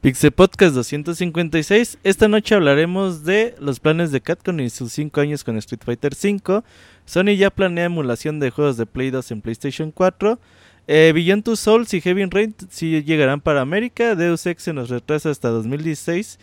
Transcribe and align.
Pixel 0.00 0.32
Podcast 0.32 0.74
256. 0.74 1.98
Esta 2.04 2.26
noche 2.26 2.54
hablaremos 2.54 3.24
de 3.24 3.54
los 3.58 3.80
planes 3.80 4.10
de 4.12 4.22
Capcom 4.22 4.58
y 4.60 4.70
sus 4.70 4.92
5 4.94 5.20
años 5.20 5.44
con 5.44 5.58
Street 5.58 5.82
Fighter 5.84 6.12
V. 6.14 6.62
Sony 7.04 7.36
ya 7.36 7.50
planea 7.50 7.84
emulación 7.84 8.40
de 8.40 8.50
juegos 8.50 8.78
de 8.78 8.86
Play 8.86 9.10
2 9.10 9.30
en 9.32 9.42
PlayStation 9.42 9.90
4. 9.90 10.40
Eh, 10.86 11.42
Two 11.44 11.54
Souls 11.56 11.92
y 11.92 12.00
Heavy 12.00 12.24
Rain 12.24 12.54
sí 12.70 13.02
llegarán 13.02 13.42
para 13.42 13.60
América. 13.60 14.14
Deus 14.14 14.46
Ex 14.46 14.62
se 14.62 14.72
nos 14.72 14.88
retrasa 14.88 15.28
hasta 15.28 15.50
2016. 15.50 16.38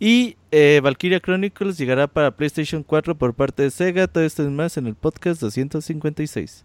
Y 0.00 0.36
eh, 0.50 0.80
Valkyria 0.82 1.20
Chronicles 1.20 1.76
llegará 1.76 2.06
para 2.06 2.34
PlayStation 2.34 2.82
4 2.82 3.18
por 3.18 3.34
parte 3.34 3.62
de 3.62 3.70
Sega. 3.70 4.06
Todo 4.06 4.24
esto 4.24 4.42
es 4.42 4.48
más 4.48 4.78
en 4.78 4.86
el 4.86 4.94
podcast 4.94 5.40
256. 5.42 6.64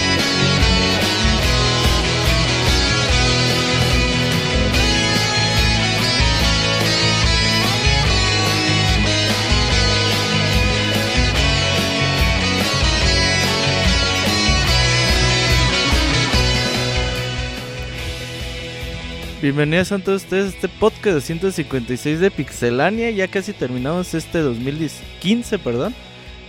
Bienvenidos 19.41 19.91
a 19.91 19.97
todos 19.97 20.21
ustedes 20.21 20.45
a 20.45 20.55
este 20.55 20.69
podcast 20.69 21.15
de 21.15 21.21
156 21.21 22.19
de 22.19 22.29
Pixelania. 22.29 23.09
Ya 23.09 23.27
casi 23.27 23.53
terminamos 23.53 24.13
este 24.13 24.37
2015, 24.37 25.57
perdón. 25.57 25.95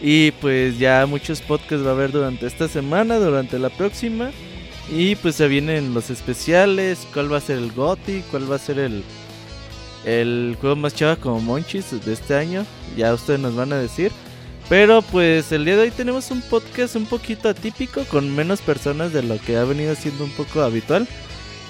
Y 0.03 0.33
pues 0.33 0.79
ya 0.79 1.07
muchos 1.07 1.41
podcasts 1.41 1.87
va 1.87 1.89
a 1.89 1.95
haber 1.95 2.13
durante 2.13 2.47
esta 2.47 2.69
semana, 2.69 3.17
durante 3.17 3.59
la 3.59 3.70
próxima. 3.70 4.31
Y 4.91 5.17
pues 5.17 5.37
se 5.37 5.48
vienen 5.48 5.95
los 5.95 6.11
especiales, 6.11 7.09
cuál 7.15 7.33
va 7.33 7.39
a 7.39 7.41
ser 7.41 7.57
el 7.57 7.73
GOTI, 7.73 8.25
cuál 8.31 8.53
va 8.53 8.57
a 8.57 8.59
ser 8.59 8.79
el, 8.79 9.03
el 10.05 10.59
juego 10.61 10.77
más 10.77 10.95
chava 10.95 11.17
como 11.17 11.41
Monchis 11.41 12.05
de 12.05 12.13
este 12.13 12.35
año. 12.35 12.67
Ya 12.95 13.15
ustedes 13.15 13.41
nos 13.41 13.57
van 13.57 13.73
a 13.73 13.79
decir. 13.79 14.13
Pero 14.69 15.01
pues 15.01 15.51
el 15.51 15.65
día 15.65 15.77
de 15.77 15.85
hoy 15.85 15.91
tenemos 15.93 16.31
un 16.31 16.43
podcast 16.43 16.97
un 16.97 17.07
poquito 17.07 17.48
atípico, 17.48 18.05
con 18.05 18.37
menos 18.37 18.61
personas 18.61 19.15
de 19.15 19.23
lo 19.23 19.39
que 19.39 19.57
ha 19.57 19.65
venido 19.65 19.95
siendo 19.95 20.25
un 20.25 20.31
poco 20.33 20.61
habitual. 20.61 21.09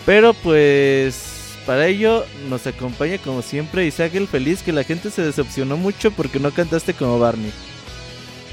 Pero 0.04 0.34
pues 0.34 1.56
para 1.66 1.86
ello 1.86 2.24
nos 2.48 2.66
acompaña 2.66 3.18
como 3.18 3.42
siempre 3.42 3.86
Isaac 3.86 4.14
el 4.14 4.28
Feliz, 4.28 4.62
que 4.62 4.72
la 4.72 4.84
gente 4.84 5.10
se 5.10 5.22
decepcionó 5.22 5.76
mucho 5.76 6.10
porque 6.10 6.40
no 6.40 6.50
cantaste 6.50 6.94
como 6.94 7.18
Barney. 7.18 7.52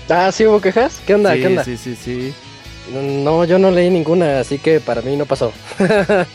Ah, 0.10 0.32
¿sí 0.32 0.46
hubo 0.46 0.62
quejas? 0.62 1.02
¿Qué 1.06 1.16
onda? 1.16 1.34
sí, 1.34 1.40
¿Qué 1.42 1.48
onda? 1.48 1.64
Sí, 1.64 1.78
sí, 1.78 1.96
sí. 1.96 2.34
No, 2.92 3.46
yo 3.46 3.60
no 3.60 3.70
leí 3.70 3.90
ninguna, 3.90 4.40
así 4.40 4.58
que 4.58 4.80
para 4.80 5.02
mí 5.02 5.16
no 5.16 5.26
pasó. 5.26 5.52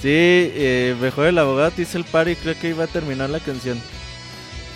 Sí, 0.00 0.10
eh, 0.54 0.94
mejor 1.00 1.26
el 1.26 1.38
abogado 1.38 1.72
te 1.72 1.82
hizo 1.82 1.98
el 1.98 2.04
paro 2.04 2.30
y 2.30 2.36
creo 2.36 2.56
que 2.56 2.68
iba 2.68 2.84
a 2.84 2.86
terminar 2.86 3.30
la 3.30 3.40
canción. 3.40 3.80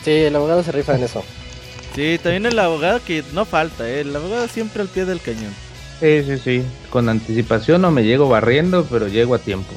Sí, 0.04 0.10
el 0.10 0.34
abogado 0.34 0.64
se 0.64 0.72
rifa 0.72 0.96
en 0.96 1.04
eso. 1.04 1.22
Sí, 1.94 2.18
también 2.20 2.46
el 2.46 2.58
abogado 2.58 3.00
que 3.04 3.22
no 3.32 3.44
falta, 3.44 3.88
eh, 3.88 4.00
el 4.00 4.16
abogado 4.16 4.48
siempre 4.48 4.82
al 4.82 4.88
pie 4.88 5.04
del 5.04 5.20
cañón. 5.20 5.54
Sí, 6.02 6.22
sí, 6.26 6.38
sí. 6.38 6.62
Con 6.90 7.08
anticipación 7.08 7.80
no 7.80 7.90
me 7.90 8.04
llego 8.04 8.28
barriendo, 8.28 8.84
pero 8.90 9.08
llego 9.08 9.34
a 9.34 9.38
tiempo. 9.38 9.72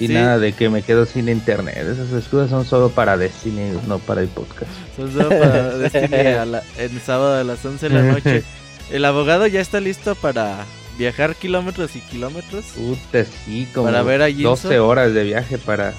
Y 0.00 0.08
Sí. 0.08 0.12
nada 0.14 0.38
de 0.38 0.52
que 0.52 0.68
me 0.68 0.82
quedo 0.82 1.06
sin 1.06 1.28
internet. 1.28 1.76
Esas 1.78 2.12
excusas 2.12 2.50
son 2.50 2.64
solo 2.66 2.90
para 2.90 3.16
Destiny, 3.16 3.72
no 3.86 3.98
para 4.00 4.20
el 4.20 4.28
podcast. 4.28 4.70
Son 4.96 5.12
solo 5.12 5.28
para 5.30 5.68
Destiny 5.78 6.16
a 6.26 6.44
la- 6.44 6.62
en 6.76 7.00
sábado 7.00 7.40
a 7.40 7.44
las 7.44 7.64
11 7.64 7.88
de 7.88 7.94
la 7.94 8.02
noche. 8.02 8.42
El 8.90 9.04
abogado 9.04 9.46
ya 9.46 9.60
está 9.60 9.80
listo 9.80 10.14
para 10.14 10.64
viajar 10.98 11.34
kilómetros 11.36 11.94
y 11.94 12.00
kilómetros. 12.00 12.64
Puta, 12.76 13.24
sí, 13.24 13.68
como 13.74 13.86
Para 13.86 14.02
ver 14.02 14.22
a 14.22 14.28
Jinso. 14.28 14.48
12 14.50 14.78
horas 14.80 15.12
de 15.14 15.24
viaje 15.24 15.58
para, 15.58 15.92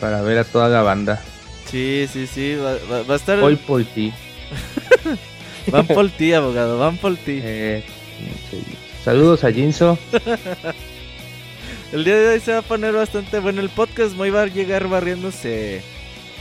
para 0.00 0.20
ver 0.22 0.38
a 0.38 0.44
toda 0.44 0.68
la 0.68 0.82
banda. 0.82 1.20
Sí, 1.70 2.08
sí, 2.12 2.26
sí, 2.26 2.54
va, 2.56 2.74
va- 2.90 3.02
va 3.02 3.14
a 3.14 3.16
estar... 3.16 3.38
Hoy 3.40 3.56
por 3.56 3.84
ti. 3.84 4.12
Van 5.70 5.86
por 5.86 6.08
ti, 6.10 6.32
abogado, 6.34 6.78
van 6.78 6.98
por 6.98 7.16
ti. 7.16 7.40
Eh. 7.42 7.84
Saludos 9.04 9.44
a 9.44 9.52
Jinso. 9.52 9.98
El 11.92 12.04
día 12.04 12.16
de 12.16 12.28
hoy 12.28 12.40
se 12.40 12.52
va 12.52 12.58
a 12.58 12.62
poner 12.62 12.92
bastante 12.92 13.38
bueno 13.38 13.60
el 13.60 13.68
podcast. 13.68 14.16
Moy 14.16 14.30
va 14.30 14.42
a 14.42 14.46
llegar 14.46 14.88
barriéndose 14.88 15.82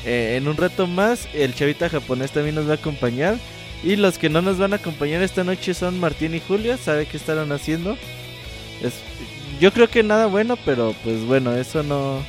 eh, 0.06 0.36
en 0.38 0.48
un 0.48 0.58
rato 0.58 0.88
más. 0.88 1.28
El 1.34 1.54
chavita 1.54 1.90
japonés 1.90 2.32
también 2.32 2.56
nos 2.56 2.68
va 2.68 2.72
a 2.72 2.76
acompañar. 2.76 3.38
Y 3.84 3.98
los 3.98 4.18
que 4.18 4.30
no 4.30 4.42
nos 4.42 4.58
van 4.58 4.74
a 4.74 4.78
acompañar 4.78 5.22
esta 5.22 5.44
noche 5.44 5.74
son 5.74 6.00
Martín 6.00 6.34
y 6.34 6.40
Julia. 6.40 6.78
¿Sabe 6.78 7.06
qué 7.06 7.18
estarán 7.18 7.52
haciendo? 7.52 7.98
Es, 8.82 8.94
yo 9.60 9.72
creo 9.74 9.90
que 9.90 10.04
nada 10.04 10.26
bueno, 10.28 10.58
pero 10.66 10.96
pues 11.04 11.24
bueno, 11.26 11.56
eso 11.56 11.84
no... 11.84 12.24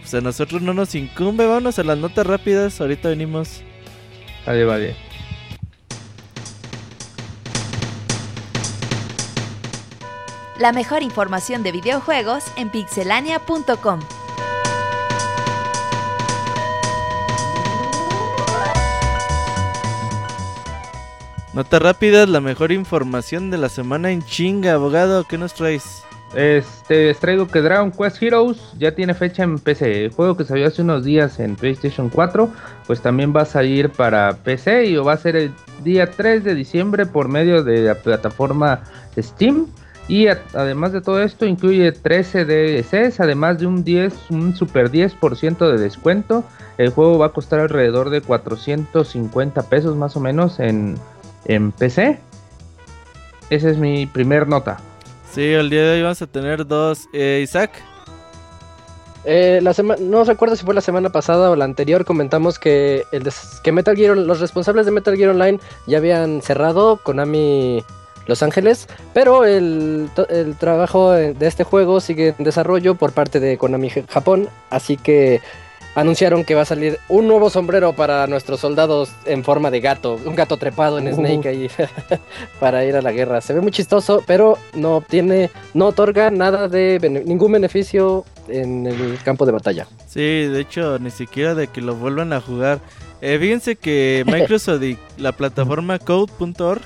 Pues 0.00 0.14
a 0.14 0.20
nosotros 0.20 0.62
no 0.62 0.72
nos 0.72 0.94
incumbe. 0.94 1.46
Vámonos 1.46 1.78
a 1.78 1.84
las 1.84 1.98
notas 1.98 2.26
rápidas. 2.26 2.80
Ahorita 2.80 3.08
venimos. 3.08 3.60
Vale, 4.46 4.64
vale. 4.64 5.05
La 10.58 10.72
mejor 10.72 11.02
información 11.02 11.62
de 11.62 11.70
videojuegos 11.70 12.44
en 12.56 12.70
pixelania.com. 12.70 14.00
Notas 21.52 21.82
rápidas, 21.82 22.26
la 22.30 22.40
mejor 22.40 22.72
información 22.72 23.50
de 23.50 23.58
la 23.58 23.68
semana 23.68 24.10
en 24.10 24.22
chinga. 24.22 24.72
Abogado, 24.72 25.24
¿qué 25.24 25.36
nos 25.36 25.52
traes? 25.52 26.04
Este, 26.34 27.08
les 27.08 27.18
traigo 27.18 27.48
que 27.48 27.60
Dragon 27.60 27.92
Quest 27.92 28.22
Heroes 28.22 28.72
ya 28.78 28.94
tiene 28.94 29.12
fecha 29.12 29.42
en 29.42 29.58
PC. 29.58 30.06
El 30.06 30.12
juego 30.12 30.38
que 30.38 30.44
salió 30.44 30.68
hace 30.68 30.80
unos 30.80 31.04
días 31.04 31.38
en 31.38 31.56
PlayStation 31.56 32.08
4, 32.08 32.50
pues 32.86 33.02
también 33.02 33.34
va 33.36 33.42
a 33.42 33.46
salir 33.46 33.90
para 33.90 34.34
PC 34.36 34.86
y 34.86 34.96
va 34.96 35.12
a 35.12 35.18
ser 35.18 35.36
el 35.36 35.52
día 35.84 36.10
3 36.10 36.44
de 36.44 36.54
diciembre 36.54 37.04
por 37.04 37.28
medio 37.28 37.62
de 37.62 37.82
la 37.82 37.94
plataforma 37.96 38.82
Steam. 39.18 39.66
Y 40.08 40.28
a- 40.28 40.42
además 40.54 40.92
de 40.92 41.00
todo 41.00 41.20
esto, 41.22 41.46
incluye 41.46 41.90
13 41.92 42.44
DLCs, 42.44 43.20
además 43.20 43.58
de 43.58 43.66
un 43.66 43.82
10, 43.82 44.14
un 44.30 44.54
super 44.54 44.90
10% 44.90 45.70
de 45.70 45.78
descuento. 45.78 46.44
El 46.78 46.90
juego 46.90 47.18
va 47.18 47.26
a 47.26 47.30
costar 47.30 47.58
alrededor 47.60 48.10
de 48.10 48.20
450 48.20 49.62
pesos 49.62 49.96
más 49.96 50.16
o 50.16 50.20
menos 50.20 50.60
en, 50.60 50.96
en 51.46 51.72
PC. 51.72 52.20
Esa 53.50 53.70
es 53.70 53.78
mi 53.78 54.06
primer 54.06 54.46
nota. 54.48 54.78
Sí, 55.32 55.42
el 55.52 55.70
día 55.70 55.82
de 55.82 55.96
hoy 55.96 56.02
vamos 56.02 56.22
a 56.22 56.26
tener 56.26 56.66
dos. 56.66 57.08
Eh, 57.12 57.40
Isaac. 57.42 57.70
Eh, 59.24 59.58
la 59.60 59.74
no 59.98 60.22
recuerdo 60.22 60.54
si 60.54 60.64
fue 60.64 60.72
la 60.72 60.80
semana 60.80 61.10
pasada 61.10 61.50
o 61.50 61.56
la 61.56 61.64
anterior, 61.64 62.04
comentamos 62.04 62.60
que, 62.60 63.02
el 63.10 63.28
que 63.64 63.72
Metal 63.72 63.96
Gear, 63.96 64.16
los 64.16 64.38
responsables 64.38 64.86
de 64.86 64.92
Metal 64.92 65.16
Gear 65.16 65.30
Online 65.30 65.58
ya 65.88 65.98
habían 65.98 66.42
cerrado 66.42 66.98
Konami 67.02 67.82
Los 68.26 68.42
Ángeles, 68.42 68.86
pero 69.14 69.44
el, 69.44 70.08
el 70.30 70.56
trabajo 70.56 71.12
de 71.12 71.34
este 71.46 71.64
juego 71.64 72.00
sigue 72.00 72.34
en 72.38 72.44
desarrollo 72.44 72.94
por 72.96 73.12
parte 73.12 73.40
de 73.40 73.56
Konami 73.58 73.90
Japón, 74.08 74.48
así 74.70 74.96
que 74.96 75.40
anunciaron 75.94 76.44
que 76.44 76.54
va 76.54 76.60
a 76.60 76.66
salir 76.66 76.98
un 77.08 77.26
nuevo 77.26 77.48
sombrero 77.48 77.94
para 77.94 78.26
nuestros 78.26 78.60
soldados 78.60 79.10
en 79.24 79.42
forma 79.44 79.70
de 79.70 79.80
gato, 79.80 80.18
un 80.26 80.34
gato 80.34 80.58
trepado 80.58 80.98
en 80.98 81.08
Uh. 81.08 81.14
Snake 81.14 81.48
ahí 81.48 81.70
para 82.60 82.84
ir 82.84 82.96
a 82.96 83.00
la 83.02 83.12
guerra. 83.12 83.40
Se 83.40 83.54
ve 83.54 83.62
muy 83.62 83.70
chistoso, 83.70 84.22
pero 84.26 84.58
no 84.74 84.96
obtiene, 84.96 85.50
no 85.72 85.86
otorga 85.86 86.30
nada 86.30 86.68
de 86.68 86.98
bene- 87.00 87.24
ningún 87.24 87.52
beneficio 87.52 88.24
en 88.48 88.86
el 88.86 89.18
campo 89.24 89.46
de 89.46 89.52
batalla. 89.52 89.86
Sí, 90.06 90.20
de 90.20 90.60
hecho, 90.60 90.98
ni 90.98 91.10
siquiera 91.10 91.54
de 91.54 91.68
que 91.68 91.80
lo 91.80 91.94
vuelvan 91.94 92.32
a 92.34 92.42
jugar. 92.42 92.80
Eh, 93.22 93.38
fíjense 93.40 93.76
que 93.76 94.22
Microsoft 94.26 94.82
y 94.82 94.98
la 95.16 95.32
plataforma 95.32 95.98
code.org 95.98 96.82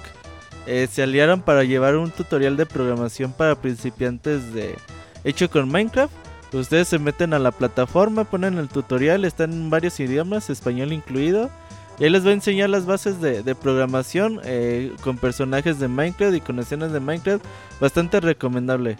eh, 0.72 0.86
se 0.86 1.02
aliaron 1.02 1.42
para 1.42 1.64
llevar 1.64 1.96
un 1.96 2.12
tutorial 2.12 2.56
de 2.56 2.64
programación 2.64 3.32
para 3.32 3.56
principiantes 3.56 4.54
de 4.54 4.76
hecho 5.24 5.50
con 5.50 5.68
Minecraft. 5.68 6.12
Ustedes 6.52 6.86
se 6.86 7.00
meten 7.00 7.34
a 7.34 7.40
la 7.40 7.50
plataforma, 7.50 8.22
ponen 8.22 8.56
el 8.56 8.68
tutorial, 8.68 9.24
está 9.24 9.44
en 9.44 9.68
varios 9.68 9.98
idiomas, 9.98 10.48
español 10.48 10.92
incluido. 10.92 11.50
Y 11.98 12.04
ahí 12.04 12.10
les 12.10 12.22
voy 12.22 12.30
a 12.30 12.34
enseñar 12.34 12.70
las 12.70 12.86
bases 12.86 13.20
de, 13.20 13.42
programación 13.56 14.40
eh, 14.44 14.92
con 15.02 15.18
personajes 15.18 15.80
de 15.80 15.88
Minecraft 15.88 16.36
y 16.36 16.40
con 16.40 16.60
escenas 16.60 16.92
de 16.92 17.00
Minecraft. 17.00 17.44
Bastante 17.80 18.20
recomendable. 18.20 18.96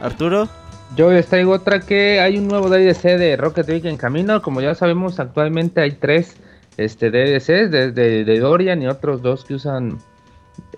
Arturo. 0.00 0.48
Yo 0.96 1.12
les 1.12 1.28
traigo 1.28 1.52
otra 1.52 1.78
que 1.78 2.18
hay 2.18 2.38
un 2.38 2.48
nuevo 2.48 2.68
DLC 2.68 3.16
de 3.16 3.36
Rocket 3.36 3.68
League 3.68 3.88
en 3.88 3.96
camino. 3.96 4.42
Como 4.42 4.60
ya 4.60 4.74
sabemos, 4.74 5.20
actualmente 5.20 5.80
hay 5.80 5.92
tres 5.92 6.34
este, 6.76 7.12
de, 7.12 7.92
de 7.92 8.38
Dorian 8.40 8.82
y 8.82 8.88
otros 8.88 9.22
dos 9.22 9.44
que 9.44 9.54
usan 9.54 9.98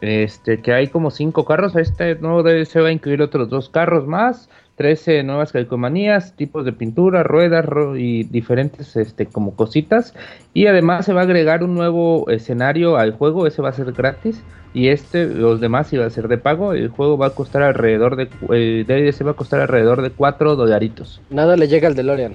este 0.00 0.60
que 0.60 0.72
hay 0.72 0.88
como 0.88 1.10
cinco 1.10 1.44
carros. 1.44 1.76
Este 1.76 2.14
nuevo 2.16 2.42
DLC 2.42 2.76
va 2.82 2.88
a 2.88 2.92
incluir 2.92 3.22
otros 3.22 3.48
dos 3.48 3.68
carros 3.68 4.06
más, 4.06 4.48
13 4.76 5.22
nuevas 5.24 5.52
calcomanías, 5.52 6.34
tipos 6.36 6.64
de 6.64 6.72
pintura, 6.72 7.22
ruedas 7.22 7.66
ro 7.66 7.96
y 7.96 8.24
diferentes 8.24 8.96
este 8.96 9.26
como 9.26 9.54
cositas. 9.54 10.14
Y 10.54 10.66
además 10.66 11.04
se 11.04 11.12
va 11.12 11.20
a 11.20 11.24
agregar 11.24 11.62
un 11.62 11.74
nuevo 11.74 12.30
escenario 12.30 12.96
al 12.96 13.12
juego, 13.12 13.46
ese 13.46 13.60
va 13.60 13.68
a 13.68 13.74
ser 13.74 13.92
gratis. 13.92 14.42
Y 14.72 14.88
este, 14.88 15.26
los 15.26 15.60
demás 15.60 15.92
iba 15.92 16.06
a 16.06 16.10
ser 16.10 16.28
de 16.28 16.38
pago. 16.38 16.72
El 16.72 16.88
juego 16.88 17.18
va 17.18 17.26
a 17.26 17.30
costar 17.30 17.62
alrededor 17.62 18.16
de. 18.16 18.28
El 18.50 18.86
DLC 18.86 19.26
va 19.26 19.32
a 19.32 19.34
costar 19.34 19.60
alrededor 19.60 20.00
de 20.00 20.10
4 20.10 20.56
dolaritos. 20.56 21.20
Nada 21.28 21.56
le 21.56 21.68
llega 21.68 21.88
al 21.88 21.94
DeLorean. 21.94 22.34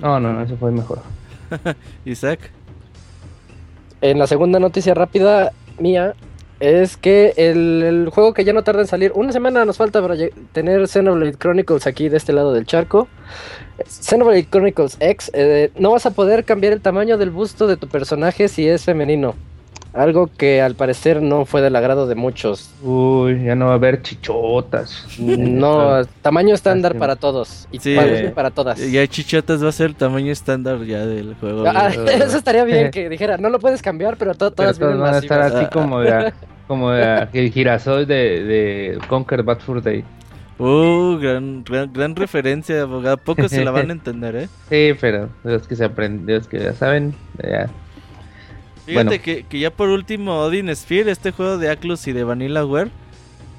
No, 0.00 0.18
no, 0.18 0.32
no, 0.32 0.42
eso 0.42 0.56
fue 0.56 0.72
mejor. 0.72 0.98
Isaac. 2.04 2.50
En 4.00 4.18
la 4.18 4.26
segunda 4.26 4.58
noticia 4.58 4.94
rápida 4.94 5.52
mía 5.78 6.14
es 6.60 6.96
que 6.98 7.32
el, 7.36 8.10
juego 8.12 8.34
que 8.34 8.44
ya 8.44 8.52
no 8.52 8.62
tarda 8.62 8.82
en 8.82 8.86
salir, 8.86 9.12
una 9.14 9.32
semana 9.32 9.64
nos 9.64 9.78
falta 9.78 10.00
para 10.02 10.14
tener 10.52 10.86
Xenoblade 10.86 11.36
Chronicles 11.36 11.86
aquí 11.86 12.08
de 12.08 12.18
este 12.18 12.32
lado 12.32 12.52
del 12.52 12.66
charco. 12.66 13.08
Xenoblade 13.86 14.46
Chronicles 14.48 14.98
X, 15.00 15.30
eh, 15.34 15.70
no 15.76 15.90
vas 15.90 16.04
a 16.06 16.10
poder 16.10 16.44
cambiar 16.44 16.74
el 16.74 16.82
tamaño 16.82 17.16
del 17.16 17.30
busto 17.30 17.66
de 17.66 17.76
tu 17.76 17.88
personaje 17.88 18.48
si 18.48 18.68
es 18.68 18.84
femenino. 18.84 19.34
Algo 19.92 20.28
que 20.28 20.62
al 20.62 20.76
parecer 20.76 21.20
no 21.20 21.44
fue 21.44 21.62
del 21.62 21.74
agrado 21.74 22.06
de 22.06 22.14
muchos. 22.14 22.70
Uy, 22.82 23.42
ya 23.44 23.56
no 23.56 23.66
va 23.66 23.72
a 23.72 23.74
haber 23.74 24.02
chichotas. 24.02 25.04
No, 25.18 26.04
tamaño 26.22 26.54
estándar 26.54 26.96
para 26.96 27.16
todos. 27.16 27.66
Y 27.72 27.80
Sí. 27.80 27.96
para, 27.96 28.32
para 28.34 28.50
todas. 28.50 28.78
Ya 28.90 29.04
chichotas 29.08 29.64
va 29.64 29.68
a 29.70 29.72
ser 29.72 29.86
el 29.86 29.96
tamaño 29.96 30.30
estándar 30.30 30.80
ya 30.84 31.04
del 31.06 31.34
juego. 31.34 31.64
Ah, 31.66 31.88
eso 32.08 32.38
estaría 32.38 32.62
bien 32.64 32.90
que 32.92 33.08
dijera, 33.08 33.36
no 33.36 33.48
lo 33.50 33.58
puedes 33.58 33.82
cambiar, 33.82 34.16
pero 34.16 34.34
to- 34.34 34.52
Pero 34.52 34.72
todas 34.72 34.78
vienen 34.78 35.00
van 35.00 35.14
a 35.14 35.18
estar 35.18 35.40
así 35.40 35.66
como 35.72 35.98
de, 36.00 36.32
como 36.68 36.90
de- 36.92 37.26
el 37.32 37.50
girasol 37.50 38.06
de, 38.06 38.14
de 38.44 38.98
Conquer 39.08 39.42
Bad 39.42 39.58
Fur 39.58 39.82
Day. 39.82 40.04
Uh, 40.58 41.16
gran, 41.18 41.64
gran, 41.64 41.90
gran 41.92 42.14
referencia, 42.14 42.82
abogado. 42.82 43.16
Pocos 43.16 43.50
se 43.50 43.64
la 43.64 43.70
van 43.70 43.88
a 43.88 43.92
entender, 43.94 44.36
¿eh? 44.36 44.48
Sí, 44.68 44.96
pero 45.00 45.30
los 45.42 45.66
que 45.66 45.74
se 45.74 45.84
aprenden, 45.86 46.36
los 46.36 46.46
que 46.46 46.60
ya 46.60 46.74
saben, 46.74 47.14
ya. 47.42 47.68
Fíjate 48.86 49.08
Bueno. 49.08 49.22
que, 49.22 49.44
que 49.44 49.58
ya 49.58 49.70
por 49.70 49.88
último, 49.88 50.38
Odin 50.40 50.74
Sphere, 50.74 51.10
este 51.10 51.32
juego 51.32 51.58
de 51.58 51.70
Atlus 51.70 52.06
y 52.06 52.12
de 52.12 52.24
Vanillaware, 52.24 52.90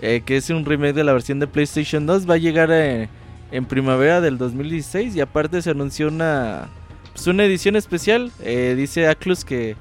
eh, 0.02 0.22
que 0.26 0.38
es 0.38 0.50
un 0.50 0.66
remake 0.66 0.94
de 0.94 1.04
la 1.04 1.14
versión 1.14 1.40
de 1.40 1.48
PlayStation 1.48 2.06
2, 2.06 2.30
va 2.30 2.36
a 2.36 2.38
llegar 2.38 2.70
eh, 2.72 3.08
en 3.52 3.66
primavera 3.66 4.22
del 4.22 4.38
2016 4.38 5.16
y 5.16 5.22
aparte 5.22 5.62
se 5.62 5.70
anunció 5.70 6.08
una, 6.08 6.70
pues 7.14 7.28
una 7.28 7.44
edición 7.46 7.76
especial. 7.76 8.32
Eh, 8.42 8.74
dice 8.78 9.08
Atlus 9.08 9.46
que, 9.46 9.76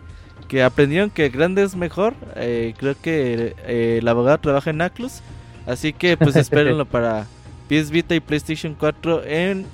que 0.49 0.63
aprendieron 0.63 1.11
que 1.11 1.29
grande 1.29 1.63
es 1.63 1.77
mejor. 1.77 2.15
Eh, 2.37 2.75
creo 2.77 2.95
que 3.01 3.55
eh, 3.67 3.99
el 4.01 4.09
abogado 4.09 4.39
trabaja 4.39 4.71
en 4.71 4.83
Atlus, 4.83 5.23
así 5.67 5.93
que 5.93 6.17
pues 6.17 6.37
espérenlo 6.37 6.85
para 6.85 7.27
PS 7.69 7.91
Vita 7.91 8.15
y 8.15 8.21
PlayStation 8.21 8.75
4 8.75 9.25
en 9.25 9.67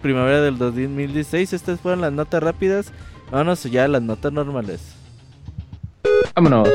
primavera 0.00 0.40
del 0.40 0.58
2016. 0.58 1.52
Estas 1.52 1.80
fueron 1.80 2.00
las 2.00 2.12
notas 2.12 2.42
rápidas. 2.42 2.92
Vámonos 3.30 3.62
ya 3.64 3.84
a 3.84 3.88
las 3.88 4.02
notas 4.02 4.32
normales. 4.32 4.96
Vámonos. 6.34 6.68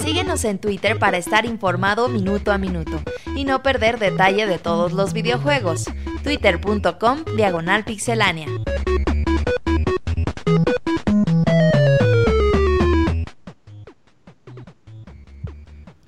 Síguenos 0.00 0.44
en 0.44 0.58
Twitter 0.58 0.98
para 0.98 1.16
estar 1.16 1.44
informado 1.46 2.08
minuto 2.08 2.52
a 2.52 2.58
minuto 2.58 3.00
y 3.36 3.44
no 3.44 3.62
perder 3.62 3.98
detalle 3.98 4.46
de 4.46 4.58
todos 4.58 4.92
los 4.92 5.12
videojuegos. 5.12 5.84
Twitter.com 6.22 7.24
Diagonal 7.36 7.84
Pixelánea. 7.84 8.46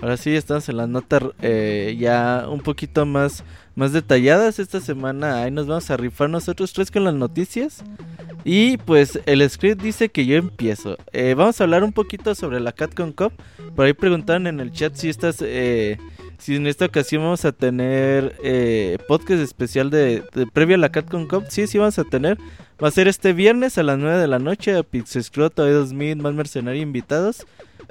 Ahora 0.07 0.19
sí, 0.19 0.37
estamos 0.37 0.69
en 0.69 0.77
las 0.77 0.89
notas 0.89 1.23
eh, 1.43 1.97
ya 1.99 2.47
un 2.49 2.61
poquito 2.61 3.05
más, 3.07 3.43
más 3.77 3.93
detalladas. 3.93 4.59
Esta 4.59 4.81
semana 4.81 5.43
ahí 5.43 5.53
nos 5.53 5.69
vamos 5.69 5.89
a 5.91 5.97
rifar 5.97 6.29
nosotros 6.29 6.73
tres 6.73 6.91
con 6.91 7.05
las 7.05 7.15
noticias. 7.15 7.85
Y 8.45 8.79
pues 8.79 9.21
el 9.27 9.49
script 9.49 9.81
dice 9.81 10.09
que 10.09 10.27
yo 10.27 10.37
empiezo. 10.37 10.97
Eh, 11.13 11.35
vamos 11.37 11.61
a 11.61 11.65
hablar 11.65 11.85
un 11.85 11.93
poquito 11.93 12.35
sobre 12.35 12.59
la 12.59 12.73
Catcon 12.73 13.13
Cup. 13.13 13.33
Por 13.77 13.87
ahí 13.87 13.93
preguntaron 13.93 14.47
en 14.47 14.59
el 14.59 14.73
chat 14.73 14.95
si 14.95 15.09
estas, 15.09 15.37
eh, 15.41 15.99
si 16.39 16.57
en 16.57 16.67
esta 16.67 16.87
ocasión 16.87 17.23
vamos 17.23 17.45
a 17.45 17.53
tener 17.53 18.37
eh, 18.43 18.99
podcast 19.07 19.43
especial 19.43 19.91
de, 19.91 20.25
previo 20.53 20.77
a 20.77 20.79
la 20.79 20.91
Catcon 20.91 21.29
Cup. 21.29 21.45
Sí, 21.51 21.67
sí 21.67 21.79
vamos 21.79 21.99
a 21.99 22.05
tener. 22.05 22.39
Va 22.83 22.89
a 22.89 22.93
ser 22.93 23.09
este 23.09 23.33
viernes 23.33 23.79
a 23.79 23.83
las 23.83 23.99
9 23.99 24.19
de 24.19 24.27
la 24.27 24.39
noche. 24.39 24.83
Pixescroto, 24.85 25.69
E2000, 25.69 26.17
más 26.17 26.35
mercenario 26.35 26.83
invitados 26.83 27.47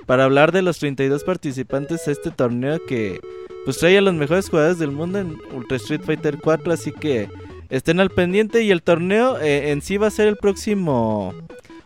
para 0.05 0.25
hablar 0.25 0.51
de 0.51 0.61
los 0.61 0.79
32 0.79 1.23
participantes 1.23 2.05
de 2.05 2.11
este 2.11 2.31
torneo 2.31 2.83
que 2.85 3.19
pues 3.65 3.77
trae 3.77 3.97
a 3.97 4.01
los 4.01 4.13
mejores 4.13 4.49
jugadores 4.49 4.79
del 4.79 4.91
mundo 4.91 5.19
en 5.19 5.37
Ultra 5.53 5.77
Street 5.77 6.01
Fighter 6.05 6.37
4, 6.41 6.71
así 6.71 6.91
que 6.91 7.27
estén 7.69 7.99
al 7.99 8.11
pendiente 8.11 8.63
y 8.63 8.71
el 8.71 8.83
torneo 8.83 9.39
eh, 9.39 9.71
en 9.71 9.81
sí 9.81 9.97
va 9.97 10.07
a 10.07 10.11
ser 10.11 10.27
el 10.27 10.37
próximo 10.37 11.33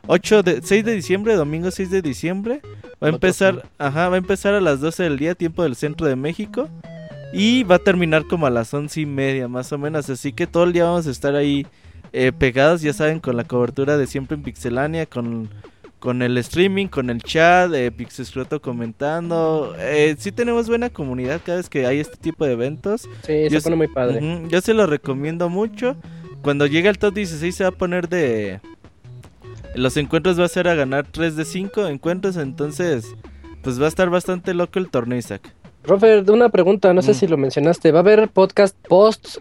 8 0.07 0.43
de 0.43 0.61
6 0.61 0.85
de 0.85 0.93
diciembre, 0.93 1.35
domingo 1.35 1.71
6 1.71 1.89
de 1.91 2.01
diciembre. 2.01 2.61
Va 3.01 3.07
a 3.07 3.11
empezar, 3.11 3.69
ajá, 3.77 4.09
va 4.09 4.15
a 4.15 4.17
empezar 4.17 4.53
a 4.53 4.61
las 4.61 4.81
12 4.81 5.03
del 5.03 5.17
día, 5.17 5.35
tiempo 5.35 5.63
del 5.63 5.75
centro 5.75 6.07
de 6.07 6.15
México. 6.15 6.67
Y 7.31 7.63
va 7.63 7.75
a 7.75 7.79
terminar 7.79 8.25
como 8.25 8.47
a 8.47 8.49
las 8.49 8.73
once 8.73 9.01
y 9.01 9.05
media, 9.05 9.47
más 9.47 9.71
o 9.71 9.77
menos. 9.77 10.09
Así 10.09 10.33
que 10.33 10.47
todo 10.47 10.63
el 10.63 10.73
día 10.73 10.85
vamos 10.85 11.05
a 11.05 11.11
estar 11.11 11.35
ahí 11.35 11.67
eh, 12.11 12.31
pegados, 12.31 12.81
ya 12.81 12.91
saben, 12.91 13.19
con 13.19 13.37
la 13.37 13.43
cobertura 13.43 13.97
de 13.97 14.07
siempre 14.07 14.35
en 14.35 14.41
Pixelania, 14.41 15.05
con 15.05 15.49
con 15.99 16.21
el 16.21 16.37
streaming, 16.37 16.87
con 16.87 17.09
el 17.09 17.21
chat, 17.21 17.73
eh, 17.73 17.91
Pixescroto 17.91 18.61
comentando. 18.61 19.75
Eh, 19.77 20.15
sí 20.17 20.31
tenemos 20.31 20.67
buena 20.69 20.89
comunidad 20.89 21.41
cada 21.45 21.57
vez 21.57 21.69
que 21.69 21.85
hay 21.85 21.99
este 21.99 22.17
tipo 22.17 22.45
de 22.45 22.53
eventos. 22.53 23.09
Sí, 23.25 23.43
Yo 23.49 23.59
se 23.59 23.61
pone 23.61 23.75
muy 23.75 23.87
padre. 23.87 24.43
Yo 24.47 24.61
se 24.61 24.73
lo 24.73 24.87
recomiendo 24.87 25.49
mucho. 25.49 25.95
Cuando 26.41 26.65
llegue 26.67 26.87
al 26.89 26.97
top 26.97 27.13
16 27.15 27.53
se 27.53 27.63
va 27.63 27.69
a 27.69 27.73
poner 27.73 28.07
de... 28.07 28.61
Los 29.75 29.97
encuentros 29.97 30.39
va 30.39 30.45
a 30.45 30.49
ser 30.49 30.67
a 30.67 30.73
ganar 30.73 31.05
3 31.11 31.35
de 31.35 31.45
5 31.45 31.87
encuentros, 31.87 32.37
entonces 32.37 33.05
pues 33.61 33.79
va 33.79 33.85
a 33.85 33.89
estar 33.89 34.09
bastante 34.09 34.53
loco 34.53 34.79
el 34.79 34.89
torneo, 34.89 35.17
Isaac. 35.19 35.53
Robert, 35.83 36.27
una 36.29 36.49
pregunta, 36.49 36.93
no 36.93 37.01
sé 37.01 37.11
Mm. 37.11 37.15
si 37.15 37.27
lo 37.27 37.37
mencionaste. 37.37 37.91
¿Va 37.91 37.99
a 37.99 38.01
haber 38.01 38.29
podcast 38.29 38.75
post 38.87 39.37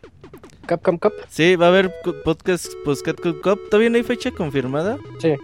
Capcom 0.66 0.98
Cup? 0.98 1.12
Sí, 1.28 1.56
va 1.56 1.66
a 1.66 1.68
haber 1.68 1.92
podcast 2.24 2.66
Postcat 2.84 3.20
Cup. 3.20 3.60
Todavía 3.70 3.90
no 3.90 3.96
hay 3.96 4.02
fecha 4.02 4.30
confirmada. 4.32 4.98
Sí. 5.20 5.34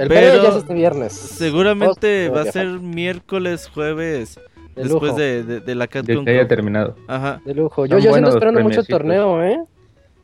El 0.00 0.08
Pero- 0.08 0.42
ya 0.42 0.48
es 0.50 0.56
este 0.56 0.74
viernes. 0.74 1.12
Seguramente 1.12 2.28
va 2.30 2.42
a 2.42 2.44
ya 2.46 2.52
ser 2.52 2.66
miércoles, 2.80 3.68
jueves, 3.72 4.40
De 4.74 4.84
después 4.84 5.14
de, 5.16 5.42
de, 5.44 5.60
de 5.60 5.74
la 5.74 5.84
De 5.84 5.88
Catcon 5.88 6.24
que 6.24 6.30
haya 6.30 6.48
terminado. 6.48 6.96
Ajá. 7.06 7.40
De 7.44 7.54
lujo. 7.54 7.86
Yo, 7.86 7.98
buenos 8.08 8.34
esperando 8.34 8.60
mucho 8.60 8.80
el 8.80 8.86
torneo, 8.86 9.42
¿eh? 9.44 9.60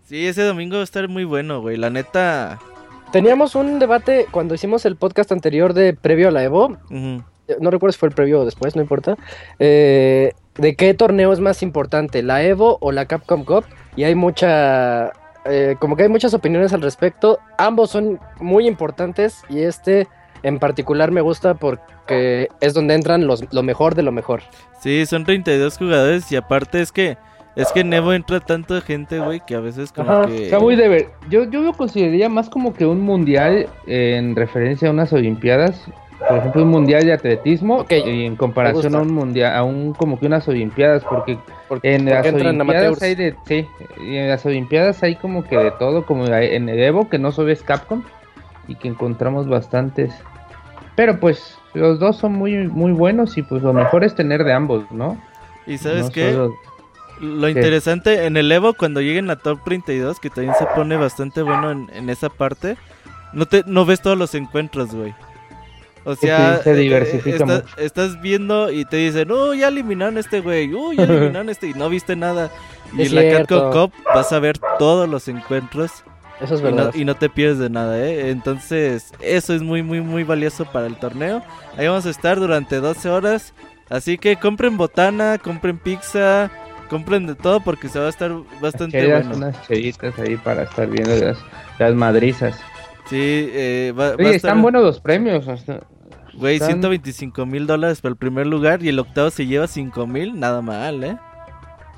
Sí, 0.05 0.27
ese 0.27 0.43
domingo 0.43 0.77
va 0.77 0.81
a 0.83 0.85
estar 0.85 1.09
muy 1.09 1.25
bueno, 1.25 1.61
güey. 1.61 1.77
La 1.77 1.91
neta. 1.91 2.59
Teníamos 3.13 3.55
un 3.55 3.79
debate 3.79 4.27
cuando 4.31 4.55
hicimos 4.55 4.85
el 4.87 4.97
podcast 4.97 5.31
anterior 5.33 5.75
de 5.75 5.95
previo 5.95 6.29
a 6.29 6.31
la 6.31 6.43
Evo. 6.45 6.77
ujú. 6.91 7.23
No 7.61 7.71
recuerdo 7.71 7.93
si 7.93 7.99
fue 8.01 8.09
el 8.09 8.15
previo 8.15 8.41
o 8.41 8.45
después, 8.45 8.75
no 8.75 8.83
importa. 8.83 9.17
eh, 9.61 10.33
de 10.57 10.75
qué 10.75 10.95
torneo 10.95 11.33
es 11.33 11.39
más 11.41 11.63
importante, 11.63 12.23
la 12.23 12.43
Evo 12.43 12.79
o 12.81 12.91
la 12.93 13.07
Capcom 13.07 13.45
Cup. 13.45 13.65
Y 13.95 14.05
hay 14.05 14.15
mucha. 14.15 15.13
Eh, 15.49 15.77
como 15.79 15.97
que 15.97 16.05
hay 16.05 16.09
muchas 16.09 16.35
opiniones 16.35 16.73
al 16.73 16.83
respecto. 16.83 17.39
Ambos 17.59 17.91
son 17.91 18.21
muy 18.41 18.67
importantes 18.67 19.43
y 19.49 19.61
este 19.61 20.09
en 20.43 20.59
particular 20.59 21.11
me 21.11 21.21
gusta 21.21 21.55
porque 21.55 22.49
es 22.61 22.75
donde 22.75 22.95
entran 22.95 23.27
los, 23.27 23.53
lo 23.53 23.63
mejor 23.63 23.95
de 23.95 24.03
lo 24.03 24.13
mejor. 24.13 24.43
Sí, 24.81 25.05
son 25.07 25.25
32 25.25 25.79
jugadores 25.79 26.31
y 26.31 26.37
aparte 26.37 26.81
es 26.81 26.93
que. 26.93 27.17
Es 27.57 27.73
que 27.73 27.81
en 27.81 27.93
Evo 27.95 28.13
entra 28.13 28.39
tanta 28.39 28.83
gente, 28.83 29.19
güey, 29.19 29.41
que 29.41 29.55
a 29.55 29.61
veces 29.61 29.91
como 29.91 30.11
Ajá, 30.11 30.27
que. 30.27 30.45
Está 30.45 30.59
muy 30.59 30.77
de 30.77 30.89
ver. 30.89 31.09
Yo, 31.31 31.45
yo 31.45 31.63
lo 31.63 31.73
consideraría 31.73 32.29
más 32.29 32.51
como 32.51 32.75
que 32.75 32.85
un 32.85 33.01
mundial 33.01 33.67
en 33.87 34.37
referencia 34.37 34.89
a 34.89 34.91
unas 34.91 35.11
olimpiadas. 35.15 35.83
Por 36.19 36.39
ejemplo, 36.39 36.63
un 36.63 36.69
mundial 36.71 37.05
de 37.05 37.13
atletismo 37.13 37.85
y 37.91 38.25
en 38.25 38.37
comparación 38.37 38.95
a 38.95 39.01
un 39.01 39.13
mundial, 39.13 39.55
a 39.55 39.63
un 39.65 39.93
como 39.93 40.19
que 40.19 40.27
unas 40.27 40.49
olimpiadas, 40.49 41.05
porque 41.05 41.39
Porque, 41.69 41.95
en 41.95 42.05
porque 42.07 42.11
las 42.15 42.35
olimpiadas 42.35 43.03
hay 43.03 43.15
de, 43.15 43.35
sí, 43.47 43.67
y 44.03 44.17
en 44.17 44.29
las 44.29 44.45
olimpiadas 44.47 45.03
hay 45.03 45.17
como 45.17 45.45
que 45.45 45.57
de 45.59 45.71
todo, 45.73 46.07
como 46.07 46.27
en 46.27 46.69
el 46.69 46.79
Evo 46.81 47.09
que 47.11 47.19
no 47.19 47.33
solo 47.33 47.51
es 47.53 47.63
Capcom 47.63 48.03
y 48.67 48.77
que 48.77 48.89
encontramos 48.89 49.47
bastantes. 49.49 50.13
Pero 50.97 51.21
pues 51.21 51.59
los 51.75 51.99
dos 51.99 52.17
son 52.17 52.33
muy 52.33 52.67
muy 52.69 52.93
buenos 52.93 53.37
y 53.37 53.43
pues 53.43 53.63
lo 53.63 53.73
mejor 53.75 54.03
es 54.03 54.15
tener 54.15 54.43
de 54.45 54.55
ambos, 54.55 54.85
¿no? 54.91 55.21
¿Y 55.67 55.77
sabes 55.79 56.05
No 56.07 56.11
qué? 56.13 56.33
solo- 56.33 56.55
Lo 57.21 57.49
interesante 57.51 58.25
en 58.27 58.37
el 58.39 58.51
Evo, 58.51 58.73
cuando 58.75 59.01
lleguen 59.03 59.29
a 59.31 59.37
top 59.37 59.61
32, 59.65 60.19
que 60.19 60.31
también 60.31 60.55
se 60.55 60.65
pone 60.75 60.97
bastante 60.97 61.43
bueno 61.43 61.71
en, 61.73 61.91
en 61.93 62.09
esa 62.09 62.31
parte, 62.31 62.77
no, 63.35 63.45
te, 63.47 63.63
no 63.67 63.85
ves 63.85 64.01
todos 64.01 64.17
los 64.17 64.35
encuentros, 64.35 64.95
güey. 64.95 65.15
O 66.07 66.15
sea, 66.15 66.59
se 66.63 66.71
eh, 66.71 66.75
diversifica 66.77 67.37
está- 67.37 67.47
mucho. 67.47 67.77
estás 67.79 68.21
viendo 68.21 68.71
y 68.71 68.85
te 68.85 68.97
dicen, 68.97 69.31
oh, 69.31 69.53
ya 69.55 69.69
eliminaron 69.69 70.17
este 70.19 70.41
güey, 70.41 70.73
oh, 70.73 70.93
ya 70.93 71.03
eliminaron 71.05 71.49
este, 71.51 71.69
y 71.69 71.75
no 71.75 71.89
viste 71.89 72.15
nada. 72.17 72.51
Y 72.97 73.03
Es 73.03 73.09
en 73.11 73.15
la 73.17 73.21
cierto. 73.23 73.71
Cup 73.73 73.93
vas 74.15 74.33
a 74.33 74.39
ver 74.39 74.57
todos 74.79 75.09
los 75.09 75.27
encuentros 75.27 75.91
Eso 76.41 76.55
es 76.55 76.61
y 76.61 76.65
no, 76.65 76.71
verdad. 76.77 76.95
y 76.95 77.05
no 77.05 77.17
te 77.17 77.29
pierdes 77.29 77.59
de 77.59 77.69
nada, 77.71 77.99
¿eh? 77.99 78.31
Entonces, 78.31 79.13
eso 79.21 79.53
es 79.53 79.63
muy, 79.63 79.83
muy, 79.83 80.01
muy 80.01 80.23
valioso 80.23 80.65
para 80.67 80.87
el 80.87 80.95
torneo. 80.97 81.43
Ahí 81.77 81.89
vamos 81.89 82.07
a 82.07 82.11
estar 82.11 82.39
durante 82.39 82.77
12 82.77 83.09
horas. 83.11 83.53
Así 83.91 84.17
que 84.19 84.37
compren 84.37 84.77
botana, 84.77 85.39
compren 85.39 85.79
pizza, 85.79 86.51
compren 86.89 87.27
de 87.27 87.35
todo 87.35 87.61
porque 87.61 87.89
se 87.89 87.99
va 87.99 88.07
a 88.07 88.11
estar 88.11 88.33
bastante 88.61 89.01
Chelas, 89.01 89.27
bueno. 89.29 89.47
unas 89.49 89.67
chelitas 89.67 90.17
ahí 90.21 90.37
para 90.37 90.63
estar 90.65 90.89
viendo 90.89 91.15
las, 91.17 91.39
las 91.79 91.95
madrizas. 91.95 92.57
Sí, 93.11 93.49
eh, 93.53 93.93
va, 93.97 94.05
va 94.11 94.11
a 94.11 94.13
estar, 94.15 94.35
están 94.35 94.63
buenos 94.63 94.83
los 94.85 95.01
premios. 95.01 95.47
hasta- 95.49 95.81
güey, 96.39 96.55
están- 96.57 96.69
125 96.73 97.47
mil 97.47 97.67
dólares 97.67 98.01
para 98.01 98.11
el 98.11 98.17
primer 98.17 98.47
lugar 98.47 98.83
y 98.83 98.89
el 98.89 98.99
octavo 98.99 99.31
se 99.31 99.47
lleva 99.47 99.67
5 99.67 100.07
mil, 100.07 100.39
nada 100.39 100.63
mal, 100.63 101.03
¿eh? 101.05 101.17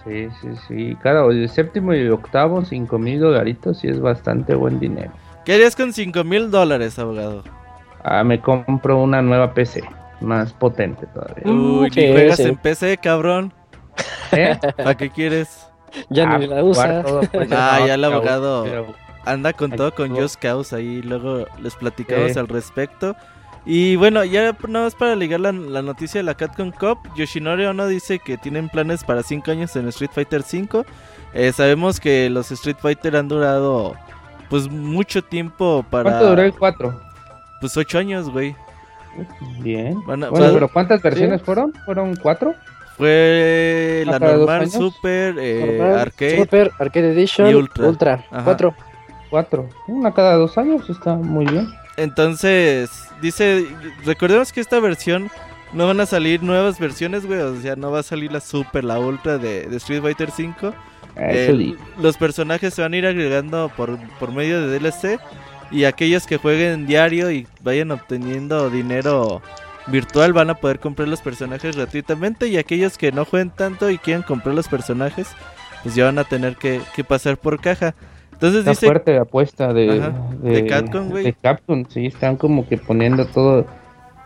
Sí, 0.05 0.29
sí, 0.41 0.49
sí. 0.67 0.97
Cada, 1.03 1.27
el 1.27 1.49
séptimo 1.51 1.93
y 1.93 1.99
el 1.99 2.13
octavo, 2.13 2.65
cinco 2.65 2.99
mil 2.99 3.21
dolaritos, 3.21 3.79
sí 3.79 3.89
es 3.89 4.01
bastante 4.01 4.55
buen 4.55 4.79
dinero. 4.81 5.11
¿Qué 5.45 5.55
harías 5.55 5.77
con 5.77 5.93
5 5.93 6.25
mil 6.25 6.51
dólares, 6.51 6.99
abogado? 6.99 7.43
Ah, 8.05 8.25
me 8.25 8.41
compro 8.41 9.03
una 9.03 9.21
nueva 9.21 9.53
PC, 9.53 9.83
más 10.21 10.53
potente 10.55 11.07
todavía. 11.13 11.43
Mm, 11.45 11.79
Uy, 11.81 11.91
sí, 11.91 12.01
ni 12.01 12.13
juegas 12.13 12.41
en 12.41 12.57
PC, 12.57 12.97
cabrón. 12.99 13.53
¿Eh? 14.33 14.57
¿Para 14.77 14.97
qué 14.97 15.11
quieres? 15.11 15.67
Ya 16.11 16.31
Ah, 16.31 16.39
ni 16.39 16.47
la 16.47 16.61
jugar 16.63 16.65
usa. 16.65 17.03
todo, 17.03 17.21
pues, 17.33 17.49
Ah, 17.53 17.79
no, 17.81 17.87
ya 17.87 17.95
el 17.95 18.05
abogado. 18.05 18.65
pero- 18.65 18.95
anda 19.25 19.53
con 19.53 19.73
todo 19.73 19.95
con. 19.95 20.11
Just 20.17 20.37
Cause 20.41 20.75
ahí 20.75 21.03
luego 21.03 21.45
les 21.61 21.75
platicamos 21.75 22.37
al 22.39 22.49
respecto 22.49 23.15
y 23.71 23.97
bueno 23.97 24.25
ya 24.25 24.57
nada 24.67 24.85
más 24.87 24.95
para 24.95 25.15
ligar 25.15 25.41
la, 25.41 25.53
la 25.53 25.83
noticia 25.83 26.19
de 26.21 26.25
la 26.25 26.35
Capcom 26.35 26.71
Cup 26.73 26.99
Yoshinori 27.15 27.67
Ono 27.67 27.87
dice 27.87 28.19
que 28.19 28.37
tienen 28.39 28.69
planes 28.69 29.05
para 29.05 29.23
5 29.23 29.51
años 29.51 29.77
en 29.77 29.87
Street 29.89 30.11
Fighter 30.13 30.43
5 30.43 30.85
sabemos 31.53 32.01
que 32.01 32.31
los 32.31 32.51
Street 32.51 32.79
Fighter 32.81 33.15
han 33.17 33.29
durado 33.29 33.95
pues 34.49 34.69
mucho 34.71 35.23
tiempo 35.23 35.85
para 35.91 36.05
¿Cuánto 36.11 36.31
duró 36.31 36.43
el 36.43 36.55
4? 36.55 37.01
pues 37.61 37.77
8 37.77 37.99
años 37.99 38.31
güey 38.31 38.57
Bien. 39.61 40.01
Bueno, 40.05 40.31
van- 40.31 40.55
pero 40.55 40.69
¿cuántas 40.69 41.03
versiones 41.03 41.43
fueron? 41.43 41.73
¿Fueron 41.85 42.17
cuatro? 42.17 42.55
fue 42.97 44.03
la 44.07 44.19
normal 44.19 44.69
super 44.69 45.37
eh, 45.39 45.77
Normal, 45.79 45.99
arcade 46.01 46.37
Super, 46.39 46.73
Arcade 46.81 47.13
Edition, 47.13 47.49
y 47.49 47.55
Ultra. 47.55 47.87
Ultra. 47.87 48.25
Cuatro. 48.45 48.75
Cuatro. 49.31 49.69
Una 49.87 50.13
cada 50.13 50.35
dos 50.35 50.59
años, 50.59 50.89
está 50.91 51.15
muy 51.15 51.47
bien. 51.47 51.69
Entonces, 51.99 52.91
dice, 53.21 53.67
recordemos 54.05 54.53
que 54.53 54.61
esta 54.61 54.79
versión 54.79 55.31
no 55.73 55.89
van 55.89 56.01
a 56.01 56.07
salir 56.07 56.45
nuevas 56.45 56.79
versiones, 56.79 57.27
güey, 57.27 57.41
o 57.41 57.61
sea, 57.61 57.75
no 57.75 57.91
va 57.91 57.99
a 57.99 58.05
salir 58.05 58.31
la 58.31 58.41
Super, 58.41 58.85
la 58.85 59.01
Ultra 59.01 59.37
de, 59.37 59.67
de 59.67 59.77
Street 59.79 60.01
Fighter 60.01 60.31
5. 60.31 60.69
Eso 60.69 60.75
Eh, 61.17 61.77
los 62.01 62.17
personajes 62.17 62.73
se 62.73 62.83
van 62.83 62.95
a 62.95 62.97
ir 62.97 63.05
agregando 63.05 63.71
por, 63.77 63.99
por 64.21 64.33
medio 64.33 64.65
de 64.65 64.79
DLC 64.79 65.19
y 65.73 65.85
aquellos 65.85 66.25
que 66.25 66.37
jueguen 66.37 66.87
diario 66.87 67.33
y 67.33 67.49
vayan 67.63 67.91
obteniendo 67.91 68.71
dinero 68.71 69.43
virtual 69.89 70.33
van 70.33 70.51
a 70.51 70.55
poder 70.55 70.79
comprar 70.79 71.09
los 71.09 71.21
personajes 71.21 71.75
gratuitamente 71.75 72.47
y 72.47 72.59
aquellos 72.59 72.97
que 72.97 73.11
no 73.11 73.25
jueguen 73.25 73.51
tanto 73.51 73.91
y 73.91 73.99
quieran 73.99 74.23
comprar 74.23 74.55
los 74.55 74.69
personajes, 74.69 75.27
pues 75.83 75.97
ya 75.97 76.05
van 76.05 76.19
a 76.21 76.25
tener 76.25 76.55
que, 76.55 76.81
que 76.95 77.03
pasar 77.03 77.39
por 77.39 77.61
caja. 77.61 77.97
Entonces 78.39 78.61
Está 78.61 78.71
dice, 78.71 78.87
fuerte 78.87 79.15
la 79.15 79.23
apuesta 79.23 79.73
de, 79.73 79.99
Ajá, 79.99 80.13
de 80.45 80.65
Capcom, 80.65 81.09
güey. 81.09 81.25
De 81.25 81.33
Capcom, 81.33 81.85
sí, 81.89 82.07
están 82.07 82.37
como 82.37 82.69
que 82.69 82.79
poniendo 82.79 83.27
todo, 83.27 83.67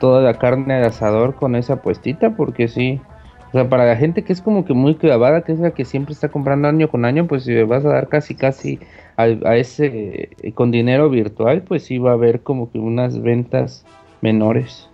toda 0.00 0.20
la 0.20 0.34
carne 0.34 0.74
al 0.74 0.84
asador 0.84 1.34
con 1.34 1.56
esa 1.56 1.74
apuestita, 1.74 2.36
porque 2.36 2.68
sí. 2.68 3.00
O 3.48 3.52
sea, 3.52 3.70
para 3.70 3.86
la 3.86 3.96
gente 3.96 4.22
que 4.22 4.34
es 4.34 4.42
como 4.42 4.66
que 4.66 4.74
muy 4.74 4.96
clavada, 4.96 5.40
que 5.40 5.52
es 5.52 5.60
la 5.60 5.70
que 5.70 5.86
siempre 5.86 6.12
está 6.12 6.28
comprando 6.28 6.68
año 6.68 6.88
con 6.88 7.06
año, 7.06 7.26
pues 7.26 7.44
si 7.44 7.52
le 7.52 7.64
vas 7.64 7.86
a 7.86 7.88
dar 7.88 8.08
casi, 8.08 8.34
casi 8.34 8.80
a, 9.16 9.22
a 9.22 9.56
ese, 9.56 10.30
eh, 10.42 10.52
con 10.52 10.70
dinero 10.70 11.08
virtual, 11.08 11.62
pues 11.62 11.84
sí 11.84 11.96
va 11.96 12.10
a 12.10 12.14
haber 12.14 12.42
como 12.42 12.70
que 12.70 12.78
unas 12.78 13.22
ventas 13.22 13.86
menores. 14.20 14.90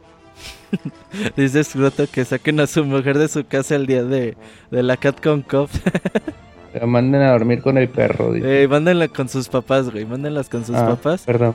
Dice 1.37 1.64
Scroto 1.64 2.04
que 2.06 2.25
saquen 2.25 2.60
a 2.60 2.68
su 2.68 2.84
mujer 2.84 3.18
de 3.18 3.26
su 3.26 3.44
casa 3.46 3.75
el 3.75 3.87
día 3.87 4.04
de, 4.04 4.37
de 4.70 4.82
la 4.84 4.96
Capcom 4.96 5.42
Cup. 5.42 5.70
La 5.84 6.32
manden 6.87 7.22
a 7.22 7.30
dormir 7.32 7.60
con 7.62 7.78
el 7.78 7.88
perro. 7.88 8.32
dice. 8.32 8.62
Eh, 8.62 8.68
mándenla 8.68 9.08
con 9.08 9.28
sus 9.28 9.48
papás, 9.48 9.90
güey. 9.90 10.04
Mándenlas 10.04 10.48
con 10.48 10.64
sus 10.64 10.76
Ah, 10.76 10.87
papás. 10.88 11.22
Perdón. 11.25 11.54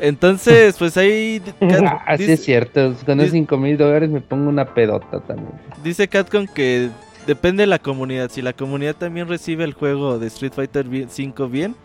Entonces, 0.00 0.76
pues 0.78 0.96
ahí 0.96 1.40
Cat- 1.60 2.02
Ah, 2.06 2.16
dice, 2.16 2.32
es 2.34 2.44
cierto. 2.44 2.94
Con 3.06 3.20
esos 3.20 3.32
5 3.32 3.56
mil 3.56 3.76
dólares 3.76 4.10
me 4.10 4.20
pongo 4.20 4.48
una 4.48 4.64
pedota 4.74 5.20
también. 5.20 5.52
dice 5.84 6.08
Catcom 6.08 6.46
que 6.46 6.88
depende 7.26 7.62
de 7.62 7.66
la 7.68 7.78
comunidad. 7.78 8.30
Si 8.30 8.42
la 8.42 8.52
comunidad 8.52 8.96
también 8.96 9.28
recibe 9.28 9.64
el 9.64 9.74
juego 9.74 10.18
de 10.18 10.26
Street 10.28 10.52
Fighter 10.54 10.86
bien- 10.88 11.08
5 11.10 11.48
bien, 11.48 11.76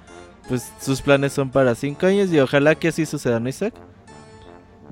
pues 0.47 0.71
sus 0.81 1.01
planes 1.01 1.33
son 1.33 1.49
para 1.51 1.75
5 1.75 2.05
años 2.07 2.31
y 2.31 2.39
ojalá 2.39 2.73
que 2.75 2.87
así 2.87 3.05
suceda, 3.05 3.39
¿no, 3.39 3.49
Isaac? 3.49 3.73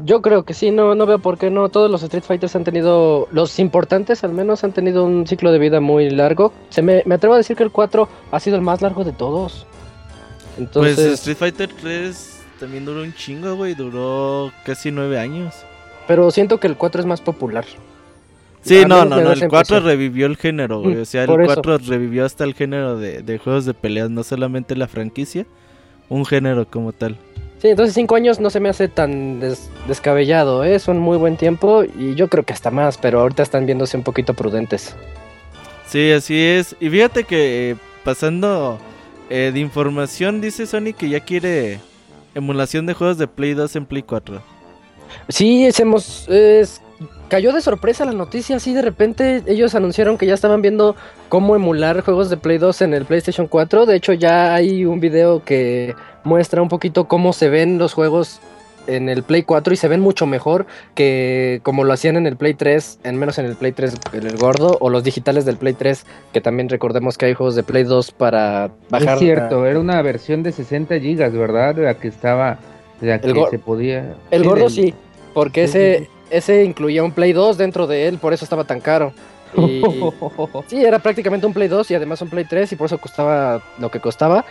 Yo 0.03 0.21
creo 0.21 0.43
que 0.43 0.53
sí, 0.53 0.71
no, 0.71 0.93
no 0.93 1.05
veo 1.05 1.19
por 1.19 1.37
qué 1.37 1.49
no. 1.49 1.69
Todos 1.69 1.89
los 1.89 2.03
Street 2.03 2.23
Fighters 2.23 2.55
han 2.55 2.65
tenido, 2.65 3.27
los 3.31 3.59
importantes 3.59 4.23
al 4.25 4.33
menos, 4.33 4.63
han 4.65 4.73
tenido 4.73 5.05
un 5.05 5.25
ciclo 5.25 5.51
de 5.53 5.59
vida 5.59 5.79
muy 5.79 6.09
largo. 6.09 6.51
Se 6.69 6.81
me, 6.81 7.01
me 7.05 7.15
atrevo 7.15 7.35
a 7.35 7.37
decir 7.37 7.55
que 7.55 7.63
el 7.63 7.71
4 7.71 8.09
ha 8.31 8.39
sido 8.41 8.57
el 8.57 8.61
más 8.61 8.81
largo 8.81 9.03
de 9.05 9.13
todos. 9.13 9.65
Entonces, 10.57 10.95
Pues 10.95 11.07
Street 11.19 11.37
Fighter 11.37 11.69
3 11.81 12.43
también 12.59 12.83
duró 12.85 13.03
un 13.03 13.13
chingo, 13.13 13.55
güey. 13.55 13.73
Duró 13.73 14.51
casi 14.65 14.91
9 14.91 15.17
años. 15.17 15.53
pero 16.07 16.29
siento 16.31 16.59
que 16.59 16.67
el 16.67 16.75
4 16.77 17.01
es 17.01 17.07
más 17.07 17.21
popular. 17.21 17.65
Sí, 18.61 18.81
A 18.81 18.87
no, 18.87 19.05
no, 19.05 19.21
no, 19.21 19.31
el 19.31 19.37
esa 19.37 19.47
4 19.47 19.77
impresión. 19.77 19.83
revivió 19.85 20.25
el 20.25 20.35
género, 20.37 20.81
güey. 20.81 20.97
O 20.97 21.05
sea, 21.05 21.23
el 21.23 21.27
Por 21.27 21.41
eso. 21.41 21.61
4 21.61 21.77
revivió 21.87 22.25
hasta 22.25 22.43
el 22.43 22.53
género 22.53 22.97
de, 22.97 23.21
de 23.21 23.37
juegos 23.37 23.65
de 23.65 23.73
peleas, 23.73 24.09
no 24.09 24.23
solamente 24.23 24.75
la 24.75 24.87
franquicia, 24.87 25.45
un 26.09 26.25
género 26.25 26.67
como 26.69 26.91
tal. 26.91 27.17
Sí, 27.65 27.71
entonces 27.71 27.95
5 27.95 28.15
años 28.15 28.39
no 28.39 28.51
se 28.51 28.59
me 28.59 28.69
hace 28.69 28.87
tan 28.87 29.39
des- 29.39 29.71
descabellado, 29.87 30.63
¿eh? 30.63 30.75
es 30.75 30.87
un 30.87 30.99
muy 30.99 31.17
buen 31.17 31.35
tiempo 31.35 31.83
y 31.83 32.13
yo 32.13 32.27
creo 32.27 32.43
que 32.43 32.53
hasta 32.53 32.69
más, 32.69 32.99
pero 32.99 33.21
ahorita 33.21 33.41
están 33.41 33.65
viéndose 33.65 33.97
un 33.97 34.03
poquito 34.03 34.35
prudentes. 34.35 34.95
Sí, 35.87 36.11
así 36.11 36.39
es. 36.39 36.75
Y 36.79 36.91
fíjate 36.91 37.23
que 37.23 37.71
eh, 37.71 37.75
pasando 38.03 38.77
eh, 39.31 39.49
de 39.51 39.59
información, 39.59 40.41
dice 40.41 40.67
Sony 40.67 40.93
que 40.95 41.09
ya 41.09 41.21
quiere 41.21 41.79
emulación 42.35 42.85
de 42.85 42.93
juegos 42.93 43.17
de 43.17 43.25
Play 43.27 43.55
2 43.55 43.75
en 43.77 43.87
Play 43.87 44.03
4. 44.03 44.43
Sí, 45.29 45.67
se 45.71 45.81
hemos, 45.81 46.29
es- 46.29 46.83
cayó 47.29 47.51
de 47.51 47.61
sorpresa 47.61 48.05
la 48.05 48.11
noticia, 48.11 48.57
así 48.57 48.75
de 48.75 48.83
repente 48.83 49.41
ellos 49.47 49.73
anunciaron 49.73 50.19
que 50.19 50.27
ya 50.27 50.35
estaban 50.35 50.61
viendo 50.61 50.95
cómo 51.29 51.55
emular 51.55 52.01
juegos 52.01 52.29
de 52.29 52.37
Play 52.37 52.59
2 52.59 52.83
en 52.83 52.93
el 52.93 53.05
PlayStation 53.05 53.47
4. 53.47 53.87
De 53.87 53.95
hecho, 53.95 54.13
ya 54.13 54.53
hay 54.53 54.85
un 54.85 54.99
video 54.99 55.43
que 55.43 55.95
muestra 56.25 56.61
un 56.61 56.67
poquito 56.67 57.05
cómo 57.07 57.31
se 57.31 57.47
ven 57.49 57.77
los 57.77 57.93
juegos 57.93 58.41
en 58.87 59.09
el 59.09 59.23
Play 59.23 59.41
4 59.41 59.73
y 59.73 59.77
se 59.77 59.87
ven 59.87 59.99
mucho 59.99 60.27
mejor 60.27 60.67
que 60.93 61.59
como 61.63 61.83
lo 61.83 61.91
hacían 61.93 62.17
en 62.17 62.27
el 62.27 62.35
Play 62.37 62.53
3, 62.53 62.99
en 63.03 63.15
menos 63.17 63.39
en 63.39 63.45
el 63.45 63.55
Play 63.55 63.71
3 63.71 63.95
en 64.13 64.27
el 64.27 64.37
gordo 64.37 64.77
o 64.79 64.89
los 64.91 65.03
digitales 65.03 65.43
del 65.45 65.57
Play 65.57 65.73
3, 65.73 66.05
que 66.33 66.39
también 66.41 66.69
recordemos 66.69 67.17
que 67.17 67.25
hay 67.25 67.33
juegos 67.33 67.55
de 67.55 67.63
Play 67.63 67.83
2 67.83 68.11
para 68.11 68.69
bajar. 68.89 69.13
es 69.15 69.19
cierto, 69.19 69.65
era 69.65 69.79
una 69.79 70.01
versión 70.03 70.43
de 70.43 70.51
60 70.51 70.99
gigas, 70.99 71.33
¿verdad? 71.33 71.75
La 71.77 71.95
que 71.95 72.07
estaba, 72.09 72.59
la 73.01 73.19
que 73.19 73.27
El 73.27 73.33
go- 73.33 73.49
se 73.49 73.57
podía... 73.57 74.13
El 74.29 74.43
sí, 74.43 74.47
gordo 74.47 74.69
sí, 74.69 74.93
porque 75.33 75.63
ese, 75.63 76.01
sí. 76.01 76.07
ese 76.29 76.63
incluía 76.63 77.03
un 77.03 77.11
Play 77.11 77.33
2 77.33 77.57
dentro 77.57 77.87
de 77.87 78.07
él, 78.07 78.19
por 78.19 78.33
eso 78.33 78.45
estaba 78.45 78.65
tan 78.65 78.81
caro. 78.81 79.13
Y 79.57 79.81
sí, 80.67 80.83
era 80.83 80.99
prácticamente 80.99 81.47
un 81.47 81.53
Play 81.53 81.69
2 81.69 81.89
y 81.91 81.95
además 81.95 82.21
un 82.21 82.29
Play 82.29 82.43
3 82.45 82.71
y 82.73 82.75
por 82.75 82.87
eso 82.87 82.97
costaba 82.97 83.61
lo 83.79 83.89
que 83.89 83.99
costaba. 84.01 84.43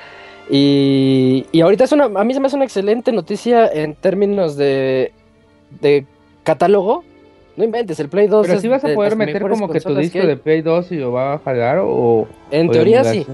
Y, 0.50 1.46
y 1.52 1.60
ahorita 1.62 1.84
es 1.84 1.92
una, 1.92 2.04
a 2.04 2.24
mí 2.24 2.34
se 2.34 2.40
me 2.40 2.46
hace 2.46 2.56
una 2.56 2.64
excelente 2.64 3.12
noticia 3.12 3.66
en 3.66 3.94
términos 3.94 4.56
de, 4.56 5.12
de 5.80 6.06
catálogo. 6.42 7.04
No 7.56 7.64
inventes, 7.64 8.00
el 8.00 8.08
Play 8.08 8.26
2 8.26 8.46
Pero 8.48 8.60
si 8.60 8.66
vas 8.68 8.82
a 8.84 8.88
de 8.88 8.94
poder 8.94 9.14
meter 9.16 9.40
como 9.40 9.68
que 9.68 9.80
tu 9.80 9.94
disco 9.94 10.18
de 10.26 10.36
Play 10.36 10.60
2 10.62 10.90
y 10.92 10.96
lo 10.96 11.12
va 11.12 11.34
a 11.34 11.38
jalar 11.38 11.78
o... 11.82 12.26
En 12.50 12.68
o 12.68 12.72
teoría 12.72 13.04
sí. 13.04 13.24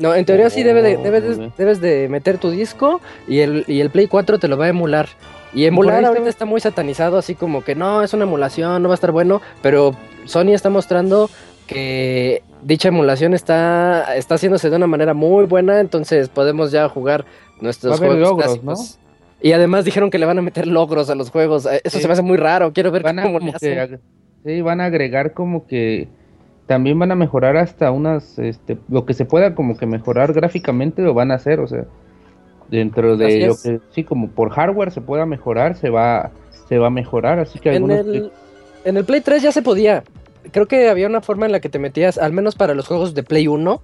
No, 0.00 0.14
en 0.14 0.24
teoría 0.24 0.50
sí 0.50 0.62
debe 0.62 0.82
de, 0.82 0.96
debes, 0.96 1.36
muy 1.36 1.46
de- 1.46 1.52
debes 1.56 1.80
de 1.80 2.08
meter 2.08 2.38
tu 2.38 2.50
disco 2.50 3.00
y 3.28 3.40
el, 3.40 3.64
y 3.68 3.80
el 3.80 3.90
Play 3.90 4.06
4 4.08 4.38
te 4.38 4.48
lo 4.48 4.56
va 4.56 4.66
a 4.66 4.68
emular. 4.68 5.08
Y 5.54 5.64
emular 5.64 5.94
ahorita 5.96 6.10
estaba- 6.12 6.28
está 6.28 6.44
muy 6.44 6.60
satanizado, 6.60 7.16
así 7.16 7.34
como 7.34 7.62
que 7.64 7.74
no, 7.74 8.02
es 8.02 8.12
una 8.12 8.24
emulación, 8.24 8.82
no 8.82 8.88
va 8.88 8.94
a 8.94 8.96
estar 8.96 9.12
bueno, 9.12 9.40
pero 9.62 9.92
Sony 10.24 10.50
está 10.52 10.68
mostrando 10.68 11.30
que 11.68 12.42
dicha 12.62 12.88
emulación 12.88 13.34
está, 13.34 14.16
está 14.16 14.34
haciéndose 14.34 14.70
de 14.70 14.76
una 14.76 14.88
manera 14.88 15.14
muy 15.14 15.44
buena, 15.44 15.78
entonces 15.78 16.28
podemos 16.28 16.72
ya 16.72 16.88
jugar 16.88 17.24
nuestros 17.60 17.98
juegos 17.98 18.18
logros, 18.18 18.44
clásicos. 18.58 18.98
Y 19.40 19.52
además 19.52 19.84
dijeron 19.84 20.10
que 20.10 20.18
le 20.18 20.26
van 20.26 20.38
a 20.38 20.42
meter 20.42 20.66
logros 20.66 21.10
a 21.10 21.14
los 21.14 21.30
juegos. 21.30 21.66
Eh, 21.66 21.80
Eso 21.84 21.98
Sí. 21.98 22.02
se 22.02 22.08
me 22.08 22.14
hace 22.14 22.22
muy 22.22 22.36
raro. 22.38 22.72
Quiero 22.72 22.90
ver 22.90 23.04
Van 23.04 23.22
cómo 23.22 23.38
le 23.38 23.50
hacen. 23.52 24.00
sí, 24.44 24.60
van 24.62 24.80
a 24.80 24.86
agregar 24.86 25.32
como 25.32 25.66
que 25.66 26.08
también 26.66 26.98
van 26.98 27.12
a 27.12 27.14
mejorar 27.14 27.56
hasta 27.56 27.92
unas, 27.92 28.38
este, 28.38 28.78
lo 28.88 29.06
que 29.06 29.14
se 29.14 29.24
pueda 29.24 29.54
como 29.54 29.76
que 29.76 29.86
mejorar 29.86 30.32
gráficamente 30.32 31.02
lo 31.02 31.14
van 31.14 31.30
a 31.30 31.34
hacer, 31.34 31.60
o 31.60 31.68
sea, 31.68 31.84
dentro 32.68 33.16
de 33.16 33.46
lo 33.46 33.54
que 33.62 33.80
sí 33.90 34.04
como 34.04 34.28
por 34.28 34.50
hardware 34.50 34.90
se 34.90 35.00
pueda 35.00 35.24
mejorar, 35.24 35.76
se 35.76 35.88
va 35.90 36.30
se 36.68 36.76
va 36.78 36.88
a 36.88 36.90
mejorar, 36.90 37.38
así 37.38 37.58
que 37.58 37.74
en 37.74 37.90
el, 37.90 38.30
en 38.84 38.96
el 38.98 39.04
Play 39.04 39.22
3 39.22 39.42
ya 39.42 39.52
se 39.52 39.62
podía. 39.62 40.02
Creo 40.52 40.66
que 40.66 40.88
había 40.88 41.06
una 41.06 41.20
forma 41.20 41.46
en 41.46 41.52
la 41.52 41.60
que 41.60 41.68
te 41.68 41.78
metías, 41.78 42.18
al 42.18 42.32
menos 42.32 42.54
para 42.54 42.74
los 42.74 42.86
juegos 42.86 43.14
de 43.14 43.22
Play 43.22 43.48
1, 43.48 43.82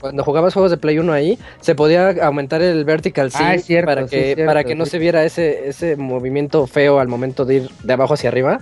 cuando 0.00 0.22
jugabas 0.22 0.52
juegos 0.52 0.70
de 0.70 0.76
Play 0.76 0.98
1 0.98 1.12
ahí, 1.12 1.38
se 1.60 1.74
podía 1.74 2.10
aumentar 2.24 2.60
el 2.60 2.84
vertical 2.84 3.30
ah, 3.34 3.56
sync 3.56 3.84
para 3.84 4.06
que, 4.06 4.42
para 4.44 4.64
que 4.64 4.74
no 4.74 4.84
se 4.84 4.98
viera 4.98 5.24
ese, 5.24 5.68
ese 5.68 5.96
movimiento 5.96 6.66
feo 6.66 6.98
al 6.98 7.08
momento 7.08 7.44
de 7.44 7.54
ir 7.54 7.70
de 7.82 7.92
abajo 7.92 8.14
hacia 8.14 8.28
arriba. 8.28 8.60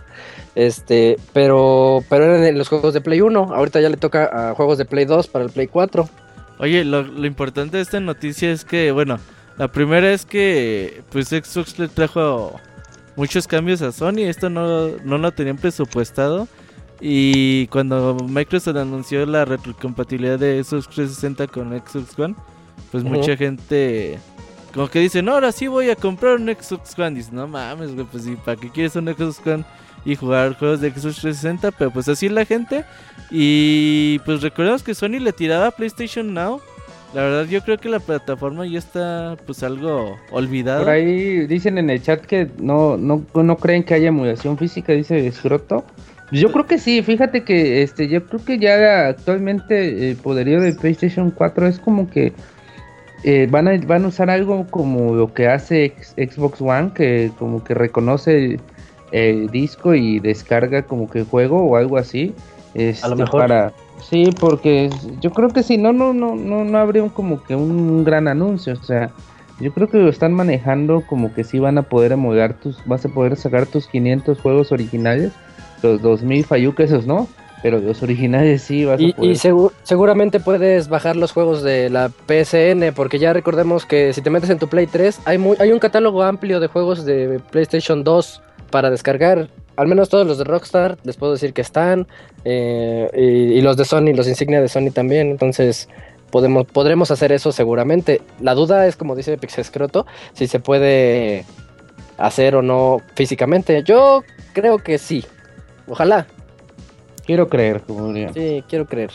Este, 0.54 1.16
pero, 1.32 2.04
pero 2.08 2.24
eran 2.24 2.44
en 2.44 2.58
los 2.58 2.68
juegos 2.68 2.94
de 2.94 3.00
Play 3.00 3.20
1. 3.20 3.54
Ahorita 3.54 3.80
ya 3.80 3.88
le 3.88 3.96
toca 3.96 4.50
a 4.50 4.54
juegos 4.54 4.78
de 4.78 4.84
Play 4.84 5.04
2 5.04 5.28
para 5.28 5.44
el 5.44 5.50
Play 5.50 5.66
4. 5.66 6.08
Oye, 6.58 6.84
lo, 6.84 7.26
importante 7.26 7.78
de 7.78 7.82
esta 7.82 8.00
noticia 8.00 8.52
es 8.52 8.64
que, 8.64 8.92
bueno, 8.92 9.18
la 9.58 9.68
primera 9.68 10.12
es 10.12 10.24
que 10.26 11.02
pues 11.10 11.28
Xbox 11.28 11.78
le 11.78 11.88
trajo 11.88 12.60
muchos 13.16 13.48
cambios 13.48 13.82
a 13.82 13.92
Sony. 13.92 14.28
Esto 14.28 14.48
no, 14.48 14.88
no 14.98 15.18
lo 15.18 15.32
tenían 15.32 15.56
presupuestado. 15.56 16.46
Y 17.00 17.66
cuando 17.68 18.16
Microsoft 18.28 18.76
anunció 18.76 19.24
la 19.26 19.44
retrocompatibilidad 19.44 20.38
de 20.38 20.62
Xbox 20.62 20.88
360 20.88 21.46
con 21.46 21.70
Xbox 21.78 22.18
One, 22.18 22.34
pues 22.90 23.04
mucha 23.04 23.36
gente 23.36 24.18
como 24.72 24.88
que 24.88 25.00
dice, 25.00 25.22
no, 25.22 25.32
ahora 25.32 25.50
sí 25.50 25.66
voy 25.66 25.90
a 25.90 25.96
comprar 25.96 26.36
un 26.36 26.46
Xbox 26.48 26.96
One. 26.98 27.16
Dice, 27.16 27.30
no 27.32 27.46
mames, 27.48 27.94
güey, 27.94 28.06
pues 28.06 28.24
sí, 28.24 28.36
¿para 28.44 28.56
qué 28.56 28.70
quieres 28.70 28.94
un 28.96 29.06
Xbox 29.06 29.44
One 29.44 29.64
y 30.04 30.14
jugar 30.14 30.56
juegos 30.56 30.80
de 30.80 30.90
Xbox 30.90 31.16
360? 31.16 31.72
Pero 31.72 31.90
pues 31.90 32.08
así 32.08 32.26
es 32.26 32.32
la 32.32 32.44
gente. 32.44 32.84
Y 33.30 34.20
pues 34.24 34.42
recordemos 34.42 34.82
que 34.82 34.94
Sony 34.94 35.18
le 35.18 35.32
tiraba 35.32 35.68
a 35.68 35.70
PlayStation 35.72 36.32
Now. 36.32 36.60
La 37.14 37.22
verdad 37.22 37.46
yo 37.46 37.60
creo 37.62 37.78
que 37.78 37.88
la 37.88 37.98
plataforma 37.98 38.64
ya 38.66 38.78
está 38.78 39.36
pues 39.44 39.64
algo 39.64 40.16
olvidada. 40.30 40.80
Por 40.80 40.90
ahí 40.90 41.46
dicen 41.46 41.76
en 41.76 41.90
el 41.90 42.00
chat 42.00 42.24
que 42.24 42.48
no, 42.58 42.96
no, 42.96 43.24
no 43.34 43.56
creen 43.56 43.82
que 43.82 43.94
haya 43.94 44.08
emulación 44.08 44.56
física, 44.56 44.92
dice 44.92 45.30
Scroto. 45.32 45.84
Yo 46.32 46.52
creo 46.52 46.66
que 46.66 46.78
sí, 46.78 47.02
fíjate 47.02 47.42
que 47.42 47.82
este, 47.82 48.08
yo 48.08 48.24
creo 48.24 48.44
que 48.44 48.58
ya 48.58 49.08
actualmente 49.08 50.10
el 50.10 50.16
poderío 50.16 50.60
de 50.60 50.72
PlayStation 50.72 51.30
4 51.30 51.66
es 51.66 51.78
como 51.80 52.08
que 52.08 52.32
eh, 53.24 53.48
van, 53.50 53.68
a, 53.68 53.76
van 53.78 54.04
a 54.04 54.08
usar 54.08 54.30
algo 54.30 54.66
como 54.70 55.14
lo 55.14 55.34
que 55.34 55.48
hace 55.48 55.92
Xbox 56.16 56.60
One, 56.60 56.92
que 56.94 57.32
como 57.38 57.64
que 57.64 57.74
reconoce 57.74 58.60
el 59.10 59.50
disco 59.50 59.94
y 59.94 60.20
descarga 60.20 60.82
como 60.82 61.10
que 61.10 61.24
juego 61.24 61.64
o 61.64 61.76
algo 61.76 61.98
así. 61.98 62.32
Este, 62.74 63.04
a 63.04 63.10
lo 63.10 63.16
mejor. 63.16 63.40
Para, 63.40 63.72
sí, 64.00 64.30
porque 64.38 64.88
yo 65.20 65.32
creo 65.32 65.48
que 65.48 65.64
sí, 65.64 65.78
no, 65.78 65.92
no, 65.92 66.12
no, 66.12 66.36
no, 66.36 66.64
no 66.64 66.78
habría 66.78 67.06
como 67.08 67.42
que 67.42 67.56
un 67.56 68.04
gran 68.04 68.28
anuncio, 68.28 68.74
o 68.74 68.82
sea, 68.84 69.10
yo 69.58 69.72
creo 69.72 69.88
que 69.90 69.98
lo 69.98 70.08
están 70.08 70.32
manejando 70.32 71.02
como 71.06 71.34
que 71.34 71.44
sí 71.44 71.58
van 71.58 71.76
a 71.76 71.82
poder 71.82 72.12
emular 72.12 72.54
tus, 72.54 72.82
vas 72.86 73.04
a 73.04 73.08
poder 73.10 73.36
sacar 73.36 73.66
tus 73.66 73.88
500 73.88 74.40
juegos 74.40 74.72
originales 74.72 75.32
los 75.82 76.02
2000 76.02 76.44
Fayuca 76.44 76.84
esos 76.84 77.06
no, 77.06 77.28
pero 77.62 77.78
los 77.78 78.02
originales 78.02 78.62
sí 78.62 78.84
vas 78.84 79.00
y, 79.00 79.12
a 79.12 79.16
poder. 79.16 79.30
Y 79.32 79.36
seguramente 79.82 80.40
puedes 80.40 80.88
bajar 80.88 81.16
los 81.16 81.32
juegos 81.32 81.62
de 81.62 81.90
la 81.90 82.08
PSN, 82.08 82.94
porque 82.94 83.18
ya 83.18 83.32
recordemos 83.32 83.86
que 83.86 84.12
si 84.12 84.22
te 84.22 84.30
metes 84.30 84.50
en 84.50 84.58
tu 84.58 84.68
Play 84.68 84.86
3, 84.86 85.20
hay, 85.24 85.38
muy, 85.38 85.56
hay 85.60 85.72
un 85.72 85.78
catálogo 85.78 86.22
amplio 86.22 86.60
de 86.60 86.68
juegos 86.68 87.04
de 87.04 87.40
PlayStation 87.50 88.04
2 88.04 88.42
para 88.70 88.90
descargar. 88.90 89.48
Al 89.76 89.88
menos 89.88 90.08
todos 90.08 90.26
los 90.26 90.38
de 90.38 90.44
Rockstar, 90.44 90.98
les 91.04 91.16
puedo 91.16 91.32
decir 91.32 91.52
que 91.52 91.62
están. 91.62 92.06
Eh, 92.44 93.52
y, 93.54 93.60
los 93.60 93.76
de 93.76 93.84
Sony, 93.84 94.12
los 94.14 94.28
insignia 94.28 94.60
de 94.60 94.68
Sony 94.68 94.90
también. 94.92 95.30
Entonces, 95.30 95.88
podemos, 96.30 96.66
podremos 96.66 97.10
hacer 97.10 97.32
eso 97.32 97.52
seguramente. 97.52 98.20
La 98.40 98.54
duda 98.54 98.86
es, 98.86 98.96
como 98.96 99.16
dice 99.16 99.38
Pixescroto, 99.38 100.06
si 100.34 100.46
se 100.46 100.60
puede 100.60 101.44
hacer 102.18 102.56
o 102.56 102.62
no 102.62 103.00
físicamente. 103.14 103.82
Yo 103.82 104.22
creo 104.52 104.78
que 104.78 104.98
sí. 104.98 105.24
Ojalá. 105.90 106.26
Quiero 107.26 107.48
creer, 107.48 107.82
como 107.82 108.12
diría. 108.12 108.32
Sí, 108.32 108.64
quiero 108.68 108.86
creer. 108.86 109.10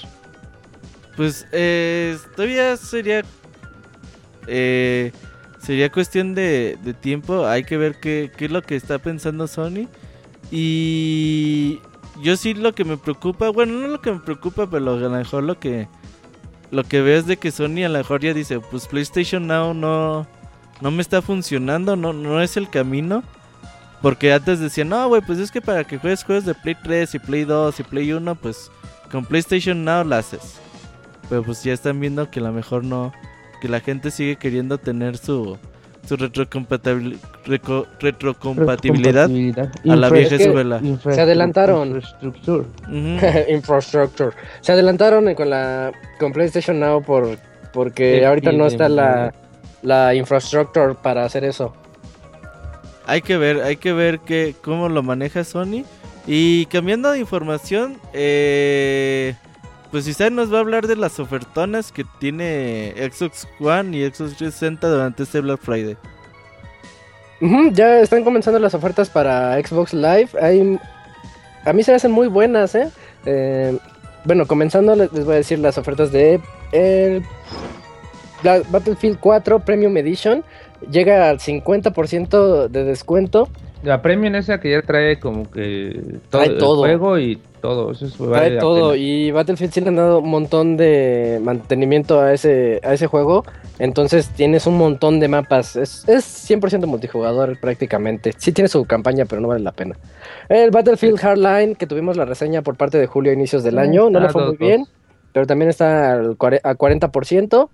Pues 1.16 1.48
eh, 1.54 2.18
todavía 2.36 2.76
sería 2.76 3.24
eh, 4.48 5.14
sería 5.60 5.90
cuestión 5.90 6.36
de, 6.36 6.78
tiempo. 7.00 7.48
Hay 7.48 7.64
que 7.64 7.78
ver 7.78 7.96
qué, 8.02 8.30
qué, 8.36 8.46
es 8.46 8.52
lo 8.52 8.62
que 8.62 8.76
está 8.76 9.00
pensando 9.00 9.48
Sony. 9.48 9.88
Y 10.52 11.80
yo 12.22 12.36
sí 12.36 12.54
lo 12.54 12.76
que 12.76 12.84
me 12.84 12.98
preocupa, 12.98 13.50
bueno, 13.50 13.74
no 13.74 13.88
lo 13.88 14.02
que 14.02 14.12
me 14.12 14.20
preocupa, 14.20 14.70
pero 14.70 14.92
a 14.92 14.96
lo 14.98 15.10
mejor 15.10 15.44
lo 15.44 15.58
que 15.58 15.88
lo 16.72 16.84
que 16.84 17.02
veo 17.02 17.18
es 17.18 17.26
de 17.26 17.38
que 17.38 17.52
Sony 17.52 17.86
a 17.86 17.90
lo 17.90 18.00
mejor 18.00 18.22
ya 18.22 18.34
dice, 18.34 18.60
pues 18.60 18.88
PlayStation 18.88 19.48
Now 19.48 19.74
no 19.74 20.28
no 20.82 20.92
me 20.92 21.02
está 21.02 21.22
funcionando, 21.22 21.96
no 21.96 22.12
no 22.12 22.42
es 22.42 22.58
el 22.58 22.70
camino. 22.70 23.24
Porque 24.02 24.34
antes 24.34 24.60
decían, 24.60 24.90
no, 24.90 25.08
güey, 25.08 25.22
pues 25.22 25.40
es 25.40 25.52
que 25.52 25.62
para 25.62 25.84
que 25.84 25.98
juegues 25.98 26.24
juegos 26.24 26.46
de 26.46 26.54
Play 26.54 26.76
3 26.84 27.16
y 27.16 27.20
Play 27.20 27.44
2 27.44 27.80
y 27.80 27.84
Play 27.84 28.14
1, 28.14 28.36
pues 28.36 28.70
con 29.12 29.26
PlayStation 29.26 29.84
Now 29.84 30.04
lo 30.04 30.16
haces. 30.16 30.60
Pero 31.30 31.44
pues 31.44 31.64
ya 31.64 31.74
están 31.74 32.00
viendo 32.00 32.30
que 32.30 32.40
a 32.40 32.44
lo 32.44 32.52
mejor 32.52 32.84
no, 32.84 33.14
que 33.62 33.68
la 33.68 33.80
gente 33.80 34.12
sigue 34.12 34.36
queriendo 34.36 34.78
tener 34.78 35.18
su, 35.18 35.58
su 36.08 36.18
retrocompatibilidad, 36.18 37.20
retrocompatibilidad 38.00 39.30
a 39.90 39.96
la 39.96 40.10
vieja 40.10 40.36
escuela. 40.36 40.82
Se 41.02 41.22
adelantaron. 41.22 42.02
Infrastructure. 43.50 44.32
Se 44.62 44.72
adelantaron 44.72 45.34
con 45.34 45.50
la 45.50 45.92
con 46.20 46.32
PlayStation 46.32 46.80
Now 46.80 47.02
por 47.02 47.38
porque 47.74 48.26
ahorita 48.26 48.52
no 48.52 48.68
está 48.68 48.88
la, 48.88 49.34
la 49.82 50.14
infrastructure 50.14 50.94
para 50.94 51.26
hacer 51.26 51.44
eso 51.44 51.74
hay 53.08 53.22
que 53.22 53.38
ver, 53.38 53.62
hay 53.62 53.78
que 53.78 53.94
ver 53.94 54.20
cómo 54.62 54.90
lo 54.90 55.04
maneja 55.04 55.44
Sony. 55.44 55.84
Y 56.28 56.66
cambiando 56.68 57.12
de 57.12 57.20
información, 57.20 58.00
eh, 58.14 59.36
pues 59.92 60.08
usted 60.08 60.32
nos 60.32 60.52
va 60.52 60.58
a 60.58 60.62
hablar 60.62 60.88
de 60.88 60.96
las 60.96 61.20
ofertonas 61.20 61.92
que 61.92 62.04
tiene 62.20 62.94
Xbox 62.98 63.48
One 63.60 63.96
y 63.96 64.02
Xbox 64.06 64.38
360 64.38 64.90
durante 64.90 65.24
este 65.24 65.40
Black 65.42 65.60
Friday. 65.62 65.98
ya 67.72 68.00
están 68.00 68.24
comenzando 68.24 68.60
las 68.60 68.74
ofertas 68.74 69.10
para 69.10 69.62
Xbox 69.64 69.94
Live. 69.94 70.30
Hay, 70.42 70.80
a 71.64 71.74
mí 71.74 71.84
se 71.84 71.92
me 71.92 71.98
hacen 71.98 72.12
muy 72.12 72.28
buenas, 72.28 72.74
¿eh? 72.74 72.90
¿eh? 73.26 73.78
bueno, 74.24 74.48
comenzando 74.48 74.96
les 74.96 75.12
voy 75.12 75.36
a 75.36 75.38
decir 75.38 75.60
las 75.60 75.78
ofertas 75.78 76.12
de 76.12 76.42
el 76.72 77.24
Battlefield 78.44 79.20
4 79.20 79.60
Premium 79.60 79.96
Edition 79.98 80.44
llega 80.90 81.30
al 81.30 81.40
50% 81.40 82.68
de 82.68 82.84
descuento. 82.84 83.50
La 83.84 84.02
Premium 84.02 84.34
esa 84.36 84.60
que 84.60 84.72
ya 84.72 84.82
trae 84.82 85.20
como 85.20 85.50
que 85.50 86.02
todo, 86.32 86.86
el 86.86 86.98
juego 86.98 87.20
y 87.20 87.40
todo. 87.62 87.92
Eso 87.92 88.30
trae 88.32 88.58
todo 88.58 88.96
y 88.96 89.30
Battlefield 89.30 89.72
sí 89.72 89.82
le 89.82 89.90
han 89.90 89.96
dado 89.96 90.20
un 90.20 90.30
montón 90.30 90.76
de 90.76 91.40
mantenimiento 91.44 92.20
a 92.20 92.34
ese, 92.34 92.80
a 92.84 92.94
ese 92.94 93.06
juego. 93.06 93.46
Entonces 93.78 94.30
tienes 94.30 94.66
un 94.66 94.78
montón 94.78 95.20
de 95.20 95.28
mapas. 95.28 95.76
Es, 95.76 96.08
es 96.08 96.50
100% 96.50 96.88
multijugador 96.88 97.60
prácticamente. 97.60 98.34
Sí 98.38 98.52
tiene 98.52 98.70
su 98.70 98.86
campaña, 98.86 99.26
pero 99.26 99.42
no 99.42 99.50
vale 99.50 99.64
la 99.64 99.72
pena. 99.72 99.96
El 100.50 100.72
Battlefield 100.72 101.20
Hardline, 101.20 101.76
que 101.76 101.86
tuvimos 101.86 102.18
la 102.18 102.26
reseña 102.26 102.64
por 102.64 102.78
parte 102.78 102.98
de 102.98 103.06
Julio 103.06 103.32
a 103.32 103.36
inicios 103.36 103.64
del 103.64 103.78
año, 103.78 104.10
no 104.10 104.20
le 104.20 104.30
fue 104.30 104.48
muy 104.48 104.58
bien. 104.58 104.86
Pero 105.32 105.46
también 105.46 105.70
está 105.70 106.14
al, 106.14 106.32
a 106.32 106.76
40%. 106.76 107.70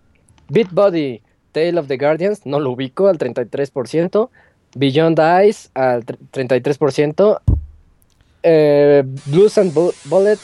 Beat 0.50 0.72
Body 0.72 1.22
Tale 1.52 1.80
of 1.80 1.88
the 1.88 1.98
Guardians, 1.98 2.46
no 2.46 2.60
lo 2.60 2.72
ubico, 2.72 3.08
al 3.08 3.18
33%. 3.18 4.30
Beyond 4.76 5.20
Eyes, 5.20 5.70
al 5.74 6.06
33%. 6.06 7.42
Eh, 8.44 9.04
Blues 9.26 9.58
and 9.58 9.74
Bullets, 9.74 10.42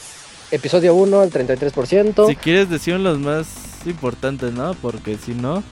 episodio 0.50 0.94
1, 0.94 1.20
al 1.20 1.30
33%. 1.30 2.28
Si 2.28 2.36
quieres 2.36 2.70
decir 2.70 2.98
los 3.00 3.18
más 3.18 3.86
importantes, 3.86 4.52
¿no? 4.52 4.74
Porque 4.74 5.16
si 5.16 5.32
no... 5.32 5.62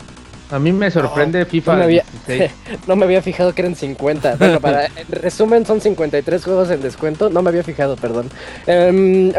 A 0.51 0.59
mí 0.59 0.73
me 0.73 0.91
sorprende 0.91 1.45
FIFA. 1.45 1.73
No 1.73 1.79
me, 1.79 1.85
había, 1.85 2.05
no 2.87 2.97
me, 2.97 3.05
había, 3.05 3.23
fijado 3.23 3.53
que 3.53 3.63
eran 3.63 3.75
50. 3.75 4.37
Bueno, 4.37 4.61
para, 4.61 4.87
en 4.97 5.07
resumen, 5.11 5.67
son 5.67 5.81
53 5.81 6.45
juegos 6.45 6.71
en 6.71 6.81
descuento. 6.83 7.31
No 7.31 7.43
me 7.43 7.51
había 7.51 7.65
fijado, 7.65 7.97
perdón. 7.97 8.31
Um, 8.67 9.33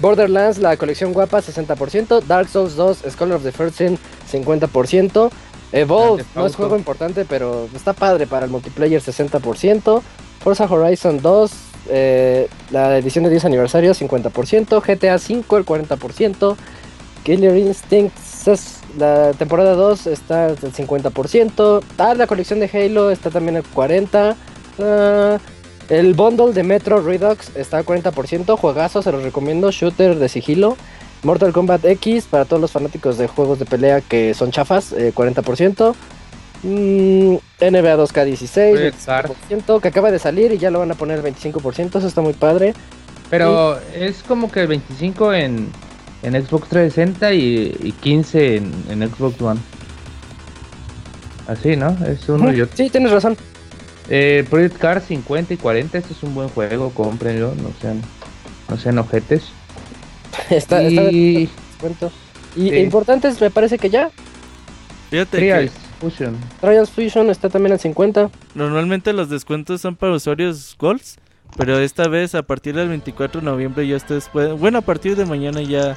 Borderlands, 0.00 0.58
la 0.58 0.76
colección 0.76 1.12
guapa, 1.12 1.40
60%. 1.40 2.22
Dark 2.22 2.48
Souls 2.48 2.76
2, 2.76 3.04
Scholar 3.10 3.36
of 3.36 3.42
the 3.42 3.52
First 3.52 3.78
Sin, 3.78 3.98
50%. 4.30 5.30
Evolve, 5.70 6.24
no 6.34 6.46
es 6.46 6.56
juego 6.56 6.76
importante, 6.76 7.26
pero 7.26 7.68
está 7.74 7.92
padre 7.92 8.26
para 8.26 8.46
el 8.46 8.50
multiplayer, 8.50 9.02
60%. 9.02 10.02
Forza 10.40 10.64
Horizon 10.64 11.20
2, 11.20 11.52
eh, 11.90 12.48
la 12.70 12.96
edición 12.96 13.24
de 13.24 13.30
10 13.30 13.44
aniversario, 13.46 13.92
50%. 13.92 14.80
GTA 14.80 15.18
5, 15.18 15.56
el 15.58 15.66
40%. 15.66 16.56
Killer 17.24 17.56
Instinct, 17.56 18.16
la 18.96 19.32
temporada 19.32 19.74
2 19.74 20.06
está 20.06 20.46
al 20.46 20.56
50%. 20.58 21.82
Ah, 21.98 22.14
la 22.14 22.26
colección 22.26 22.60
de 22.60 22.70
Halo 22.72 23.10
está 23.10 23.30
también 23.30 23.56
al 23.56 23.64
40%. 23.64 24.36
Uh, 24.78 25.38
El 25.88 26.14
bundle 26.14 26.52
de 26.52 26.62
Metro 26.62 27.00
Redux 27.00 27.56
está 27.56 27.78
a 27.78 27.84
40%, 27.84 28.56
juegazo, 28.56 29.02
se 29.02 29.10
los 29.10 29.22
recomiendo, 29.22 29.70
shooter 29.70 30.16
de 30.16 30.28
sigilo. 30.28 30.76
Mortal 31.22 31.52
Kombat 31.52 31.84
X 31.84 32.26
para 32.30 32.44
todos 32.44 32.60
los 32.60 32.70
fanáticos 32.70 33.18
de 33.18 33.26
juegos 33.26 33.58
de 33.58 33.64
pelea 33.64 34.00
que 34.00 34.34
son 34.34 34.50
chafas, 34.50 34.92
eh, 34.92 35.12
40%. 35.14 35.94
Mm, 36.62 37.36
NBA 37.60 37.96
2K16, 37.96 38.74
Red 38.74 38.94
Star. 38.94 39.28
25%, 39.28 39.80
que 39.80 39.88
acaba 39.88 40.10
de 40.10 40.18
salir 40.18 40.52
y 40.52 40.58
ya 40.58 40.70
lo 40.70 40.80
van 40.80 40.90
a 40.90 40.94
poner 40.94 41.22
25%, 41.22 41.98
eso 41.98 42.06
está 42.06 42.20
muy 42.20 42.34
padre. 42.34 42.74
Pero 43.30 43.78
es 43.94 44.22
como 44.22 44.50
que 44.50 44.66
25 44.66 45.34
en, 45.34 45.70
en 46.22 46.34
Xbox 46.34 46.68
360 46.68 47.32
y, 47.34 47.76
y 47.82 47.92
15 47.92 48.56
en, 48.56 48.72
en 48.90 49.08
Xbox 49.10 49.40
One. 49.40 49.60
Así, 51.46 51.76
¿no? 51.76 51.96
Es 52.06 52.28
uno 52.28 52.52
y 52.52 52.60
otro. 52.60 52.76
Sí, 52.76 52.90
tienes 52.90 53.10
razón. 53.10 53.36
Eh, 54.10 54.44
Project 54.50 54.76
Cars 54.78 55.04
50 55.06 55.54
y 55.54 55.56
40, 55.56 55.98
este 55.98 56.12
es 56.12 56.22
un 56.22 56.34
buen 56.34 56.48
juego, 56.48 56.90
cómprenlo, 56.90 57.54
no 57.54 57.70
sean, 57.80 58.00
no 58.68 58.76
sean 58.78 58.98
ojetes. 58.98 59.44
Está, 60.50 60.82
está 60.82 61.02
de 61.02 61.12
y 61.12 61.46
descuento. 61.46 62.10
Y 62.56 62.70
Sí. 62.70 62.76
importantes, 62.76 63.40
me 63.40 63.50
parece 63.50 63.78
que 63.78 63.90
ya. 63.90 64.10
Fíjate 65.10 65.38
Trials 65.38 65.72
que 65.72 65.78
Fusion. 66.10 66.36
Trials 66.60 66.90
Fusion 66.90 67.30
está 67.30 67.48
también 67.48 67.72
al 67.72 67.80
50. 67.80 68.30
normalmente 68.54 69.12
los 69.12 69.28
descuentos 69.30 69.80
son 69.80 69.96
para 69.96 70.12
usuarios 70.12 70.74
Golds, 70.78 71.16
pero 71.58 71.78
esta 71.78 72.08
vez 72.08 72.34
a 72.34 72.42
partir 72.42 72.74
del 72.74 72.88
24 72.88 73.40
de 73.40 73.44
noviembre 73.44 73.86
ya 73.86 73.96
ustedes 73.96 74.28
pueden, 74.28 74.58
bueno, 74.58 74.78
a 74.78 74.82
partir 74.82 75.16
de 75.16 75.26
mañana 75.26 75.60
ya 75.60 75.96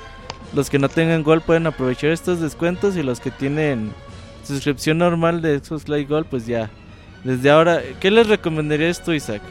los 0.53 0.69
que 0.69 0.79
no 0.79 0.89
tengan 0.89 1.23
Gold 1.23 1.43
pueden 1.43 1.67
aprovechar 1.67 2.09
estos 2.09 2.41
descuentos 2.41 2.97
y 2.97 3.03
los 3.03 3.19
que 3.19 3.31
tienen 3.31 3.93
suscripción 4.43 4.97
normal 4.97 5.41
de 5.41 5.59
Xbox 5.59 5.87
Live 5.87 6.05
Gold, 6.05 6.25
pues 6.25 6.45
ya. 6.45 6.69
Desde 7.23 7.51
ahora, 7.51 7.81
¿qué 7.99 8.09
les 8.09 8.27
recomendarías 8.27 9.01
tú, 9.03 9.13
Isaac? 9.13 9.41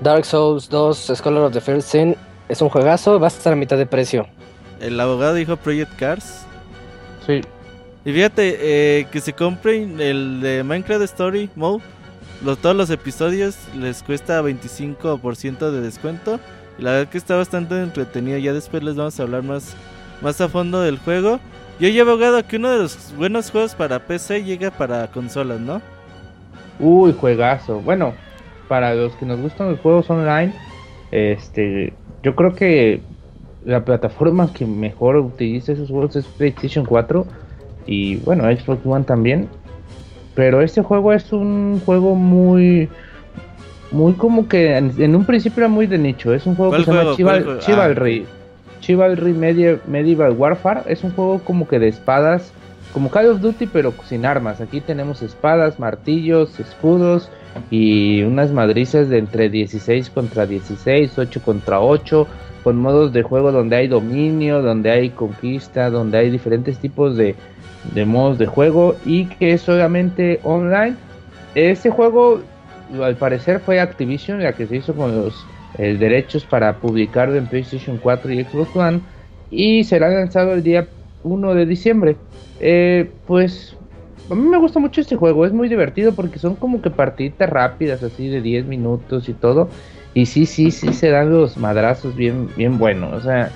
Dark 0.00 0.24
Souls 0.24 0.68
2, 0.68 1.12
Scholar 1.16 1.42
of 1.42 1.52
the 1.52 1.60
First 1.60 1.90
Sin, 1.90 2.16
es 2.48 2.62
un 2.62 2.68
juegazo, 2.68 3.18
va 3.18 3.26
a 3.26 3.28
estar 3.28 3.52
a 3.52 3.56
mitad 3.56 3.76
de 3.76 3.86
precio. 3.86 4.26
El 4.80 4.98
abogado 5.00 5.34
dijo 5.34 5.56
Project 5.56 5.96
Cars. 5.96 6.46
Sí. 7.26 7.40
Y 8.04 8.12
fíjate, 8.12 8.58
eh, 8.60 9.06
que 9.10 9.20
se 9.20 9.32
compren 9.32 10.00
el 10.00 10.40
de 10.40 10.62
Minecraft 10.62 11.02
Story 11.02 11.50
Mode. 11.56 11.82
Los, 12.44 12.58
todos 12.58 12.76
los 12.76 12.90
episodios 12.90 13.56
les 13.74 14.02
cuesta 14.02 14.42
25% 14.42 15.70
de 15.70 15.80
descuento. 15.80 16.38
La 16.78 16.92
verdad 16.92 17.10
que 17.10 17.18
está 17.18 17.36
bastante 17.36 17.80
entretenido. 17.82 18.38
Ya 18.38 18.52
después 18.52 18.82
les 18.82 18.96
vamos 18.96 19.18
a 19.18 19.22
hablar 19.22 19.42
más, 19.42 19.74
más 20.22 20.40
a 20.40 20.48
fondo 20.48 20.82
del 20.82 20.98
juego. 20.98 21.40
Yo 21.80 21.88
ya 21.88 21.98
he 21.98 22.00
abogado 22.00 22.46
que 22.46 22.56
uno 22.56 22.70
de 22.70 22.78
los 22.78 23.14
buenos 23.16 23.50
juegos 23.50 23.74
para 23.74 23.98
PC 23.98 24.44
llega 24.44 24.70
para 24.70 25.06
consolas, 25.08 25.60
¿no? 25.60 25.80
Uy, 26.78 27.12
juegazo. 27.12 27.80
Bueno, 27.80 28.14
para 28.68 28.94
los 28.94 29.14
que 29.16 29.26
nos 29.26 29.40
gustan 29.40 29.70
los 29.70 29.80
juegos 29.80 30.08
online, 30.10 30.52
este, 31.10 31.92
yo 32.22 32.34
creo 32.34 32.54
que 32.54 33.00
la 33.64 33.84
plataforma 33.84 34.52
que 34.52 34.64
mejor 34.64 35.16
utiliza 35.16 35.72
esos 35.72 35.90
juegos 35.90 36.16
es 36.16 36.24
PlayStation 36.24 36.84
4 36.84 37.26
y 37.86 38.16
bueno, 38.16 38.44
Xbox 38.44 38.84
One 38.84 39.04
también. 39.04 39.48
Pero 40.36 40.60
este 40.62 40.82
juego 40.82 41.12
es 41.12 41.32
un 41.32 41.80
juego 41.84 42.14
muy 42.14 42.88
muy 43.90 44.12
como 44.14 44.46
que 44.48 44.76
en, 44.76 44.92
en 44.98 45.16
un 45.16 45.24
principio 45.24 45.62
era 45.62 45.68
muy 45.68 45.86
de 45.86 45.96
nicho, 45.98 46.32
es 46.34 46.46
un 46.46 46.54
juego 46.54 46.72
que 46.76 46.84
¿Cuál 46.84 46.96
se 46.96 47.02
llama? 47.02 47.16
Chival- 47.16 47.24
¿Cuál 47.24 47.42
juego? 47.44 47.58
Ah. 47.60 47.64
Chivalry. 47.66 48.26
Chivalry 48.80 49.32
Media- 49.32 49.80
Medieval 49.88 50.32
Warfare 50.32 50.80
es 50.86 51.02
un 51.02 51.10
juego 51.12 51.40
como 51.42 51.66
que 51.66 51.78
de 51.78 51.88
espadas, 51.88 52.52
como 52.92 53.10
Call 53.10 53.30
of 53.30 53.40
Duty 53.40 53.66
pero 53.66 53.92
sin 54.04 54.26
armas. 54.26 54.60
Aquí 54.60 54.80
tenemos 54.80 55.22
espadas, 55.22 55.78
martillos, 55.80 56.60
escudos 56.60 57.30
y 57.70 58.22
unas 58.22 58.52
madrizas 58.52 59.08
de 59.08 59.18
entre 59.18 59.48
16 59.48 60.10
contra 60.10 60.46
16, 60.46 61.18
8 61.18 61.40
contra 61.42 61.80
8, 61.80 62.26
con 62.62 62.76
modos 62.76 63.12
de 63.12 63.22
juego 63.22 63.50
donde 63.52 63.76
hay 63.76 63.88
dominio, 63.88 64.60
donde 64.60 64.90
hay 64.90 65.10
conquista, 65.10 65.88
donde 65.90 66.18
hay 66.18 66.30
diferentes 66.30 66.78
tipos 66.78 67.16
de, 67.16 67.34
de 67.94 68.04
modos 68.04 68.38
de 68.38 68.46
juego 68.46 68.96
y 69.04 69.26
que 69.26 69.52
es 69.52 69.62
solamente 69.62 70.40
online. 70.42 70.96
Este 71.54 71.90
juego 71.90 72.42
al 73.02 73.16
parecer 73.16 73.60
fue 73.60 73.80
Activision 73.80 74.42
la 74.42 74.52
que 74.52 74.66
se 74.66 74.76
hizo 74.76 74.94
con 74.94 75.16
los 75.16 75.46
eh, 75.78 75.96
derechos 75.98 76.44
para 76.44 76.76
publicarlo 76.78 77.36
en 77.36 77.46
PlayStation 77.46 77.98
4 77.98 78.32
y 78.32 78.44
Xbox 78.44 78.76
One 78.76 79.00
y 79.50 79.84
será 79.84 80.08
lanzado 80.08 80.54
el 80.54 80.62
día 80.62 80.88
1 81.22 81.54
de 81.54 81.66
diciembre. 81.66 82.16
Eh, 82.60 83.10
pues 83.26 83.76
a 84.30 84.34
mí 84.34 84.42
me 84.48 84.58
gusta 84.58 84.80
mucho 84.80 85.00
este 85.00 85.16
juego, 85.16 85.46
es 85.46 85.52
muy 85.52 85.68
divertido 85.68 86.12
porque 86.12 86.38
son 86.38 86.56
como 86.56 86.82
que 86.82 86.90
partiditas 86.90 87.48
rápidas 87.48 88.02
así 88.02 88.28
de 88.28 88.40
10 88.40 88.66
minutos 88.66 89.28
y 89.28 89.34
todo. 89.34 89.68
Y 90.14 90.26
sí, 90.26 90.46
sí, 90.46 90.70
sí 90.70 90.92
se 90.92 91.10
dan 91.10 91.30
los 91.30 91.58
madrazos 91.58 92.16
bien, 92.16 92.48
bien 92.56 92.78
buenos. 92.78 93.12
O 93.12 93.20
sea, 93.20 93.50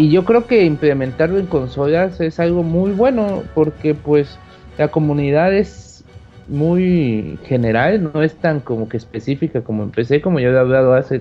y 0.00 0.08
yo 0.08 0.24
creo 0.24 0.46
que 0.46 0.64
implementarlo 0.64 1.38
en 1.38 1.44
consolas 1.44 2.22
es 2.22 2.40
algo 2.40 2.62
muy 2.62 2.92
bueno 2.92 3.42
porque 3.52 3.94
pues 3.94 4.38
la 4.78 4.88
comunidad 4.88 5.52
es 5.52 6.04
muy 6.48 7.38
general, 7.44 8.10
no 8.14 8.22
es 8.22 8.34
tan 8.36 8.60
como 8.60 8.88
que 8.88 8.96
específica 8.96 9.60
como 9.60 9.82
en 9.82 9.90
PC, 9.90 10.22
como 10.22 10.40
yo 10.40 10.52
he 10.52 10.58
hablado 10.58 10.94
hace 10.94 11.20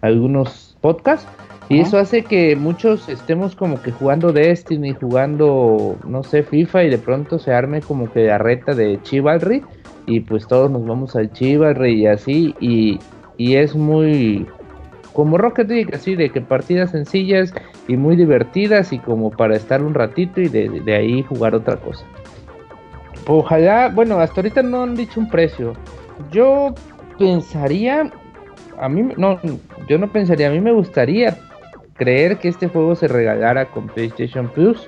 algunos 0.00 0.76
podcasts. 0.80 1.26
Y 1.68 1.80
eso 1.80 1.98
hace 1.98 2.22
que 2.22 2.54
muchos 2.54 3.08
estemos 3.08 3.56
como 3.56 3.82
que 3.82 3.90
jugando 3.90 4.32
Destiny, 4.32 4.94
jugando, 4.94 5.98
no 6.06 6.22
sé, 6.22 6.44
FIFA 6.44 6.84
y 6.84 6.90
de 6.90 6.98
pronto 6.98 7.40
se 7.40 7.52
arme 7.52 7.80
como 7.80 8.12
que 8.12 8.26
la 8.26 8.38
reta 8.38 8.76
de 8.76 9.00
Chivalry 9.02 9.64
y 10.06 10.20
pues 10.20 10.46
todos 10.46 10.70
nos 10.70 10.86
vamos 10.86 11.16
al 11.16 11.32
Chivalry 11.32 12.02
y 12.02 12.06
así 12.06 12.54
y, 12.60 13.00
y 13.36 13.56
es 13.56 13.74
muy 13.74 14.46
como 15.12 15.38
Rocket 15.38 15.68
League, 15.68 15.90
así 15.94 16.14
de 16.14 16.30
que 16.30 16.40
partidas 16.40 16.90
sencillas 16.90 17.52
y 17.88 17.96
muy 17.96 18.16
divertidas 18.16 18.92
y 18.92 18.98
como 18.98 19.30
para 19.30 19.56
estar 19.56 19.82
un 19.82 19.94
ratito 19.94 20.40
y 20.40 20.48
de, 20.48 20.68
de 20.68 20.94
ahí 20.94 21.22
jugar 21.22 21.54
otra 21.54 21.76
cosa. 21.76 22.04
Ojalá, 23.26 23.88
bueno, 23.94 24.18
hasta 24.18 24.40
ahorita 24.40 24.62
no 24.62 24.82
han 24.82 24.94
dicho 24.96 25.20
un 25.20 25.28
precio. 25.28 25.74
Yo 26.30 26.74
pensaría, 27.18 28.10
a 28.78 28.88
mí 28.88 29.12
no, 29.16 29.38
yo 29.88 29.98
no 29.98 30.10
pensaría, 30.10 30.48
a 30.48 30.50
mí 30.50 30.60
me 30.60 30.72
gustaría 30.72 31.36
creer 31.94 32.38
que 32.38 32.48
este 32.48 32.66
juego 32.68 32.94
se 32.94 33.08
regalara 33.08 33.66
con 33.66 33.88
PlayStation 33.88 34.48
Plus, 34.48 34.86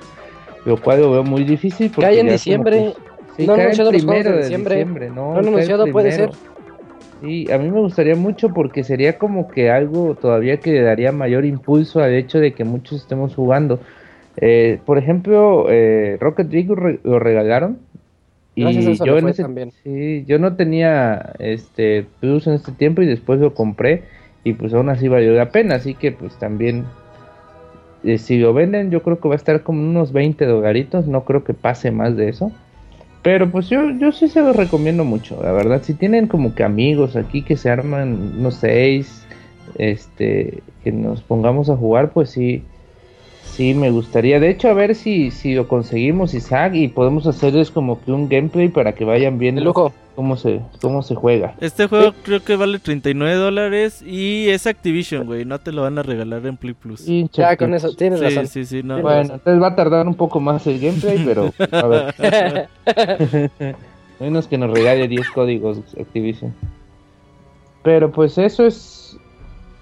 lo 0.65 0.77
cual 0.77 1.01
lo 1.01 1.11
veo 1.11 1.23
muy 1.23 1.43
difícil. 1.43 1.91
porque 1.93 2.09
Cae 2.09 2.19
en 2.19 2.29
diciembre. 2.29 2.93
como 2.95 3.35
sí, 3.37 3.47
No 3.47 3.55
cae 3.55 3.71
el 3.71 3.87
primero 3.89 4.31
de 4.31 4.37
diciembre. 4.39 4.75
diciembre, 4.75 5.09
no, 5.09 5.33
No 5.33 5.39
el 5.39 5.47
anunciado, 5.47 5.87
puede 5.87 6.11
ser. 6.11 6.31
Sí, 7.23 7.49
a 7.51 7.57
mí 7.57 7.69
me 7.71 7.79
gustaría 7.79 8.17
mucho 8.17 8.53
porque 8.53 8.83
sería 8.83 9.17
como 9.17 9.47
que 9.47 9.69
algo 9.71 10.15
todavía 10.15 10.61
que 10.61 10.71
le 10.73 10.81
daría 10.81 11.13
mayor 11.13 11.45
impulso 11.45 12.01
al 12.01 12.13
hecho 12.13 12.39
de 12.39 12.53
que 12.53 12.65
muchos 12.65 12.99
estemos 13.01 13.33
jugando. 13.35 13.79
Eh, 14.35 14.81
por 14.85 14.97
ejemplo, 14.97 15.67
eh, 15.71 16.17
Rocket 16.19 16.51
League 16.51 16.67
lo 16.67 16.75
re- 16.75 16.99
lo 17.03 17.19
regalaron 17.19 17.79
y 18.55 18.77
eso 18.77 18.93
yo 18.93 19.17
en 19.19 19.29
ese, 19.29 19.49
sí, 19.83 20.25
yo 20.27 20.39
no 20.39 20.55
tenía 20.57 21.33
este 21.39 22.03
Plus 22.19 22.47
en 22.47 22.53
este 22.55 22.73
tiempo 22.73 23.01
y 23.03 23.07
después 23.07 23.39
lo 23.39 23.53
compré 23.55 24.05
y 24.43 24.53
pues 24.53 24.73
aún 24.73 24.89
así 24.89 25.07
valió 25.09 25.33
la 25.33 25.51
pena, 25.51 25.75
así 25.75 25.95
que 25.95 26.11
pues 26.13 26.37
también 26.39 26.85
eh, 28.03 28.17
si 28.17 28.37
lo 28.37 28.53
venden 28.53 28.91
yo 28.91 29.01
creo 29.03 29.19
que 29.19 29.27
va 29.29 29.35
a 29.35 29.37
estar 29.37 29.63
como 29.63 29.81
unos 29.81 30.11
20 30.11 30.45
dolaritos, 30.45 31.07
no 31.07 31.25
creo 31.25 31.43
que 31.43 31.53
pase 31.53 31.91
más 31.91 32.15
de 32.15 32.29
eso. 32.29 32.51
Pero 33.23 33.49
pues 33.49 33.69
yo, 33.69 33.89
yo 33.91 34.11
sí 34.11 34.27
se 34.27 34.41
los 34.41 34.55
recomiendo 34.55 35.05
mucho, 35.05 35.41
la 35.41 35.53
verdad. 35.53 35.81
Si 35.81 35.93
tienen 35.93 36.27
como 36.27 36.53
que 36.53 36.63
amigos 36.63 37.15
aquí 37.15 37.41
que 37.41 37.55
se 37.55 37.69
arman 37.69 38.33
unos 38.37 38.55
seis, 38.55 39.25
este, 39.75 40.61
que 40.83 40.91
nos 40.91 41.21
pongamos 41.21 41.69
a 41.69 41.77
jugar, 41.77 42.11
pues 42.11 42.29
sí, 42.29 42.63
sí 43.53 43.73
me 43.73 43.91
gustaría. 43.91 44.39
De 44.39 44.49
hecho, 44.49 44.67
a 44.69 44.73
ver 44.73 44.95
si, 44.95 45.31
si 45.31 45.53
lo 45.53 45.67
conseguimos, 45.67 46.33
Isaac, 46.33 46.73
y 46.75 46.87
podemos 46.87 47.27
hacerles 47.27 47.71
como 47.71 48.01
que 48.03 48.11
un 48.11 48.27
gameplay 48.27 48.67
para 48.69 48.93
que 48.93 49.05
vayan 49.05 49.37
viendo 49.37 49.61
lujo. 49.63 49.93
cómo 50.15 50.35
se, 50.35 50.61
cómo 50.81 51.01
se 51.03 51.15
juega. 51.15 51.55
Este 51.61 51.87
juego 51.87 52.13
creo 52.23 52.43
que 52.43 52.55
vale 52.55 52.79
39 52.79 53.35
dólares 53.35 54.01
y 54.01 54.49
es 54.49 54.65
Activision, 54.67 55.25
güey. 55.25 55.45
No 55.45 55.59
te 55.59 55.71
lo 55.71 55.83
van 55.83 55.97
a 55.99 56.03
regalar 56.03 56.45
en 56.45 56.57
Play 56.57 56.73
Plus. 56.73 57.01
Sí, 57.01 57.29
Ya 57.33 57.55
con 57.55 57.73
eso, 57.73 57.93
tienes 57.95 58.19
sí, 58.19 58.25
razón. 58.25 58.47
sí, 58.47 58.59
no. 58.83 58.95
Tienes 58.95 59.01
Bueno, 59.03 59.33
entonces 59.35 59.61
va 59.61 59.67
a 59.67 59.75
tardar 59.75 60.07
un 60.07 60.15
poco 60.15 60.39
más 60.39 60.65
el 60.67 60.79
gameplay, 60.79 61.21
pero 61.23 61.53
a 61.71 61.87
ver. 61.87 62.69
Menos 64.19 64.47
que 64.47 64.57
nos 64.57 64.71
regale 64.71 65.07
10 65.07 65.29
códigos 65.31 65.79
Activision. 65.99 66.53
Pero 67.83 68.11
pues 68.11 68.37
eso 68.37 68.65
es. 68.65 69.17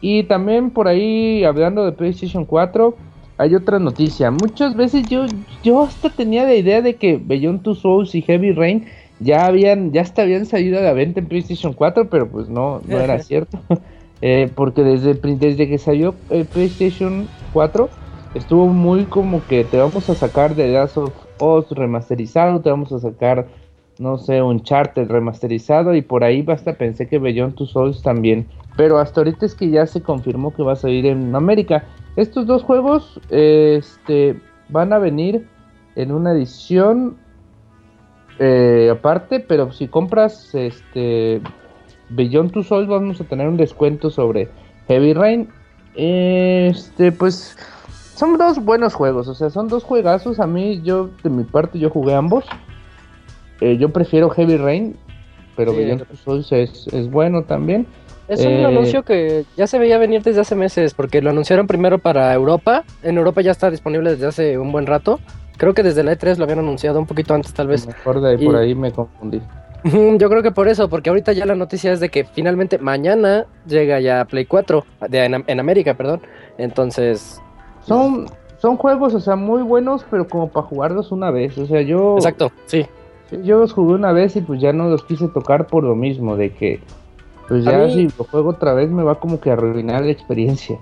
Y 0.01 0.23
también 0.23 0.71
por 0.71 0.87
ahí, 0.87 1.43
hablando 1.43 1.85
de 1.85 1.91
PlayStation 1.91 2.43
4, 2.43 2.95
hay 3.41 3.55
otra 3.55 3.79
noticia. 3.79 4.29
Muchas 4.29 4.75
veces 4.75 5.09
yo, 5.09 5.25
yo 5.63 5.81
hasta 5.81 6.11
tenía 6.11 6.43
la 6.43 6.53
idea 6.53 6.83
de 6.83 6.95
que 6.95 7.17
Beyond 7.17 7.63
Two 7.63 7.73
Souls 7.73 8.13
y 8.13 8.21
Heavy 8.21 8.51
Rain 8.51 8.85
ya 9.19 9.47
habían, 9.47 9.91
ya 9.91 10.01
hasta 10.01 10.21
habían 10.21 10.45
salido 10.45 10.77
a 10.77 10.83
la 10.83 10.93
venta 10.93 11.19
en 11.19 11.27
PlayStation 11.27 11.73
4, 11.73 12.07
pero 12.07 12.29
pues 12.29 12.49
no, 12.49 12.81
no 12.87 12.99
era 12.99 13.19
cierto. 13.19 13.59
Eh, 14.23 14.51
porque 14.53 14.83
desde, 14.83 15.67
que 15.67 15.79
salió 15.79 16.13
el 16.29 16.45
PlayStation 16.45 17.27
4 17.53 17.89
estuvo 18.35 18.67
muy 18.67 19.05
como 19.05 19.43
que 19.47 19.63
te 19.63 19.77
vamos 19.77 20.11
a 20.11 20.13
sacar 20.13 20.53
de 20.53 20.67
Last 20.67 20.97
of 20.97 21.11
Us 21.39 21.71
remasterizado, 21.71 22.61
te 22.61 22.69
vamos 22.69 22.91
a 22.91 22.99
sacar 22.99 23.47
no 23.97 24.19
sé, 24.19 24.43
un 24.43 24.61
charter 24.61 25.07
remasterizado 25.07 25.95
y 25.95 26.03
por 26.03 26.23
ahí 26.23 26.45
hasta 26.49 26.73
pensé 26.73 27.07
que 27.07 27.17
Beyond 27.17 27.55
Two 27.55 27.65
Souls 27.65 28.03
también. 28.03 28.47
Pero 28.77 28.99
hasta 28.99 29.21
ahorita 29.21 29.45
es 29.45 29.55
que 29.55 29.71
ya 29.71 29.87
se 29.87 30.01
confirmó 30.01 30.53
que 30.53 30.61
va 30.61 30.73
a 30.73 30.75
salir 30.75 31.07
en 31.07 31.35
América. 31.35 31.83
Estos 32.15 32.45
dos 32.45 32.63
juegos 32.63 33.19
este, 33.29 34.39
van 34.69 34.93
a 34.93 34.99
venir 34.99 35.47
en 35.95 36.11
una 36.11 36.33
edición 36.33 37.17
eh, 38.39 38.89
aparte, 38.91 39.39
pero 39.39 39.71
si 39.71 39.87
compras 39.87 40.53
este 40.55 41.41
Beyond 42.09 42.51
Two 42.51 42.63
Souls 42.63 42.87
vamos 42.87 43.21
a 43.21 43.23
tener 43.23 43.47
un 43.47 43.57
descuento 43.57 44.09
sobre 44.09 44.49
Heavy 44.87 45.13
Rain. 45.13 45.49
Este, 45.95 47.11
pues 47.11 47.57
son 48.15 48.37
dos 48.37 48.63
buenos 48.63 48.93
juegos, 48.93 49.27
o 49.27 49.35
sea, 49.35 49.49
son 49.49 49.67
dos 49.67 49.83
juegazos. 49.83 50.39
A 50.39 50.47
mí, 50.47 50.81
yo, 50.83 51.09
de 51.23 51.29
mi 51.29 51.43
parte, 51.43 51.79
yo 51.79 51.89
jugué 51.89 52.13
ambos. 52.13 52.45
Eh, 53.61 53.77
yo 53.77 53.89
prefiero 53.89 54.29
Heavy 54.29 54.57
Rain, 54.57 54.95
pero 55.55 55.73
Beyond 55.73 56.07
Two 56.07 56.17
Souls 56.17 56.51
es, 56.51 56.87
es 56.87 57.09
bueno 57.09 57.43
también. 57.43 57.87
Es 58.31 58.39
un 58.45 58.51
Eh, 58.53 58.65
anuncio 58.65 59.03
que 59.03 59.43
ya 59.57 59.67
se 59.67 59.77
veía 59.77 59.97
venir 59.97 60.23
desde 60.23 60.39
hace 60.39 60.55
meses, 60.55 60.93
porque 60.93 61.21
lo 61.21 61.29
anunciaron 61.31 61.67
primero 61.67 61.99
para 61.99 62.33
Europa. 62.33 62.83
En 63.03 63.17
Europa 63.17 63.41
ya 63.41 63.51
está 63.51 63.69
disponible 63.69 64.11
desde 64.11 64.25
hace 64.25 64.57
un 64.57 64.71
buen 64.71 64.85
rato. 64.87 65.19
Creo 65.57 65.73
que 65.73 65.83
desde 65.83 66.01
la 66.03 66.13
E3 66.13 66.37
lo 66.37 66.45
habían 66.45 66.59
anunciado 66.59 66.97
un 66.97 67.05
poquito 67.05 67.33
antes, 67.33 67.53
tal 67.53 67.67
vez. 67.67 67.85
Mejor 67.85 68.21
de 68.21 68.29
ahí, 68.31 68.45
por 68.45 68.55
Y- 68.55 68.57
ahí 68.57 68.73
me 68.75 68.91
confundí. 68.91 69.41
Yo 69.83 70.29
creo 70.29 70.41
que 70.43 70.51
por 70.51 70.67
eso, 70.69 70.87
porque 70.89 71.09
ahorita 71.09 71.33
ya 71.33 71.45
la 71.45 71.55
noticia 71.55 71.91
es 71.91 71.99
de 71.99 72.07
que 72.09 72.23
finalmente 72.23 72.77
mañana 72.77 73.47
llega 73.67 73.99
ya 73.99 74.23
Play 74.25 74.45
4, 74.45 74.85
de, 75.09 75.25
en, 75.25 75.43
en 75.45 75.59
América, 75.59 75.95
perdón. 75.95 76.21
Entonces, 76.57 77.41
Son, 77.83 78.27
son 78.59 78.77
juegos, 78.77 79.13
o 79.15 79.19
sea, 79.19 79.35
muy 79.35 79.63
buenos, 79.63 80.05
pero 80.09 80.27
como 80.27 80.49
para 80.49 80.67
jugarlos 80.67 81.11
una 81.11 81.31
vez. 81.31 81.57
O 81.57 81.65
sea, 81.65 81.81
yo, 81.81 82.15
exacto, 82.15 82.51
sí. 82.67 82.85
yo 83.43 83.57
los 83.59 83.73
jugué 83.73 83.95
una 83.95 84.11
vez 84.13 84.35
y 84.35 84.41
pues 84.41 84.61
ya 84.61 84.71
no 84.71 84.87
los 84.87 85.03
quise 85.03 85.27
tocar 85.27 85.65
por 85.67 85.83
lo 85.83 85.95
mismo, 85.95 86.37
de 86.37 86.51
que 86.53 86.79
pues 87.51 87.65
ya 87.65 87.77
mí- 87.79 87.93
si 87.93 88.03
lo 88.17 88.23
juego 88.25 88.49
otra 88.51 88.73
vez 88.73 88.89
me 88.89 89.03
va 89.03 89.19
como 89.19 89.39
que 89.39 89.49
a 89.49 89.53
arruinar 89.53 90.03
la 90.05 90.11
experiencia. 90.11 90.77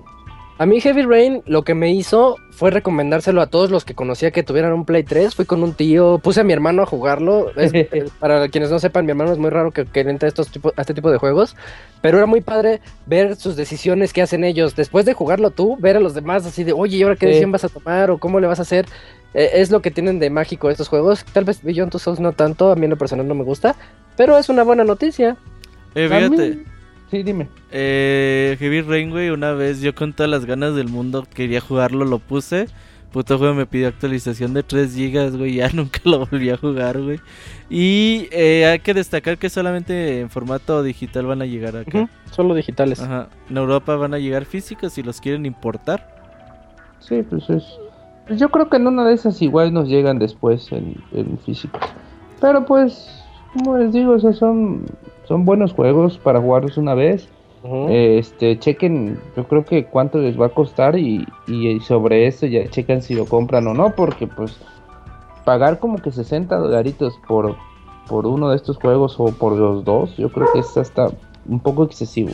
A 0.57 0.65
mí 0.65 0.81
Heavy 0.81 1.03
Rain 1.03 1.41
lo 1.45 1.63
que 1.63 1.73
me 1.73 1.89
hizo 1.93 2.35
fue 2.51 2.69
recomendárselo 2.69 3.41
a 3.41 3.47
todos 3.47 3.71
los 3.71 3.85
que 3.85 3.93
conocía 3.95 4.31
que 4.31 4.43
tuvieran 4.43 4.73
un 4.73 4.83
Play 4.83 5.03
3. 5.03 5.33
Fui 5.33 5.45
con 5.45 5.63
un 5.63 5.73
tío, 5.73 6.19
puse 6.19 6.41
a 6.41 6.43
mi 6.43 6.51
hermano 6.51 6.81
a 6.81 6.85
jugarlo. 6.85 7.49
Es- 7.55 7.71
eh, 7.73 8.09
para 8.19 8.45
quienes 8.49 8.69
no 8.69 8.77
sepan, 8.77 9.05
mi 9.05 9.11
hermano 9.11 9.31
es 9.31 9.37
muy 9.37 9.49
raro 9.51 9.71
que, 9.71 9.85
que 9.85 10.01
entre 10.01 10.27
a, 10.27 10.29
estos 10.29 10.49
tipo, 10.51 10.73
a 10.75 10.81
este 10.81 10.93
tipo 10.93 11.09
de 11.11 11.17
juegos. 11.17 11.55
Pero 12.01 12.17
era 12.17 12.25
muy 12.27 12.41
padre 12.41 12.81
ver 13.05 13.37
sus 13.37 13.55
decisiones 13.55 14.11
que 14.11 14.21
hacen 14.21 14.43
ellos. 14.43 14.75
Después 14.75 15.05
de 15.05 15.13
jugarlo 15.13 15.51
tú, 15.51 15.77
ver 15.79 15.95
a 15.95 16.01
los 16.01 16.13
demás 16.13 16.45
así 16.45 16.65
de, 16.65 16.73
oye, 16.73 16.97
¿y 16.97 17.03
ahora 17.03 17.15
qué 17.15 17.21
Sí. 17.21 17.27
decisión 17.27 17.53
vas 17.53 17.63
a 17.63 17.69
tomar? 17.69 18.11
¿O 18.11 18.17
cómo 18.17 18.41
le 18.41 18.47
vas 18.47 18.59
a 18.59 18.63
hacer? 18.63 18.85
Eh, 19.33 19.51
es 19.53 19.71
lo 19.71 19.81
que 19.81 19.91
tienen 19.91 20.19
de 20.19 20.29
mágico 20.29 20.69
estos 20.69 20.89
juegos. 20.89 21.23
Tal 21.31 21.45
vez 21.45 21.63
Beyond 21.63 21.91
Two 21.93 21.99
Souls 21.99 22.19
no 22.19 22.33
tanto, 22.33 22.69
a 22.69 22.75
mí 22.75 22.83
en 22.83 22.89
lo 22.89 22.97
personal 22.97 23.25
no 23.25 23.33
me 23.33 23.45
gusta. 23.45 23.77
Pero 24.17 24.37
es 24.37 24.49
una 24.49 24.63
buena 24.63 24.83
noticia. 24.83 25.37
Eh, 25.95 26.07
fíjate, 26.07 26.63
Sí, 27.11 27.23
dime. 27.23 27.47
eh, 27.71 28.55
Heavy 28.59 28.81
Rain, 28.81 29.09
güey, 29.09 29.29
una 29.31 29.51
vez 29.53 29.81
yo 29.81 29.95
con 29.95 30.13
todas 30.13 30.29
las 30.29 30.45
ganas 30.45 30.75
del 30.75 30.89
mundo 30.89 31.25
quería 31.33 31.59
jugarlo, 31.61 32.05
lo 32.05 32.19
puse. 32.19 32.67
Puto 33.11 33.39
juego 33.39 33.55
me 33.55 33.65
pidió 33.65 33.87
actualización 33.87 34.53
de 34.53 34.61
3 34.61 34.93
gigas, 34.93 35.35
güey, 35.35 35.55
ya 35.55 35.69
nunca 35.73 35.99
lo 36.03 36.27
volví 36.27 36.51
a 36.51 36.57
jugar, 36.57 37.01
güey. 37.01 37.19
Y 37.67 38.27
eh, 38.31 38.67
hay 38.67 38.79
que 38.79 38.93
destacar 38.93 39.39
que 39.39 39.49
solamente 39.49 40.19
en 40.19 40.29
formato 40.29 40.83
digital 40.83 41.25
van 41.25 41.41
a 41.41 41.45
llegar 41.47 41.75
acá. 41.75 41.97
Ujú, 42.01 42.09
Solo 42.31 42.53
digitales. 42.53 43.01
Ajá. 43.01 43.29
En 43.49 43.57
Europa 43.57 43.95
van 43.95 44.13
a 44.13 44.19
llegar 44.19 44.45
físicos 44.45 44.93
si 44.93 45.01
los 45.01 45.19
quieren 45.19 45.47
importar. 45.47 46.07
Sí, 46.99 47.23
pues 47.27 47.49
es. 47.49 47.63
pues 48.27 48.39
yo 48.39 48.49
creo 48.49 48.69
que 48.69 48.77
en 48.77 48.85
una 48.85 49.07
de 49.07 49.15
esas 49.15 49.41
igual 49.41 49.73
nos 49.73 49.87
llegan 49.87 50.19
después 50.19 50.71
en, 50.71 50.95
en 51.11 51.39
físico. 51.39 51.79
Pero 52.39 52.63
pues, 52.65 53.18
como 53.53 53.77
les 53.77 53.93
digo, 53.93 54.13
o 54.13 54.19
sea, 54.19 54.33
son, 54.33 54.85
son 55.27 55.45
buenos 55.45 55.73
juegos 55.73 56.17
para 56.17 56.41
jugarlos 56.41 56.77
una 56.77 56.93
vez. 56.93 57.29
Este, 57.89 58.57
chequen, 58.57 59.19
yo 59.35 59.43
creo 59.45 59.65
que 59.65 59.83
cuánto 59.83 60.19
les 60.19 60.39
va 60.39 60.45
a 60.45 60.49
costar 60.49 60.97
y, 60.97 61.27
y 61.45 61.79
sobre 61.81 62.25
eso 62.25 62.45
ya 62.45 62.69
chequen 62.69 63.01
si 63.01 63.15
lo 63.15 63.25
compran 63.25 63.67
o 63.67 63.73
no, 63.73 63.93
porque 63.95 64.27
pues 64.27 64.57
pagar 65.43 65.79
como 65.79 65.97
que 65.97 66.11
60 66.11 66.55
dolaritos 66.55 67.19
por, 67.27 67.55
por 68.07 68.27
uno 68.27 68.49
de 68.49 68.55
estos 68.55 68.77
juegos 68.77 69.15
o 69.19 69.25
por 69.27 69.57
los 69.57 69.83
dos, 69.83 70.15
yo 70.15 70.29
creo 70.31 70.47
que 70.53 70.59
es 70.59 70.77
hasta 70.77 71.09
un 71.47 71.59
poco 71.59 71.83
excesivo. 71.83 72.31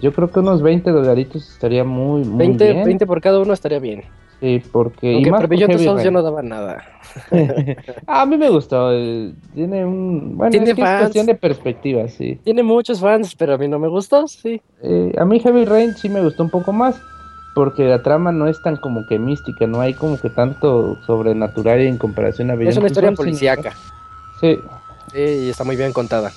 Yo 0.00 0.12
creo 0.12 0.30
que 0.30 0.40
unos 0.40 0.62
20 0.62 0.90
dolaritos 0.90 1.50
estaría 1.50 1.84
muy, 1.84 2.24
muy 2.24 2.38
20, 2.38 2.72
bien. 2.72 2.84
20 2.84 3.06
por 3.06 3.20
cada 3.20 3.40
uno 3.40 3.52
estaría 3.52 3.78
bien. 3.78 4.04
Sí, 4.40 4.62
porque... 4.70 5.14
Aunque 5.14 5.30
más 5.30 5.46
por 5.46 5.56
Heavy 5.56 5.84
Souls 5.84 6.12
no 6.12 6.22
daba 6.22 6.42
nada. 6.42 6.84
a 8.06 8.26
mí 8.26 8.36
me 8.36 8.50
gustó, 8.50 8.92
eh, 8.92 9.32
tiene 9.54 9.84
un... 9.84 10.36
Bueno, 10.36 10.50
Tiene 10.50 10.70
es, 10.70 10.76
que 10.76 10.82
es 10.82 11.00
cuestión 11.00 11.26
de 11.26 11.34
perspectiva, 11.34 12.06
sí. 12.08 12.38
Tiene 12.44 12.62
muchos 12.62 13.00
fans, 13.00 13.34
pero 13.34 13.54
a 13.54 13.58
mí 13.58 13.66
no 13.68 13.78
me 13.78 13.88
gustó, 13.88 14.28
sí. 14.28 14.60
Eh, 14.82 15.14
a 15.18 15.24
mí 15.24 15.40
Heavy 15.40 15.64
Rain 15.64 15.94
sí 15.94 16.08
me 16.08 16.22
gustó 16.22 16.42
un 16.42 16.50
poco 16.50 16.72
más 16.72 17.00
porque 17.54 17.84
la 17.84 18.02
trama 18.02 18.32
no 18.32 18.46
es 18.46 18.60
tan 18.60 18.76
como 18.76 19.06
que 19.08 19.18
mística, 19.18 19.66
no 19.66 19.80
hay 19.80 19.94
como 19.94 20.20
que 20.20 20.28
tanto 20.28 20.98
sobrenatural 21.06 21.80
en 21.80 21.96
comparación 21.96 22.50
a 22.50 22.52
Es 22.52 22.58
Beyond 22.58 22.76
una 22.76 22.80
Two 22.80 22.86
historia 22.88 23.12
policíaca. 23.12 23.72
Sí, 24.40 24.58
Sí, 25.12 25.18
y 25.18 25.48
está 25.50 25.64
muy 25.64 25.76
bien 25.76 25.92
contada. 25.92 26.32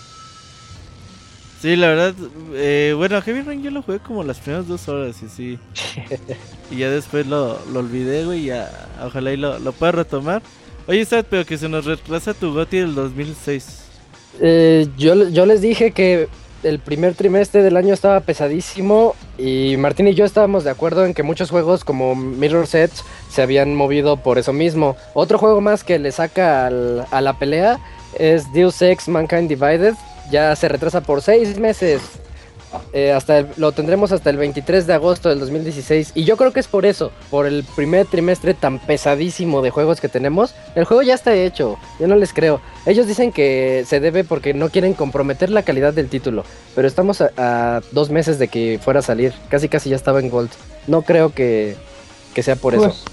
Sí, 1.61 1.75
la 1.75 1.87
verdad, 1.89 2.13
eh, 2.53 2.93
bueno, 2.95 3.21
Heavy 3.21 3.41
Rain 3.41 3.61
yo 3.61 3.69
lo 3.71 3.81
jugué 3.81 3.99
como 3.99 4.23
las 4.23 4.39
primeras 4.39 4.65
dos 4.67 4.87
horas 4.87 5.17
y 5.21 5.27
sí. 5.27 5.59
y 6.71 6.77
ya 6.77 6.89
después 6.89 7.27
lo, 7.27 7.59
lo 7.73 7.79
olvidé, 7.81 8.23
güey, 8.23 8.45
ya 8.45 8.71
ojalá 9.05 9.33
y 9.33 9.37
lo, 9.37 9.59
lo 9.59 9.73
pueda 9.73 9.91
retomar. 9.91 10.41
Oye, 10.87 11.03
Sad, 11.03 11.25
pero 11.29 11.45
que 11.45 11.57
se 11.57 11.67
nos 11.67 11.83
retrasa 11.85 12.33
tu 12.33 12.53
GOTY 12.53 12.77
del 12.79 12.95
2006. 12.95 13.83
Eh, 14.41 14.87
yo, 14.97 15.27
yo 15.29 15.45
les 15.45 15.59
dije 15.61 15.91
que 15.91 16.29
el 16.63 16.79
primer 16.79 17.13
trimestre 17.15 17.61
del 17.61 17.75
año 17.77 17.93
estaba 17.93 18.21
pesadísimo 18.21 19.15
y 19.37 19.75
Martín 19.77 20.07
y 20.07 20.13
yo 20.13 20.23
estábamos 20.25 20.63
de 20.63 20.69
acuerdo 20.69 21.05
en 21.05 21.13
que 21.13 21.23
muchos 21.23 21.49
juegos 21.51 21.83
como 21.83 22.15
Mirror 22.15 22.67
Sets 22.67 23.03
se 23.29 23.41
habían 23.41 23.75
movido 23.75 24.17
por 24.17 24.37
eso 24.37 24.53
mismo. 24.53 24.95
Otro 25.13 25.37
juego 25.37 25.59
más 25.61 25.83
que 25.83 25.99
le 25.99 26.11
saca 26.13 26.67
al- 26.67 27.05
a 27.11 27.21
la 27.21 27.37
pelea 27.37 27.79
es 28.17 28.51
Deus 28.53 28.81
Ex 28.81 29.07
Mankind 29.09 29.47
Divided. 29.49 29.93
Ya 30.31 30.55
se 30.55 30.67
retrasa 30.67 31.01
por 31.01 31.21
seis 31.21 31.57
meses. 31.59 32.01
Eh, 32.93 33.11
hasta 33.11 33.39
el- 33.39 33.47
lo 33.57 33.71
tendremos 33.71 34.11
hasta 34.11 34.29
el 34.29 34.37
23 34.37 34.85
de 34.85 34.93
agosto 34.93 35.29
del 35.29 35.39
2016 35.39 36.11
y 36.13 36.23
yo 36.23 36.37
creo 36.37 36.53
que 36.53 36.59
es 36.59 36.67
por 36.67 36.85
eso, 36.85 37.11
por 37.31 37.47
el 37.47 37.63
primer 37.75 38.05
trimestre 38.05 38.53
tan 38.53 38.77
pesadísimo 38.77 39.63
de 39.63 39.71
juegos 39.71 39.99
que 39.99 40.07
tenemos. 40.07 40.53
El 40.75 40.85
juego 40.85 41.01
ya 41.01 41.15
está 41.15 41.33
hecho, 41.33 41.79
yo 41.99 42.07
no 42.07 42.15
les 42.15 42.31
creo. 42.31 42.61
Ellos 42.85 43.07
dicen 43.07 43.31
que 43.31 43.85
se 43.87 43.99
debe 43.99 44.23
porque 44.23 44.53
no 44.53 44.69
quieren 44.69 44.93
comprometer 44.93 45.49
la 45.49 45.63
calidad 45.63 45.93
del 45.95 46.09
título, 46.09 46.43
pero 46.75 46.87
estamos 46.87 47.21
a, 47.21 47.31
a 47.37 47.81
dos 47.91 48.11
meses 48.11 48.37
de 48.37 48.49
que 48.49 48.79
fuera 48.79 48.99
a 48.99 49.03
salir, 49.03 49.33
casi 49.49 49.67
casi 49.67 49.89
ya 49.89 49.95
estaba 49.95 50.19
en 50.19 50.29
Gold. 50.29 50.51
No 50.85 51.01
creo 51.01 51.33
que, 51.33 51.75
que 52.35 52.43
sea 52.43 52.55
por 52.55 52.75
eso. 52.75 52.83
pues, 52.83 53.03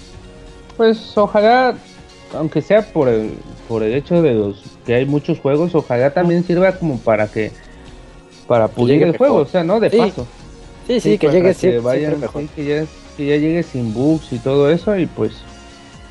pues 0.77 1.17
ojalá, 1.17 1.73
aunque 2.35 2.61
sea 2.61 2.83
por 2.83 3.07
el, 3.09 3.31
por 3.67 3.81
el 3.81 3.95
hecho 3.95 4.21
de 4.21 4.33
los 4.35 4.61
que 4.87 4.95
hay 4.95 5.05
muchos 5.05 5.39
juegos, 5.39 5.75
ojalá 5.75 6.11
también 6.15 6.43
sirva 6.43 6.71
como 6.79 6.97
para 6.99 7.27
que 7.27 7.51
para 8.47 8.69
pulir 8.69 9.03
el 9.03 9.15
juego, 9.17 9.35
mejor. 9.35 9.47
o 9.47 9.51
sea, 9.51 9.63
no 9.63 9.79
de 9.79 9.91
Sí, 9.91 9.97
paso. 9.97 10.25
Sí, 10.87 10.99
sí, 11.01 11.17
que 11.19 11.27
llegue 11.29 11.53
siempre, 11.53 11.81
vayan, 11.81 12.17
siempre 12.17 12.27
mejor. 12.27 12.41
sí, 12.43 12.49
que, 12.55 12.65
ya, 12.65 12.85
que 13.17 13.25
ya 13.27 13.35
llegue 13.37 13.63
sin 13.63 13.93
bugs 13.93 14.31
y 14.33 14.39
todo 14.39 14.71
eso 14.71 14.97
y 14.97 15.05
pues 15.05 15.33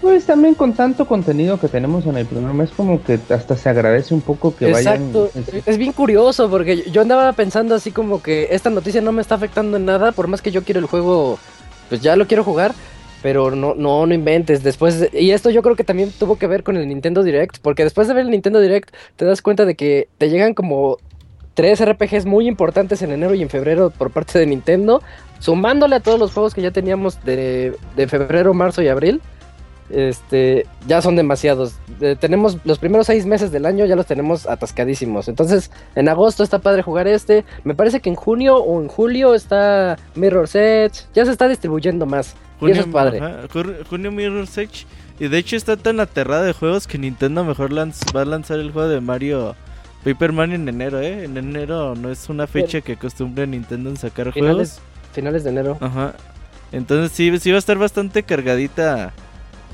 pues 0.03 0.27
también 0.27 0.55
con 0.55 0.75
tanto 0.75 1.07
contenido 1.07 1.59
que 1.59 1.69
tenemos 1.69 2.05
en 2.07 2.19
el 2.19 2.27
primer 2.27 2.53
mes 2.53 2.71
como 2.77 3.03
que 3.03 3.19
hasta 3.31 3.57
se 3.57 3.71
agradece 3.71 4.13
un 4.15 4.21
poco 4.21 4.55
que 4.55 4.69
Exacto, 4.69 5.31
vayan 5.35 5.63
es 5.65 5.79
bien 5.79 5.93
curioso 5.93 6.51
porque 6.51 6.85
yo 6.91 7.01
andaba 7.01 7.33
pensando 7.33 7.75
así 7.75 7.91
como 7.91 8.23
que 8.23 8.49
esta 8.51 8.69
noticia 8.71 9.01
no 9.01 9.13
me 9.13 9.23
está 9.23 9.37
afectando 9.37 9.79
en 9.79 9.87
nada, 9.87 10.13
por 10.13 10.29
más 10.29 10.43
que 10.43 10.53
yo 10.53 10.63
quiero 10.63 10.81
el 10.81 10.87
juego, 10.87 11.39
pues 11.89 12.03
ya 12.03 12.15
lo 12.15 12.27
quiero 12.27 12.45
jugar, 12.45 12.75
pero 13.27 13.51
no, 13.51 13.75
no, 13.75 14.07
no 14.07 14.15
inventes. 14.15 14.63
Después, 14.63 15.01
de- 15.01 15.11
y 15.21 15.33
esto 15.33 15.51
yo 15.51 15.61
creo 15.61 15.75
que 15.75 15.83
también 15.83 16.13
tuvo 16.17 16.39
que 16.39 16.47
ver 16.47 16.63
con 16.63 16.77
el 16.77 16.87
Nintendo 16.87 17.25
Direct, 17.25 17.59
porque 17.61 17.83
después 17.83 18.07
de 18.07 18.15
ver 18.15 18.25
el 18.25 18.31
Nintendo 18.31 18.61
Direct 18.61 18.95
te 19.17 19.25
das 19.25 19.43
cuenta 19.43 19.65
de 19.65 19.75
que 19.75 20.07
te 20.17 20.31
llegan 20.31 20.55
como 20.55 20.99
tres 21.55 21.85
RPGs 21.85 22.25
muy 22.25 22.47
importantes 22.47 23.03
en 23.03 23.11
enero 23.11 23.35
y 23.35 23.43
en 23.43 23.49
febrero 23.49 23.91
por 23.91 24.13
parte 24.13 24.39
de 24.39 24.47
Nintendo, 24.47 25.03
sumándole 25.41 25.97
a 25.97 26.01
todos 26.01 26.21
los 26.21 26.33
juegos 26.33 26.55
que 26.55 26.63
ya 26.63 26.71
teníamos 26.71 27.25
de, 27.25 27.75
de 27.97 28.07
febrero, 28.07 28.55
marzo 28.55 28.81
y 28.81 28.87
abril. 28.87 29.21
Este, 29.91 30.65
ya 30.87 31.03
son 31.03 31.17
demasiados. 31.17 31.75
Eh, 32.01 32.15
tenemos 32.21 32.59
los 32.65 32.79
primeros 32.79 33.09
seis 33.09 33.27
meses 33.27 33.51
del 33.51 33.67
año, 33.67 33.87
ya 33.87 33.97
los 33.97 34.07
tenemos 34.07 34.47
atascadísimos. 34.47 35.27
Entonces, 35.27 35.73
en 35.97 36.09
agosto 36.09 36.45
está 36.45 36.61
padre 36.61 36.83
jugar 36.83 37.09
este. 37.09 37.45
Me 37.65 37.75
parece 37.75 37.99
que 37.99 38.09
en 38.09 38.15
junio 38.15 38.59
o 38.59 38.81
en 38.81 38.87
julio 38.87 39.35
está 39.35 39.97
Mirror 40.15 40.49
Edge. 40.55 41.07
Ya 41.13 41.25
se 41.25 41.33
está 41.33 41.49
distribuyendo 41.49 42.07
más. 42.07 42.37
Y 42.61 42.71
eso 42.71 42.81
es 42.81 42.87
padre. 42.87 43.19
ajá, 43.21 43.37
junio 43.89 44.11
Mirror's 44.13 44.57
Edge. 44.59 44.87
Y 45.19 45.29
de 45.29 45.39
hecho 45.39 45.57
está 45.57 45.77
tan 45.77 45.99
aterrada 46.01 46.43
de 46.45 46.53
juegos 46.53 46.87
que 46.87 46.99
Nintendo 46.99 47.43
mejor 47.45 47.73
lanz- 47.73 48.15
va 48.15 48.23
a 48.23 48.25
lanzar 48.27 48.59
el 48.59 48.71
juego 48.73 48.89
de 48.89 49.01
Mario 49.01 49.55
Paper 50.05 50.33
Man 50.33 50.53
en 50.53 50.69
enero, 50.69 51.01
¿eh? 51.01 51.25
En 51.25 51.37
enero 51.37 51.95
no 51.95 52.11
es 52.11 52.29
una 52.29 52.47
fecha 52.47 52.81
que 52.83 52.93
acostumbre 52.93 53.47
Nintendo 53.47 53.89
en 53.91 53.97
sacar 53.97 54.33
Finales, 54.33 54.75
juegos. 54.75 55.13
finales 55.15 55.45
de 55.45 55.51
enero. 55.51 55.79
Ajá. 55.81 56.15
Entonces 56.73 57.13
sí, 57.13 57.37
sí 57.39 57.51
va 57.51 57.57
a 57.57 57.59
estar 57.61 57.79
bastante 57.79 58.23
cargadita. 58.23 59.13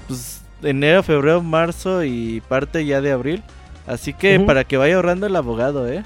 Pues 0.08 0.42
enero, 0.62 1.02
febrero, 1.02 1.42
marzo 1.42 2.04
y 2.04 2.40
parte 2.48 2.84
ya 2.86 3.00
de 3.00 3.10
abril. 3.12 3.42
Así 3.86 4.12
que 4.14 4.38
para 4.38 4.62
que 4.64 4.76
vaya 4.76 4.94
ahorrando 4.96 5.26
el 5.26 5.34
abogado, 5.34 5.88
¿eh? 5.88 6.04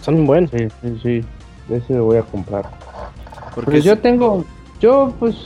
Son 0.00 0.14
un 0.14 0.26
buen. 0.26 0.48
Sí, 0.48 0.66
sí, 0.82 0.98
sí. 1.02 1.24
Ese 1.74 1.92
lo 1.94 2.04
voy 2.06 2.16
a 2.16 2.22
comprar. 2.22 2.64
Porque 3.54 3.70
Pues 3.72 3.84
yo 3.84 3.98
tengo, 3.98 4.44
yo 4.80 5.14
pues, 5.20 5.36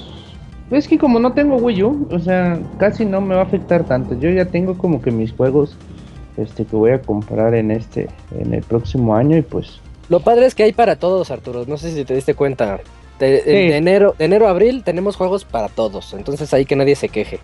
es 0.70 0.88
que 0.88 0.98
como 0.98 1.18
no 1.20 1.32
tengo 1.32 1.56
Wii 1.56 1.82
U, 1.82 2.08
o 2.10 2.18
sea, 2.18 2.58
casi 2.78 3.04
no 3.04 3.20
me 3.20 3.34
va 3.34 3.42
a 3.42 3.44
afectar 3.44 3.84
tanto. 3.84 4.18
Yo 4.18 4.30
ya 4.30 4.46
tengo 4.46 4.76
como 4.76 5.00
que 5.02 5.10
mis 5.10 5.32
juegos, 5.32 5.76
este, 6.36 6.64
que 6.64 6.74
voy 6.76 6.90
a 6.92 7.00
comprar 7.02 7.54
en 7.54 7.70
este, 7.70 8.08
en 8.38 8.54
el 8.54 8.62
próximo 8.62 9.14
año 9.14 9.36
y 9.36 9.42
pues, 9.42 9.80
Lo 10.08 10.20
padre 10.20 10.46
es 10.46 10.54
que 10.54 10.62
hay 10.64 10.72
para 10.72 10.96
todos, 10.96 11.30
Arturo. 11.30 11.64
No 11.66 11.76
sé 11.76 11.90
si 11.92 12.04
te 12.04 12.14
diste 12.14 12.34
cuenta. 12.34 12.80
De, 13.18 13.40
Sí. 13.42 13.50
de 13.50 13.76
enero, 13.76 14.14
de 14.18 14.24
enero 14.24 14.48
a 14.48 14.50
abril 14.50 14.82
tenemos 14.84 15.14
juegos 15.16 15.44
para 15.44 15.68
todos. 15.68 16.12
Entonces 16.14 16.52
ahí 16.52 16.64
que 16.64 16.74
nadie 16.76 16.96
se 16.96 17.08
queje. 17.08 17.38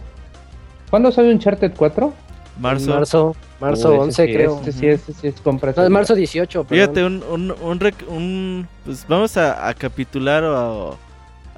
¿cuándo 0.91 1.13
sale 1.13 1.31
Uncharted 1.33 1.73
4? 1.77 2.13
marzo. 2.59 2.91
Marzo, 2.93 3.37
marzo 3.61 3.89
Oh, 3.91 3.93
ese 3.93 4.01
11 4.03 4.27
sí, 4.27 4.33
creo. 4.35 4.57
Este 4.59 4.73
sí, 4.73 4.87
este 4.89 5.13
sí 5.13 5.27
es 5.29 5.41
compra. 5.41 5.73
No, 5.77 5.89
marzo 5.89 6.15
18. 6.17 6.65
perdón. 6.65 6.69
Fíjate, 6.95 7.05
un, 7.07 7.23
un, 7.31 7.55
un, 7.63 7.81
rec- 7.81 8.07
un- 8.09 8.67
pues 8.85 9.07
vamos 9.09 9.37
a, 9.37 9.69
a 9.69 9.73
capitular 9.75 10.43
o 10.45 10.57
a- 10.93 10.97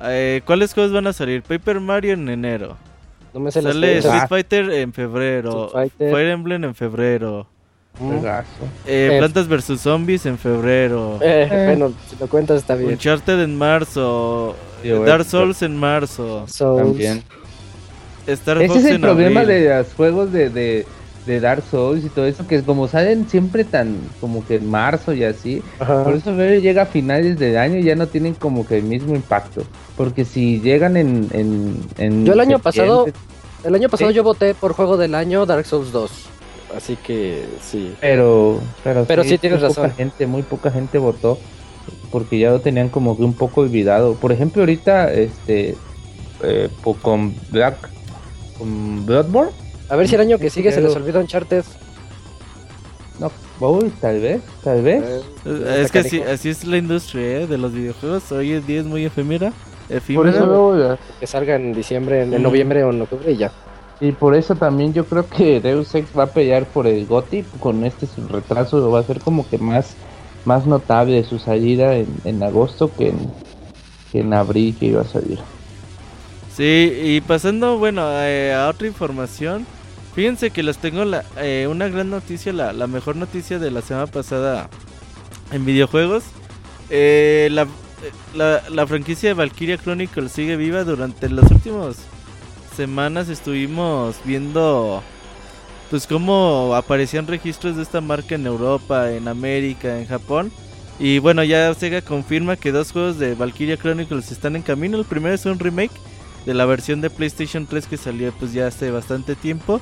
eh, 0.04 0.42
¿Cuáles 0.44 0.72
juegos 0.74 0.92
van 0.92 1.06
a 1.06 1.12
salir? 1.12 1.42
Paper 1.42 1.80
Mario 1.80 2.14
en 2.14 2.28
enero. 2.28 2.76
No 3.34 3.40
me 3.40 3.50
sé 3.50 3.62
las 3.62 3.74
Sale. 3.74 3.98
Street 3.98 4.28
Fighter 4.28 4.70
en 4.70 4.92
febrero. 4.92 5.70
Fighter. 5.72 6.12
Fire 6.12 6.30
Emblem 6.30 6.64
en 6.64 6.74
febrero. 6.74 7.46
Mm. 7.98 8.12
Eh, 8.26 8.42
Eh, 8.86 9.16
Plantas 9.18 9.48
vs 9.48 9.80
Zombies 9.80 10.26
en 10.26 10.38
febrero. 10.38 11.18
Eh, 11.22 11.48
Eh. 11.50 11.64
Bueno, 11.66 11.92
si 12.08 12.16
lo 12.18 12.26
cuentas 12.26 12.58
está 12.58 12.74
bien. 12.74 12.90
Uncharted 12.92 13.40
en 13.40 13.56
marzo. 13.56 14.54
Dark. 15.06 15.24
Souls 15.24 15.62
en 15.62 15.76
marzo. 15.76 16.44
Souls. 16.48 16.82
También. 16.82 17.22
Star 18.26 18.58
Ese 18.58 18.68
Fox 18.68 18.80
es 18.80 18.86
el 18.86 18.94
en 18.96 19.00
problema 19.02 19.40
abril. 19.40 19.62
de 19.64 19.76
los 19.78 19.94
juegos 19.94 20.32
de, 20.32 20.48
de, 20.50 20.86
de 21.26 21.38
Dark 21.40 21.62
Souls 21.70 22.04
y 22.04 22.08
todo 22.08 22.26
eso, 22.26 22.46
que 22.46 22.62
como 22.62 22.88
salen 22.88 23.28
siempre 23.28 23.64
tan 23.64 23.96
como 24.20 24.44
que 24.44 24.56
en 24.56 24.68
marzo 24.70 25.12
y 25.12 25.22
así, 25.24 25.62
Ajá. 25.78 26.02
por 26.04 26.14
eso 26.14 26.32
luego 26.32 26.60
llega 26.60 26.82
a 26.82 26.86
finales 26.86 27.38
de 27.38 27.56
año 27.58 27.78
y 27.78 27.84
ya 27.84 27.94
no 27.94 28.06
tienen 28.08 28.34
como 28.34 28.66
que 28.66 28.78
el 28.78 28.84
mismo 28.84 29.14
impacto. 29.14 29.62
Porque 29.96 30.24
si 30.24 30.60
llegan 30.60 30.96
en... 30.96 31.28
en, 31.32 31.76
en 31.98 32.24
Yo 32.26 32.32
el 32.32 32.40
año 32.40 32.58
pasado- 32.58 33.06
El 33.64 33.74
año 33.74 33.88
pasado 33.88 34.10
Sí. 34.10 34.16
yo 34.16 34.24
voté 34.24 34.54
por 34.54 34.72
juego 34.72 34.96
del 34.96 35.14
año 35.14 35.46
Dark 35.46 35.64
Souls 35.66 35.92
2. 35.92 36.10
Así 36.76 36.96
que 36.96 37.44
sí. 37.60 37.94
Pero, 38.00 38.58
pero, 38.82 39.04
Pero 39.06 39.22
sí 39.24 39.38
tienes 39.38 39.60
muy 39.60 39.68
razón. 39.68 39.84
Poca 39.84 39.94
gente, 39.94 40.26
muy 40.26 40.42
poca 40.42 40.70
gente 40.70 40.98
votó 40.98 41.38
porque 42.10 42.38
ya 42.38 42.50
lo 42.50 42.60
tenían 42.60 42.88
como 42.88 43.16
que 43.16 43.22
un 43.22 43.34
poco 43.34 43.60
olvidado. 43.60 44.14
Por 44.14 44.32
ejemplo, 44.32 44.62
ahorita, 44.62 45.12
este, 45.12 45.76
eh, 46.42 46.68
con 47.02 47.34
Black, 47.50 47.76
con 48.58 49.04
Bloodborne, 49.06 49.52
A 49.92 49.96
ver 49.96 50.08
si 50.08 50.14
el 50.14 50.22
año 50.22 50.38
que 50.38 50.48
sigue 50.48 50.72
se 50.72 50.80
les 50.80 50.96
olvida 50.96 51.20
Uncharted. 51.20 51.64
no, 53.20 53.30
uy, 53.60 53.92
tal 54.00 54.20
vez, 54.20 54.40
tal 54.64 54.80
vez. 54.82 55.02
Eh, 55.44 55.80
Es 55.84 55.92
que 55.92 55.98
así, 55.98 56.20
así 56.22 56.48
es 56.48 56.64
la 56.64 56.78
industria 56.78 57.40
¿eh? 57.40 57.46
de 57.46 57.58
los 57.58 57.72
videojuegos. 57.74 58.32
Hoy 58.32 58.52
en 58.54 58.66
día 58.66 58.80
es 58.80 58.86
muy 58.86 59.04
efímera. 59.04 59.52
Por 60.14 60.26
eso 60.28 60.46
luego 60.46 60.78
ya- 60.78 60.98
Que 61.20 61.26
salga 61.26 61.56
en 61.56 61.74
diciembre, 61.74 62.22
en, 62.22 62.32
en 62.32 62.42
noviembre 62.42 62.82
o 62.84 62.90
en 62.90 63.02
octubre 63.02 63.30
y 63.32 63.36
ya. 63.36 63.52
Y 64.00 64.12
por 64.12 64.34
eso 64.34 64.54
también 64.54 64.94
yo 64.94 65.04
creo 65.04 65.28
que 65.28 65.60
Deus 65.60 65.94
Ex 65.94 66.08
va 66.18 66.22
a 66.24 66.26
pelear 66.26 66.64
por 66.64 66.86
el 66.86 67.04
GOTY. 67.06 67.44
Con 67.60 67.84
este 67.84 68.06
su 68.06 68.26
retraso 68.26 68.90
va 68.90 69.00
a 69.00 69.02
ser 69.02 69.20
como 69.20 69.46
que 69.46 69.58
más, 69.58 69.94
más 70.46 70.66
notable 70.66 71.22
su 71.24 71.38
salida 71.38 71.94
en, 71.96 72.06
en 72.24 72.42
agosto 72.42 72.90
que 72.96 73.10
en, 73.10 73.18
que 74.10 74.20
en 74.20 74.32
abril 74.32 74.74
que 74.80 74.86
iba 74.86 75.02
a 75.02 75.04
salir. 75.04 75.38
Sí, 76.56 76.92
y 77.02 77.20
pasando, 77.20 77.78
bueno, 77.78 78.02
eh, 78.22 78.52
a 78.54 78.68
otra 78.68 78.86
información. 78.86 79.66
Fíjense 80.14 80.50
que 80.50 80.62
les 80.62 80.76
tengo 80.78 81.04
la, 81.04 81.24
eh, 81.38 81.66
una 81.70 81.88
gran 81.88 82.10
noticia, 82.10 82.52
la, 82.52 82.86
mejor 82.86 83.16
noticia 83.16 83.58
de 83.58 83.70
la 83.70 83.80
semana 83.80 84.06
pasada 84.06 84.68
en 85.50 85.64
videojuegos. 85.64 86.24
Eh, 86.90 87.48
la, 87.50 87.62
eh, 87.62 88.60
la 88.70 88.86
franquicia 88.86 89.30
de 89.30 89.34
Valkyria 89.34 89.78
Chronicles 89.78 90.32
sigue 90.32 90.56
viva. 90.56 90.84
Durante 90.84 91.30
las 91.30 91.50
últimas 91.50 91.96
semanas 92.76 93.28
estuvimos 93.28 94.16
viendo 94.24 95.02
pues 95.90 96.06
cómo 96.06 96.74
aparecían 96.74 97.26
registros 97.26 97.76
de 97.76 97.82
esta 97.82 98.00
marca 98.00 98.34
en 98.34 98.46
Europa, 98.46 99.10
en 99.12 99.28
América, 99.28 99.98
en 99.98 100.06
Japón. 100.06 100.52
Y 100.98 101.18
bueno, 101.18 101.42
ya 101.42 101.72
Sega 101.74 102.02
confirma 102.02 102.56
que 102.56 102.70
dos 102.70 102.92
juegos 102.92 103.18
de 103.18 103.34
Valkyria 103.34 103.76
Chronicles 103.76 104.30
están 104.30 104.56
en 104.56 104.62
camino. 104.62 104.98
El 104.98 105.04
primero 105.04 105.34
es 105.34 105.46
un 105.46 105.58
remake 105.58 105.92
de 106.46 106.54
la 106.54 106.66
versión 106.66 107.00
de 107.00 107.10
PlayStation 107.10 107.66
3 107.66 107.86
que 107.86 107.96
salió 107.96 108.32
pues 108.32 108.52
ya 108.52 108.66
hace 108.66 108.90
bastante 108.90 109.34
tiempo. 109.34 109.80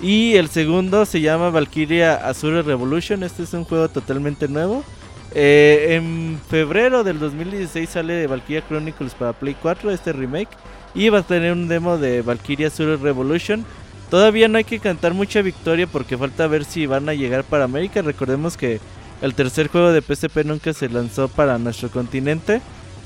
Y 0.00 0.34
el 0.34 0.48
segundo 0.50 1.06
se 1.06 1.20
llama 1.20 1.50
Valkyria 1.50 2.14
Azure 2.16 2.62
Revolution. 2.62 3.22
Este 3.22 3.44
es 3.44 3.52
un 3.54 3.64
juego 3.64 3.88
totalmente 3.88 4.46
nuevo. 4.46 4.84
Eh, 5.34 5.94
en 5.96 6.38
febrero 6.48 7.02
del 7.02 7.18
2016 7.18 7.88
sale 7.88 8.26
Valkyria 8.26 8.62
Chronicles 8.66 9.14
para 9.14 9.32
Play 9.32 9.56
4, 9.60 9.90
este 9.90 10.12
remake. 10.12 10.50
Y 10.94 11.08
va 11.08 11.20
a 11.20 11.22
tener 11.22 11.52
un 11.52 11.68
demo 11.68 11.98
de 11.98 12.22
Valkyria 12.22 12.68
Azure 12.68 12.96
Revolution. 12.96 13.64
Todavía 14.10 14.48
no 14.48 14.58
hay 14.58 14.64
que 14.64 14.78
cantar 14.78 15.14
mucha 15.14 15.42
victoria 15.42 15.86
porque 15.86 16.16
falta 16.16 16.46
ver 16.46 16.64
si 16.64 16.86
van 16.86 17.08
a 17.08 17.14
llegar 17.14 17.44
para 17.44 17.64
América. 17.64 18.02
Recordemos 18.02 18.56
que 18.56 18.80
el 19.22 19.34
tercer 19.34 19.68
juego 19.68 19.92
de 19.92 20.02
PSP 20.02 20.44
nunca 20.44 20.74
se 20.74 20.88
lanzó 20.90 21.28
para 21.28 21.58
nuestro 21.58 21.90
continente. 21.90 22.60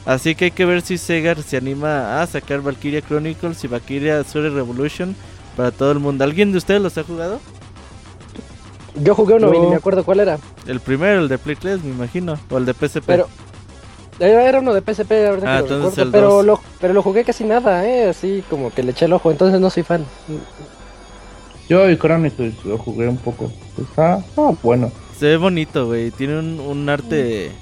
Así 0.07 0.35
que 0.35 0.47
hay 0.47 0.51
que 0.51 0.65
ver 0.65 0.83
si 0.83 0.99
Sega 0.99 1.35
se 1.37 1.57
anima 1.57 2.21
a 2.21 2.27
sacar 2.27 2.63
Valkyria 2.63 3.03
Chronicles 3.03 3.63
y 3.63 3.69
Valkyria 3.69 4.21
Azure 4.21 4.51
Revolution 4.51 5.15
para 5.61 5.73
todo 5.73 5.93
el 5.93 5.99
mundo. 5.99 6.25
¿Alguien 6.25 6.53
de 6.53 6.59
ustedes 6.59 6.81
los 6.81 6.97
ha 6.97 7.03
jugado? 7.05 7.39
Yo 8.95 9.15
jugué 9.15 9.35
uno 9.35 9.53
y 9.53 9.59
ni 9.59 9.67
me 9.67 9.77
acuerdo 9.77 10.05
cuál 10.05 10.21
era. 10.21 10.39
El 10.67 10.81
primero, 10.81 11.21
el 11.21 11.29
de 11.29 11.37
Play 11.37 11.55
3, 11.55 11.85
me 11.85 11.91
imagino. 11.91 12.39
O 12.49 12.57
el 12.57 12.65
de 12.65 12.73
PSP. 12.73 13.05
Pero 13.05 13.29
era, 14.19 14.49
era 14.49 14.61
uno 14.61 14.73
de 14.73 14.81
PSP, 14.81 15.13
ahorita 15.29 15.59
Ah, 15.59 15.63
que 15.63 15.69
lo 15.69 15.77
entonces 15.77 15.83
recuerdo, 15.83 16.03
el 16.05 16.11
pero 16.13 16.43
lo, 16.43 16.61
pero 16.81 16.95
lo 16.95 17.03
jugué 17.03 17.25
casi 17.25 17.45
nada, 17.45 17.87
eh, 17.87 18.09
así 18.09 18.43
como 18.49 18.71
que 18.73 18.83
le 18.83 18.93
eché 18.93 19.05
el 19.05 19.13
ojo, 19.13 19.31
entonces 19.31 19.61
no 19.61 19.69
soy 19.69 19.83
fan. 19.83 20.03
Yo 21.69 21.91
y 21.91 21.99
Chronicles 21.99 22.65
lo 22.65 22.79
jugué 22.79 23.07
un 23.07 23.19
poco. 23.19 23.53
Está, 23.79 24.17
está 24.17 24.43
bueno. 24.63 24.91
Se 25.19 25.27
ve 25.27 25.37
bonito, 25.37 25.89
güey. 25.89 26.11
Tiene 26.11 26.39
un, 26.39 26.59
un 26.59 26.89
arte 26.89 27.49
eh, 27.49 27.53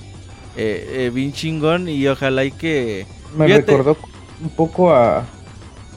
eh, 0.57 1.11
bien 1.13 1.33
chingón 1.33 1.89
y 1.89 2.07
ojalá 2.07 2.45
y 2.45 2.53
que... 2.53 3.09
Me 3.37 3.47
Fíjate. 3.47 3.73
recordó 3.73 3.97
un 4.41 4.51
poco 4.51 4.95
a 4.95 5.25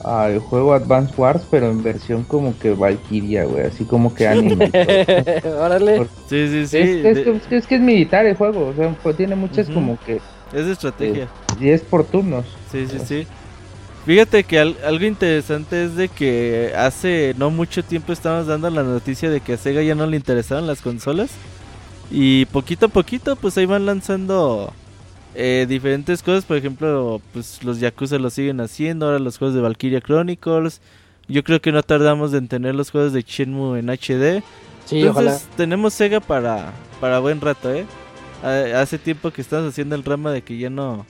al 0.03 0.39
juego 0.39 0.73
Advance 0.73 1.13
Wars, 1.17 1.43
pero 1.49 1.69
en 1.69 1.81
versión 1.83 2.23
como 2.23 2.57
que 2.59 2.71
Valkyria, 2.71 3.45
güey, 3.45 3.65
así 3.65 3.85
como 3.85 4.13
que 4.13 4.27
anime. 4.27 4.71
Órale. 5.59 5.97
Por- 5.97 6.07
Sí, 6.29 6.47
sí, 6.47 6.67
sí. 6.67 6.77
es, 6.77 7.05
es 7.05 7.15
de- 7.15 7.23
que, 7.23 7.31
es 7.31 7.43
que- 7.47 7.57
es 7.57 7.67
que 7.67 7.75
es 7.75 7.81
militar 7.81 8.25
el 8.25 8.35
juego, 8.35 8.67
o 8.67 8.73
sea, 8.73 8.95
pues, 9.03 9.17
tiene 9.17 9.35
muchas 9.35 9.69
como 9.69 9.97
que 10.05 10.19
es 10.53 10.65
de 10.65 10.71
estrategia. 10.71 11.27
y 11.59 11.69
es 11.69 11.81
por 11.81 12.03
turnos. 12.05 12.45
Sí, 12.71 12.85
sí, 12.87 12.97
sí. 13.05 13.27
Fíjate 14.05 14.43
que 14.43 14.57
al- 14.59 14.77
algo 14.83 15.05
interesante 15.05 15.85
es 15.85 15.95
de 15.95 16.07
que 16.09 16.73
hace 16.75 17.35
no 17.37 17.51
mucho 17.51 17.83
tiempo 17.83 18.11
estábamos 18.13 18.47
dando 18.47 18.69
la 18.71 18.81
noticia 18.83 19.29
de 19.29 19.41
que 19.41 19.53
a 19.53 19.57
Sega 19.57 19.83
ya 19.83 19.93
no 19.93 20.07
le 20.07 20.17
interesaban 20.17 20.65
las 20.65 20.81
consolas. 20.81 21.29
Y 22.09 22.45
poquito 22.47 22.87
a 22.87 22.89
poquito 22.89 23.35
pues 23.35 23.57
ahí 23.57 23.65
van 23.65 23.85
lanzando 23.85 24.73
eh, 25.35 25.65
diferentes 25.67 26.21
cosas. 26.23 26.45
Por 26.45 26.57
ejemplo, 26.57 27.21
pues 27.33 27.63
los 27.63 27.79
Yakuza 27.79 28.17
lo 28.19 28.29
siguen 28.29 28.61
haciendo. 28.61 29.05
Ahora 29.05 29.19
los 29.19 29.37
juegos 29.37 29.55
de 29.55 29.61
Valkyria 29.61 30.01
Chronicles. 30.01 30.81
Yo 31.27 31.43
creo 31.43 31.61
que 31.61 31.71
no 31.71 31.81
tardamos 31.83 32.33
en 32.33 32.47
tener 32.47 32.75
los 32.75 32.91
juegos 32.91 33.13
de 33.13 33.21
Shenmue 33.21 33.79
en 33.79 33.89
HD. 33.89 34.43
Sí, 34.85 34.99
Entonces 35.01 35.07
ojalá. 35.09 35.37
tenemos 35.55 35.93
Sega 35.93 36.19
para, 36.19 36.73
para 36.99 37.19
buen 37.19 37.39
rato, 37.39 37.71
¿eh? 37.73 37.85
Ha- 38.43 38.81
Hace 38.81 38.97
tiempo 38.97 39.31
que 39.31 39.41
estamos 39.41 39.69
haciendo 39.69 39.95
el 39.95 40.03
rama 40.03 40.31
de 40.31 40.41
que 40.41 40.57
ya 40.57 40.69
no, 40.69 41.05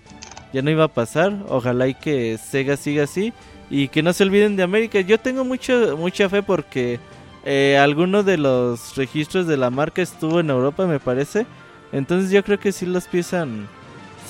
ya 0.53 0.61
no 0.61 0.69
iba 0.69 0.83
a 0.83 0.87
pasar. 0.89 1.33
Ojalá 1.47 1.87
y 1.87 1.95
que 1.95 2.37
Sega 2.37 2.77
siga 2.77 3.05
así. 3.05 3.33
Y 3.69 3.87
que 3.87 4.03
no 4.03 4.11
se 4.13 4.23
olviden 4.23 4.55
de 4.57 4.63
América. 4.63 4.99
Yo 4.99 5.17
tengo 5.17 5.45
mucho, 5.45 5.95
mucha 5.97 6.27
fe 6.29 6.43
porque 6.43 6.99
eh, 7.45 7.77
alguno 7.81 8.21
de 8.21 8.37
los 8.37 8.95
registros 8.97 9.47
de 9.47 9.55
la 9.57 9.69
marca 9.71 10.01
estuvo 10.01 10.41
en 10.41 10.49
Europa, 10.49 10.85
me 10.85 10.99
parece. 10.99 11.45
Entonces 11.93 12.29
yo 12.31 12.43
creo 12.43 12.59
que 12.59 12.73
sí 12.73 12.85
los 12.85 13.05
piensan 13.05 13.67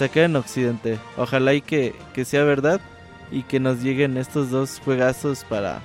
sacar 0.01 0.23
en 0.23 0.35
Occidente. 0.35 0.97
Ojalá 1.17 1.53
y 1.53 1.61
que, 1.61 1.93
que 2.13 2.25
sea 2.25 2.43
verdad. 2.43 2.81
Y 3.31 3.43
que 3.43 3.59
nos 3.59 3.81
lleguen 3.81 4.17
estos 4.17 4.49
dos 4.49 4.81
juegazos 4.83 5.45
para, 5.45 5.79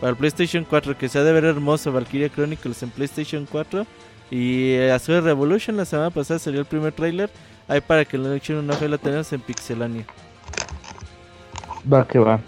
para 0.00 0.10
el 0.10 0.16
PlayStation 0.16 0.64
4. 0.68 0.98
Que 0.98 1.08
sea 1.08 1.24
de 1.24 1.32
ver 1.32 1.44
hermoso 1.44 1.90
Valkyria 1.90 2.28
Chronicles 2.28 2.82
en 2.82 2.90
PlayStation 2.90 3.46
4. 3.50 3.86
Y 4.30 4.72
eh, 4.72 4.92
Azure 4.92 5.20
Revolution 5.20 5.76
la 5.76 5.84
semana 5.84 6.10
pasada 6.10 6.38
salió 6.38 6.60
el 6.60 6.66
primer 6.66 6.92
tráiler. 6.92 7.30
Ahí 7.66 7.80
para 7.80 8.04
que 8.04 8.18
le 8.18 8.36
echen 8.36 8.56
un 8.56 8.70
ojo 8.70 8.86
lo 8.86 8.98
tenemos 8.98 9.32
en 9.32 9.40
Pixelania. 9.40 10.04
Va 11.90 12.06
que 12.06 12.18
va. 12.18 12.40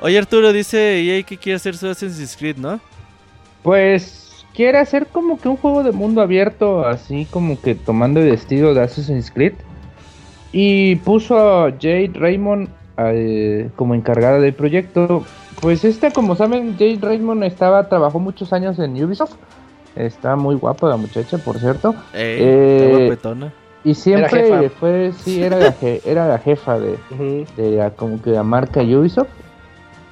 Oye 0.00 0.18
Arturo 0.18 0.52
dice 0.52 1.00
EA 1.02 1.22
que 1.22 1.36
quiere 1.36 1.56
hacer 1.56 1.76
su 1.76 1.88
Assassin's 1.88 2.36
Creed, 2.36 2.56
¿no? 2.56 2.80
Pues 3.62 4.44
quiere 4.54 4.78
hacer 4.78 5.06
como 5.06 5.40
que 5.40 5.48
un 5.48 5.56
juego 5.56 5.82
de 5.82 5.92
mundo 5.92 6.20
abierto, 6.20 6.86
así 6.86 7.26
como 7.30 7.60
que 7.60 7.74
tomando 7.74 8.20
el 8.20 8.28
estilo 8.28 8.74
de 8.74 8.82
Assassin's 8.82 9.30
Creed. 9.30 9.54
Y 10.58 10.96
puso 10.96 11.36
a 11.38 11.70
Jade 11.70 12.12
Raymond 12.14 12.68
eh, 12.96 13.68
como 13.76 13.94
encargada 13.94 14.38
del 14.40 14.54
proyecto. 14.54 15.22
Pues 15.60 15.84
esta, 15.84 16.10
como 16.12 16.34
saben, 16.34 16.72
Jade 16.78 16.98
Raymond 16.98 17.44
estaba, 17.44 17.86
trabajó 17.90 18.18
muchos 18.20 18.54
años 18.54 18.78
en 18.78 19.02
Ubisoft. 19.04 19.34
Está 19.94 20.34
muy 20.34 20.54
guapa 20.54 20.88
la 20.88 20.96
muchacha, 20.96 21.36
por 21.36 21.58
cierto. 21.58 21.94
Ey, 22.14 22.38
Eh. 22.40 23.18
Y 23.84 23.94
siempre 23.94 24.70
fue, 24.70 25.12
sí, 25.12 25.42
era 25.42 25.58
la, 25.58 25.72
je- 25.78 26.00
era 26.06 26.26
la 26.26 26.38
jefa 26.38 26.78
de, 26.78 26.96
de 27.58 27.70
la- 27.76 27.90
como 27.90 28.22
que 28.22 28.30
la 28.30 28.42
marca 28.42 28.80
Ubisoft. 28.80 29.28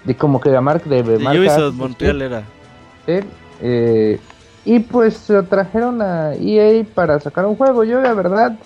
De 0.04 0.14
como 0.14 0.40
que 0.42 0.50
la 0.50 0.60
marca 0.60 0.90
de, 0.90 1.02
De 1.02 1.18
marca 1.20 1.38
Ubisoft 1.40 1.56
Assassin's 1.56 1.78
Montreal 1.78 2.20
era. 2.22 2.42
Creed, 3.06 3.24
eh, 3.62 4.20
y 4.66 4.78
pues 4.80 5.14
se 5.14 5.32
lo 5.32 5.44
trajeron 5.44 6.02
a 6.02 6.34
EA 6.34 6.84
para 6.94 7.18
sacar 7.18 7.46
un 7.46 7.56
juego. 7.56 7.82
Yo 7.84 8.00
la 8.02 8.12
verdad, 8.12 8.58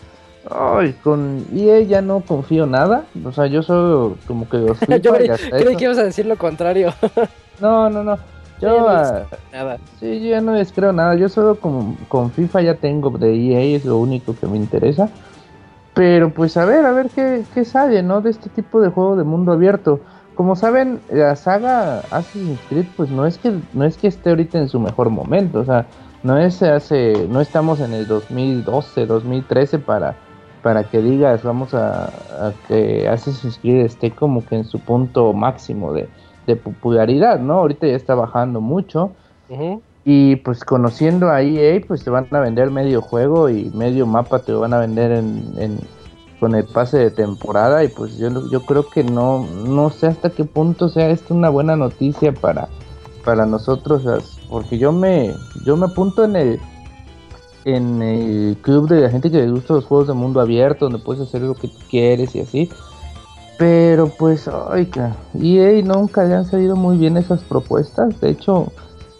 ay, 0.50 0.94
con 1.02 1.44
EA 1.54 1.80
ya 1.80 2.02
no 2.02 2.20
confío 2.20 2.66
nada. 2.66 3.04
O 3.24 3.32
sea, 3.32 3.46
yo 3.46 3.62
solo 3.62 4.16
como 4.26 4.48
que 4.48 4.58
Yo 5.02 5.14
creí, 5.14 5.28
hasta 5.28 5.50
creí 5.50 5.68
eso. 5.68 5.76
que 5.76 5.84
ibas 5.84 5.98
a 5.98 6.04
decir 6.04 6.26
lo 6.26 6.36
contrario. 6.36 6.92
No, 7.60 7.90
no, 7.90 8.04
no. 8.04 8.16
Yo, 8.60 8.68
no 8.68 8.88
ah, 8.88 9.24
Nada. 9.52 9.78
Sí, 9.98 10.20
yo 10.20 10.30
ya 10.30 10.40
no 10.40 10.52
les 10.52 10.70
creo 10.72 10.92
nada. 10.92 11.16
Yo 11.16 11.28
solo 11.28 11.56
con, 11.56 11.96
con 12.08 12.30
FIFA 12.30 12.62
ya 12.62 12.74
tengo 12.74 13.10
de 13.10 13.34
EA, 13.34 13.76
es 13.76 13.84
lo 13.84 13.98
único 13.98 14.36
que 14.36 14.46
me 14.46 14.56
interesa. 14.56 15.08
Pero 15.92 16.30
pues 16.30 16.56
a 16.56 16.64
ver, 16.64 16.86
a 16.86 16.92
ver 16.92 17.10
qué, 17.12 17.42
qué 17.52 17.64
sale, 17.64 18.04
¿no? 18.04 18.20
De 18.20 18.30
este 18.30 18.48
tipo 18.48 18.80
de 18.80 18.90
juego 18.90 19.16
de 19.16 19.24
mundo 19.24 19.50
abierto. 19.50 19.98
Como 20.36 20.54
saben, 20.54 21.00
la 21.10 21.34
saga 21.34 21.98
Assassin's 22.12 22.60
Creed, 22.68 22.86
pues 22.96 23.10
no 23.10 23.26
es 23.26 23.38
que 23.38 23.58
no 23.72 23.84
es 23.84 23.96
que 23.96 24.06
esté 24.06 24.30
ahorita 24.30 24.58
en 24.58 24.68
su 24.68 24.78
mejor 24.78 25.10
momento. 25.10 25.58
O 25.58 25.64
sea, 25.64 25.86
no 26.22 26.38
es 26.38 26.62
hace, 26.62 27.26
no 27.28 27.40
estamos 27.40 27.80
en 27.80 27.94
el 27.94 28.06
2012, 28.06 29.06
2013 29.06 29.78
para, 29.78 30.16
para 30.62 30.88
que 30.88 31.00
digas, 31.02 31.42
vamos 31.44 31.74
a, 31.74 32.06
a 32.06 32.54
que 32.66 33.08
Assassin's 33.08 33.58
Creed 33.58 33.84
esté 33.86 34.10
como 34.10 34.44
que 34.44 34.56
en 34.56 34.64
su 34.64 34.78
punto 34.80 35.32
máximo 35.32 35.92
de, 35.92 36.08
de 36.46 36.56
popularidad, 36.56 37.40
¿no? 37.40 37.54
Ahorita 37.54 37.86
ya 37.86 37.96
está 37.96 38.14
bajando 38.14 38.60
mucho. 38.60 39.16
Y 40.04 40.36
pues 40.36 40.64
conociendo 40.64 41.28
a 41.30 41.42
EA, 41.42 41.80
pues 41.86 42.02
te 42.04 42.10
van 42.10 42.28
a 42.30 42.40
vender 42.40 42.70
medio 42.70 43.02
juego 43.02 43.50
y 43.50 43.70
medio 43.70 44.06
mapa 44.06 44.38
te 44.40 44.52
lo 44.52 44.60
van 44.60 44.72
a 44.72 44.78
vender 44.78 45.10
en, 45.12 45.54
en- 45.58 45.80
con 46.40 46.54
el 46.54 46.64
pase 46.64 46.98
de 46.98 47.10
temporada. 47.10 47.84
Y 47.84 47.88
pues 47.88 48.16
yo, 48.16 48.28
yo 48.48 48.64
creo 48.64 48.88
que 48.88 49.04
no, 49.04 49.46
no 49.66 49.90
sé 49.90 50.06
hasta 50.06 50.30
qué 50.30 50.44
punto 50.44 50.88
sea 50.88 51.10
esto 51.10 51.34
una 51.34 51.50
buena 51.50 51.76
noticia 51.76 52.32
para, 52.32 52.68
para 53.24 53.44
nosotros. 53.44 54.04
Porque 54.48 54.78
yo 54.78 54.92
me, 54.92 55.34
yo 55.64 55.76
me 55.76 55.86
apunto 55.86 56.24
en 56.24 56.36
el, 56.36 56.60
en 57.74 58.02
el 58.02 58.56
club 58.62 58.88
de 58.88 59.00
la 59.02 59.10
gente 59.10 59.30
que 59.30 59.38
le 59.38 59.50
gusta 59.50 59.74
los 59.74 59.84
juegos 59.84 60.08
de 60.08 60.14
mundo 60.14 60.40
abierto, 60.40 60.86
donde 60.86 60.98
puedes 60.98 61.22
hacer 61.22 61.42
lo 61.42 61.54
que 61.54 61.70
quieres 61.90 62.34
y 62.34 62.40
así. 62.40 62.70
Pero 63.58 64.08
pues, 64.18 64.48
ay, 64.70 64.88
EA 65.40 65.82
nunca 65.82 66.24
le 66.24 66.34
han 66.34 66.46
salido 66.46 66.76
muy 66.76 66.96
bien 66.96 67.16
esas 67.16 67.42
propuestas. 67.42 68.20
De 68.20 68.30
hecho, 68.30 68.72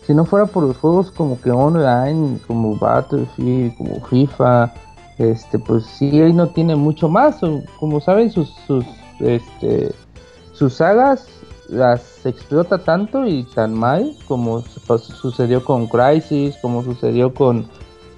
si 0.07 0.15
no 0.15 0.25
fuera 0.25 0.47
por 0.47 0.63
los 0.63 0.77
juegos 0.77 1.11
como 1.11 1.41
que 1.41 1.51
online, 1.51 2.39
como 2.47 2.77
Battlefield, 2.77 3.77
como 3.77 4.01
FIFA, 4.07 4.73
este, 5.19 5.59
pues 5.59 5.85
sí, 5.85 6.11
EA 6.21 6.29
no 6.33 6.47
tiene 6.49 6.77
mucho 6.77 7.09
más. 7.09 7.41
Como 7.81 8.01
saben, 8.01 8.31
sus, 8.31 8.51
sus, 8.67 8.85
este, 9.21 9.93
sus 10.53 10.75
sagas 10.75 11.27
las 11.69 12.25
explota 12.25 12.79
tanto 12.79 13.27
y 13.27 13.43
tan 13.43 13.75
mal 13.75 14.15
como 14.27 14.63
su- 14.63 14.99
sucedió 14.99 15.65
con 15.65 15.87
Crisis, 15.87 16.57
como 16.63 16.83
sucedió 16.83 17.35
con 17.35 17.67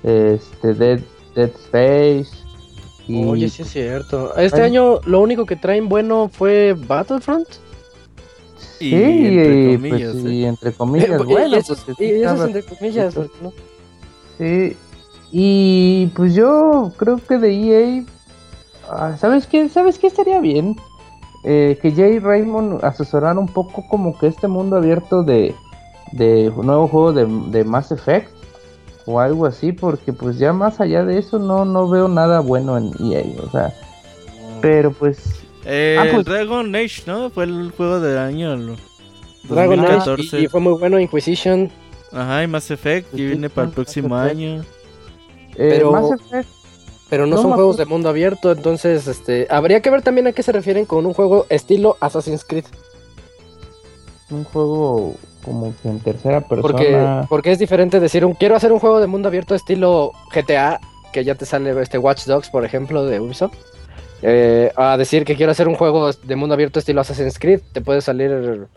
este 0.02 0.74
Dead, 0.74 1.00
Dead 1.34 1.50
Space. 1.50 2.30
Y 3.06 3.24
Oye, 3.24 3.48
sí 3.48 3.62
es 3.62 3.70
cierto. 3.70 4.36
Este 4.36 4.62
año 4.62 5.00
lo 5.04 5.20
único 5.20 5.44
que 5.46 5.56
traen 5.56 5.88
bueno 5.88 6.28
fue 6.32 6.76
Battlefront. 6.86 7.48
Y 8.78 8.90
sí, 8.90 8.94
entre 8.94 9.72
y, 9.72 9.76
comillas, 9.76 10.12
pues, 10.12 10.24
¿eh? 10.24 10.32
y 10.32 10.44
entre 10.44 10.72
comillas, 10.72 11.08
y, 11.20 11.24
bueno, 11.24 11.56
eso, 11.56 11.74
sí 11.74 11.92
es 11.98 12.40
entre 12.40 12.62
comillas. 12.62 13.14
porque 13.14 13.36
no- 13.42 13.52
Sí, 14.38 14.76
y 15.32 16.06
pues 16.16 16.34
yo 16.34 16.92
creo 16.96 17.18
que 17.18 17.36
de 17.38 17.52
EA, 17.52 18.04
ah, 18.88 19.16
¿sabes 19.18 19.46
qué? 19.46 19.68
¿Sabes 19.68 19.98
qué 19.98 20.06
estaría 20.06 20.40
bien? 20.40 20.76
Eh, 21.44 21.78
que 21.82 21.92
Jay 21.92 22.18
Raymond 22.18 22.82
asesorara 22.84 23.38
un 23.38 23.48
poco 23.48 23.86
como 23.88 24.18
que 24.18 24.28
este 24.28 24.48
mundo 24.48 24.76
abierto 24.76 25.22
de, 25.22 25.54
de 26.12 26.50
nuevo 26.62 26.88
juego 26.88 27.12
de, 27.12 27.26
de 27.50 27.64
Mass 27.64 27.92
Effect 27.92 28.30
o 29.06 29.20
algo 29.20 29.46
así, 29.46 29.72
porque 29.72 30.12
pues 30.12 30.38
ya 30.38 30.52
más 30.52 30.80
allá 30.80 31.04
de 31.04 31.18
eso 31.18 31.38
no, 31.38 31.64
no 31.64 31.88
veo 31.88 32.08
nada 32.08 32.40
bueno 32.40 32.76
en 32.78 32.92
EA, 33.00 33.24
o 33.46 33.50
sea, 33.50 33.72
pero 34.60 34.92
pues 34.92 35.18
Eh, 35.64 35.96
Ah, 36.00 36.06
pues- 36.12 36.24
Dragon 36.24 36.74
Age, 36.74 37.02
¿no? 37.06 37.28
Fue 37.30 37.44
el 37.44 37.70
juego 37.76 38.00
del 38.00 38.16
año. 38.18 38.52
el 38.54 38.76
Dragon 39.44 39.80
Age 39.80 39.92
2014. 39.94 40.40
y, 40.40 40.44
y 40.44 40.48
fue 40.48 40.60
muy 40.60 40.72
bueno 40.74 40.98
Inquisition. 40.98 41.70
Ajá, 42.12 42.42
y 42.42 42.46
Mass 42.46 42.70
Effect, 42.70 43.10
que 43.10 43.16
Sí, 43.18 43.26
viene 43.26 43.50
para 43.50 43.66
el 43.68 43.72
próximo 43.74 44.16
año. 44.16 44.62
eh, 45.54 45.74
Pero- 45.76 45.92
Mass 45.92 46.10
Effect 46.12 46.48
Pero 47.10 47.26
no, 47.26 47.36
No 47.36 47.42
son 47.42 47.52
juegos 47.54 47.76
de 47.76 47.84
mundo 47.86 48.08
abierto, 48.08 48.52
entonces 48.52 49.06
este 49.08 49.48
habría 49.50 49.80
que 49.82 49.90
ver 49.90 50.00
también 50.02 50.28
a 50.28 50.32
qué 50.32 50.42
se 50.44 50.52
refieren 50.52 50.86
con 50.86 51.04
un 51.06 51.12
juego 51.12 51.44
estilo 51.50 51.96
Assassin's 52.00 52.44
Creed. 52.44 52.64
un 54.30 54.44
juego 54.44 55.16
como 55.44 55.72
que 55.82 55.88
en 55.88 56.00
tercera 56.00 56.40
persona. 56.40 56.62
Porque, 56.62 57.26
porque 57.28 57.52
es 57.52 57.58
diferente 57.58 58.00
decir 58.00 58.24
un 58.24 58.34
quiero 58.34 58.56
hacer 58.56 58.72
un 58.72 58.78
juego 58.78 59.00
de 59.00 59.06
mundo 59.06 59.28
abierto 59.28 59.54
estilo 59.54 60.12
GTA, 60.34 60.80
que 61.12 61.24
ya 61.24 61.34
te 61.34 61.46
sale 61.46 61.78
este 61.82 61.98
Watch 61.98 62.24
Dogs, 62.26 62.50
por 62.50 62.64
ejemplo, 62.64 63.04
de 63.04 63.20
Ubisoft. 63.20 63.54
eh, 64.22 64.70
a 64.76 64.96
decir 64.96 65.24
que 65.24 65.34
quiero 65.36 65.52
hacer 65.52 65.66
un 65.66 65.74
juego 65.76 66.12
de 66.12 66.36
mundo 66.36 66.54
abierto 66.54 66.78
estilo 66.78 67.00
Assassin's 67.00 67.38
Creed, 67.38 67.60
te 67.72 67.80
puede 67.80 68.00
salir 68.02 68.68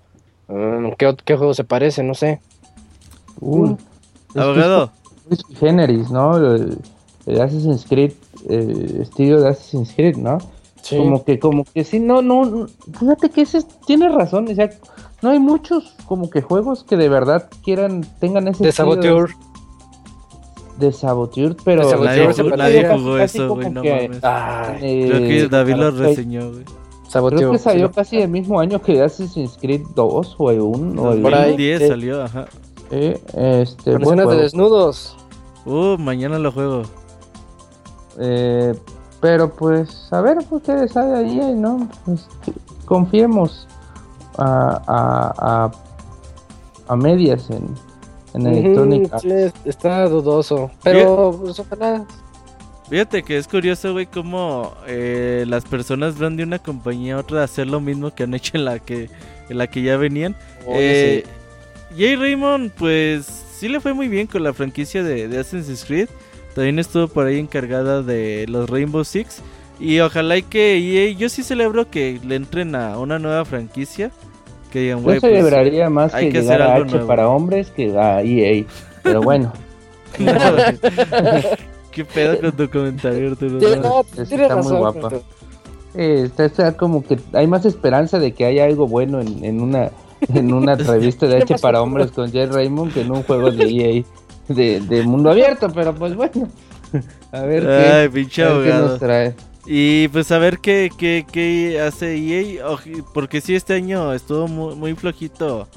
mm, 0.47 0.91
¿qué, 0.97 1.15
qué 1.25 1.35
juego 1.35 1.53
se 1.53 1.63
parece? 1.65 2.01
No 2.03 2.13
sé. 2.13 2.39
Que 3.39 3.73
es 4.35 4.41
Abogado, 4.41 4.91
es 5.29 5.41
generis, 5.59 6.09
¿no? 6.09 6.37
El, 6.37 6.77
el 7.25 7.41
Assassin's 7.41 7.85
Creed, 7.87 8.13
el 8.49 9.01
estilo 9.01 9.41
de 9.41 9.49
Assassin's 9.49 9.93
Creed, 9.95 10.17
¿no? 10.17 10.37
Sí. 10.81 10.97
Como 10.97 11.23
que, 11.23 11.39
como 11.39 11.63
que 11.65 11.83
sí, 11.83 11.99
no, 11.99 12.21
no, 12.21 12.45
no, 12.45 12.67
fíjate 12.99 13.29
que 13.29 13.41
ese 13.41 13.59
es- 13.59 13.67
tienes 13.85 14.13
razón, 14.13 14.47
o 14.49 14.55
sea, 14.55 14.69
no 15.23 15.29
hay 15.31 15.39
muchos 15.39 15.95
como 16.05 16.29
que 16.29 16.41
juegos 16.41 16.83
que 16.83 16.97
de 16.97 17.09
verdad 17.09 17.49
quieran, 17.63 18.05
tengan 18.19 18.47
ese 18.47 18.63
de 18.65 18.71
Saboteur. 18.71 19.31
de 20.77 20.91
Saboteur, 20.91 21.55
pero 21.63 21.83
De 21.85 21.89
Saboteur 21.91 22.07
nadie, 22.09 22.23
parece 22.25 22.43
nadie 22.57 22.97
jugó 22.99 23.17
casi 23.17 23.37
eso, 23.37 23.55
güey, 23.55 23.69
no 23.71 23.81
que- 23.81 24.07
mames. 24.09 24.23
Ay, 24.23 24.77
eh, 24.81 25.07
Creo 25.09 25.19
que 25.27 25.47
David 25.47 25.73
lo 25.75 25.83
Saboteur. 25.85 26.05
reseñó, 26.09 26.51
güey. 26.51 26.65
Saboteur. 27.07 27.39
Creo 27.39 27.51
que 27.51 27.57
salió 27.59 27.87
sí. 27.89 27.93
casi 27.95 28.17
el 28.21 28.29
mismo 28.29 28.59
año 28.59 28.81
que 28.81 29.01
Assassin's 29.01 29.57
Creed 29.61 29.81
2 29.95 30.35
o 30.37 30.51
el 30.51 30.61
1 30.61 31.01
o 31.01 31.11
el 31.13 31.21
Por 31.21 31.33
ahí, 31.35 31.49
2010 31.51 31.81
sí. 31.81 31.87
salió, 31.87 32.23
ajá. 32.23 32.45
eh, 32.91 33.21
este, 33.61 33.93
escenas 33.95 34.29
de 34.29 34.35
desnudos. 34.37 35.15
Uh, 35.65 35.95
mañana 35.97 36.39
lo 36.39 36.51
juego. 36.51 36.81
Eh, 38.19 38.73
pero 39.21 39.49
pues, 39.53 40.07
a 40.11 40.21
ver, 40.21 40.37
ustedes 40.49 40.91
saben 40.91 41.15
ahí, 41.15 41.39
eh, 41.39 41.53
¿no? 41.55 41.87
Pues, 42.05 42.27
confiemos 42.85 43.67
a, 44.37 44.81
a, 44.87 45.65
a, 45.65 45.71
a 46.87 46.95
medias 46.95 47.49
en, 47.49 47.75
en 48.33 48.47
Electronic 48.47 49.19
sí, 49.19 49.29
está 49.65 50.07
dudoso. 50.07 50.71
Pero 50.83 51.39
pues, 51.41 51.59
ojalá. 51.59 52.05
Fíjate 52.89 53.23
que 53.23 53.37
es 53.37 53.47
curioso, 53.47 53.93
güey, 53.93 54.05
cómo 54.05 54.73
eh, 54.85 55.45
las 55.47 55.63
personas 55.63 56.19
van 56.19 56.35
de 56.35 56.43
una 56.43 56.59
compañía 56.59 57.15
a 57.15 57.19
otra 57.19 57.41
a 57.41 57.43
hacer 57.45 57.67
lo 57.67 57.79
mismo 57.79 58.13
que 58.13 58.23
han 58.23 58.33
hecho 58.33 58.57
en 58.57 58.65
la 58.65 58.79
que, 58.79 59.09
en 59.49 59.57
la 59.57 59.67
que 59.67 59.81
ya 59.81 59.97
venían. 59.97 60.35
Eh, 60.67 61.23
Jay 61.97 62.15
Raymond, 62.15 62.71
pues 62.71 63.25
sí 63.57 63.69
le 63.69 63.79
fue 63.79 63.93
muy 63.93 64.09
bien 64.09 64.27
con 64.27 64.43
la 64.43 64.53
franquicia 64.53 65.01
de, 65.01 65.27
de 65.27 65.39
Assassin's 65.39 65.85
Creed. 65.85 66.09
También 66.53 66.77
estuvo 66.77 67.07
por 67.07 67.25
ahí 67.25 67.39
encargada 67.39 68.03
de 68.03 68.45
los 68.47 68.69
Rainbow 68.69 69.03
Six. 69.03 69.41
Y 69.79 69.99
ojalá 69.99 70.37
y 70.37 70.43
que 70.43 70.77
EA, 70.77 71.11
yo 71.13 71.29
sí 71.29 71.43
celebro 71.43 71.89
que 71.89 72.19
le 72.25 72.35
entren 72.35 72.75
a 72.75 72.97
una 72.99 73.19
nueva 73.19 73.43
franquicia. 73.45 74.11
Que 74.71 74.79
digan, 74.79 74.99
Yo 74.99 75.03
pues, 75.03 75.21
celebraría 75.21 75.89
más 75.89 76.13
hay 76.13 76.27
que, 76.27 76.31
que 76.33 76.41
llegar 76.41 76.61
a 76.61 76.75
H 76.75 76.85
nuevo. 76.91 77.07
para 77.07 77.27
hombres 77.29 77.69
que 77.71 77.97
a 77.97 78.21
EA. 78.21 78.65
Pero 79.03 79.21
bueno, 79.21 79.51
no, 80.19 80.31
¿Qué 81.91 82.05
pedo 82.05 82.39
con 82.39 82.51
tu 82.53 82.69
comentario, 82.69 83.31
Arturo? 83.31 83.57
Tiene- 83.59 83.75
No, 83.77 84.03
no, 84.15 84.23
Está 84.23 84.55
muy 84.55 84.77
guapa. 84.77 85.09
Eh, 85.95 86.23
está, 86.25 86.45
está 86.45 86.75
como 86.75 87.03
que 87.05 87.19
hay 87.33 87.45
más 87.45 87.65
esperanza 87.65 88.17
de 88.17 88.31
que 88.31 88.45
haya 88.45 88.65
algo 88.65 88.87
bueno 88.87 89.21
en, 89.21 89.45
en 89.45 89.61
una 89.61 89.91
en 90.33 90.51
una 90.51 90.73
revista 90.75 91.27
de 91.27 91.37
¿Qué 91.43 91.53
H 91.53 91.61
para 91.61 91.81
hombres 91.83 92.09
con 92.11 92.31
Jay 92.31 92.47
Raymond 92.47 92.93
que 92.93 93.01
en 93.01 93.11
un 93.11 93.21
juego 93.21 93.51
de 93.51 93.65
EA 93.65 94.03
de, 94.47 94.79
de 94.79 95.03
mundo 95.03 95.29
abierto. 95.29 95.67
Pero 95.71 95.93
pues 95.93 96.15
bueno, 96.15 96.47
a 97.31 97.41
ver 97.41 97.61
qué, 97.63 97.69
Ay, 97.69 98.09
pinche 98.09 98.43
a 98.43 98.53
ver 98.53 98.63
qué 98.65 98.71
abogado. 98.73 98.87
nos 98.89 98.99
trae. 98.99 99.35
Y 99.65 100.07
pues 100.09 100.31
a 100.31 100.39
ver 100.39 100.59
qué, 100.59 100.91
qué, 100.97 101.25
qué 101.31 101.79
hace 101.81 102.15
EA. 102.17 102.65
Porque 103.13 103.39
sí, 103.41 103.55
este 103.55 103.73
año 103.73 104.13
estuvo 104.13 104.47
muy, 104.47 104.75
muy 104.75 104.93
flojito. 104.95 105.67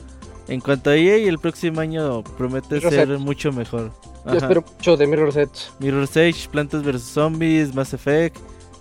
En 0.49 0.61
cuanto 0.61 0.91
a 0.91 0.97
EA, 0.97 1.29
el 1.29 1.39
próximo 1.39 1.81
año 1.81 2.23
promete 2.37 2.77
Mirror's 2.77 2.95
ser 2.95 3.11
Edge. 3.11 3.19
mucho 3.19 3.53
mejor. 3.53 3.93
Yo 4.25 4.31
Ajá. 4.33 4.37
espero 4.39 4.65
mucho 4.77 4.97
de 4.97 5.07
Mirror's 5.07 5.37
Edge. 5.37 5.71
Mirror's 5.79 6.17
Edge, 6.17 6.49
Plantas 6.49 6.83
vs 6.83 7.03
Zombies, 7.03 7.75
Mass 7.75 7.95
Effect. 7.95 8.37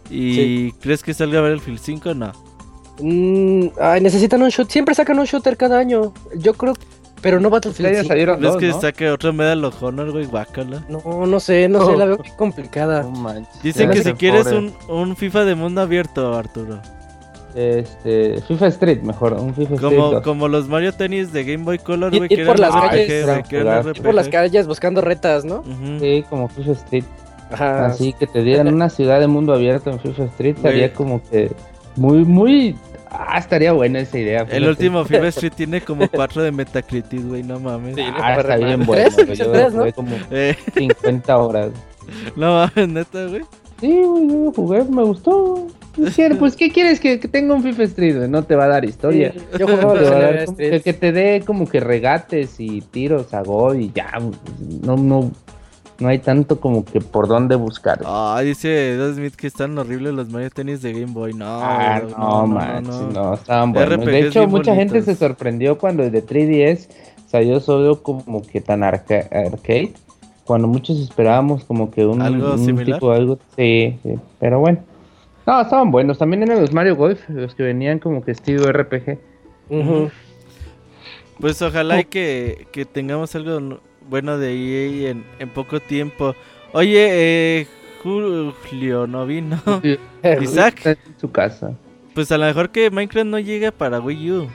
¿Y 0.10 0.72
crees 0.74 1.02
que 1.04 1.14
salga 1.14 1.42
Battlefield 1.42 1.80
5? 1.80 2.14
No. 2.14 2.32
Mm, 3.00 3.68
ay, 3.82 4.02
necesitan 4.02 4.42
un 4.42 4.50
shoot. 4.50 4.70
Siempre 4.70 4.96
sacan 4.96 5.20
un 5.20 5.26
shooter 5.26 5.58
cada 5.58 5.80
año. 5.80 6.14
Yo 6.36 6.54
creo 6.54 6.74
pero 7.26 7.40
no 7.40 7.50
Battlefield 7.50 7.90
Ya 7.92 8.02
5. 8.02 8.08
salieron 8.08 8.40
¿Ves 8.40 8.52
dos, 8.52 8.60
que 8.62 8.68
¿no? 8.68 8.82
saque 8.82 9.10
otro 9.10 9.34
Medal 9.34 9.66
of 9.66 9.82
Honor, 9.82 10.12
güey? 10.12 10.26
Guácala. 10.26 10.84
No, 10.88 11.26
no 11.26 11.40
sé, 11.40 11.68
no 11.68 11.84
sé, 11.84 11.98
la 11.98 12.06
veo 12.06 12.18
muy 12.20 12.30
complicada. 12.38 13.02
No 13.02 13.10
manches. 13.10 13.64
Dicen 13.64 13.90
que 13.90 14.04
si 14.04 14.14
quieres 14.14 14.46
un, 14.48 14.72
un 14.88 15.16
FIFA 15.16 15.46
de 15.46 15.56
mundo 15.56 15.82
abierto, 15.82 16.36
Arturo. 16.36 16.80
Este, 17.56 18.42
FIFA 18.48 18.68
Street, 18.68 19.02
mejor, 19.02 19.34
un 19.34 19.56
FIFA 19.56 19.74
Street 19.76 19.82
Como, 19.96 20.12
2. 20.12 20.24
como 20.24 20.48
los 20.48 20.68
Mario 20.68 20.94
Tennis 20.94 21.34
de 21.34 21.44
Game 21.46 21.64
Boy 21.64 21.80
Color, 21.80 22.14
Ir- 22.14 22.18
güey. 22.18 22.34
ir 22.34 22.40
que 22.40 22.46
por 22.46 22.60
las 22.60 22.72
RPG, 22.76 22.90
calles. 22.90 23.48
Ir 23.98 24.04
por 24.04 24.14
las 24.14 24.30
calles 24.30 24.68
buscando 24.68 25.02
retas, 25.02 25.46
¿no? 25.46 25.64
Sí, 26.00 26.24
como 26.30 26.48
FIFA 26.50 26.72
Street. 26.74 27.06
Ajá. 27.52 27.88
Así 27.88 28.14
que 28.14 28.28
te 28.28 28.44
dieran 28.44 28.72
una 28.74 28.90
ciudad 28.90 29.20
de 29.20 29.28
mundo 29.28 29.54
abierto 29.54 29.90
en 29.90 30.00
FIFA 30.00 30.26
Street, 30.26 30.58
estaría 30.58 30.94
como 30.94 31.24
que 31.24 31.52
muy, 31.96 32.24
muy... 32.24 32.76
Ah, 33.18 33.38
estaría 33.38 33.72
buena 33.74 34.00
esa 34.00 34.18
idea. 34.18 34.46
El 34.50 34.68
último 34.68 35.04
FIFA 35.06 35.28
Street 35.30 35.54
tiene 35.56 35.82
como 35.82 36.08
4 36.10 36.44
de 36.44 36.52
Metacritic, 36.52 37.22
güey, 37.26 37.44
no 37.44 37.60
mames. 37.60 37.96
Sí. 37.96 38.02
Ah, 38.16 38.36
está 38.40 38.58
bien 38.58 38.86
bueno. 38.86 39.10
güey, 39.16 39.36
Yo 39.36 39.52
¿Tres, 39.52 39.74
no? 39.74 39.80
jugué 39.80 39.94
como 39.94 40.16
Eh, 40.32 40.56
50 40.76 41.38
horas. 41.38 41.72
no 42.36 42.54
mames, 42.76 42.90
neta, 42.90 43.26
güey. 43.28 43.42
Sí, 43.80 44.02
güey, 44.04 44.28
yo 44.28 44.36
lo 44.46 44.52
jugué, 44.54 44.84
me 44.84 45.04
gustó. 45.04 45.68
Pues, 46.40 46.58
¿qué 46.58 46.72
quieres 46.72 47.00
que, 47.00 47.22
que 47.22 47.28
tenga 47.30 47.54
un 47.54 47.64
FIFA 47.64 47.84
Street? 47.84 48.18
güey? 48.18 48.30
No 48.30 48.44
te 48.44 48.56
va 48.56 48.66
a 48.66 48.68
dar 48.68 48.84
historia. 48.84 49.32
Sí, 49.32 49.40
yo 49.58 49.66
jugaba 49.66 49.94
Te 49.94 50.10
va 50.10 50.18
a 50.18 50.20
dar 50.20 50.46
como 50.46 50.58
que, 50.58 50.82
que 50.82 50.94
te 50.94 51.12
dé 51.14 51.44
como 51.46 51.70
que 51.70 51.80
regates 51.80 52.60
y 52.60 52.82
tiros 52.82 53.34
a 53.34 53.42
gol 53.44 53.80
y 53.80 53.92
ya. 53.96 54.12
No, 54.84 54.98
no, 54.98 55.32
no 56.00 56.10
hay 56.10 56.20
tanto 56.20 56.60
como 56.60 56.84
que 56.86 57.00
por 57.02 57.28
dónde 57.28 57.56
buscar. 57.56 58.00
Ah, 58.06 58.42
dice 58.44 58.94
Edo 58.94 59.14
Smith 59.14 59.36
que 59.36 59.48
están 59.48 59.78
horribles 59.78 60.14
los 60.14 60.30
Mario 60.30 60.50
Tennis 60.50 60.82
de 60.82 60.94
Game 60.94 61.14
Boy. 61.14 61.34
No, 61.34 61.46
Ah, 61.62 62.02
no, 62.18 62.48
manches, 62.48 63.14
no, 63.14 63.34
estaban 63.36 63.72
buenos. 63.74 63.94
RPGs 63.96 64.06
De 64.12 64.20
hecho, 64.28 64.48
mucha 64.48 64.76
gente 64.76 65.02
se 65.02 65.16
sorprendió 65.16 65.78
cuando 65.78 66.04
el 66.04 66.12
de 66.12 66.22
3DS 66.26 66.90
salió 67.28 67.60
solo 67.60 68.02
como 68.04 68.42
que 68.42 68.62
tan 68.62 68.84
arca- 68.84 69.28
arcade. 69.32 69.94
Cuando 70.46 70.68
muchos 70.68 71.00
esperábamos 71.00 71.64
como 71.66 71.90
que 71.90 72.06
un, 72.06 72.22
¿Algo 72.22 72.54
un 72.54 72.66
similar? 72.66 73.00
tipo 73.00 73.12
algo. 73.12 73.40
Sí, 73.56 73.98
sí, 74.04 74.16
pero 74.40 74.60
bueno. 74.60 74.80
No, 75.48 75.62
estaban 75.62 75.90
buenos. 75.92 76.18
También 76.20 76.44
eran 76.44 76.62
los 76.62 76.72
Mario 76.74 76.96
Golf, 76.96 77.20
los 77.30 77.56
que 77.56 77.64
venían 77.64 78.00
como 78.00 78.24
que 78.24 78.32
estilo 78.32 78.72
RPG. 78.72 79.18
Ujú. 79.70 80.10
Pues 81.40 81.62
ojalá 81.62 82.00
y 82.00 82.06
que, 82.06 82.68
que 82.72 82.86
tengamos 82.86 83.36
algo 83.36 83.80
bueno 84.10 84.38
de 84.38 84.54
EA 84.54 85.12
en, 85.12 85.24
en 85.40 85.50
poco 85.50 85.80
tiempo. 85.80 86.36
Oye, 86.74 87.08
eh, 87.62 87.68
Julio 88.04 89.08
no 89.08 89.26
vino. 89.26 89.60
Isaac. 90.42 90.76
Está 90.78 90.92
en 90.92 91.20
su 91.20 91.32
casa. 91.32 91.72
Pues 92.14 92.32
a 92.32 92.38
lo 92.38 92.46
mejor 92.46 92.70
que 92.70 92.90
Minecraft 92.92 93.28
no 93.28 93.40
llega 93.40 93.72
para 93.72 94.00
Wii 94.00 94.32
U. 94.32 94.48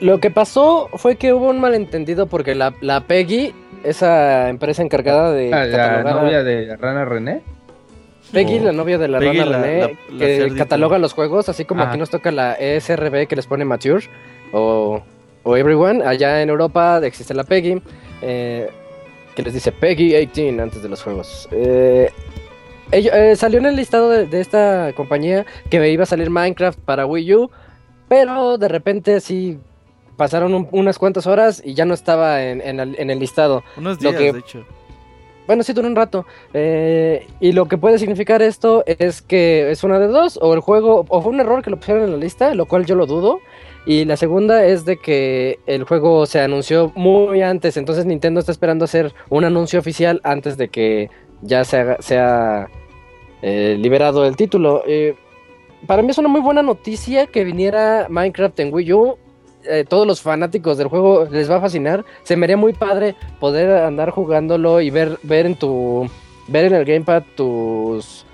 Lo 0.00 0.18
que 0.20 0.30
pasó 0.30 0.88
fue 0.94 1.16
que 1.16 1.32
hubo 1.32 1.50
un 1.50 1.60
malentendido 1.60 2.26
porque 2.26 2.54
la, 2.54 2.72
la 2.80 3.00
Peggy, 3.06 3.52
esa 3.84 4.48
empresa 4.48 4.82
encargada 4.82 5.32
de 5.32 5.52
Ah, 5.52 5.64
la 5.66 5.76
catalogar- 5.78 6.22
novia 6.22 6.42
de 6.44 6.66
la 6.66 6.76
rana 6.76 7.04
René. 7.04 7.42
Peggy, 8.32 8.58
Oh. 8.60 8.64
la 8.64 8.72
novia 8.72 8.98
de 8.98 9.08
la 9.08 9.18
Peggy, 9.18 9.38
rana 9.38 9.50
la- 9.50 9.62
René, 9.62 9.78
la- 10.12 10.18
la 10.18 10.48
que 10.48 10.54
cataloga 10.56 10.98
los 10.98 11.14
juegos, 11.14 11.48
así 11.48 11.64
como 11.64 11.82
aquí 11.82 11.98
nos 11.98 12.10
toca 12.10 12.30
la 12.30 12.54
ESRB 12.54 13.26
que 13.26 13.36
les 13.36 13.46
pone 13.46 13.64
Mature 13.64 14.04
o, 14.52 15.02
o 15.42 15.56
Everyone. 15.56 16.02
Allá 16.04 16.42
en 16.42 16.48
Europa 16.50 17.00
existe 17.04 17.34
la 17.34 17.44
Peggy, 17.44 17.80
eh, 18.22 18.68
que 19.34 19.42
les 19.42 19.54
dice 19.54 19.72
Peggy 19.72 20.10
18 20.14 20.62
antes 20.62 20.82
de 20.82 20.88
los 20.88 21.02
juegos. 21.02 21.48
Eh, 21.52 22.10
ello- 22.90 23.12
eh, 23.14 23.36
salió 23.36 23.58
en 23.58 23.66
el 23.66 23.76
listado 23.76 24.10
de, 24.10 24.26
de 24.26 24.40
esta 24.40 24.92
compañía 24.94 25.46
que 25.70 25.88
iba 25.90 26.02
a 26.02 26.06
salir 26.06 26.30
Minecraft 26.30 26.78
para 26.80 27.06
Wii 27.06 27.34
U, 27.34 27.50
pero 28.08 28.58
de 28.58 28.68
repente 28.68 29.20
sí 29.20 29.58
pasaron 30.16 30.54
un- 30.54 30.68
unas 30.72 30.98
cuantas 30.98 31.26
horas 31.26 31.62
y 31.64 31.74
ya 31.74 31.84
no 31.84 31.94
estaba 31.94 32.42
en, 32.42 32.60
en 32.60 32.80
el- 32.80 32.96
en 32.98 33.10
el 33.10 33.18
listado. 33.20 33.62
Unos 33.76 33.98
días, 34.00 34.14
que- 34.16 34.32
de 34.32 34.38
hecho. 34.40 34.64
Bueno, 35.46 35.62
sí, 35.62 35.72
duró 35.72 35.88
un 35.88 35.96
rato. 35.96 36.26
Eh, 36.52 37.26
y 37.40 37.52
lo 37.52 37.66
que 37.68 37.78
puede 37.78 37.98
significar 37.98 38.42
esto 38.42 38.82
es 38.86 39.22
que 39.22 39.70
es 39.70 39.82
una 39.82 39.98
de 39.98 40.08
dos, 40.08 40.38
o 40.42 40.52
el 40.52 40.60
juego, 40.60 41.06
o 41.08 41.22
fue 41.22 41.32
un 41.32 41.40
error 41.40 41.62
que 41.62 41.70
lo 41.70 41.78
pusieron 41.78 42.04
en 42.04 42.10
la 42.12 42.16
lista, 42.18 42.54
lo 42.54 42.66
cual 42.66 42.84
yo 42.84 42.94
lo 42.96 43.06
dudo. 43.06 43.40
Y 43.88 44.04
la 44.04 44.18
segunda 44.18 44.66
es 44.66 44.84
de 44.84 44.98
que 44.98 45.60
el 45.64 45.84
juego 45.84 46.26
se 46.26 46.40
anunció 46.40 46.92
muy 46.94 47.40
antes, 47.40 47.78
entonces 47.78 48.04
Nintendo 48.04 48.38
está 48.38 48.52
esperando 48.52 48.84
hacer 48.84 49.14
un 49.30 49.44
anuncio 49.44 49.80
oficial 49.80 50.20
antes 50.24 50.58
de 50.58 50.68
que 50.68 51.08
ya 51.40 51.64
sea 51.64 52.68
eh, 53.40 53.78
liberado 53.80 54.26
el 54.26 54.36
título. 54.36 54.82
Eh, 54.86 55.16
para 55.86 56.02
mí 56.02 56.10
es 56.10 56.18
una 56.18 56.28
muy 56.28 56.42
buena 56.42 56.60
noticia 56.60 57.28
que 57.28 57.44
viniera 57.44 58.08
Minecraft 58.10 58.60
en 58.60 58.74
Wii 58.74 58.92
U. 58.92 59.16
Eh, 59.64 59.86
todos 59.88 60.06
los 60.06 60.20
fanáticos 60.20 60.76
del 60.76 60.88
juego 60.88 61.24
les 61.24 61.50
va 61.50 61.56
a 61.56 61.60
fascinar. 61.62 62.04
Se 62.24 62.36
me 62.36 62.44
haría 62.44 62.58
muy 62.58 62.74
padre 62.74 63.14
poder 63.40 63.70
andar 63.70 64.10
jugándolo 64.10 64.82
y 64.82 64.90
ver, 64.90 65.18
ver 65.22 65.46
en 65.46 65.56
tu 65.56 66.06
ver 66.46 66.66
en 66.66 66.74
el 66.74 66.84
gamepad 66.84 67.22
tus 67.34 68.26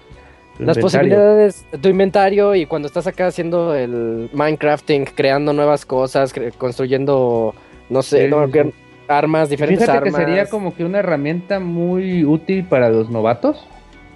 las 0.58 0.78
posibilidades, 0.78 1.64
tu 1.80 1.88
inventario 1.88 2.54
y 2.54 2.66
cuando 2.66 2.86
estás 2.86 3.06
acá 3.06 3.26
haciendo 3.26 3.74
el 3.74 4.30
Minecrafting, 4.32 5.04
creando 5.06 5.52
nuevas 5.52 5.84
cosas, 5.84 6.34
cre- 6.34 6.52
construyendo, 6.56 7.54
no 7.90 8.02
sé, 8.02 8.24
Sí, 8.24 8.30
no, 8.30 8.46
sí. 8.46 8.60
armas, 9.08 9.48
diferentes 9.48 9.84
Fíjate 9.86 9.98
armas. 9.98 10.14
que 10.14 10.26
sería 10.26 10.46
como 10.46 10.74
que 10.74 10.84
una 10.84 11.00
herramienta 11.00 11.58
muy 11.60 12.24
útil 12.24 12.64
para 12.64 12.88
los 12.88 13.10
novatos. 13.10 13.66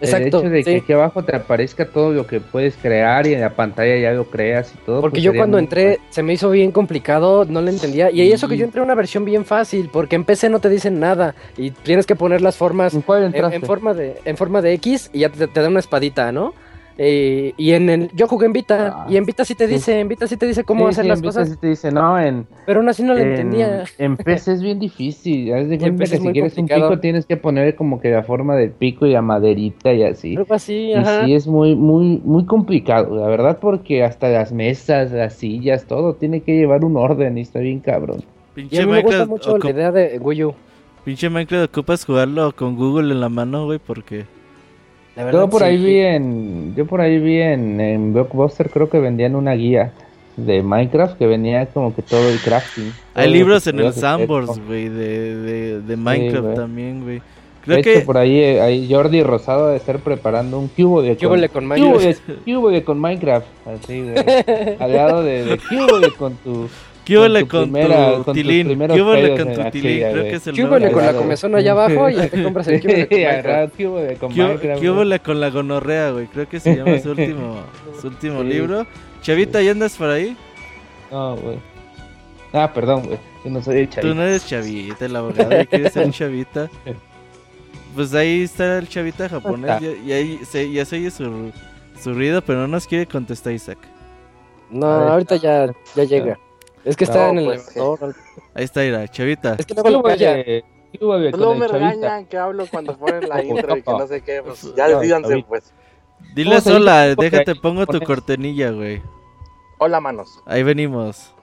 Exacto, 0.01 0.41
el 0.41 0.47
hecho 0.47 0.51
de 0.51 0.65
que 0.65 0.71
sí. 0.71 0.77
aquí 0.77 0.93
abajo 0.93 1.25
te 1.25 1.35
aparezca 1.35 1.87
todo 1.87 2.13
lo 2.13 2.27
que 2.27 2.41
puedes 2.41 2.77
crear 2.77 3.27
y 3.27 3.35
en 3.35 3.41
la 3.41 3.51
pantalla 3.51 3.97
ya 3.97 4.13
lo 4.13 4.25
creas 4.25 4.73
y 4.75 4.79
todo. 4.85 5.01
Porque 5.01 5.17
pues 5.17 5.23
yo 5.25 5.35
cuando 5.35 5.59
entré 5.59 5.99
se 6.11 6.23
me 6.23 6.33
hizo 6.33 6.51
bien 6.51 6.73
complicado, 6.73 7.45
no 7.45 7.61
lo 7.61 7.69
entendía. 7.69 8.11
Y 8.11 8.33
eso 8.33 8.49
que 8.49 8.57
yo 8.57 8.65
entré 8.65 8.81
a 8.81 8.85
una 8.85 8.95
versión 8.95 9.25
bien 9.25 9.45
fácil, 9.45 9.91
porque 9.93 10.17
en 10.17 10.25
PC 10.25 10.49
no 10.49 10.61
te 10.61 10.69
dicen 10.69 11.01
nada 11.01 11.35
y 11.57 11.71
tienes 11.71 12.07
que 12.07 12.17
poner 12.17 12.41
las 12.41 12.57
formas 12.57 12.95
¿En 12.95 13.03
forma 13.03 13.95
de 13.95 14.21
en 14.25 14.37
forma 14.37 14.63
de 14.63 14.73
X 14.75 15.11
y 15.13 15.21
ya 15.21 15.29
te, 15.29 15.47
te 15.47 15.61
da 15.61 15.69
una 15.69 15.81
espadita, 15.81 16.33
¿no? 16.33 16.55
Eh, 17.01 17.53
y 17.57 17.73
en 17.75 17.89
el 17.91 18.11
yo 18.13 18.27
jugué 18.27 18.47
en 18.47 18.53
Vita 18.53 18.93
Ah, 18.93 19.07
y 19.09 19.17
en 19.17 19.25
Vita 19.25 19.45
sí 19.45 19.55
te 19.55 19.69
sí. 19.69 19.75
dice, 19.75 20.01
en 20.01 20.09
Vita 20.09 20.27
sí 20.27 20.37
te 20.37 20.47
dice 20.47 20.65
cómo 20.65 20.87
Sí, 20.87 20.91
hacer 20.91 21.05
sí, 21.05 21.09
las 21.11 21.19
en 21.19 21.23
Vita 21.23 21.29
cosas, 21.41 21.49
sí 21.51 21.57
te 21.61 21.67
dice, 21.69 21.93
no, 21.93 22.19
en, 22.19 22.47
pero 22.67 22.81
aún 22.81 22.89
así 22.89 23.05
no 23.05 23.15
lo 23.15 23.21
en, 23.21 23.29
entendía. 23.29 23.85
en 23.99 24.17
PC 24.17 24.55
es 24.55 24.63
bien 24.63 24.81
difícil. 24.81 25.55
Haz 25.55 25.69
de 25.69 25.75
en 25.81 25.81
cuenta 25.81 26.05
que 26.07 26.17
es 26.17 26.23
si 26.23 26.33
quieres 26.33 26.59
un 26.59 26.67
pico 26.67 26.99
tienes 26.99 27.25
que 27.27 27.37
poner 27.37 27.77
como 27.77 28.01
que 28.01 28.11
la 28.11 28.25
forma 28.25 28.57
del 28.57 28.71
pico 28.73 29.07
y 29.07 29.13
la 29.13 29.23
maderita 29.23 29.93
y 29.93 30.03
así. 30.03 30.37
Algo 30.37 30.53
así, 30.55 30.75
Y 30.89 30.95
ajá. 30.95 31.25
sí 31.25 31.35
es 31.35 31.47
muy, 31.47 31.77
muy, 31.77 32.21
muy 32.25 32.45
complicado, 32.47 33.15
la 33.17 33.29
verdad, 33.29 33.59
porque 33.61 34.03
hasta 34.03 34.29
las 34.29 34.51
mesas, 34.53 35.13
las 35.13 35.35
sillas, 35.35 35.85
todo 35.87 36.15
tiene 36.15 36.41
que 36.41 36.57
llevar 36.57 36.85
un 36.85 36.97
orden 36.97 37.39
y 37.39 37.43
está 37.43 37.61
bien 37.61 37.79
cabrón. 37.79 38.25
Y 38.57 38.63
Pinche 38.63 38.83
a 38.83 38.87
mí 38.87 38.91
me 38.93 39.03
gusta 39.03 39.25
Minecraft, 39.25 39.31
mucho 39.31 39.59
la 39.59 39.71
idea 39.71 39.93
de 39.93 40.19
Wii 40.19 40.45
U. 40.47 40.55
pinche 41.05 41.31
Minecraft 41.31 41.71
ocupas 41.73 42.05
jugarlo 42.05 42.51
con 42.57 42.75
Google 42.75 43.13
en 43.15 43.21
la 43.21 43.29
mano, 43.29 43.67
güey, 43.67 43.79
porque... 43.79 44.25
La 45.19 45.25
verdad, 45.25 45.41
Yo 45.43 45.51
por 45.51 45.61
sí. 45.63 45.67
ahí 45.67 45.77
vi 45.79 45.99
en, 45.99 46.75
yo 46.77 46.87
por 46.87 47.01
ahí 47.01 47.19
vi 47.19 47.39
en, 47.41 47.81
en 47.81 48.13
Blockbuster 48.15 48.71
creo 48.71 48.89
que 48.89 48.99
vendían 49.01 49.35
una 49.35 49.53
guía 49.53 49.93
de 50.37 50.63
Minecraft 50.63 51.19
que 51.19 51.27
venía 51.27 51.67
como 51.67 51.93
que 51.95 52.03
todo 52.03 52.29
el 52.31 52.39
crafting. 52.39 52.93
Hay 53.15 53.29
libros 53.31 53.67
en 53.67 53.81
el 53.81 53.87
¿no? 53.87 53.93
güey, 54.67 54.89
de, 54.89 55.35
de, 55.37 55.81
de 55.81 55.97
Minecraft 55.97 56.45
güey. 56.45 56.55
también, 56.57 57.03
güey. 57.03 57.17
De 57.19 57.23
Creo 57.65 57.79
hecho, 57.79 58.01
que... 58.01 58.07
por 58.07 58.17
ahí, 58.17 58.39
eh, 58.39 58.61
ahí 58.63 58.89
Jordi 58.91 59.23
Rosado 59.25 59.69
de 59.69 59.77
estar 59.77 59.99
preparando 59.99 60.59
un 60.59 60.69
cubo 60.69 61.03
de 61.03 61.17
¿Qué 61.17 61.27
huele 61.27 61.49
con 61.51 61.65
cubo 61.65 61.75
Minecraft? 61.75 62.27
de, 62.29 62.35
cubo 62.55 62.71
de 62.71 62.85
con 62.85 62.99
Minecraft, 63.01 63.47
así 63.67 64.03
güey, 64.03 64.15
al 64.79 64.93
lado 64.95 65.23
de, 65.25 65.45
de 65.45 65.59
cubo 65.59 65.99
de 65.99 66.11
con 66.13 66.35
tu 66.37 66.69
¿Qué 67.09 67.19
huele 67.19 67.49
con 67.49 67.73
tu 67.73 68.33
tilín? 68.35 68.79
¿Qué 68.87 69.01
huele 69.03 69.43
con 69.43 69.55
tu 69.55 69.71
tilín? 69.71 70.01
Creo 70.11 70.23
que 70.25 70.35
es 70.35 70.47
el 70.47 70.55
¿Qué 70.55 70.65
huele 70.65 70.93
con 70.93 71.07
la 71.07 71.15
comezón 71.15 71.55
allá 71.55 71.73
abajo? 71.73 72.11
Y 72.11 72.15
ya 72.17 72.29
te 72.29 72.43
compras 72.43 72.69
el 72.69 72.81
cubo 72.83 73.99
de 73.99 74.17
con 74.21 74.31
¿Qué, 74.35 74.77
qué 74.79 74.91
huele 74.91 75.19
con 75.21 75.41
la 75.41 75.49
gonorrea, 75.49 76.11
güey? 76.11 76.27
Creo 76.27 76.47
que 76.47 76.61
se 76.61 76.77
llama 76.77 76.99
su 76.99 77.11
último, 77.13 77.63
su 77.99 78.09
último 78.09 78.43
Sí. 78.43 78.49
libro. 78.49 78.87
Chavita, 79.23 79.63
¿ya 79.63 79.71
andas 79.71 79.97
por 79.97 80.11
ahí? 80.11 80.37
No, 81.11 81.37
güey. 81.37 81.57
Ah, 82.53 82.71
perdón, 82.75 83.05
güey. 83.07 83.19
Yo 83.43 83.51
no 83.53 83.63
soy 83.63 83.79
el 83.79 83.89
Tú 83.89 84.15
no 84.15 84.23
eres 84.23 84.47
chavita, 84.47 85.07
el 85.07 85.17
abogado, 85.17 85.63
y 85.63 85.67
quieres 85.67 85.95
ser 85.95 86.11
chavita. 86.11 86.69
Pues 87.95 88.13
ahí 88.13 88.43
está 88.43 88.79
el 88.79 88.89
chavita 88.89 89.31
japonés, 89.31 89.81
ya, 89.81 89.89
y 90.05 90.13
ahí 90.13 90.41
se, 90.45 90.71
ya 90.71 90.85
se 90.85 90.97
oye 90.97 91.11
su, 91.11 91.53
su 91.99 92.13
ruido, 92.13 92.43
pero 92.43 92.61
no 92.61 92.69
nos 92.69 92.87
quiere 92.87 93.07
contestar 93.07 93.55
Isaac. 93.55 93.79
No, 94.71 94.87
ahorita 94.87 95.37
ya, 95.37 95.73
ya 95.97 96.05
llega. 96.05 96.39
Es 96.89 96.97
que 96.97 97.05
está 97.05 97.25
No, 97.27 97.31
en 97.33 97.39
el 97.41 97.45
pues, 97.45 97.77
elevador. 97.77 98.15
Ahí 98.55 98.65
está, 98.65 98.83
Ira, 98.85 99.07
chavita. 99.09 99.57
Es 99.59 99.67
que 99.67 99.75
luego 99.75 99.91
lo 99.91 100.03
¿Qué 100.03 100.09
calla. 100.09 100.33
huele- 100.37 100.65
qué 100.93 101.05
huele 101.05 101.31
Pues 101.31 101.43
el 101.43 101.59
me 101.59 101.67
chavita? 101.67 101.79
regañan 101.91 102.27
que 102.27 102.37
hablo 102.39 102.67
cuando 102.67 102.97
ponen 102.97 103.29
la 103.29 103.43
intro 103.45 103.77
y 103.77 103.83
que 103.83 103.91
no 103.93 104.07
sé 104.07 104.21
qué. 104.23 104.43
Pues 104.43 104.75
ya 104.75 104.89
no, 104.89 104.99
decídanse, 105.01 105.45
pues. 105.47 105.73
Dile 106.35 106.61
Porque 106.63 107.31
déjate, 107.31 107.55
pongo 107.57 107.87
tu 107.87 108.01
cortenilla, 108.01 108.71
güey. 108.71 109.03
Hola, 109.79 110.01
manos. 110.01 110.41
Ahí 110.47 110.63
venimos. 110.63 111.35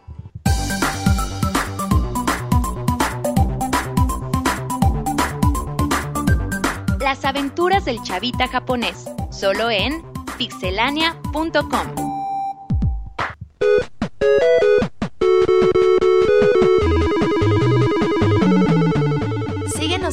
Las 7.00 7.24
aventuras 7.24 7.86
del 7.86 8.02
chavita 8.02 8.48
japonés, 8.48 9.06
solo 9.32 9.70
en 9.70 10.04
pixelania.com. 10.38 12.16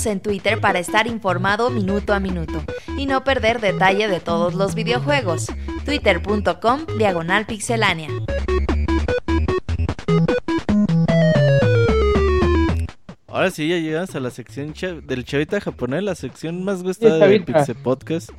Síguenos 0.03 0.07
en 0.07 0.21
Twitter 0.21 0.61
para 0.61 0.81
estar 0.81 1.07
informado 1.07 1.71
minuto 1.71 2.13
a 2.13 2.19
minuto 2.19 2.65
y 2.99 3.07
no 3.07 3.23
perder 3.23 3.61
detalle 3.61 4.09
de 4.09 4.19
todos 4.19 4.55
los 4.55 4.75
videojuegos. 4.75 5.47
Twitter.com 5.85 6.87
Diagonal 6.99 7.47
Pixelánea. 7.47 8.09
Ahora 13.29 13.51
sí, 13.51 13.69
ya 13.69 13.77
llegamos 13.77 14.15
a 14.15 14.21
la 14.21 14.31
sección 14.31 14.75
del 15.07 15.25
chavita 15.25 15.61
japonés, 15.61 16.03
la 16.03 16.15
sección 16.15 16.65
más 16.65 16.83
gustada 16.83 17.15
de 17.15 17.21
chavita. 17.21 17.53
Pixel 17.53 17.77
Podcast. 17.77 18.31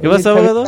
¿Qué 0.00 0.08
pasa, 0.08 0.30
abogado? 0.30 0.64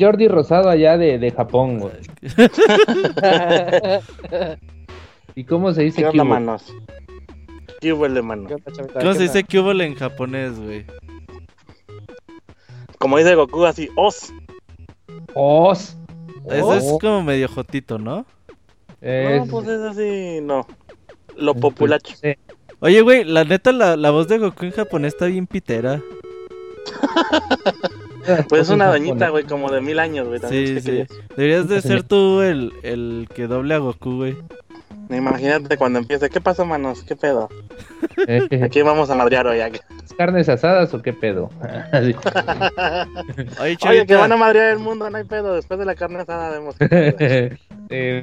Jordi 0.00 0.28
Rosado 0.28 0.68
allá 0.68 0.96
de, 0.96 1.18
de 1.18 1.30
Japón, 1.30 1.80
güey. 1.80 1.94
¿Y 5.34 5.44
cómo 5.44 5.72
se 5.72 5.82
dice 5.82 6.02
¿Qué 6.02 6.08
onda, 6.08 6.24
manos? 6.24 6.72
¿Qué 7.82 7.92
huele, 7.92 8.22
mano? 8.22 8.48
¿Qué? 8.48 8.54
¿Cómo 8.62 8.88
¿Qué 9.00 9.14
se 9.14 9.22
dice 9.24 9.44
cubole 9.44 9.84
en 9.84 9.94
japonés, 9.96 10.58
güey? 10.58 10.86
Como 12.98 13.18
dice 13.18 13.34
Goku, 13.34 13.64
así, 13.66 13.88
os. 13.96 14.32
Os. 15.34 15.96
Eso 16.48 16.74
es 16.74 16.84
como 17.00 17.22
medio 17.24 17.48
jotito, 17.48 17.98
¿no? 17.98 18.24
Es- 19.00 19.40
No, 19.44 19.50
pues 19.50 19.66
es 19.68 19.80
así, 19.80 20.38
no. 20.42 20.64
Lo 21.36 21.54
populacho. 21.54 22.14
sí. 22.14 22.34
Oye, 22.78 23.00
güey, 23.00 23.24
la 23.24 23.44
neta, 23.44 23.72
la, 23.72 23.96
la 23.96 24.10
voz 24.10 24.26
de 24.28 24.38
Goku 24.38 24.64
en 24.64 24.70
japonés 24.72 25.14
está 25.14 25.26
bien 25.26 25.46
pitera. 25.46 26.00
Pues 28.48 28.62
es 28.62 28.68
una 28.70 28.86
doñita, 28.86 29.30
güey, 29.30 29.42
como 29.42 29.68
de 29.72 29.80
mil 29.80 29.98
años, 29.98 30.28
güey. 30.28 30.38
también 30.38 30.66
Sí, 30.66 30.74
sí. 30.74 30.80
chiquillas. 30.80 31.08
Deberías 31.36 31.68
de 31.68 31.80
ser 31.82 32.04
tú 32.04 32.40
el, 32.40 32.72
el 32.84 33.26
que 33.34 33.48
doble 33.48 33.74
a 33.74 33.78
Goku, 33.78 34.14
güey. 34.18 34.36
Imagínate 35.14 35.76
cuando 35.76 35.98
empiece. 35.98 36.28
¿Qué 36.30 36.40
pasa, 36.40 36.64
manos? 36.64 37.02
¿Qué 37.02 37.16
pedo? 37.16 37.48
Eh, 38.26 38.60
Aquí 38.64 38.82
vamos 38.82 39.10
a 39.10 39.14
madrear 39.14 39.46
hoy. 39.46 39.60
aquí. 39.60 39.80
¿Carnes 40.18 40.48
asadas 40.48 40.92
o 40.94 41.00
qué 41.02 41.12
pedo? 41.12 41.50
Oye, 43.60 43.76
Oye, 43.88 44.06
que 44.06 44.14
van 44.16 44.32
a 44.32 44.36
madrear 44.36 44.72
el 44.72 44.78
mundo, 44.78 45.08
no 45.10 45.16
hay 45.18 45.24
pedo. 45.24 45.54
Después 45.54 45.78
de 45.80 45.86
la 45.86 45.94
carne 45.94 46.20
asada 46.20 46.50
vemos. 46.50 46.76
Sí, 47.90 48.20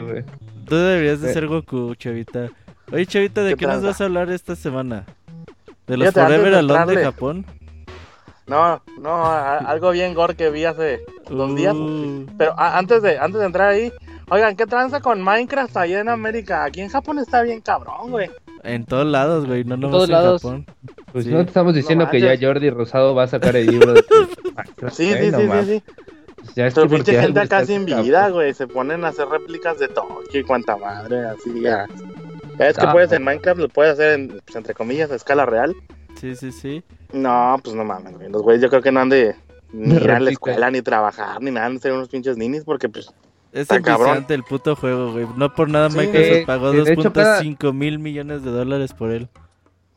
tú 0.65 0.75
deberías 0.75 1.21
de 1.21 1.29
Eh. 1.29 1.33
ser 1.33 1.47
Goku, 1.47 1.93
chavita. 1.95 2.49
Oye, 2.91 3.05
chavita, 3.05 3.43
¿de 3.43 3.51
¿Qué 3.51 3.57
qué 3.57 3.67
nos 3.67 3.83
vas 3.83 4.01
a 4.01 4.05
hablar 4.05 4.29
esta 4.31 4.55
semana? 4.55 5.05
¿De 5.85 5.95
los 5.97 6.09
Fíjate, 6.09 6.25
Forever 6.25 6.51
de 6.53 6.57
Alone 6.59 6.95
de. 6.95 7.03
Japón? 7.03 7.45
No, 8.47 8.81
no, 8.99 9.25
a- 9.25 9.57
algo 9.59 9.91
bien 9.91 10.15
gore 10.15 10.33
que 10.35 10.49
vi 10.49 10.65
hace 10.65 11.01
dos 11.29 11.55
días. 11.55 11.75
Uh, 11.75 12.25
Pero 12.37 12.53
a- 12.57 12.79
antes 12.79 13.03
de 13.03 13.19
antes 13.19 13.39
de 13.39 13.45
entrar 13.45 13.69
ahí, 13.69 13.93
oigan, 14.30 14.55
¿qué 14.55 14.65
tranza 14.65 15.01
con 15.01 15.21
Minecraft 15.21 15.75
allá 15.77 15.99
en 16.01 16.09
América? 16.09 16.63
Aquí 16.63 16.82
en 16.82 16.89
Japón 16.89 17.19
está 17.19 17.41
bien 17.41 17.61
cabrón, 17.61 18.11
güey. 18.11 18.30
en 18.63 18.86
todos 18.86 19.05
lados, 19.05 19.45
güey, 19.45 19.63
no 19.63 19.77
nomás 19.77 19.91
todos 19.91 20.09
en 20.09 20.11
lados. 20.13 20.41
Japón. 20.41 20.65
Pues 21.11 21.25
Sí. 21.25 21.32
no 21.32 21.38
te 21.43 21.47
estamos 21.47 21.73
diciendo 21.73 22.05
No 22.05 22.11
que 22.11 22.19
ya. 22.19 22.36
Jordi 22.39 22.69
Rosado 22.69 23.15
va 23.15 23.23
a 23.23 23.27
sacar 23.27 23.55
el 23.55 23.67
libro 23.67 23.93
de 23.93 24.03
Minecraft, 24.55 24.95
Sí, 24.95 25.11
sí, 25.13 25.17
sí, 25.19 25.32
sí, 25.32 25.43
mames. 25.47 25.65
sí. 25.67 25.84
Ya 26.55 26.67
es 26.67 26.73
Pero 26.73 26.88
que 26.89 26.95
pinche 26.95 27.11
gente 27.21 27.39
acá 27.39 27.61
está 27.61 27.65
sin 27.65 27.86
vida, 27.86 28.30
güey. 28.30 28.53
Se 28.53 28.67
ponen 28.67 29.03
a 29.05 29.09
hacer 29.09 29.27
réplicas 29.27 29.77
de 29.80 29.88
Tokio 29.88 30.39
y 30.39 30.43
cuanta 30.43 30.77
madre, 30.77 31.25
así 31.25 31.61
ya. 31.61 31.86
Ya 32.57 32.67
Es 32.67 32.77
que 32.77 32.86
Ah. 32.86 32.91
puedes 32.91 33.11
en 33.11 33.23
Minecraft, 33.23 33.59
lo 33.59 33.69
puedes 33.69 33.93
hacer 33.93 34.19
en, 34.19 34.27
pues, 34.45 34.55
entre 34.55 34.73
comillas, 34.73 35.11
a 35.11 35.15
escala 35.15 35.45
real. 35.45 35.75
Sí, 36.15 36.36
sí, 36.36 36.51
sí. 36.51 36.84
No, 37.13 37.57
pues 37.63 37.75
no 37.75 37.84
mames, 37.86 38.15
güey. 38.17 38.30
Los 38.30 38.41
güeyes 38.41 38.61
yo 38.61 38.69
creo 38.69 38.82
que 38.82 38.91
no 38.91 38.99
han 39.01 39.09
de 39.09 39.36
ni 39.71 39.95
ir 39.95 40.11
a 40.11 40.19
la 40.19 40.32
escuela, 40.32 40.69
ni 40.71 40.82
trabajar, 40.82 41.41
ni 41.41 41.51
nada, 41.51 41.67
han 41.67 41.75
de 41.75 41.80
ser 41.82 41.93
unos 41.93 42.09
pinches 42.09 42.36
ninis, 42.38 42.63
porque 42.65 42.89
pues 42.89 43.13
Es 43.51 43.69
enviciante 43.71 44.33
el 44.35 44.43
puto 44.43 44.75
juego, 44.75 45.11
güey. 45.11 45.25
No 45.35 45.53
por 45.53 45.69
nada 45.69 45.89
Sí. 45.89 45.97
Microsoft 45.97 46.45
pagó 46.45 46.71
de 46.71 46.93
hecho, 46.93 47.11
cada- 47.13 47.41
2.5 47.41 47.73
mil 47.73 47.97
millones 47.99 48.43
de 48.43 48.51
dólares 48.51 48.93
por 48.93 49.11
él. 49.11 49.27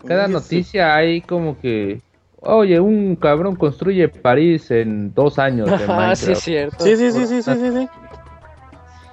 Cada 0.07 0.23
Sí, 0.27 0.29
sí. 0.29 0.35
noticia 0.35 0.95
hay 0.95 1.21
como 1.21 1.59
que, 1.61 2.01
oye, 2.41 2.81
un 2.81 3.15
cabrón 3.17 3.55
construye 3.57 4.09
París 4.09 4.71
en 4.71 5.13
dos 5.15 5.39
años 5.39 5.69
de 5.71 5.77
Ah, 5.89 6.17
sí, 6.17 6.35
cierto. 6.35 6.83
Sí, 6.85 6.97
sí, 6.97 7.13
sí, 7.13 7.27
sí, 7.27 7.43
sí, 7.43 7.55
sí, 7.55 7.71
sí. 7.73 7.89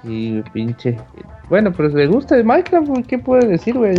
Y 0.02 0.42
pinche. 0.52 0.96
Bueno, 1.48 1.72
pero 1.76 1.90
le 1.90 2.06
gusta 2.06 2.34
el 2.36 2.44
Minecraft, 2.44 2.88
güey, 2.88 3.02
¿qué 3.02 3.18
puede 3.18 3.46
decir, 3.46 3.76
güey? 3.76 3.96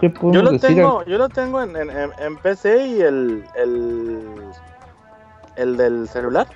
¿Qué 0.00 0.12
Yo 0.22 0.42
lo 0.42 0.52
decir? 0.52 0.74
tengo, 0.76 1.04
yo 1.04 1.18
lo 1.18 1.28
tengo 1.28 1.62
en, 1.62 1.76
en, 1.76 1.90
en- 1.90 2.10
en 2.18 2.36
PC 2.38 2.86
y 2.86 3.00
el, 3.00 3.44
el 3.56 4.20
el 5.56 5.76
del 5.76 6.06
celular. 6.08 6.46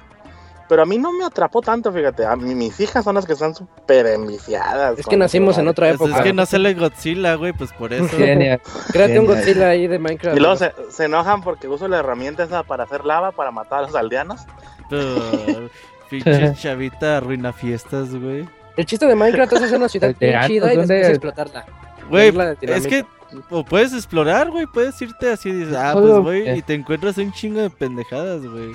Pero 0.71 0.83
a 0.83 0.87
mí 0.87 0.99
no 0.99 1.13
me 1.13 1.25
atrapó 1.25 1.61
tanto, 1.61 1.93
fíjate. 1.93 2.25
A 2.25 2.37
mí, 2.37 2.55
mis 2.55 2.79
hijas 2.79 3.03
son 3.03 3.17
las 3.17 3.27
que 3.27 3.33
están 3.33 3.57
súper 3.57 4.07
enviciadas. 4.07 5.01
Es 5.01 5.05
que 5.05 5.17
nacimos 5.17 5.59
en 5.59 5.67
otra 5.67 5.89
Pues 5.89 5.97
época. 5.97 6.19
es 6.19 6.23
que 6.23 6.33
no 6.33 6.47
sale 6.47 6.75
Godzilla, 6.75 7.35
güey, 7.35 7.53
pues 7.53 7.73
por 7.73 7.93
eso. 7.93 8.17
Genial. 8.17 8.61
Créate 8.93 9.19
un. 9.19 9.27
Godzilla 9.27 9.71
ahí 9.71 9.89
de 9.89 9.99
Minecraft. 9.99 10.37
Y 10.37 10.41
luego 10.41 10.55
se, 10.55 10.73
se 10.91 11.07
enojan 11.07 11.43
porque 11.43 11.67
uso 11.67 11.89
la 11.89 11.99
herramienta 11.99 12.45
esa 12.45 12.63
para 12.63 12.85
hacer 12.85 13.05
lava, 13.05 13.33
para 13.33 13.51
matar 13.51 13.81
a 13.81 13.83
los 13.83 13.97
aldeanos. 13.97 14.43
Pero, 14.89 15.69
Pinche 16.09 16.55
chavita 16.55 17.17
arruina 17.17 17.53
fiestas, 17.53 18.15
güey. 18.15 18.49
El 18.77 18.87
chiste 18.87 19.07
de 19.07 19.17
Minecraft 19.17 19.53
es 19.55 19.63
hacer 19.63 19.77
una 19.77 19.89
ciudad 19.89 20.15
bien 20.21 20.41
chida 20.47 20.73
y 20.73 20.77
después 20.77 21.09
explotarla. 21.09 21.67
Güey, 22.09 22.33
es 22.63 22.87
que 22.87 23.05
o 23.51 23.65
puedes 23.65 23.93
explorar, 23.93 24.53
güey, 24.53 24.67
puedes 24.67 25.03
irte 25.03 25.33
así, 25.33 25.51
dices, 25.51 25.75
ah, 25.77 25.95
pues 25.95 26.47
eh. 26.47 26.57
y 26.59 26.63
te 26.63 26.75
encuentras 26.75 27.19
un 27.19 27.33
chingo 27.33 27.61
de 27.61 27.71
pendejadas, 27.71 28.47
güey. 28.47 28.73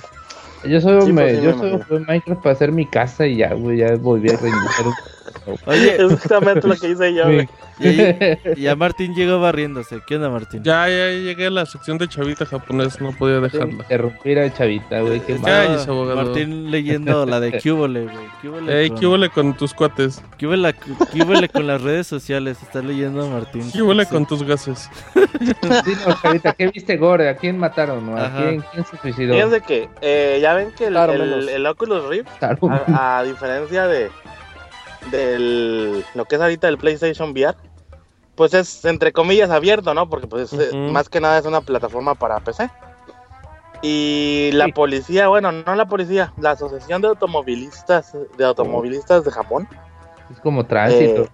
Yo 0.69 0.81
solo, 0.81 1.01
Sí, 1.01 1.13
me, 1.13 1.21
pues, 1.21 1.37
sí, 1.37 1.41
yo 1.43 1.51
me 1.51 1.57
solo 1.57 1.79
fui 1.79 1.99
Minecraft 1.99 2.41
para 2.41 2.53
hacer 2.53 2.71
mi 2.71 2.85
casa 2.89 3.27
y 3.27 3.37
ya, 3.37 3.53
güey, 3.53 3.77
ya 3.77 3.95
volví 3.95 4.29
a 4.29 4.37
reiniciar. 4.37 4.95
Oye, 5.65 5.95
Es 5.95 6.11
justamente 6.11 6.67
lo 6.67 6.75
que 6.75 6.89
hice 6.89 7.13
yo, 7.13 7.23
güey. 7.25 7.47
y, 7.79 8.61
ya 8.61 8.75
Martín 8.75 9.13
llegó 9.15 9.39
barriéndose. 9.39 9.99
¿Qué 10.07 10.15
onda, 10.15 10.29
Martín? 10.29 10.63
Ya, 10.63 10.87
ya 10.87 11.09
llegué 11.11 11.47
a 11.47 11.49
la 11.49 11.65
sección 11.65 11.97
de 11.97 12.07
chavita 12.07 12.45
japonés, 12.45 12.99
no 13.01 13.11
podía 13.11 13.39
dejarla. 13.39 13.73
Interrumpir 13.73 14.39
a 14.39 14.53
Chavita, 14.53 15.01
güey, 15.01 15.19
qué. 15.21 15.35
Cállese, 15.37 15.89
abogado. 15.89 16.23
Martín 16.23 16.71
leyendo 16.71 17.25
la 17.25 17.39
de 17.39 17.59
Cúbole, 17.61 18.03
güey. 18.03 18.15
Cúbole 18.41 18.81
Ey, 18.81 18.89
con- 18.89 18.99
¿qué 18.99 19.07
huele 19.07 19.29
con 19.29 19.55
tus 19.57 19.73
cuates? 19.73 20.21
¿Qué 20.37 20.47
huele, 20.47 20.73
qué 21.13 21.23
huele 21.23 21.49
con 21.49 21.67
las 21.67 21.81
redes 21.81 22.07
sociales? 22.07 22.57
Está 22.61 22.81
leyendo 22.81 23.27
Martín. 23.27 23.69
¿Qué 23.71 23.81
huele 23.81 24.05
Sí. 24.05 24.11
con 24.11 24.25
tus 24.25 24.43
gases? 24.43 24.89
Dinos, 25.61 26.21
Chavita, 26.21 26.53
¿qué 26.53 26.67
viste, 26.67 26.97
Gore? 26.97 27.29
¿A 27.29 27.35
quién 27.35 27.57
mataron? 27.57 28.17
¿A 28.17 28.35
quién, 28.37 28.63
quién 28.71 28.85
se 28.85 28.97
suicidó? 28.97 29.33
Fíjense 29.33 29.61
que 29.61 29.89
eh, 30.01 30.39
ya 30.41 30.53
ven 30.53 30.71
que 30.77 30.85
el, 30.87 30.93
Claro, 30.93 31.13
el- 31.13 31.49
el 31.49 31.65
Oculus 31.65 32.07
Rift, 32.07 32.29
a, 32.41 33.17
a 33.19 33.23
diferencia 33.23 33.87
de 33.87 34.09
del 35.11 36.03
lo 36.13 36.25
que 36.25 36.35
es 36.35 36.41
ahorita 36.41 36.67
el 36.67 36.77
PlayStation 36.77 37.31
VR, 37.31 37.55
pues 38.35 38.53
es 38.53 38.83
entre 38.85 39.11
comillas 39.13 39.49
abierto, 39.49 39.93
¿no? 39.93 40.09
Porque 40.09 40.27
pues 40.27 40.51
eh, 40.53 40.73
más 40.91 41.09
que 41.09 41.19
nada 41.21 41.37
es 41.37 41.45
una 41.45 41.61
plataforma 41.61 42.15
para 42.15 42.39
PC. 42.39 42.69
Y 43.81 44.49
la 44.53 44.65
Sí. 44.65 44.71
policía, 44.71 45.27
bueno, 45.27 45.51
no 45.51 45.75
la 45.75 45.85
policía, 45.85 46.33
la 46.37 46.51
Asociación 46.51 47.01
de 47.01 47.09
Automovilistas 47.09 48.15
de 48.37 48.45
Automovilistas 48.45 49.23
de 49.23 49.31
Japón. 49.31 49.67
Es 50.31 50.39
como 50.39 50.65
tránsito. 50.65 51.23
eh, 51.23 51.29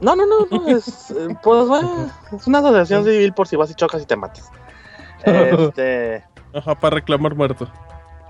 no, 0.00 0.16
no, 0.16 0.26
no, 0.26 0.46
no, 0.50 0.68
es, 0.76 1.10
eh, 1.12 1.28
pues 1.42 1.68
bueno, 1.68 2.10
es 2.32 2.46
una 2.46 2.58
asociación 2.58 3.04
civil 3.04 3.32
por 3.32 3.46
si 3.46 3.56
vas 3.56 3.70
y 3.70 3.74
chocas 3.74 4.02
y 4.02 4.06
te 4.06 4.16
matas. 4.16 4.50
Este, 5.24 6.24
Ajá, 6.54 6.74
para 6.74 6.96
reclamar 6.96 7.34
muerto. 7.34 7.68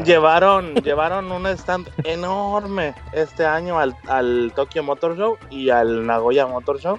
Llevaron, 0.04 0.74
llevaron 0.76 1.30
un 1.32 1.46
stand 1.48 1.88
enorme 2.04 2.94
este 3.12 3.44
año 3.44 3.78
al, 3.80 3.96
al 4.06 4.52
Tokyo 4.54 4.82
Motor 4.84 5.16
Show 5.16 5.38
y 5.50 5.70
al 5.70 6.06
Nagoya 6.06 6.46
Motor 6.46 6.78
Show. 6.80 6.98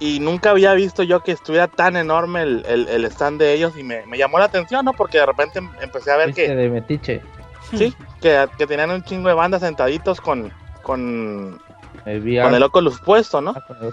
Y 0.00 0.18
nunca 0.18 0.50
había 0.50 0.72
visto 0.74 1.02
yo 1.04 1.20
que 1.22 1.30
estuviera 1.32 1.68
tan 1.68 1.94
enorme 1.96 2.42
el, 2.42 2.64
el- 2.66 2.88
el 2.88 3.04
stand 3.04 3.38
de 3.38 3.52
ellos 3.52 3.76
y 3.76 3.84
me, 3.84 4.04
me 4.06 4.18
llamó 4.18 4.38
la 4.38 4.46
atención, 4.46 4.84
¿no? 4.84 4.94
Porque 4.94 5.18
de 5.18 5.26
repente 5.26 5.58
em- 5.60 5.70
empecé 5.80 6.10
a 6.10 6.16
ver 6.16 6.32
que, 6.34 6.48
de 6.48 6.68
metiche. 6.70 7.22
sí, 7.70 7.94
que, 8.20 8.48
que 8.58 8.66
tenían 8.66 8.90
un 8.90 9.04
chingo 9.04 9.28
de 9.28 9.34
bandas 9.34 9.60
sentaditos 9.60 10.20
con, 10.20 10.52
con, 10.82 11.60
El 12.04 12.20
VR. 12.22 12.42
con 12.42 12.54
el 12.54 12.62
Oculus 12.64 12.98
puesto, 13.00 13.40
¿no? 13.40 13.54
Ah, 13.56 13.90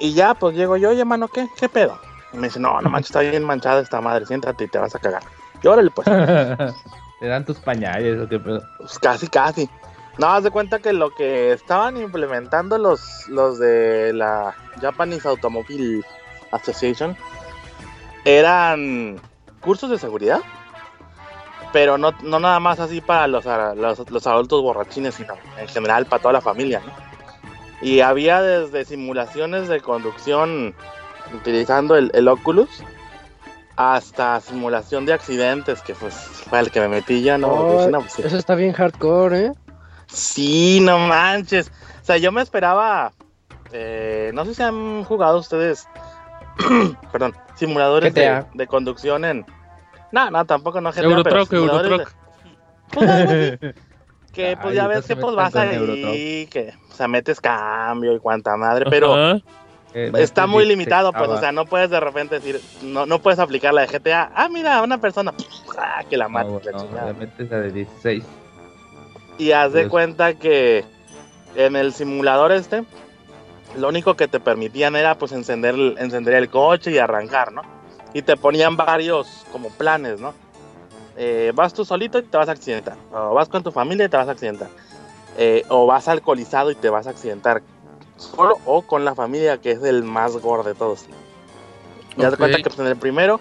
Y 0.00 0.12
ya, 0.12 0.34
pues 0.34 0.54
llego 0.56 0.76
yo, 0.76 0.90
oye, 0.90 1.04
mano, 1.04 1.28
¿qué? 1.28 1.48
¿Qué 1.58 1.68
pedo? 1.68 1.98
Y 2.32 2.36
me 2.36 2.48
dice, 2.48 2.60
no, 2.60 2.80
no 2.80 2.90
manches, 2.90 3.10
está 3.10 3.20
bien 3.20 3.44
manchada 3.44 3.80
esta 3.80 4.00
madre, 4.00 4.26
siéntate 4.26 4.64
y 4.64 4.68
te 4.68 4.78
vas 4.78 4.94
a 4.94 4.98
cagar. 4.98 5.22
Y 5.62 5.66
órale, 5.68 5.90
pues. 5.90 6.06
Te 7.20 7.26
dan 7.26 7.44
tus 7.44 7.58
pañales 7.58 8.20
o 8.20 8.28
qué 8.28 8.38
pedo. 8.38 8.62
Pues 8.78 8.98
casi, 8.98 9.28
casi. 9.28 9.68
No, 10.18 10.28
haz 10.28 10.44
de 10.44 10.50
cuenta 10.50 10.78
que 10.80 10.92
lo 10.92 11.14
que 11.14 11.52
estaban 11.52 11.96
implementando 11.96 12.78
los, 12.78 13.28
los 13.28 13.58
de 13.58 14.12
la 14.12 14.54
Japanese 14.80 15.28
Automobile 15.28 16.02
Association 16.50 17.16
eran 18.24 19.20
cursos 19.60 19.90
de 19.90 19.98
seguridad, 19.98 20.40
pero 21.72 21.96
no, 21.96 22.12
no 22.22 22.40
nada 22.40 22.60
más 22.60 22.80
así 22.80 23.00
para 23.00 23.26
los, 23.26 23.44
los, 23.44 24.10
los 24.10 24.26
adultos 24.26 24.62
borrachines, 24.62 25.14
sino 25.14 25.34
en 25.58 25.68
general 25.68 26.06
para 26.06 26.20
toda 26.20 26.32
la 26.32 26.40
familia, 26.40 26.82
¿no? 26.84 26.92
Y 27.82 28.00
había 28.00 28.42
desde 28.42 28.84
simulaciones 28.84 29.68
de 29.68 29.80
conducción 29.80 30.74
utilizando 31.34 31.96
el, 31.96 32.10
el 32.12 32.28
Oculus 32.28 32.82
hasta 33.76 34.40
simulación 34.40 35.06
de 35.06 35.12
accidentes, 35.12 35.80
que 35.82 35.94
pues 35.94 36.14
fue 36.14 36.60
el 36.60 36.70
que 36.70 36.80
me 36.80 36.88
metí 36.88 37.22
ya, 37.22 37.38
¿no? 37.38 37.48
Oh, 37.52 37.72
Dije, 37.78 37.90
no, 37.90 38.00
pues, 38.00 38.12
sí. 38.12 38.22
Eso 38.24 38.36
está 38.36 38.54
bien 38.54 38.72
hardcore, 38.72 39.46
¿eh? 39.46 39.52
Sí, 40.06 40.80
no 40.82 40.98
manches. 40.98 41.70
O 42.02 42.04
sea, 42.04 42.16
yo 42.18 42.32
me 42.32 42.42
esperaba. 42.42 43.12
eh, 43.72 44.30
no 44.34 44.44
sé 44.44 44.54
si 44.54 44.62
han 44.62 45.04
jugado 45.04 45.38
ustedes 45.38 45.88
perdón, 47.12 47.34
simuladores 47.54 48.12
de, 48.14 48.44
de 48.54 48.66
conducción 48.66 49.24
en... 49.24 49.46
No, 50.12 50.30
no, 50.30 50.44
tampoco 50.44 50.80
no 50.80 50.90
GTA, 50.92 51.02
Eurotruck, 51.04 51.24
pero 51.32 51.46
simuladores 51.46 51.90
Eurotruck. 51.90 52.14
de- 52.14 53.58
Pues. 53.60 53.74
Que 54.32 54.56
pues 54.56 54.68
Ay, 54.70 54.76
ya 54.76 54.86
ves 54.86 55.06
que 55.06 55.16
pues 55.16 55.34
vas 55.34 55.56
ahí, 55.56 56.46
que 56.52 56.72
o 56.92 56.94
sea, 56.94 57.08
metes 57.08 57.40
cambio 57.40 58.14
y 58.14 58.20
cuanta 58.20 58.56
madre, 58.56 58.86
pero 58.88 59.12
Ajá. 59.14 59.40
Eh, 59.92 60.12
está 60.18 60.46
muy 60.46 60.62
dice, 60.64 60.76
limitado, 60.76 61.12
pues, 61.12 61.28
ah, 61.28 61.32
o 61.34 61.40
sea, 61.40 61.52
no 61.52 61.66
puedes 61.66 61.90
de 61.90 61.98
repente 61.98 62.36
decir, 62.36 62.60
no, 62.82 63.06
no 63.06 63.18
puedes 63.18 63.40
aplicar 63.40 63.74
la 63.74 63.82
de 63.82 63.88
GTA, 63.88 64.30
ah, 64.34 64.48
mira, 64.48 64.82
una 64.82 64.98
persona, 64.98 65.34
ah, 65.78 66.02
que 66.08 66.16
la 66.16 66.28
no, 66.28 66.38
la 66.38 66.44
no, 66.44 66.60
chingada. 66.80 67.12
la 67.50 67.58
de 67.60 67.72
16. 67.72 68.24
Y 69.38 69.52
haz 69.52 69.72
de 69.72 69.80
Pues- 69.82 69.90
cuenta 69.90 70.34
que 70.34 70.84
en 71.56 71.74
el 71.74 71.92
simulador 71.92 72.52
este, 72.52 72.84
lo 73.76 73.88
único 73.88 74.14
que 74.14 74.28
te 74.28 74.38
permitían 74.38 74.94
era 74.96 75.16
pues 75.16 75.32
encender, 75.32 75.74
el- 75.74 75.96
encender 75.98 76.34
el 76.34 76.48
coche 76.50 76.90
y 76.92 76.98
arrancar, 76.98 77.52
¿no? 77.52 77.62
Y 78.12 78.22
te 78.22 78.36
ponían 78.36 78.76
varios 78.76 79.44
como 79.52 79.70
planes, 79.70 80.20
¿no? 80.20 80.34
Eh, 81.16 81.52
vas 81.54 81.74
tú 81.74 81.84
solito 81.84 82.18
y 82.18 82.22
te 82.22 82.36
vas 82.36 82.48
a 82.48 82.52
accidentar. 82.52 82.96
O 83.12 83.34
vas 83.34 83.48
con 83.48 83.62
tu 83.62 83.70
familia 83.72 84.06
y 84.06 84.08
te 84.08 84.16
vas 84.16 84.28
a 84.28 84.32
accidentar. 84.32 84.68
Eh, 85.36 85.64
o 85.68 85.86
vas 85.86 86.08
alcoholizado 86.08 86.70
y 86.70 86.74
te 86.74 86.88
vas 86.90 87.06
a 87.06 87.10
accidentar 87.10 87.62
solo 88.20 88.58
o 88.64 88.82
con 88.82 89.04
la 89.04 89.14
familia, 89.14 89.58
que 89.58 89.72
es 89.72 89.82
el 89.82 90.02
más 90.04 90.36
gordo 90.36 90.64
de 90.68 90.74
todos. 90.74 91.06
Y 92.16 92.22
haz 92.22 92.30
de 92.30 92.34
Ok. 92.34 92.38
cuenta 92.38 92.56
que 92.58 92.64
pues, 92.64 92.78
en 92.78 92.86
el 92.86 92.96
primero 92.96 93.40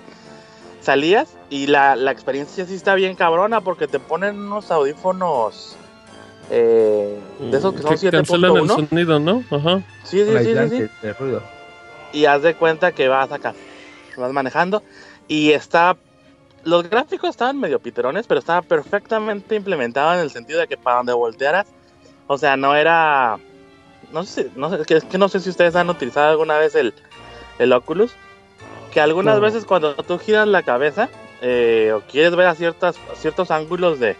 salías 0.81 1.29
y 1.49 1.67
la, 1.67 1.95
la 1.95 2.11
experiencia 2.11 2.65
sí 2.65 2.75
está 2.75 2.95
bien 2.95 3.15
cabrona 3.15 3.61
porque 3.61 3.87
te 3.87 3.99
ponen 3.99 4.39
unos 4.39 4.71
audífonos 4.71 5.75
eh, 6.51 7.19
de 7.39 7.57
esos 7.57 7.73
que 7.73 7.81
son 7.81 7.89
cancelan 7.91 8.21
el 8.21 8.25
7.1. 8.27 8.87
sonido, 8.89 9.19
¿no? 9.19 9.43
Ajá. 9.51 9.81
Sí, 10.03 10.23
sí, 10.23 10.37
sí, 10.43 10.55
sí, 10.55 10.69
sí. 10.69 10.89
de 11.01 11.13
ruido. 11.13 11.43
Y 12.13 12.25
haz 12.25 12.41
de 12.41 12.55
cuenta 12.55 12.91
que 12.91 13.07
vas 13.07 13.31
acá, 13.31 13.53
vas 14.17 14.31
manejando 14.31 14.81
y 15.27 15.51
está... 15.51 15.97
Los 16.65 16.89
gráficos 16.89 17.29
estaban 17.29 17.57
medio 17.57 17.79
piterones, 17.79 18.27
pero 18.27 18.39
estaba 18.39 18.61
perfectamente 18.61 19.55
implementado 19.55 20.13
en 20.15 20.19
el 20.19 20.29
sentido 20.29 20.59
de 20.59 20.67
que 20.67 20.75
para 20.75 20.97
donde 20.97 21.13
voltearas, 21.13 21.67
o 22.27 22.37
sea, 22.37 22.57
no 22.57 22.75
era... 22.75 23.39
No 24.11 24.23
sé, 24.23 24.43
si- 24.43 24.51
no 24.55 24.69
sé, 24.69 24.81
es 24.81 24.87
que, 24.87 24.95
es 24.97 25.03
que 25.03 25.17
no 25.17 25.29
sé 25.29 25.39
si 25.39 25.49
ustedes 25.49 25.75
han 25.75 25.89
utilizado 25.89 26.29
alguna 26.29 26.57
vez 26.57 26.75
el, 26.75 26.93
el 27.59 27.73
Oculus, 27.73 28.11
que 28.91 29.01
algunas 29.01 29.35
No. 29.35 29.41
veces 29.41 29.65
cuando 29.65 29.95
tú 29.95 30.17
giras 30.17 30.47
la 30.47 30.63
cabeza 30.63 31.09
eh, 31.41 31.91
o 31.95 32.01
quieres 32.01 32.35
ver 32.35 32.47
a 32.47 32.55
ciertas, 32.55 32.97
a 33.11 33.15
ciertos 33.15 33.51
ángulos 33.51 33.99
de, 33.99 34.17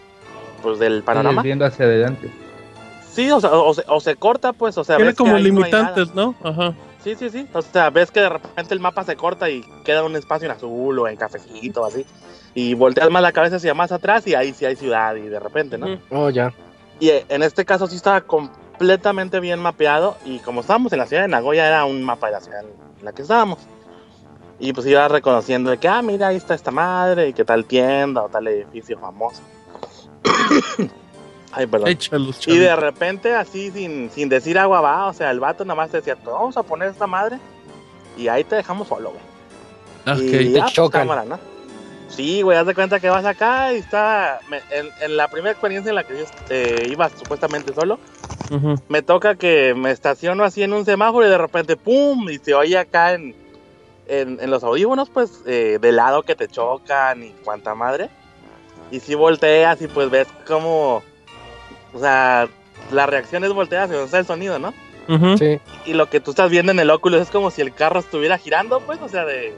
pues, 0.62 0.78
del 0.78 1.02
panorama, 1.02 1.42
viendo 1.42 1.64
hacia 1.66 1.84
adelante. 1.86 2.30
sí, 3.12 3.30
o, 3.30 3.40
sea, 3.40 3.50
o, 3.52 3.74
se, 3.74 3.84
o 3.88 4.00
se 4.00 4.16
corta, 4.16 4.52
pues, 4.52 4.78
o 4.78 4.84
sea, 4.84 4.96
Tiene 4.96 5.14
como 5.14 5.34
ahí 5.36 5.42
no 5.42 5.48
limitantes, 5.48 6.14
¿no? 6.14 6.34
Ajá. 6.42 6.72
Sí, 7.02 7.14
sí, 7.16 7.30
sí. 7.30 7.46
O 7.54 7.62
sea, 7.62 7.88
ves 7.90 8.10
que 8.10 8.20
de 8.20 8.28
repente 8.28 8.74
el 8.74 8.80
mapa 8.80 9.04
se 9.04 9.16
corta 9.16 9.48
y 9.50 9.62
queda 9.84 10.04
un 10.04 10.16
espacio 10.16 10.46
en 10.46 10.52
azul 10.52 10.98
o 10.98 11.08
en 11.08 11.16
cafecito, 11.16 11.84
así. 11.84 12.04
Y 12.54 12.74
volteas 12.74 13.10
más 13.10 13.22
la 13.22 13.32
cabeza 13.32 13.56
hacia 13.56 13.72
más 13.74 13.90
atrás 13.90 14.26
y 14.26 14.34
ahí 14.34 14.52
sí 14.52 14.66
hay 14.66 14.76
ciudad 14.76 15.14
y 15.16 15.22
de 15.28 15.40
repente, 15.40 15.78
¿no? 15.78 15.98
Oh, 16.10 16.28
ya. 16.30 16.52
Y 16.98 17.08
eh, 17.08 17.24
en 17.30 17.42
este 17.42 17.64
caso 17.64 17.86
sí 17.86 17.96
estaba 17.96 18.20
completamente 18.80 19.40
bien 19.40 19.60
mapeado 19.60 20.16
y 20.24 20.38
como 20.38 20.62
estábamos 20.62 20.90
en 20.94 21.00
la 21.00 21.06
ciudad 21.06 21.20
de 21.22 21.28
Nagoya 21.28 21.66
era 21.66 21.84
un 21.84 22.02
mapa 22.02 22.28
de 22.28 22.32
la 22.32 22.40
ciudad 22.40 22.60
en 22.62 23.04
la 23.04 23.12
que 23.12 23.20
estábamos. 23.20 23.58
Y 24.58 24.72
pues 24.72 24.86
iba 24.86 25.06
reconociendo 25.06 25.68
de 25.70 25.76
que, 25.76 25.86
ah, 25.86 26.00
mira, 26.00 26.28
ahí 26.28 26.36
está 26.36 26.54
esta 26.54 26.70
madre 26.70 27.28
y 27.28 27.32
que 27.34 27.44
tal 27.44 27.66
tienda 27.66 28.22
o 28.22 28.30
tal 28.30 28.48
edificio 28.48 28.98
famoso. 28.98 29.42
Ay, 31.52 31.66
perdón. 31.66 31.88
Échalos, 31.88 32.48
Y 32.48 32.56
de 32.56 32.74
repente, 32.74 33.34
así, 33.34 33.70
sin, 33.70 34.10
sin 34.10 34.30
decir 34.30 34.58
agua 34.58 34.80
va, 34.80 35.08
o 35.08 35.12
sea, 35.12 35.30
el 35.30 35.40
vato 35.40 35.62
nada 35.66 35.74
más 35.74 35.90
te 35.90 35.98
decía, 35.98 36.16
"Te 36.16 36.30
vamos 36.30 36.56
a 36.56 36.62
poner 36.62 36.88
esta 36.88 37.06
madre 37.06 37.38
y 38.16 38.28
ahí 38.28 38.44
te 38.44 38.56
dejamos 38.56 38.88
solo, 38.88 39.10
güey. 39.10 39.22
Ah, 40.06 40.12
Ok. 40.14 40.20
Y 40.40 40.52
ya, 40.52 40.62
pues, 40.62 40.72
chocan. 40.72 41.02
cámara, 41.02 41.24
¿no? 41.26 41.38
Sí, 42.10 42.42
güey, 42.42 42.58
haz 42.58 42.66
de 42.66 42.74
cuenta 42.74 43.00
que 43.00 43.08
vas 43.08 43.24
acá 43.24 43.72
y 43.72 43.76
está... 43.78 44.40
me- 44.48 44.60
en, 44.70 44.90
en 45.00 45.16
la 45.16 45.28
primera 45.28 45.52
experiencia 45.52 45.88
en 45.90 45.94
la 45.94 46.04
que 46.04 46.18
yo 46.18 46.24
eh, 46.50 46.88
iba 46.90 47.08
supuestamente 47.10 47.72
solo, 47.72 47.98
me 48.88 49.00
toca 49.02 49.36
que 49.36 49.74
me 49.74 49.90
estaciono 49.92 50.42
así 50.42 50.62
en 50.62 50.72
un 50.72 50.84
semáforo 50.84 51.24
y 51.26 51.30
de 51.30 51.38
repente, 51.38 51.76
¡pum! 51.76 52.28
Y 52.28 52.38
se 52.38 52.52
oye 52.54 52.76
acá 52.76 53.12
en, 53.12 53.34
en, 54.08 54.38
en 54.40 54.50
los 54.50 54.64
audífonos, 54.64 55.08
pues, 55.08 55.42
eh, 55.46 55.78
de 55.80 55.92
lado 55.92 56.24
que 56.24 56.34
te 56.34 56.48
chocan 56.48 57.22
y 57.22 57.30
cuanta 57.44 57.74
madre. 57.76 58.10
Y 58.90 58.98
si 58.98 59.14
volteas 59.14 59.80
y 59.82 59.86
pues 59.86 60.10
ves 60.10 60.26
como... 60.48 61.02
O 61.94 61.98
sea, 62.00 62.48
la 62.90 63.06
reacción 63.06 63.44
es 63.44 63.52
voltear 63.52 63.84
hacia 63.84 63.94
donde 63.96 64.06
está 64.06 64.18
el 64.18 64.26
sonido, 64.26 64.58
¿no? 64.58 64.74
Ujú. 65.08 65.38
Sí. 65.38 65.60
Y 65.84 65.94
lo 65.94 66.10
que 66.10 66.18
tú 66.20 66.30
estás 66.30 66.50
viendo 66.50 66.72
en 66.72 66.80
el 66.80 66.90
Oculus 66.90 67.20
es 67.20 67.30
como 67.30 67.50
si 67.52 67.62
el 67.62 67.72
carro 67.72 68.00
estuviera 68.00 68.36
girando, 68.36 68.80
pues, 68.80 69.00
o 69.00 69.08
sea, 69.08 69.24
de... 69.24 69.54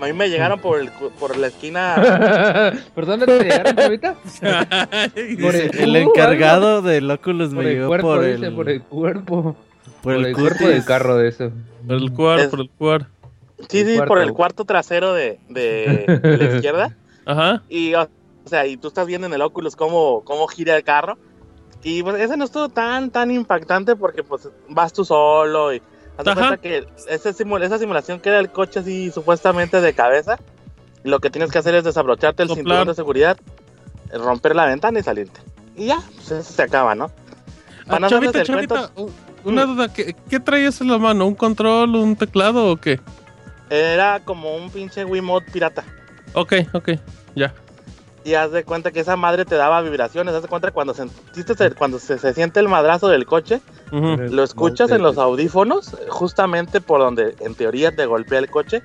A 0.00 0.04
mí 0.06 0.12
me 0.12 0.28
llegaron 0.28 0.60
por, 0.60 0.78
el, 0.80 0.90
por 1.18 1.36
la 1.36 1.46
esquina... 1.46 2.72
¿Por 2.94 3.06
dónde 3.06 3.26
te 3.26 3.38
llegaron 3.42 3.78
ahorita? 3.78 4.16
Por 5.42 5.54
el- 5.56 5.78
el 5.78 5.96
encargado 5.96 6.82
del 6.82 7.10
Oculus 7.10 7.54
Por 7.54 7.64
me 7.64 7.70
llegó 7.70 7.86
cuerpo, 7.88 8.06
por 8.08 8.24
dice, 8.24 8.46
el, 8.46 8.54
por 8.54 8.68
el 8.68 8.82
cuerpo. 8.82 9.56
por 10.02 10.12
el 10.14 10.34
cuerpo 10.36 10.66
del 10.68 10.84
carro 10.84 11.16
de 11.16 11.28
eso. 11.28 11.50
Por 11.86 11.96
el 11.96 12.12
cuar, 12.12 12.40
Es- 12.40 12.48
por 12.48 12.60
el 12.60 12.70
cuar. 12.70 13.06
Sí, 13.70 13.84
sí, 13.86 13.96
por 13.96 14.08
cuarto. 14.08 14.24
el 14.24 14.32
cuarto 14.34 14.64
trasero 14.66 15.14
de, 15.14 15.40
de, 15.48 16.20
de 16.22 16.36
la 16.36 16.54
izquierda. 16.56 16.96
Ajá. 17.24 17.62
Y, 17.68 17.94
o 17.94 18.02
o 18.02 18.48
sea, 18.48 18.64
y 18.66 18.76
tú 18.76 18.88
estás 18.88 19.06
viendo 19.08 19.26
en 19.26 19.32
el 19.32 19.42
Oculus 19.42 19.74
cómo, 19.74 20.22
cómo 20.24 20.46
gira 20.46 20.76
el 20.76 20.84
carro. 20.84 21.18
Y 21.82 22.02
pues 22.02 22.20
ese 22.20 22.36
no 22.36 22.44
estuvo 22.44 22.68
tan, 22.68 23.10
tan 23.10 23.30
impactante 23.30 23.96
porque 23.96 24.22
pues 24.22 24.48
vas 24.68 24.92
tú 24.92 25.04
solo 25.04 25.72
y 25.74 25.80
haz 26.18 26.24
cuenta 26.24 26.56
que 26.58 26.86
ese 27.08 27.34
simu- 27.34 27.62
esa 27.62 27.78
simulación 27.78 28.20
queda 28.20 28.38
el 28.38 28.50
coche 28.50 28.80
así 28.80 29.10
supuestamente 29.10 29.80
de 29.80 29.94
cabeza. 29.94 30.38
Lo 31.02 31.20
que 31.20 31.30
tienes 31.30 31.50
que 31.52 31.58
hacer 31.58 31.74
es 31.74 31.84
desabrocharte 31.84 32.42
el 32.42 32.48
Soplar. 32.48 32.64
cinturón 32.64 32.88
de 32.88 32.94
seguridad, 32.94 33.36
romper 34.12 34.56
la 34.56 34.66
ventana 34.66 34.98
y 34.98 35.02
salirte. 35.02 35.40
Y 35.76 35.86
ya, 35.86 36.00
pues 36.16 36.30
eso 36.32 36.52
se 36.52 36.62
acaba, 36.62 36.94
¿no? 36.94 37.10
Ah, 37.88 38.00
no 38.00 38.08
chavita, 38.08 38.42
chavita, 38.42 38.90
una 39.44 39.64
duda, 39.66 39.92
¿qué, 39.92 40.16
¿qué 40.28 40.40
traías 40.40 40.80
en 40.80 40.88
la 40.88 40.98
mano? 40.98 41.26
¿Un 41.26 41.36
control, 41.36 41.94
un 41.94 42.16
teclado 42.16 42.72
o 42.72 42.76
qué? 42.76 42.98
Era 43.70 44.20
como 44.24 44.56
un 44.56 44.70
pinche 44.70 45.04
Wiimote 45.04 45.50
pirata. 45.52 45.84
Ok, 46.32 46.54
ok, 46.72 46.90
ya. 47.36 47.54
Y 48.26 48.34
haz 48.34 48.50
de 48.50 48.64
cuenta 48.64 48.90
que 48.90 49.00
esa 49.00 49.16
madre 49.16 49.44
te 49.44 49.54
daba 49.54 49.80
vibraciones. 49.82 50.34
Haz 50.34 50.42
de 50.42 50.48
cuenta 50.48 50.70
cuando 50.72 50.92
sentiste 50.94 51.54
el- 51.64 51.74
cuando 51.76 51.98
se, 51.98 52.18
se 52.18 52.34
siente 52.34 52.58
el 52.60 52.68
madrazo 52.68 53.08
del 53.08 53.24
coche, 53.24 53.60
lo 53.92 54.42
escuchas 54.42 54.90
en 54.90 55.02
los 55.02 55.16
audífonos, 55.16 55.96
justamente 56.08 56.80
por 56.80 56.98
donde 57.00 57.36
en 57.40 57.54
teoría 57.54 57.94
te 57.94 58.04
golpea 58.06 58.40
el 58.40 58.50
coche, 58.50 58.82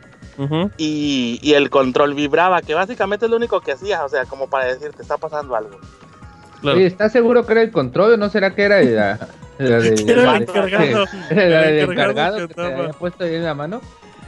y, 0.77 1.39
y 1.41 1.53
el 1.53 1.69
control 1.69 2.13
vibraba, 2.13 2.61
que 2.61 2.73
básicamente 2.73 3.25
es 3.25 3.29
lo 3.31 3.37
único 3.37 3.61
que 3.61 3.71
hacía, 3.73 4.03
o 4.05 4.09
sea, 4.09 4.25
como 4.25 4.47
para 4.49 4.65
decir, 4.65 4.91
te 4.91 5.01
está 5.01 5.17
pasando 5.17 5.55
algo. 5.55 5.77
Claro. 6.61 6.77
Oye, 6.77 6.85
¿estás 6.85 7.11
seguro 7.11 7.45
que 7.45 7.53
era 7.53 7.61
el 7.63 7.71
control 7.71 8.13
o 8.13 8.17
no 8.17 8.29
será 8.29 8.53
que 8.53 8.63
era 8.63 8.81
la, 8.83 9.19
la 9.57 9.79
de- 9.79 10.03
Era 10.07 10.23
la 10.23 10.37
el 10.37 10.43
encargado. 10.43 11.05
la 11.31 11.43
El 11.43 11.75
del 11.75 11.91
encargado 11.91 12.37
que 12.37 12.47
que 12.47 12.53
te 12.53 12.61
había 12.61 12.89
puesto 12.91 13.23
ahí 13.23 13.35
en 13.35 13.43
la 13.43 13.53
mano? 13.55 13.81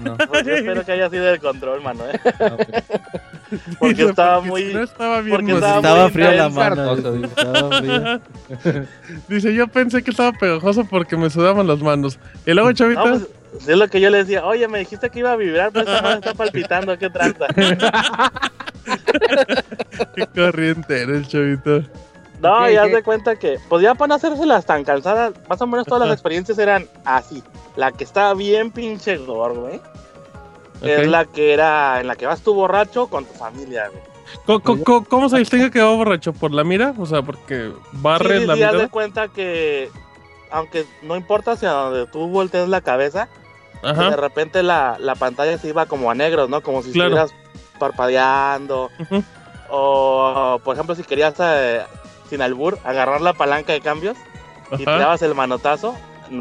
No. 0.04 0.18
Pues 0.28 0.45
yo 0.45 0.54
espero 0.56 0.86
que 0.86 0.91
haya 0.91 1.10
sido 1.10 1.30
el 1.30 1.39
control, 1.39 1.82
mano, 1.82 2.04
¿eh? 2.10 2.20
no, 2.39 2.58
pues, 2.58 2.68
porque 3.80 4.04
estaba 4.04 4.36
porque 4.38 4.49
muy- 4.49 4.74
no 4.74 4.84
estaba 4.84 5.22
bien 5.22 5.36
porque 5.36 5.51
Pues 5.54 5.64
estaba 5.64 5.78
estaba 5.78 6.10
fría 6.10 6.32
la 6.34 6.49
mano. 6.49 6.95
Dice, 6.95 7.26
estaba 7.28 7.78
fría. 7.80 8.22
Dice, 9.28 9.54
yo 9.54 9.68
pensé 9.68 10.01
que 10.04 10.12
estaba 10.12 10.32
pegajoso 10.34 10.86
porque 10.86 11.16
me 11.18 11.30
sudaban 11.30 11.68
las 11.68 11.80
manos. 11.80 12.18
Y 12.45 12.54
luego, 12.54 12.72
chavita, 12.74 13.04
No, 13.06 13.10
pues, 13.51 13.68
es 13.68 13.78
lo 13.78 13.88
que 13.88 14.01
yo 14.01 14.10
le 14.10 14.18
decía, 14.20 14.43
oye, 14.45 14.68
me 14.68 14.80
dijiste 14.80 15.10
que 15.12 15.20
iba 15.20 15.32
a 15.32 15.36
vibrar, 15.36 15.72
pero 15.72 15.86
esta 15.88 16.01
madre 16.01 16.18
está 16.20 16.34
palpitando, 16.34 16.97
qué 16.97 17.10
tranza. 17.10 17.45
qué 20.16 20.28
corriente 20.34 21.01
era 21.01 21.14
el 21.16 21.28
chavito. 21.28 21.84
No, 22.44 22.58
Ok, 22.64 22.70
y 22.72 22.76
haz 22.76 22.88
¿qué? 22.89 22.96
de 22.98 23.04
cuenta 23.04 23.36
que, 23.38 23.58
pues 23.70 23.82
ya 23.82 23.96
para 23.96 24.10
no 24.10 24.16
hacérselas 24.16 24.66
tan 24.66 24.84
cansadas, 24.84 25.34
más 25.50 25.62
o 25.62 25.66
menos 25.68 25.88
todas 25.88 26.06
las 26.08 26.14
experiencias 26.14 26.58
eran 26.60 26.88
así. 27.06 27.41
La 27.78 27.91
que 27.91 28.04
estaba 28.04 28.34
bien 28.34 28.70
pinche 28.72 29.18
gordo, 29.18 29.62
güey. 29.62 29.82
Es 30.82 31.00
Ok. 31.00 31.06
la 31.12 31.24
que 31.26 31.54
era, 31.54 32.02
en 32.02 32.08
la 32.08 32.16
que 32.18 32.26
vas 32.26 32.41
tú 32.41 32.54
borracho 32.54 33.08
con 33.08 33.26
tu 33.26 33.34
familia, 33.34 33.88
güey. 33.89 34.62
Co- 34.62 34.84
co- 34.84 35.06
¿Cómo 35.06 35.30
se 35.30 35.38
distingue 35.38 35.72
que 35.72 35.82
va 35.82 35.91
borracho? 35.91 36.34
¿Por 36.34 36.52
la 36.54 36.64
mira? 36.66 36.94
O 36.98 37.06
sea, 37.06 37.22
porque 37.22 37.72
barre 37.94 38.36
sí, 38.36 38.41
sí, 38.41 38.48
la 38.48 38.56
sí, 38.56 38.64
haz 38.64 38.78
de 38.78 38.89
cuenta 38.89 39.28
que, 39.30 39.89
aunque 40.52 40.86
no 41.02 41.16
importa 41.16 41.52
hacia 41.54 41.70
donde 41.72 42.08
tú 42.08 42.28
voltees 42.28 42.68
la 42.68 42.82
cabeza, 42.82 43.30
de 43.82 43.89
Ajá. 43.89 44.16
repente 44.18 44.64
la, 44.64 44.98
la 45.00 45.16
pantalla 45.16 45.58
se 45.58 45.70
iba 45.70 45.86
como 45.86 46.12
a 46.12 46.16
negros, 46.16 46.50
¿no? 46.50 46.62
Como 46.62 46.82
si 46.84 46.91
Claro. 46.91 47.16
estuvieras 47.16 47.34
parpadeando. 47.80 48.89
Ujú. 49.00 49.24
O, 49.70 50.60
por 50.64 50.76
ejemplo, 50.76 50.96
si 50.96 51.04
querías, 51.04 51.34
eh, 51.39 51.82
sin 52.30 52.42
albur, 52.42 52.78
agarrar 52.84 53.22
la 53.22 53.34
palanca 53.34 53.74
de 53.74 53.82
cambios 53.82 54.18
y 54.78 54.84
Ajá. 54.84 54.98
dabas 54.98 55.22
el 55.22 55.36
manotazo, 55.36 55.96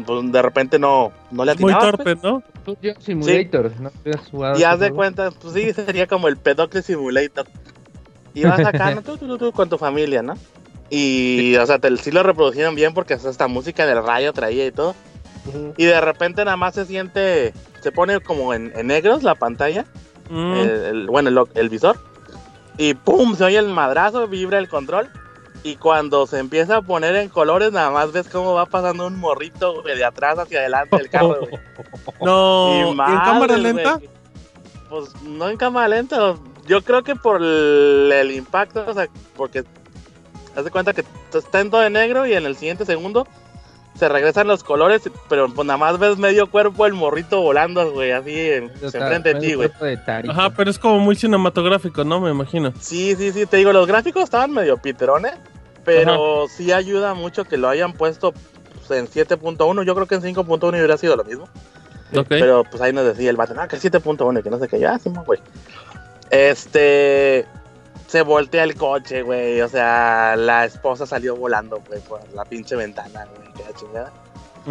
pues 0.05 0.31
de 0.31 0.41
repente 0.41 0.79
no, 0.79 1.11
no 1.31 1.45
le 1.45 1.51
Muy 1.55 1.71
atinabas. 1.73 1.91
torpe, 1.97 2.15
pues. 2.15 2.23
¿no? 2.23 2.43
Yo, 2.81 2.93
Simulator, 2.99 3.71
¿no? 3.79 3.91
¿Habías 4.05 4.29
jugado 4.29 4.57
Y 4.59 4.63
haz 4.63 4.79
de 4.79 4.91
cuenta, 4.91 5.31
pues 5.31 5.53
sí, 5.53 5.73
sería 5.85 6.07
como 6.07 6.27
el 6.27 6.37
Pedocle 6.37 6.81
Simulator. 6.81 7.45
Y 8.33 8.43
vas 8.45 8.59
acá, 8.65 8.95
¿no? 8.95 9.01
Tú, 9.03 9.17
tú, 9.17 9.27
tú, 9.27 9.37
tú, 9.37 9.51
con 9.51 9.69
tu 9.69 9.77
familia, 9.77 10.21
¿no? 10.23 10.35
Y, 10.89 11.55
o 11.57 11.65
sea, 11.65 11.79
te, 11.79 11.95
sí 11.97 12.11
lo 12.11 12.23
reproducieron 12.23 12.75
bien 12.75 12.93
porque 12.93 13.13
hasta 13.15 13.47
música 13.47 13.85
del 13.85 14.03
rayo 14.03 14.31
traía 14.33 14.65
y 14.67 14.71
todo. 14.71 14.95
Ujú. 15.47 15.73
Y 15.77 15.85
de 15.85 15.99
repente 15.99 16.45
nada 16.45 16.55
más 16.57 16.75
se 16.75 16.85
siente 16.85 17.53
se 17.81 17.91
pone 17.91 18.19
como 18.21 18.53
en, 18.53 18.71
en 18.75 18.87
negros 18.87 19.23
la 19.23 19.35
pantalla, 19.35 19.85
Mm, 20.29 20.53
el, 20.53 20.69
el- 20.69 21.07
bueno, 21.07 21.27
el, 21.29 21.39
el 21.55 21.69
visor, 21.69 21.99
y 22.77 22.93
pum, 22.93 23.35
se 23.35 23.43
oye 23.43 23.57
el 23.57 23.67
madrazo, 23.67 24.25
vibra 24.29 24.57
el 24.57 24.69
control. 24.69 25.09
Y 25.63 25.77
cuando 25.77 26.27
se 26.27 26.39
empieza 26.39 26.77
a 26.77 26.81
poner 26.81 27.15
en 27.15 27.29
colores, 27.29 27.71
nada 27.71 27.89
más 27.89 28.11
ves 28.11 28.27
cómo 28.27 28.53
va 28.53 28.65
pasando 28.65 29.07
un 29.07 29.17
morrito 29.17 29.81
güey, 29.81 29.95
de 29.95 30.03
atrás 30.03 30.37
hacia 30.37 30.59
adelante 30.59 30.97
del 30.97 31.09
carro, 31.09 31.39
güey. 31.39 31.53
no, 32.21 32.75
¿y 32.75 32.89
en 32.89 32.97
cámara 32.97 33.57
lenta? 33.57 33.95
güey. 33.95 34.09
Pues 34.89 35.21
no 35.23 35.49
en 35.49 35.57
cámara 35.57 35.87
lenta. 35.87 36.35
Yo 36.67 36.81
creo 36.81 37.03
que 37.03 37.15
por 37.15 37.41
el, 37.41 38.11
el 38.13 38.31
impacto, 38.31 38.85
o 38.85 38.93
sea, 38.93 39.07
porque 39.35 39.63
haz 40.55 40.65
de 40.65 40.71
cuenta 40.71 40.93
que 40.93 41.03
está 41.33 41.61
en 41.61 41.71
todo 41.71 41.81
de 41.81 41.89
negro 41.89 42.25
y 42.25 42.33
en 42.33 42.45
el 42.45 42.55
siguiente 42.55 42.85
segundo 42.85 43.25
se 43.95 44.09
regresan 44.09 44.47
los 44.47 44.63
colores, 44.63 45.01
pero 45.29 45.47
pues 45.53 45.67
nada 45.67 45.77
más 45.77 45.99
ves 45.99 46.17
medio 46.17 46.49
cuerpo 46.49 46.85
el 46.85 46.93
morrito 46.93 47.41
volando, 47.41 47.91
güey, 47.91 48.11
así 48.11 48.39
en, 48.39 48.71
enfrente 48.81 49.33
de 49.33 49.39
ti, 49.39 49.53
güey. 49.53 49.69
Ajá, 50.29 50.49
pero 50.51 50.71
es 50.71 50.79
como 50.79 50.99
muy 50.99 51.15
cinematográfico, 51.15 52.03
¿no? 52.03 52.19
Me 52.19 52.31
imagino. 52.31 52.73
Sí, 52.79 53.15
sí, 53.15 53.31
sí, 53.31 53.45
te 53.45 53.57
digo, 53.57 53.71
los 53.71 53.87
gráficos 53.87 54.23
estaban 54.23 54.51
medio 54.51 54.77
piterones, 54.77 55.33
pero 55.85 56.47
sí 56.47 56.71
ayuda 56.71 57.13
mucho 57.13 57.45
que 57.45 57.57
lo 57.57 57.69
hayan 57.69 57.93
puesto 57.93 58.33
pues, 58.87 58.99
en 58.99 59.07
7.1. 59.07 59.83
Yo 59.83 59.95
creo 59.95 60.07
que 60.07 60.15
en 60.15 60.21
5.1 60.21 60.69
hubiera 60.69 60.97
sido 60.97 61.15
lo 61.15 61.23
mismo. 61.23 61.47
Ok. 62.15 62.27
Pero 62.29 62.63
pues 62.63 62.81
ahí 62.81 62.93
nos 62.93 63.05
decía 63.05 63.29
el 63.29 63.37
vato, 63.37 63.53
no, 63.53 63.67
que 63.67 63.77
7.1 63.77 64.39
y 64.39 64.43
que 64.43 64.49
no 64.49 64.59
sé 64.59 64.67
qué, 64.67 64.79
ya, 64.79 64.97
sí, 64.99 65.11
güey. 65.25 65.39
Este. 66.29 67.45
Se 68.13 68.21
voltea 68.21 68.63
el 68.63 68.75
coche, 68.75 69.23
güey. 69.23 69.59
O 69.61 69.67
sea, 69.67 70.35
la 70.35 70.65
esposa 70.65 71.07
salió 71.07 71.35
volando, 71.35 71.81
güey, 71.87 71.99
por 72.01 72.21
la 72.35 72.45
pinche 72.45 72.75
ventana, 72.75 73.25
güey. 73.25 73.51
Que 73.53 73.63
la 73.91 74.13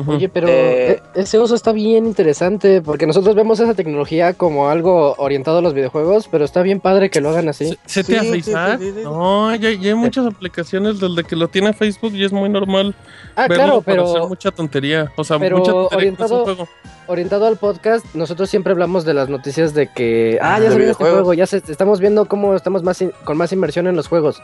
Oye, 0.06 0.28
pero 0.28 0.48
Eh, 0.48 1.02
e- 1.14 1.20
ese 1.20 1.38
uso 1.38 1.54
está 1.54 1.72
bien 1.72 2.06
interesante 2.06 2.80
porque 2.80 3.06
nosotros 3.06 3.34
vemos 3.34 3.60
esa 3.60 3.74
tecnología 3.74 4.32
como 4.34 4.68
algo 4.68 5.14
orientado 5.18 5.58
a 5.58 5.60
los 5.60 5.74
videojuegos, 5.74 6.28
pero 6.30 6.44
está 6.44 6.62
bien 6.62 6.80
padre 6.80 7.10
que 7.10 7.20
lo 7.20 7.28
hagan 7.30 7.48
así. 7.48 7.76
¿Se, 7.84 8.02
te 8.02 8.12
sí, 8.12 8.16
hace 8.18 8.32
sí, 8.32 8.38
Isaac? 8.38 8.78
sí, 8.80 8.92
sí. 8.96 9.00
No, 9.04 9.54
ya, 9.54 9.70
ya 9.72 9.88
hay 9.90 9.94
muchas 9.94 10.26
aplicaciones 10.26 10.98
desde 10.98 11.24
que 11.24 11.36
lo 11.36 11.48
tiene 11.48 11.72
Facebook 11.74 12.14
y 12.14 12.24
es 12.24 12.32
muy 12.32 12.48
normal 12.48 12.94
Ah, 13.36 13.46
verlo 13.48 13.54
claro, 13.64 13.82
para 13.82 14.02
hacer 14.02 14.14
pero 14.14 14.28
mucha 14.28 14.50
tontería. 14.50 15.12
O 15.16 15.24
sea, 15.24 15.38
pero 15.38 15.58
mucha 15.58 15.72
tontería 15.72 15.96
orientado- 15.98 16.44
juego. 16.44 16.68
orientado 17.06 17.46
al 17.46 17.56
podcast, 17.58 18.06
nosotros 18.14 18.48
siempre 18.48 18.72
hablamos 18.72 19.04
de 19.04 19.12
las 19.14 19.28
noticias 19.28 19.74
de 19.74 19.88
que, 19.88 20.38
ah, 20.40 20.58
ya 20.58 20.70
salió 20.70 20.90
este 20.90 21.04
juego, 21.04 21.34
ya 21.34 21.46
se, 21.46 21.58
estamos 21.58 22.00
viendo 22.00 22.24
cómo 22.26 22.54
estamos 22.54 22.82
más 22.82 23.02
in- 23.02 23.12
con 23.24 23.36
más 23.36 23.52
inversión 23.52 23.86
en 23.86 23.96
los 23.96 24.08
juegos, 24.08 24.40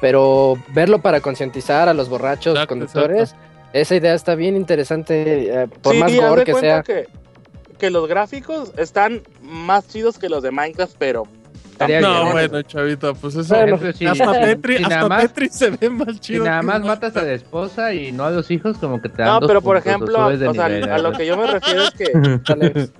pero 0.00 0.54
verlo 0.68 1.00
para 1.00 1.20
concientizar 1.20 1.88
a 1.88 1.94
los 1.94 2.08
borrachos 2.08 2.54
Exacto, 2.54 2.68
conductores, 2.74 3.34
esa 3.72 3.94
idea 3.96 4.14
está 4.14 4.34
bien 4.34 4.56
interesante, 4.56 5.62
eh, 5.62 5.68
por 5.82 5.94
sí, 5.94 6.00
más 6.00 6.14
gore 6.16 6.44
que 6.44 6.54
sea. 6.54 6.82
Que, 6.82 7.06
que 7.78 7.90
los 7.90 8.06
gráficos 8.08 8.72
están 8.76 9.22
más 9.42 9.88
chidos 9.88 10.18
que 10.18 10.28
los 10.28 10.42
de 10.42 10.50
Minecraft, 10.50 10.94
pero. 10.98 11.24
No, 11.80 11.86
bien. 11.88 12.02
bueno, 12.30 12.62
chavita, 12.62 13.12
pues 13.12 13.34
eso. 13.34 13.56
Bueno, 13.56 13.76
si- 13.92 14.06
hasta 14.06 14.24
si 14.32 15.08
más, 15.08 15.20
Tetris 15.22 15.52
se 15.52 15.70
ve 15.70 15.90
más 15.90 16.14
si 16.14 16.20
chido. 16.20 16.44
nada 16.44 16.62
más 16.62 16.80
matas 16.82 17.16
a 17.16 17.22
la 17.22 17.32
esposa 17.32 17.92
y 17.92 18.12
no 18.12 18.24
a 18.24 18.30
los 18.30 18.52
hijos, 18.52 18.78
como 18.78 19.02
que 19.02 19.08
te 19.08 19.22
dan 19.22 19.26
No, 19.32 19.40
dos 19.40 19.48
pero 19.48 19.62
por 19.62 19.74
o 19.74 19.78
ejemplo, 19.80 20.26
o 20.26 20.54
sea, 20.54 20.66
a 20.66 20.98
lo 20.98 21.12
que 21.12 21.26
yo 21.26 21.36
me 21.36 21.46
refiero 21.48 21.82
es 21.82 21.90
que. 21.90 22.12
Alex. 22.52 22.92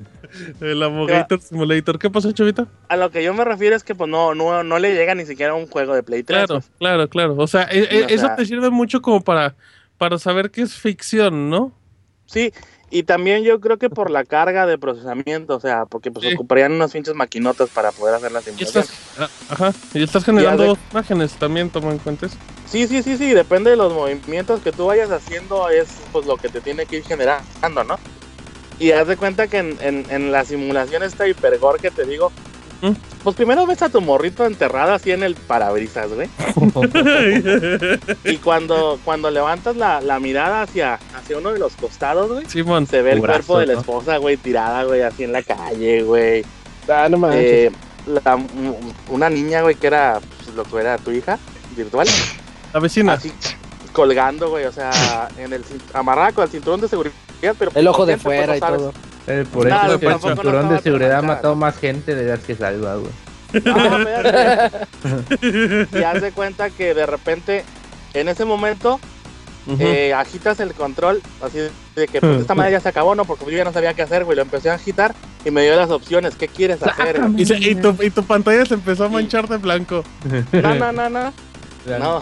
El 0.61 0.83
Abogator 0.83 1.41
Simulator. 1.43 1.99
¿Qué 1.99 2.09
pasó, 2.11 2.33
chavita? 2.33 2.67
A 2.89 2.97
lo 2.97 3.11
que 3.11 3.23
yo 3.23 3.35
me 3.35 3.45
refiero 3.45 3.77
es 3.77 3.85
que 3.85 3.95
pues 3.95 4.09
no, 4.11 4.35
no, 4.35 4.65
no 4.65 4.79
le 4.81 4.95
llega 4.95 5.15
ni 5.15 5.27
siquiera 5.27 5.53
a 5.53 5.55
un 5.55 5.67
juego 5.69 5.95
de 5.95 6.03
Play 6.03 6.23
3. 6.25 6.39
Claro, 6.47 6.55
pues. 6.55 6.71
claro, 6.79 7.09
claro. 7.09 7.35
O 7.37 7.47
sea, 7.47 7.65
e- 7.71 7.87
e- 7.89 8.05
O 8.05 8.09
eso 8.09 8.27
sea- 8.27 8.37
te 8.37 8.47
sirve 8.47 8.71
mucho 8.71 9.01
como 9.03 9.21
para, 9.21 9.55
para 10.03 10.19
saber 10.19 10.51
que 10.51 10.63
es 10.63 10.75
ficción, 10.75 11.49
¿no? 11.49 11.71
Sí, 12.27 12.53
y 12.91 13.05
también 13.05 13.45
yo 13.45 13.61
creo 13.61 13.79
que 13.79 13.89
por 13.89 14.11
la 14.11 14.25
carga 14.25 14.67
de 14.67 14.77
procesamiento, 14.77 15.55
o 15.55 15.61
sea, 15.61 15.87
porque 15.87 16.11
pues 16.11 16.27
Sí. 16.27 16.35
ocuparían 16.35 16.73
unas 16.73 16.91
pinches 16.91 17.15
maquinotas 17.15 17.71
para 17.71 17.93
poder 17.93 18.17
hacer 18.17 18.33
la 18.33 18.41
Y 18.41 18.43
simulación. 18.43 18.83
estás, 18.83 18.99
ah, 19.17 19.29
ajá, 19.47 19.73
y 19.95 20.03
estás 20.03 20.25
generando 20.25 20.63
de- 20.65 20.69
dos 20.71 20.79
imágenes 20.91 21.39
también, 21.39 21.71
toma 21.71 21.93
en 21.93 21.99
cuenta 22.01 22.27
eso. 22.27 22.37
Sí, 22.67 22.89
sí, 22.89 23.01
sí, 23.05 23.17
sí, 23.17 23.31
depende 23.33 23.71
de 23.71 23.77
los 23.77 23.93
movimientos 23.93 24.61
que 24.61 24.73
tú 24.73 24.87
vayas 24.87 25.09
haciendo, 25.13 25.69
es 25.69 25.87
pues 26.11 26.27
lo 26.27 26.37
que 26.37 26.49
te 26.49 26.61
tiene 26.61 26.85
que 26.85 26.97
ir 26.97 27.05
generando, 27.05 27.85
¿no? 27.87 27.95
Y 28.81 28.91
haz 28.91 29.07
de 29.07 29.17
cuenta 29.17 29.47
que 29.47 29.59
en, 29.59 29.79
en, 29.83 30.05
en 30.11 30.33
la 30.33 30.45
simulación 30.45 31.05
esta 31.05 31.29
hipergore 31.29 31.79
que 31.79 31.93
te 31.93 32.05
digo, 32.07 32.33
¿Mm? 32.83 32.91
pues 33.23 33.37
primero 33.37 33.65
ves 33.67 33.81
a 33.83 33.89
tu 33.89 34.01
morrito 34.01 34.45
enterrado 34.45 34.93
así 34.93 35.13
en 35.13 35.23
el 35.23 35.35
parabrisas, 35.37 36.11
güey. 36.13 36.29
Y 38.25 38.37
cuando, 38.39 38.99
cuando 39.05 39.31
levantas 39.31 39.77
la, 39.77 40.01
la 40.01 40.19
mirada 40.21 40.63
hacia, 40.63 40.99
hacia 41.17 41.39
uno 41.39 41.53
de 41.53 41.59
los 41.59 41.75
costados, 41.77 42.31
güey, 42.31 42.47
Simón. 42.47 42.87
se 42.87 43.03
ve 43.03 43.13
el 43.13 43.21
Brazo, 43.21 43.39
cuerpo 43.47 43.59
de 43.61 43.67
la 43.67 43.81
esposa, 43.81 44.17
güey, 44.19 44.37
tirada, 44.37 44.85
güey, 44.85 45.03
así 45.03 45.25
en 45.25 45.33
la 45.33 45.43
calle, 45.43 46.03
güey. 46.03 46.45
Ah, 46.89 47.07
no 47.09 47.19
manches. 47.19 47.41
Eh, 47.43 47.73
la- 48.07 48.39
una 49.09 49.31
niña, 49.31 49.63
güey, 49.63 49.77
que 49.77 49.87
era 49.87 50.19
pues, 50.45 50.55
lo 50.57 50.65
que 50.65 50.79
era 50.79 50.99
tu 50.99 51.13
hija 51.13 51.39
virtual, 51.77 52.09
La 52.75 52.81
vecina. 52.81 53.13
así 53.15 53.33
colgando, 53.93 54.49
güey, 54.51 54.65
o 54.65 54.73
sea, 54.73 55.29
en 55.39 55.53
el 55.53 55.65
amarrada 55.93 56.33
con 56.33 56.45
el 56.45 56.51
cinturón 56.51 56.81
de 56.81 56.89
seguridad, 56.89 57.13
pero 57.59 57.71
el 57.75 57.87
ojo 57.87 58.07
de 58.07 58.15
pues, 58.15 58.23
fuera 58.23 58.47
no 58.47 58.57
y 58.57 58.61
todo. 58.61 58.93
Eh, 59.27 59.45
por 59.53 59.67
eso 59.69 59.95
el 59.95 60.21
cinturón 60.21 60.69
de 60.69 60.81
seguridad 60.81 61.19
ha 61.19 61.23
matado 61.23 61.55
más 61.55 61.77
gente 61.79 62.15
de 62.15 62.25
las 62.25 62.41
que 62.41 62.55
salva, 62.57 62.97
güey. 62.97 63.13
No, 63.65 63.99
y 66.01 66.03
haz 66.03 66.23
de 66.23 66.33
cuenta 66.33 66.71
que 66.71 66.95
de 66.95 67.05
repente, 67.07 67.65
en 68.15 68.29
ese 68.29 68.45
momento, 68.47 68.99
eh, 69.79 70.13
agitas 70.15 70.59
el 70.61 70.73
control, 70.75 71.21
así 71.43 71.59
de 71.95 72.09
que 72.09 72.21
pues, 72.21 72.41
esta 72.41 72.55
madre 72.55 72.73
ya 72.73 72.81
se 72.81 72.89
acabó, 72.89 73.15
¿no? 73.15 73.25
Porque 73.27 73.45
yo 73.45 73.51
ya 73.53 73.65
no 73.65 73.73
sabía 73.73 73.95
qué 73.95 74.03
hacer, 74.03 74.25
güey, 74.25 74.37
lo 74.37 74.43
empecé 74.43 74.71
a 74.71 74.75
agitar 74.75 75.15
y 75.45 75.51
me 75.51 75.63
dio 75.63 75.77
las 75.77 75.91
opciones, 75.91 76.35
¿qué 76.35 76.49
quieres 76.49 76.83
hacer? 76.83 77.21
y, 77.37 77.45
se- 77.45 77.59
y 77.59 77.75
tu, 77.75 77.95
y 78.03 78.11
tu 78.11 78.25
pantalla 78.25 78.65
se 78.65 78.75
empezó 78.75 79.05
a 79.05 79.09
manchar 79.09 79.47
de 79.49 79.59
blanco. 79.59 80.03
No, 80.53 80.75
no, 80.75 80.91
no, 80.93 81.09
no, 81.11 81.33
No. 81.99 82.21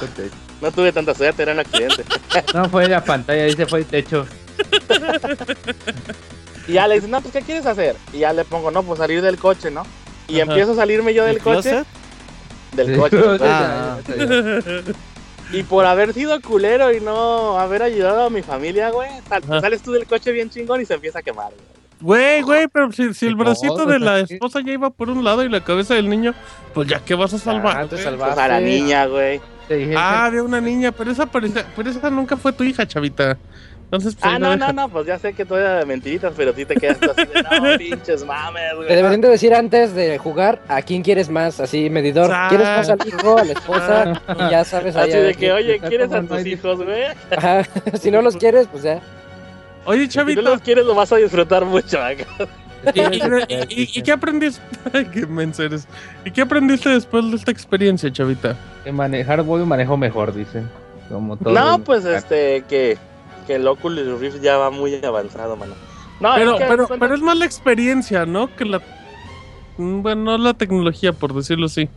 no 0.61 0.73
tuve 0.73 0.93
tanta 0.93 1.15
suerte, 1.15 1.43
era 1.45 1.53
un 1.53 1.61
accidente. 1.61 2.05
No 2.53 2.69
fue 2.69 2.89
la 2.89 3.03
pantalla, 3.05 3.45
dice 3.45 3.65
fue 3.67 3.79
el 3.81 3.87
techo. 3.87 4.27
Y 6.71 6.75
ya 6.75 6.87
le 6.89 6.95
dices, 6.95 7.11
no, 7.11 7.21
pues, 7.21 7.33
¿qué 7.33 7.43
quieres 7.43 7.67
hacer? 7.67 7.97
Y 8.13 8.19
ya 8.19 8.33
le 8.33 8.45
pongo, 8.45 8.71
no, 8.71 8.83
pues 8.83 8.99
salir 8.99 9.23
del 9.23 9.39
coche, 9.39 9.71
¿no? 9.71 9.83
Y 10.29 10.41
Ajá. 10.41 10.51
empiezo 10.51 10.73
a 10.73 10.77
salirme 10.77 11.13
yo 11.15 11.25
del 11.25 11.37
¿El 11.37 11.43
coche. 11.43 11.71
closet? 11.71 11.87
Del 12.73 12.97
coche. 12.97 13.17
pues. 13.39 13.41
Ah. 13.45 13.99
Y 15.53 15.65
por 15.65 15.85
haber 15.85 16.13
sido 16.15 16.41
culero 16.41 16.93
y 16.93 17.01
no 17.01 17.59
haber 17.59 17.83
ayudado 17.83 18.25
a 18.27 18.31
mi 18.31 18.43
familia, 18.43 18.91
güey, 18.91 19.11
sal- 19.29 19.43
sales 19.61 19.83
tú 19.83 19.91
del 19.93 20.07
coche 20.07 20.31
bien 20.31 20.49
chingón 20.49 20.81
y 20.81 20.85
se 20.87 20.95
empieza 20.95 21.19
a 21.19 21.23
quemar, 21.23 21.49
güey. 21.49 21.71
Güey, 22.03 22.43
güey, 22.43 22.69
pero 22.69 22.91
si, 22.93 23.13
si 23.13 23.27
el 23.27 23.35
bracito 23.35 23.75
cosa, 23.75 23.87
de 23.91 23.99
la 23.99 24.21
esposa 24.21 24.61
ya 24.65 24.73
iba 24.73 24.89
por 24.91 25.11
un 25.11 25.23
lado 25.25 25.45
y 25.45 25.49
la 25.51 25.63
cabeza 25.63 25.95
del 25.95 26.09
niño, 26.09 26.35
pues 26.73 26.89
ya 26.89 27.01
que 27.01 27.15
vas 27.15 27.35
a 27.35 27.39
salvar. 27.39 27.77
Ah, 27.77 27.83
te 27.83 27.97
güey? 27.97 28.05
salvaste. 28.05 28.35
Pues 28.37 28.45
a 28.45 28.49
la 28.49 28.61
niña, 28.61 29.07
güey. 29.07 29.41
Ah, 29.97 30.25
había 30.27 30.43
una 30.43 30.61
niña, 30.61 30.93
pero 30.93 31.11
esa 31.11 31.27
parecía, 31.27 31.67
pero 31.77 31.91
esa 31.91 32.09
nunca 32.11 32.37
fue 32.37 32.53
tu 32.53 32.65
hija, 32.65 32.87
chavita. 32.87 33.37
Entonces, 33.93 34.15
pues, 34.15 34.25
Ah, 34.25 34.35
ahí 34.37 34.41
no, 34.41 34.51
no, 34.51 34.67
deja. 34.67 34.73
no, 34.73 34.89
pues 34.89 35.07
ya 35.07 35.19
sé 35.19 35.33
que 35.33 35.45
tú 35.45 35.57
eras 35.57 35.81
de 35.81 35.87
mentiritas, 35.87 36.33
pero 36.37 36.53
sí 36.55 36.65
te 36.65 36.77
quedas 36.77 36.99
así 37.03 37.25
de, 37.27 37.43
no, 37.43 37.79
pinches 37.79 38.25
mames, 38.25 38.63
Te 38.71 38.77
güey. 38.77 38.89
deberían 38.89 39.21
de 39.21 39.29
decir 39.29 39.53
antes 39.53 39.95
de 39.95 40.17
jugar 40.19 40.61
a 40.69 40.81
quién 40.83 41.03
quieres 41.03 41.29
más, 41.29 41.59
así 41.59 41.91
medidor. 41.91 42.31
¿Quieres 42.49 42.69
más 42.69 42.89
al 42.89 42.99
hijo, 43.07 43.37
a 43.39 43.45
la 43.45 43.53
esposa? 43.53 44.23
Y 44.37 44.51
ya 44.51 44.65
sabes 44.65 44.95
Así 44.95 45.11
allá 45.13 45.23
de 45.25 45.35
que, 45.35 45.51
oye, 45.51 45.81
¿quieres 45.81 46.13
a 46.13 46.23
tus 46.23 46.47
hijos, 46.47 46.85
güey? 46.85 47.03
Ajá, 47.37 47.65
si 48.01 48.13
no 48.13 48.23
los 48.23 48.37
quieres, 48.37 48.69
pues 48.71 48.85
ya. 48.85 49.01
Oye, 49.87 50.09
Si 50.09 50.19
no 50.19 50.43
los 50.43 50.61
quieres, 50.61 50.85
lo 50.85 50.95
vas 50.95 51.11
a 51.13 51.17
disfrutar 51.17 51.65
mucho, 51.65 52.01
acá. 52.01 52.25
¿y, 52.95 53.01
y- 53.01 53.83
y- 53.83 53.91
y 53.99 54.03
qué 54.03 54.13
aprendiste? 54.13 54.63
Ay, 54.93 55.07
qué 55.07 55.27
menso 55.27 55.63
eres. 55.65 55.89
¿Y 56.25 56.31
qué 56.31 56.43
aprendiste 56.43 56.89
después 56.91 57.29
de 57.31 57.37
esta 57.37 57.51
experiencia, 57.51 58.13
chavita? 58.13 58.57
que 58.85 58.93
manejar 58.93 59.43
voy 59.43 59.65
manejo 59.67 59.97
mejor, 59.97 60.33
dicen. 60.33 60.69
Como 61.09 61.37
todo. 61.37 61.53
No, 61.53 61.81
pues 61.81 62.05
este, 62.05 62.63
que, 62.69 62.97
que 63.51 63.57
el 63.57 63.67
Oculus 63.67 64.21
Rift 64.21 64.41
ya 64.43 64.57
va 64.59 64.71
muy 64.71 65.05
avanzado, 65.05 65.57
mano. 65.57 65.75
No, 66.21 66.35
Pero, 66.37 66.53
es 66.55 66.61
que, 66.61 66.67
pero, 66.69 66.87
pero 66.87 67.15
es 67.17 67.21
más 67.21 67.37
la 67.37 67.47
experiencia, 67.47 68.25
¿no? 68.25 68.55
Que 68.55 68.65
la... 68.65 68.81
Mm, 69.77 70.03
Bueno, 70.03 70.23
no 70.23 70.39
la 70.39 70.55
tecnología, 70.55 71.13
por 71.13 71.35
decirlo 71.35 71.67
así. 71.67 71.89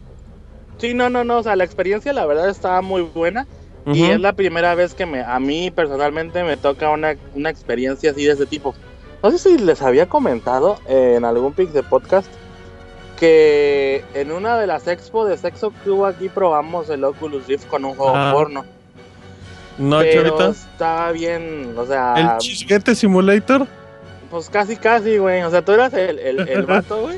Sí, 0.80 0.96
no, 0.96 1.12
no, 1.12 1.24
no, 1.24 1.38
o 1.38 1.44
sea, 1.44 1.56
la 1.56 1.64
experiencia 1.64 2.12
la 2.12 2.26
verdad 2.26 2.50
está 2.50 2.82
muy 2.82 3.04
buena. 3.04 3.46
Y 3.86 4.04
es 4.06 4.20
la 4.20 4.34
primera 4.34 4.74
vez 4.74 4.96
que 4.96 5.06
me, 5.06 5.22
a 5.22 5.40
mí 5.40 5.70
personalmente 5.70 6.44
me 6.44 6.58
toca 6.58 6.90
una, 6.90 7.16
una 7.36 7.50
experiencia 7.52 8.10
así 8.12 8.24
de 8.24 8.32
ese 8.32 8.46
tipo. 8.48 8.74
No 9.22 9.30
sé 9.30 9.38
si 9.38 9.58
les 9.60 9.82
había 9.84 10.08
comentado 10.10 10.80
eh, 10.88 11.14
en 11.18 11.26
algún 11.26 11.54
pic 11.54 11.70
de 11.70 11.84
podcast 11.84 12.28
que 13.20 14.04
en 14.16 14.32
una 14.32 14.58
de 14.58 14.66
las 14.68 14.88
expo 14.88 15.26
de 15.26 15.38
sexo 15.38 15.72
que 15.84 15.92
hubo 15.92 16.06
aquí 16.08 16.30
probamos 16.30 16.90
el 16.90 17.04
Oculus 17.04 17.46
Rift 17.46 17.68
con 17.68 17.86
un 17.86 17.94
juego 17.96 18.14
Ah. 18.16 18.32
porno. 18.34 18.66
No, 19.78 20.00
pero 20.00 20.38
chavita. 20.38 20.50
estaba 20.50 21.12
bien, 21.12 21.74
o 21.78 21.86
sea, 21.86 22.14
El 22.18 22.38
chisguete 22.40 22.94
simulator. 22.96 23.66
pues 24.30 24.50
casi 24.50 24.76
casi, 24.76 25.18
güey. 25.18 25.42
O 25.44 25.50
sea, 25.50 25.64
tú 25.64 25.72
eras 25.72 25.94
el, 25.94 26.20
el, 26.20 26.48
el 26.48 26.62
vato, 26.68 27.02
güey, 27.02 27.18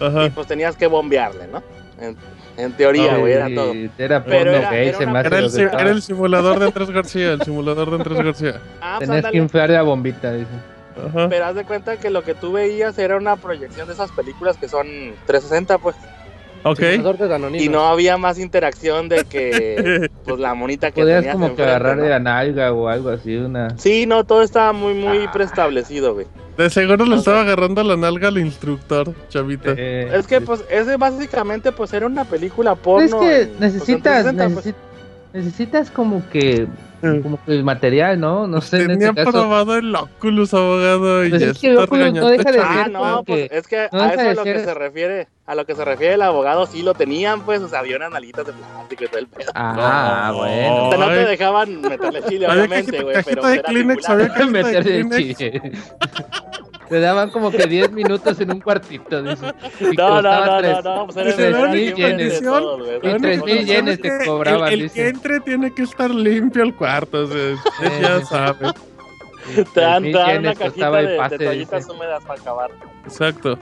y 0.00 0.04
Ajá. 0.04 0.30
pues 0.34 0.46
tenías 0.46 0.76
que 0.76 0.86
bombearle, 0.86 1.46
¿no? 1.48 1.62
En, 2.00 2.16
en 2.56 2.72
teoría, 2.72 3.16
güey, 3.18 3.32
era 3.34 3.48
todo. 3.54 3.72
Era 3.98 4.24
Pero 4.24 4.50
era- 4.52 4.70
gay, 4.70 4.88
era 4.88 4.98
se 4.98 5.06
me 5.06 5.20
Era 5.20 5.38
el, 5.38 5.44
era 5.88 6.00
simulador 6.00 6.58
de 6.58 6.64
Andrés 6.66 6.90
García, 6.90 7.32
el 7.32 7.42
simulador 7.42 7.90
de 7.90 7.96
Andrés 7.96 8.24
García. 8.24 8.60
Ah, 8.80 8.96
pues 8.98 9.08
Tenías 9.10 9.30
que 9.30 9.36
inflar 9.38 9.70
la 9.70 9.82
bombita, 9.82 10.32
dicen. 10.32 10.60
Ajá. 11.08 11.28
Pero 11.28 11.44
haz 11.44 11.54
de 11.54 11.64
cuenta 11.64 11.98
que 11.98 12.08
lo 12.10 12.22
que 12.24 12.34
tú 12.34 12.52
veías 12.52 12.98
era 12.98 13.16
una 13.18 13.36
proyección 13.36 13.86
de 13.86 13.92
esas 13.94 14.10
películas 14.12 14.56
que 14.56 14.68
son 14.68 14.86
360, 15.26 15.78
pues. 15.78 15.94
Ok. 16.70 16.78
Simulador 16.78 17.18
de 17.18 17.28
Danonino. 17.28 17.64
Y 17.64 17.68
no 17.68 17.86
había 17.86 18.16
más 18.18 18.38
interacción 18.38 19.08
de 19.08 19.24
que, 19.24 20.10
pues, 20.24 20.38
la 20.40 20.54
monita 20.54 20.90
que 20.90 21.02
Podías 21.02 21.20
tenías 21.20 21.34
como 21.36 21.54
que 21.54 21.62
agarrar 21.62 21.96
¿no? 21.96 22.02
de 22.02 22.08
la 22.10 22.18
nalga 22.18 22.72
o 22.72 22.88
algo 22.88 23.10
así, 23.10 23.36
una... 23.36 23.76
Sí, 23.78 24.06
no, 24.06 24.24
todo 24.24 24.42
estaba 24.42 24.72
muy, 24.72 24.92
Ah. 25.04 25.08
muy 25.08 25.28
preestablecido, 25.28 26.14
güey. 26.14 26.26
De 26.56 26.70
seguro 26.70 27.04
le 27.04 27.14
O 27.14 27.18
estaba 27.18 27.38
sea- 27.42 27.46
agarrando 27.52 27.82
la 27.84 27.96
nalga 27.96 28.28
al 28.28 28.38
instructor, 28.38 29.12
chavita. 29.28 29.74
Eh, 29.76 30.10
Es 30.14 30.26
que, 30.26 30.40
pues, 30.40 30.64
ese 30.70 30.96
básicamente, 30.96 31.70
pues, 31.72 31.92
era 31.92 32.06
una 32.06 32.24
película 32.24 32.74
porno. 32.74 33.04
es 33.04 33.14
que 33.14 33.42
en- 33.42 33.48
pues, 33.50 33.60
necesitas, 33.60 34.24
360, 34.24 34.48
pues. 34.54 34.66
necesi- 34.66 34.74
necesitas 35.34 35.90
como 35.90 36.22
que. 36.30 36.66
Como 37.22 37.38
que 37.44 37.52
el 37.52 37.64
material, 37.64 38.18
¿no? 38.18 38.46
No 38.46 38.60
sé, 38.60 38.82
en 38.82 38.88
Tenía 38.88 39.08
este 39.08 39.24
caso. 39.24 39.32
probado 39.32 39.76
el 39.76 39.94
Oculus, 39.94 40.52
abogado, 40.54 41.24
y 41.24 41.30
Pues 41.30 41.42
ya 41.42 41.48
es 41.50 41.58
que 41.58 41.70
está 41.72 41.84
Oculus 41.84 42.12
no 42.14 42.28
deja 42.28 42.52
de 42.52 42.60
Ah, 42.60 42.88
no, 42.90 43.22
pues 43.24 43.48
que- 43.50 43.56
es 43.58 43.66
que 43.66 43.88
no 43.92 44.00
a 44.02 44.08
eso 44.08 44.22
de 44.22 44.28
a 44.30 44.34
lo 44.34 44.44
que 44.44 44.58
se 44.60 44.74
refiere, 44.74 45.28
a 45.46 45.54
lo 45.54 45.64
que 45.66 45.74
se 45.74 45.84
refiere 45.84 46.14
el 46.14 46.22
abogado, 46.22 46.66
sí 46.66 46.82
lo 46.82 46.94
tenían, 46.94 47.42
pues, 47.42 47.60
o 47.62 47.68
sea, 47.68 47.80
había 47.80 47.96
unas 47.96 48.10
nalitas 48.10 48.46
de 48.46 48.52
plástico 48.52 49.04
y 49.04 49.08
todo 49.08 49.18
el 49.18 49.26
pedo. 49.28 49.50
Ah, 49.54 50.28
No. 50.32 50.38
bueno. 50.38 50.74
O 50.86 50.90
sea, 50.90 50.98
no 50.98 51.06
te 51.08 51.24
dejaban 51.26 51.80
meterle 51.82 52.22
chile, 52.28 52.46
obviamente, 52.48 53.02
güey, 53.02 53.16
pero 53.24 53.46
de 53.46 53.54
era 53.54 53.62
Kleenex, 53.62 54.08
había 54.08 54.28
de 54.28 54.44
Meterle 54.46 55.34
chile. 55.34 55.72
Te 56.88 57.00
daban 57.00 57.30
como 57.30 57.50
que 57.50 57.66
10 57.66 57.92
minutos 57.92 58.40
en 58.40 58.50
un 58.52 58.60
cuartito, 58.60 59.22
dice. 59.22 59.46
Y 59.80 59.96
No, 59.96 60.22
no, 60.22 60.46
no, 60.46 60.58
tres- 60.58 60.84
no, 60.84 60.96
no, 60.96 61.06
pues 61.06 61.26
Dice, 61.26 61.48
era. 61.48 61.58
Y 61.76 61.88
sea, 61.92 62.06
tres 63.18 63.38
nosotros- 63.38 63.44
mil 63.46 63.66
yenes 63.66 64.00
te 64.00 64.08
El- 64.08 64.26
cobraban, 64.26 64.72
El, 64.72 64.80
dice. 64.82 64.94
que 64.94 65.08
entre 65.08 65.40
tiene 65.40 65.74
que 65.74 65.82
estar 65.82 66.10
limpio 66.10 66.62
el 66.62 66.74
cuarto, 66.74 67.24
o 67.24 67.26
sea, 67.26 67.54
usted 67.54 68.00
ya 68.02 68.24
sabe. 68.24 68.72
Te 69.74 69.80
dan, 69.80 70.02
te 70.02 70.10
dan 70.12 70.24
una 70.38 70.52
yenes 70.52 70.58
cajita 70.58 71.00
el 71.00 71.06
de, 71.06 71.16
pase, 71.16 71.38
de 71.38 71.44
toallitas 71.44 71.80
dice. 71.86 71.92
húmedas 71.96 72.24
para 72.24 72.40
acabar. 72.40 72.70
Exacto. 73.04 73.58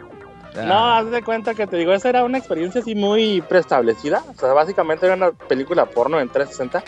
No, 0.57 0.73
Ah, 0.73 0.99
haz 0.99 1.11
de 1.11 1.23
cuenta 1.23 1.53
que 1.55 1.67
te 1.67 1.77
digo, 1.77 1.93
esa 1.93 2.09
era 2.11 2.23
una 2.23 2.39
experiencia 2.39 2.81
así 2.81 2.95
muy 2.95 3.41
preestablecida. 3.49 4.23
O 4.37 4.39
sea, 4.39 4.53
básicamente 4.53 5.05
era 5.05 5.17
una 5.17 5.33
película 5.33 5.85
porno 5.87 6.21
en 6.21 6.29
360. 6.29 6.83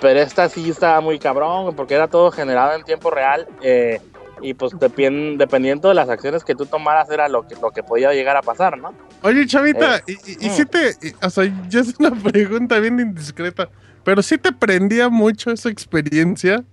Pero 0.00 0.20
esta 0.20 0.48
sí 0.50 0.68
estaba 0.70 1.00
muy 1.00 1.18
cabrón, 1.18 1.74
porque 1.74 1.94
era 1.94 2.06
todo 2.08 2.30
generado 2.30 2.74
en 2.74 2.84
tiempo 2.84 3.10
real. 3.10 3.48
eh, 3.62 4.00
y 4.42 4.54
pues 4.54 4.72
dependiendo 4.78 5.88
de 5.88 5.94
las 5.94 6.08
acciones 6.08 6.44
que 6.44 6.54
tú 6.54 6.66
tomaras, 6.66 7.10
era 7.10 7.28
lo 7.28 7.46
que, 7.46 7.54
lo 7.56 7.70
que 7.70 7.82
podía 7.82 8.12
llegar 8.12 8.36
a 8.36 8.42
pasar, 8.42 8.78
¿no? 8.78 8.94
Oye, 9.22 9.46
chavita, 9.46 9.96
Eh, 9.98 10.02
y, 10.06 10.46
y- 10.46 10.48
mm. 10.48 10.52
si 10.52 10.66
te. 10.66 10.90
y- 11.02 11.12
o 11.24 11.30
sea, 11.30 11.44
ya 11.68 11.80
es 11.80 11.94
una 11.98 12.10
pregunta 12.32 12.78
bien 12.78 12.98
indiscreta, 13.00 13.68
pero 14.04 14.22
sí 14.22 14.38
te 14.38 14.52
prendía 14.52 15.08
mucho 15.08 15.50
esa 15.50 15.68
experiencia. 15.68 16.64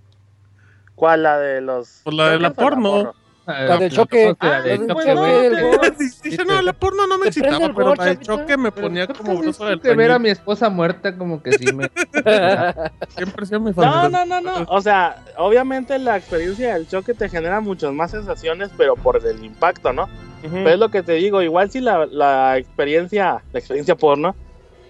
¿Cuál? 0.95 1.23
La 1.23 1.37
de 1.39 1.61
los. 1.61 2.01
Pues 2.03 2.15
la 2.15 2.29
de 2.29 2.39
la 2.39 2.53
porno. 2.53 3.13
La 3.45 3.77
del 3.77 3.91
choque. 3.91 4.35
La 4.41 4.61
del 4.61 4.81
Ah, 4.81 4.87
choque, 4.87 5.13
no, 5.15 5.25
Dice, 6.23 6.45
no, 6.45 6.61
la 6.63 6.73
porno 6.73 7.05
no 7.05 7.17
me 7.19 7.27
excitaba, 7.27 7.65
el 7.67 7.75
pero 7.75 7.93
la 7.95 8.03
de 8.05 8.13
chavita. 8.15 8.33
choque 8.33 8.57
me 8.57 8.71
ponía 8.71 9.05
como 9.07 9.37
broso 9.37 9.65
del 9.65 9.79
de 9.79 9.95
ver 9.95 10.11
a 10.11 10.19
mi 10.19 10.29
esposa 10.29 10.69
muerta 10.69 11.15
como 11.15 11.43
que 11.43 11.53
sí 11.53 11.71
me... 11.71 11.89
Siempre 13.09 13.43
ha 13.43 13.45
sido 13.45 13.59
mi 13.59 13.71
No, 13.71 14.09
no, 14.09 14.25
no, 14.25 14.41
no. 14.41 14.65
O 14.67 14.81
sea, 14.81 15.23
obviamente 15.37 15.99
la 15.99 16.17
experiencia 16.17 16.73
del 16.73 16.87
choque 16.87 17.13
te 17.13 17.29
genera 17.29 17.61
muchas 17.61 17.93
más 17.93 18.11
sensaciones, 18.11 18.71
pero 18.77 18.95
por 18.95 19.23
el 19.25 19.43
impacto, 19.43 19.93
¿no? 19.93 20.09
Pero 20.41 20.69
es 20.69 20.79
lo 20.79 20.89
que 20.89 21.01
te 21.03 21.13
digo, 21.13 21.41
igual 21.41 21.71
si 21.71 21.81
la, 21.81 22.05
la 22.05 22.57
experiencia, 22.57 23.43
la 23.51 23.59
experiencia 23.59 23.95
porno, 23.95 24.35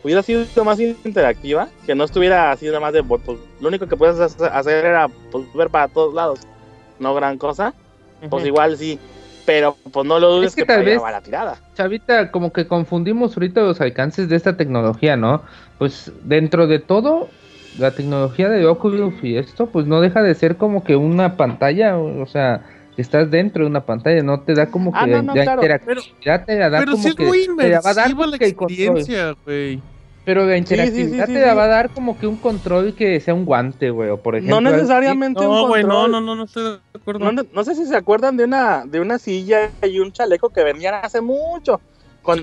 hubiera 0.03 0.21
sido 0.21 0.45
más 0.65 0.79
interactiva, 0.79 1.69
que 1.85 1.95
no 1.95 2.03
estuviera 2.03 2.51
así 2.51 2.65
nada 2.67 2.79
más 2.81 2.91
de, 2.93 3.03
pues, 3.03 3.21
lo 3.61 3.67
único 3.69 3.87
que 3.87 3.95
puedes 3.95 4.19
hacer- 4.19 4.51
hacer 4.53 4.85
era 4.85 5.07
pues, 5.31 5.45
ver 5.53 5.69
para 5.69 5.87
todos 5.87 6.13
lados, 6.13 6.39
no 6.99 7.15
gran 7.15 7.37
cosa, 7.37 7.73
pues 8.29 8.45
igual 8.45 8.77
sí, 8.77 8.99
pero 9.45 9.77
pues 9.91 10.05
no 10.05 10.19
lo 10.19 10.35
dudes 10.37 10.49
Es 10.49 10.55
que 10.55 10.61
que, 10.63 10.67
tal 10.67 10.83
vez- 10.83 11.01
la 11.01 11.21
tirada. 11.21 11.57
Chavita, 11.75 12.31
como 12.31 12.51
que 12.53 12.67
confundimos 12.67 13.35
ahorita 13.35 13.61
los 13.61 13.81
alcances 13.81 14.29
de 14.29 14.35
esta 14.35 14.57
tecnología, 14.57 15.17
¿no? 15.17 15.43
Pues 15.77 16.11
dentro 16.23 16.67
de 16.67 16.79
todo, 16.79 17.27
la 17.77 17.91
tecnología 17.91 18.49
de 18.49 18.65
Oculus 18.65 19.13
y 19.21 19.37
esto, 19.37 19.67
pues 19.67 19.85
no 19.85 19.99
deja 20.01 20.21
de 20.23 20.33
ser 20.35 20.55
como 20.55 20.83
que 20.83 20.95
una 20.95 21.35
pantalla, 21.35 21.97
o 21.97 22.25
sea, 22.25 22.65
estás 22.97 23.29
dentro 23.29 23.63
de 23.65 23.69
una 23.69 23.81
pantalla, 23.85 24.23
no 24.23 24.39
te 24.41 24.53
da 24.53 24.67
como 24.71 24.91
que 24.93 24.97
Ah, 24.99 25.05
no, 25.07 25.21
no, 25.23 25.35
la 25.35 25.43
claro. 25.43 25.61
interactividad 25.61 26.45
te 26.45 26.57
la 26.57 26.69
da 26.69 26.79
Pero 26.79 26.91
como 26.93 27.03
sí 27.03 27.09
es 27.09 27.15
que 27.15 27.25
muy 27.25 27.47
te 27.57 27.69
la 27.69 27.81
va 27.81 27.89
a 27.89 27.93
dar 27.93 28.11
la 28.11 28.37
que 28.37 28.45
experiencia, 28.45 29.35
güey. 29.45 29.81
Pero 30.25 30.45
la 30.45 30.53
sí, 30.53 30.57
interactividad 30.57 31.27
sí, 31.27 31.33
te 31.33 31.39
sí, 31.39 31.45
la 31.45 31.51
sí. 31.51 31.57
va 31.57 31.63
a 31.63 31.67
dar 31.67 31.89
como 31.91 32.17
que 32.17 32.25
un 32.27 32.37
control 32.37 32.95
que 32.95 33.19
sea 33.19 33.33
un 33.35 33.45
guante, 33.45 33.91
güey, 33.91 34.09
o 34.09 34.17
por 34.17 34.35
ejemplo. 34.35 34.59
No 34.59 34.71
necesariamente 34.71 35.39
un 35.41 35.53
No, 35.53 35.67
güey, 35.67 35.83
no, 35.83 35.89
control. 35.89 36.11
no, 36.11 36.21
no, 36.21 36.35
no 36.35 36.43
estoy 36.45 36.63
de 36.63 36.79
acuerdo. 36.99 37.31
No, 37.31 37.43
no 37.53 37.63
sé 37.63 37.75
si 37.75 37.85
se 37.85 37.95
acuerdan 37.95 38.35
de 38.35 38.45
una, 38.45 38.85
de 38.85 38.99
una 38.99 39.19
silla 39.19 39.69
y 39.83 39.99
un 39.99 40.11
chaleco 40.11 40.49
que 40.49 40.63
vendían 40.63 40.95
hace 40.95 41.21
mucho. 41.21 41.79
Con 42.23 42.39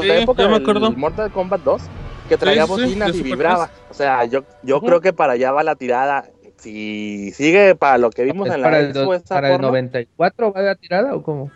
Sí, 0.00 0.06
la 0.08 0.18
época 0.18 0.42
me 0.48 0.54
del 0.54 0.62
acuerdo. 0.62 0.90
Mortal 0.92 1.30
Kombat 1.30 1.60
2, 1.62 1.82
que 2.28 2.36
traía 2.36 2.64
bocinas 2.64 3.14
y 3.14 3.22
vibraba. 3.22 3.70
O 3.88 3.94
sea, 3.94 4.24
yo, 4.24 4.42
yo 4.62 4.80
creo 4.80 5.00
que 5.00 5.12
para 5.12 5.34
allá 5.34 5.52
va 5.52 5.62
la 5.62 5.76
tirada. 5.76 6.24
Si 6.58 7.30
sigue 7.32 7.74
para 7.76 7.98
lo 7.98 8.10
que 8.10 8.24
vimos 8.24 8.48
¿Es 8.48 8.54
en 8.54 8.62
para, 8.62 8.80
la 8.80 8.88
el, 8.88 8.96
expo 8.96 9.20
para 9.28 9.48
el 9.48 9.52
porno, 9.54 9.68
94 9.68 10.52
va 10.52 10.62
la 10.62 10.74
tirada 10.74 11.14
o 11.14 11.22
cómo? 11.22 11.50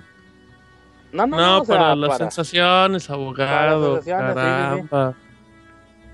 No, 1.13 1.27
no, 1.27 1.37
No, 1.37 1.47
no, 1.57 1.63
o 1.63 1.65
sea, 1.65 1.77
para 1.79 1.95
las 1.97 2.09
para- 2.11 2.19
sensaciones, 2.31 3.09
abogado. 3.11 4.03
sensaciones, 4.03 4.35
sí, 4.35 4.41
sí, 4.41 4.83
sí. 4.83 4.89
caramba. 4.89 5.15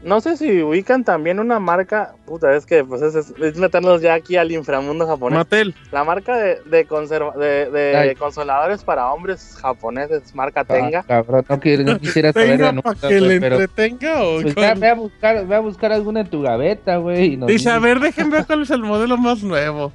No 0.03 0.21
sé 0.21 0.37
si 0.37 0.63
ubican 0.63 1.03
también 1.03 1.41
una 1.41 1.59
marca, 1.59 2.13
puta, 2.27 2.55
es 2.55 2.67
que 2.67 2.85
pues 2.85 3.01
es, 3.01 3.15
es, 3.15 3.33
es 3.41 3.57
meternos 3.57 4.03
ya 4.03 4.13
aquí 4.13 4.37
al 4.37 4.53
inframundo 4.53 5.07
japonés. 5.07 5.39
Mattel. 5.39 5.75
La 5.93 6.05
marca 6.05 6.37
de, 6.37 6.61
de, 6.67 6.87
conserva- 6.87 7.35
de, 7.35 7.71
de 7.71 8.15
consoladores 8.19 8.85
para 8.85 9.11
hombres 9.11 9.57
japoneses, 9.63 10.35
marca 10.35 10.61
Ah, 10.61 10.65
Tenga. 10.65 11.03
cabrón, 11.05 11.47
no, 11.49 11.59
quiero- 11.59 11.85
no 11.85 11.99
quisiera 11.99 12.33
saber 12.35 12.51
¿Tenga 12.59 12.73
la 12.73 12.83
para 12.83 12.95
nota, 12.97 13.09
que 13.09 13.19
güey, 13.19 13.29
le 13.31 13.41
pero 13.41 13.55
entretenga 13.57 14.23
o 14.25 14.43
pues, 14.43 14.55
cuál? 14.55 14.79
ve, 14.79 14.89
a 14.91 14.95
buscar, 14.95 15.47
ve 15.47 15.55
a 15.57 15.61
buscar 15.61 15.93
alguna 15.93 16.21
en 16.21 16.27
tu 16.29 16.43
gaveta, 16.43 16.99
güey. 16.99 17.39
nos 17.39 17.47
Dice, 17.49 17.71
a 17.71 17.79
ver, 17.79 17.99
déjenme 17.99 18.31
ver 18.37 18.47
cuál 18.47 18.61
es 18.61 18.71
el 18.71 18.83
modelo 18.83 19.17
más 19.17 19.43
nuevo. 19.43 19.91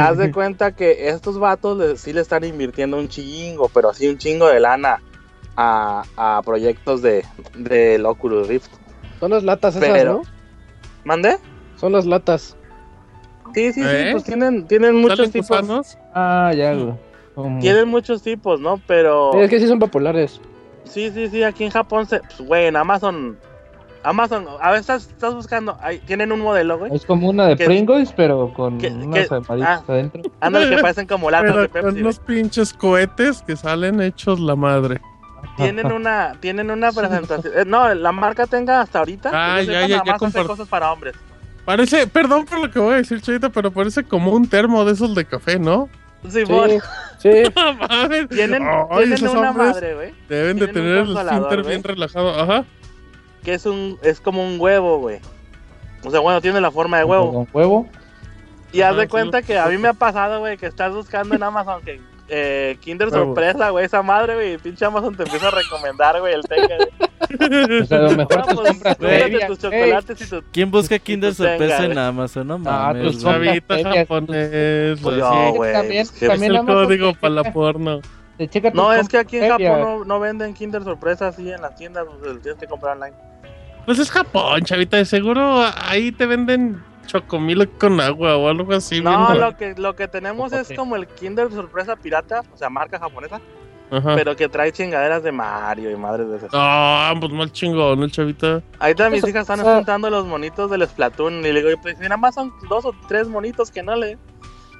Haz 0.00 0.16
de 0.18 0.32
cuenta 0.32 0.72
que 0.72 1.08
estos 1.08 1.38
vatos 1.38 1.76
le- 1.78 1.96
sí 1.96 2.12
le 2.12 2.20
están 2.20 2.44
invirtiendo 2.44 2.96
un 2.98 3.08
chingo, 3.08 3.68
pero 3.72 3.90
así 3.90 4.08
un 4.08 4.18
chingo 4.18 4.46
de 4.48 4.60
lana 4.60 5.00
a, 5.56 6.02
a 6.16 6.42
proyectos 6.44 7.02
de, 7.02 7.24
del 7.54 8.06
Oculus 8.06 8.48
Rift. 8.48 8.70
Son 9.20 9.30
las 9.30 9.42
latas 9.44 9.76
esas, 9.76 9.88
Pero- 9.90 10.12
¿no? 10.14 10.22
¿Mande? 11.04 11.36
Son 11.76 11.92
las 11.92 12.06
latas. 12.06 12.56
Sí, 13.54 13.72
sí, 13.72 13.82
¿Eh? 13.84 14.04
sí, 14.06 14.12
pues 14.12 14.24
tienen, 14.24 14.66
tienen 14.66 14.96
muchos 14.96 15.18
¿Salen 15.18 15.32
tipos. 15.32 15.48
gusanos? 15.60 15.98
Ah, 16.14 16.52
ya, 16.56 16.74
Tienen 17.60 17.88
muchos 17.88 18.22
tipos, 18.22 18.60
¿no? 18.60 18.80
Pero 18.86 19.34
Es 19.40 19.50
que 19.50 19.58
sí 19.58 19.66
son 19.68 19.78
populares. 19.78 20.40
sí, 20.84 21.10
sí, 21.10 21.28
sí, 21.28 21.42
aquí 21.42 21.64
en 21.64 21.70
Japón 21.70 22.06
se, 22.06 22.20
pues, 22.20 22.40
güey, 22.40 22.66
en 22.66 22.76
Amazon, 22.76 23.36
Amazon, 24.04 24.46
a 24.60 24.70
ver, 24.70 24.80
estás, 24.80 25.06
estás 25.08 25.34
buscando, 25.34 25.78
tienen 26.06 26.32
un 26.32 26.40
modelo, 26.40 26.78
güey. 26.78 26.94
Es 26.94 27.04
como 27.06 27.28
una 27.28 27.46
de 27.46 27.56
que- 27.56 27.64
Pringles, 27.66 28.12
pero 28.12 28.52
con 28.52 28.78
que- 28.78 28.88
unas 28.88 29.28
que- 29.28 29.34
ah. 29.62 29.82
adentro. 29.86 30.22
Ándale, 30.40 30.74
que 30.76 30.82
parecen 30.82 31.06
como 31.06 31.30
latas 31.30 31.54
de 31.54 31.68
Pero 31.68 31.68
con 31.68 31.72
Pepsi. 31.72 31.90
güey. 31.90 32.02
unos 32.02 32.18
pinches 32.18 32.72
cohetes 32.72 33.42
que 33.42 33.56
salen 33.56 34.00
hechos 34.00 34.40
la 34.40 34.56
madre. 34.56 35.00
Tienen 35.56 35.86
una, 35.92 36.32
tienen 36.40 36.70
una 36.70 36.92
presentación. 36.92 37.52
eh, 37.56 37.64
no, 37.66 37.92
la 37.94 38.12
marca 38.12 38.46
tenga 38.46 38.80
hasta 38.80 38.98
ahorita. 39.00 39.30
Ah, 39.32 39.60
ya, 39.62 39.72
ya, 39.86 39.98
nada 39.98 40.02
ya 40.04 40.16
compart- 40.18 40.46
cosas 40.46 40.68
para 40.68 40.92
hombres. 40.92 41.14
Parece, 41.64 42.06
perdón 42.08 42.44
por 42.44 42.58
lo 42.60 42.70
que 42.70 42.78
voy 42.80 42.94
a 42.94 42.96
decir, 42.96 43.20
Chavita, 43.20 43.48
pero 43.50 43.70
parece 43.70 44.02
como 44.02 44.32
un 44.32 44.48
termo 44.48 44.84
de 44.84 44.92
esos 44.94 45.14
de 45.14 45.24
café, 45.24 45.58
¿no? 45.60 45.88
Sí, 46.28 46.44
Sí, 46.46 46.52
bueno, 46.52 46.74
sí. 47.18 47.30
Tienen, 48.30 48.62
Ay, 48.90 49.06
tienen 49.12 49.28
una 49.36 49.50
hombres 49.50 49.68
madre, 49.74 49.94
güey. 49.94 50.14
Deben 50.28 50.58
de 50.58 50.68
tener 50.68 50.96
el 50.98 51.06
güey. 51.62 51.68
bien 51.68 51.82
relajado. 51.84 52.30
Ajá. 52.40 52.64
Que 53.42 53.54
es 53.54 53.66
un, 53.66 53.98
es 54.02 54.20
como 54.20 54.44
un 54.46 54.60
huevo, 54.60 54.98
güey. 54.98 55.18
O 56.04 56.10
sea, 56.10 56.20
bueno, 56.20 56.40
tiene 56.40 56.60
la 56.60 56.70
forma 56.70 56.98
de 56.98 57.04
huevo. 57.04 57.32
Con 57.32 57.48
huevo. 57.52 57.88
Y 58.72 58.80
haz 58.82 58.92
Ah, 58.94 58.96
de 58.96 59.02
sí, 59.02 59.08
cuenta 59.08 59.42
que 59.42 59.58
a 59.58 59.66
mí 59.66 59.76
me 59.78 59.88
ha 59.88 59.92
pasado, 59.92 60.40
güey, 60.40 60.56
que 60.56 60.66
estás 60.66 60.92
buscando 60.94 61.34
en 61.34 61.42
Amazon 61.42 61.82
que 61.84 62.00
eh, 62.28 62.78
Kinder 62.80 63.08
Huevo. 63.08 63.26
sorpresa, 63.26 63.68
güey, 63.70 63.84
esa 63.84 64.02
madre, 64.02 64.34
güey, 64.34 64.54
y 64.54 64.58
pinche 64.58 64.84
Amazon 64.86 65.14
te 65.14 65.24
empieza 65.24 65.48
a 65.48 65.50
recomendar, 65.50 66.18
güey, 66.20 66.32
el 66.34 66.42
Tenga. 66.42 66.76
güey. 66.76 67.82
O 67.82 67.84
sea, 67.84 67.98
lo 67.98 68.10
mejor 68.12 68.36
No, 68.38 68.44
te 68.46 68.54
pues, 68.54 68.68
compras 68.70 68.96
tus 69.48 69.58
chocolates 69.58 70.20
y 70.22 70.30
tu... 70.30 70.42
¿Quién 70.52 70.70
busca 70.70 70.98
Kinder 70.98 71.34
pues 71.34 71.36
tenga, 71.38 71.58
sorpresa 71.58 71.84
en. 71.84 71.98
Amazon? 71.98 72.46
No 72.48 72.54
Ah, 72.54 72.92
mames. 72.94 73.02
pues 73.02 73.22
güey. 73.24 73.34
Chavita 73.34 73.76
Chavita 73.82 73.98
japonés. 74.00 75.00
Pues 75.02 75.16
yo, 75.16 75.52
güey, 75.54 75.72
también, 75.72 76.02
Es 76.02 76.12
también 76.12 76.52
el 76.52 76.56
Amazon 76.58 76.84
código 76.86 77.14
para 77.14 77.34
la 77.34 77.52
porno. 77.52 78.00
checa 78.48 78.70
tus 78.70 78.76
No, 78.80 78.92
es 78.94 79.08
que 79.08 79.18
aquí 79.18 79.36
en. 79.38 79.48
Japón 79.50 79.80
no, 79.80 80.04
no 80.06 80.20
venden 80.20 80.54
Kinder 80.54 80.82
sorpresa 80.84 81.28
así 81.28 81.50
en 81.50 81.60
las 81.60 81.74
tiendas, 81.76 82.06
pues, 82.20 82.40
tienes 82.42 82.58
que 82.58 82.66
comprar 82.66 82.96
online. 82.96 83.14
Pues 83.86 83.98
es 83.98 84.10
Japón, 84.10 84.62
Chavita. 84.62 84.96
De 84.96 85.04
seguro 85.04 85.64
ahí 85.88 86.12
te 86.12 86.26
venden 86.26 86.82
chocomil 87.06 87.68
con 87.70 88.00
agua 88.00 88.36
o 88.36 88.48
algo 88.48 88.72
así. 88.74 89.00
No, 89.00 89.10
bien 89.10 89.20
raro. 89.28 89.40
lo 89.50 89.56
que, 89.56 89.74
lo 89.76 89.96
que 89.96 90.08
tenemos 90.08 90.52
es 90.52 90.72
como 90.76 90.96
el 90.96 91.06
Kinder 91.08 91.50
sorpresa 91.50 91.96
pirata, 91.96 92.42
o 92.52 92.56
sea, 92.56 92.70
marca 92.70 92.98
japonesa, 92.98 93.40
Ajá. 93.90 94.14
pero 94.14 94.36
que 94.36 94.48
trae 94.48 94.70
chingaderas 94.72 95.22
de 95.24 95.32
Mario 95.32 95.90
y 95.90 95.96
madres 95.96 96.28
de 96.28 96.36
esas. 96.36 96.50
Ah, 96.52 97.12
pues 97.18 97.32
mal 97.32 97.50
chingón, 97.50 98.02
el 98.04 98.12
Chavita. 98.12 98.62
Ahorita 98.78 99.10
mis 99.10 99.18
Eso- 99.18 99.28
hijas 99.28 99.48
están 99.50 99.60
juntando 99.62 100.08
los 100.10 100.24
monitos 100.26 100.70
del 100.70 100.86
Splatoon 100.86 101.40
y 101.44 101.52
le 101.52 101.62
digo, 101.62 101.80
pues 101.82 101.98
nada 101.98 102.16
más 102.16 102.34
son 102.36 102.52
dos 102.68 102.84
o 102.84 102.94
tres 103.08 103.28
monitos 103.28 103.70
que 103.70 103.82
no 103.82 103.96
le... 103.96 104.16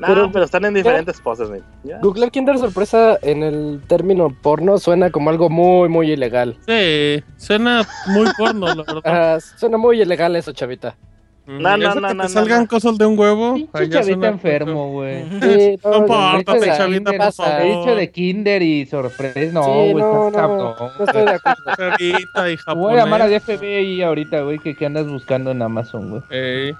No, 0.01 0.07
Pero- 0.09 0.32
pero, 0.32 0.45
están 0.45 0.64
en 0.64 0.74
diferentes 0.74 1.20
poses, 1.20 1.49
güey. 1.49 1.61
Ya. 1.84 1.99
Googlear 1.99 2.30
Kinder 2.32 2.59
Sorpresa 2.59 3.18
en 3.22 3.43
el 3.43 3.80
término 3.86 4.34
porno 4.43 4.78
suena 4.78 5.11
como 5.11 5.30
algo 5.30 5.49
muy, 5.49 5.88
muy 5.88 6.11
ilegal. 6.11 6.57
Sí, 6.66 7.22
suena 7.36 7.86
muy 8.09 8.26
porno, 8.36 8.66
la 8.74 8.82
verdad. 8.95 9.03
Ah, 9.05 9.38
suena 9.59 9.76
muy 9.78 10.01
ilegal 10.03 10.34
eso, 10.34 10.53
chavita. 10.53 10.97
No, 11.45 11.76
no, 11.76 11.90
Eso 11.90 12.01
no, 12.01 12.09
que 12.09 12.14
no, 12.14 12.22
te 12.22 12.28
no, 12.28 12.28
salgan 12.28 12.62
no. 12.62 12.68
cosas 12.68 12.97
de 12.99 13.05
un 13.05 13.18
huevo. 13.18 13.55
Pinche 13.55 13.90
chavita 13.90 14.28
enfermo, 14.28 14.93
güey. 14.93 15.24
Sí, 15.40 15.78
no, 15.84 16.01
de- 16.45 16.66
chavita, 16.76 17.11
¿qué 17.11 17.16
por 17.18 17.26
pasa? 17.26 17.45
favor. 17.45 17.61
He 17.62 17.76
dicho 17.78 17.95
de 17.97 18.11
Kinder 18.12 18.62
y 18.62 18.86
sorpresa. 18.86 19.53
No, 19.53 19.64
Sí, 19.64 19.70
güey, 19.70 19.95
no, 19.95 20.28
estás 20.28 20.32
no, 20.32 20.38
cabrón. 20.49 20.74
no 20.99 21.05
estoy 21.05 21.22
de 21.24 21.30
acuerdo. 21.30 21.62
Chavita 21.76 22.51
y 22.51 22.57
Voy 22.76 22.93
a 22.95 22.97
llamar 22.97 23.20
japonés. 23.22 23.43
FBI 23.43 24.03
ahorita, 24.03 24.40
güey, 24.43 24.59
que, 24.61 24.74
que 24.76 24.86
andas 24.86 25.09
buscando 25.09 25.51
en 25.51 25.62
Amazon, 25.62 26.11
güey. 26.11 26.22
Ey. 26.30 26.74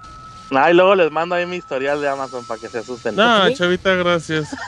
Ah, 0.57 0.71
y 0.71 0.73
luego 0.73 0.95
les 0.95 1.11
mando 1.11 1.35
ahí 1.35 1.45
mi 1.45 1.57
historial 1.57 2.01
de 2.01 2.07
Amazon 2.09 2.45
para 2.45 2.59
que 2.59 2.67
se 2.69 2.79
asusten. 2.79 3.15
No, 3.15 3.49
chavita, 3.51 3.93
gracias. 3.95 4.49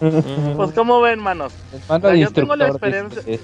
Pues, 0.00 0.72
¿cómo 0.72 1.02
ven, 1.02 1.20
manos? 1.20 1.52
Les 1.72 1.86
mando 1.86 2.08
O 2.08 2.10
sea, 2.10 2.14
al 2.18 2.24
yo 2.24 2.32
tengo 2.32 2.56
la 2.56 2.72
dice, 2.72 3.38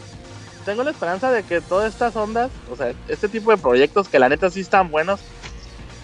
Tengo 0.65 0.85
la 0.85 0.91
esperanza 0.91 1.31
de 1.31 1.43
que 1.43 1.61
todas 1.61 1.93
estas 1.93 2.17
ondas, 2.17 2.51
o 2.73 2.77
sea, 2.77 2.95
este 3.09 3.29
tipo 3.29 3.51
de 3.51 3.59
proyectos 3.59 4.09
que 4.09 4.19
la 4.19 4.31
neta 4.31 4.49
sí 4.49 4.61
están 4.61 4.91
buenos 4.91 5.21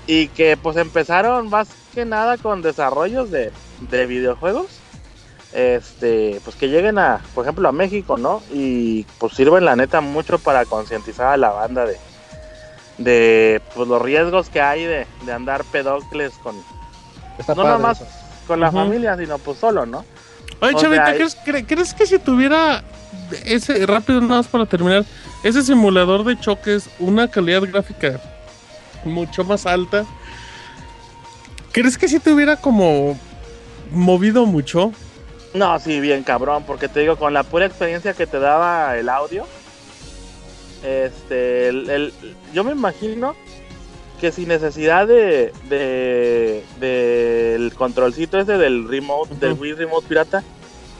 y 0.06 0.28
que 0.28 0.58
pues 0.58 0.76
empezaron 0.76 1.48
más 1.48 1.68
que 1.94 2.04
nada 2.04 2.36
con 2.36 2.60
desarrollos 2.60 3.30
de, 3.30 3.50
de 3.90 4.04
videojuegos, 4.04 4.66
este, 5.54 6.38
pues 6.44 6.56
que 6.56 6.68
lleguen 6.68 6.98
a, 6.98 7.22
por 7.34 7.44
ejemplo, 7.44 7.66
a 7.66 7.72
México, 7.72 8.18
¿no? 8.18 8.42
Y 8.52 9.04
pues 9.18 9.32
sirven 9.32 9.64
la 9.64 9.74
neta 9.74 10.02
mucho 10.02 10.38
para 10.38 10.66
concientizar 10.66 11.28
a 11.28 11.36
la 11.38 11.50
banda 11.50 11.86
de, 11.86 11.96
de 12.98 13.60
pues 13.74 13.88
los 13.88 14.00
riesgos 14.02 14.48
que 14.48 14.60
hay 14.60 14.84
de, 14.84 15.06
de 15.24 15.32
andar 15.32 15.64
pedocles 15.64 16.32
con, 16.42 16.54
Está 17.38 17.54
no 17.54 17.62
padre 17.62 17.76
nada 17.78 17.88
más 17.88 18.00
eso. 18.00 18.10
con 18.46 18.60
la 18.60 18.68
Ujú. 18.68 18.78
familia, 18.78 19.16
sino 19.16 19.38
pues 19.38 19.58
solo, 19.58 19.86
¿no? 19.86 20.04
Oye, 20.60 20.74
O 20.74 20.78
Chavita, 20.78 21.06
sea, 21.06 21.14
¿crees, 21.14 21.36
cre- 21.44 21.64
crees 21.66 21.94
que 21.94 22.06
si 22.06 22.18
tuviera 22.18 22.82
ese, 23.44 23.86
rápido 23.86 24.20
nada 24.20 24.36
más 24.36 24.46
para 24.46 24.66
terminar, 24.66 25.04
ese 25.42 25.62
simulador 25.62 26.24
de 26.24 26.38
choques, 26.38 26.88
una 26.98 27.28
calidad 27.28 27.62
gráfica 27.62 28.20
mucho 29.04 29.42
más 29.44 29.66
alta, 29.66 30.04
¿crees 31.72 31.98
que 31.98 32.08
si 32.08 32.20
te 32.20 32.32
hubiera 32.32 32.56
como 32.56 33.18
movido 33.90 34.46
mucho? 34.46 34.92
No, 35.54 35.78
sí, 35.78 36.00
bien 36.00 36.22
cabrón, 36.22 36.64
porque 36.66 36.88
te 36.88 37.00
digo, 37.00 37.16
con 37.16 37.34
la 37.34 37.42
pura 37.42 37.66
experiencia 37.66 38.14
que 38.14 38.26
te 38.26 38.38
daba 38.38 38.96
el 38.96 39.08
audio, 39.08 39.46
este, 40.82 41.68
el, 41.68 41.90
el- 41.90 42.12
yo 42.52 42.64
me 42.64 42.72
imagino 42.72 43.34
que 44.20 44.30
sin 44.32 44.48
necesidad 44.48 45.06
de, 45.08 45.52
de, 45.68 46.64
del 46.78 47.74
controlcito 47.74 48.38
ese 48.38 48.56
del 48.58 48.86
remote, 48.88 49.34
del. 49.34 49.54
Wii 49.54 49.72
Remote 49.72 50.06
Pirata, 50.06 50.44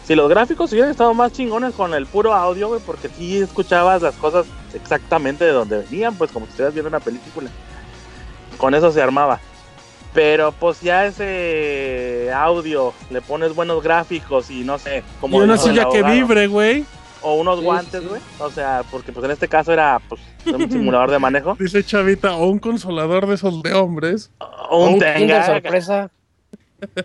si 0.04 0.14
los 0.16 0.28
gráficos 0.28 0.72
hubieran 0.72 0.90
estado 0.90 1.14
más 1.14 1.32
chingones 1.32 1.74
con 1.74 1.94
el 1.94 2.06
puro 2.06 2.34
audio, 2.34 2.68
güey, 2.68 2.80
porque 2.84 3.08
sí 3.08 3.38
escuchabas 3.38 4.02
las 4.02 4.14
cosas 4.16 4.46
exactamente 4.74 5.44
de 5.44 5.52
donde 5.52 5.78
venían, 5.88 6.16
pues 6.16 6.32
como 6.32 6.46
si 6.46 6.50
estuvieras 6.50 6.74
viendo 6.74 6.88
una 6.88 6.98
película. 7.00 7.48
Con 8.58 8.74
eso 8.74 8.90
se 8.90 9.00
armaba. 9.00 9.38
Pero 10.12 10.52
pues 10.52 10.80
ya 10.82 11.06
ese 11.06 12.30
audio, 12.34 12.92
le 13.10 13.22
pones 13.22 13.54
buenos 13.54 13.82
gráficos 13.82 14.50
y 14.50 14.62
no 14.64 14.78
sé, 14.78 15.04
como 15.20 15.38
y 15.40 15.44
una 15.44 15.56
silla 15.56 15.88
que 15.90 16.02
vibre, 16.02 16.48
güey. 16.48 16.84
O 17.22 17.34
unos 17.34 17.58
Sí, 17.60 17.64
guantes, 17.64 18.00
sí. 18.02 18.06
güey. 18.08 18.20
O 18.40 18.50
sea, 18.50 18.82
porque 18.90 19.12
pues 19.12 19.24
en 19.24 19.30
este 19.30 19.48
caso 19.48 19.72
era 19.72 20.00
pues 20.08 20.20
un 20.46 20.68
simulador 20.70 21.10
de 21.10 21.18
manejo. 21.18 21.56
Dice 21.58 21.84
Chavita, 21.84 22.34
o 22.34 22.46
un 22.48 22.58
consolador 22.58 23.26
de 23.26 23.34
esos 23.34 23.62
de 23.62 23.72
hombres. 23.74 24.30
O 24.70 24.86
un, 24.86 24.94
Un 24.94 24.98
Tenga. 24.98 25.46
Sorpresa. 25.46 26.10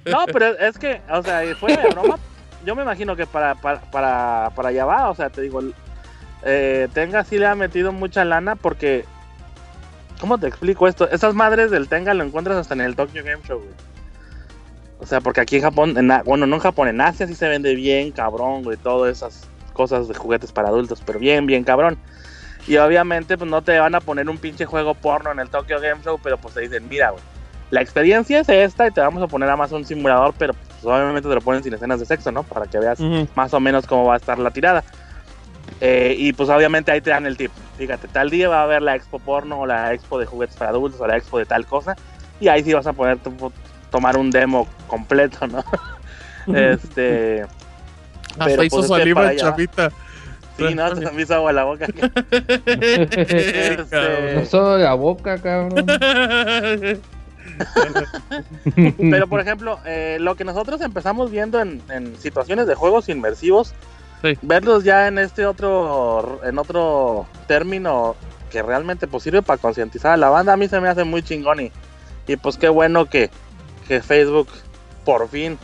No, 0.06 0.26
pero 0.34 0.58
es 0.58 0.78
que, 0.80 1.02
o 1.12 1.22
sea, 1.22 1.44
fuera 1.56 1.84
de 1.84 1.90
broma, 1.90 2.18
yo 2.66 2.76
me 2.76 2.82
imagino 2.82 3.16
que 3.16 3.28
para, 3.28 3.54
para, 3.56 3.80
para, 3.92 4.52
para 4.56 4.70
allá 4.70 4.86
va, 4.86 5.10
o 5.12 5.16
sea, 5.16 5.30
te 5.30 5.42
digo, 5.42 5.62
eh, 6.44 6.88
Tenga 6.96 7.24
sí 7.24 7.38
le 7.38 7.46
ha 7.46 7.54
metido 7.54 7.92
mucha 7.92 8.26
lana 8.26 8.56
porque, 8.56 9.06
¿cómo 10.20 10.40
te 10.40 10.48
explico 10.48 10.88
esto? 10.88 11.08
Esas 11.12 11.36
madres 11.36 11.70
del 11.70 11.88
Tenga 11.88 12.16
lo 12.16 12.24
encuentras 12.24 12.58
hasta 12.58 12.74
en 12.74 12.82
el 12.82 12.96
Tokyo 12.96 13.24
Game 13.24 13.44
Show, 13.48 13.60
güey. 13.60 13.70
O 15.00 15.06
sea, 15.06 15.22
porque 15.22 15.42
aquí 15.42 15.58
en 15.58 15.62
Japón, 15.62 15.96
en 15.96 16.12
bueno, 16.26 16.48
no 16.48 16.56
en 16.56 16.62
Japón, 16.62 16.88
en 16.88 17.00
Asia 17.00 17.28
sí 17.28 17.36
se 17.36 17.48
vende 17.48 17.76
bien 17.76 18.12
cabrón, 18.12 18.64
güey, 18.64 18.78
todas 18.78 19.16
esas 19.16 19.48
cosas 19.78 20.08
de 20.10 20.16
juguetes 20.16 20.52
para 20.52 20.68
adultos, 20.70 21.02
pero 21.06 21.20
bien, 21.20 21.46
bien 21.46 21.64
cabrón. 21.64 21.98
Y 22.68 22.76
obviamente, 22.78 23.38
pues 23.38 23.50
no 23.50 23.62
te 23.62 23.80
van 23.80 23.96
a 23.96 24.02
poner 24.02 24.28
un 24.30 24.40
pinche 24.40 24.66
juego 24.66 24.94
porno 24.96 25.32
en 25.32 25.40
el 25.40 25.50
Tokyo 25.50 25.80
Game 25.80 26.02
Show, 26.04 26.20
pero 26.22 26.38
pues 26.38 26.54
te 26.56 26.62
dicen, 26.62 26.90
mira, 26.90 27.12
güey, 27.12 27.24
la 27.70 27.82
experiencia 27.82 28.40
es 28.40 28.50
esta 28.50 28.88
y 28.88 28.92
te 28.92 29.00
vamos 29.00 29.24
a 29.24 29.28
poner 29.28 29.50
a 29.50 29.56
más 29.56 29.72
un 29.72 29.86
simulador, 29.86 30.34
pero 30.38 30.54
pues, 30.54 30.84
obviamente 30.84 31.30
te 31.30 31.36
lo 31.36 31.42
ponen 31.42 31.64
sin 31.64 31.74
escenas 31.74 32.00
de 32.00 32.06
sexo, 32.06 32.32
¿no? 32.32 32.44
Para 32.44 32.66
que 32.66 32.80
veas 32.80 33.00
Ujú. 33.00 33.28
más 33.36 33.54
o 33.54 33.60
menos 33.60 33.86
cómo 33.88 34.06
va 34.06 34.16
a 34.16 34.18
estar 34.18 34.38
la 34.40 34.52
tirada. 34.52 34.84
Eh, 35.80 36.16
y 36.18 36.34
pues 36.34 36.50
obviamente 36.50 36.92
ahí 36.92 37.02
te 37.02 37.12
dan 37.12 37.26
el 37.26 37.38
tip. 37.38 37.52
Fíjate, 37.78 38.08
tal 38.08 38.30
día 38.32 38.50
va 38.50 38.62
a 38.62 38.64
haber 38.64 38.82
la 38.82 38.96
expo 38.96 39.20
porno 39.20 39.60
o 39.60 39.66
la 39.66 39.94
expo 39.94 40.18
de 40.18 40.26
juguetes 40.26 40.56
para 40.58 40.72
adultos 40.72 41.00
o 41.00 41.08
la 41.08 41.16
expo 41.18 41.38
de 41.38 41.46
tal 41.46 41.66
cosa. 41.68 41.96
Y 42.40 42.48
ahí 42.48 42.64
sí 42.64 42.74
vas 42.74 42.88
a 42.88 42.94
poder 42.94 43.20
to- 43.20 43.54
tomar 43.92 44.18
un 44.18 44.32
demo 44.32 44.68
completo, 44.88 45.46
¿no? 45.48 45.64
este... 46.54 47.46
Hasta 48.38 48.46
Pero, 48.46 48.64
hizo 48.64 48.78
pues, 48.78 48.88
saliva 48.88 49.22
para 49.22 49.32
el. 49.32 49.40
Sí, 50.58 50.74
no, 50.74 50.96
se 50.96 51.12
me 51.12 51.22
hizo 51.22 51.36
agua 51.36 51.54
la 51.54 51.64
boca. 51.66 51.86
Este, 52.66 53.78
No 54.36 54.46
solo 54.46 54.78
de 54.78 54.84
la 54.84 54.94
boca, 54.96 55.38
cabrón. 55.38 55.86
Pero 58.98 59.28
por 59.28 59.40
ejemplo, 59.40 59.80
eh, 59.86 60.18
lo 60.20 60.36
que 60.36 60.44
nosotros 60.44 60.82
empezamos 60.82 61.32
viendo 61.32 61.60
en, 61.62 61.82
en 61.90 62.18
situaciones 62.18 62.68
de 62.68 62.76
juegos 62.76 63.10
inmersivos, 63.10 63.74
Sí. 64.24 64.36
verlos 64.42 64.84
ya 64.84 65.08
en 65.08 65.20
este 65.20 65.46
otro, 65.46 66.40
en 66.44 66.58
otro 66.58 67.28
término 67.46 68.16
que 68.50 68.64
realmente 68.64 69.06
pues 69.08 69.22
sirve 69.22 69.44
para 69.44 69.60
concientizar 69.60 70.14
a 70.14 70.18
la 70.18 70.30
banda, 70.30 70.54
a 70.54 70.58
mí 70.58 70.68
se 70.68 70.80
me 70.80 70.90
hace 70.90 71.04
muy 71.04 71.22
chingón 71.22 71.60
y, 71.60 71.72
y 72.26 72.36
pues 72.36 72.58
qué 72.58 72.68
bueno 72.68 73.06
que, 73.06 73.30
que 73.88 74.02
Facebook 74.02 74.48
por 75.06 75.30
fin, 75.30 75.60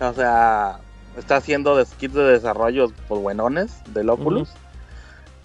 o 0.00 0.14
sea, 0.14 0.78
está 1.18 1.36
haciendo 1.36 1.82
kits 1.98 2.14
de 2.14 2.22
desarrollos 2.24 2.92
pues 3.08 3.20
buenones 3.20 3.72
del 3.92 4.10
Oculus. 4.10 4.48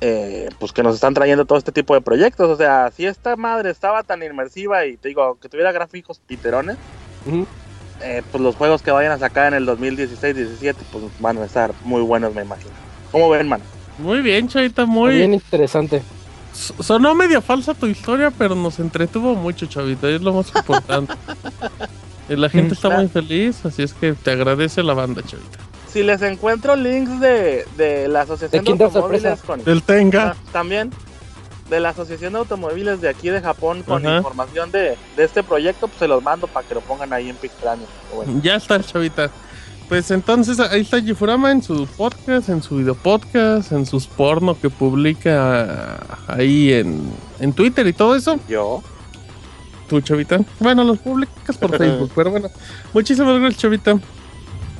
eh, 0.01 0.49
pues 0.59 0.71
que 0.73 0.83
nos 0.83 0.95
están 0.95 1.13
trayendo 1.13 1.45
todo 1.45 1.57
este 1.57 1.71
tipo 1.71 1.93
de 1.93 2.01
proyectos. 2.01 2.49
O 2.49 2.55
sea, 2.57 2.91
si 2.91 3.05
esta 3.05 3.35
madre 3.35 3.69
estaba 3.71 4.03
tan 4.03 4.21
inmersiva 4.23 4.85
y 4.85 4.97
te 4.97 5.07
digo 5.09 5.37
que 5.39 5.49
tuviera 5.49 5.71
gráficos 5.71 6.19
piterones, 6.19 6.77
Ujú. 7.25 7.47
eh, 8.01 8.21
pues 8.31 8.43
los 8.43 8.55
juegos 8.55 8.81
que 8.81 8.91
vayan 8.91 9.13
a 9.13 9.17
sacar 9.17 9.47
en 9.47 9.53
el 9.55 9.65
2016-17 9.67 10.75
pues 10.91 11.03
van 11.19 11.37
a 11.37 11.45
estar 11.45 11.71
muy 11.83 12.01
buenos, 12.01 12.33
me 12.35 12.41
imagino. 12.43 12.71
¿Cómo 13.11 13.29
ven, 13.29 13.47
man? 13.47 13.61
Muy 13.97 14.19
bien, 14.21 14.47
Chavita, 14.49 14.85
muy... 14.85 15.15
Bien 15.15 15.33
interesante. 15.33 16.01
Sonó 16.53 17.15
media 17.15 17.41
falsa 17.41 17.73
tu 17.73 17.85
historia, 17.85 18.31
pero 18.31 18.55
nos 18.55 18.79
entretuvo 18.79 19.35
mucho, 19.35 19.65
Chavita, 19.65 20.09
es 20.09 20.21
lo 20.21 20.33
más 20.33 20.53
importante. 20.55 21.13
La 22.29 22.49
gente 22.49 22.73
está 22.73 22.89
muy 22.89 23.07
feliz, 23.07 23.65
así 23.65 23.83
es 23.83 23.93
que 23.93 24.13
te 24.13 24.31
agradece 24.31 24.81
la 24.83 24.93
banda, 24.93 25.21
Chavita. 25.23 25.59
Si 25.91 26.03
les 26.03 26.21
encuentro 26.21 26.75
links 26.75 27.19
de, 27.19 27.65
de 27.77 28.07
la 28.07 28.21
Asociación 28.21 28.63
De 28.63 28.83
Automóviles 28.85 29.41
con, 29.41 29.63
Del 29.63 29.81
Tenga. 29.83 30.31
Ah, 30.31 30.35
también 30.51 30.91
de 31.69 31.79
la 31.79 31.89
Asociación 31.89 32.33
de 32.33 32.39
Automóviles 32.39 33.01
de 33.01 33.09
aquí 33.09 33.29
de 33.29 33.41
Japón 33.41 33.81
con 33.83 34.05
Ajá. 34.05 34.17
información 34.17 34.71
de, 34.71 34.97
de 35.15 35.23
este 35.23 35.41
proyecto, 35.41 35.87
pues 35.87 35.97
se 35.99 36.07
los 36.07 36.21
mando 36.21 36.47
para 36.47 36.67
que 36.67 36.75
lo 36.75 36.81
pongan 36.81 37.11
ahí 37.13 37.29
en 37.29 37.35
Pixelania. 37.37 37.87
Bueno, 38.13 38.39
Ya 38.43 38.55
está, 38.55 38.81
Chavita. 38.83 39.31
Pues 39.87 40.09
entonces 40.11 40.59
ahí 40.59 40.81
está 40.81 40.99
Jifurama 40.99 41.51
en 41.51 41.61
su 41.61 41.85
podcast, 41.85 42.49
en 42.49 42.61
su 42.63 42.77
video 42.77 42.95
podcast, 42.95 43.71
en 43.71 43.85
sus 43.85 44.07
porno 44.07 44.59
que 44.59 44.69
publica 44.71 45.99
ahí 46.27 46.73
en, 46.73 47.01
en 47.39 47.53
Twitter 47.53 47.85
y 47.87 47.93
todo 47.93 48.15
eso. 48.15 48.39
yo. 48.49 48.83
Tú, 49.87 50.01
Chavita. 50.01 50.39
Bueno, 50.59 50.83
los 50.83 50.97
publicas 50.99 51.57
por 51.57 51.77
Facebook, 51.77 52.11
pero 52.15 52.31
bueno. 52.31 52.49
Muchísimas 52.93 53.39
gracias, 53.39 53.61
Chavita. 53.61 53.97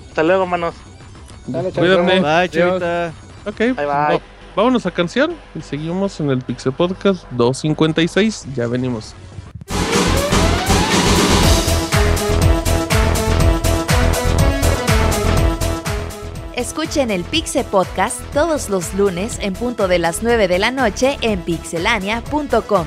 Hasta 0.10 0.23
luego, 0.23 0.45
manos. 0.48 0.73
Dale, 1.48 1.72
Cuídate. 1.72 2.19
Bye, 2.22 2.49
chavita. 2.49 3.14
Ok, 3.45 3.57
Bye, 3.57 3.73
bye. 3.73 3.86
va- 3.86 4.19
vámonos 4.56 4.86
a 4.86 4.91
canción 4.91 5.36
y 5.53 5.61
seguimos 5.61 6.19
en 6.19 6.30
el 6.32 6.41
Pixel 6.41 6.72
Podcast 6.73 7.26
256. 7.32 8.48
Ya 8.56 8.68
venimos. 8.68 9.14
Escuchen 16.56 17.11
el 17.11 17.23
Pixe 17.26 17.64
Podcast 17.65 18.22
todos 18.34 18.69
los 18.69 18.94
lunes 18.94 19.38
en 19.41 19.53
punto 19.53 19.88
de 19.90 19.99
las 19.99 20.23
9 20.23 20.48
de 20.48 20.57
la 20.60 20.72
noche 20.72 21.18
en 21.22 21.41
pixelania.com. 21.41 22.86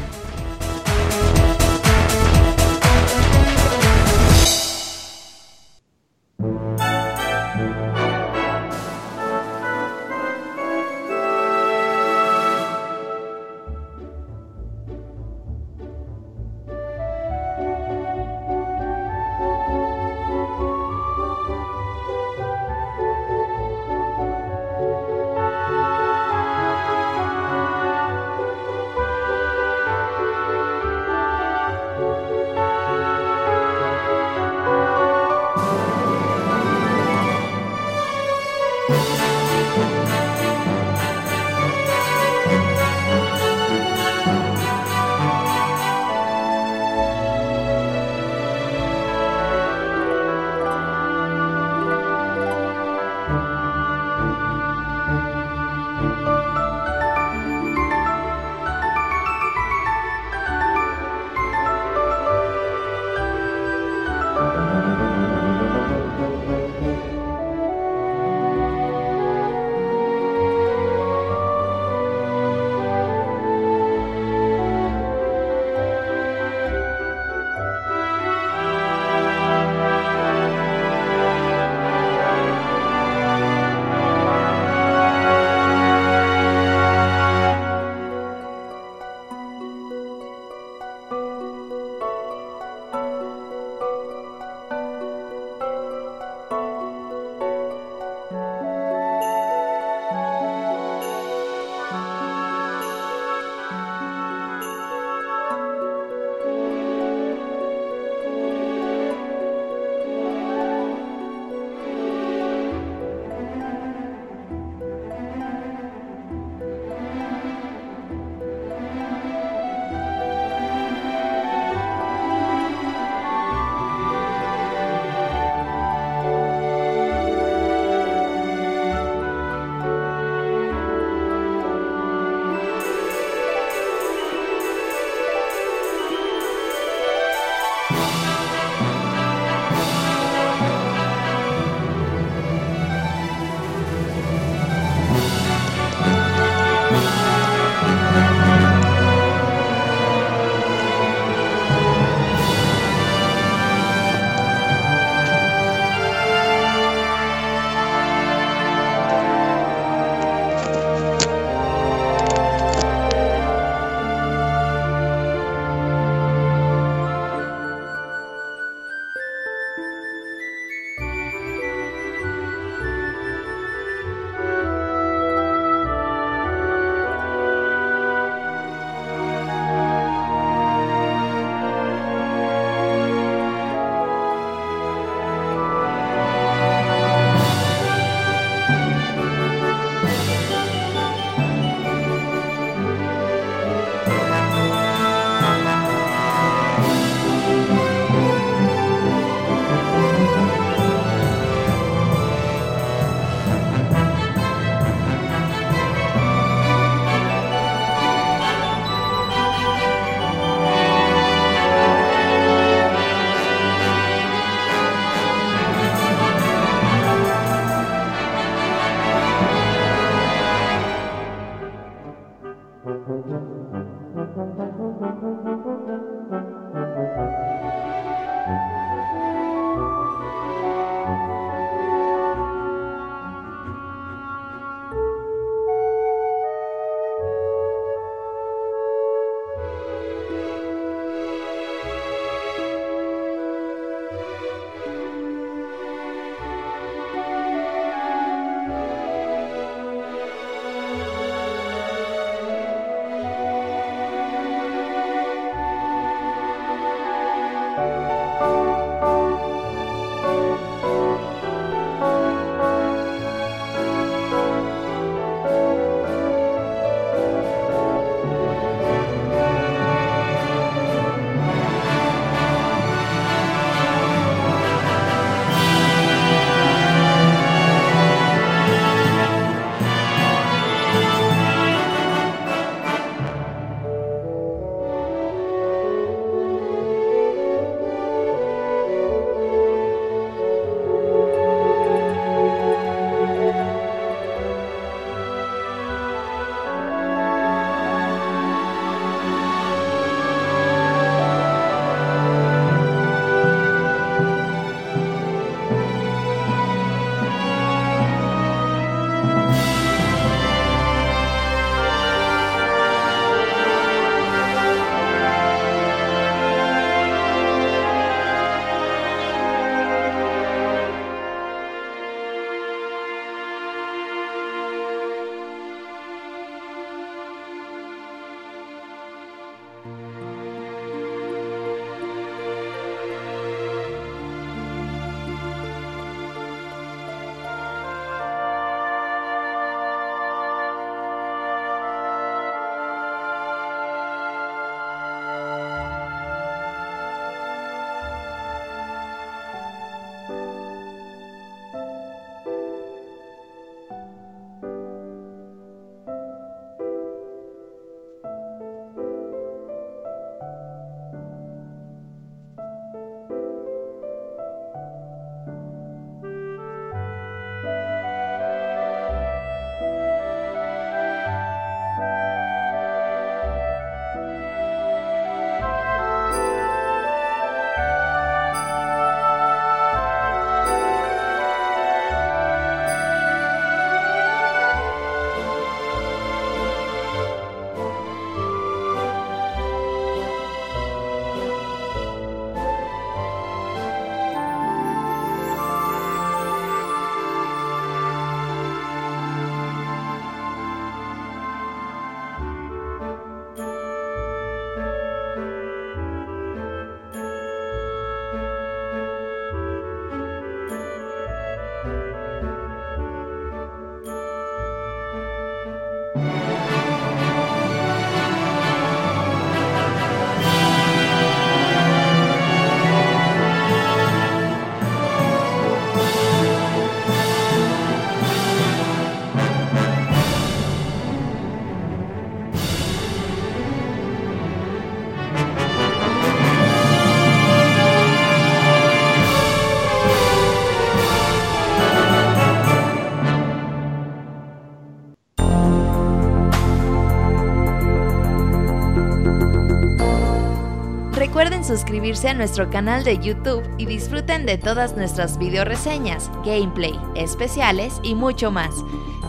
suscribirse 451.68 452.30
a 452.30 452.34
nuestro 452.34 452.70
canal 452.70 453.04
de 453.04 453.18
YouTube 453.18 453.62
y 453.76 453.84
disfruten 453.84 454.46
de 454.46 454.56
todas 454.56 454.96
nuestras 454.96 455.38
video 455.38 455.66
reseñas, 455.66 456.30
gameplay, 456.42 456.98
especiales 457.14 458.00
y 458.02 458.14
mucho 458.14 458.50
más. 458.50 458.70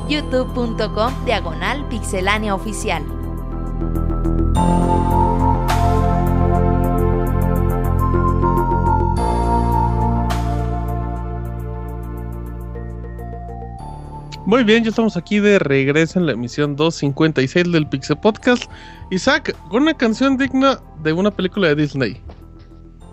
youtube.com 0.08 1.14
diagonal 1.26 1.88
pixelania 1.90 2.56
oficial. 2.56 3.04
Muy 14.46 14.64
bien, 14.64 14.84
ya 14.84 14.90
estamos 14.90 15.16
aquí 15.16 15.40
de 15.40 15.60
regreso 15.60 16.18
en 16.18 16.26
la 16.26 16.32
emisión 16.32 16.76
256 16.76 17.72
del 17.72 17.86
Pixel 17.88 18.18
Podcast. 18.18 18.64
Isaac, 19.12 19.56
con 19.70 19.84
una 19.84 19.94
canción 19.94 20.38
digna 20.38 20.80
de 21.04 21.14
una 21.14 21.32
película 21.32 21.68
de 21.70 21.76
Disney. 21.76 22.22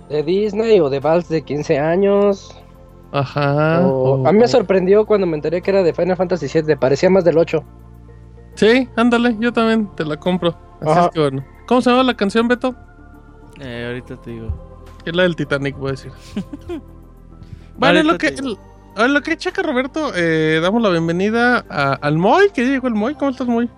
De 0.08 0.22
Disney 0.22 0.80
o 0.80 0.88
de 0.90 1.00
Vals 1.00 1.28
de 1.28 1.42
15 1.42 1.78
años. 1.78 2.56
Ajá. 3.12 3.80
O- 3.86 4.26
a 4.26 4.32
mí 4.32 4.38
me 4.38 4.48
sorprendió 4.48 5.06
cuando 5.06 5.26
me 5.26 5.36
enteré 5.36 5.62
que 5.62 5.70
era 5.70 5.82
de 5.82 5.92
Final 5.92 6.16
Fantasy 6.16 6.46
VII, 6.62 6.76
parecía 6.76 7.08
más 7.10 7.24
del 7.24 7.38
8. 7.38 7.62
Sí, 8.54 8.88
ándale, 8.96 9.36
yo 9.38 9.52
también 9.52 9.88
te 9.96 10.04
la 10.04 10.16
compro. 10.16 10.50
Así 10.80 10.90
Ajá. 10.90 11.04
es 11.06 11.10
que 11.10 11.20
bueno. 11.20 11.44
¿Cómo 11.66 11.80
se 11.80 11.90
llama 11.90 12.02
la 12.04 12.14
canción, 12.16 12.46
Beto? 12.48 12.74
Eh, 13.60 13.84
ahorita 13.88 14.16
te 14.22 14.30
digo. 14.30 14.78
Es 15.04 15.14
la 15.14 15.22
del 15.24 15.36
Titanic, 15.36 15.76
voy 15.76 15.88
a 15.88 15.90
decir. 15.92 16.12
vale, 17.78 18.02
lo 18.04 18.18
que, 18.18 18.34
lo 18.96 19.22
que 19.22 19.36
checa 19.36 19.62
Roberto, 19.62 20.12
eh, 20.14 20.58
damos 20.62 20.82
la 20.82 20.90
bienvenida 20.90 21.64
a- 21.68 21.94
al 21.94 22.18
Moy, 22.18 22.50
que 22.54 22.64
llegó 22.66 22.88
el 22.88 22.94
Moy. 22.94 23.14
¿Cómo 23.14 23.30
estás, 23.30 23.46
Moy? 23.46 23.70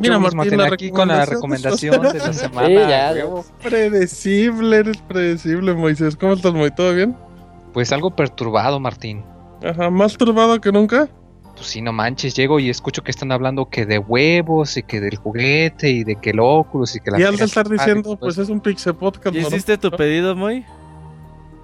Yo 0.00 0.18
mismo 0.20 0.42
tenía 0.44 0.66
la 0.68 0.74
aquí 0.74 0.90
con 0.90 1.08
la 1.08 1.24
recomendación 1.26 2.00
de 2.02 2.18
la 2.18 2.32
semana. 2.32 2.66
Sí, 2.68 2.74
ya. 2.74 3.14
Predecible, 3.62 4.76
eres 4.78 4.96
predecible, 4.98 5.74
Moisés. 5.74 6.16
¿Cómo 6.16 6.32
estás, 6.34 6.52
Moy? 6.52 6.70
¿Todo 6.70 6.94
bien? 6.94 7.16
Pues 7.72 7.92
algo 7.92 8.10
perturbado, 8.14 8.80
Martín. 8.80 9.22
Ajá, 9.62 9.90
más 9.90 10.16
turbado 10.16 10.60
que 10.60 10.72
nunca. 10.72 11.08
Pues 11.54 11.66
sí, 11.66 11.82
no 11.82 11.92
manches, 11.92 12.34
llego 12.34 12.58
y 12.58 12.70
escucho 12.70 13.02
que 13.02 13.10
están 13.10 13.30
hablando 13.32 13.68
que 13.68 13.84
de 13.84 13.98
huevos 13.98 14.76
y 14.78 14.82
que 14.82 15.00
del 15.00 15.16
juguete 15.16 15.90
y 15.90 16.04
de 16.04 16.16
que 16.16 16.30
el 16.30 16.40
Oculus 16.40 16.96
y 16.96 17.00
que 17.00 17.10
la... 17.10 17.20
y 17.20 17.22
al 17.24 17.36
de 17.36 17.44
estar 17.44 17.66
Fira- 17.66 17.84
diciendo, 17.84 18.12
Ah, 18.14 18.18
pues 18.18 18.38
es 18.38 18.48
un 18.48 18.60
Pixel 18.60 18.94
Podcast. 18.94 19.36
¿Ya 19.36 19.42
¿no? 19.42 19.48
hiciste 19.48 19.76
tu 19.76 19.90
pedido, 19.90 20.34
Moy? 20.34 20.64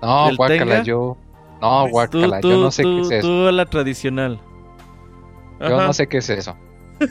No, 0.03 0.29
guácala, 0.37 0.83
yo... 0.83 1.17
No, 1.63 1.85
Tú, 1.87 1.91
guácala, 1.93 2.41
tú, 2.41 2.51
yo 2.51 2.57
no 2.59 2.71
sé 2.71 2.83
tú, 2.83 2.97
qué 2.97 3.01
es 3.01 3.11
eso. 3.13 3.27
tú 3.29 3.47
a 3.47 3.53
la 3.53 3.65
tradicional. 3.65 4.39
Yo 5.59 5.67
Ajá. 5.77 5.87
no 5.87 5.93
sé 5.95 6.07
qué 6.07 6.19
es 6.19 6.29
eso. 6.29 6.55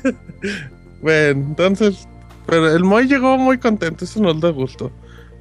Bueno, 1.05 1.45
entonces, 1.49 2.07
pero 2.47 2.67
el 2.75 2.83
Moy 2.83 3.05
llegó 3.07 3.37
muy 3.37 3.59
contento, 3.59 4.05
eso 4.05 4.19
nos 4.21 4.39
da 4.41 4.49
gusto. 4.49 4.91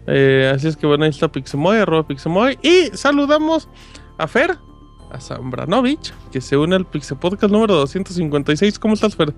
Eh, 0.07 0.53
así 0.55 0.69
es 0.69 0.77
que 0.77 0.86
bueno, 0.86 1.05
ahí 1.05 1.11
está 1.11 1.32
Pixemoy, 1.32 1.78
arroba 1.78 2.07
Pixemoy. 2.07 2.59
Y 2.61 2.91
saludamos 2.93 3.70
a 4.19 4.27
Fer, 4.27 4.59
a 5.11 5.19
Zambranovich, 5.19 6.12
que 6.31 6.43
se 6.43 6.59
une 6.59 6.77
al 6.77 6.85
Pixel 6.85 7.16
Podcast 7.16 7.51
número 7.51 7.77
256. 7.77 8.78
¿Cómo 8.78 8.93
estás, 8.93 9.16
Fer? 9.16 9.32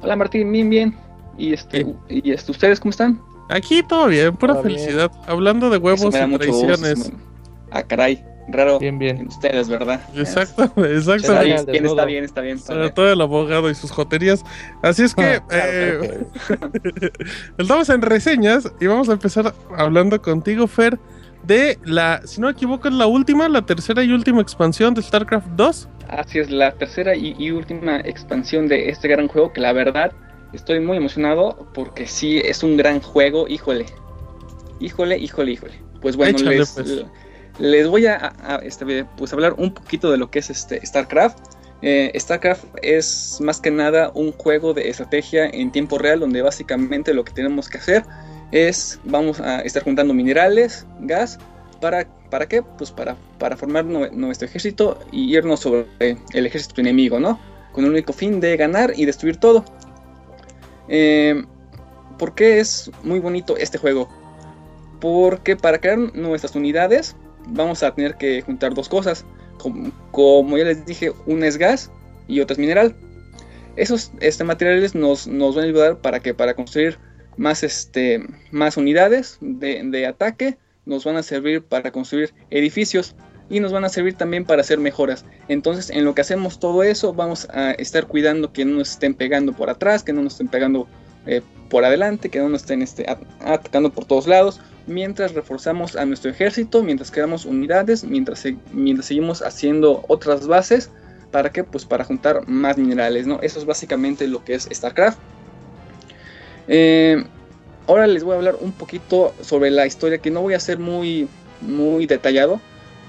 Hola 0.00 0.16
Martín, 0.16 0.50
bien, 0.50 0.70
bien. 0.70 0.96
Y 1.36 1.52
este, 1.52 1.86
y 2.08 2.30
este, 2.32 2.50
¿ustedes 2.50 2.80
cómo 2.80 2.88
están? 2.90 3.20
Aquí 3.50 3.82
todo 3.82 4.06
bien, 4.06 4.34
pura 4.34 4.54
Todo 4.54 4.62
bien. 4.64 4.78
felicidad. 4.78 5.12
Hablando 5.26 5.68
de 5.68 5.76
huevos 5.76 6.14
y 6.14 6.34
traiciones. 6.38 7.10
me- 7.12 7.18
Ah, 7.70 7.82
caray, 7.82 8.24
raro. 8.48 8.78
Bien, 8.78 8.98
bien. 8.98 9.18
en 9.18 9.28
Ustedes, 9.28 9.68
¿verdad? 9.68 10.00
Exacto, 10.14 10.64
Está 10.64 10.86
exactamente. 11.16 11.72
bien, 11.72 11.86
está 11.86 12.04
bien, 12.04 12.24
está 12.24 12.40
bien. 12.40 12.56
está 12.56 12.66
Sobre 12.68 12.80
bien. 12.82 12.94
todo 12.94 13.12
el 13.12 13.20
abogado 13.20 13.70
y 13.70 13.74
sus 13.74 13.90
joterías. 13.90 14.44
Así 14.82 15.02
es 15.02 15.14
que 15.14 15.22
Ah, 15.22 15.44
claro, 15.46 16.04
eh, 16.04 16.26
estamos 17.58 17.88
en 17.88 18.02
reseñas 18.02 18.70
y 18.80 18.86
vamos 18.86 19.08
a 19.08 19.12
empezar 19.12 19.54
hablando 19.76 20.20
contigo, 20.20 20.66
Fer, 20.66 20.98
de 21.44 21.78
la, 21.84 22.20
si 22.24 22.40
no 22.40 22.46
me 22.48 22.52
equivoco, 22.52 22.88
es 22.88 22.94
la 22.94 23.06
última, 23.06 23.48
la 23.48 23.62
tercera 23.62 24.02
y 24.04 24.12
última 24.12 24.40
expansión 24.40 24.94
de 24.94 25.02
StarCraft 25.02 25.46
2. 25.56 25.88
Así 26.08 26.38
es, 26.38 26.50
la 26.50 26.72
tercera 26.72 27.14
y, 27.16 27.34
y 27.38 27.50
última 27.50 28.00
expansión 28.00 28.68
de 28.68 28.88
este 28.90 29.08
gran 29.08 29.28
juego 29.28 29.52
que 29.52 29.60
la 29.60 29.72
verdad 29.72 30.12
estoy 30.52 30.80
muy 30.80 30.98
emocionado 30.98 31.66
porque 31.74 32.06
sí 32.06 32.38
es 32.38 32.62
un 32.62 32.76
gran 32.76 33.00
juego, 33.00 33.48
híjole. 33.48 33.86
Híjole, 34.80 35.16
híjole, 35.18 35.52
híjole. 35.52 35.72
Pues 36.00 36.16
bueno, 36.16 36.36
Échale, 36.38 36.58
les, 36.58 36.70
pues. 36.72 37.04
Les 37.58 37.86
voy 37.88 38.06
a, 38.06 38.32
este, 38.62 39.04
pues 39.16 39.32
hablar 39.32 39.54
un 39.58 39.72
poquito 39.72 40.10
de 40.10 40.16
lo 40.18 40.30
que 40.30 40.38
es 40.40 40.50
este 40.50 40.84
StarCraft. 40.84 41.38
Eh, 41.82 42.12
StarCraft 42.18 42.64
es 42.82 43.38
más 43.40 43.60
que 43.60 43.70
nada 43.70 44.10
un 44.14 44.32
juego 44.32 44.72
de 44.72 44.88
estrategia 44.88 45.46
en 45.46 45.72
tiempo 45.72 45.98
real 45.98 46.20
donde 46.20 46.40
básicamente 46.40 47.12
lo 47.12 47.24
que 47.24 47.32
tenemos 47.32 47.68
que 47.68 47.78
hacer 47.78 48.04
es 48.52 49.00
vamos 49.04 49.40
a 49.40 49.60
estar 49.62 49.82
juntando 49.82 50.14
minerales, 50.14 50.86
gas, 51.00 51.38
¿para, 51.80 52.06
para 52.30 52.46
qué? 52.46 52.62
Pues 52.62 52.90
para, 52.90 53.16
para 53.38 53.56
formar 53.56 53.84
nue- 53.84 54.12
nuestro 54.12 54.46
ejército 54.46 54.98
y 55.10 55.36
irnos 55.36 55.60
sobre 55.60 55.86
el 56.32 56.46
ejército 56.46 56.80
enemigo, 56.80 57.18
¿no? 57.18 57.40
Con 57.72 57.84
el 57.84 57.90
único 57.90 58.12
fin 58.12 58.38
de 58.40 58.56
ganar 58.56 58.92
y 58.94 59.04
destruir 59.04 59.38
todo. 59.38 59.64
Eh, 60.88 61.42
¿Por 62.18 62.34
qué 62.34 62.60
es 62.60 62.90
muy 63.02 63.18
bonito 63.18 63.56
este 63.56 63.78
juego? 63.78 64.08
Porque 65.00 65.56
para 65.56 65.78
crear 65.78 65.98
nuestras 65.98 66.54
unidades 66.54 67.16
vamos 67.48 67.82
a 67.82 67.94
tener 67.94 68.16
que 68.16 68.42
juntar 68.42 68.74
dos 68.74 68.88
cosas. 68.88 69.24
Como, 70.10 70.58
ya 70.58 70.64
les 70.64 70.84
dije, 70.84 71.12
una 71.26 71.46
es 71.46 71.56
gas 71.56 71.90
y 72.26 72.40
otra 72.40 72.54
es 72.54 72.58
mineral. 72.58 72.94
Esos 73.76 74.12
este, 74.20 74.44
materiales 74.44 74.94
nos, 74.94 75.26
nos 75.26 75.54
van 75.54 75.64
a 75.64 75.68
ayudar 75.68 75.98
para 75.98 76.20
que 76.20 76.34
para 76.34 76.54
construir 76.54 76.98
más, 77.36 77.62
este, 77.62 78.22
más 78.50 78.76
unidades 78.76 79.38
de, 79.40 79.82
de 79.84 80.06
ataque, 80.06 80.58
nos 80.84 81.04
van 81.04 81.16
a 81.16 81.22
servir 81.22 81.62
para 81.62 81.92
construir 81.92 82.34
edificios 82.50 83.14
y 83.48 83.60
nos 83.60 83.70
van 83.70 83.84
a 83.84 83.88
servir 83.88 84.14
también 84.14 84.44
para 84.44 84.62
hacer 84.62 84.78
mejoras. 84.78 85.24
Entonces, 85.48 85.90
en 85.90 86.04
lo 86.04 86.14
que 86.14 86.22
hacemos 86.22 86.58
todo 86.58 86.82
eso, 86.82 87.14
vamos 87.14 87.48
a 87.50 87.70
estar 87.72 88.06
cuidando 88.06 88.52
que 88.52 88.64
no 88.64 88.78
nos 88.78 88.90
estén 88.90 89.14
pegando 89.14 89.52
por 89.52 89.70
atrás, 89.70 90.02
que 90.02 90.12
no 90.12 90.22
nos 90.22 90.34
estén 90.34 90.48
pegando 90.48 90.88
eh, 91.26 91.40
por 91.68 91.84
adelante, 91.84 92.30
que 92.30 92.40
no 92.40 92.48
nos 92.48 92.62
estén 92.62 92.82
este, 92.82 93.08
at- 93.08 93.22
atacando 93.40 93.92
por 93.92 94.06
todos 94.06 94.26
lados, 94.26 94.60
mientras 94.86 95.34
reforzamos 95.34 95.96
a 95.96 96.04
nuestro 96.04 96.30
ejército, 96.30 96.82
mientras 96.82 97.10
creamos 97.10 97.44
unidades, 97.44 98.04
mientras, 98.04 98.44
mientras 98.72 99.06
seguimos 99.06 99.42
haciendo 99.42 100.04
otras 100.08 100.46
bases. 100.46 100.90
¿Para 101.30 101.50
qué? 101.50 101.64
Pues 101.64 101.84
para 101.84 102.04
juntar 102.04 102.46
más 102.46 102.76
minerales, 102.76 103.26
¿no? 103.26 103.40
Eso 103.40 103.58
es 103.58 103.64
básicamente 103.64 104.26
lo 104.26 104.44
que 104.44 104.54
es 104.54 104.68
StarCraft. 104.70 105.18
Eh, 106.68 107.24
ahora 107.86 108.06
les 108.06 108.22
voy 108.22 108.34
a 108.34 108.36
hablar 108.36 108.56
un 108.60 108.72
poquito 108.72 109.34
sobre 109.40 109.70
la 109.70 109.86
historia, 109.86 110.18
que 110.18 110.30
no 110.30 110.42
voy 110.42 110.54
a 110.54 110.60
ser 110.60 110.78
muy, 110.78 111.28
muy 111.60 112.06
detallado. 112.06 112.60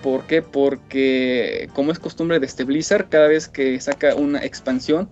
¿Por 0.01 0.25
qué? 0.25 0.41
Porque 0.41 1.69
como 1.73 1.91
es 1.91 1.99
costumbre 1.99 2.39
de 2.39 2.45
este 2.45 2.63
Blizzard, 2.63 3.09
cada 3.09 3.27
vez 3.27 3.47
que 3.47 3.79
saca 3.79 4.15
una 4.15 4.43
expansión, 4.43 5.09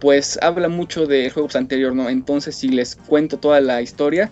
pues 0.00 0.38
habla 0.42 0.68
mucho 0.68 1.06
del 1.06 1.30
juego 1.32 1.48
anterior, 1.54 1.94
¿no? 1.94 2.08
Entonces 2.08 2.54
si 2.54 2.68
les 2.68 2.94
cuento 2.94 3.38
toda 3.38 3.60
la 3.60 3.82
historia, 3.82 4.30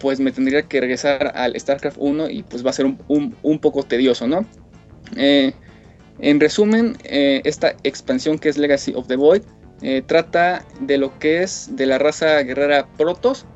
pues 0.00 0.18
me 0.18 0.32
tendría 0.32 0.62
que 0.62 0.80
regresar 0.80 1.32
al 1.36 1.58
StarCraft 1.60 1.98
1 2.00 2.28
y 2.30 2.42
pues 2.42 2.64
va 2.64 2.70
a 2.70 2.72
ser 2.72 2.86
un, 2.86 2.98
un- 3.08 3.36
un 3.42 3.58
poco 3.60 3.82
tedioso, 3.84 4.26
¿no? 4.26 4.44
Eh, 5.16 5.52
en 6.18 6.40
resumen, 6.40 6.96
eh, 7.04 7.40
esta 7.44 7.74
expansión 7.84 8.38
que 8.38 8.48
es 8.48 8.58
Legacy 8.58 8.92
of 8.94 9.06
the 9.06 9.16
Void 9.16 9.42
eh, 9.82 10.02
trata 10.04 10.64
de 10.80 10.98
lo 10.98 11.18
que 11.18 11.42
es 11.42 11.68
de 11.76 11.86
la 11.86 11.98
raza 11.98 12.42
guerrera 12.42 12.86
Protoss 12.98 13.46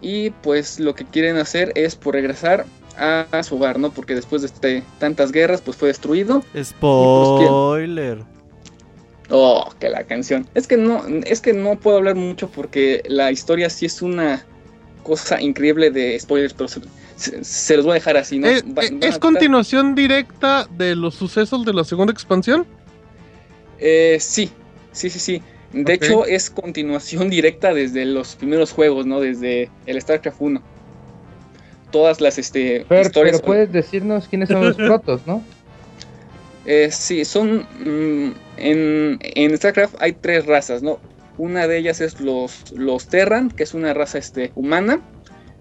y 0.00 0.30
pues 0.30 0.80
lo 0.80 0.94
que 0.94 1.04
quieren 1.06 1.36
hacer 1.36 1.72
es 1.76 1.94
por 1.96 2.14
regresar 2.14 2.66
a, 2.98 3.26
a 3.30 3.42
su 3.42 3.56
hogar, 3.56 3.78
¿no? 3.78 3.90
Porque 3.90 4.14
después 4.14 4.42
de 4.42 4.48
este- 4.48 4.82
tantas 4.98 5.32
guerras 5.32 5.60
pues 5.62 5.76
fue 5.76 5.88
destruido. 5.88 6.42
Spoiler. 6.62 8.18
Oh, 9.30 9.70
que 9.78 9.88
la 9.88 10.04
canción. 10.04 10.46
Es 10.54 10.66
que 10.66 10.76
no, 10.76 11.04
es 11.24 11.40
que 11.40 11.52
no 11.54 11.78
puedo 11.78 11.96
hablar 11.96 12.16
mucho 12.16 12.50
porque 12.50 13.02
la 13.06 13.30
historia 13.30 13.70
sí 13.70 13.86
es 13.86 14.02
una 14.02 14.44
cosa 15.02 15.40
increíble 15.40 15.90
de 15.90 16.18
spoilers, 16.18 16.54
pero 16.54 16.68
se, 16.68 16.80
se- 17.16 17.44
se 17.44 17.76
los 17.76 17.84
voy 17.84 17.92
a 17.92 17.94
dejar 17.94 18.16
así, 18.16 18.38
¿no? 18.38 18.46
¿Es, 18.48 18.64
Va- 18.64 18.82
es- 18.82 19.18
continuación 19.18 19.94
directa 19.94 20.66
de 20.76 20.94
los 20.96 21.14
sucesos 21.14 21.64
de 21.64 21.72
la 21.72 21.84
segunda 21.84 22.12
expansión? 22.12 22.66
Eh, 23.78 24.18
sí, 24.20 24.50
sí, 24.92 25.10
sí, 25.10 25.18
sí. 25.18 25.42
De 25.72 25.94
hecho, 25.94 26.26
es 26.26 26.50
continuación 26.50 27.30
directa 27.30 27.72
desde 27.72 28.04
los 28.04 28.34
primeros 28.36 28.72
juegos, 28.72 29.06
¿no? 29.06 29.20
Desde 29.20 29.70
el 29.86 30.00
StarCraft 30.00 30.36
1. 30.40 30.62
Todas 31.90 32.20
las 32.20 32.38
este, 32.38 32.84
Fer, 32.84 33.06
historias. 33.06 33.36
pero 33.36 33.46
puedes 33.46 33.72
decirnos 33.72 34.28
quiénes 34.28 34.48
son 34.50 34.64
los 34.66 34.76
protos, 34.76 35.26
¿no? 35.26 35.42
Eh, 36.66 36.90
sí, 36.92 37.24
son. 37.24 37.66
mm, 37.80 38.32
en, 38.58 39.18
en 39.20 39.56
StarCraft 39.56 39.94
hay 39.98 40.12
tres 40.12 40.46
razas, 40.46 40.82
¿no? 40.82 41.00
Una 41.42 41.66
de 41.66 41.76
ellas 41.76 42.00
es 42.00 42.20
los, 42.20 42.70
los 42.70 43.08
Terran, 43.08 43.50
que 43.50 43.64
es 43.64 43.74
una 43.74 43.92
raza 43.92 44.16
este, 44.16 44.52
humana. 44.54 45.00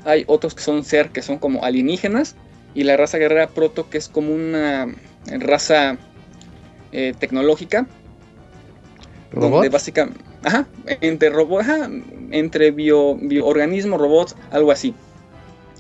Hay 0.06 0.26
otros 0.28 0.54
que 0.54 0.62
son 0.62 0.84
Ser, 0.84 1.10
que 1.10 1.24
son 1.24 1.40
como 1.40 1.64
alienígenas. 1.66 2.36
Y 2.76 2.84
la 2.84 2.98
raza 2.98 3.18
guerrera 3.18 3.48
Proto, 3.48 3.90
que 3.90 3.98
es 3.98 4.08
como 4.08 4.32
una 4.32 4.94
raza 5.26 5.98
eh, 6.92 7.16
tecnológica. 7.18 7.88
Donde 9.32 9.48
¿Robots? 9.48 9.72
básicamente. 9.72 10.20
Ajá, 10.44 10.68
entre 11.02 11.32
robots, 11.32 11.66
entre 12.30 12.70
bio, 12.70 13.16
bioorganismos, 13.16 14.00
robots, 14.00 14.36
algo 14.52 14.72
así. 14.72 14.94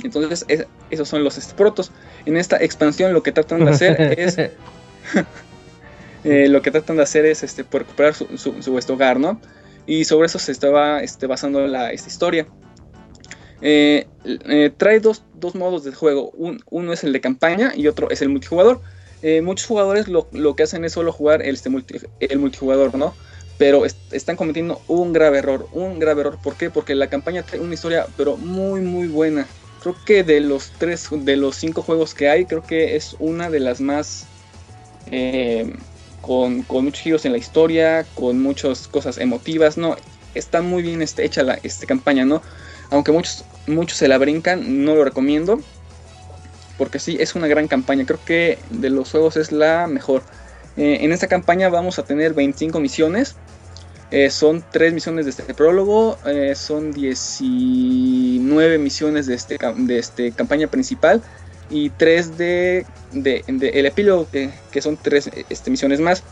Entonces, 0.03 0.45
es- 0.48 0.65
esos 0.90 1.10
son 1.10 1.23
los 1.23 1.38
este, 1.38 1.53
protos. 1.53 1.91
En 2.26 2.38
esta 2.38 2.57
expansión, 2.57 3.14
lo 3.14 3.22
que 3.22 3.32
tratan 3.34 3.65
de 3.65 3.69
hacer 3.72 4.02
es 4.19 4.40
eh, 6.23 6.48
lo 6.49 6.64
que 6.64 6.72
tratan 6.72 6.98
de 6.98 7.03
hacer 7.03 7.26
es 7.28 7.44
este, 7.44 7.64
recuperar 7.72 8.15
su, 8.15 8.26
su- 8.40 8.64
su, 8.64 8.80
este, 8.80 8.94
hogar, 8.94 9.19
¿no? 9.19 9.40
Y 9.92 10.06
sobre 10.06 10.28
eso 10.28 10.40
se 10.40 10.54
estaba 10.54 11.04
este, 11.04 11.28
basando 11.28 11.68
la 11.68 11.92
esta 11.92 12.08
historia. 12.08 12.48
Eh, 13.60 14.08
eh, 14.24 14.72
trae 14.78 15.02
dos, 15.02 15.22
dos 15.34 15.54
modos 15.54 15.84
de 15.84 15.92
juego. 15.92 16.32
Un- 16.32 16.64
uno 16.70 16.94
es 16.94 17.04
el 17.04 17.12
de 17.12 17.20
campaña 17.20 17.74
y 17.76 17.88
otro 17.88 18.10
es 18.10 18.22
el 18.22 18.30
multijugador. 18.30 18.80
Eh, 19.22 19.42
muchos 19.42 19.68
jugadores 19.68 20.08
lo, 20.08 20.30
lo 20.32 20.56
que 20.56 20.64
hacen 20.64 20.86
es 20.86 20.94
solo 20.94 21.12
jugar 21.12 21.42
el, 21.42 21.56
este, 21.56 21.70
multi- 21.70 22.00
el 22.22 22.40
multijugador, 22.40 22.96
¿no? 22.98 23.14
Pero 23.58 23.86
est- 23.86 24.14
están 24.14 24.38
cometiendo 24.38 24.80
un 24.88 25.12
grave 25.12 25.40
error. 25.40 25.68
Un 25.74 26.00
grave 26.00 26.22
error. 26.22 26.40
¿Por 26.42 26.56
qué? 26.56 26.70
Porque 26.70 26.96
la 26.96 27.08
campaña 27.08 27.44
trae 27.44 27.60
una 27.60 27.74
historia, 27.74 28.08
pero 28.16 28.38
muy, 28.38 28.80
muy 28.80 29.10
buena. 29.10 29.46
Creo 29.82 29.98
que 30.06 30.24
de 30.24 30.40
los 30.40 30.72
tres, 30.78 31.10
de 31.12 31.36
los 31.36 31.58
cinco 31.58 31.82
juegos 31.82 32.14
que 32.14 32.30
hay, 32.30 32.46
creo 32.46 32.64
que 32.64 32.96
es 32.96 33.18
una 33.20 33.50
de 33.50 33.60
las 33.60 33.82
más 33.82 34.26
con, 36.22 36.65
muchos 36.68 37.02
giros 37.02 37.26
en 37.26 37.31
la 37.31 37.38
historia, 37.38 38.06
con 38.15 38.41
muchas 38.41 38.88
cosas 38.88 39.18
emotivas, 39.18 39.77
¿no? 39.77 39.95
Está 40.34 40.61
muy 40.61 40.81
bien 40.84 41.02
este, 41.02 41.26
hecha 41.26 41.43
la 41.43 41.60
este, 41.64 41.85
campaña, 41.88 42.26
¿no? 42.26 42.41
Aunque 42.89 43.11
muchos, 43.11 43.43
muchos 43.68 43.98
se 43.98 44.07
la 44.07 44.18
brincan, 44.18 44.85
no 44.85 44.95
lo 44.95 45.03
recomiendo. 45.03 45.60
Porque 46.77 46.99
sí, 46.99 47.18
es 47.19 47.35
una 47.35 47.48
gran 47.48 47.68
campaña. 47.68 48.06
Creo 48.06 48.19
que 48.26 48.57
de 48.69 48.89
los 48.89 49.11
juegos 49.11 49.38
es 49.38 49.52
la 49.52 49.88
mejor. 49.88 50.23
Eh, 50.77 50.99
en 51.02 51.11
esta 51.11 51.27
campaña 51.27 51.69
vamos 51.69 51.99
a 51.99 52.03
tener 52.03 52.34
25 52.34 52.80
misiones. 52.80 53.35
Eh, 54.10 54.30
son 54.30 54.64
3 54.72 54.93
misiones 54.93 55.26
de 55.26 55.31
este 55.31 55.53
prólogo. 55.53 56.18
eh, 56.26 56.53
son 56.56 56.91
19 56.91 58.77
misiones 58.77 59.26
de 59.27 59.35
este, 59.35 59.57
de 59.76 59.99
este 59.99 60.31
campaña 60.31 60.68
principal. 60.68 61.22
Y 61.72 61.89
3 61.91 62.38
de, 62.38 62.85
de- 63.11 63.43
el 63.48 63.85
epílogo, 63.85 64.27
que, 64.31 64.81
son 64.81 64.98
3 65.02 65.30
este, 65.49 65.72
misiones 65.72 65.99
más. 65.99 66.23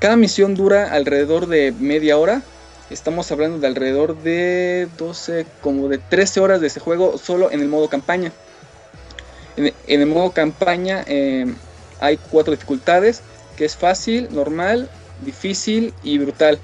Cada 0.00 0.16
misión 0.16 0.54
dura 0.54 0.92
alrededor 0.92 1.46
de 1.46 1.72
media 1.78 2.18
hora. 2.18 2.42
Estamos 2.90 3.30
hablando 3.32 3.58
de 3.58 3.66
alrededor 3.66 4.22
de 4.22 4.88
12, 4.98 5.46
como 5.62 5.88
de 5.88 5.98
13 5.98 6.40
horas 6.40 6.60
de 6.60 6.66
este 6.66 6.80
juego 6.80 7.16
solo 7.18 7.50
en 7.50 7.60
el 7.60 7.68
modo 7.68 7.88
campaña. 7.88 8.32
En, 9.56 9.72
en 9.86 10.00
el 10.00 10.06
modo 10.06 10.32
campaña 10.32 11.04
eh, 11.06 11.46
hay 12.00 12.16
cuatro 12.30 12.52
dificultades, 12.52 13.22
que 13.56 13.64
es 13.64 13.76
fácil, 13.76 14.28
normal, 14.32 14.90
difícil 15.24 15.94
y 16.02 16.18
brutal. 16.18 16.58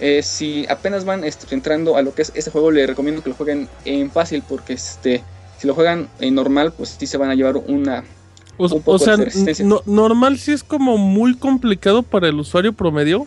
Eh, 0.00 0.22
si 0.22 0.66
apenas 0.68 1.04
van 1.04 1.22
este, 1.22 1.54
entrando 1.54 1.96
a 1.96 2.02
lo 2.02 2.14
que 2.14 2.22
es 2.22 2.32
este 2.34 2.50
juego, 2.50 2.70
les 2.70 2.88
recomiendo 2.88 3.22
que 3.22 3.28
lo 3.30 3.36
jueguen 3.36 3.68
en 3.84 4.10
fácil, 4.10 4.42
porque 4.48 4.72
este, 4.72 5.22
si 5.64 5.68
lo 5.68 5.74
juegan 5.74 6.08
en 6.20 6.34
normal, 6.34 6.74
pues 6.76 6.90
sí 6.98 7.06
se 7.06 7.16
van 7.16 7.30
a 7.30 7.34
llevar 7.34 7.56
una... 7.56 8.04
O, 8.58 8.66
un 8.66 8.82
poco 8.82 8.92
o 8.92 8.98
sea, 8.98 9.16
de 9.16 9.24
resistencia. 9.24 9.64
no- 9.64 9.80
normal 9.86 10.36
sí 10.38 10.52
es 10.52 10.62
como 10.62 10.98
muy 10.98 11.34
complicado 11.38 12.02
para 12.02 12.28
el 12.28 12.38
usuario 12.38 12.74
promedio. 12.74 13.26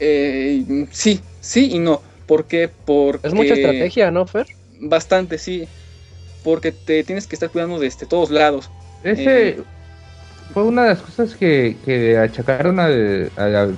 Eh, 0.00 0.88
sí, 0.90 1.20
sí 1.40 1.70
y 1.72 1.78
no. 1.78 2.02
¿Por 2.26 2.46
qué? 2.46 2.68
Porque... 2.84 3.28
Es 3.28 3.34
mucha 3.34 3.54
estrategia, 3.54 4.10
¿no, 4.10 4.26
Fer? 4.26 4.48
Bastante, 4.80 5.38
sí. 5.38 5.68
Porque 6.42 6.72
te 6.72 7.04
tienes 7.04 7.28
que 7.28 7.36
estar 7.36 7.50
cuidando 7.50 7.78
de 7.78 7.86
este, 7.86 8.04
todos 8.04 8.30
lados. 8.30 8.68
Ese 9.04 9.48
Eh, 9.50 9.62
fue 10.52 10.64
una 10.64 10.82
de 10.82 10.88
las 10.90 11.02
cosas 11.02 11.34
que, 11.36 11.76
que 11.84 12.18
achacaron 12.18 12.80
al, 12.80 13.30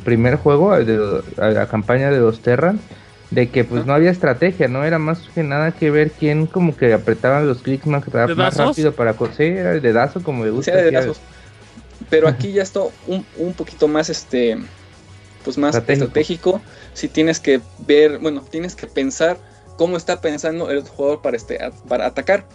primer 0.03 0.37
juego, 0.37 0.73
al 0.73 0.87
de- 0.87 1.23
a 1.37 1.51
la 1.51 1.67
campaña 1.69 2.11
de 2.11 2.21
los 2.21 2.41
Terran, 2.41 2.81
de 3.31 3.51
que 3.51 3.65
pues 3.65 3.85
no 3.85 3.93
había 3.93 4.11
estrategia, 4.11 4.69
¿no? 4.69 4.85
Era 4.85 4.99
más 4.99 5.21
que 5.35 5.43
nada 5.43 5.73
que 5.73 5.91
ver 5.91 6.11
quién 6.11 6.47
como 6.47 6.77
que 6.77 6.93
apretaban 6.93 7.47
los 7.47 7.59
clics 7.59 7.87
más, 7.87 8.07
rápido 8.07 8.93
para 8.93 9.15
coser, 9.15 9.59
era 9.59 9.73
el 9.73 9.83
dedazo 9.83 10.23
como 10.23 10.45
me 10.45 10.51
gusta. 10.51 10.75
de. 10.75 11.13
Pero 12.09 12.29
aquí 12.29 12.53
ya 12.53 12.63
está 12.63 12.81
un, 13.07 13.27
un 13.37 13.53
poquito 13.53 13.89
más 13.89 14.09
este 14.09 14.57
pues 15.45 15.59
más 15.59 15.75
Estratégico. 15.75 16.07
estratégico. 16.07 16.63
Si 16.95 17.09
tienes 17.09 17.41
que 17.41 17.61
ver, 17.87 18.19
bueno, 18.19 18.43
tienes 18.43 18.75
que 18.75 18.87
pensar 18.87 19.37
cómo 19.77 19.97
está 19.97 20.21
pensando 20.21 20.71
el 20.71 20.83
jugador 20.83 21.23
para 21.23 21.37
este 21.37 21.59
para 21.89 22.07
atacar. 22.07 22.47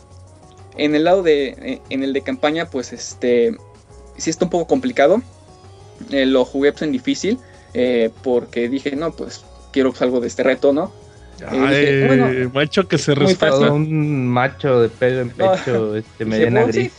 En 0.76 0.96
el 0.96 1.04
lado 1.04 1.22
de 1.24 1.82
en 1.90 2.04
el 2.04 2.14
de 2.14 2.22
campaña, 2.22 2.70
pues 2.70 2.94
este 2.94 3.56
sí 4.18 4.30
está 4.30 4.46
un 4.46 4.52
poco 4.52 4.68
complicado. 4.68 5.22
Eh, 6.10 6.26
lo 6.26 6.46
jugué 6.46 6.72
pues, 6.72 6.82
en 6.82 6.92
difícil 6.92 7.40
eh, 7.74 8.10
porque 8.24 8.68
dije, 8.70 8.96
no, 8.96 9.12
pues 9.12 9.44
quiero 9.74 9.90
pues, 9.90 10.02
algo 10.02 10.22
de 10.22 10.28
este 10.28 10.44
reto, 10.44 10.72
¿no? 10.72 10.94
Y 11.52 11.56
dije, 11.60 12.04
Ay, 12.04 12.08
bueno, 12.08 12.52
macho 12.54 12.88
que 12.88 12.98
se. 12.98 13.14
Todo 13.16 13.74
un 13.74 14.28
macho 14.28 14.80
de 14.80 14.88
pelo 14.88 15.22
en 15.22 15.30
pecho, 15.32 15.96
este, 15.98 16.24
sí, 16.24 16.32
gris. 16.72 16.94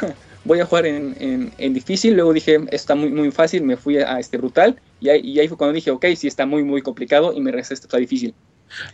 voy 0.44 0.60
a 0.60 0.66
jugar 0.66 0.86
en, 0.86 1.16
en- 1.18 1.52
en 1.56 1.72
difícil. 1.72 2.14
Luego 2.14 2.32
dije, 2.32 2.56
esto 2.56 2.68
está 2.72 2.94
muy, 2.94 3.10
muy 3.10 3.30
fácil. 3.30 3.62
Me 3.62 3.76
fui 3.76 3.98
a, 3.98 4.18
este 4.18 4.36
brutal. 4.36 4.78
Y 5.00 5.08
ahí, 5.08 5.20
y 5.20 5.38
ahí 5.38 5.48
fue 5.48 5.56
cuando 5.56 5.74
dije, 5.74 5.90
ok, 5.90 6.04
sí 6.16 6.26
está 6.26 6.44
muy, 6.44 6.62
muy 6.62 6.82
complicado. 6.82 7.32
Y 7.32 7.40
me 7.40 7.50
regresé 7.50 7.74
a 7.74 7.76
este 7.76 7.98
difícil. 7.98 8.34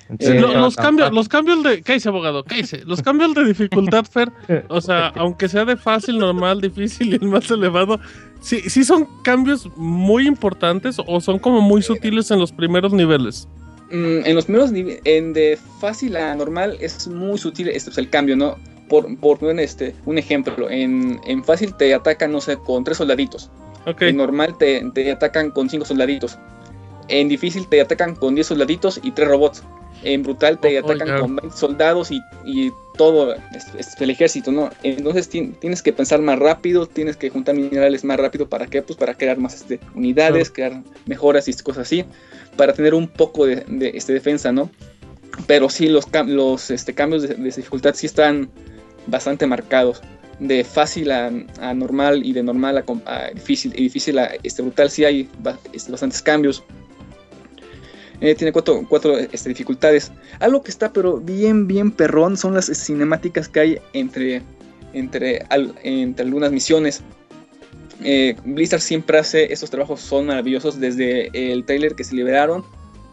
Entonces, 0.09 0.37
Eh, 0.37 0.41
Lo- 0.41 0.55
los 0.55 0.77
cambios, 0.77 1.13
los 1.13 1.29
cambios 1.29 1.63
de. 1.63 1.83
¿Qué 1.83 1.95
dice 1.95 2.09
abogado? 2.09 2.45
¿Qué 2.45 2.57
dice? 2.57 2.83
Los 2.85 3.03
cambios 3.03 3.35
de 3.35 3.45
dificultad, 3.45 4.05
Fer. 4.05 4.31
O 4.69 4.81
sea, 4.81 5.09
aunque 5.17 5.49
sea 5.49 5.65
de 5.65 5.77
fácil, 5.77 6.19
normal, 6.19 6.61
difícil 6.61 7.09
y 7.09 7.15
el 7.15 7.29
más 7.29 7.51
elevado, 7.51 7.99
sí, 8.43 8.61
sí 8.69 8.85
son 8.85 9.09
cambios 9.23 9.69
muy 9.77 10.27
importantes 10.27 10.97
o 11.07 11.21
son 11.21 11.39
como 11.39 11.61
muy 11.61 11.83
sutiles 11.83 12.31
en 12.31 12.39
los 12.39 12.53
primeros 12.53 12.93
niveles. 12.93 13.49
Mm, 13.91 14.25
en 14.25 14.35
los 14.35 14.45
primeros 14.47 14.73
nive- 14.73 15.01
en 15.05 15.33
de 15.33 15.59
fácil 15.81 16.17
a 16.17 16.35
normal 16.35 16.77
es 16.81 17.07
muy 17.09 17.39
sutil 17.39 17.69
este, 17.69 17.99
el 18.01 18.11
cambio, 18.11 18.37
¿no? 18.37 18.57
Por, 18.89 19.17
por 19.19 19.39
poner 19.39 19.61
este, 19.61 19.95
un 20.05 20.19
ejemplo, 20.19 20.69
en, 20.71 21.19
en 21.27 21.43
fácil 21.43 21.75
te 21.75 21.95
atacan, 21.95 22.31
no 22.33 22.41
sé, 22.41 22.57
con 22.59 22.85
tres 22.85 22.99
soldaditos. 22.99 23.51
Ok. 23.87 24.03
En 24.03 24.17
normal 24.19 24.57
te, 24.59 24.83
te 24.95 25.11
atacan 25.11 25.51
con 25.51 25.69
cinco 25.71 25.85
soldaditos. 25.85 26.39
En 27.09 27.29
difícil 27.29 27.67
te 27.69 27.81
atacan 27.81 28.15
con 28.15 28.35
10 28.35 28.47
soldaditos 28.47 29.01
y 29.03 29.11
tres 29.11 29.29
robots. 29.29 29.63
En 30.05 30.23
brutal 30.23 30.59
te 30.59 30.81
Oh, 30.81 30.85
atacan 30.85 31.09
ya. 31.09 31.21
con 31.21 31.37
20 31.37 31.57
soldados 31.57 32.11
y, 32.11 32.21
y 32.45 32.71
todo 32.99 33.35
es- 33.35 33.75
es 33.79 34.01
el 34.01 34.11
ejército, 34.11 34.51
¿no? 34.53 34.71
Entonces 34.83 35.29
ti- 35.29 35.53
tienes 35.61 35.83
que 35.83 35.93
pensar 35.93 36.21
más 36.21 36.39
rápido, 36.39 36.87
tienes 36.87 37.17
que 37.17 37.31
juntar 37.31 37.55
minerales 37.55 38.05
más 38.05 38.19
rápido. 38.19 38.49
¿Para 38.49 38.67
qué? 38.67 38.83
Pues 38.83 38.99
para 38.99 39.15
crear 39.15 39.39
más 39.39 39.55
este, 39.55 39.79
unidades, 39.95 40.51
crear 40.51 40.83
mejoras 41.07 41.47
y 41.49 41.53
cosas 41.55 41.87
así. 41.87 42.05
Para 42.57 42.73
tener 42.73 42.95
un 42.95 43.07
poco 43.09 43.47
de, 43.47 43.65
de, 43.69 43.93
este, 43.95 44.13
defensa, 44.13 44.51
¿no? 44.53 44.71
Pero 45.47 45.69
sí, 45.71 45.89
los, 45.89 46.07
los 46.27 46.71
este, 46.71 46.95
cambios 46.95 47.23
de, 47.23 47.35
de 47.35 47.45
dificultad 47.45 47.95
sí 47.95 48.07
están 48.07 48.51
bastante 49.07 49.47
marcados. 49.47 50.03
De 50.39 50.65
fácil 50.65 51.13
a, 51.13 51.31
a 51.61 51.73
normal 51.75 52.27
y 52.27 52.33
de 52.33 52.43
normal 52.43 52.77
a, 53.07 53.31
difícil 53.33 53.73
y 53.77 53.85
difícil 53.85 54.19
a 54.19 54.33
este, 54.43 54.63
brutal 54.63 54.91
sí 54.91 55.05
hay 55.05 55.29
ba- 55.39 55.59
bastantes 55.89 56.21
cambios. 56.21 56.65
Eh, 58.23 58.37
tiene 58.37 58.53
cuatro, 58.53 58.87
cuatro 58.89 59.19
este, 59.19 59.49
dificultades. 59.49 60.13
Algo 60.39 60.63
que 60.63 60.71
está 60.71 60.93
pero 60.93 61.19
bien, 61.19 61.67
bien 61.67 61.91
perrón 61.91 62.37
son 62.37 62.55
las 62.55 62.67
cinemáticas 62.67 63.49
que 63.49 63.61
hay 63.61 63.79
entre, 63.93 64.43
entre, 64.93 65.45
entre 65.83 66.25
algunas 66.25 66.53
misiones. 66.53 67.03
Eh, 68.05 68.37
Blizzard 68.45 68.81
siempre 68.81 69.19
hace 69.19 69.53
estos 69.53 69.71
trabajos, 69.71 70.01
son 70.01 70.27
maravillosos 70.27 70.79
desde 70.79 71.31
el 71.35 71.65
trailer 71.65 71.97
que 71.97 72.05
se 72.05 72.15
liberaron 72.15 72.65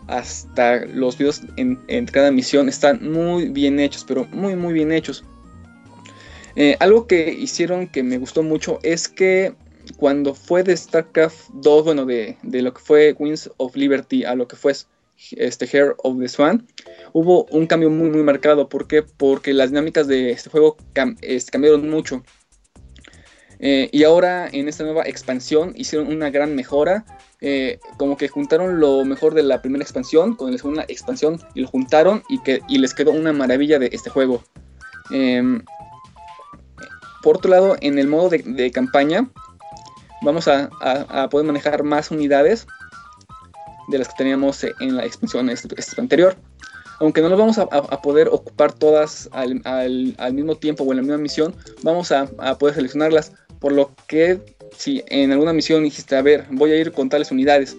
hasta 0.05 0.85
los 0.85 1.17
videos 1.17 1.41
en, 1.57 1.79
en 1.87 2.05
cada 2.05 2.31
misión. 2.31 2.69
Están 2.69 3.11
muy 3.11 3.49
bien 3.49 3.79
hechos, 3.79 4.05
pero 4.07 4.25
muy, 4.25 4.55
muy 4.55 4.73
bien 4.73 4.91
hechos. 4.91 5.23
Eh, 6.55 6.77
algo 6.79 7.07
que 7.07 7.31
hicieron 7.31 7.87
que 7.87 8.03
me 8.03 8.19
gustó 8.19 8.43
mucho 8.43 8.77
es 8.83 9.07
que 9.07 9.55
cuando 9.97 10.35
fue 10.35 10.61
de 10.61 10.77
StarCraft 10.77 11.49
2, 11.53 11.83
bueno, 11.83 12.05
de, 12.05 12.37
de 12.43 12.61
lo 12.61 12.75
que 12.75 12.79
fue 12.79 13.15
Wings 13.17 13.49
of 13.57 13.75
Liberty 13.75 14.23
a 14.23 14.35
lo 14.35 14.47
que 14.47 14.55
fue 14.55 14.73
este 15.31 15.65
Hair 15.65 15.95
of 16.03 16.19
the 16.19 16.27
Swan, 16.27 16.67
hubo 17.13 17.45
un 17.45 17.67
cambio 17.67 17.89
muy, 17.89 18.09
muy 18.09 18.23
marcado. 18.23 18.69
¿Por 18.69 18.87
qué? 18.87 19.03
Porque 19.03 19.53
las 19.53 19.69
dinámicas 19.69 20.07
de 20.07 20.31
este 20.31 20.49
juego 20.49 20.77
este, 21.21 21.51
cambiaron 21.51 21.89
mucho. 21.89 22.23
Eh, 23.59 23.89
y 23.91 24.03
ahora 24.03 24.47
en 24.47 24.69
esta 24.69 24.85
nueva 24.85 25.03
expansión 25.03 25.73
hicieron 25.75 26.07
una 26.07 26.29
gran 26.29 26.55
mejora 26.55 27.05
eh, 27.41 27.79
como 27.97 28.15
que 28.15 28.29
juntaron 28.29 28.79
lo 28.79 29.03
mejor 29.03 29.33
de 29.33 29.43
la 29.43 29.61
primera 29.61 29.83
expansión 29.83 30.35
con 30.35 30.51
la 30.51 30.57
segunda 30.57 30.85
expansión 30.87 31.41
y 31.53 31.61
lo 31.61 31.67
juntaron 31.67 32.23
y, 32.29 32.41
que, 32.41 32.61
y 32.69 32.77
les 32.77 32.93
quedó 32.93 33.11
una 33.11 33.33
maravilla 33.33 33.79
de 33.79 33.89
este 33.91 34.09
juego. 34.09 34.43
Em, 35.11 35.61
por 37.21 37.37
otro 37.37 37.51
lado, 37.51 37.75
en 37.81 37.99
el 37.99 38.07
modo 38.07 38.29
de, 38.29 38.71
campaña, 38.71 39.29
vamos 40.21 40.47
a, 40.47 40.69
poder 41.29 41.45
manejar 41.45 41.83
más 41.83 42.11
unidades 42.11 42.67
de 43.89 43.97
las 43.97 44.07
que 44.09 44.13
teníamos 44.17 44.63
en 44.63 44.95
la 44.95 45.05
expansión 45.05 45.49
este, 45.49 45.67
este 45.77 45.99
anterior. 45.99 46.35
Aunque 46.99 47.21
no 47.21 47.29
nos 47.29 47.39
vamos 47.39 47.57
a, 47.57 47.67
poder 48.01 48.27
ocupar 48.27 48.73
todas 48.73 49.29
al, 49.31 49.53
mismo 50.33 50.55
tiempo 50.55 50.83
o 50.83 50.91
en 50.91 50.97
la 50.97 51.01
misma 51.01 51.17
misión, 51.17 51.55
vamos 51.81 52.11
a, 52.11 52.27
poder 52.57 52.75
seleccionarlas. 52.75 53.31
Por 53.59 53.71
lo 53.71 53.91
que 54.07 54.39
si 54.77 55.03
en 55.07 55.31
alguna 55.31 55.53
misión 55.53 55.83
dijiste, 55.83 56.15
a 56.15 56.21
ver, 56.21 56.45
voy 56.51 56.71
a 56.71 56.75
ir 56.75 56.91
con 56.91 57.09
tales 57.09 57.31
unidades. 57.31 57.77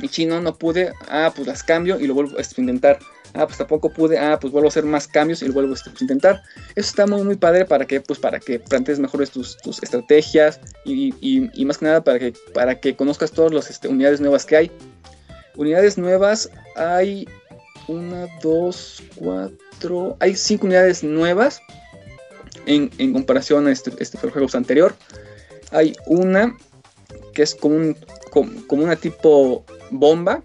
Y 0.00 0.08
chino 0.08 0.40
no 0.40 0.56
pude, 0.56 0.92
ah, 1.08 1.32
pues 1.34 1.48
las 1.48 1.64
cambio 1.64 1.98
y 1.98 2.06
lo 2.06 2.14
vuelvo 2.14 2.38
a 2.38 2.60
intentar. 2.60 3.00
Ah, 3.34 3.46
pues 3.46 3.58
tampoco 3.58 3.90
pude, 3.90 4.18
ah, 4.18 4.38
pues 4.40 4.52
vuelvo 4.52 4.68
a 4.68 4.70
hacer 4.70 4.84
más 4.84 5.06
cambios 5.06 5.42
y 5.42 5.46
lo 5.46 5.52
vuelvo 5.52 5.74
a 5.74 6.00
intentar. 6.00 6.42
Eso 6.76 6.88
está 6.88 7.06
muy, 7.06 7.22
muy 7.22 7.36
padre 7.36 7.64
para 7.64 7.84
que, 7.86 8.00
pues 8.00 8.18
para 8.18 8.38
que 8.38 8.58
plantees 8.60 8.98
mejores 9.00 9.30
tus, 9.30 9.56
estrategias 9.82 10.60
y, 10.84 11.64
más 11.64 11.78
que 11.78 11.84
nada 11.84 12.02
para 12.02 12.18
que, 12.18 12.32
para 12.54 12.80
que 12.80 12.96
conozcas 12.96 13.32
todas 13.32 13.52
las 13.52 13.70
este, 13.70 13.88
unidades 13.88 14.20
nuevas 14.20 14.46
que 14.46 14.56
hay. 14.56 14.70
Unidades 15.58 15.98
nuevas 15.98 16.48
hay 16.76 17.28
una, 17.88 18.28
dos, 18.40 19.02
cuatro, 19.16 20.16
hay 20.20 20.36
cinco 20.36 20.66
unidades 20.66 21.02
nuevas 21.02 21.60
en, 22.66 23.12
comparación 23.12 23.66
a 23.66 23.72
este, 23.72 23.90
este 23.98 24.18
juego 24.18 24.46
anterior. 24.54 24.94
Hay 25.72 25.96
una 26.06 26.56
que 27.34 27.42
es 27.42 27.56
como, 27.56 27.74
un, 27.74 27.96
como, 28.30 28.84
una 28.84 28.94
tipo 28.94 29.64
bomba 29.90 30.44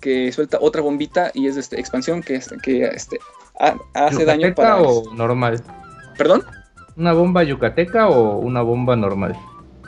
que 0.00 0.30
suelta 0.30 0.58
otra 0.60 0.80
bombita 0.80 1.32
y 1.34 1.48
es 1.48 1.56
de 1.56 1.62
este, 1.62 1.80
expansión 1.80 2.22
que, 2.22 2.40
que 2.62 2.84
este, 2.84 3.18
hace 3.94 4.24
daño 4.24 4.54
para... 4.54 4.80
o 4.80 5.12
normal? 5.12 5.60
¿Perdón? 6.16 6.44
¿Una 6.96 7.14
bomba 7.14 7.42
yucateca 7.42 8.08
o 8.08 8.38
una 8.38 8.62
bomba 8.62 8.94
normal? 8.94 9.36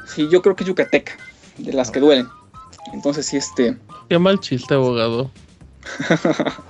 Sí, 0.09 0.29
yo 0.29 0.43
creo 0.43 0.57
que 0.57 0.65
yucateca, 0.65 1.13
de 1.59 1.73
las 1.73 1.93
que 1.93 2.01
duelen. 2.01 2.27
Entonces 2.93 3.27
sí, 3.27 3.37
este... 3.37 3.77
Qué 4.09 4.19
mal 4.19 4.41
chiste, 4.41 4.75
abogado. 4.75 5.31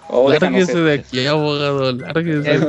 oh, 0.09 0.31
lárguese 0.31 0.79
de 0.79 0.95
aquí, 0.95 1.27
abogado, 1.27 1.93
lárguese. 1.93 2.61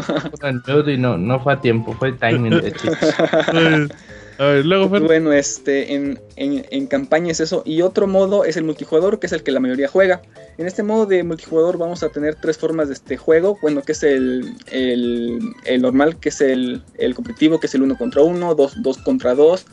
no, 0.98 1.18
no 1.18 1.40
fue 1.40 1.54
a 1.54 1.62
tiempo, 1.62 1.94
fue 1.94 2.12
timing 2.12 2.62
de 2.62 2.74
chiste. 2.74 3.08
A 4.38 4.46
ver, 4.46 4.66
luego 4.66 4.88
Bueno, 4.88 5.32
este, 5.32 5.94
en, 5.94 6.20
en, 6.36 6.88
campaña 6.88 7.32
es 7.32 7.40
eso. 7.40 7.62
Y 7.66 7.82
otro 7.82 8.08
modo 8.08 8.46
es 8.46 8.58
el 8.58 8.64
multijugador, 8.64 9.20
que 9.20 9.28
es 9.28 9.34
el 9.34 9.44
que 9.44 9.52
la 9.52 9.60
mayoría 9.60 9.88
juega. 9.88 10.22
En 10.58 10.66
este 10.66 10.84
modo 10.84 11.06
de 11.06 11.24
multijugador 11.24 11.78
vamos 11.78 12.04
a 12.04 12.10
tener 12.10 12.36
tres 12.36 12.58
formas 12.58 12.88
de 12.88 12.96
este 12.96 13.18
juego. 13.18 13.58
Bueno, 13.62 13.82
que 13.84 13.92
es 13.92 14.04
el, 14.04 14.56
el, 14.72 15.82
normal, 15.82 16.18
que 16.18 16.30
es 16.30 16.42
el, 16.42 16.82
el, 16.98 17.14
competitivo, 17.14 17.60
que 17.60 17.68
es 17.68 17.76
el 17.76 17.84
1 17.84 17.98
contra 17.98 18.24
1, 18.24 18.56
2, 18.56 18.98
contra 19.04 19.36
2, 19.36 19.66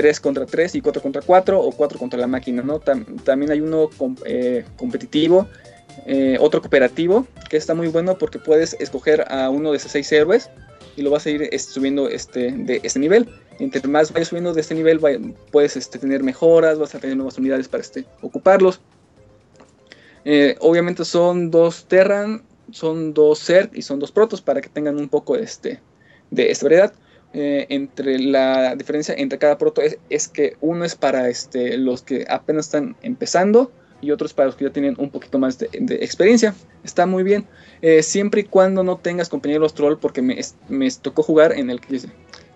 3 0.00 0.20
contra 0.20 0.46
3 0.46 0.76
y 0.76 0.80
4 0.80 1.02
contra 1.02 1.22
4 1.22 1.60
o 1.60 1.72
4 1.72 1.98
contra 1.98 2.18
la 2.18 2.26
máquina, 2.26 2.62
¿no? 2.62 2.78
también 2.78 3.50
hay 3.50 3.60
uno 3.60 3.90
eh, 4.24 4.64
competitivo, 4.76 5.46
eh, 6.06 6.38
otro 6.40 6.60
cooperativo, 6.60 7.26
que 7.48 7.56
está 7.56 7.74
muy 7.74 7.88
bueno 7.88 8.16
porque 8.16 8.38
puedes 8.38 8.74
escoger 8.80 9.26
a 9.28 9.50
uno 9.50 9.72
de 9.72 9.76
esos 9.76 9.92
seis 9.92 10.10
héroes 10.12 10.48
y 10.96 11.02
lo 11.02 11.10
vas 11.10 11.26
a 11.26 11.30
ir 11.30 11.42
este, 11.42 11.72
subiendo 11.72 12.08
este, 12.08 12.50
de 12.52 12.80
este 12.82 12.98
nivel 12.98 13.28
entre 13.60 13.86
más 13.88 14.12
vayas 14.12 14.28
subiendo 14.28 14.54
de 14.54 14.60
este 14.62 14.74
nivel, 14.74 15.00
puedes 15.50 15.76
este, 15.76 15.98
tener 15.98 16.22
mejoras, 16.22 16.78
vas 16.78 16.94
a 16.94 16.98
tener 16.98 17.16
nuevas 17.16 17.36
unidades 17.38 17.68
para 17.68 17.82
este, 17.82 18.06
ocuparlos. 18.22 18.80
Eh, 20.24 20.56
obviamente 20.60 21.04
son 21.04 21.50
dos 21.50 21.84
Terran, 21.86 22.42
son 22.70 23.12
dos 23.12 23.42
Zerg 23.44 23.70
y 23.74 23.82
son 23.82 23.98
dos 23.98 24.12
Protos 24.12 24.40
para 24.40 24.60
que 24.60 24.68
tengan 24.68 24.96
un 24.96 25.08
poco 25.08 25.36
este, 25.36 25.80
de 26.30 26.50
esta 26.50 26.66
variedad. 26.66 26.92
Eh, 27.32 27.66
entre 27.68 28.18
la 28.18 28.74
diferencia 28.74 29.14
entre 29.16 29.38
cada 29.38 29.56
proto 29.56 29.82
es, 30.08 30.28
que 30.28 30.56
uno 30.60 30.84
es 30.84 30.96
para 30.96 31.28
este, 31.28 31.76
los 31.78 32.02
que 32.02 32.26
apenas 32.28 32.66
están 32.66 32.96
empezando 33.02 33.70
y 34.00 34.10
otros 34.10 34.34
para 34.34 34.46
los 34.46 34.56
que 34.56 34.64
ya 34.64 34.72
tienen 34.72 34.96
un 34.98 35.10
poquito 35.10 35.38
más 35.38 35.58
de, 35.58 35.68
experiencia. 36.00 36.54
Está 36.82 37.06
muy 37.06 37.22
bien. 37.22 37.46
Eh, 37.82 38.02
siempre 38.02 38.40
y 38.40 38.44
cuando 38.44 38.82
no 38.82 38.96
tengas 38.96 39.28
compañeros 39.28 39.74
troll, 39.74 39.96
porque 39.96 40.22
me, 40.22 40.40
me, 40.68 40.90
tocó 40.90 41.22
jugar 41.22 41.52
en 41.52 41.70
el 41.70 41.80
que 41.80 42.00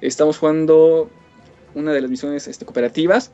estamos 0.01 0.39
jugando 0.39 1.09
una 1.75 1.93
de 1.93 2.01
las 2.01 2.11
misiones 2.11 2.49
este, 2.49 2.65
cooperativas 2.65 3.31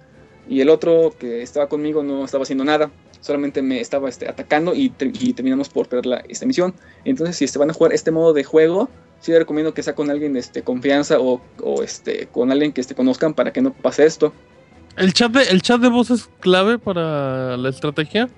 y 0.49 0.61
el 0.61 0.69
otro 0.69 1.15
que 1.19 1.43
estaba 1.43 1.69
conmigo 1.69 2.03
no 2.03 2.25
estaba 2.25 2.43
haciendo 2.43 2.65
nada, 2.65 2.91
solamente 3.21 3.63
me 3.63 3.81
estaba 3.81 4.09
este, 4.09 4.29
atacando 4.29 4.75
y, 4.75 4.91
terminamos 4.91 5.69
por 5.69 5.89
perder 5.89 6.07
la, 6.07 6.17
esta 6.29 6.47
misión. 6.47 6.75
Entonces, 7.05 7.37
si 7.37 7.45
este, 7.45 7.59
van 7.59 7.71
a 7.71 7.73
jugar 7.73 7.93
este 7.93 8.11
modo 8.11 8.33
de 8.33 8.45
juego, 8.45 8.89
sí 9.21 9.31
les 9.31 9.41
recomiendo 9.41 9.75
que 9.75 9.83
sea 9.83 9.95
con 9.95 10.11
alguien 10.11 10.33
de 10.33 10.41
este, 10.41 10.63
confianza 10.63 11.19
o, 11.21 11.41
este, 11.83 12.27
con 12.27 12.51
alguien 12.51 12.73
que 12.73 12.81
este, 12.81 12.95
conozcan 12.95 13.35
para 13.35 13.53
que 13.53 13.61
no 13.61 13.73
pase 13.73 14.05
esto. 14.07 14.33
¿El 14.97 15.13
chat, 15.13 15.33
de, 15.33 15.45
¿El 15.45 15.63
chat 15.63 15.81
de 15.81 15.89
voz 15.89 16.11
es 16.11 16.29
clave 16.41 16.79
para 16.79 17.57
la 17.57 17.69
estrategia? 17.69 18.29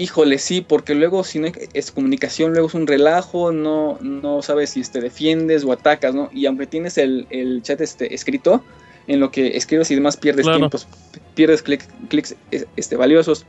Híjole, 0.00 0.38
sí, 0.38 0.60
porque 0.60 0.94
luego 0.94 1.24
si 1.24 1.40
no 1.40 1.46
hay 1.46 1.52
es 1.74 1.90
comunicación, 1.90 2.52
luego 2.52 2.68
es 2.68 2.74
un 2.74 2.86
relajo, 2.86 3.50
no, 3.50 3.98
no 4.00 4.42
sabes 4.42 4.70
si 4.70 4.80
te 4.80 4.84
este, 4.84 5.00
defiendes 5.00 5.64
o 5.64 5.72
atacas, 5.72 6.14
¿no? 6.14 6.30
Y 6.32 6.46
aunque 6.46 6.68
tienes 6.68 6.98
el, 6.98 7.26
chat 7.62 7.80
este, 7.80 8.14
escrito, 8.14 8.62
en 9.08 9.18
lo 9.18 9.32
que 9.32 9.56
escribes 9.56 9.90
y 9.90 9.96
demás 9.96 10.16
pierdes 10.16 10.46
tiempos, 10.46 10.86
pierdes 11.34 11.62
clics 11.62 12.36
este, 12.76 12.96
valiosos. 12.96 13.44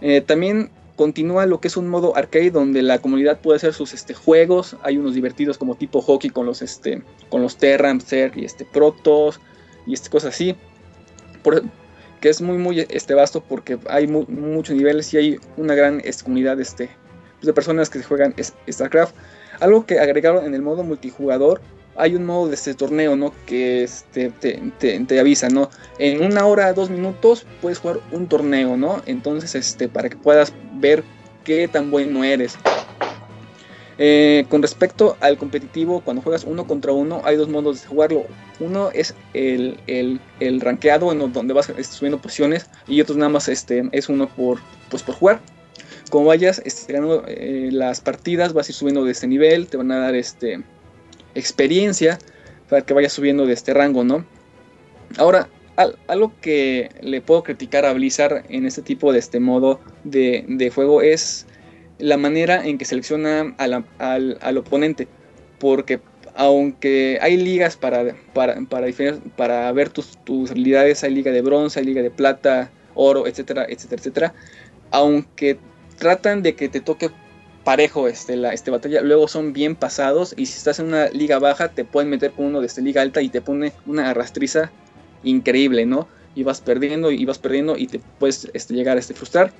Eh, 0.00 0.20
también 0.20 0.70
continúa 0.96 1.46
lo 1.46 1.60
que 1.60 1.68
es 1.68 1.76
un 1.76 1.88
modo 1.88 2.16
arcade 2.16 2.50
donde 2.50 2.82
la 2.82 2.98
comunidad 2.98 3.40
puede 3.40 3.56
hacer 3.56 3.72
sus 3.72 3.94
este, 3.94 4.14
juegos. 4.14 4.76
Hay 4.82 4.98
unos 4.98 5.14
divertidos 5.14 5.56
como 5.56 5.74
tipo 5.74 6.02
hockey 6.02 6.30
con 6.30 6.46
los, 6.46 6.62
este, 6.62 7.02
con 7.28 7.42
los 7.42 7.56
y 7.62 8.44
este, 8.44 8.64
Protos 8.64 9.40
y 9.86 9.94
este, 9.94 10.10
cosas 10.10 10.34
así. 10.34 10.56
Por, 11.42 11.62
que 12.20 12.28
es 12.28 12.42
muy, 12.42 12.58
muy 12.58 12.80
este, 12.90 13.14
vasto 13.14 13.42
porque 13.42 13.78
hay 13.88 14.06
muchos 14.06 14.76
niveles 14.76 15.12
y 15.14 15.16
hay 15.16 15.40
una 15.56 15.74
gran 15.74 16.02
este, 16.04 16.24
comunidad 16.24 16.60
este, 16.60 16.90
de 17.40 17.52
personas 17.52 17.88
que 17.88 18.02
juegan 18.02 18.34
StarCraft. 18.68 19.14
Algo 19.60 19.86
que 19.86 19.98
agregaron 19.98 20.44
en 20.44 20.54
el 20.54 20.62
modo 20.62 20.84
multijugador, 20.84 21.60
hay 21.96 22.14
un 22.14 22.26
modo 22.26 22.48
de 22.48 22.54
este 22.54 22.74
torneo, 22.74 23.16
¿no? 23.16 23.32
Que 23.46 23.82
este, 23.82 24.30
te, 24.30 24.60
te, 24.78 25.20
avisa, 25.20 25.48
¿no? 25.48 25.70
En 25.98 26.22
una 26.24 26.46
hora, 26.46 26.72
dos 26.72 26.90
minutos 26.90 27.46
puedes 27.60 27.78
jugar 27.78 28.00
un 28.12 28.26
torneo, 28.26 28.76
¿no? 28.76 29.02
Entonces, 29.06 29.54
este, 29.54 29.88
para 29.88 30.08
que 30.08 30.16
puedas 30.16 30.52
ver 30.74 31.04
qué 31.44 31.68
tan 31.68 31.90
bueno 31.90 32.24
eres. 32.24 32.56
Eh, 34.02 34.46
con 34.48 34.62
respecto 34.62 35.18
al 35.20 35.36
competitivo, 35.36 36.00
cuando 36.00 36.22
juegas 36.22 36.44
uno 36.44 36.66
contra 36.66 36.90
uno, 36.90 37.20
hay 37.24 37.36
dos 37.36 37.50
modos 37.50 37.82
de 37.82 37.88
jugarlo. 37.88 38.24
Uno 38.58 38.90
es 38.94 39.14
el, 39.34 39.78
el, 39.86 40.60
rankeado, 40.62 41.12
en 41.12 41.32
donde 41.32 41.52
vas 41.52 41.68
este, 41.68 41.84
subiendo 41.96 42.18
posiciones, 42.18 42.66
y 42.86 43.02
otro 43.02 43.14
nada 43.16 43.28
más 43.28 43.48
este, 43.48 43.90
es 43.92 44.08
uno 44.08 44.26
por, 44.26 44.58
pues, 44.88 45.02
por 45.02 45.16
jugar. 45.16 45.40
Como 46.10 46.26
vayas 46.26 46.62
este, 46.64 46.94
ganando 46.94 47.24
eh, 47.28 47.68
las 47.72 48.00
partidas, 48.00 48.54
vas 48.54 48.68
a 48.68 48.72
ir 48.72 48.76
subiendo 48.76 49.04
de 49.04 49.12
este 49.12 49.26
nivel, 49.26 49.66
te 49.66 49.76
van 49.76 49.92
a 49.92 49.98
dar 49.98 50.14
este, 50.14 50.62
experiencia 51.34 52.18
para 52.68 52.82
que 52.82 52.94
vayas 52.94 53.12
subiendo 53.12 53.46
de 53.46 53.52
este 53.52 53.74
rango, 53.74 54.04
¿no? 54.04 54.24
Ahora, 55.18 55.48
algo 56.06 56.32
que 56.40 56.90
le 57.00 57.20
puedo 57.20 57.42
criticar 57.42 57.84
a 57.84 57.92
Blizzard 57.92 58.44
en 58.48 58.66
este 58.66 58.82
tipo 58.82 59.12
de 59.12 59.18
este 59.18 59.40
modo 59.40 59.80
de, 60.04 60.72
juego 60.74 61.02
es 61.02 61.46
la 61.98 62.16
manera 62.16 62.64
en 62.64 62.78
que 62.78 62.84
selecciona 62.84 63.54
al, 63.58 63.84
al, 63.98 64.58
oponente. 64.58 65.08
Porque 65.58 66.00
aunque 66.34 67.18
hay 67.20 67.36
ligas 67.36 67.76
para, 67.76 68.14
para, 68.32 68.60
para, 68.62 68.86
para 69.36 69.72
ver 69.72 69.90
tus, 69.90 70.18
tus, 70.24 70.50
habilidades, 70.50 71.02
hay 71.02 71.14
liga 71.14 71.32
de 71.32 71.42
bronce, 71.42 71.80
hay 71.80 71.86
liga 71.86 72.02
de 72.02 72.10
plata, 72.10 72.70
oro, 72.94 73.26
etcétera, 73.26 73.66
etcétera, 73.68 74.00
etcétera. 74.00 74.34
Aunque 74.90 75.58
tratan 75.98 76.42
de 76.42 76.54
que 76.54 76.68
te 76.68 76.80
toque 76.80 77.10
parejo 77.70 78.08
este, 78.08 78.34
la 78.34 78.52
este 78.52 78.72
batalla, 78.72 79.00
luego 79.00 79.28
son 79.28 79.52
bien 79.52 79.76
pasados 79.76 80.34
y 80.36 80.46
si 80.46 80.58
estás 80.58 80.80
en 80.80 80.86
una 80.86 81.08
liga 81.10 81.38
baja 81.38 81.68
te 81.68 81.84
pueden 81.84 82.10
meter 82.10 82.32
con 82.32 82.46
uno 82.46 82.60
de 82.60 82.66
esta 82.66 82.80
liga 82.80 83.00
alta 83.00 83.22
y 83.22 83.28
te 83.28 83.40
pone 83.40 83.72
una 83.86 84.10
arrastriza 84.10 84.72
increíble, 85.22 85.86
¿no? 85.86 86.08
Y 86.34 86.42
vas 86.42 86.60
perdiendo 86.60 87.12
y 87.12 87.24
vas 87.24 87.38
perdiendo 87.38 87.76
y 87.76 87.86
te 87.86 88.00
puedes 88.18 88.50
este, 88.54 88.74
llegar 88.74 88.96
a 88.96 88.98
este, 88.98 89.14
frustrar. 89.14 89.52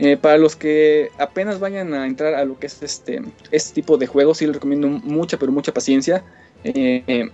Eh, 0.00 0.16
para 0.16 0.36
los 0.36 0.56
que 0.56 1.10
apenas 1.16 1.60
vayan 1.60 1.94
a 1.94 2.08
entrar 2.08 2.34
a 2.34 2.44
lo 2.44 2.58
que 2.58 2.66
es 2.66 2.82
este, 2.82 3.22
este 3.52 3.72
tipo 3.72 3.98
de 3.98 4.08
juegos, 4.08 4.38
sí 4.38 4.46
les 4.46 4.56
recomiendo 4.56 4.88
mucha, 4.88 5.38
pero 5.38 5.52
mucha 5.52 5.72
paciencia. 5.72 6.24
Eh, 6.64 7.30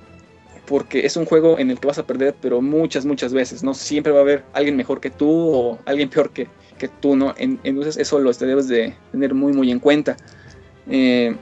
porque 0.67 1.07
es 1.07 1.17
un 1.17 1.25
juego 1.25 1.59
en 1.59 1.71
el 1.71 1.81
que 1.81 1.87
vas 1.87 1.99
a 1.99 2.07
perder, 2.07 2.35
pero 2.43 2.61
muchas, 2.61 3.07
muchas 3.07 3.33
veces, 3.33 3.63
¿no? 3.63 3.73
Siempre 3.73 4.13
va 4.13 4.19
a 4.19 4.23
haber 4.23 4.45
alguien 4.53 4.77
mejor 4.77 5.01
que 5.01 5.09
tú 5.09 5.31
o 5.31 5.79
alguien 5.87 6.11
peor 6.11 6.29
que, 6.29 6.47
que 6.79 6.89
tú, 6.89 7.17
¿no? 7.17 7.35
entonces 7.37 7.97
eso 7.97 8.19
lo 8.19 8.33
debes 8.33 8.69
de 8.69 8.95
tener 9.13 9.35
muy, 9.35 9.53
muy 9.53 9.71
en 9.71 9.81
cuenta. 9.81 10.17
Eh, 10.89 11.37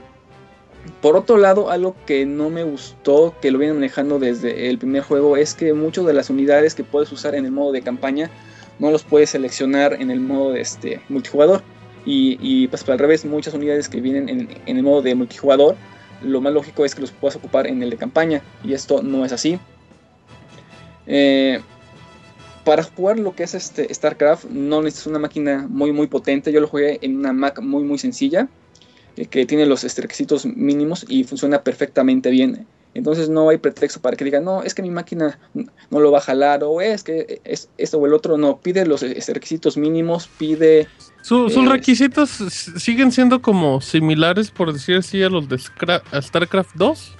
por 1.01 1.17
otro 1.17 1.37
lado, 1.37 1.71
algo 1.71 1.97
que 2.07 2.27
no 2.27 2.49
me 2.51 2.63
gustó, 2.63 3.35
que 3.41 3.51
lo 3.51 3.59
vienen 3.59 3.77
manejando 3.77 4.19
desde 4.19 4.69
el 4.69 4.79
primer 4.79 5.03
juego, 5.03 5.37
es 5.37 5.55
que 5.55 5.73
muchas 5.73 6.07
de 6.07 6.13
las 6.13 6.31
unidades 6.31 6.75
que 6.75 6.85
puedes 6.85 7.11
usar 7.13 7.35
en 7.35 7.45
el 7.45 7.53
modo 7.53 7.73
de 7.73 7.83
campaña 7.83 8.31
no 8.79 8.91
los 8.91 9.03
puedes 9.03 9.31
seleccionar 9.31 9.95
en 10.01 10.11
el 10.11 10.21
modo 10.21 10.53
de 10.53 10.61
este 10.61 11.01
multijugador. 11.09 11.63
Y, 12.09 12.69
pues 12.69 12.89
al 12.89 13.01
revés, 13.01 13.25
muchas 13.25 13.53
unidades 13.55 13.89
que 13.89 14.01
vienen 14.01 14.29
en, 14.29 14.49
en 14.65 14.77
el 14.77 14.83
modo 14.85 15.03
de 15.03 15.17
multijugador, 15.17 15.75
lo 16.23 16.41
más 16.41 16.53
lógico 16.53 16.85
es 16.85 16.95
que 16.95 17.01
los 17.01 17.11
puedas 17.11 17.35
ocupar 17.35 17.67
en 17.67 17.83
el 17.83 17.91
de 17.91 17.97
campaña. 17.97 18.43
Y 18.63 18.75
esto 18.75 19.03
no 19.03 19.25
es 19.25 19.33
así. 19.33 19.59
Eh, 21.07 21.61
para 22.67 22.83
jugar 22.83 23.17
lo 23.19 23.35
que 23.37 23.45
es 23.45 23.55
este 23.55 23.93
StarCraft 23.95 24.47
no 24.51 24.83
necesitas 24.83 25.07
una 25.07 25.21
máquina 25.21 25.67
muy 25.71 25.93
muy 25.93 26.09
potente. 26.09 26.51
Yo 26.53 26.61
lo 26.61 26.67
jugué 26.67 26.99
en 27.01 27.17
una 27.17 27.33
Mac 27.33 27.61
muy 27.61 27.85
muy 27.85 27.97
sencilla 27.97 28.49
eh, 29.17 29.27
que 29.27 29.47
tiene 29.47 29.65
los 29.67 29.85
este, 29.85 30.03
requisitos 30.03 30.45
mínimos 30.45 31.07
y 31.09 31.23
funciona 31.23 31.63
perfectamente 31.63 32.29
bien. 32.29 32.67
Entonces 32.93 33.29
no 33.29 33.51
hay 33.51 33.59
pretexto 33.59 34.01
para 34.01 34.17
que 34.17 34.25
digan, 34.25 34.43
no, 34.45 34.63
es 34.65 34.75
que 34.75 34.83
mi 34.83 34.91
máquina 34.91 35.39
no 35.91 36.01
lo 36.01 36.11
va 36.11 36.19
a 36.19 36.23
jalar 36.23 36.65
o 36.65 36.81
es 36.81 37.05
que 37.05 37.41
es 37.45 37.69
esto 37.79 37.99
o 37.99 38.07
el 38.07 38.15
otro. 38.15 38.37
No, 38.37 38.57
pide 38.59 38.85
los 38.85 39.03
este, 39.03 39.33
requisitos 39.35 39.77
mínimos, 39.77 40.29
pide... 40.39 40.89
Su- 41.23 41.49
sus 41.51 41.67
eh, 41.67 41.69
requisitos 41.69 42.31
siguen 42.31 43.13
siendo 43.13 43.43
como 43.43 43.81
similares, 43.81 44.51
por 44.51 44.73
decir 44.73 44.97
así, 44.97 45.23
a 45.23 45.29
los 45.29 45.49
de 45.49 45.57
Scra- 45.57 46.03
a 46.11 46.21
StarCraft 46.23 46.75
2. 46.75 47.13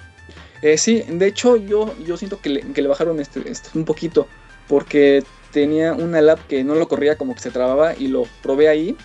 Eh, 0.63 0.77
sí, 0.77 1.03
de 1.07 1.27
hecho 1.27 1.55
yo, 1.55 1.93
yo 2.05 2.17
siento 2.17 2.41
que 2.41 2.49
le, 2.49 2.61
que 2.73 2.81
le 2.81 2.87
bajaron 2.89 3.19
este, 3.21 3.49
este 3.49 3.69
un 3.77 3.85
poquito 3.85 4.27
porque 4.67 5.23
tenía 5.51 5.93
una 5.93 6.21
lab 6.21 6.39
que 6.47 6.63
no 6.63 6.75
lo 6.75 6.87
corría 6.87 7.17
como 7.17 7.33
que 7.35 7.41
se 7.41 7.51
trababa 7.51 7.95
y 7.97 8.07
lo 8.07 8.25
probé 8.43 8.67
ahí 8.69 8.95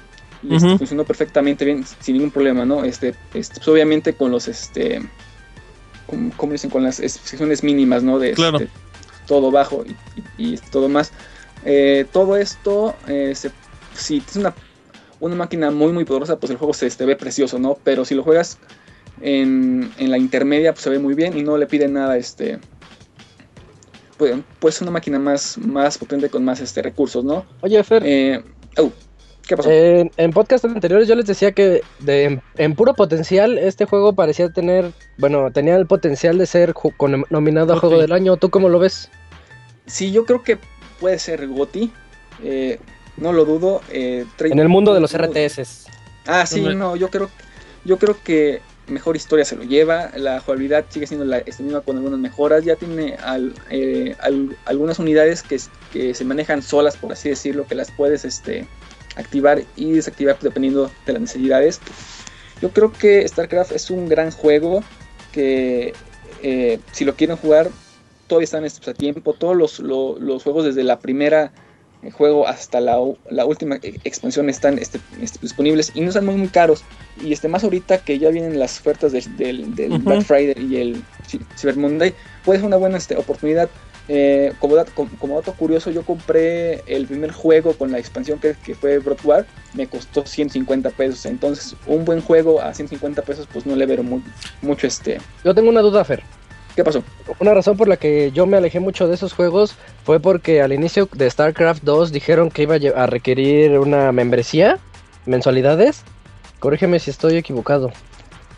y 0.42 0.54
este, 0.54 0.68
Ujú. 0.68 0.78
funcionó 0.78 1.04
perfectamente 1.04 1.64
bien 1.64 1.84
sin 2.00 2.14
ningún 2.16 2.30
problema, 2.30 2.64
¿no? 2.64 2.84
Este, 2.84 3.14
este 3.34 3.54
pues, 3.56 3.68
obviamente 3.68 4.14
con 4.14 4.30
los 4.30 4.48
este 4.48 5.00
¿cómo, 6.06 6.32
cómo 6.36 6.52
dicen? 6.52 6.70
con 6.70 6.82
las 6.82 7.00
especificaciones 7.00 7.62
mínimas, 7.62 8.02
¿no? 8.02 8.18
De 8.18 8.32
Claro. 8.32 8.58
este, 8.58 8.70
todo 9.26 9.50
bajo 9.50 9.84
y, 9.86 9.96
y- 10.42 10.54
y 10.54 10.58
todo 10.70 10.88
más. 10.88 11.12
Eh, 11.64 12.06
todo 12.12 12.36
esto, 12.36 12.96
eh, 13.06 13.34
se- 13.36 13.52
si 13.94 14.18
tienes 14.20 14.36
una, 14.36 14.54
una 15.20 15.36
máquina 15.36 15.70
muy 15.70 15.92
muy 15.92 16.04
poderosa, 16.04 16.36
pues 16.40 16.50
el 16.50 16.56
juego 16.56 16.74
se 16.74 16.86
este, 16.88 17.06
ve 17.06 17.14
precioso, 17.14 17.58
¿no? 17.60 17.78
Pero 17.84 18.04
si 18.04 18.14
lo 18.16 18.24
juegas 18.24 18.58
en, 19.20 19.90
en 19.98 20.10
la 20.10 20.18
intermedia 20.18 20.72
pues 20.72 20.82
se 20.82 20.90
ve 20.90 20.98
muy 20.98 21.14
bien 21.14 21.36
y 21.38 21.42
no 21.42 21.56
le 21.56 21.66
piden 21.66 21.92
nada 21.92 22.16
este 22.16 22.58
pues, 24.22 24.36
pues 24.60 24.80
una 24.82 24.90
máquina 24.92 25.18
más 25.18 25.58
más 25.58 25.98
potente 25.98 26.28
con 26.28 26.44
más 26.44 26.60
este 26.60 26.80
recursos 26.82 27.24
no 27.24 27.44
Oye, 27.60 27.82
Fer, 27.82 28.02
Eh, 28.06 28.40
au, 28.76 28.92
qué 29.46 29.56
pasó 29.56 29.68
en, 29.70 30.10
en 30.16 30.30
podcast 30.32 30.64
anteriores 30.64 31.08
yo 31.08 31.14
les 31.16 31.26
decía 31.26 31.50
que 31.52 31.82
de, 31.98 32.24
en, 32.24 32.42
en 32.56 32.74
puro 32.74 32.94
potencial 32.94 33.58
este 33.58 33.84
juego 33.84 34.12
parecía 34.14 34.50
tener, 34.52 34.92
bueno, 35.18 35.50
tenía 35.50 35.74
el 35.76 35.86
potencial 35.86 36.38
de 36.38 36.46
ser 36.46 36.72
con- 36.74 37.24
nominado 37.30 37.74
a. 37.74 37.78
Juego 37.80 37.98
del 38.00 38.12
Año. 38.12 38.36
¿Tú 38.36 38.50
cómo 38.50 38.68
lo 38.68 38.78
ves? 38.78 39.08
sí 39.86 40.12
yo 40.12 40.24
creo 40.24 40.42
que 40.44 40.58
puede 41.00 41.18
ser 41.18 41.48
Goti 41.48 41.90
eh, 42.44 42.78
no 43.16 43.32
lo 43.32 43.44
dudo 43.44 43.80
eh, 43.90 44.24
En 44.38 44.58
el 44.60 44.68
mundo 44.68 44.94
de 44.94 45.00
los 45.00 45.12
RTS. 45.16 45.86
ah 46.26 46.46
sí 46.46 46.60
no 46.60 46.94
yo 46.96 47.08
creo 47.10 47.28
yo 47.84 47.98
creo 47.98 48.16
que 48.22 48.60
mejor 48.88 49.16
historia 49.16 49.44
se 49.44 49.56
lo 49.56 49.62
lleva 49.62 50.10
la 50.16 50.40
jugabilidad 50.40 50.84
sigue 50.88 51.06
siendo 51.06 51.24
la 51.24 51.42
misma 51.60 51.80
con 51.82 51.96
algunas 51.96 52.18
mejoras 52.18 52.64
ya 52.64 52.76
tiene 52.76 53.16
eh, 53.70 54.16
al- 54.20 54.56
algunas 54.64 54.98
unidades 54.98 55.42
que, 55.42 55.58
se 56.14 56.24
manejan 56.24 56.62
solas 56.62 56.96
por 56.96 57.12
así 57.12 57.28
decirlo 57.28 57.66
que 57.66 57.74
las 57.74 57.90
puedes 57.92 58.24
este 58.24 58.66
activar 59.16 59.62
y 59.76 59.92
desactivar 59.92 60.38
dependiendo 60.40 60.90
de 61.06 61.12
las 61.12 61.22
necesidades. 61.22 61.80
Yo 62.60 62.70
creo 62.70 62.92
que 62.92 63.26
StarCraft 63.28 63.72
es 63.72 63.90
un 63.90 64.08
gran 64.08 64.30
juego 64.30 64.82
que 65.32 65.92
eh, 66.42 66.80
si 66.92 67.04
lo 67.04 67.14
quieren 67.14 67.36
jugar 67.36 67.68
todavía 68.26 68.44
están 68.44 68.64
a 68.64 68.94
tiempo. 68.94 69.34
Todos 69.34 69.56
los, 69.56 69.78
lo- 69.80 70.18
los 70.18 70.42
juegos 70.42 70.64
desde 70.64 70.82
la 70.82 70.98
primera 70.98 71.52
eh, 72.02 72.10
juego 72.10 72.46
hasta 72.48 72.80
la, 72.80 72.98
la 73.30 73.44
última 73.46 73.76
eh, 73.82 73.98
expansión 74.04 74.48
están 74.50 74.78
este, 74.78 75.00
este, 75.20 75.38
disponibles 75.42 75.92
y 75.94 76.00
no 76.00 76.08
están 76.08 76.26
muy 76.26 76.34
muy 76.36 76.48
caros 76.48 76.82
y 77.22 77.32
este 77.32 77.48
más 77.48 77.64
ahorita 77.64 77.98
que 77.98 78.18
ya 78.18 78.30
vienen 78.30 78.58
las 78.58 78.78
ofertas 78.80 79.12
del, 79.12 79.74
del-. 79.74 79.98
Black 79.98 80.22
Friday 80.22 80.54
y 80.70 80.76
el 80.76 81.02
Cyber 81.56 81.76
Monday 81.76 82.14
puede 82.44 82.58
ser 82.58 82.66
una 82.66 82.76
buena 82.76 82.98
este, 82.98 83.16
oportunidad 83.16 83.68
Eh, 84.08 84.52
como, 84.58 84.74
dat- 84.74 84.90
como, 84.94 85.10
como 85.20 85.36
dato 85.36 85.52
curioso 85.54 85.92
yo 85.92 86.02
compré 86.02 86.82
el 86.88 87.06
primer 87.06 87.30
juego 87.30 87.72
con 87.74 87.92
la 87.92 88.00
expansión 88.00 88.40
que, 88.40 88.56
que 88.64 88.74
fue 88.74 88.98
Broad 88.98 89.18
War 89.22 89.46
me 89.74 89.86
costó 89.86 90.26
150 90.26 90.90
pesos 90.90 91.24
entonces 91.24 91.76
un 91.86 92.04
buen 92.04 92.20
juego 92.20 92.60
a 92.60 92.74
150 92.74 93.22
pesos 93.22 93.46
pues 93.52 93.64
no 93.64 93.76
le 93.76 93.86
veo 93.86 94.02
mu- 94.02 94.20
mucho 94.60 94.88
este 94.88 95.20
Yo 95.44 95.54
tengo 95.54 95.68
una 95.70 95.82
duda, 95.82 96.04
Fer. 96.04 96.20
¿Qué 96.74 96.84
pasó? 96.84 97.02
Una 97.38 97.54
razón 97.54 97.76
por 97.76 97.88
la 97.88 97.96
que 97.96 98.30
yo 98.32 98.46
me 98.46 98.56
alejé 98.56 98.80
mucho 98.80 99.08
de 99.08 99.14
esos 99.14 99.32
juegos 99.32 99.74
fue 100.04 100.20
porque 100.20 100.62
al 100.62 100.72
inicio 100.72 101.08
de 101.12 101.30
StarCraft 101.30 101.82
2 101.82 102.12
dijeron 102.12 102.50
que 102.50 102.62
iba 102.62 102.76
a 102.76 103.06
requerir 103.06 103.78
una 103.78 104.12
membresía, 104.12 104.78
mensualidades. 105.26 106.02
Corrígeme 106.58 106.98
si 107.00 107.10
estoy 107.10 107.36
equivocado. 107.36 107.92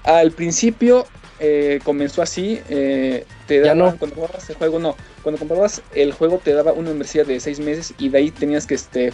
Al 0.05 0.33
principio 0.33 1.07
eh, 1.41 1.81
comenzó 1.85 2.23
así, 2.23 2.61
eh, 2.69 3.25
te 3.47 3.61
Ya 3.63 3.75
daban, 3.75 3.79
no. 3.79 3.97
cuando 3.97 4.17
comprabas 4.17 4.49
el 4.51 4.57
juego, 4.57 4.79
no, 4.79 4.97
cuando 5.23 5.39
comprabas 5.39 5.83
el 5.95 6.13
juego 6.13 6.41
te 6.43 6.53
daba 6.53 6.73
una 6.73 6.91
membresía 6.91 7.25
de 7.25 7.41
seis 7.41 7.59
meses 7.61 7.95
y 7.99 8.09
de 8.11 8.19
ahí 8.19 8.31
tenías 8.31 8.67
que 8.67 8.75
este, 8.75 9.13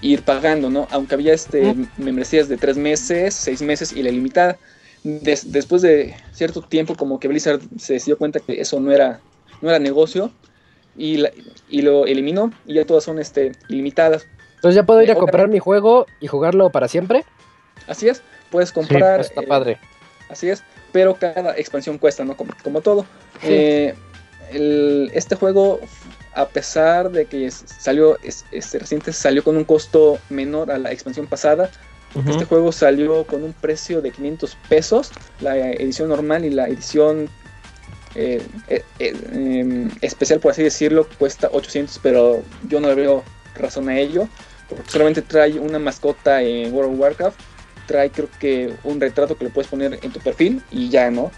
ir 0.00 0.22
pagando, 0.22 0.70
¿no? 0.70 0.88
Aunque 0.90 1.14
había 1.14 1.34
este, 1.34 1.74
membresías 1.96 2.48
de 2.48 2.56
tres 2.56 2.76
meses, 2.76 3.34
seis 3.34 3.62
meses 3.62 3.92
y 3.92 4.02
la 4.02 4.10
ilimitada. 4.10 4.58
Des- 5.04 5.50
después 5.50 5.82
de 5.82 6.14
cierto 6.32 6.62
tiempo 6.62 6.94
como 6.94 7.18
que 7.18 7.26
Blizzard 7.28 7.60
se 7.78 7.98
dio 7.98 8.16
cuenta 8.16 8.38
que 8.40 8.60
eso 8.60 8.78
no 8.78 8.92
era, 8.92 9.20
no 9.60 9.68
era 9.68 9.78
negocio 9.78 10.30
y, 10.96 11.16
la- 11.16 11.32
y 11.68 11.82
lo 11.82 12.06
eliminó 12.06 12.52
y 12.66 12.74
ya 12.74 12.84
todas 12.84 13.02
son 13.04 13.18
este, 13.18 13.52
ilimitadas. 13.68 14.26
Entonces 14.56 14.76
ya 14.76 14.86
puedo 14.86 15.02
ir 15.02 15.10
a 15.10 15.14
Eh, 15.14 15.18
comprar 15.18 15.48
mi 15.48 15.58
juego 15.58 16.06
y 16.20 16.28
jugarlo 16.28 16.70
para 16.70 16.86
siempre. 16.86 17.24
Así 17.88 18.08
es, 18.08 18.22
puedes 18.50 18.70
comprar... 18.70 19.20
Está 19.20 19.40
eh, 19.40 19.46
padre. 19.46 19.78
Así 20.28 20.48
es, 20.48 20.62
pero 20.92 21.16
cada 21.16 21.56
expansión 21.58 21.98
cuesta, 21.98 22.24
¿no? 22.24 22.36
Como, 22.36 22.52
como 22.62 22.80
todo. 22.80 23.02
Sí. 23.40 23.48
Eh, 23.48 23.94
el- 24.52 25.10
este 25.14 25.34
juego, 25.34 25.80
a 26.34 26.46
pesar 26.46 27.10
de 27.10 27.26
que 27.26 27.50
salió 27.50 28.18
es- 28.22 28.44
este 28.52 28.78
reciente, 28.78 29.12
salió 29.12 29.42
con 29.42 29.56
un 29.56 29.64
costo 29.64 30.18
menor 30.30 30.70
a 30.70 30.78
la 30.78 30.92
expansión 30.92 31.26
pasada. 31.26 31.70
Este 32.30 32.44
juego 32.44 32.72
salió 32.72 33.24
con 33.24 33.42
un 33.42 33.52
precio 33.54 34.02
de 34.02 34.10
500 34.10 34.56
pesos, 34.68 35.10
la 35.40 35.56
edición 35.56 36.08
normal 36.10 36.44
y 36.44 36.50
la 36.50 36.68
edición 36.68 37.28
eh, 38.14 38.42
eh, 38.68 38.84
eh, 38.98 39.16
em, 39.32 39.90
especial, 40.02 40.38
por 40.40 40.50
así 40.52 40.62
decirlo, 40.62 41.08
cuesta 41.18 41.48
800, 41.52 41.98
pero 42.02 42.42
yo 42.68 42.80
no 42.80 42.88
le 42.88 42.94
veo 42.94 43.24
razón 43.54 43.88
a 43.88 43.98
ello. 43.98 44.28
porque 44.68 44.90
solamente 44.90 45.22
trae 45.22 45.58
una 45.58 45.78
mascota 45.78 46.42
en 46.42 46.72
World 46.74 46.92
of 46.94 47.00
Warcraft, 47.00 47.40
trae 47.86 48.10
creo 48.10 48.28
que 48.38 48.72
un 48.84 49.00
retrato 49.00 49.36
que 49.36 49.44
le 49.44 49.50
puedes 49.50 49.68
poner 49.70 49.98
en 50.02 50.10
tu 50.12 50.20
perfil 50.20 50.62
y 50.70 50.88
ya, 50.90 51.10
¿no? 51.10 51.30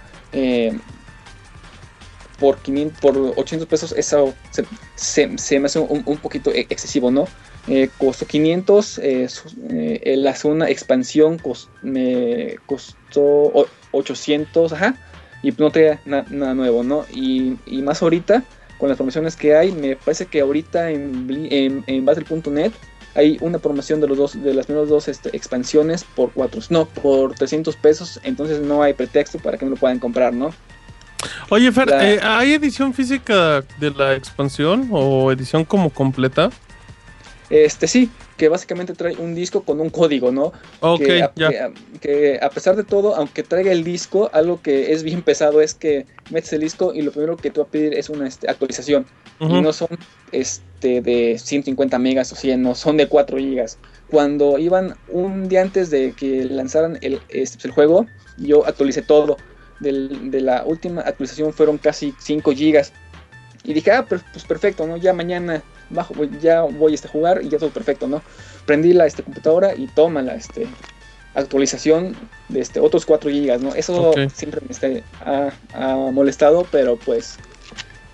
Por, 2.38 2.58
500, 2.58 2.98
por 3.00 3.16
800 3.36 3.68
pesos 3.68 3.94
eso 3.96 4.34
se, 4.50 4.64
se- 4.96 5.38
se 5.38 5.60
me 5.60 5.66
hace 5.66 5.78
un, 5.78 6.02
un 6.04 6.18
poquito 6.18 6.50
e- 6.52 6.66
excesivo, 6.68 7.10
¿no? 7.10 7.26
Eh, 7.66 7.88
costó 7.96 8.26
500, 8.26 8.98
eh, 8.98 9.26
su- 9.28 9.48
eh, 9.70 10.16
la 10.18 10.34
segunda 10.34 10.68
expansión 10.68 11.40
me 11.82 12.56
costó 12.66 13.22
o- 13.22 13.66
800, 13.92 14.72
ajá, 14.74 14.96
y 15.42 15.50
no 15.52 15.70
traía 15.70 15.98
na- 16.04 16.26
nada 16.28 16.52
nuevo, 16.54 16.82
¿no? 16.82 17.06
Y, 17.12 17.54
y 17.66 17.80
más 17.82 18.02
ahorita, 18.02 18.42
con 18.78 18.88
las 18.90 18.96
promociones 18.98 19.34
que 19.36 19.56
hay, 19.56 19.72
me 19.72 19.96
parece 19.96 20.26
que 20.26 20.40
ahorita 20.40 20.90
en, 20.90 21.26
en, 21.50 21.84
en 21.86 22.04
Battle.net 22.04 22.72
hay 23.14 23.38
una 23.40 23.58
promoción 23.58 24.00
de 24.00 24.08
los 24.08 24.18
dos 24.18 24.42
de 24.42 24.52
las 24.52 24.66
primeras 24.66 24.88
dos 24.90 25.06
este, 25.08 25.34
expansiones 25.34 26.04
por 26.04 26.32
cuatro, 26.32 26.60
no, 26.68 26.84
por 26.86 27.34
300 27.34 27.76
pesos, 27.76 28.20
entonces 28.24 28.60
no 28.60 28.82
hay 28.82 28.92
pretexto 28.92 29.38
para 29.38 29.56
que 29.56 29.64
no 29.64 29.70
lo 29.70 29.76
puedan 29.76 30.00
comprar, 30.00 30.34
¿no? 30.34 30.52
Oye, 31.48 31.70
Fer, 31.72 31.88
La- 31.88 32.10
eh, 32.12 32.20
¿hay 32.22 32.52
edición 32.52 32.92
física 32.92 33.62
de 33.78 33.90
la 33.92 34.14
expansión 34.14 34.88
o 34.90 35.30
edición 35.32 35.64
como 35.64 35.88
completa? 35.90 36.50
Este 37.50 37.86
sí, 37.86 38.10
que 38.36 38.48
básicamente 38.48 38.94
trae 38.94 39.16
un 39.16 39.34
disco 39.34 39.62
con 39.64 39.80
un 39.80 39.90
código, 39.90 40.32
¿no? 40.32 40.52
Ok, 40.80 41.02
que, 41.04 41.22
a, 41.22 41.32
que 41.50 41.58
a- 41.60 41.72
que 42.00 42.38
a 42.40 42.50
pesar 42.50 42.74
de 42.76 42.84
todo, 42.84 43.14
aunque 43.14 43.42
traiga 43.42 43.70
el 43.72 43.84
disco, 43.84 44.30
algo 44.32 44.60
que 44.62 44.92
es 44.92 45.02
bien 45.02 45.22
pesado 45.22 45.60
es 45.60 45.74
que 45.74 46.06
metes 46.30 46.52
el 46.52 46.60
disco 46.62 46.92
y 46.94 47.02
lo 47.02 47.12
primero 47.12 47.36
que 47.36 47.50
te 47.50 47.60
va 47.60 47.66
a 47.66 47.70
pedir 47.70 47.94
es 47.94 48.08
una 48.08 48.26
este, 48.26 48.50
actualización. 48.50 49.06
Y 49.40 49.60
no 49.62 49.72
son 49.72 49.88
este, 50.32 51.00
de 51.02 51.38
150 51.38 51.98
megas 51.98 52.32
o 52.32 52.36
100, 52.36 52.62
no, 52.62 52.74
son 52.74 52.96
de 52.96 53.08
4 53.08 53.38
gigas. 53.38 53.78
Cuando 54.10 54.58
iban 54.58 54.94
un 55.08 55.48
día 55.48 55.62
antes 55.62 55.90
de 55.90 56.12
que 56.12 56.44
lanzaran 56.44 56.98
el, 57.02 57.20
este, 57.28 57.66
el 57.68 57.72
juego, 57.74 58.06
yo 58.38 58.66
actualicé 58.66 59.02
todo. 59.02 59.36
Del- 59.80 60.30
de 60.30 60.40
la 60.40 60.64
última 60.64 61.02
actualización 61.02 61.52
fueron 61.52 61.78
casi 61.78 62.14
5 62.18 62.52
gigas. 62.52 62.92
Y 63.64 63.72
dije, 63.74 63.90
ah, 63.92 64.06
pues 64.08 64.22
perfecto, 64.44 64.86
¿no? 64.86 64.96
Ya 64.96 65.12
mañana 65.12 65.62
bajo, 65.90 66.14
ya 66.40 66.62
voy 66.62 66.94
este, 66.94 67.08
a 67.08 67.10
jugar 67.10 67.40
y 67.42 67.48
ya 67.48 67.58
todo 67.58 67.70
perfecto, 67.70 68.06
¿no? 68.06 68.22
Prendí 68.66 68.92
la 68.92 69.06
este, 69.06 69.22
computadora 69.22 69.74
y 69.74 69.86
toma 69.88 70.22
la 70.22 70.34
este, 70.34 70.66
actualización 71.34 72.14
de 72.48 72.60
este, 72.60 72.80
otros 72.80 73.04
4 73.06 73.30
gigas, 73.30 73.60
¿no? 73.60 73.74
Eso 73.74 74.12
siempre 74.34 74.60
me 74.62 74.72
este, 74.72 75.04
ha, 75.24 75.50
ha 75.72 75.96
molestado, 76.10 76.66
pero 76.70 76.96
pues 76.96 77.36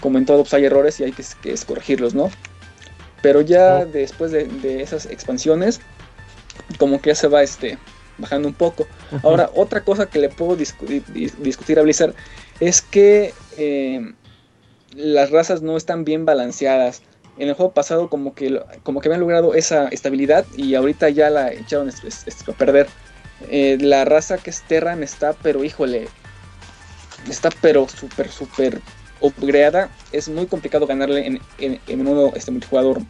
como 0.01 0.19
en 0.19 0.25
todo 0.27 0.43
pues, 0.43 0.55
hay 0.55 0.65
errores 0.65 0.99
y 1.01 1.05
hay 1.05 1.13
que, 1.13 1.23
que 1.43 1.53
es 1.53 1.65
corregirlos, 1.65 2.15
¿no? 2.15 2.31
Pero 3.23 3.43
ya 3.43 3.85
después 3.85 4.31
de, 4.31 4.45
de 4.45 4.83
esas 4.83 5.07
expansiones, 5.07 5.81
como 6.79 7.01
que 7.03 7.11
ya 7.11 7.15
se 7.15 7.29
va 7.29 7.43
este, 7.43 7.77
bajando 8.17 8.49
un 8.49 8.55
poco. 8.55 8.87
Ahora, 9.23 9.51
otra 9.55 9.83
cosa 9.83 10.07
que 10.07 10.19
le 10.19 10.31
puedo 10.31 10.57
discu- 10.57 11.05
dis- 11.13 11.35
discutir 11.37 11.79
a 11.79 11.83
Blizzard 11.83 12.15
es 12.61 12.81
que 12.81 13.35
eh, 13.59 14.13
las 14.95 15.31
razas 15.31 15.61
no 15.61 15.77
están 15.77 16.05
bien 16.05 16.25
balanceadas. 16.25 17.03
En 17.39 17.49
el 17.49 17.55
juego 17.55 17.73
pasado 17.73 18.09
como 18.09 18.35
que, 18.35 18.61
como 18.83 19.01
que 19.01 19.09
habían 19.09 19.21
logrado 19.21 19.55
esa 19.55 19.89
estabilidad 19.89 20.45
y 20.57 20.75
ahorita 20.75 21.09
ya 21.09 21.31
la 21.31 21.53
echaron 21.53 21.89
a 21.89 22.53
perder. 22.53 22.87
Eh, 23.49 23.79
la 23.81 24.05
raza 24.05 24.37
que 24.37 24.51
es 24.51 24.63
Terran 24.63 25.03
está, 25.03 25.33
pero 25.33 25.65
híjole, 25.65 26.09
está 27.29 27.49
pero 27.63 27.89
súper, 27.89 28.29
súper 28.29 28.81
upgradeada. 29.21 29.91
Es 30.13 30.29
muy 30.29 30.47
complicado 30.47 30.87
ganarle 30.87 31.27
en, 31.27 31.41
en, 31.59 31.81
en 31.87 32.07
uno 32.07 32.33
este 32.35 32.51
multijugador. 32.51 33.01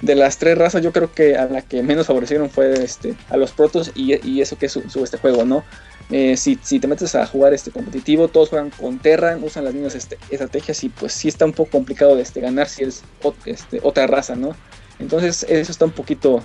De 0.00 0.14
las 0.14 0.38
tres 0.38 0.56
razas, 0.56 0.82
yo 0.82 0.92
creo 0.92 1.12
que 1.12 1.36
a 1.36 1.44
la 1.46 1.60
que 1.60 1.82
menos 1.82 2.06
favorecieron 2.06 2.48
fue 2.48 2.72
este, 2.82 3.14
a 3.28 3.36
los 3.36 3.52
protos 3.52 3.92
y, 3.94 4.14
y 4.26 4.40
eso 4.40 4.56
que 4.56 4.66
es 4.66 4.72
su, 4.72 5.04
este 5.04 5.18
juego, 5.18 5.44
¿no? 5.44 5.62
Eh, 6.10 6.36
si, 6.38 6.58
si 6.62 6.80
te 6.80 6.88
metes 6.88 7.14
a 7.14 7.26
jugar 7.26 7.52
este 7.52 7.70
competitivo, 7.70 8.28
todos 8.28 8.48
juegan 8.48 8.70
con 8.70 8.98
Terran, 8.98 9.44
usan 9.44 9.64
las 9.64 9.74
mismas 9.74 9.94
este, 9.94 10.16
estrategias 10.30 10.82
y 10.84 10.88
pues 10.88 11.12
sí 11.12 11.28
está 11.28 11.44
un 11.44 11.52
poco 11.52 11.72
complicado 11.72 12.16
de 12.16 12.22
este, 12.22 12.40
ganar 12.40 12.68
si 12.68 12.84
es 12.84 13.02
ot- 13.22 13.34
este, 13.44 13.78
otra 13.82 14.06
raza, 14.06 14.34
¿no? 14.36 14.56
Entonces 14.98 15.44
eso 15.48 15.70
está 15.70 15.84
un 15.84 15.92
poquito 15.92 16.42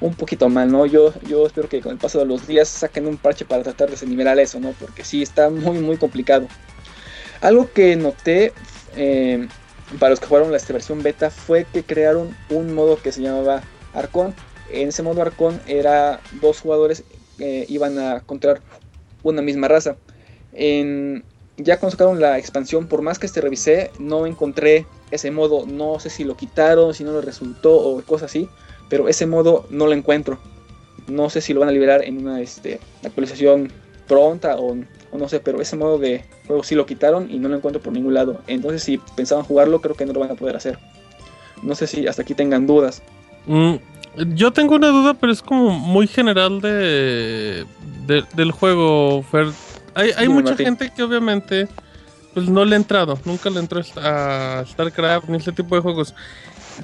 un 0.00 0.14
poquito 0.14 0.48
mal, 0.48 0.70
¿no? 0.70 0.86
Yo, 0.86 1.12
yo 1.22 1.46
espero 1.46 1.68
que 1.68 1.80
con 1.80 1.90
el 1.90 1.98
paso 1.98 2.20
de 2.20 2.24
los 2.26 2.46
días 2.46 2.68
saquen 2.68 3.08
un 3.08 3.16
parche 3.16 3.44
para 3.44 3.64
tratar 3.64 3.90
de 3.90 4.06
nivelar 4.06 4.38
eso, 4.38 4.60
¿no? 4.60 4.70
Porque 4.78 5.02
sí 5.04 5.22
está 5.22 5.50
muy, 5.50 5.78
muy 5.80 5.96
complicado. 5.96 6.46
Algo 7.40 7.70
que 7.72 7.96
noté 7.96 8.52
eh, 8.96 9.48
para 9.98 10.10
los 10.10 10.20
que 10.20 10.26
jugaron 10.26 10.52
la 10.52 10.58
versión 10.68 11.02
beta 11.02 11.30
fue 11.30 11.64
que 11.64 11.82
crearon 11.82 12.36
un 12.50 12.74
modo 12.74 13.00
que 13.00 13.12
se 13.12 13.22
llamaba 13.22 13.62
Arcon. 13.94 14.34
En 14.70 14.88
ese 14.88 15.02
modo 15.02 15.22
Arcon 15.22 15.60
era 15.66 16.20
dos 16.40 16.60
jugadores 16.60 17.04
eh, 17.38 17.64
iban 17.68 17.98
a 17.98 18.16
encontrar 18.16 18.60
una 19.22 19.42
misma 19.42 19.68
raza. 19.68 19.96
En, 20.52 21.24
ya 21.56 21.78
cuando 21.78 21.92
sacaron 21.92 22.20
la 22.20 22.38
expansión, 22.38 22.86
por 22.86 23.02
más 23.02 23.18
que 23.18 23.26
este 23.26 23.40
revisé, 23.40 23.90
no 23.98 24.26
encontré 24.26 24.86
ese 25.10 25.30
modo. 25.30 25.66
No 25.66 25.98
sé 26.00 26.10
si 26.10 26.24
lo 26.24 26.36
quitaron, 26.36 26.94
si 26.94 27.04
no 27.04 27.12
lo 27.12 27.20
resultó 27.20 27.74
o 27.76 28.02
cosas 28.02 28.30
así. 28.30 28.48
Pero 28.88 29.08
ese 29.08 29.26
modo 29.26 29.66
no 29.70 29.86
lo 29.86 29.92
encuentro. 29.92 30.38
No 31.06 31.30
sé 31.30 31.40
si 31.40 31.54
lo 31.54 31.60
van 31.60 31.70
a 31.70 31.72
liberar 31.72 32.04
en 32.04 32.18
una 32.18 32.40
este, 32.40 32.80
actualización 33.04 33.72
pronta 34.06 34.56
o, 34.58 34.76
o 35.10 35.18
no 35.18 35.28
sé, 35.28 35.40
pero 35.40 35.60
ese 35.60 35.76
modo 35.76 35.98
de 35.98 36.24
juego 36.46 36.62
sí 36.62 36.74
lo 36.74 36.86
quitaron 36.86 37.30
y 37.30 37.38
no 37.38 37.48
lo 37.48 37.56
encuentro 37.56 37.80
por 37.82 37.92
ningún 37.92 38.14
lado. 38.14 38.40
Entonces 38.46 38.82
si 38.82 38.98
pensaban 39.16 39.44
jugarlo, 39.44 39.80
creo 39.80 39.94
que 39.96 40.06
no 40.06 40.12
lo 40.12 40.20
van 40.20 40.30
a 40.30 40.34
poder 40.34 40.56
hacer. 40.56 40.78
No 41.62 41.74
sé 41.74 41.86
si 41.86 42.06
hasta 42.06 42.22
aquí 42.22 42.34
tengan 42.34 42.66
dudas. 42.66 43.02
Mm, 43.46 43.74
yo 44.34 44.52
tengo 44.52 44.74
una 44.76 44.88
duda, 44.88 45.14
pero 45.14 45.32
es 45.32 45.42
como 45.42 45.70
muy 45.70 46.06
general 46.06 46.60
de, 46.60 47.64
de- 48.06 48.24
del 48.34 48.52
juego, 48.52 49.22
Fer. 49.22 49.48
Hay, 49.94 50.10
hay 50.16 50.28
mucha 50.28 50.50
Martín. 50.50 50.66
gente 50.66 50.92
que 50.94 51.02
obviamente 51.02 51.68
pues 52.34 52.48
no 52.48 52.64
le 52.64 52.74
ha 52.74 52.78
entrado, 52.78 53.18
nunca 53.24 53.50
le 53.50 53.58
entró 53.58 53.80
a 53.96 54.62
StarCraft 54.68 55.28
ni 55.28 55.38
este 55.38 55.50
tipo 55.50 55.74
de 55.74 55.80
juegos. 55.80 56.14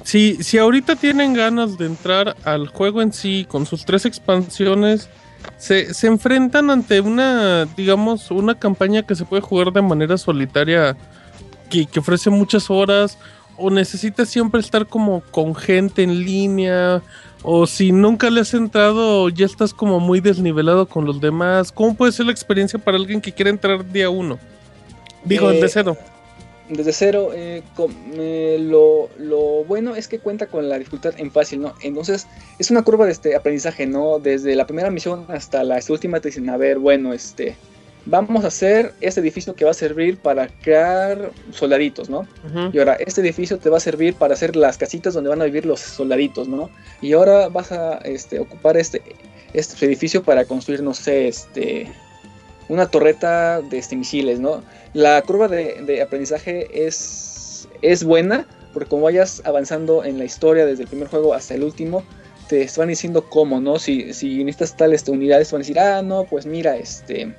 Si, 0.03 0.43
si 0.43 0.57
ahorita 0.57 0.97
tienen 0.97 1.33
ganas 1.33 1.77
de 1.77 1.85
entrar 1.85 2.35
al 2.43 2.67
juego 2.67 3.01
en 3.01 3.13
sí, 3.13 3.45
con 3.47 3.65
sus 3.65 3.85
tres 3.85 4.05
expansiones, 4.05 5.07
se, 5.57 5.93
se 5.93 6.07
enfrentan 6.07 6.69
ante 6.69 7.01
una, 7.01 7.65
digamos, 7.77 8.31
una 8.31 8.55
campaña 8.55 9.03
que 9.03 9.15
se 9.15 9.25
puede 9.25 9.41
jugar 9.41 9.71
de 9.71 9.81
manera 9.81 10.17
solitaria, 10.17 10.95
que, 11.69 11.85
que 11.85 11.99
ofrece 11.99 12.29
muchas 12.29 12.69
horas, 12.69 13.17
o 13.57 13.69
necesitas 13.69 14.29
siempre 14.29 14.59
estar 14.59 14.85
como 14.85 15.21
con 15.31 15.55
gente 15.55 16.03
en 16.03 16.23
línea, 16.23 17.01
o 17.41 17.67
si 17.67 17.91
nunca 17.91 18.29
le 18.29 18.41
has 18.41 18.53
entrado, 18.53 19.29
ya 19.29 19.45
estás 19.45 19.73
como 19.73 19.99
muy 19.99 20.19
desnivelado 20.19 20.87
con 20.87 21.05
los 21.05 21.21
demás. 21.21 21.71
¿Cómo 21.71 21.95
puede 21.95 22.11
ser 22.11 22.25
la 22.25 22.31
experiencia 22.31 22.79
para 22.79 22.97
alguien 22.97 23.21
que 23.21 23.31
quiere 23.31 23.51
entrar 23.51 23.85
día 23.91 24.09
uno? 24.09 24.39
Digo, 25.23 25.51
Eh, 25.51 25.61
de 25.61 25.69
cero. 25.69 25.97
Desde 26.69 26.93
cero, 26.93 27.29
eh, 27.33 27.61
eh, 28.13 28.57
lo, 28.59 29.09
lo 29.19 29.63
bueno 29.65 29.95
es 29.95 30.07
que 30.07 30.17
cuenta 30.17 30.47
con 30.47 30.67
la 30.67 30.79
dificultad 30.79 31.13
en 31.17 31.31
fácil, 31.31 31.61
¿no? 31.61 31.75
Entonces, 31.81 32.25
es 32.57 32.71
una 32.71 32.81
curva 32.81 33.05
de 33.05 33.11
este 33.11 33.35
aprendizaje, 33.35 33.85
¿no? 33.85 34.17
Desde 34.17 34.55
la 34.55 34.65
primera 34.65 34.89
misión 34.89 35.25
hasta 35.27 35.63
la 35.63 35.79
última 35.89 36.19
te 36.19 36.29
dicen, 36.29 36.49
a 36.49 36.57
ver, 36.57 36.79
bueno, 36.79 37.13
este, 37.13 37.55
vamos 38.05 38.43
a 38.43 38.47
hacer 38.47 38.93
este 39.01 39.19
edificio 39.19 39.55
que 39.55 39.65
va 39.65 39.71
a 39.71 39.75
servir 39.75 40.17
para 40.17 40.47
crear 40.47 41.31
soldaditos, 41.51 42.09
¿no? 42.09 42.27
Y 42.71 42.79
ahora, 42.79 42.95
este 42.95 43.21
edificio 43.21 43.57
te 43.57 43.69
va 43.69 43.77
a 43.77 43.81
servir 43.81 44.15
para 44.15 44.33
hacer 44.33 44.55
las 44.55 44.77
casitas 44.77 45.13
donde 45.13 45.29
van 45.29 45.41
a 45.41 45.45
vivir 45.45 45.65
los 45.65 45.79
soldaditos, 45.79 46.47
¿no? 46.47 46.69
Y 47.01 47.13
ahora 47.13 47.49
vas 47.49 47.71
a 47.71 47.97
este, 47.97 48.39
ocupar 48.39 48.77
este, 48.77 49.01
este 49.53 49.85
edificio 49.85 50.23
para 50.23 50.45
construir, 50.45 50.81
no 50.81 50.93
sé, 50.93 51.27
este, 51.27 51.91
una 52.69 52.87
torreta 52.87 53.61
de 53.61 53.77
este, 53.77 53.95
misiles, 53.95 54.39
¿no? 54.39 54.63
La 54.93 55.21
curva 55.21 55.47
de, 55.47 56.01
aprendizaje 56.01 56.87
es, 56.87 57.67
es 57.81 58.03
buena, 58.03 58.47
porque 58.73 58.89
como 58.89 59.03
vayas 59.03 59.41
avanzando 59.45 60.03
en 60.03 60.17
la 60.17 60.25
historia 60.25 60.65
desde 60.65 60.83
el 60.83 60.89
primer 60.89 61.07
juego 61.07 61.33
hasta 61.33 61.53
el 61.53 61.63
último, 61.63 62.03
te 62.47 62.69
van 62.77 62.89
diciendo 62.89 63.25
cómo, 63.29 63.59
¿no? 63.59 63.79
Si, 63.79 64.13
si 64.13 64.43
necesitas 64.43 64.77
tal 64.77 64.93
este, 64.93 65.11
unidades, 65.11 65.49
te 65.49 65.55
van 65.55 65.61
a 65.61 65.63
decir, 65.63 65.79
ah, 65.79 66.01
no, 66.01 66.25
pues 66.25 66.45
mira, 66.45 66.77
este, 66.77 67.35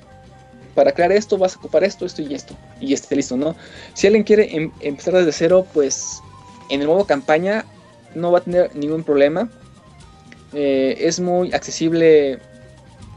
para 0.75 0.91
crear 0.91 1.11
esto 1.11 1.37
vas 1.37 1.55
a 1.55 1.59
ocupar 1.59 1.83
esto, 1.83 2.05
esto 2.05 2.21
y 2.21 2.33
esto, 2.33 2.55
y 2.79 2.93
esté 2.93 3.15
listo, 3.15 3.35
¿no? 3.37 3.55
Si 3.93 4.07
alguien 4.07 4.23
quiere 4.23 4.55
em- 4.55 4.71
empezar 4.79 5.15
desde 5.15 5.31
cero, 5.31 5.65
pues 5.73 6.21
en 6.69 6.81
el 6.81 6.87
modo 6.87 7.05
campaña 7.05 7.65
no 8.13 8.31
va 8.31 8.39
a 8.39 8.41
tener 8.43 8.75
ningún 8.75 9.03
problema. 9.03 9.49
Eh, 10.53 10.95
es 10.99 11.19
muy 11.19 11.53
accesible 11.53 12.39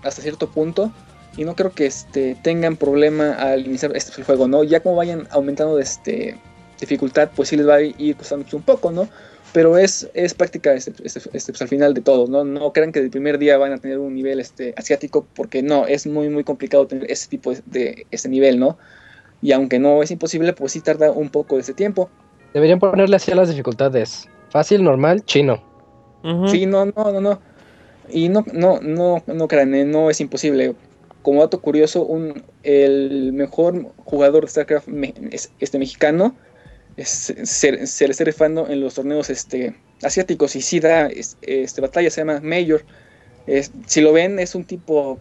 hasta 0.02 0.22
cierto 0.22 0.48
punto. 0.48 0.92
Y 1.36 1.44
no 1.44 1.54
creo 1.54 1.70
que 1.72 1.86
este, 1.86 2.36
tengan 2.42 2.76
problema 2.76 3.32
al 3.32 3.66
iniciar 3.66 3.96
este 3.96 4.20
el 4.20 4.24
juego, 4.24 4.48
¿no? 4.48 4.64
Ya 4.64 4.80
como 4.80 4.96
vayan 4.96 5.26
aumentando 5.30 5.76
de 5.76 5.82
este, 5.82 6.36
dificultad, 6.80 7.30
pues 7.34 7.48
sí 7.48 7.56
les 7.56 7.68
va 7.68 7.76
a 7.76 7.82
ir 7.82 8.16
costando 8.16 8.44
un 8.52 8.62
poco, 8.62 8.90
¿no? 8.90 9.08
Pero 9.52 9.78
es, 9.78 10.08
es 10.14 10.34
práctica 10.34 10.72
este, 10.74 10.92
este, 11.02 11.20
este, 11.32 11.52
pues, 11.52 11.62
al 11.62 11.68
final 11.68 11.94
de 11.94 12.00
todo, 12.00 12.28
¿no? 12.28 12.44
No 12.44 12.72
crean 12.72 12.92
que 12.92 13.00
el 13.00 13.10
primer 13.10 13.38
día 13.38 13.58
van 13.58 13.72
a 13.72 13.78
tener 13.78 13.98
un 13.98 14.14
nivel 14.14 14.38
este, 14.40 14.74
asiático, 14.76 15.26
porque 15.34 15.62
no, 15.62 15.86
es 15.86 16.06
muy, 16.06 16.28
muy 16.28 16.44
complicado 16.44 16.86
tener 16.86 17.10
ese 17.10 17.28
tipo 17.28 17.52
de, 17.52 17.62
de 17.66 18.06
este 18.10 18.28
nivel, 18.28 18.58
¿no? 18.58 18.78
Y 19.42 19.52
aunque 19.52 19.78
no 19.78 20.02
es 20.02 20.10
imposible, 20.10 20.52
pues 20.52 20.72
sí 20.72 20.80
tarda 20.80 21.10
un 21.10 21.30
poco 21.30 21.56
de 21.56 21.62
ese 21.62 21.74
tiempo. 21.74 22.10
Deberían 22.54 22.78
ponerle 22.78 23.16
así 23.16 23.32
a 23.32 23.34
las 23.34 23.48
dificultades. 23.48 24.28
Fácil, 24.50 24.84
normal, 24.84 25.24
chino. 25.24 25.62
Ujú. 26.22 26.48
Sí, 26.48 26.66
no, 26.66 26.86
no, 26.86 27.12
no, 27.12 27.20
no. 27.20 27.40
Y 28.08 28.28
no, 28.28 28.44
no, 28.52 28.80
no, 28.80 29.22
no 29.26 29.48
crean, 29.48 29.74
eh, 29.74 29.84
no 29.84 30.10
es 30.10 30.20
imposible. 30.20 30.74
Como 31.22 31.40
dato 31.42 31.60
curioso, 31.60 32.08
el 32.62 33.32
mejor 33.32 33.92
jugador 34.04 34.44
de 34.44 34.50
StarCraft 34.50 34.88
me- 34.88 35.14
es- 35.30 35.52
este 35.60 35.78
mexicano 35.78 36.34
es- 36.96 37.34
se, 37.44 37.86
se 37.86 38.04
le 38.06 38.10
está 38.12 38.24
rifando 38.24 38.68
en 38.68 38.80
los 38.80 38.94
torneos 38.94 39.28
este, 39.30 39.74
asiáticos 40.02 40.56
y 40.56 40.62
sí 40.62 40.80
da 40.80 41.06
es- 41.08 41.36
este, 41.42 41.80
batalla, 41.80 42.10
se 42.10 42.22
llama 42.22 42.40
Major. 42.40 42.84
Si 43.86 44.00
lo 44.00 44.12
ven, 44.12 44.38
es 44.38 44.54
un 44.54 44.64
tipo, 44.64 45.18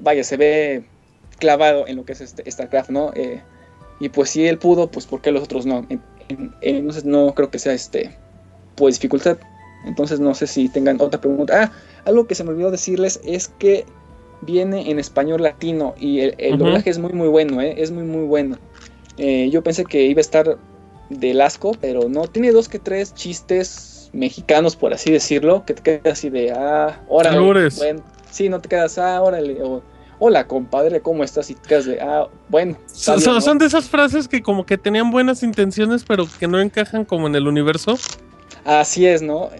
vaya, 0.00 0.22
se 0.22 0.36
ve 0.36 0.84
clavado 1.38 1.86
en 1.86 1.96
lo 1.96 2.04
que 2.04 2.12
es 2.12 2.20
este, 2.20 2.48
StarCraft, 2.50 2.90
¿no? 2.90 3.12
Eh, 3.14 3.40
y 3.98 4.08
pues 4.10 4.30
si 4.30 4.46
él 4.46 4.58
pudo, 4.58 4.90
pues 4.90 5.06
¿por 5.06 5.20
qué 5.20 5.30
los 5.32 5.42
otros 5.42 5.66
no? 5.66 5.86
En- 5.88 6.02
en- 6.28 6.52
entonces 6.62 7.04
no 7.04 7.34
creo 7.34 7.50
que 7.50 7.58
sea 7.58 7.72
este, 7.72 8.16
pues 8.76 8.96
dificultad. 8.96 9.38
Entonces 9.86 10.20
no 10.20 10.34
sé 10.34 10.46
si 10.46 10.68
tengan 10.68 11.00
otra 11.00 11.20
pregunta. 11.20 11.62
Ah, 11.64 11.72
algo 12.04 12.26
que 12.26 12.34
se 12.34 12.44
me 12.44 12.50
olvidó 12.50 12.70
decirles 12.70 13.18
es 13.24 13.48
que 13.48 13.84
viene 14.42 14.90
en 14.90 14.98
español 14.98 15.42
latino 15.42 15.94
y 15.98 16.20
el, 16.20 16.58
doblaje 16.58 16.90
es 16.90 16.98
muy 16.98 17.12
muy 17.12 17.28
bueno, 17.28 17.60
¿eh? 17.60 17.74
es 17.78 17.90
muy 17.90 18.04
muy 18.04 18.24
bueno. 18.24 18.56
Eh, 19.18 19.50
yo 19.50 19.62
pensé 19.62 19.84
que 19.84 20.02
iba 20.04 20.18
a 20.18 20.22
estar 20.22 20.58
del 21.10 21.40
asco, 21.40 21.76
pero 21.80 22.08
no, 22.08 22.26
tiene 22.26 22.52
dos 22.52 22.68
que 22.68 22.78
tres 22.78 23.14
chistes 23.14 24.10
mexicanos, 24.12 24.76
por 24.76 24.92
así 24.92 25.10
decirlo, 25.10 25.64
que 25.64 25.74
te 25.74 25.82
quedas 25.82 26.18
así 26.18 26.30
de, 26.30 26.52
ah, 26.52 27.00
órale, 27.08 27.38
bueno, 27.76 28.02
sí, 28.30 28.48
no 28.48 28.60
te 28.60 28.68
quedas, 28.68 28.98
ah, 28.98 29.20
órale, 29.20 29.62
o 29.62 29.82
hola 30.18 30.46
compadre, 30.46 31.00
¿cómo 31.00 31.24
estás? 31.24 31.50
Y 31.50 31.54
te 31.54 31.68
quedas 31.68 31.86
de, 31.86 32.00
ah, 32.00 32.28
bueno. 32.48 32.76
son 32.92 33.58
de 33.58 33.66
esas 33.66 33.88
frases 33.88 34.28
que 34.28 34.42
como 34.42 34.64
que 34.64 34.78
tenían 34.78 35.10
buenas 35.10 35.42
intenciones, 35.42 36.04
pero 36.04 36.26
que 36.38 36.46
no 36.46 36.60
encajan 36.60 37.04
como 37.04 37.26
en 37.26 37.34
el 37.34 37.48
universo. 37.48 37.98
Así 38.64 39.06
es, 39.06 39.22
¿no? 39.22 39.50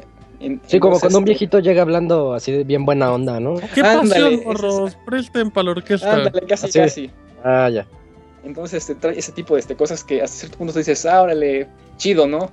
En- 0.41 0.61
Sí, 0.67 0.81
como 0.81 0.99
cuando 0.99 1.19
un 1.19 1.25
este, 1.25 1.31
viejito 1.33 1.59
llega 1.61 1.83
hablando 1.83 2.33
así 2.33 2.51
de 2.51 2.65
bien 2.65 2.85
buena 2.87 3.13
onda, 3.13 3.39
¿no? 3.41 3.57
¿Qué 3.75 3.83
Ándale, 3.83 4.37
pasión, 4.37 4.41
morros? 4.45 4.97
Presten 5.05 5.51
para 5.51 5.65
la 5.67 5.71
orquesta. 5.73 6.13
Ándale, 6.15 6.41
casi, 6.47 6.67
Así. 6.67 6.79
casi. 6.79 7.11
Ah, 7.45 7.69
ya. 7.69 7.87
Entonces 8.43 8.87
te 8.87 8.95
trae 8.95 9.19
ese 9.19 9.33
tipo 9.33 9.55
de 9.55 9.61
este, 9.61 9.77
cosas 9.77 10.03
que 10.03 10.23
hasta 10.23 10.39
cierto 10.39 10.57
punto 10.59 10.73
tú 10.73 10.79
dices, 10.79 11.05
ah, 11.05 11.23
órale, 11.23 11.69
chido, 11.99 12.27
¿no? 12.27 12.51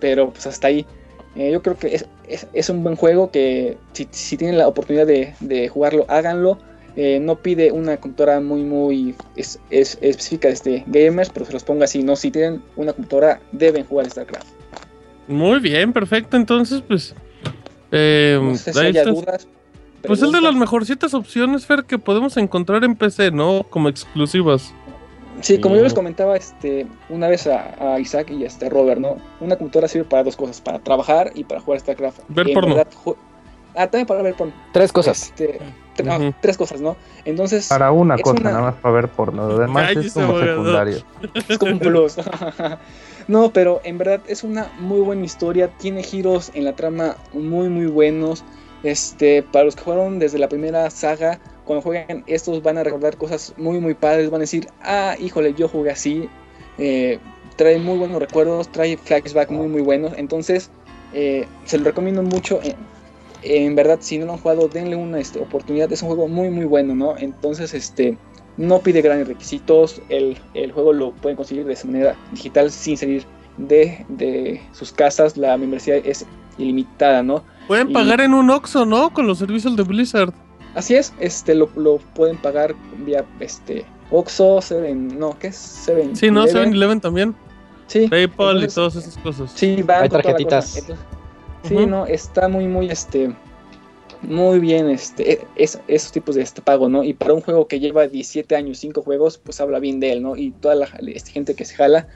Pero 0.00 0.30
pues 0.30 0.46
hasta 0.46 0.68
ahí. 0.68 0.86
Eh, 1.34 1.50
yo 1.52 1.60
creo 1.60 1.76
que 1.78 1.94
es, 1.94 2.06
es- 2.26 2.46
es 2.54 2.70
un 2.70 2.82
buen 2.82 2.96
juego 2.96 3.30
que 3.30 3.76
si, 3.92 4.08
si 4.10 4.38
tienen 4.38 4.56
la 4.56 4.66
oportunidad 4.66 5.06
de, 5.06 5.34
de 5.40 5.68
jugarlo, 5.68 6.06
háganlo. 6.08 6.58
Eh, 6.96 7.20
no 7.20 7.36
pide 7.36 7.70
una 7.72 7.98
computadora 7.98 8.40
muy, 8.40 8.62
muy 8.62 9.14
es- 9.36 9.60
es- 9.68 9.98
específica 10.00 10.48
de 10.48 10.54
este, 10.54 10.84
gamers, 10.86 11.28
pero 11.28 11.44
se 11.44 11.52
los 11.52 11.62
ponga 11.64 11.84
así, 11.84 12.02
¿no? 12.02 12.16
Si 12.16 12.30
tienen 12.30 12.62
una 12.76 12.94
computadora, 12.94 13.38
deben 13.52 13.84
jugar 13.84 14.08
StarCraft. 14.08 14.46
Muy 15.28 15.60
bien, 15.60 15.92
perfecto. 15.92 16.38
Entonces, 16.38 16.82
pues. 16.86 17.14
Eh, 17.96 18.38
No 18.42 18.54
sé 18.56 18.72
si 18.72 18.78
ahí 18.78 18.86
haya 18.88 19.00
está. 19.02 19.12
dudas. 19.12 19.48
Pues 20.06 20.22
es 20.22 20.30
de 20.30 20.40
las 20.40 20.54
mejorcitas 20.54 21.14
opciones, 21.14 21.66
Fer, 21.66 21.84
que 21.84 21.98
podemos 21.98 22.36
encontrar 22.36 22.84
en 22.84 22.94
PC, 22.94 23.32
¿no? 23.32 23.64
Como 23.68 23.88
exclusivas. 23.88 24.72
Sí, 25.40 25.58
como 25.60 25.74
yo 25.76 25.82
les 25.82 25.92
comentaba 25.94 26.36
este, 26.36 26.86
una 27.08 27.28
vez 27.28 27.46
a, 27.46 27.74
a 27.94 27.98
Isaac 28.00 28.30
y 28.30 28.44
a 28.44 28.46
este 28.46 28.70
Robert, 28.70 29.00
¿no? 29.00 29.16
Una 29.40 29.56
computadora 29.56 29.88
sirve 29.88 30.04
para 30.04 30.22
dos 30.22 30.36
cosas, 30.36 30.60
para 30.60 30.78
trabajar 30.78 31.32
y 31.34 31.44
para 31.44 31.60
jugar 31.60 31.80
StarCraft. 31.80 32.20
Ver 32.28 32.48
en 32.48 32.54
porno. 32.54 32.74
verdad, 32.76 32.92
ah, 33.74 33.86
también 33.88 34.06
para 34.06 34.22
ver 34.22 34.34
porno. 34.34 34.52
Tres 34.72 34.92
cosas. 34.92 35.24
Este, 35.24 35.58
tre- 35.96 36.08
ah, 36.32 36.36
tres 36.40 36.56
cosas, 36.56 36.80
¿no? 36.80 36.96
Entonces, 37.24 37.66
Para 37.68 37.90
una 37.90 38.14
Es 38.14 38.22
cosa, 38.22 38.40
una- 38.40 38.50
nada 38.50 38.62
más 38.62 38.74
para 38.76 38.94
ver 38.94 39.08
porno. 39.08 39.48
Lo 39.48 39.58
demás 39.58 39.90
es 39.90 39.94
Cállese, 39.96 40.20
como 40.22 40.38
secundario. 40.40 40.96
es 41.48 41.58
como 41.58 41.72
un 41.72 41.78
plus. 41.80 42.16
no, 43.28 43.52
pero 43.52 43.80
en 43.84 43.98
verdad 43.98 44.20
es 44.28 44.44
una 44.44 44.72
muy 44.78 45.00
buena 45.00 45.24
historia. 45.24 45.68
Tiene 45.78 46.02
giros 46.02 46.52
en 46.54 46.64
la 46.64 46.76
trama 46.76 47.16
muy, 47.32 47.68
muy 47.68 47.86
buenos. 47.86 48.44
Este, 48.82 49.42
para 49.42 49.64
los 49.64 49.74
que 49.74 49.82
jugaron 49.82 50.18
desde 50.20 50.38
la 50.38 50.48
primera 50.48 50.88
saga, 50.90 51.40
cuando 51.64 51.82
jueguen 51.82 52.22
estos 52.28 52.62
van 52.62 52.78
a 52.78 52.84
recordar 52.84 53.16
cosas 53.16 53.52
muy, 53.56 53.80
muy 53.80 53.94
padres. 53.94 54.30
Van 54.30 54.40
a 54.40 54.44
decir, 54.44 54.68
ah, 54.80 55.16
híjole, 55.18 55.54
yo 55.54 55.68
jugué 55.68 55.90
así. 55.90 56.28
Eh, 56.78 57.18
trae 57.56 57.78
muy 57.78 57.98
buenos 57.98 58.20
recuerdos, 58.20 58.70
trae 58.70 58.96
flashback 58.96 59.50
muy, 59.50 59.66
muy 59.66 59.82
buenos. 59.82 60.12
Entonces, 60.16 60.70
eh, 61.12 61.46
se 61.64 61.78
lo 61.78 61.84
recomiendo 61.84 62.22
mucho. 62.22 62.60
En, 62.62 62.76
en 63.42 63.74
verdad, 63.74 63.98
si 64.00 64.18
no 64.18 64.26
lo 64.26 64.34
han 64.34 64.38
jugado, 64.38 64.68
denle 64.68 64.94
una 64.94 65.18
este, 65.18 65.40
oportunidad. 65.40 65.92
Es 65.92 66.02
un 66.02 66.08
juego 66.08 66.28
muy, 66.28 66.50
muy 66.50 66.64
bueno, 66.64 66.94
¿no? 66.94 67.16
Entonces, 67.18 67.74
este, 67.74 68.16
no 68.56 68.80
pide 68.80 69.02
grandes 69.02 69.28
requisitos. 69.28 70.00
El, 70.08 70.38
el 70.54 70.72
juego 70.72 70.92
lo 70.92 71.12
pueden 71.12 71.36
conseguir 71.36 71.64
de 71.64 71.72
esa 71.74 71.86
manera 71.86 72.16
digital 72.32 72.70
sin 72.70 72.96
salir 72.96 73.24
de, 73.58 74.04
de 74.08 74.62
sus 74.72 74.92
casas. 74.92 75.36
La 75.36 75.56
membresía 75.56 75.96
es 75.96 76.26
ilimitada, 76.58 77.22
¿no? 77.22 77.44
Pueden 77.68 77.90
Y- 77.90 77.92
pagar 77.94 78.20
en 78.20 78.34
un 78.34 78.48
Oxxo, 78.50 78.86
¿no? 78.86 79.12
Con 79.12 79.26
los 79.26 79.38
servicios 79.38 79.76
de 79.76 79.82
Blizzard. 79.82 80.32
Así 80.74 80.94
es, 80.94 81.12
este 81.20 81.54
lo, 81.54 81.70
lo 81.76 81.98
pueden 82.14 82.36
pagar 82.36 82.74
vía 83.04 83.24
este 83.40 83.84
Oxxo, 84.10 84.60
Seven, 84.60 85.18
no, 85.18 85.38
¿qué 85.38 85.48
es? 85.48 85.56
Seven. 85.56 86.14
Sí, 86.14 86.30
¿no? 86.30 86.44
Eleven. 86.44 86.72
7-Eleven 86.74 87.00
también. 87.00 87.34
Sí, 87.88 88.08
PayPal 88.08 88.62
entonces- 88.62 88.72
y 88.72 88.74
todas 88.74 88.96
esas 88.96 89.18
cosas. 89.18 89.52
Sí, 89.54 89.76
banco, 89.82 90.02
Hay 90.02 90.08
toda 90.08 90.18
la 90.18 90.22
tarjetitas. 90.22 90.64
cosa. 90.66 90.78
Entonces, 90.80 91.06
Sí, 91.64 91.86
no, 91.86 92.06
está 92.06 92.46
muy, 92.48 92.68
muy, 92.68 92.88
este, 92.90 93.34
muy 94.20 94.58
bien, 94.60 94.88
este, 94.90 95.32
e- 95.44 95.50
es- 95.54 95.82
esos 95.86 96.12
tipos 96.12 96.34
de 96.34 96.42
este 96.42 96.62
pago, 96.62 96.88
¿no? 96.88 97.04
Y 97.04 97.14
para 97.14 97.34
un 97.34 97.40
juego 97.42 97.68
que 97.68 97.80
lleva 97.80 98.06
17 98.08 98.56
años, 98.56 98.78
5 98.78 99.02
juegos, 99.02 99.38
pues 99.38 99.60
habla 99.60 99.78
bien 99.80 100.00
de 100.00 100.12
él, 100.12 100.22
¿no? 100.22 100.36
Y 100.36 100.52
toda 100.52 100.74
la 100.74 100.88
este, 101.06 101.30
gente 101.32 101.54
que 101.54 101.64
se 101.64 101.74
jala, 101.74 102.08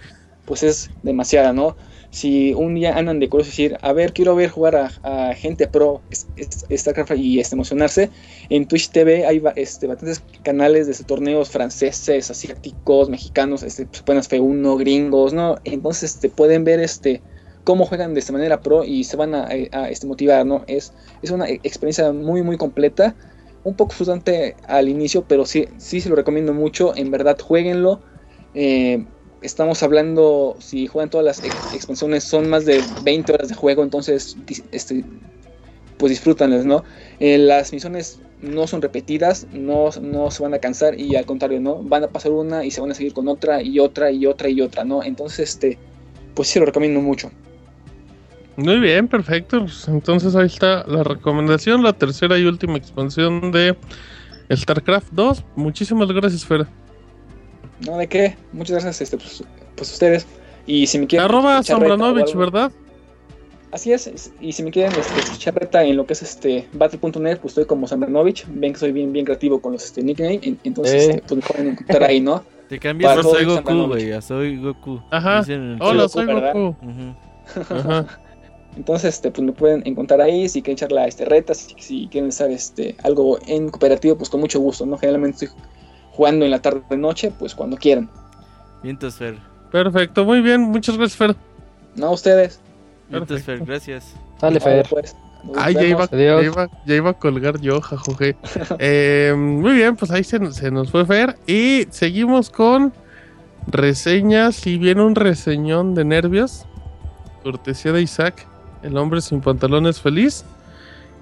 pues 0.45 0.63
es 0.63 0.91
demasiada, 1.03 1.53
¿no? 1.53 1.77
Si 2.11 2.55
un 2.55 2.75
día 2.75 2.97
andan 2.97 3.21
de 3.21 3.29
curiosos 3.29 3.59
y 3.59 3.65
decir, 3.65 3.79
a 3.83 3.93
ver, 3.93 4.13
quiero 4.13 4.35
ver 4.35 4.51
jugar 4.51 4.77
a, 5.03 5.35
gente 5.35 5.69
pro 5.69 6.05
es- 6.11 6.31
es- 6.37 6.67
StarCraft 6.77 7.13
y 7.17 7.39
este, 7.41 7.55
emocionarse, 7.57 8.11
en 8.49 8.67
Twitch 8.67 8.91
TV 8.91 9.27
hay 9.27 9.43
este, 9.57 9.87
bastantes 9.87 10.25
canales 10.43 10.87
de 10.87 11.05
torneos 11.05 11.51
franceses, 11.51 12.31
asiáticos, 12.31 13.09
mexicanos, 13.11 13.63
este, 13.63 13.87
pues, 13.87 14.05
buenas 14.05 14.27
F1, 14.27 14.77
gringos, 14.77 15.33
¿no? 15.33 15.57
Entonces 15.65 16.15
este, 16.15 16.31
pueden 16.31 16.65
ver 16.65 16.81
este, 16.81 17.23
cómo 17.65 17.87
juegan 17.87 18.15
de 18.15 18.21
esta 18.21 18.33
manera 18.33 18.63
pro 18.63 18.85
y 18.85 19.05
se 19.05 19.17
van 19.17 19.35
a, 19.35 19.49
este, 19.89 20.07
motivar, 20.07 20.47
¿no? 20.47 20.65
Es, 20.67 20.93
es 21.23 21.31
una 21.31 21.49
experiencia 21.49 22.13
muy, 22.13 22.43
muy 22.43 22.57
completa, 22.57 23.17
un 23.63 23.77
poco 23.77 23.95
frustrante 23.95 24.57
al 24.67 24.89
inicio, 24.89 25.25
pero 25.27 25.45
sí, 25.47 25.67
sí 25.79 26.01
se 26.01 26.09
lo 26.09 26.17
recomiendo 26.17 26.55
mucho, 26.55 26.97
en 26.97 27.11
verdad, 27.11 27.39
jueguenlo. 27.41 28.03
Eh, 28.55 29.07
estamos 29.41 29.83
hablando, 29.83 30.57
si 30.61 30.87
juegan 30.87 31.11
todas 31.11 31.25
las 31.25 31.45
ex- 31.45 31.67
expansiones, 31.71 32.25
son 32.25 32.49
más 32.49 32.65
de 32.65 32.83
20 32.83 33.33
horas 33.33 33.49
de 33.49 33.55
juego, 33.55 33.83
entonces, 33.83 34.37
este, 34.73 35.05
pues 35.97 36.11
disfrútanlas, 36.11 36.65
¿no? 36.65 36.85
Eh, 37.19 37.39
las 37.39 37.73
misiones 37.73 38.23
no 38.39 38.67
son 38.67 38.81
repetidas, 38.83 39.47
no, 39.53 39.91
no 40.01 40.31
se 40.31 40.43
van 40.43 40.55
a 40.55 40.59
cansar 40.59 40.99
y 40.99 41.15
al 41.17 41.27
contrario, 41.27 41.61
¿no? 41.61 41.83
Van 41.83 42.05
a 42.05 42.09
pasar 42.09 42.33
una 42.33 42.65
y 42.65 42.71
se 42.71 42.81
van 42.81 42.91
a 42.91 42.95
seguir 42.95 43.13
con 43.13 43.29
otra 43.29 43.63
y 43.63 43.79
otra 43.79 44.11
y 44.11 44.25
otra 44.27 44.49
y 44.49 44.61
otra, 44.63 44.85
¿no? 44.85 45.03
Entonces, 45.03 45.51
este, 45.51 45.79
pues 46.35 46.49
sí 46.49 46.59
lo 46.59 46.65
recomiendo 46.67 47.01
mucho. 47.01 47.31
Muy 48.65 48.79
bien, 48.81 49.09
perfecto. 49.09 49.61
Pues 49.61 49.89
entonces 49.89 50.35
ahí 50.37 50.47
está 50.47 50.85
la 50.87 51.03
recomendación, 51.03 51.83
la 51.83 51.93
tercera 51.93 52.39
y 52.39 52.45
última 52.45 52.77
expansión 52.77 53.51
de 53.53 53.77
StarCraft 54.53 55.09
2. 55.13 55.45
Muchísimas 55.57 56.11
gracias, 56.13 56.45
Fer. 56.45 56.67
¿No? 57.87 57.97
¿De 57.97 58.07
qué? 58.07 58.37
Muchas 58.53 58.75
gracias, 58.85 59.01
este, 59.01 59.17
pues, 59.17 59.43
pues 59.77 59.93
ustedes. 59.93 60.27
Y 60.67 60.87
si 60.87 60.99
me 60.99 61.07
quieren... 61.07 61.25
Arroba 61.25 61.63
Zambranovich, 61.63 62.29
algo- 62.29 62.39
¿verdad? 62.41 62.73
Así 63.73 63.93
es, 63.93 64.33
y 64.41 64.53
si 64.53 64.65
me 64.65 64.73
quieren 64.73 64.93
este, 64.99 65.21
echar 65.35 65.55
reta 65.55 65.85
en 65.85 65.97
lo 65.97 66.05
que 66.05 66.13
es 66.15 66.23
este 66.23 66.69
Battle.net, 66.73 67.39
pues 67.39 67.53
estoy 67.53 67.65
como 67.67 67.87
Zambranovich. 67.87 68.45
Ven 68.49 68.73
que 68.73 68.79
soy 68.81 68.91
bien, 68.93 69.13
bien 69.13 69.25
creativo 69.25 69.61
con 69.63 69.73
los 69.73 69.85
este, 69.85 70.03
nicknames, 70.03 70.41
en- 70.43 70.59
entonces 70.65 70.95
Eh. 70.95 71.11
este, 71.11 71.23
pues 71.23 71.37
me 71.37 71.43
pueden 71.43 71.69
encontrar 71.73 72.03
ahí, 72.03 72.21
¿no? 72.21 72.43
Te 72.69 72.79
cambias 72.79 73.17
a 73.19 73.23
Soy 73.23 73.45
Goku, 73.47 73.87
güey. 73.87 74.23
Soy 74.23 74.57
Goku. 74.59 75.01
Ajá. 75.11 75.43
Hola, 75.81 76.09
soy. 76.09 76.27
Goku. 76.27 76.77
Ajá. 77.71 78.07
Entonces, 78.77 79.15
este, 79.15 79.31
pues 79.31 79.45
me 79.45 79.53
pueden 79.53 79.83
encontrar 79.87 80.21
ahí, 80.21 80.49
si 80.49 80.63
quieren 80.63 80.75
echar 80.77 80.93
la 80.93 81.07
este, 81.07 81.25
reta, 81.25 81.55
si, 81.55 81.75
si 81.79 82.09
quieren 82.09 82.29
hacer 82.31 82.51
este, 82.53 82.97
algo 83.03 83.39
en 83.47 83.69
cooperativo, 83.69 84.17
pues 84.17 84.31
con 84.31 84.41
mucho 84.41 84.61
gusto, 84.61 84.87
¿no? 84.87 84.97
Generalmente 84.97 85.45
estoy 85.47 85.61
jugando 86.13 86.45
en 86.45 86.51
la 86.53 86.61
tarde 86.63 86.83
de 86.89 86.97
noche, 86.97 87.33
pues 87.37 87.55
cuando 87.55 87.77
quieran. 87.77 88.09
Vientos, 88.83 89.15
Fer. 89.17 89.39
Perfecto, 89.73 90.25
muy 90.25 90.41
bien. 90.41 90.61
Muchas 90.63 90.97
gracias, 90.97 91.17
Fer. 91.17 91.37
No, 91.97 92.13
ustedes. 92.13 92.61
Perfecto. 93.11 93.45
Fer. 93.45 93.65
Gracias. 93.65 94.15
Dale, 94.41 94.59
Vale, 94.61 94.85
Fer. 94.85 94.87
pues, 94.89 95.17
Ay, 95.57 95.75
ya 95.75 95.83
iba, 95.85 96.09
ya, 96.11 96.43
iba, 96.43 96.69
ya 96.87 96.95
iba 96.95 97.11
a 97.11 97.15
colgar 97.15 97.59
yo, 97.61 97.81
jajoje. 97.81 98.37
Eh, 98.79 99.35
muy 99.37 99.73
bien, 99.73 99.97
pues 99.97 100.11
ahí 100.11 100.23
se, 100.23 100.39
nos- 100.39 100.57
se 100.57 100.71
nos 100.71 100.91
fue 100.91 101.05
Fer. 101.07 101.37
Y 101.47 101.87
seguimos 101.91 102.51
con 102.51 102.93
reseñas. 103.67 104.67
Y 104.67 104.79
viene 104.79 105.03
un 105.03 105.15
reseñón 105.15 105.95
de 105.95 106.05
nervios. 106.05 106.67
Cortesía 107.43 107.93
de 107.93 108.03
Isaac, 108.03 108.47
el 108.83 108.97
hombre 108.97 109.21
sin 109.21 109.41
pantalones 109.41 110.01
feliz. 110.01 110.45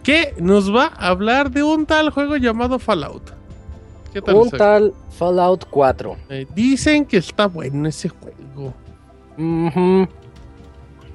Que 0.02 0.34
nos 0.38 0.74
va 0.74 0.92
a 0.96 1.08
hablar 1.08 1.50
de 1.50 1.62
un 1.62 1.84
tal 1.84 2.10
juego 2.10 2.36
llamado 2.36 2.78
Fallout. 2.78 3.30
¿Qué 4.12 4.22
tal? 4.22 4.36
Un 4.36 4.50
tal 4.50 4.94
Fallout 5.10 5.66
4. 5.68 6.16
Eh, 6.30 6.46
dicen 6.54 7.04
que 7.04 7.18
está 7.18 7.46
bueno 7.46 7.88
ese 7.88 8.08
juego. 8.08 8.72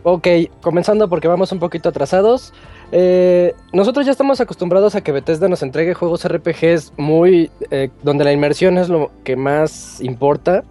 Ok, 0.03 0.28
comenzando 0.61 1.10
porque 1.10 1.28
vamos 1.28 1.52
un 1.52 1.60
poquito 1.60 1.90
atrasados. 1.90 2.53
Eh, 2.91 3.56
nosotros 3.72 4.06
ya 4.06 4.11
estamos 4.11 4.40
acostumbrados 4.41 4.95
a 4.95 5.02
que 5.02 5.11
Bethesda 5.11 5.48
nos 5.48 5.64
entregue 5.64 5.94
juegos 5.94 6.28
RPGs 6.28 6.94
muy... 6.98 7.49
eh, 7.72 7.90
donde 8.03 8.24
la 8.24 8.34
inmersión 8.34 8.78
es 8.78 8.90
lo 8.90 9.11
que 9.24 9.36
más 9.36 10.02
importa. 10.02 10.64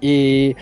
Y, 0.00 0.56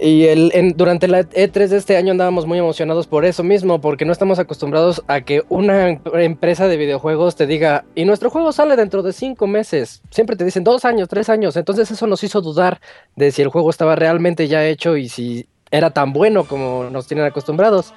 y 0.00 0.26
el, 0.26 0.74
durante 0.76 1.08
la 1.08 1.20
E3 1.20 1.68
de 1.68 1.76
este 1.76 1.96
año 1.96 2.12
andábamos 2.12 2.46
muy 2.46 2.58
emocionados 2.58 3.06
por 3.06 3.24
eso 3.24 3.42
mismo, 3.42 3.80
porque 3.80 4.04
no 4.04 4.12
estamos 4.12 4.38
acostumbrados 4.38 5.02
a 5.08 5.20
que 5.20 5.42
una 5.48 5.88
em- 5.90 6.00
empresa 6.14 6.68
de 6.68 6.76
videojuegos 6.76 7.36
te 7.36 7.46
diga, 7.46 7.84
y 7.94 8.04
nuestro 8.04 8.30
juego 8.30 8.52
sale 8.52 8.76
dentro 8.76 9.02
de 9.02 9.12
cinco 9.12 9.46
meses. 9.46 10.02
Siempre 10.10 10.36
te 10.36 10.44
dicen 10.44 10.64
dos 10.64 10.84
años, 10.84 11.08
tres 11.08 11.28
años. 11.28 11.56
Entonces 11.56 11.90
eso 11.90 12.06
nos 12.06 12.22
hizo 12.24 12.40
dudar 12.40 12.80
de 13.14 13.30
si 13.32 13.42
el 13.42 13.48
juego 13.48 13.70
estaba 13.70 13.96
realmente 13.96 14.48
ya 14.48 14.64
hecho 14.66 14.96
y 14.96 15.08
si 15.08 15.46
era 15.70 15.90
tan 15.90 16.12
bueno 16.12 16.44
como 16.44 16.84
nos 16.90 17.06
tienen 17.06 17.26
acostumbrados. 17.26 17.92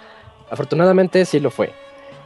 Afortunadamente 0.50 1.26
sí 1.26 1.40
lo 1.40 1.52
fue. 1.52 1.72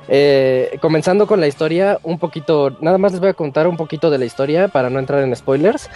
Eh, 0.07 0.77
comenzando 0.81 1.27
con 1.27 1.39
la 1.39 1.47
historia, 1.47 1.99
un 2.03 2.19
poquito, 2.19 2.75
nada 2.81 2.97
más 2.97 3.13
les 3.13 3.21
voy 3.21 3.29
a 3.29 3.33
contar 3.33 3.67
un 3.67 3.77
poquito 3.77 4.09
de 4.09 4.17
la 4.17 4.25
historia 4.25 4.67
para 4.67 4.89
no 4.89 4.99
entrar 4.99 5.23
en 5.23 5.35
spoilers. 5.35 5.89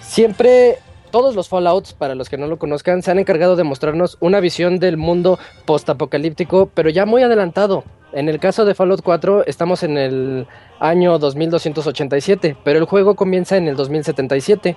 Siempre, 0.00 0.78
todos 1.14 1.36
los 1.36 1.48
Fallouts, 1.48 1.92
para 1.92 2.16
los 2.16 2.28
que 2.28 2.36
no 2.36 2.48
lo 2.48 2.58
conozcan, 2.58 3.00
se 3.00 3.12
han 3.12 3.20
encargado 3.20 3.54
de 3.54 3.62
mostrarnos 3.62 4.16
una 4.18 4.40
visión 4.40 4.80
del 4.80 4.96
mundo 4.96 5.38
postapocalíptico, 5.64 6.70
pero 6.74 6.90
ya 6.90 7.06
muy 7.06 7.22
adelantado. 7.22 7.84
En 8.12 8.28
el 8.28 8.40
caso 8.40 8.64
de 8.64 8.74
Fallout 8.74 9.00
4, 9.00 9.46
estamos 9.46 9.84
en 9.84 9.96
el 9.96 10.48
año 10.80 11.16
2287, 11.20 12.56
pero 12.64 12.80
el 12.80 12.86
juego 12.86 13.14
comienza 13.14 13.56
en 13.56 13.68
el 13.68 13.76
2077. 13.76 14.76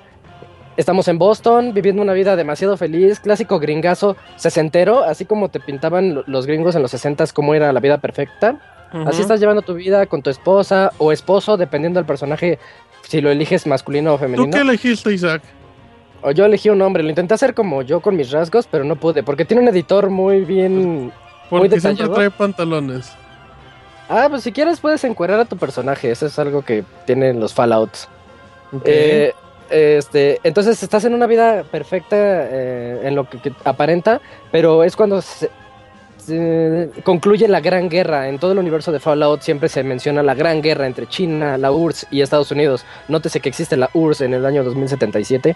Estamos 0.77 1.07
en 1.07 1.17
Boston, 1.17 1.73
viviendo 1.73 2.03
una 2.03 2.13
vida 2.13 2.35
demasiado 2.35 2.77
feliz, 2.77 3.19
clásico 3.19 3.57
gringazo 3.57 4.15
sesentero, 4.35 5.03
así 5.03 5.25
como 5.25 5.49
te 5.49 5.59
pintaban 5.59 6.13
lo- 6.13 6.23
los 6.27 6.45
gringos 6.45 6.75
en 6.75 6.83
los 6.83 6.91
sesentas 6.91 7.33
como 7.33 7.55
era 7.55 7.73
la 7.73 7.79
vida 7.79 7.97
perfecta. 7.97 8.59
Así 9.07 9.21
estás 9.21 9.39
llevando 9.39 9.63
tu 9.63 9.73
vida 9.73 10.05
con 10.05 10.21
tu 10.21 10.29
esposa 10.29 10.91
o 10.99 11.11
esposo, 11.11 11.57
dependiendo 11.57 11.99
del 11.99 12.05
personaje, 12.05 12.59
si 13.01 13.21
lo 13.21 13.31
eliges 13.31 13.65
masculino 13.65 14.13
o 14.13 14.17
¿Tú 14.17 14.21
femenino. 14.25 14.51
qué 14.55 14.61
elegiste, 14.61 15.13
Isaac? 15.13 15.41
O 16.21 16.31
yo 16.31 16.45
elegí 16.45 16.69
un 16.69 16.81
hombre, 16.81 17.03
lo 17.03 17.09
intenté 17.09 17.33
hacer 17.33 17.53
como 17.53 17.81
yo 17.83 17.99
con 18.01 18.15
mis 18.15 18.31
rasgos, 18.31 18.67
pero 18.69 18.83
no 18.83 18.95
pude, 18.95 19.23
porque 19.23 19.45
tiene 19.45 19.61
un 19.63 19.69
editor 19.69 20.09
muy 20.09 20.41
bien... 20.45 21.11
Porque 21.49 21.69
siempre 21.69 21.91
detallado. 21.91 22.13
trae 22.15 22.31
pantalones. 22.31 23.11
Ah, 24.09 24.27
pues 24.29 24.43
si 24.43 24.51
quieres 24.51 24.79
puedes 24.79 25.03
encuadrar 25.03 25.39
a 25.39 25.45
tu 25.45 25.57
personaje, 25.57 26.11
eso 26.11 26.25
es 26.25 26.37
algo 26.39 26.61
que 26.63 26.83
tienen 27.05 27.39
los 27.39 27.53
Fallouts. 27.53 28.09
Eh, 28.83 29.33
este, 29.69 30.39
entonces 30.43 30.81
estás 30.81 31.05
en 31.05 31.13
una 31.13 31.27
vida 31.27 31.63
perfecta 31.63 32.15
eh, 32.19 33.01
en 33.03 33.15
lo 33.15 33.29
que, 33.29 33.39
que 33.39 33.53
aparenta, 33.63 34.19
pero 34.51 34.83
es 34.83 34.95
cuando 34.95 35.21
se- 35.21 35.49
se 36.27 36.89
concluye 37.03 37.47
la 37.47 37.61
Gran 37.61 37.87
Guerra. 37.87 38.27
En 38.27 38.37
todo 38.37 38.51
el 38.51 38.59
universo 38.59 38.91
de 38.91 38.99
Fallout 38.99 39.41
siempre 39.41 39.69
se 39.69 39.81
menciona 39.83 40.21
la 40.21 40.35
Gran 40.35 40.61
Guerra 40.61 40.85
entre 40.85 41.07
China, 41.07 41.57
la 41.57 41.71
URSS 41.71 42.07
y 42.11 42.21
Estados 42.21 42.51
Unidos. 42.51 42.85
Nótese 43.07 43.39
que 43.39 43.47
existe 43.47 43.77
la 43.77 43.89
URSS 43.93 44.21
en 44.21 44.33
el 44.33 44.45
año 44.45 44.63
2077. 44.63 45.55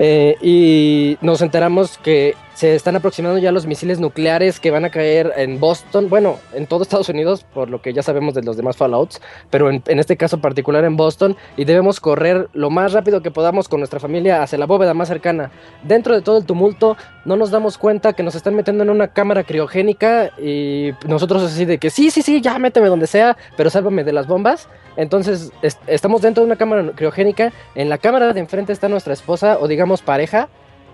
Eh, 0.00 0.36
y 0.42 1.18
nos 1.20 1.40
enteramos 1.40 1.98
que 1.98 2.34
se 2.58 2.74
están 2.74 2.96
aproximando 2.96 3.38
ya 3.38 3.52
los 3.52 3.66
misiles 3.66 4.00
nucleares 4.00 4.58
que 4.58 4.72
van 4.72 4.84
a 4.84 4.90
caer 4.90 5.32
en 5.36 5.60
Boston, 5.60 6.08
bueno, 6.08 6.40
en 6.52 6.66
todo 6.66 6.82
Estados 6.82 7.08
Unidos, 7.08 7.44
por 7.54 7.70
lo 7.70 7.80
que 7.80 7.92
ya 7.92 8.02
sabemos 8.02 8.34
de 8.34 8.42
los 8.42 8.56
demás 8.56 8.76
Fallouts, 8.76 9.22
pero 9.48 9.70
en, 9.70 9.80
este 9.86 10.16
caso 10.16 10.40
particular 10.40 10.82
en 10.84 10.96
Boston, 10.96 11.36
y 11.56 11.66
debemos 11.66 12.00
correr 12.00 12.48
lo 12.54 12.68
más 12.68 12.94
rápido 12.94 13.22
que 13.22 13.30
podamos 13.30 13.68
con 13.68 13.78
nuestra 13.78 14.00
familia 14.00 14.42
hacia 14.42 14.58
la 14.58 14.66
bóveda 14.66 14.92
más 14.92 15.06
cercana. 15.06 15.52
Dentro 15.84 16.16
de 16.16 16.20
todo 16.20 16.38
el 16.38 16.46
tumulto, 16.46 16.96
no 17.24 17.36
nos 17.36 17.52
damos 17.52 17.78
cuenta 17.78 18.14
que 18.14 18.24
nos 18.24 18.34
están 18.34 18.56
metiendo 18.56 18.82
en 18.82 18.90
una 18.90 19.06
cámara 19.06 19.44
criogénica 19.44 20.32
y 20.36 20.90
nosotros 21.06 21.44
así 21.44 21.64
de 21.64 21.78
que 21.78 21.90
sí, 21.90 22.10
sí, 22.10 22.22
sí, 22.22 22.40
ya 22.40 22.58
méteme 22.58 22.88
donde 22.88 23.06
sea, 23.06 23.36
pero 23.56 23.70
sálvame 23.70 24.02
de 24.02 24.12
las 24.12 24.26
bombas. 24.26 24.68
Entonces 24.96 25.52
est- 25.62 25.80
estamos 25.86 26.22
dentro 26.22 26.42
de 26.42 26.46
una 26.48 26.56
cámara 26.56 26.90
criogénica, 26.96 27.52
en 27.76 27.88
la 27.88 27.98
cámara 27.98 28.32
de 28.32 28.40
enfrente 28.40 28.72
está 28.72 28.88
nuestra 28.88 29.12
esposa 29.12 29.58
o 29.60 29.68
digamos 29.68 30.02
pareja, 30.02 30.48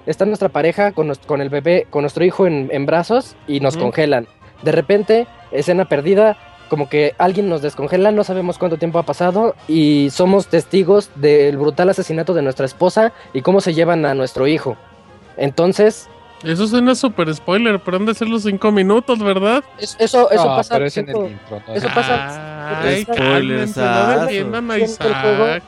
está 0.06 0.24
nuestra 0.26 0.48
pareja 0.48 0.92
con, 0.92 1.06
nos- 1.08 1.18
con 1.18 1.40
el 1.40 1.48
bebé, 1.48 1.86
con 1.90 2.02
nuestro 2.02 2.24
hijo 2.24 2.46
en, 2.46 2.68
en 2.72 2.86
brazos 2.86 3.36
y 3.46 3.60
nos 3.60 3.76
congelan. 3.76 4.26
De 4.62 4.72
repente, 4.72 5.26
escena 5.52 5.84
perdida, 5.86 6.36
como 6.68 6.88
que 6.88 7.14
alguien 7.18 7.48
nos 7.48 7.60
descongela, 7.62 8.10
no 8.10 8.24
sabemos 8.24 8.58
cuánto 8.58 8.78
tiempo 8.78 8.98
ha 8.98 9.02
pasado 9.04 9.54
y 9.68 10.08
somos 10.10 10.46
testigos 10.48 11.10
del 11.16 11.56
brutal 11.58 11.90
asesinato 11.90 12.32
de 12.34 12.42
nuestra 12.42 12.66
esposa 12.66 13.12
y 13.32 13.42
cómo 13.42 13.60
se 13.60 13.74
llevan 13.74 14.04
a 14.06 14.14
nuestro 14.14 14.46
hijo. 14.46 14.76
Entonces, 15.36 16.08
Eso 16.42 16.66
suena 16.66 16.94
súper 16.94 17.34
spoiler, 17.34 17.80
pero 17.80 17.96
han 17.96 18.04
de 18.06 18.14
ser 18.14 18.28
los 18.28 18.42
cinco 18.42 18.70
minutos, 18.70 19.18
¿verdad? 19.20 19.64
es- 19.78 19.96
eso, 19.98 20.30
eso 20.30 20.44
No, 20.44 20.56
pasa. 20.56 20.74
pero 20.74 20.86
es 20.86 20.96
en 20.98 21.08
el 21.08 21.14
cinco- 21.14 21.28
intro. 21.28 21.62
¿no? 21.66 21.74
eso 21.74 21.88
pasa- 21.94 22.80
Ay, 22.82 23.02
Spoilersazo. 23.02 23.80
cálmense, 24.20 24.44
no 24.44 24.72
a 24.72 24.78
Isaac. 24.78 25.62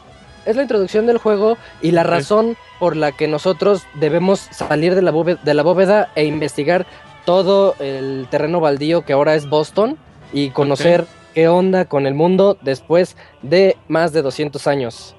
Es 0.47 0.57
la 0.57 0.63
introducción 0.63 1.07
del 1.07 1.19
juego 1.19 1.59
y 1.83 1.91
la 1.91 2.05
razón 2.05 2.57
por 2.79 2.97
la 2.97 3.13
que 3.13 3.29
nosotros 3.29 3.85
debemos 3.95 4.41
salir 4.41 4.95
de 4.95 5.03
la, 5.03 5.11
bóveda, 5.11 5.41
de 5.43 5.55
la 5.55 5.63
bóveda 5.63 6.11
e 6.15 6.25
investigar 6.25 6.87
todo 7.25 7.75
el 7.81 8.29
terreno 8.31 8.61
baldío 8.61 9.05
que 9.05 9.13
ahora 9.13 9.35
es 9.35 9.49
Boston 9.49 9.99
y 10.33 10.51
conocer 10.51 11.07
qué 11.35 11.49
onda 11.49 11.85
con 11.85 12.07
el 12.07 12.15
mundo 12.15 12.57
después 12.63 13.17
de 13.43 13.77
más 13.89 14.13
de 14.13 14.23
200 14.23 14.67
años. 14.67 15.17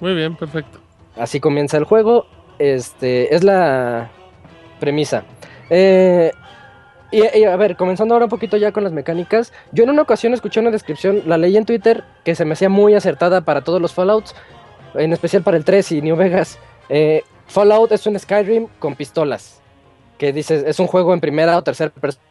Muy 0.00 0.14
bien, 0.14 0.34
perfecto. 0.34 0.80
Así 1.16 1.38
comienza 1.38 1.76
el 1.76 1.84
juego. 1.84 2.26
Este 2.58 3.34
es 3.34 3.44
la 3.44 4.10
premisa. 4.80 5.24
Eh, 5.70 6.32
y, 7.10 7.38
y, 7.38 7.44
a 7.44 7.54
ver, 7.56 7.76
comenzando 7.76 8.14
ahora 8.14 8.24
un 8.24 8.30
poquito 8.30 8.56
ya 8.56 8.72
con 8.72 8.84
las 8.84 8.92
mecánicas. 8.92 9.52
Yo 9.72 9.84
en 9.84 9.90
una 9.90 10.02
ocasión 10.02 10.32
escuché 10.32 10.60
una 10.60 10.70
descripción, 10.70 11.22
la 11.26 11.36
leí 11.36 11.56
en 11.56 11.66
Twitter, 11.66 12.04
que 12.24 12.34
se 12.34 12.46
me 12.46 12.54
hacía 12.54 12.70
muy 12.70 12.94
acertada 12.94 13.42
para 13.42 13.60
todos 13.60 13.80
los 13.80 13.92
Fallouts, 13.92 14.34
en 14.94 15.12
especial 15.12 15.42
para 15.42 15.56
el 15.56 15.64
3 15.64 15.92
y 15.92 16.02
New 16.02 16.16
Vegas. 16.16 16.58
Eh, 16.88 17.22
Fallout 17.46 17.92
es 17.92 18.06
un 18.06 18.18
Skyrim 18.18 18.66
con 18.78 18.94
pistolas. 18.94 19.60
Que 20.18 20.32
dices, 20.32 20.64
es 20.66 20.78
un 20.78 20.86
juego 20.86 21.12
en 21.14 21.20
primera 21.20 21.56
o 21.58 21.62
tercera 21.62 21.90
persona. 21.90 22.22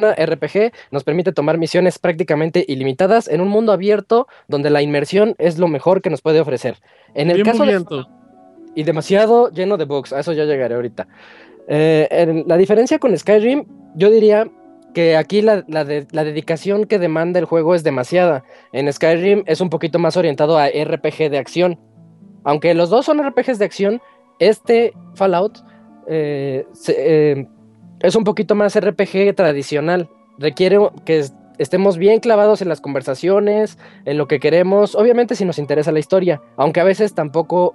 RPG 0.00 0.72
nos 0.92 1.02
permite 1.02 1.32
tomar 1.32 1.58
misiones 1.58 1.98
prácticamente 1.98 2.64
ilimitadas 2.68 3.26
en 3.26 3.40
un 3.40 3.48
mundo 3.48 3.72
abierto 3.72 4.28
donde 4.46 4.70
la 4.70 4.80
inmersión 4.80 5.34
es 5.38 5.58
lo 5.58 5.66
mejor 5.66 6.02
que 6.02 6.08
nos 6.10 6.20
puede 6.22 6.40
ofrecer. 6.40 6.76
En 7.14 7.30
el 7.30 7.36
Bien 7.42 7.46
caso 7.46 7.64
de 7.64 7.72
y 8.76 8.84
demasiado 8.84 9.50
lleno 9.50 9.76
de 9.76 9.86
bugs. 9.86 10.12
A 10.12 10.20
eso 10.20 10.32
ya 10.32 10.44
llegaré 10.44 10.76
ahorita. 10.76 11.08
Eh, 11.66 12.06
en- 12.12 12.44
la 12.46 12.56
diferencia 12.56 13.00
con 13.00 13.16
Skyrim, 13.18 13.64
yo 13.96 14.10
diría 14.10 14.48
que 14.94 15.16
aquí 15.16 15.42
la, 15.42 15.64
la 15.66 15.84
de- 15.84 16.06
la 16.12 16.22
dedicación 16.22 16.84
que 16.84 16.98
demanda 17.00 17.40
el 17.40 17.44
juego 17.44 17.74
es 17.74 17.82
demasiada. 17.82 18.44
En 18.72 18.90
Skyrim 18.92 19.42
es 19.46 19.60
un 19.60 19.68
poquito 19.68 19.98
más 19.98 20.16
orientado 20.16 20.58
a 20.58 20.68
RPG 20.68 21.28
de 21.28 21.38
acción. 21.38 21.78
Aunque 22.44 22.74
los 22.74 22.90
dos 22.90 23.06
son 23.06 23.20
RPGs 23.20 23.58
de 23.58 23.64
acción, 23.64 24.00
este 24.38 24.92
Fallout 25.14 25.58
eh, 26.06 26.66
eh, 26.88 27.46
es 28.00 28.16
un 28.16 28.24
poquito 28.24 28.54
más 28.54 28.74
RPG 28.78 29.34
tradicional. 29.34 30.08
Requiere 30.38 30.78
que 31.04 31.18
es- 31.18 31.34
estemos 31.58 31.98
bien 31.98 32.20
clavados 32.20 32.62
en 32.62 32.68
las 32.68 32.80
conversaciones, 32.80 33.78
en 34.04 34.16
lo 34.16 34.28
que 34.28 34.38
queremos. 34.40 34.94
Obviamente 34.94 35.34
si 35.34 35.44
nos 35.44 35.58
interesa 35.58 35.90
la 35.92 35.98
historia, 35.98 36.40
aunque 36.56 36.80
a 36.80 36.84
veces 36.84 37.14
tampoco 37.14 37.74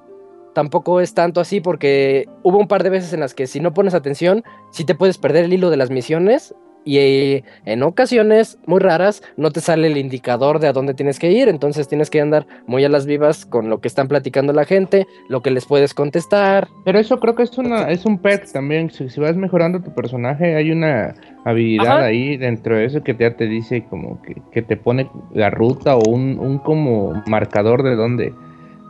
tampoco 0.54 1.02
es 1.02 1.16
tanto 1.16 1.42
así 1.42 1.62
porque 1.62 2.30
hubo 2.44 2.60
un 2.60 2.68
par 2.68 2.84
de 2.84 2.92
veces 2.92 3.12
en 3.12 3.20
las 3.22 3.34
que 3.34 3.48
si 3.48 3.60
no 3.60 3.74
pones 3.74 3.96
atención, 3.96 4.44
sí 4.72 4.86
te 4.86 4.94
puedes 4.94 5.18
perder 5.18 5.46
el 5.46 5.54
hilo 5.54 5.72
de 5.72 5.78
las 5.78 5.90
misiones 5.90 6.54
y 6.86 6.98
eh, 6.98 7.44
en 7.66 7.84
ocasiones 7.84 8.58
muy 8.66 8.80
raras 8.80 9.24
no 9.38 9.52
te 9.52 9.62
sale 9.62 9.88
el 9.88 9.98
indicador 9.98 10.60
de 10.60 10.68
a 10.68 10.74
dónde 10.74 10.94
tienes 10.94 11.20
que 11.20 11.32
ir, 11.32 11.48
entonces 11.48 11.88
tienes 11.88 12.10
que 12.10 12.22
andar 12.22 12.46
muy 12.68 12.84
a 12.84 12.90
las 12.90 13.06
vivas 13.06 13.46
con 13.46 13.70
lo 13.70 13.80
que 13.80 13.88
están 13.88 14.08
platicando 14.08 14.54
la 14.54 14.66
gente, 14.66 15.08
lo 15.30 15.42
que 15.42 15.52
les 15.52 15.66
puedes 15.66 15.94
contestar. 15.94 16.68
Pero 16.86 17.00
eso 17.00 17.20
creo 17.20 17.36
que 17.36 17.44
es 17.44 17.58
una 17.58 17.90
es 17.90 18.06
un 18.06 18.18
perk 18.18 18.52
también. 18.52 18.90
Si, 18.92 19.10
si 19.10 19.20
vas 19.20 19.36
mejorando 19.36 19.82
tu 19.82 19.94
personaje, 19.94 20.56
hay 20.56 20.72
una 20.72 21.16
habilidad 21.46 21.98
Ajá. 21.98 22.06
ahí 22.06 22.38
dentro 22.38 22.78
de 22.78 22.86
eso 22.86 23.04
que 23.04 23.16
ya 23.16 23.36
te 23.36 23.48
dice 23.48 23.86
como 23.90 24.22
que, 24.22 24.36
que 24.52 24.62
te 24.62 24.78
pone 24.78 25.10
la 25.34 25.50
ruta 25.50 25.96
o 25.96 26.10
un, 26.10 26.40
un 26.40 26.60
como 26.60 27.22
marcador 27.28 27.84
de 27.84 27.96
dónde 27.96 28.34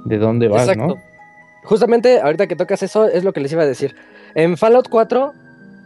de 0.06 0.18
dónde 0.18 0.48
vas, 0.48 0.68
Exacto. 0.68 0.96
¿no? 0.96 1.14
Justamente 1.64 2.20
ahorita 2.20 2.48
que 2.48 2.56
tocas 2.56 2.84
eso 2.84 3.08
es 3.08 3.24
lo 3.24 3.32
que 3.32 3.40
les 3.40 3.52
iba 3.54 3.64
a 3.64 3.68
decir. 3.68 3.96
En 4.36 4.58
Fallout 4.58 4.90
4 4.90 5.34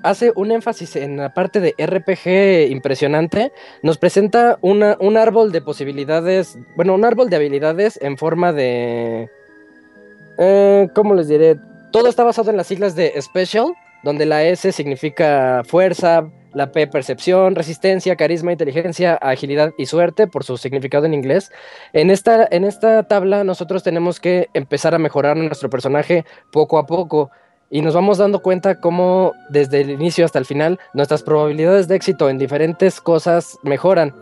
hace 0.09 0.31
un 0.35 0.51
énfasis 0.51 0.95
en 0.95 1.17
la 1.17 1.34
parte 1.34 1.59
de 1.59 1.75
RPG 1.77 2.71
impresionante. 2.71 3.51
Nos 3.84 3.97
presenta 3.97 4.57
un 4.61 5.17
árbol 5.17 5.51
de 5.51 5.61
posibilidades, 5.61 6.57
bueno, 6.75 6.93
un 6.95 7.05
árbol 7.05 7.29
de 7.29 7.35
habilidades 7.35 7.99
en 8.01 8.17
forma 8.17 8.53
de... 8.53 9.29
Eh, 10.38 10.88
¿Cómo 10.93 11.15
les 11.15 11.27
diré? 11.27 11.57
Todo 11.91 12.09
está 12.09 12.23
basado 12.23 12.51
en 12.51 12.57
las 12.57 12.67
siglas 12.67 12.95
de 12.95 13.19
Special, 13.21 13.73
donde 14.03 14.25
la 14.25 14.43
S 14.43 14.71
significa 14.71 15.63
fuerza, 15.65 16.29
la 16.53 16.71
P 16.71 16.88
percepción, 16.88 17.55
resistencia, 17.55 18.15
carisma, 18.15 18.51
inteligencia, 18.51 19.15
agilidad 19.15 19.73
y 19.77 19.88
suerte 19.88 20.27
por 20.27 20.43
su 20.43 20.57
significado 20.57 21.05
en 21.05 21.13
inglés. 21.13 21.51
En 21.93 22.09
esta, 22.09 22.47
en 22.49 22.63
esta 22.63 23.03
tabla 23.03 23.43
nosotros 23.43 23.84
tenemos 23.84 24.19
que 24.19 24.49
empezar 24.53 24.95
a 24.95 24.99
mejorar 24.99 25.38
nuestro 25.38 25.69
personaje 25.69 26.25
poco 26.51 26.77
a 26.77 26.85
poco 26.85 27.31
y 27.69 27.81
nos 27.81 27.94
vamos 27.94 28.18
dando 28.18 28.39
cuenta 28.39 28.80
cómo 28.80 29.34
desde 29.49 29.81
el 29.81 29.89
inicio 29.89 30.26
hasta 30.26 30.39
el 30.39 30.45
final 30.45 30.80
nuestras 30.94 31.23
probabilidades 31.23 31.88
de 31.88 31.95
éxito 31.95 32.30
en 32.30 32.38
diferentes 32.38 33.02
cosas 33.02 33.57
mejoran. 33.64 34.14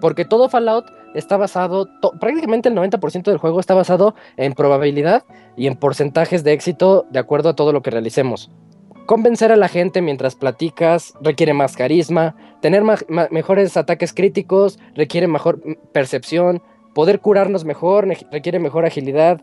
Porque 0.00 0.24
todo 0.24 0.48
Fallout 0.48 0.86
está 1.14 1.36
basado, 1.36 1.88
prácticamente 2.20 2.68
el 2.68 2.74
90% 2.74 3.24
del 3.24 3.38
juego 3.38 3.60
está 3.60 3.74
basado 3.74 4.14
en 4.36 4.54
probabilidad 4.54 5.24
y 5.56 5.66
en 5.66 5.76
porcentajes 5.76 6.44
de 6.44 6.52
éxito 6.52 7.06
de 7.10 7.18
acuerdo 7.18 7.50
a 7.50 7.56
todo 7.56 7.72
lo 7.72 7.82
que 7.82 7.90
realicemos. 7.90 8.50
Convencer 9.06 9.50
a 9.52 9.56
la 9.56 9.68
gente 9.68 10.00
mientras 10.00 10.36
platicas 10.36 11.14
requiere 11.20 11.54
más 11.54 11.76
carisma, 11.76 12.36
tener 12.60 12.82
mejores 13.30 13.76
ataques 13.76 14.12
críticos 14.14 14.78
requiere 14.94 15.26
mejor 15.26 15.60
percepción, 15.92 16.62
poder 16.94 17.20
curarnos 17.20 17.64
mejor 17.64 18.06
requiere 18.30 18.58
mejor 18.58 18.86
agilidad. 18.86 19.42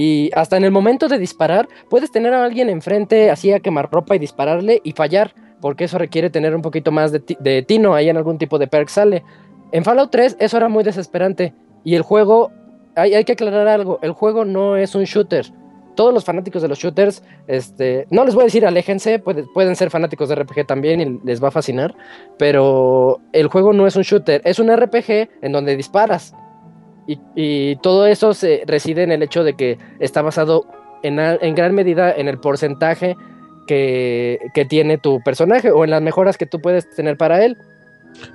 Y 0.00 0.30
hasta 0.34 0.56
en 0.56 0.62
el 0.62 0.70
momento 0.70 1.08
de 1.08 1.18
disparar, 1.18 1.68
puedes 1.90 2.12
tener 2.12 2.32
a 2.32 2.44
alguien 2.44 2.70
enfrente 2.70 3.32
así 3.32 3.52
a 3.52 3.58
quemarropa 3.58 4.14
y 4.14 4.20
dispararle 4.20 4.80
y 4.84 4.92
fallar, 4.92 5.34
porque 5.60 5.84
eso 5.84 5.98
requiere 5.98 6.30
tener 6.30 6.54
un 6.54 6.62
poquito 6.62 6.92
más 6.92 7.10
de, 7.10 7.20
de 7.40 7.62
tino, 7.62 7.94
ahí 7.94 8.08
en 8.08 8.16
algún 8.16 8.38
tipo 8.38 8.60
de 8.60 8.68
perk 8.68 8.88
sale. 8.90 9.24
En 9.72 9.82
Fallout 9.82 10.12
3 10.12 10.36
eso 10.38 10.56
era 10.56 10.68
muy 10.68 10.84
desesperante 10.84 11.52
y 11.82 11.96
el 11.96 12.02
juego, 12.02 12.52
hay, 12.94 13.14
hay 13.14 13.24
que 13.24 13.32
aclarar 13.32 13.66
algo, 13.66 13.98
el 14.02 14.12
juego 14.12 14.44
no 14.44 14.76
es 14.76 14.94
un 14.94 15.02
shooter. 15.02 15.46
Todos 15.96 16.14
los 16.14 16.24
fanáticos 16.24 16.62
de 16.62 16.68
los 16.68 16.78
shooters, 16.78 17.24
este, 17.48 18.06
no 18.10 18.24
les 18.24 18.36
voy 18.36 18.42
a 18.42 18.44
decir 18.44 18.64
aléjense, 18.64 19.18
puede- 19.18 19.46
pueden 19.52 19.74
ser 19.74 19.90
fanáticos 19.90 20.28
de 20.28 20.36
RPG 20.36 20.64
también 20.64 21.00
y 21.00 21.20
les 21.26 21.42
va 21.42 21.48
a 21.48 21.50
fascinar, 21.50 21.96
pero 22.38 23.18
el 23.32 23.48
juego 23.48 23.72
no 23.72 23.84
es 23.86 23.96
un 23.96 24.02
shooter, 24.02 24.40
es 24.44 24.60
un 24.60 24.70
RPG 24.70 25.28
en 25.42 25.50
donde 25.50 25.74
disparas. 25.76 26.34
Y, 27.08 27.18
y 27.34 27.76
todo 27.76 28.06
eso 28.06 28.34
se 28.34 28.62
reside 28.66 29.02
en 29.02 29.10
el 29.10 29.22
hecho 29.24 29.42
de 29.42 29.54
que 29.54 29.78
está 29.98 30.22
basado 30.22 30.66
en, 31.02 31.16
gran 31.56 31.74
medida 31.74 32.12
en 32.12 32.28
el 32.28 32.38
porcentaje 32.38 33.16
que, 33.66 34.38
que 34.54 34.64
tiene 34.64 34.98
tu 34.98 35.20
personaje 35.22 35.70
o 35.70 35.84
en 35.84 35.90
las 35.90 36.02
mejoras 36.02 36.36
que 36.36 36.46
tú 36.46 36.60
puedes 36.60 36.88
tener 36.90 37.16
para 37.16 37.44
él. 37.44 37.56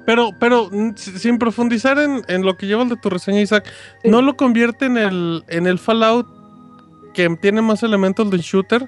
Pero, 0.05 0.29
pero 0.39 0.69
si- 0.95 1.17
sin 1.19 1.37
profundizar 1.37 1.99
en, 1.99 2.21
en 2.27 2.43
lo 2.43 2.55
que 2.57 2.65
llevas 2.67 2.89
de 2.89 2.95
tu 2.97 3.09
reseña, 3.09 3.41
Isaac, 3.41 3.65
Sí. 4.01 4.09
¿no 4.09 4.21
lo 4.21 4.35
convierte 4.35 4.85
en 4.85 4.97
el, 4.97 5.43
en 5.49 5.67
el 5.67 5.77
Fallout 5.77 6.25
que 7.13 7.29
tiene 7.41 7.61
más 7.61 7.83
elementos 7.83 8.29
del 8.31 8.41
shooter? 8.41 8.87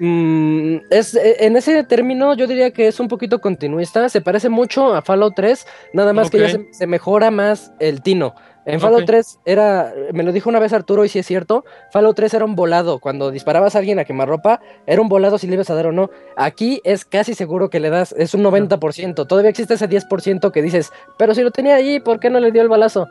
Mm, 0.00 0.76
es, 0.90 1.14
eh, 1.14 1.36
en 1.46 1.56
ese 1.56 1.84
término 1.84 2.34
yo 2.34 2.46
diría 2.48 2.72
que 2.72 2.88
es 2.88 2.98
un 2.98 3.06
poquito 3.06 3.40
continuista, 3.40 4.08
se 4.08 4.20
parece 4.20 4.48
mucho 4.48 4.92
a 4.94 5.02
Fallout 5.02 5.34
3, 5.36 5.66
nada 5.92 6.12
más 6.12 6.30
que 6.30 6.38
ya 6.40 6.58
se 6.72 6.86
mejora 6.88 7.30
más 7.30 7.72
el 7.78 8.02
tino. 8.02 8.34
En 8.66 8.80
Fallout 8.80 9.02
Ok. 9.02 9.06
3 9.08 9.40
era, 9.44 9.92
me 10.12 10.22
lo 10.22 10.32
dijo 10.32 10.48
una 10.48 10.58
vez 10.58 10.72
Arturo 10.72 11.04
y 11.04 11.08
si 11.10 11.18
es 11.18 11.26
cierto, 11.26 11.64
Fallout 11.92 12.16
3 12.16 12.32
era 12.34 12.44
un 12.46 12.54
volado. 12.56 12.98
Cuando 12.98 13.30
disparabas 13.30 13.76
a 13.76 13.78
alguien 13.80 13.98
a 13.98 14.04
quemarropa, 14.04 14.60
era 14.86 15.02
un 15.02 15.08
volado 15.08 15.36
si 15.36 15.46
le 15.46 15.54
ibas 15.54 15.68
a 15.68 15.74
dar 15.74 15.86
o 15.88 15.92
no. 15.92 16.08
Aquí 16.36 16.80
es 16.84 17.04
casi 17.04 17.34
seguro 17.34 17.68
que 17.68 17.78
le 17.80 17.90
das, 17.90 18.14
es 18.16 18.32
un 18.34 18.42
90%. 18.42 19.26
Todavía 19.26 19.50
existe 19.50 19.74
ese 19.74 19.88
10% 19.88 20.50
que 20.50 20.62
dices, 20.62 20.92
pero 21.18 21.34
si 21.34 21.42
lo 21.42 21.50
tenía 21.50 21.74
allí, 21.74 22.00
¿por 22.00 22.20
qué 22.20 22.30
no 22.30 22.40
le 22.40 22.52
dio 22.52 22.62
el 22.62 22.68
balazo? 22.68 23.06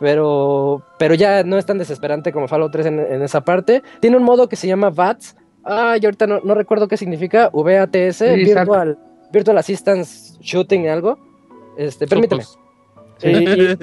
Pero, 0.00 0.82
pero 0.98 1.14
ya 1.14 1.42
no 1.42 1.58
es 1.58 1.66
tan 1.66 1.78
desesperante 1.78 2.32
como 2.32 2.46
Fallout 2.46 2.70
3 2.72 2.86
en, 2.86 2.98
en 3.00 3.22
esa 3.22 3.40
parte. 3.40 3.82
Tiene 4.00 4.16
un 4.16 4.22
modo 4.22 4.48
que 4.48 4.56
se 4.56 4.66
llama 4.68 4.90
VATS. 4.90 5.36
Ah, 5.64 5.96
yo 5.96 6.08
ahorita 6.08 6.26
no, 6.26 6.40
no 6.44 6.54
recuerdo 6.54 6.86
qué 6.86 6.96
significa. 6.96 7.50
VATS, 7.52 8.16
Sí. 8.16 8.24
Virtual, 8.44 8.98
Virtual 9.32 9.58
Assistance 9.58 10.36
Shooting, 10.40 10.88
algo. 10.88 11.18
Este, 11.76 12.06
permíteme. 12.06 12.44
Y, 13.22 13.28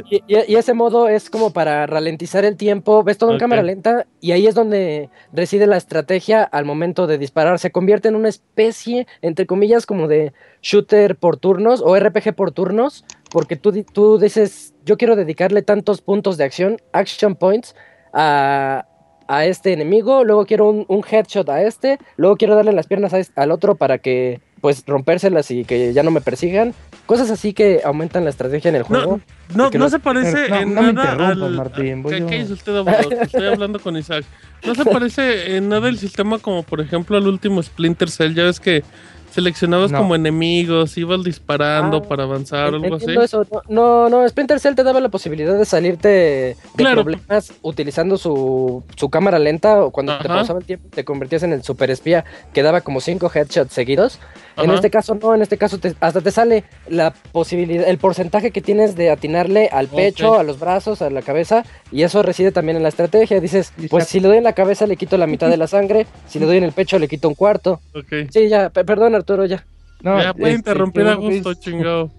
y- 0.09 0.23
y- 0.27 0.53
y 0.53 0.55
ese 0.55 0.73
modo 0.73 1.09
es 1.09 1.29
como 1.29 1.51
para 1.51 1.85
ralentizar 1.87 2.45
el 2.45 2.55
tiempo, 2.55 3.03
ves 3.03 3.17
todo 3.17 3.31
en 3.31 3.35
cámara 3.39 3.61
lenta 3.67 4.07
y 4.21 4.31
ahí 4.31 4.47
es 4.47 4.55
donde 4.55 5.09
reside 5.33 5.67
la 5.67 5.75
estrategia 5.77 6.43
al 6.43 6.63
momento 6.65 7.05
de 7.07 7.17
disparar. 7.17 7.59
Se 7.59 7.71
convierte 7.71 8.07
en 8.07 8.15
una 8.15 8.29
especie, 8.29 9.07
entre 9.21 9.45
comillas, 9.45 9.85
como 9.85 10.07
de 10.07 10.31
shooter 10.61 11.15
por 11.17 11.37
turnos 11.37 11.81
o 11.85 11.95
RPG 11.99 12.33
por 12.35 12.51
turnos, 12.51 13.03
porque 13.31 13.55
tú, 13.57 13.73
tú 13.91 14.17
dices, 14.19 14.73
yo 14.85 14.97
quiero 14.97 15.15
dedicarle 15.15 15.61
tantos 15.61 16.01
puntos 16.01 16.37
de 16.37 16.45
acción, 16.45 16.77
action 16.93 17.35
points, 17.35 17.75
a, 18.13 18.85
a 19.27 19.45
este 19.45 19.73
enemigo, 19.73 20.23
luego 20.23 20.45
quiero 20.45 20.69
un, 20.69 20.85
un 20.87 21.03
headshot 21.09 21.49
a 21.49 21.61
este, 21.63 21.99
luego 22.15 22.37
quiero 22.37 22.55
darle 22.55 22.71
las 22.71 22.87
piernas 22.87 23.13
a 23.13 23.19
este- 23.19 23.41
al 23.41 23.51
otro 23.51 23.75
para 23.75 23.97
que, 23.97 24.39
pues, 24.61 24.83
rompérselas 24.87 25.51
y 25.51 25.65
que 25.65 25.91
ya 25.93 26.03
no 26.03 26.11
me 26.11 26.21
persigan. 26.21 26.73
Cosas 27.05 27.29
así 27.29 27.53
que 27.53 27.81
aumentan 27.85 28.23
la 28.23 28.31
estrategia 28.31 28.69
en 28.69 28.75
el 28.75 28.83
juego. 28.83 29.19
No, 29.53 29.89
se 29.89 29.99
parece 29.99 30.49
no, 30.49 30.55
en 30.55 30.73
no 30.73 30.91
nada 30.91 31.27
al... 31.29 31.51
Martín, 31.51 32.01
voy 32.01 32.25
¿Qué, 32.25 32.45
yo. 32.47 32.53
usted, 32.53 32.75
abogado? 32.75 33.09
Estoy 33.21 33.45
hablando 33.47 33.79
con 33.79 33.95
Isaac. 33.95 34.25
No 34.65 34.73
se 34.73 34.85
parece 34.85 35.55
en 35.55 35.69
nada 35.69 35.87
el 35.87 35.99
sistema 35.99 36.39
como, 36.39 36.63
por 36.63 36.81
ejemplo, 36.81 37.15
al 37.17 37.27
último 37.27 37.61
Splinter 37.61 38.09
Cell. 38.09 38.33
Ya 38.33 38.43
ves 38.45 38.59
que 38.59 38.83
seleccionabas 39.31 39.91
No. 39.91 39.97
como 39.99 40.15
enemigos, 40.15 40.97
ibas 40.97 41.23
disparando 41.23 41.97
Ah, 41.97 42.01
para 42.07 42.23
avanzar 42.23 42.73
o 42.73 42.77
algo 42.77 42.95
así. 42.95 43.13
Eso. 43.21 43.45
No, 43.51 44.09
no, 44.09 44.21
no, 44.21 44.27
Splinter 44.29 44.59
Cell 44.59 44.75
te 44.75 44.83
daba 44.83 44.99
la 45.01 45.09
posibilidad 45.09 45.55
de 45.57 45.65
salirte 45.65 46.07
de 46.07 46.57
Claro. 46.77 47.03
problemas 47.03 47.53
utilizando 47.61 48.17
su, 48.17 48.83
su 48.95 49.09
cámara 49.09 49.37
lenta 49.37 49.83
o 49.83 49.91
cuando 49.91 50.17
te 50.19 50.27
pausaba 50.27 50.59
el 50.59 50.65
tiempo 50.65 50.87
te 50.89 51.03
convertías 51.03 51.43
en 51.43 51.51
el 51.53 51.63
super 51.63 51.91
espía 51.91 52.23
que 52.53 52.63
daba 52.63 52.81
como 52.81 53.01
cinco 53.01 53.29
headshots 53.33 53.73
seguidos. 53.73 54.19
En 54.57 54.71
este 54.71 54.89
caso 54.89 55.15
no, 55.15 55.35
en 55.35 55.41
este 55.41 55.57
caso 55.57 55.77
te- 55.79 55.95
hasta 55.99 56.21
te 56.21 56.31
sale 56.31 56.63
la 56.87 57.13
posibilidad, 57.31 57.87
el 57.87 57.97
porcentaje 57.97 58.51
que 58.51 58.61
tienes 58.61 58.95
de 58.95 59.09
atinarle 59.09 59.67
al 59.71 59.87
pecho, 59.87 60.39
a 60.39 60.43
los 60.43 60.59
brazos, 60.59 61.01
a 61.01 61.09
la 61.09 61.21
cabeza 61.21 61.63
y 61.91 62.03
eso 62.03 62.23
reside 62.23 62.51
también 62.51 62.77
en 62.77 62.83
la 62.83 62.89
estrategia. 62.89 63.39
Dices, 63.41 63.73
pues 63.89 64.05
si 64.07 64.19
le 64.19 64.27
doy 64.29 64.37
en 64.37 64.43
la 64.43 64.53
cabeza 64.53 64.87
le 64.87 64.95
quito 64.95 65.17
la 65.17 65.27
mitad 65.27 65.49
de 65.49 65.57
la 65.57 65.67
sangre, 65.67 66.05
si 66.27 66.39
le 66.39 66.45
doy 66.45 66.57
en 66.57 66.63
el 66.63 66.71
pecho 66.71 66.97
le 66.99 67.07
quito 67.07 67.27
un 67.27 67.35
cuarto. 67.35 67.81
Ok. 67.93 68.29
Sí, 68.31 68.47
ya, 68.47 68.69
pe- 68.69 68.85
perdón 68.85 69.13
Arturo, 69.15 69.45
ya. 69.45 69.65
No, 70.01 70.21
ya 70.21 70.33
puede 70.33 70.53
este, 70.53 70.59
interrumpir 70.71 71.07
a 71.07 71.15
gusto, 71.15 71.51
es- 71.51 71.59
chingado. 71.59 72.11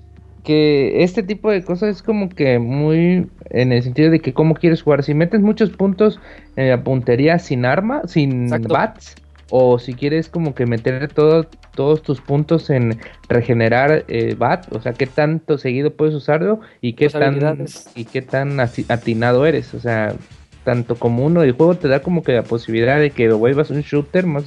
que 0.44 1.02
este 1.02 1.22
tipo 1.22 1.50
de 1.50 1.64
cosas 1.64 1.96
es 1.96 2.02
como 2.02 2.28
que 2.28 2.58
muy 2.58 3.26
en 3.50 3.72
el 3.72 3.82
sentido 3.82 4.10
de 4.10 4.20
que 4.20 4.32
cómo 4.32 4.54
quieres 4.54 4.82
jugar. 4.82 5.02
Si 5.02 5.12
metes 5.14 5.40
muchos 5.40 5.70
puntos 5.70 6.20
en 6.56 6.68
la 6.70 6.82
puntería 6.84 7.38
sin 7.38 7.64
arma, 7.64 8.02
sin 8.06 8.44
Exacto. 8.44 8.68
bats, 8.72 9.14
o 9.50 9.78
si 9.78 9.94
quieres 9.94 10.28
como 10.28 10.54
que 10.54 10.66
meter 10.66 11.08
todo- 11.12 11.46
todos 11.74 12.02
tus 12.02 12.20
puntos 12.20 12.70
en 12.70 12.98
regenerar 13.28 14.04
eh, 14.08 14.34
bat, 14.36 14.66
o 14.74 14.80
sea, 14.80 14.92
qué 14.92 15.06
tanto 15.06 15.58
seguido 15.58 15.90
puedes 15.92 16.14
usarlo 16.14 16.60
y 16.80 16.94
qué 16.94 17.08
tan 17.08 17.66
y 17.94 18.04
qué 18.06 18.22
tan 18.22 18.56
ati- 18.58 18.86
atinado 18.88 19.46
eres, 19.46 19.74
o 19.74 19.80
sea, 19.80 20.14
tanto 20.64 20.96
como 20.96 21.24
uno. 21.24 21.42
El 21.42 21.52
juego 21.52 21.74
te 21.76 21.86
da 21.88 22.00
como 22.00 22.22
que 22.24 22.32
la 22.32 22.42
posibilidad 22.42 22.98
de 22.98 23.10
que 23.10 23.28
lo 23.28 23.38
vuelvas 23.38 23.70
un 23.70 23.82
shooter 23.82 24.26
más 24.26 24.44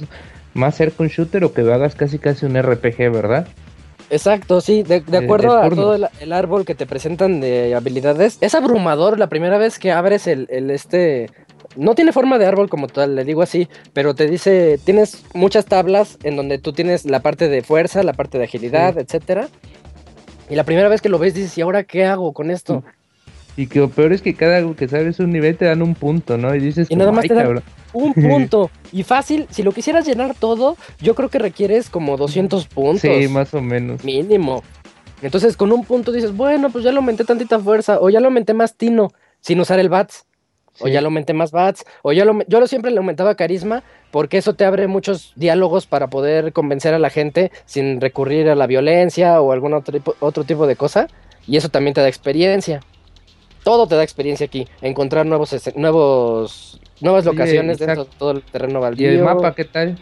más 0.52 0.74
cerca 0.74 1.02
un 1.04 1.08
shooter 1.08 1.44
o 1.44 1.52
que 1.52 1.62
lo 1.62 1.72
hagas 1.72 1.94
casi 1.94 2.18
casi 2.18 2.44
un 2.44 2.60
RPG, 2.60 3.10
¿verdad? 3.12 3.46
Exacto, 4.10 4.60
sí, 4.60 4.82
de, 4.82 5.00
de 5.00 5.18
De- 5.20 5.24
acuerdo 5.24 5.54
de 5.60 5.66
a 5.66 5.70
todo 5.70 5.94
el, 5.94 6.06
el 6.20 6.32
árbol 6.32 6.64
que 6.64 6.74
te 6.74 6.84
presentan 6.84 7.40
de 7.40 7.74
habilidades, 7.76 8.38
es 8.40 8.56
abrumador 8.56 9.18
la 9.20 9.28
primera 9.28 9.56
vez 9.58 9.78
que 9.78 9.92
abres 9.92 10.26
el, 10.26 10.48
el 10.50 10.70
este... 10.72 11.30
No 11.76 11.94
tiene 11.94 12.12
forma 12.12 12.38
de 12.38 12.46
árbol 12.46 12.68
como 12.68 12.88
tal, 12.88 13.14
le 13.14 13.24
digo 13.24 13.42
así, 13.42 13.68
pero 13.92 14.14
te 14.14 14.26
dice, 14.28 14.78
tienes 14.84 15.24
muchas 15.34 15.66
tablas 15.66 16.18
en 16.24 16.36
donde 16.36 16.58
tú 16.58 16.72
tienes 16.72 17.04
la 17.04 17.20
parte 17.20 17.48
de 17.48 17.62
fuerza, 17.62 18.02
la 18.02 18.12
parte 18.12 18.38
de 18.38 18.44
agilidad, 18.44 18.98
etcétera. 18.98 19.48
Y 20.48 20.56
la 20.56 20.64
primera 20.64 20.88
vez 20.88 21.00
que 21.00 21.08
lo 21.08 21.18
ves 21.18 21.34
dices, 21.34 21.56
¿y 21.56 21.60
ahora 21.60 21.84
qué 21.84 22.04
hago 22.04 22.32
con 22.32 22.50
esto? 22.50 22.82
Y 23.56 23.66
que 23.68 23.78
lo 23.78 23.88
peor 23.88 24.12
es 24.12 24.20
que 24.22 24.34
cada 24.34 24.74
que 24.74 24.88
sabes 24.88 25.20
un 25.20 25.30
nivel 25.30 25.56
te 25.56 25.64
dan 25.66 25.82
un 25.82 25.94
punto, 25.94 26.38
¿no? 26.38 26.54
Y 26.54 26.60
dices, 26.60 26.88
Y 26.90 26.96
nada 26.96 27.12
más 27.12 27.22
"Ay, 27.24 27.28
te 27.28 27.34
dan- 27.34 27.44
cabrón". 27.44 27.62
Un 27.92 28.14
punto. 28.14 28.70
Y 28.90 29.02
fácil, 29.04 29.46
si 29.50 29.62
lo 29.62 29.72
quisieras 29.72 30.06
llenar 30.06 30.34
todo, 30.34 30.76
yo 31.00 31.14
creo 31.14 31.28
que 31.28 31.38
requieres 31.38 31.88
como 31.90 32.16
200 32.16 32.66
puntos. 32.66 33.00
Sí, 33.02 33.28
más 33.28 33.52
o 33.54 33.60
menos. 33.60 34.02
Mínimo. 34.04 34.62
Entonces, 35.22 35.56
con 35.56 35.70
un 35.72 35.84
punto 35.84 36.10
dices, 36.10 36.34
bueno, 36.36 36.70
pues 36.70 36.82
ya 36.84 36.90
le 36.90 36.96
aumenté 36.96 37.24
tantita 37.24 37.58
fuerza, 37.60 38.00
o 38.00 38.08
ya 38.10 38.20
le 38.20 38.26
aumenté 38.26 38.54
más 38.54 38.74
tino, 38.76 39.12
sin 39.40 39.60
usar 39.60 39.78
el 39.78 39.88
bats, 39.88 40.24
o 40.80 40.88
ya 40.88 41.00
le 41.00 41.06
aumenté 41.06 41.32
más 41.32 41.50
bats, 41.50 41.84
o 42.02 42.12
ya 42.12 42.24
lo, 42.24 42.38
yo 42.46 42.60
lo 42.60 42.66
siempre 42.66 42.90
le 42.90 42.98
aumentaba 42.98 43.34
carisma, 43.34 43.82
porque 44.10 44.38
eso 44.38 44.54
te 44.54 44.64
abre 44.64 44.86
muchos 44.86 45.32
diálogos 45.36 45.86
para 45.86 46.08
poder 46.08 46.52
convencer 46.52 46.94
a 46.94 46.98
la 46.98 47.10
gente 47.10 47.52
sin 47.66 48.00
recurrir 48.00 48.48
a 48.48 48.54
la 48.54 48.66
violencia 48.66 49.40
o 49.40 49.52
algún 49.52 49.74
otro 49.74 49.92
tipo, 49.92 50.14
otro 50.20 50.44
tipo 50.44 50.66
de 50.66 50.76
cosa, 50.76 51.08
y 51.46 51.56
eso 51.56 51.68
también 51.68 51.94
te 51.94 52.00
da 52.00 52.08
experiencia. 52.08 52.80
Todo 53.62 53.86
te 53.86 53.94
da 53.94 54.02
experiencia 54.02 54.46
aquí, 54.46 54.66
encontrar 54.80 55.26
nuevos, 55.26 55.54
nuevos, 55.76 56.80
nuevas 57.00 57.24
locaciones 57.26 57.78
dentro 57.78 58.04
de 58.04 58.10
todo 58.18 58.30
el 58.30 58.42
terreno 58.42 58.78
¿Y 58.78 58.82
baldío. 58.82 59.10
el 59.10 59.22
mapa 59.22 59.54
qué 59.54 59.64
tal? 59.66 59.98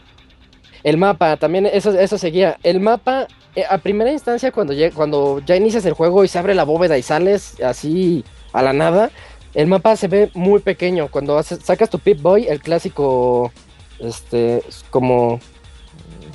El 0.85 0.97
mapa, 0.97 1.37
también 1.37 1.67
eso, 1.67 1.91
eso 1.99 2.19
seguía. 2.19 2.57
El 2.63 2.79
mapa, 2.79 3.27
eh, 3.57 3.65
a 3.69 3.79
primera 3.79 4.13
instancia, 4.13 4.53
cuando, 4.53 4.73
lleg- 4.75 4.93
cuando 4.93 5.43
ya 5.45 5.57
inicias 5.57 5.85
el 5.87 5.93
juego 5.95 6.23
y 6.23 6.29
se 6.29 6.39
abre 6.39 6.55
la 6.55 6.63
bóveda 6.63 6.97
y 6.97 7.03
sales 7.03 7.61
así 7.61 8.25
a 8.53 8.63
la 8.63 8.73
nada, 8.73 9.11
el 9.59 9.67
mapa 9.67 9.97
se 9.97 10.07
ve 10.07 10.31
muy 10.35 10.61
pequeño. 10.61 11.09
Cuando 11.09 11.43
sacas 11.43 11.91
tu 11.91 11.99
Pip 11.99 12.23
Boy, 12.23 12.47
el 12.47 12.61
clásico, 12.61 13.51
este, 13.99 14.59
es 14.69 14.85
como, 14.91 15.41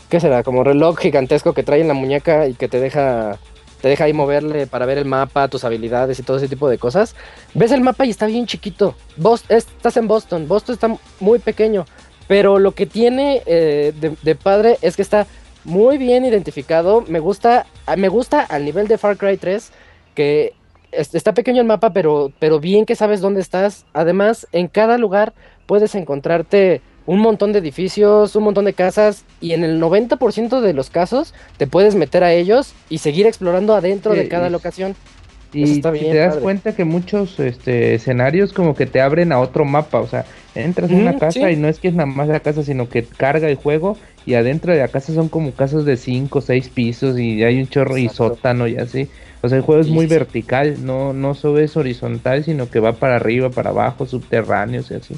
¿qué 0.10 0.20
será? 0.20 0.44
Como 0.44 0.64
reloj 0.64 1.00
gigantesco 1.00 1.54
que 1.54 1.64
trae 1.64 1.80
en 1.80 1.88
la 1.88 1.94
muñeca 1.94 2.48
y 2.50 2.54
que 2.54 2.68
te 2.68 2.82
deja, 2.82 3.40
te 3.82 3.88
deja 3.88 4.04
ahí 4.04 4.12
moverle 4.14 4.68
para 4.68 4.86
ver 4.86 4.98
el 4.98 5.06
mapa, 5.06 5.48
tus 5.48 5.64
habilidades 5.64 6.20
y 6.20 6.24
todo 6.24 6.36
ese 6.36 6.50
tipo 6.50 6.68
de 6.70 6.78
cosas. 6.78 7.16
Ves 7.54 7.72
el 7.72 7.80
mapa 7.80 8.06
y 8.06 8.10
está 8.10 8.26
bien 8.26 8.46
chiquito. 8.46 8.94
Bos- 9.16 9.46
estás 9.48 9.96
en 9.96 10.08
Boston, 10.10 10.48
Boston 10.50 10.74
está 10.74 10.98
muy 11.22 11.40
pequeño. 11.40 11.86
Pero 12.28 12.60
lo 12.60 12.72
que 12.74 12.86
tiene 12.86 13.42
eh, 13.46 13.94
de, 14.02 14.16
de 14.22 14.36
padre 14.36 14.78
es 14.82 14.98
que 14.98 15.02
está 15.02 15.28
muy 15.64 15.98
bien 15.98 16.26
identificado. 16.26 17.06
Me 17.08 17.20
gusta, 17.20 17.68
me 17.96 18.10
gusta 18.10 18.42
al 18.42 18.66
nivel 18.66 18.90
de 18.90 18.98
Far 18.98 19.16
Cry 19.16 19.38
3 19.38 19.72
que 20.14 20.54
está 20.98 21.34
pequeño 21.34 21.62
el 21.62 21.68
mapa, 21.68 21.94
pero, 21.94 22.32
pero 22.40 22.60
bien 22.60 22.86
que 22.86 22.96
sabes 22.96 23.22
dónde 23.22 23.42
estás. 23.42 23.86
Además, 23.94 24.48
en 24.52 24.68
cada 24.68 24.98
lugar 24.98 25.34
puedes 25.66 25.96
encontrarte 25.96 26.82
un 27.06 27.20
montón 27.20 27.52
de 27.52 27.60
edificios, 27.60 28.36
un 28.36 28.44
montón 28.44 28.66
de 28.66 28.74
casas 28.74 29.26
y 29.42 29.52
en 29.54 29.64
el 29.64 29.82
90% 29.82 30.62
de 30.62 30.74
los 30.74 30.90
casos 30.90 31.34
te 31.58 31.68
puedes 31.68 31.96
meter 31.96 32.24
a 32.24 32.34
ellos 32.34 32.74
y 32.90 33.00
seguir 33.00 33.28
explorando 33.28 33.76
adentro 33.76 34.14
de 34.14 34.28
cada 34.28 34.50
locación. 34.50 34.96
Y 35.52 35.64
Eso 35.64 35.74
está 35.74 35.92
si 35.92 36.00
bien 36.00 36.12
te 36.12 36.18
das 36.18 36.30
padre. 36.30 36.44
cuenta 36.44 36.76
que 36.76 36.84
muchos 36.84 37.40
este, 37.40 37.94
escenarios 37.94 38.54
como 38.54 38.74
que 38.74 38.88
te 38.88 39.02
abren 39.02 39.32
a 39.32 39.40
otro 39.40 39.66
mapa, 39.66 40.00
o 40.00 40.08
sea, 40.08 40.26
entras 40.56 40.92
a 40.92 40.96
una 40.96 41.20
casa 41.20 41.32
sí. 41.32 41.46
y 41.46 41.56
no 41.58 41.68
es 41.68 41.80
que 41.80 41.90
es 41.90 41.94
nada 41.94 42.08
más 42.08 42.28
la 42.28 42.40
casa, 42.40 42.64
sino 42.64 42.90
que 42.90 43.04
carga 43.04 43.48
el 43.48 43.56
juego 43.56 43.98
y 44.26 44.34
adentro 44.34 44.74
de 44.74 44.80
la 44.80 44.88
casa 44.88 45.14
son 45.14 45.30
como 45.30 45.52
casas 45.52 45.86
de 45.86 45.98
5 45.98 46.40
o 46.40 46.42
6 46.42 46.70
pisos 46.70 47.20
y 47.20 47.44
hay 47.44 47.60
un 47.60 47.68
chorro 47.68 47.98
y 47.98 48.10
sótano 48.10 48.68
y 48.68 48.78
así. 48.78 49.10
O 49.46 49.50
sea, 49.50 49.58
el 49.58 49.64
juego 49.66 49.82
es 49.82 49.90
muy 49.90 50.06
vertical, 50.08 50.86
no, 50.86 51.12
no 51.12 51.36
solo 51.36 51.60
es 51.60 51.76
horizontal, 51.76 52.46
sino 52.46 52.70
que 52.70 52.80
va 52.80 52.94
para 52.94 53.18
arriba, 53.18 53.50
para 53.50 53.72
abajo, 53.72 54.06
subterráneos 54.06 54.90
y 54.90 54.94
así. 54.94 55.16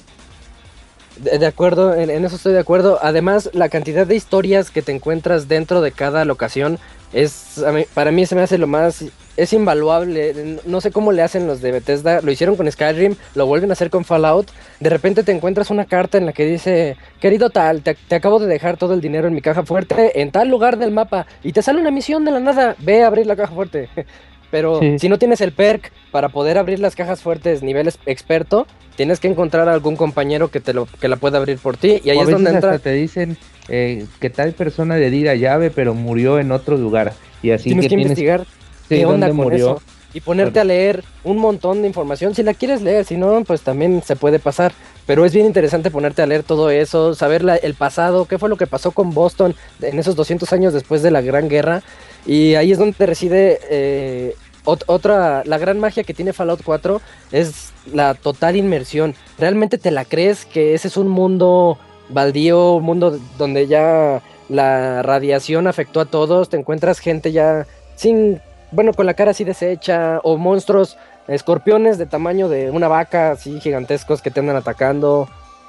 De, 1.22 1.38
de 1.38 1.46
acuerdo, 1.46 1.94
en, 1.94 2.10
en 2.10 2.26
eso 2.26 2.36
estoy 2.36 2.54
de 2.54 2.60
acuerdo. 2.60 2.98
Además, 3.04 3.52
la 3.54 3.70
cantidad 3.70 4.08
de 4.08 4.16
historias 4.16 4.72
que 4.72 4.82
te 4.82 4.92
encuentras 4.92 5.48
dentro 5.48 5.80
de 5.82 5.92
cada 5.92 6.26
locación 6.26 6.80
es, 7.14 7.64
mí- 7.72 7.86
para 7.94 8.12
mí 8.12 8.26
se 8.26 8.34
me 8.34 8.42
hace 8.42 8.58
lo 8.58 8.66
más, 8.66 9.06
es 9.38 9.54
invaluable. 9.54 10.58
No 10.66 10.82
sé 10.82 10.92
cómo 10.92 11.12
le 11.12 11.22
hacen 11.22 11.48
los 11.48 11.62
de 11.62 11.72
Bethesda, 11.72 12.22
lo 12.22 12.32
hicieron 12.32 12.56
con 12.56 12.72
Skyrim, 12.72 13.16
lo 13.36 13.46
vuelven 13.46 13.70
a 13.70 13.74
hacer 13.74 13.90
con 13.90 14.06
Fallout. 14.06 14.50
De 14.80 14.90
repente 14.90 15.24
te 15.24 15.32
encuentras 15.32 15.70
una 15.70 15.86
carta 15.86 16.18
en 16.18 16.26
la 16.26 16.34
que 16.34 16.46
dice, 16.46 16.98
querido 17.20 17.50
tal, 17.50 17.82
te, 17.82 17.96
te 17.96 18.16
acabo 18.16 18.40
de 18.40 18.48
dejar 18.48 18.78
todo 18.78 18.94
el 18.94 19.02
dinero 19.02 19.28
en 19.28 19.34
mi 19.34 19.42
caja 19.42 19.64
fuerte 19.64 20.22
en 20.22 20.32
tal 20.32 20.50
lugar 20.50 20.78
del 20.78 20.92
mapa 20.92 21.26
y 21.44 21.52
te 21.52 21.62
sale 21.62 21.80
una 21.82 21.92
misión 21.92 22.24
de 22.26 22.32
la 22.32 22.40
nada, 22.40 22.76
ve 22.80 23.04
a 23.04 23.08
abrir 23.08 23.26
la 23.26 23.36
caja 23.36 23.54
fuerte. 23.54 23.90
Pero 24.52 24.80
Sí. 24.80 25.00
si 25.00 25.10
no 25.10 25.18
tienes 25.18 25.42
el 25.42 25.52
perk 25.52 25.92
para 26.12 26.30
poder 26.30 26.58
abrir 26.58 26.80
las 26.80 26.96
cajas 26.96 27.22
fuertes 27.22 27.62
nivel 27.64 27.92
experto, 28.06 28.68
tienes 28.96 29.20
que 29.20 29.28
encontrar 29.28 29.68
a 29.68 29.74
algún 29.74 29.98
compañero 29.98 30.50
que 30.50 30.62
te 30.62 30.72
lo 30.74 30.86
que 30.86 31.08
la 31.10 31.18
pueda 31.18 31.40
abrir 31.40 31.58
por 31.58 31.76
ti 31.76 32.00
y 32.04 32.10
ahí 32.12 32.18
O 32.18 32.22
a 32.22 32.24
es 32.24 32.30
donde 32.30 32.52
entra 32.52 32.70
hasta 32.72 32.84
te 32.84 32.94
dicen 32.94 33.38
eh, 33.68 34.06
que 34.22 34.30
tal 34.30 34.54
persona 34.54 34.96
le 34.98 35.10
di 35.10 35.24
la 35.24 35.36
llave 35.36 35.72
pero 35.72 35.94
murió 35.94 36.40
en 36.40 36.52
otro 36.54 36.78
lugar 36.78 37.14
y 37.42 37.52
así 37.52 37.66
tienes 37.66 37.84
que 37.86 37.90
que 37.90 37.96
tienes 37.96 38.06
investigar 38.06 38.46
sí, 38.90 38.96
qué 38.98 39.06
onda 39.06 39.28
con 39.28 39.38
murió. 39.38 39.76
eso. 39.78 39.82
y 40.14 40.22
ponerte 40.22 40.62
a 40.62 40.64
leer 40.64 41.04
un 41.26 41.38
montón 41.40 41.82
de 41.82 41.88
información. 41.90 42.34
Si 42.36 42.42
la 42.42 42.54
quieres 42.54 42.82
leer, 42.82 43.04
si 43.04 43.18
no, 43.18 43.44
pues 43.44 43.62
también 43.64 44.02
se 44.02 44.16
puede 44.16 44.40
pasar. 44.40 44.72
Pero 45.06 45.26
es 45.26 45.34
bien 45.34 45.46
interesante 45.46 45.92
ponerte 45.92 46.22
a 46.22 46.26
leer 46.26 46.44
todo 46.44 46.70
eso, 46.70 47.14
saber 47.16 47.44
la- 47.44 47.58
el 47.58 47.74
pasado, 47.74 48.24
qué 48.24 48.40
fue 48.40 48.48
lo 48.48 48.56
que 48.56 48.66
pasó 48.66 48.92
con 48.92 49.14
Boston 49.14 49.54
en 49.82 50.00
esos 50.00 50.16
200 50.16 50.54
años 50.54 50.72
después 50.74 51.04
de 51.04 51.12
la 51.12 51.20
Gran 51.22 51.50
Guerra. 51.50 51.84
Y 52.26 52.56
ahí 52.56 52.72
es 52.72 52.78
donde 52.78 53.06
reside 53.06 53.60
eh, 53.70 54.36
ot- 54.64 54.86
otra, 54.88 55.44
la 55.46 55.58
gran 55.58 55.82
magia 55.82 56.04
que 56.06 56.14
tiene 56.14 56.32
Fallout 56.32 56.62
4 56.64 57.02
es 57.34 57.74
la 57.94 58.14
total 58.14 58.56
inmersión. 58.56 59.16
Realmente 59.38 59.78
te 59.78 59.92
la 59.92 60.06
crees 60.06 60.46
que 60.46 60.76
ese 60.76 60.88
es 60.88 60.96
un 60.96 61.10
mundo 61.10 61.78
baldío, 62.08 62.76
un 62.76 62.84
mundo 62.84 63.20
donde 63.38 63.68
ya 63.68 64.22
la 64.48 65.02
radiación 65.02 65.68
afectó 65.68 66.00
a 66.00 66.06
todos, 66.06 66.48
te 66.48 66.56
encuentras 66.56 67.00
gente 67.00 67.34
ya 67.34 67.68
sin, 67.98 68.40
bueno, 68.76 68.94
con 68.94 69.06
la 69.06 69.14
cara 69.14 69.32
así 69.32 69.44
deshecha, 69.44 70.20
o 70.24 70.38
monstruos, 70.38 70.98
escorpiones 71.28 71.98
de 71.98 72.06
tamaño 72.06 72.50
de 72.50 72.70
una 72.72 72.88
vaca, 72.88 73.32
así 73.32 73.60
gigantescos 73.60 74.22
que 74.22 74.30
te 74.32 74.40
andan 74.42 74.56
atacando, 74.58 75.28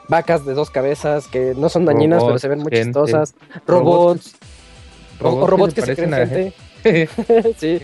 vacas 0.09 0.45
de 0.45 0.55
dos 0.55 0.71
cabezas 0.71 1.27
que 1.29 1.55
no 1.57 1.69
son 1.69 1.85
dañinas, 1.85 2.19
pero 2.23 2.27
Robots, 2.29 2.43
se 2.43 2.49
ven 2.49 2.59
muy 2.61 2.71
gente. 2.71 2.85
chistosas, 2.85 3.35
robots, 3.67 4.35
o- 5.23 5.29
o 5.31 5.47
robots 5.47 5.75
que 5.75 5.81
se 5.83 5.95
parecen 5.97 6.11
creen 6.11 6.53
gente. 6.85 7.55
sí. 7.59 7.81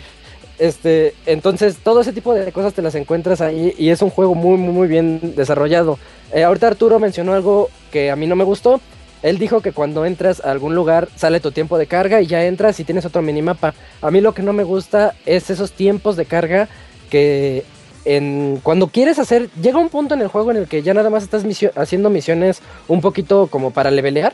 Este, 0.59 1.15
entonces 1.27 1.79
todo 1.83 2.03
ese 2.03 2.13
tipo 2.13 2.35
de 2.35 2.53
cosas 2.53 2.73
te 2.75 2.83
las 2.83 2.95
encuentras 2.95 3.41
ahí 3.41 3.75
y 3.79 3.89
es 3.89 4.01
un 4.03 4.11
juego 4.11 4.35
muy 4.35 4.57
muy 4.59 4.73
muy 4.73 4.87
bien 4.89 5.35
desarrollado. 5.35 5.99
Eh, 6.33 6.45
ahorita 6.45 6.69
Arturo 6.69 6.99
mencionó 7.01 7.33
algo 7.33 7.69
que 7.91 8.11
a 8.11 8.17
mí 8.17 8.27
no 8.27 8.37
me 8.37 8.45
gustó. 8.45 8.81
Él 9.23 9.39
dijo 9.39 9.61
que 9.61 9.73
cuando 9.73 10.05
entras 10.05 10.45
a 10.45 10.51
algún 10.51 10.75
lugar 10.75 11.09
sale 11.17 11.41
tu 11.41 11.53
tiempo 11.53 11.79
de 11.79 11.87
carga 11.87 12.21
y 12.21 12.27
ya 12.27 12.45
entras 12.45 12.81
y 12.81 12.85
tienes 12.85 13.05
otro 13.05 13.23
minimapa. 13.23 13.75
A 14.01 14.11
mí 14.11 14.21
lo 14.21 14.35
que 14.35 14.43
no 14.43 14.53
me 14.53 14.65
gusta 14.65 15.15
es 15.27 15.49
esos 15.51 15.73
tiempos 15.73 16.17
de 16.17 16.25
carga 16.27 16.69
que 17.11 17.65
en, 18.05 18.59
cuando 18.65 18.89
quieres 18.89 19.21
hacer, 19.21 19.49
llega 19.63 19.79
un 19.79 19.89
punto 19.89 20.15
en 20.15 20.23
el 20.23 20.29
juego 20.29 20.51
en 20.51 20.57
el 20.57 20.67
que 20.67 20.83
ya 20.83 20.93
nada 20.93 21.09
más 21.09 21.23
estás 21.23 21.45
misio- 21.45 21.71
haciendo 21.77 22.11
misiones 22.11 22.61
un 22.89 23.01
poquito 23.01 23.47
como 23.47 23.71
para 23.71 23.91
levelear. 23.93 24.33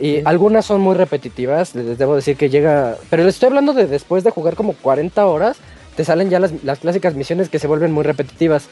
Y 0.00 0.22
algunas 0.24 0.64
son 0.64 0.80
muy 0.80 0.94
repetitivas, 0.94 1.74
les 1.74 1.98
debo 1.98 2.16
decir 2.16 2.36
que 2.36 2.48
llega... 2.48 2.96
Pero 3.10 3.22
les 3.22 3.34
estoy 3.34 3.48
hablando 3.48 3.74
de 3.74 3.86
después 3.86 4.24
de 4.24 4.30
jugar 4.30 4.56
como 4.56 4.72
40 4.72 5.26
horas, 5.26 5.58
te 5.94 6.04
salen 6.04 6.30
ya 6.30 6.40
las, 6.40 6.52
las 6.64 6.78
clásicas 6.78 7.14
misiones 7.14 7.50
que 7.50 7.58
se 7.58 7.66
vuelven 7.66 7.92
muy 7.92 8.02
repetitivas. 8.02 8.68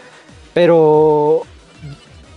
Pero 0.55 1.43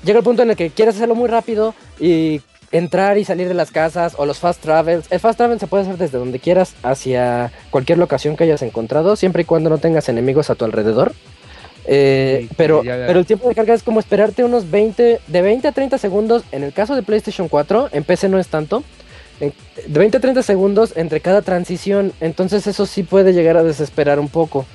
llega 0.04 0.20
el 0.20 0.26
punto 0.26 0.44
en 0.44 0.52
el 0.52 0.56
que 0.58 0.70
quieres 0.70 0.96
hacerlo 0.96 1.16
muy 1.16 1.30
rápido 1.30 1.74
y 2.00 2.42
entrar 2.72 3.18
y 3.18 3.26
salir 3.26 3.48
de 3.48 3.54
las 3.54 3.72
casas 3.72 4.14
o 4.18 4.26
los 4.26 4.40
fast 4.40 4.62
travels. 4.62 5.06
El 5.12 5.20
fast 5.20 5.38
travel 5.38 5.60
se 5.60 5.68
puede 5.68 5.84
hacer 5.84 5.98
desde 5.98 6.18
donde 6.18 6.40
quieras 6.40 6.76
hacia 6.84 7.52
cualquier 7.70 7.98
locación 7.98 8.36
que 8.38 8.46
hayas 8.46 8.62
encontrado, 8.62 9.16
siempre 9.16 9.42
y 9.42 9.46
cuando 9.46 9.70
no 9.70 9.78
tengas 9.78 10.08
enemigos 10.10 10.50
a 10.50 10.56
tu 10.56 10.66
alrededor. 10.66 11.14
Eh, 11.86 12.46
Sí, 12.48 12.54
pero, 12.58 12.84
ya- 12.84 13.06
pero 13.08 13.20
el 13.20 13.26
tiempo 13.26 13.50
de 13.50 13.56
carga 13.56 13.74
es 13.74 13.84
como 13.84 14.00
esperarte 14.00 14.44
unos 14.44 14.70
20, 14.70 15.20
de 15.26 15.42
20 15.42 15.68
a 15.68 15.72
30 15.72 15.98
segundos. 15.98 16.44
En 16.52 16.64
el 16.64 16.74
caso 16.74 16.96
de 16.96 17.04
PlayStation 17.04 17.48
4, 17.50 17.90
en 17.92 18.04
PC 18.04 18.30
no 18.30 18.40
es 18.40 18.48
tanto. 18.48 18.84
De 19.40 19.52
20 19.88 20.18
a 20.18 20.20
30 20.22 20.44
segundos 20.44 20.94
entre 20.96 21.20
cada 21.20 21.42
transición. 21.42 22.14
Entonces 22.22 22.68
eso 22.68 22.86
sí 22.86 23.02
puede 23.04 23.34
llegar 23.34 23.58
a 23.58 23.64
desesperar 23.64 24.20
un 24.20 24.30
poco. 24.30 24.66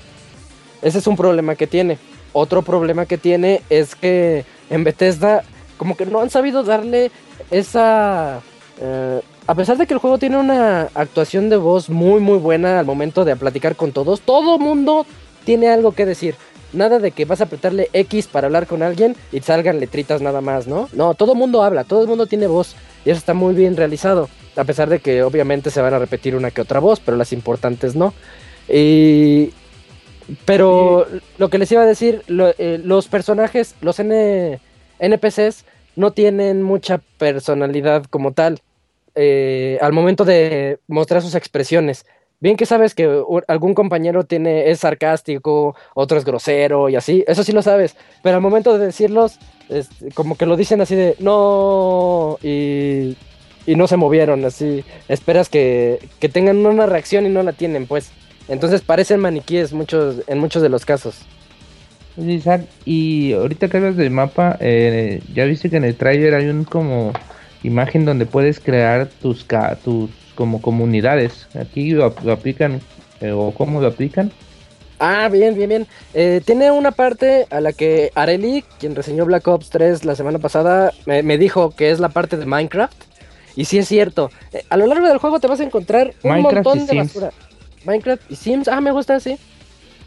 Ese 0.83 0.99
es 0.99 1.07
un 1.07 1.17
problema 1.17 1.55
que 1.55 1.69
tiene. 1.69 1.99
Otro 2.33 2.63
problema 2.63 3.07
que 3.07 3.17
tiene 3.17 3.63
es 3.71 3.95
que 3.95 4.45
en 4.69 4.83
Bethesda 4.85 5.45
como 5.79 5.97
que 5.97 6.07
no 6.07 6.21
han 6.21 6.31
sabido 6.31 6.65
darle 6.65 7.11
esa... 7.51 8.41
eh, 8.81 9.21
a 9.47 9.55
pesar 9.55 9.77
de 9.79 9.87
que 9.87 9.95
el 9.95 10.01
juego 10.01 10.19
tiene 10.19 10.37
una 10.39 10.89
actuación 10.95 11.49
de 11.51 11.57
voz 11.57 11.89
muy 11.89 12.21
muy 12.21 12.39
buena 12.39 12.81
al 12.81 12.87
momento 12.87 13.25
de 13.25 13.37
platicar 13.37 13.77
con 13.77 13.93
todos, 13.93 14.21
todo 14.21 14.59
mundo 14.59 15.07
tiene 15.45 15.69
algo 15.69 15.93
que 15.93 16.05
decir. 16.07 16.35
Nada 16.73 16.99
de 16.99 17.13
que 17.13 17.25
vas 17.25 17.41
a 17.41 17.45
apretarle 17.45 17.89
X 17.93 18.27
para 18.27 18.49
hablar 18.49 18.67
con 18.67 18.83
alguien 18.83 19.15
y 19.33 19.41
salgan 19.41 19.79
letritas 19.79 20.21
nada 20.21 20.41
más, 20.41 20.67
¿no? 20.67 20.89
No, 20.93 21.15
todo 21.15 21.33
el 21.33 21.39
mundo 21.39 21.63
habla, 21.63 21.85
todo 21.85 22.03
el 22.03 22.09
mundo 22.09 22.27
tiene 22.27 22.49
voz 22.49 22.75
y 23.05 23.11
eso 23.11 23.19
está 23.19 23.35
muy 23.35 23.55
bien 23.55 23.77
realizado. 23.77 24.29
A 24.57 24.65
pesar 24.65 24.89
de 24.89 24.99
que 24.99 25.23
obviamente 25.23 25.71
se 25.71 25.81
van 25.81 25.95
a 25.95 25.99
repetir 26.01 26.35
una 26.35 26.51
que 26.51 26.61
otra 26.61 26.81
voz, 26.81 26.99
pero 27.01 27.17
las 27.17 27.33
importantes 27.33 27.95
no. 27.95 28.13
Y... 28.69 29.53
Pero 30.45 31.07
lo 31.39 31.49
que 31.51 31.59
les 31.59 31.71
iba 31.71 31.83
a 31.83 31.87
decir, 31.87 32.23
lo- 32.27 32.53
eh, 32.59 32.81
los 32.83 33.07
personajes, 33.07 33.77
los 33.81 34.01
N- 34.01 34.59
NPCs 34.99 35.65
no 35.97 36.13
tienen 36.13 36.63
mucha 36.63 36.99
personalidad 37.19 38.05
como 38.05 38.33
tal 38.33 38.61
eh, 39.15 39.79
al 39.81 39.93
momento 39.93 40.25
de 40.25 40.79
mostrar 40.87 41.23
sus 41.23 41.35
expresiones. 41.35 42.05
Bien 42.39 42.59
que 42.59 42.67
sabes 42.67 42.95
que 42.95 43.23
algún 43.49 43.75
compañero 43.75 44.25
tiene, 44.25 44.71
es 44.71 44.81
sarcástico, 44.81 45.75
otro 45.95 46.19
es 46.19 46.25
grosero 46.27 46.91
y 46.91 46.97
así, 46.97 47.25
eso 47.27 47.43
sí 47.43 47.53
lo 47.53 47.63
sabes, 47.63 47.97
pero 48.23 48.37
al 48.37 48.43
momento 48.43 48.77
de 48.77 48.85
decirlos, 48.85 49.39
es 49.71 49.89
como 50.13 50.37
que 50.37 50.45
lo 50.45 50.57
dicen 50.57 50.83
así 50.83 50.95
de 50.95 51.17
no 51.19 52.39
y, 52.43 53.17
y 53.67 53.75
no 53.75 53.87
se 53.87 53.97
movieron, 53.97 54.45
así, 54.45 54.85
esperas 55.09 55.49
que, 55.49 55.99
que 56.21 56.29
tengan 56.29 56.65
una 56.67 56.85
reacción 56.85 57.25
y 57.25 57.31
no 57.31 57.43
la 57.43 57.55
tienen, 57.55 57.87
pues. 57.87 58.13
Entonces 58.49 58.83
parecen 58.83 59.21
maniquíes 59.21 59.73
muchos, 59.73 60.17
en 60.27 60.39
muchos 60.39 60.63
de 60.63 60.69
los 60.69 60.85
casos. 60.85 61.23
Oye, 62.19 62.35
Isaac, 62.35 62.63
y 62.85 63.33
ahorita 63.35 63.69
que 63.69 63.77
hablas 63.77 63.97
del 63.97 64.11
mapa, 64.11 64.57
eh, 64.61 65.23
ya 65.35 65.45
viste 65.45 65.69
que 65.69 65.77
en 65.77 65.85
el 65.85 65.97
trailer 65.97 66.35
hay 66.35 66.47
un 66.47 66.65
como 66.65 67.13
imagen 67.63 68.05
donde 68.05 68.27
puedes 68.27 68.61
crear 68.61 69.09
tus 69.21 69.45
ca 69.45 69.77
tus 69.85 70.11
como 70.35 70.63
comunidades. 70.63 71.47
Aquí 71.59 71.91
lo, 71.91 72.15
lo 72.25 72.33
aplican 72.33 72.81
eh, 73.21 73.33
o 73.33 73.53
cómo 73.53 73.81
lo 73.81 73.89
aplican. 73.89 74.31
Ah, 74.99 75.29
bien, 75.31 75.55
bien, 75.55 75.69
bien. 75.69 75.87
Eh, 76.15 76.41
tiene 76.45 76.71
una 76.71 76.91
parte 76.91 77.47
a 77.51 77.61
la 77.61 77.73
que 77.75 78.13
Areli, 78.15 78.65
quien 78.79 78.95
reseñó 78.95 79.27
Black 79.27 79.47
Ops 79.47 79.69
3 79.69 80.07
la 80.07 80.17
semana 80.17 80.39
pasada, 80.39 80.93
me, 81.05 81.23
me 81.23 81.37
dijo 81.37 81.71
que 81.71 81.91
es 81.91 82.01
la 82.01 82.09
parte 82.09 82.39
de 82.39 82.47
Minecraft. 82.47 82.97
Y 83.57 83.67
sí 83.67 83.79
es 83.79 83.89
cierto. 83.89 84.31
Eh, 84.53 84.63
a 84.71 84.77
lo 84.79 84.87
largo 84.87 85.07
del 85.07 85.19
juego 85.19 85.39
te 85.39 85.49
vas 85.49 85.61
a 85.61 85.65
encontrar 85.65 86.15
un 86.23 86.31
Minecraft 86.33 86.55
montón 86.67 86.87
de 86.87 86.93
Sims. 86.93 87.07
basura. 87.15 87.33
Minecraft 87.85 88.23
y 88.31 88.37
Sims. 88.37 88.69
Ah, 88.69 88.81
me 88.81 88.91
gusta 88.91 89.17
así. 89.17 89.37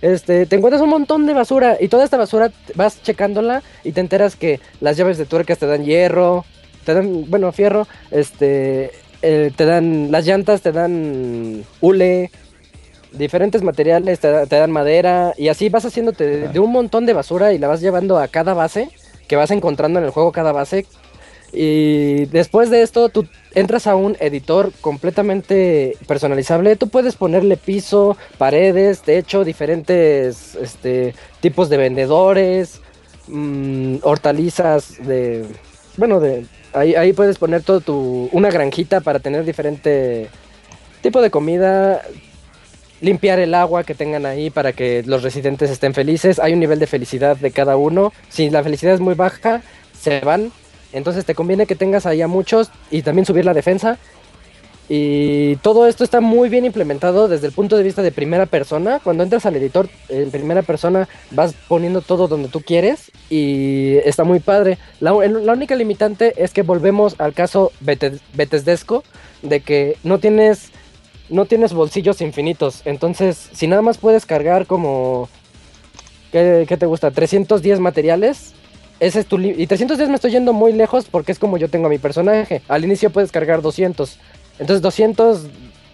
Este, 0.01 0.45
te 0.45 0.55
encuentras 0.55 0.81
un 0.81 0.89
montón 0.89 1.25
de 1.25 1.33
basura 1.33 1.77
y 1.79 1.89
toda 1.89 2.05
esta 2.05 2.17
basura 2.17 2.51
vas 2.75 3.01
checándola 3.03 3.61
y 3.83 3.91
te 3.91 3.99
enteras 3.99 4.35
que 4.35 4.61
las 4.79 4.95
llaves 4.95 5.17
de 5.17 5.25
tuercas 5.25 5.57
te 5.57 5.65
dan 5.65 5.83
hierro, 5.83 6.45
te 6.85 6.93
dan, 6.93 7.29
bueno, 7.29 7.51
fierro, 7.51 7.85
este, 8.09 8.91
eh, 9.21 9.51
te 9.55 9.65
dan, 9.65 10.11
las 10.11 10.25
llantas 10.25 10.61
te 10.61 10.71
dan 10.71 11.65
hule, 11.81 12.31
diferentes 13.11 13.61
materiales, 13.61 14.19
te, 14.19 14.47
te 14.47 14.55
dan 14.55 14.71
madera 14.71 15.33
y 15.37 15.49
así 15.49 15.67
vas 15.67 15.85
haciéndote 15.85 16.25
de, 16.25 16.47
de 16.47 16.59
un 16.59 16.71
montón 16.71 17.05
de 17.05 17.13
basura 17.13 17.51
y 17.51 17.57
la 17.57 17.67
vas 17.67 17.81
llevando 17.81 18.17
a 18.19 18.27
cada 18.29 18.53
base 18.53 18.89
que 19.27 19.35
vas 19.35 19.51
encontrando 19.51 19.99
en 19.99 20.05
el 20.05 20.11
juego 20.11 20.31
cada 20.31 20.51
base. 20.51 20.85
Y 21.51 22.25
después 22.27 22.69
de 22.69 22.83
esto 22.83 23.09
tú 23.09 23.25
entras 23.55 23.87
a 23.87 23.95
un 23.95 24.15
editor 24.19 24.71
completamente 24.81 25.97
personalizable, 26.07 26.75
tú 26.75 26.89
puedes 26.89 27.15
ponerle 27.15 27.57
piso, 27.57 28.17
paredes, 28.37 29.01
techo, 29.01 29.43
diferentes 29.43 30.55
este, 30.55 31.15
tipos 31.39 31.69
de 31.69 31.77
vendedores, 31.77 32.81
mm, 33.27 33.97
hortalizas 34.03 35.03
de 35.05 35.45
bueno 35.97 36.19
de 36.19 36.45
ahí, 36.73 36.95
ahí 36.95 37.13
puedes 37.13 37.37
poner 37.37 37.63
todo 37.63 37.81
tu 37.81 38.29
una 38.31 38.49
granjita 38.49 39.01
para 39.01 39.19
tener 39.19 39.43
diferente 39.43 40.29
tipo 41.01 41.21
de 41.21 41.31
comida 41.31 42.01
limpiar 43.01 43.39
el 43.39 43.53
agua 43.53 43.83
que 43.83 43.95
tengan 43.95 44.25
ahí 44.25 44.49
para 44.49 44.73
que 44.73 45.03
los 45.05 45.23
residentes 45.23 45.69
estén 45.69 45.93
felices. 45.93 46.39
Hay 46.39 46.53
un 46.53 46.59
nivel 46.59 46.79
de 46.79 46.87
felicidad 46.87 47.37
de 47.37 47.51
cada 47.51 47.77
uno. 47.77 48.13
Si 48.29 48.49
la 48.49 48.63
felicidad 48.63 48.93
es 48.93 48.99
muy 48.99 49.15
baja, 49.15 49.61
se 49.99 50.19
van. 50.21 50.51
Entonces 50.93 51.25
te 51.25 51.35
conviene 51.35 51.65
que 51.65 51.75
tengas 51.75 52.05
ahí 52.05 52.21
a 52.21 52.27
muchos 52.27 52.69
y 52.91 53.01
también 53.01 53.25
subir 53.25 53.45
la 53.45 53.53
defensa. 53.53 53.97
Y 54.91 55.55
todo 55.57 55.87
esto 55.87 56.03
está 56.03 56.19
muy 56.19 56.49
bien 56.49 56.65
implementado 56.65 57.27
desde 57.27 57.45
el 57.45 57.53
punto 57.53 57.77
de 57.77 57.83
vista 57.83 58.01
de 58.01 58.11
primera 58.11 58.47
persona. 58.47 58.99
Cuando 59.03 59.23
entras 59.23 59.45
al 59.45 59.55
editor 59.55 59.87
en 60.09 60.31
primera 60.31 60.63
persona 60.63 61.07
vas 61.29 61.53
poniendo 61.67 62.01
todo 62.01 62.27
donde 62.27 62.49
tú 62.49 62.61
quieres 62.61 63.11
y 63.29 63.97
está 64.03 64.23
muy 64.23 64.39
padre. 64.39 64.79
La, 64.99 65.13
única 65.13 65.75
limitante 65.75 66.33
es 66.43 66.53
que 66.53 66.63
volvemos 66.63 67.15
al 67.19 67.33
caso 67.33 67.71
Bete- 67.81 68.19
Bethesdesco 68.33 69.03
de 69.43 69.59
que 69.61 69.97
no 70.03 70.17
tienes 70.17 70.71
no 71.29 71.45
tienes 71.45 71.73
bolsillos 71.73 72.21
infinitos. 72.21 72.81
Entonces, 72.85 73.49
si 73.53 73.67
nada 73.67 73.83
más 73.83 73.99
puedes 73.99 74.25
cargar 74.25 74.65
como 74.65 75.29
¿qué, 76.31 76.65
qué 76.67 76.77
te 76.77 76.87
gusta? 76.87 77.11
310 77.11 77.79
materiales. 77.79 78.55
Ese 78.99 79.19
es 79.21 79.25
tu 79.27 79.37
li- 79.37 79.55
y 79.57 79.65
310 79.67 80.09
me 80.09 80.15
estoy 80.15 80.31
yendo 80.31 80.51
muy 80.53 80.73
lejos 80.73 81.05
porque 81.09 81.31
es 81.31 81.39
como 81.39 81.57
yo 81.57 81.69
tengo 81.69 81.87
a 81.87 81.89
mi 81.89 81.97
personaje. 81.99 82.61
Al 82.67 82.83
inicio 82.83 83.09
puedes 83.09 83.31
cargar 83.31 83.61
200. 83.61 84.17
Entonces 84.59 84.81
200 84.81 85.45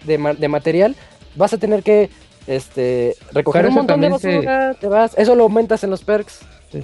de, 0.04 0.18
ma- 0.18 0.34
de 0.34 0.48
material 0.48 0.96
vas 1.36 1.52
a 1.52 1.58
tener 1.58 1.82
que 1.82 2.10
este 2.46 3.16
recoger 3.32 3.62
Pero 3.62 3.68
un 3.70 3.74
montón 3.76 4.00
de 4.00 4.18
se- 4.18 4.28
basura, 4.36 4.74
te 4.74 4.86
vas, 4.88 5.12
eso 5.16 5.34
lo 5.34 5.44
aumentas 5.44 5.84
en 5.84 5.90
los 5.90 6.02
perks. 6.02 6.40
Sí. 6.72 6.82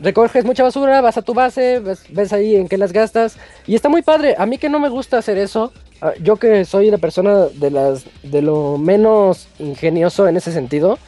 Recoges 0.00 0.44
mucha 0.46 0.62
basura, 0.62 1.00
vas 1.02 1.18
a 1.18 1.22
tu 1.22 1.34
base, 1.34 1.78
ves, 1.80 2.04
ves 2.08 2.32
ahí 2.32 2.56
en 2.56 2.68
qué 2.68 2.78
las 2.78 2.92
gastas 2.92 3.36
y 3.66 3.74
está 3.74 3.90
muy 3.90 4.00
padre. 4.00 4.34
A 4.38 4.46
mí 4.46 4.56
que 4.56 4.70
no 4.70 4.78
me 4.80 4.88
gusta 4.88 5.18
hacer 5.18 5.36
eso, 5.36 5.72
ah, 6.00 6.12
yo 6.22 6.36
que 6.36 6.64
soy 6.64 6.90
la 6.90 6.96
persona 6.96 7.46
de 7.52 7.70
las 7.70 8.04
de 8.22 8.40
lo 8.40 8.78
menos 8.78 9.46
ingenioso 9.58 10.26
en 10.26 10.38
ese 10.38 10.52
sentido, 10.52 10.98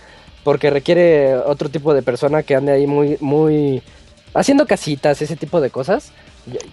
porque 0.45 0.71
requiere 0.71 1.37
otro 1.37 1.69
tipo 1.69 1.95
de 1.95 2.03
persona 2.03 2.43
que 2.43 2.55
ande 2.55 2.73
ahí 2.73 2.87
muy, 2.87 3.17
muy 3.21 3.83
haciendo 4.35 4.67
casitas, 4.67 5.23
ese 5.23 5.37
tipo 5.37 5.61
de 5.61 5.71
cosas. 5.71 6.13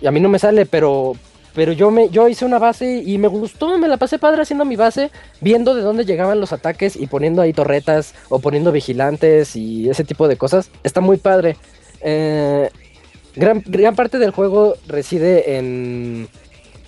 Y, 0.02 0.06
a 0.06 0.12
mí 0.12 0.20
no 0.20 0.30
me 0.30 0.40
sale, 0.40 0.66
pero, 0.66 1.14
pero 1.54 1.72
yo 1.74 1.92
me, 1.92 2.10
yo 2.10 2.28
hice 2.28 2.46
una 2.46 2.60
base 2.60 3.04
y 3.06 3.18
me 3.18 3.28
gustó, 3.28 3.78
me 3.78 3.88
la 3.88 3.98
pasé 3.98 4.18
padre 4.20 4.42
haciendo 4.42 4.66
mi 4.66 4.76
base, 4.76 5.12
viendo 5.42 5.76
de 5.76 5.82
dónde 5.82 6.06
llegaban 6.06 6.40
los 6.40 6.54
ataques 6.54 6.96
y 6.96 7.08
poniendo 7.08 7.42
ahí 7.42 7.54
torretas 7.54 8.14
o 8.30 8.40
poniendo 8.40 8.72
vigilantes 8.72 9.56
y 9.56 9.90
ese 9.90 10.04
tipo 10.04 10.28
de 10.28 10.38
cosas. 10.38 10.70
Está 10.84 11.02
muy 11.02 11.18
padre. 11.18 11.58
Eh, 12.02 12.70
gran, 13.36 13.64
gran 13.66 13.96
parte 13.96 14.18
del 14.18 14.32
juego 14.32 14.76
reside 14.88 15.58
en 15.58 16.30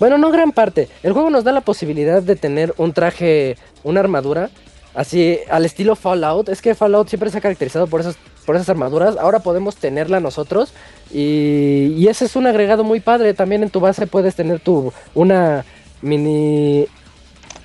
bueno, 0.02 0.18
no 0.18 0.32
gran 0.32 0.52
parte. 0.52 0.90
El 1.03 1.14
juego 1.14 1.30
nos 1.30 1.44
da 1.44 1.52
la 1.52 1.62
posibilidad 1.62 2.24
de 2.24 2.36
tener 2.36 2.74
un 2.78 2.91
traje, 2.91 3.56
una 3.84 3.99
armadura, 3.99 4.49
así 4.93 5.39
al 5.49 5.65
estilo 5.65 5.95
Fallout. 5.95 6.49
Es 6.49 6.61
que 6.61 6.76
Fallout 6.76 7.09
siempre 7.09 7.30
se 7.30 7.38
ha 7.38 7.41
caracterizado 7.41 7.88
por 7.88 8.01
esas, 8.01 8.18
por 8.45 8.55
esas 8.55 8.69
armaduras. 8.69 9.18
Ahora 9.18 9.39
podemos 9.39 9.76
tenerla 9.76 10.19
nosotros. 10.19 10.73
Y, 11.11 11.93
y 11.97 12.07
ese 12.07 12.26
es 12.26 12.35
un 12.35 12.47
agregado 12.47 12.84
muy 12.84 12.99
padre. 12.99 13.34
También 13.34 13.63
en 13.63 13.69
tu 13.69 13.80
base 13.80 14.07
puedes 14.07 14.35
tener 14.35 14.59
tu 14.59 14.93
una 15.13 15.65
mini 16.01 16.88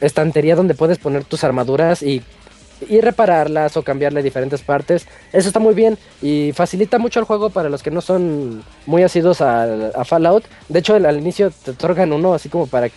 estantería 0.01 0.57
donde 0.57 0.74
puedes 0.74 0.98
poner 0.98 1.24
tus 1.24 1.43
armaduras 1.44 2.03
y, 2.03 2.23
y 2.89 3.01
repararlas 3.01 3.77
o 3.77 3.82
cambiarle 3.82 4.23
diferentes 4.23 4.62
partes. 4.62 5.07
Eso 5.32 5.48
está 5.48 5.61
muy 5.61 5.74
bien 5.74 5.98
y 6.23 6.53
facilita 6.55 6.98
mucho 6.98 7.20
el 7.20 7.27
juego 7.27 7.51
para 7.51 7.69
los 7.69 7.82
que 7.82 7.90
no 7.90 8.01
son 8.01 8.62
muy 8.86 9.03
asidos 9.03 9.40
a, 9.40 10.05
Fallout. 10.05 10.44
De 10.69 10.81
hecho, 10.81 10.94
al, 10.94 11.07
al 11.07 11.19
inicio 11.19 11.51
te 11.51 11.73
otorgan 11.73 12.12
uno 12.12 12.35
así 12.35 12.48
como 12.48 12.66
para, 12.66 12.89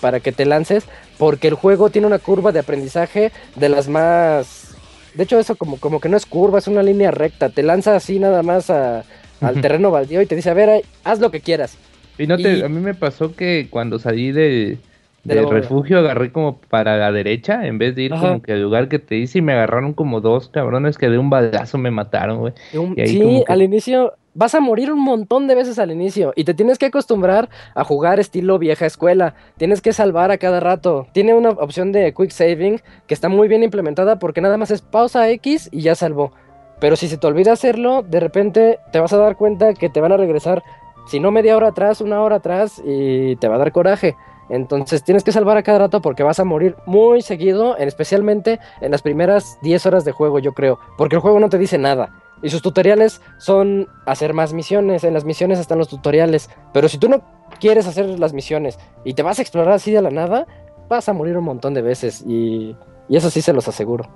para 0.00 0.20
que 0.20 0.32
te 0.32 0.44
lances, 0.44 0.84
porque 1.18 1.48
el 1.48 1.54
juego 1.54 1.90
tiene 1.90 2.06
una 2.06 2.18
curva 2.18 2.52
de 2.52 2.60
aprendizaje 2.60 3.32
de 3.56 3.68
las 3.68 3.88
más... 3.88 4.74
De 5.14 5.24
hecho, 5.24 5.38
eso 5.38 5.56
como, 5.56 5.78
como 5.78 6.00
que 6.00 6.08
no 6.08 6.16
es 6.16 6.26
curva, 6.26 6.58
es 6.60 6.68
una 6.68 6.82
línea 6.82 7.10
recta. 7.10 7.48
Te 7.48 7.62
lanza 7.62 7.96
así 7.96 8.18
nada 8.20 8.42
más 8.42 8.70
a- 8.70 9.04
al 9.40 9.60
terreno 9.60 9.90
baldío 9.90 10.20
y 10.22 10.26
te 10.26 10.36
dice, 10.36 10.50
a 10.50 10.54
ver, 10.54 10.84
haz 11.04 11.18
lo 11.20 11.30
que 11.30 11.40
quieras. 11.40 11.76
Y 12.18 12.26
no 12.26 12.36
te, 12.36 12.58
Y- 12.58 12.62
a 12.62 12.68
mí 12.68 12.80
me 12.80 12.94
pasó 12.94 13.34
que 13.34 13.66
cuando 13.70 13.98
salí 13.98 14.32
de, 14.32 14.78
del 15.24 15.48
refugio 15.50 15.98
agarré 15.98 16.30
como 16.32 16.58
para 16.58 16.96
la 16.98 17.10
derecha 17.12 17.66
en 17.66 17.78
vez 17.78 17.94
de 17.96 18.02
ir 18.02 18.14
Ajá. 18.14 18.28
como 18.28 18.42
que 18.42 18.52
al 18.52 18.62
lugar 18.62 18.88
que 18.88 18.98
te 18.98 19.16
hice 19.16 19.38
y 19.38 19.42
me 19.42 19.52
agarraron 19.52 19.92
como 19.94 20.20
dos 20.20 20.48
cabrones 20.48 20.98
que 20.98 21.08
de 21.08 21.18
un 21.18 21.30
balazo 21.30 21.78
me 21.78 21.90
mataron, 21.90 22.38
güey. 22.38 22.52
Un- 22.74 22.94
sí, 22.96 23.18
que- 23.18 23.44
al 23.52 23.62
inicio 23.62 24.14
vas 24.34 24.54
a 24.54 24.60
morir 24.60 24.92
un 24.92 25.00
montón 25.02 25.46
de 25.48 25.54
veces 25.54 25.78
al 25.78 25.90
inicio 25.90 26.32
y 26.36 26.44
te 26.44 26.54
tienes 26.54 26.78
que 26.78 26.86
acostumbrar 26.86 27.48
a 27.74 27.84
jugar 27.84 28.20
estilo 28.20 28.58
vieja 28.58 28.86
escuela. 28.86 29.34
Tienes 29.56 29.80
que 29.80 29.92
salvar 29.92 30.30
a 30.30 30.38
cada 30.38 30.60
rato. 30.60 31.06
Tiene 31.12 31.34
una 31.34 31.50
opción 31.50 31.92
de 31.92 32.14
quick 32.14 32.30
saving 32.30 32.80
que 33.06 33.14
está 33.14 33.28
muy 33.28 33.48
bien 33.48 33.62
implementada 33.62 34.18
porque 34.18 34.40
nada 34.40 34.56
más 34.56 34.70
es 34.70 34.82
pausa 34.82 35.28
X 35.30 35.68
y 35.72 35.80
ya 35.82 35.94
salvó. 35.94 36.32
Pero 36.80 36.94
si 36.94 37.08
se 37.08 37.16
te 37.16 37.26
olvida 37.26 37.52
hacerlo, 37.52 38.02
de 38.02 38.20
repente 38.20 38.78
te 38.92 39.00
vas 39.00 39.12
a 39.12 39.16
dar 39.18 39.36
cuenta 39.36 39.74
que 39.74 39.88
te 39.88 40.00
van 40.00 40.12
a 40.12 40.16
regresar, 40.16 40.62
si 41.08 41.18
no 41.18 41.32
media 41.32 41.56
hora 41.56 41.68
atrás, 41.68 42.00
una 42.00 42.20
hora 42.22 42.36
atrás 42.36 42.80
y 42.84 43.34
te 43.36 43.48
va 43.48 43.56
a 43.56 43.58
dar 43.58 43.72
coraje. 43.72 44.14
Entonces 44.50 45.02
tienes 45.02 45.24
que 45.24 45.32
salvar 45.32 45.56
a 45.56 45.62
cada 45.62 45.78
rato 45.80 46.00
porque 46.00 46.22
vas 46.22 46.38
a 46.38 46.44
morir 46.44 46.76
muy 46.86 47.20
seguido, 47.20 47.76
en- 47.78 47.88
especialmente 47.88 48.60
en 48.80 48.92
las 48.92 49.02
primeras 49.02 49.58
10 49.62 49.84
horas 49.86 50.04
de 50.04 50.12
juego, 50.12 50.38
yo 50.38 50.52
creo. 50.52 50.78
Porque 50.96 51.16
el 51.16 51.20
juego 51.22 51.40
no 51.40 51.48
te 51.48 51.58
dice 51.58 51.76
nada. 51.78 52.10
Y 52.42 52.50
sus 52.50 52.62
tutoriales 52.62 53.20
son 53.38 53.88
hacer 54.06 54.32
más 54.34 54.52
misiones. 54.52 55.02
En 55.04 55.14
las 55.14 55.24
misiones 55.24 55.58
están 55.58 55.78
los 55.78 55.88
tutoriales. 55.88 56.50
Pero 56.72 56.88
si 56.88 56.98
tú 56.98 57.08
no 57.08 57.22
quieres 57.60 57.86
hacer 57.86 58.06
las 58.18 58.32
misiones 58.32 58.78
y 59.04 59.14
te 59.14 59.22
vas 59.22 59.38
a 59.38 59.42
explorar 59.42 59.72
así 59.74 59.90
de 59.92 60.02
la 60.02 60.10
nada, 60.10 60.46
vas 60.88 61.08
a 61.08 61.12
morir 61.12 61.36
un 61.36 61.44
montón 61.44 61.74
de 61.74 61.82
veces. 61.82 62.22
Y, 62.26 62.76
y 63.08 63.16
eso 63.16 63.30
sí 63.30 63.40
se 63.42 63.52
los 63.52 63.66
aseguro. 63.68 64.08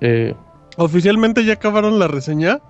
Eh, 0.00 0.34
¿Oficialmente 0.76 1.44
ya 1.44 1.54
acabaron 1.54 1.98
la 1.98 2.06
reseña? 2.08 2.60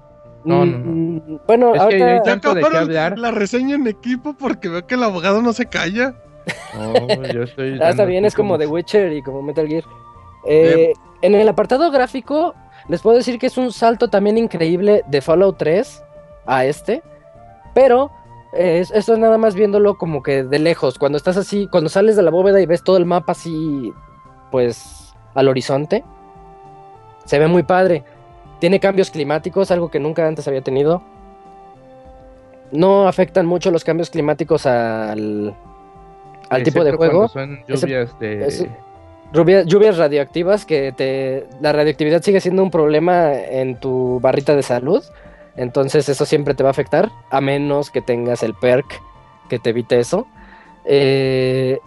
No, 0.44 0.64
no, 0.64 0.78
no. 0.78 0.92
Mm, 0.92 1.40
Bueno, 1.46 1.74
Es 1.74 1.78
que 1.78 1.82
ahorita... 1.84 2.06
hay 2.06 2.16
¿Ya 2.18 2.22
tanto 2.22 2.54
de 2.54 2.60
qué 2.60 2.66
acabaron 2.66 2.88
hablar. 2.88 3.18
la 3.18 3.30
reseña 3.32 3.74
en 3.74 3.86
equipo? 3.88 4.34
Porque 4.34 4.68
veo 4.68 4.86
que 4.86 4.94
el 4.94 5.02
abogado 5.02 5.42
no 5.42 5.52
se 5.52 5.66
calla. 5.66 6.14
no, 6.76 7.24
yo 7.32 7.42
estoy 7.42 7.78
Ah, 7.82 7.90
está 7.90 8.04
bien, 8.04 8.24
es 8.24 8.34
como 8.34 8.50
como- 8.50 8.58
The 8.58 8.66
Witcher 8.68 9.12
y 9.12 9.22
como 9.22 9.42
Metal 9.42 9.66
Gear. 9.66 9.82
Eh, 10.48 10.92
en 11.22 11.34
el 11.34 11.48
apartado 11.48 11.90
gráfico, 11.90 12.54
les 12.88 13.02
puedo 13.02 13.16
decir 13.16 13.38
que 13.38 13.46
es 13.46 13.56
un 13.58 13.72
salto 13.72 14.08
también 14.08 14.38
increíble 14.38 15.02
de 15.06 15.20
Fallout 15.20 15.56
3 15.58 16.02
a 16.46 16.64
este. 16.64 17.02
Pero 17.74 18.10
eh, 18.54 18.78
es- 18.80 18.90
esto 18.90 19.12
es 19.14 19.18
nada 19.18 19.38
más 19.38 19.54
viéndolo 19.54 19.96
como 19.98 20.22
que 20.22 20.44
de 20.44 20.58
lejos. 20.58 20.98
Cuando 20.98 21.18
estás 21.18 21.36
así, 21.36 21.68
cuando 21.70 21.90
sales 21.90 22.16
de 22.16 22.22
la 22.22 22.30
bóveda 22.30 22.60
y 22.60 22.66
ves 22.66 22.82
todo 22.82 22.96
el 22.96 23.04
mapa 23.04 23.32
así, 23.32 23.92
pues 24.50 25.14
al 25.34 25.48
horizonte, 25.48 26.04
se 27.24 27.38
ve 27.38 27.46
muy 27.48 27.62
padre. 27.64 28.04
Tiene 28.60 28.80
cambios 28.80 29.10
climáticos, 29.10 29.70
algo 29.70 29.90
que 29.90 29.98
nunca 30.00 30.26
antes 30.26 30.46
había 30.48 30.62
tenido. 30.62 31.02
No 32.72 33.06
afectan 33.06 33.46
mucho 33.46 33.70
los 33.70 33.84
cambios 33.84 34.10
climáticos 34.10 34.66
al, 34.66 35.54
al 36.48 36.62
tipo 36.62 36.82
de 36.82 36.92
juego. 36.92 37.28
Son 37.28 37.58
Ese- 37.68 37.86
lluvias 37.86 38.18
de... 38.18 38.70
lluvias 39.32 39.96
radioactivas 39.96 40.64
que 40.64 40.92
te 40.92 41.46
la 41.60 41.72
radioactividad 41.72 42.22
sigue 42.22 42.40
siendo 42.40 42.62
un 42.62 42.70
problema 42.70 43.34
en 43.34 43.78
tu 43.78 44.20
barrita 44.20 44.54
de 44.54 44.62
salud 44.62 45.02
entonces 45.56 46.08
eso 46.08 46.24
siempre 46.24 46.54
te 46.54 46.62
va 46.62 46.70
a 46.70 46.72
afectar 46.72 47.10
a 47.30 47.40
menos 47.40 47.90
que 47.90 48.02
tengas 48.02 48.42
el 48.42 48.54
perk 48.54 49.02
que 49.48 49.58
te 49.58 49.70
evite 49.70 49.98
eso. 49.98 50.26
Eh, 50.84 51.78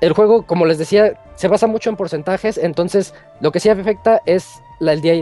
el 0.00 0.12
juego 0.12 0.46
como 0.46 0.66
les 0.66 0.78
decía 0.78 1.20
se 1.34 1.48
basa 1.48 1.66
mucho 1.66 1.90
en 1.90 1.96
porcentajes 1.96 2.58
entonces 2.58 3.14
lo 3.40 3.50
que 3.50 3.60
sí 3.60 3.68
afecta 3.68 4.22
es 4.26 4.60
el, 4.78 5.00
día 5.00 5.14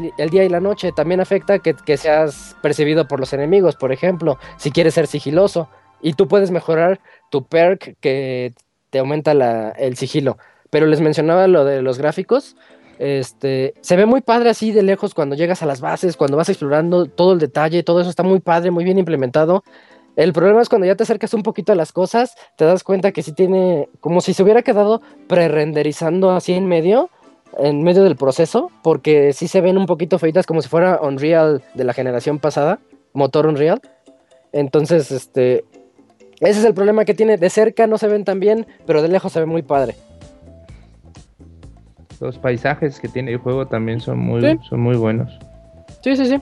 y, 0.44 0.48
la 0.48 0.60
noche. 0.60 0.90
También 0.92 1.20
afecta 1.20 1.60
que, 1.60 1.96
seas 1.96 2.56
percibido 2.60 3.06
por 3.06 3.20
los 3.20 3.32
enemigos 3.32 3.76
por 3.76 3.92
ejemplo 3.92 4.38
si 4.56 4.72
quieres 4.72 4.94
ser 4.94 5.06
sigiloso 5.06 5.68
y 6.02 6.14
tú 6.14 6.26
puedes 6.26 6.50
mejorar 6.50 7.00
tu 7.30 7.46
perk 7.46 7.96
que 8.00 8.52
te 8.90 8.98
aumenta 8.98 9.32
el 9.78 9.96
sigilo 9.96 10.36
pero 10.74 10.88
les 10.88 11.00
mencionaba 11.00 11.46
lo 11.46 11.64
de 11.64 11.82
los 11.82 11.98
gráficos. 11.98 12.56
Este, 12.98 13.74
se 13.80 13.94
ve 13.94 14.06
muy 14.06 14.22
padre 14.22 14.50
así 14.50 14.72
de 14.72 14.82
lejos 14.82 15.14
cuando 15.14 15.36
llegas 15.36 15.62
a 15.62 15.66
las 15.66 15.80
bases, 15.80 16.16
cuando 16.16 16.36
vas 16.36 16.48
explorando 16.48 17.06
todo 17.06 17.32
el 17.32 17.38
detalle, 17.38 17.84
todo 17.84 18.00
eso 18.00 18.10
está 18.10 18.24
muy 18.24 18.40
padre, 18.40 18.72
muy 18.72 18.82
bien 18.82 18.98
implementado. 18.98 19.62
El 20.16 20.32
problema 20.32 20.60
es 20.60 20.68
cuando 20.68 20.88
ya 20.88 20.96
te 20.96 21.04
acercas 21.04 21.32
un 21.32 21.44
poquito 21.44 21.70
a 21.70 21.76
las 21.76 21.92
cosas, 21.92 22.34
te 22.56 22.64
das 22.64 22.82
cuenta 22.82 23.12
que 23.12 23.22
sí 23.22 23.30
tiene, 23.30 23.88
como 24.00 24.20
si 24.20 24.34
se 24.34 24.42
hubiera 24.42 24.62
quedado 24.62 25.00
pre-renderizando 25.28 26.32
así 26.32 26.54
en 26.54 26.66
medio, 26.66 27.08
en 27.56 27.84
medio 27.84 28.02
del 28.02 28.16
proceso, 28.16 28.72
porque 28.82 29.32
sí 29.32 29.46
se 29.46 29.60
ven 29.60 29.78
un 29.78 29.86
poquito 29.86 30.18
feitas 30.18 30.44
como 30.44 30.60
si 30.60 30.68
fuera 30.68 30.98
Unreal 31.00 31.62
de 31.74 31.84
la 31.84 31.92
generación 31.92 32.40
pasada, 32.40 32.80
motor 33.12 33.46
Unreal. 33.46 33.80
Entonces, 34.50 35.12
este, 35.12 35.64
ese 36.40 36.58
es 36.58 36.64
el 36.64 36.74
problema 36.74 37.04
que 37.04 37.14
tiene. 37.14 37.36
De 37.36 37.48
cerca 37.48 37.86
no 37.86 37.96
se 37.96 38.08
ven 38.08 38.24
tan 38.24 38.40
bien, 38.40 38.66
pero 38.86 39.02
de 39.02 39.08
lejos 39.08 39.30
se 39.30 39.38
ve 39.38 39.46
muy 39.46 39.62
padre. 39.62 39.94
Los 42.20 42.38
paisajes 42.38 43.00
que 43.00 43.08
tiene 43.08 43.32
el 43.32 43.38
juego 43.38 43.66
también 43.66 44.00
son 44.00 44.18
muy, 44.18 44.40
Sí. 44.40 44.58
son 44.68 44.80
muy 44.80 44.96
buenos. 44.96 45.38
Sí, 46.02 46.16
sí, 46.16 46.26
sí. 46.26 46.40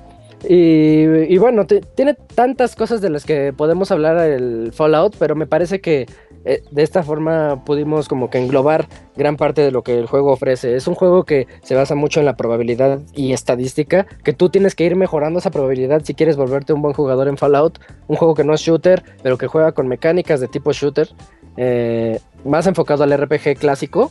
Y, 0.49 1.05
y 1.32 1.39
bueno, 1.39 1.66
te- 1.66 1.81
tiene 1.81 2.15
tantas 2.15 2.74
cosas 2.74 3.01
de 3.01 3.11
las 3.11 3.24
que 3.24 3.53
podemos 3.53 3.93
hablar 3.93 4.19
el 4.19 4.73
Fallout, 4.73 5.15
pero 5.19 5.36
me 5.36 5.47
parece 5.47 5.81
que 5.81 6.07
eh, 6.44 6.65
de 6.73 6.82
esta 6.82 7.05
forma 7.05 7.62
pudimos 7.65 8.09
como 8.09 8.28
que 8.28 8.39
englobar 8.39 8.89
gran 9.16 9.36
parte 9.36 9.61
de 9.62 9.70
lo 9.70 9.82
que 9.85 9.97
el 9.97 10.07
juego 10.07 10.32
ofrece. 10.32 10.74
Es 10.74 10.89
un 10.89 10.97
juego 10.97 11.23
que 11.23 11.47
se 11.62 11.77
basa 11.77 11.94
mucho 11.94 12.19
en 12.19 12.27
la 12.27 12.36
probabilidad 12.36 12.99
y 13.15 13.32
estadística, 13.32 14.07
que 14.24 14.32
tú 14.32 14.49
tienes 14.49 14.74
que 14.74 14.85
ir 14.85 14.97
mejorando 14.97 15.39
esa 15.39 15.53
probabilidad 15.53 16.03
si 16.05 16.15
quieres 16.15 16.36
volverte 16.36 16.73
un 16.73 16.82
buen 16.82 16.94
jugador 16.94 17.28
en 17.28 17.36
Fallout. 17.36 17.78
Un 18.09 18.16
juego 18.16 18.35
que 18.35 18.43
no 18.43 18.55
es 18.55 18.61
shooter, 18.62 19.05
pero 19.23 19.39
que 19.39 19.47
juega 19.47 19.70
con 19.70 19.86
mecánicas 19.86 20.40
de 20.40 20.49
tipo 20.49 20.73
shooter, 20.73 21.09
eh, 21.57 22.19
más 22.44 22.66
enfocado 22.66 23.05
al 23.05 23.12
RPG 23.16 23.57
clásico 23.59 24.11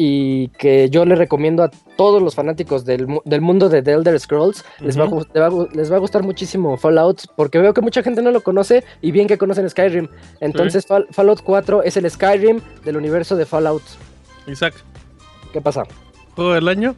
y 0.00 0.46
que 0.50 0.88
yo 0.90 1.04
le 1.04 1.16
recomiendo 1.16 1.64
a 1.64 1.70
todos 1.96 2.22
los 2.22 2.36
fanáticos 2.36 2.84
del, 2.84 3.08
del 3.24 3.40
mundo 3.40 3.68
de 3.68 3.82
The 3.82 3.92
Elder 3.94 4.18
Scrolls. 4.20 4.64
les, 4.78 4.96
va 4.96 5.02
a, 5.02 5.06
Ujú. 5.08 5.20
gu- 5.22 5.26
les 5.34 5.42
va 5.42 5.46
a 5.46 5.50
gu- 5.50 5.70
les 5.72 5.92
va 5.92 5.96
a 5.96 5.98
gustar 5.98 6.22
muchísimo 6.22 6.76
Fallout 6.76 7.22
porque 7.34 7.58
veo 7.58 7.74
que 7.74 7.80
mucha 7.80 8.02
gente 8.04 8.22
no 8.22 8.30
lo 8.30 8.40
conoce 8.42 8.84
y 9.02 9.10
bien 9.10 9.26
que 9.26 9.36
conocen 9.38 9.68
Skyrim. 9.68 10.06
Entonces 10.40 10.86
Fall- 10.88 11.08
Fallout 11.10 11.42
4 11.42 11.82
es 11.82 11.96
el 11.96 12.08
Skyrim 12.08 12.60
del 12.84 12.96
universo 12.96 13.34
de 13.34 13.44
Fallout. 13.44 13.82
Isaac, 14.46 14.74
¿Qué 15.52 15.60
pasa? 15.60 15.82
¿juego 16.36 16.52
del 16.54 16.68
año? 16.68 16.94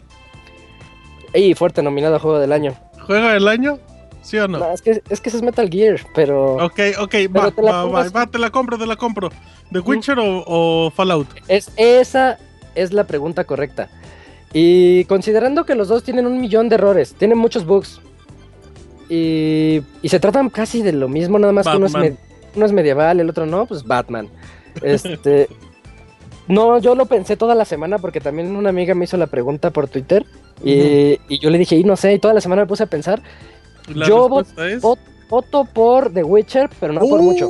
Y 1.35 1.55
fuerte 1.55 1.82
nominado 1.82 2.16
a 2.16 2.18
Juego 2.18 2.39
del 2.39 2.52
Año. 2.52 2.74
¿Juega 3.06 3.32
del 3.32 3.48
año? 3.48 3.78
¿Sí 4.22 4.36
o 4.36 4.47
no? 4.47 4.59
No, 4.59 4.72
es, 4.72 4.82
que, 4.82 5.01
es 5.09 5.20
que 5.20 5.28
ese 5.31 5.39
es 5.39 5.43
Metal 5.43 5.68
Gear, 5.70 5.98
pero 6.14 6.56
Ok, 6.56 6.78
ok, 7.01 7.14
va, 7.35 7.51
te 7.51 7.62
la 7.62 7.85
va, 7.85 8.09
va, 8.10 8.27
te 8.27 8.39
la 8.39 8.51
compro, 8.51 8.77
te 8.77 8.86
la 8.86 8.97
compro. 8.97 9.31
¿The 9.72 9.78
Witcher 9.78 10.18
o, 10.18 10.44
o 10.47 10.90
Fallout? 10.90 11.27
es, 11.48 11.70
esa 11.77 12.39
es 12.74 12.92
la 12.92 13.05
pregunta 13.05 13.44
correcta. 13.44 13.88
Y 14.52 15.05
considerando 15.05 15.64
que 15.64 15.74
los 15.74 15.88
dos 15.88 16.02
tienen 16.02 16.26
un 16.26 16.40
millón 16.40 16.68
de 16.68 16.74
errores, 16.76 17.14
tienen 17.14 17.38
muchos 17.38 17.64
bugs. 17.64 18.01
Y, 19.09 19.82
y 20.02 20.09
se 20.09 20.20
tratan 20.20 20.51
casi 20.51 20.82
de 20.82 20.92
lo 20.92 21.09
mismo, 21.09 21.38
nada 21.38 21.52
más 21.52 21.66
que 21.66 21.76
uno 21.76 21.86
es, 21.86 21.94
uno 22.55 22.66
es 22.66 22.72
medieval, 22.72 23.18
el 23.20 23.28
otro 23.28 23.44
no, 23.47 23.66
pues 23.66 23.84
Batman. 23.84 24.28
Este, 24.82 25.48
No, 26.48 26.78
yo 26.78 26.97
lo 26.97 27.06
pensé 27.06 27.36
toda 27.36 27.55
la 27.55 27.64
semana 27.64 27.98
porque 27.98 28.20
también 28.20 28.56
una 28.56 28.70
amiga 28.70 28.92
me 28.97 29.05
hizo 29.05 29.16
la 29.16 29.28
pregunta 29.28 29.70
por 29.70 29.86
Twitter 29.86 30.26
y, 30.64 31.16
y 31.28 31.38
yo 31.40 31.48
le 31.48 31.59
dije, 31.59 31.76
y 31.76 31.84
no 31.84 31.97
sé, 31.97 32.12
y 32.14 32.18
toda 32.18 32.34
la 32.34 32.40
semana 32.40 32.62
me 32.62 32.66
puse 32.68 32.82
a 32.82 32.86
pensar. 32.86 33.22
La 33.94 34.06
Yo 34.09 34.28
vo- 34.28 34.38
respuesta 34.40 34.68
es... 34.68 34.82
vo- 34.82 34.98
voto 35.28 35.64
por 35.64 36.12
The 36.12 36.24
Witcher, 36.24 36.68
pero 36.80 36.92
no 36.92 37.01
por 37.02 37.22
mucho. 37.22 37.48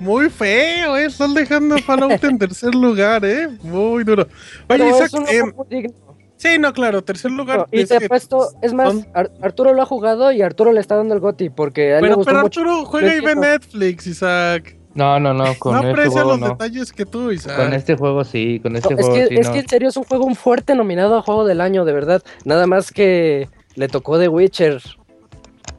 Uy, 0.00 0.06
Muy 0.06 0.30
feo, 0.30 0.96
eh. 0.96 1.06
Están 1.06 1.34
dejando 1.34 1.74
a 1.76 1.78
Fallout 1.78 2.22
en 2.24 2.38
tercer 2.38 2.74
lugar, 2.74 3.24
eh. 3.24 3.48
Muy 3.62 4.04
duro. 4.04 4.22
Oye, 4.24 4.30
Pero 4.68 4.88
Isaac, 4.88 5.06
es 5.06 5.12
un 5.14 5.26
juego 5.26 5.52
muy 5.56 5.66
digno. 5.68 5.94
sí, 6.36 6.58
no, 6.58 6.72
claro, 6.72 7.02
tercer 7.02 7.30
lugar. 7.30 7.58
No, 7.58 7.66
y 7.72 7.84
te 7.84 7.98
que- 7.98 8.04
apuesto, 8.06 8.50
es 8.62 8.72
más, 8.72 8.94
Ar- 9.14 9.30
Arturo 9.42 9.72
lo 9.74 9.82
ha 9.82 9.86
jugado 9.86 10.30
y 10.32 10.42
Arturo 10.42 10.72
le 10.72 10.80
está 10.80 10.96
dando 10.96 11.14
el 11.14 11.20
goti 11.20 11.50
porque 11.50 11.94
a 11.94 11.96
él 11.98 12.02
le 12.02 12.08
Pero, 12.08 12.16
gustó 12.16 12.30
pero 12.30 12.42
mucho. 12.42 12.60
Arturo 12.60 12.84
juega 12.84 13.14
y 13.16 13.20
ve. 13.20 13.34
Netflix, 13.34 14.06
Isaac. 14.06 14.76
No, 14.94 15.20
no, 15.20 15.32
no, 15.32 15.44
con 15.60 15.74
no 15.74 15.78
este 15.80 15.90
aprecia 15.92 16.10
juego 16.10 16.30
los 16.30 16.40
no. 16.40 16.48
detalles 16.48 16.92
que 16.92 17.06
tú, 17.06 17.30
Isaac. 17.30 17.56
Con 17.56 17.72
este 17.72 17.94
juego 17.96 18.24
sí, 18.24 18.58
con 18.60 18.74
este 18.74 18.94
No, 18.94 19.00
es 19.00 19.06
juego 19.06 19.20
que, 19.22 19.28
sí 19.28 19.40
es 19.40 19.46
no. 19.46 19.52
que 19.52 19.58
en 19.60 19.68
serio 19.68 19.88
es 19.90 19.96
un 19.96 20.04
juego 20.04 20.24
un 20.24 20.34
fuerte 20.34 20.74
nominado 20.74 21.16
a 21.16 21.22
juego 21.22 21.44
del 21.44 21.60
año, 21.60 21.84
de 21.84 21.92
verdad. 21.92 22.22
Nada 22.44 22.66
más 22.66 22.90
que 22.90 23.48
le 23.76 23.86
tocó 23.88 24.18
The 24.18 24.26
Witcher. 24.28 24.82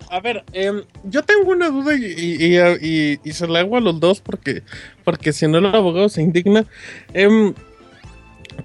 A 0.09 0.19
ver, 0.19 0.43
em, 0.53 0.81
yo 1.03 1.21
tengo 1.23 1.51
una 1.51 1.69
duda 1.69 1.95
y, 1.95 2.03
y- 2.03 2.55
y- 2.55 2.57
y- 2.81 3.19
y 3.23 3.31
se 3.33 3.47
la 3.47 3.59
hago 3.59 3.77
a 3.77 3.81
los 3.81 3.99
dos 3.99 4.21
porque, 4.21 4.63
porque 5.03 5.31
si 5.33 5.47
no 5.47 5.59
el 5.59 5.65
abogado 5.67 6.09
se 6.09 6.21
indigna. 6.21 6.65
Em, 7.13 7.53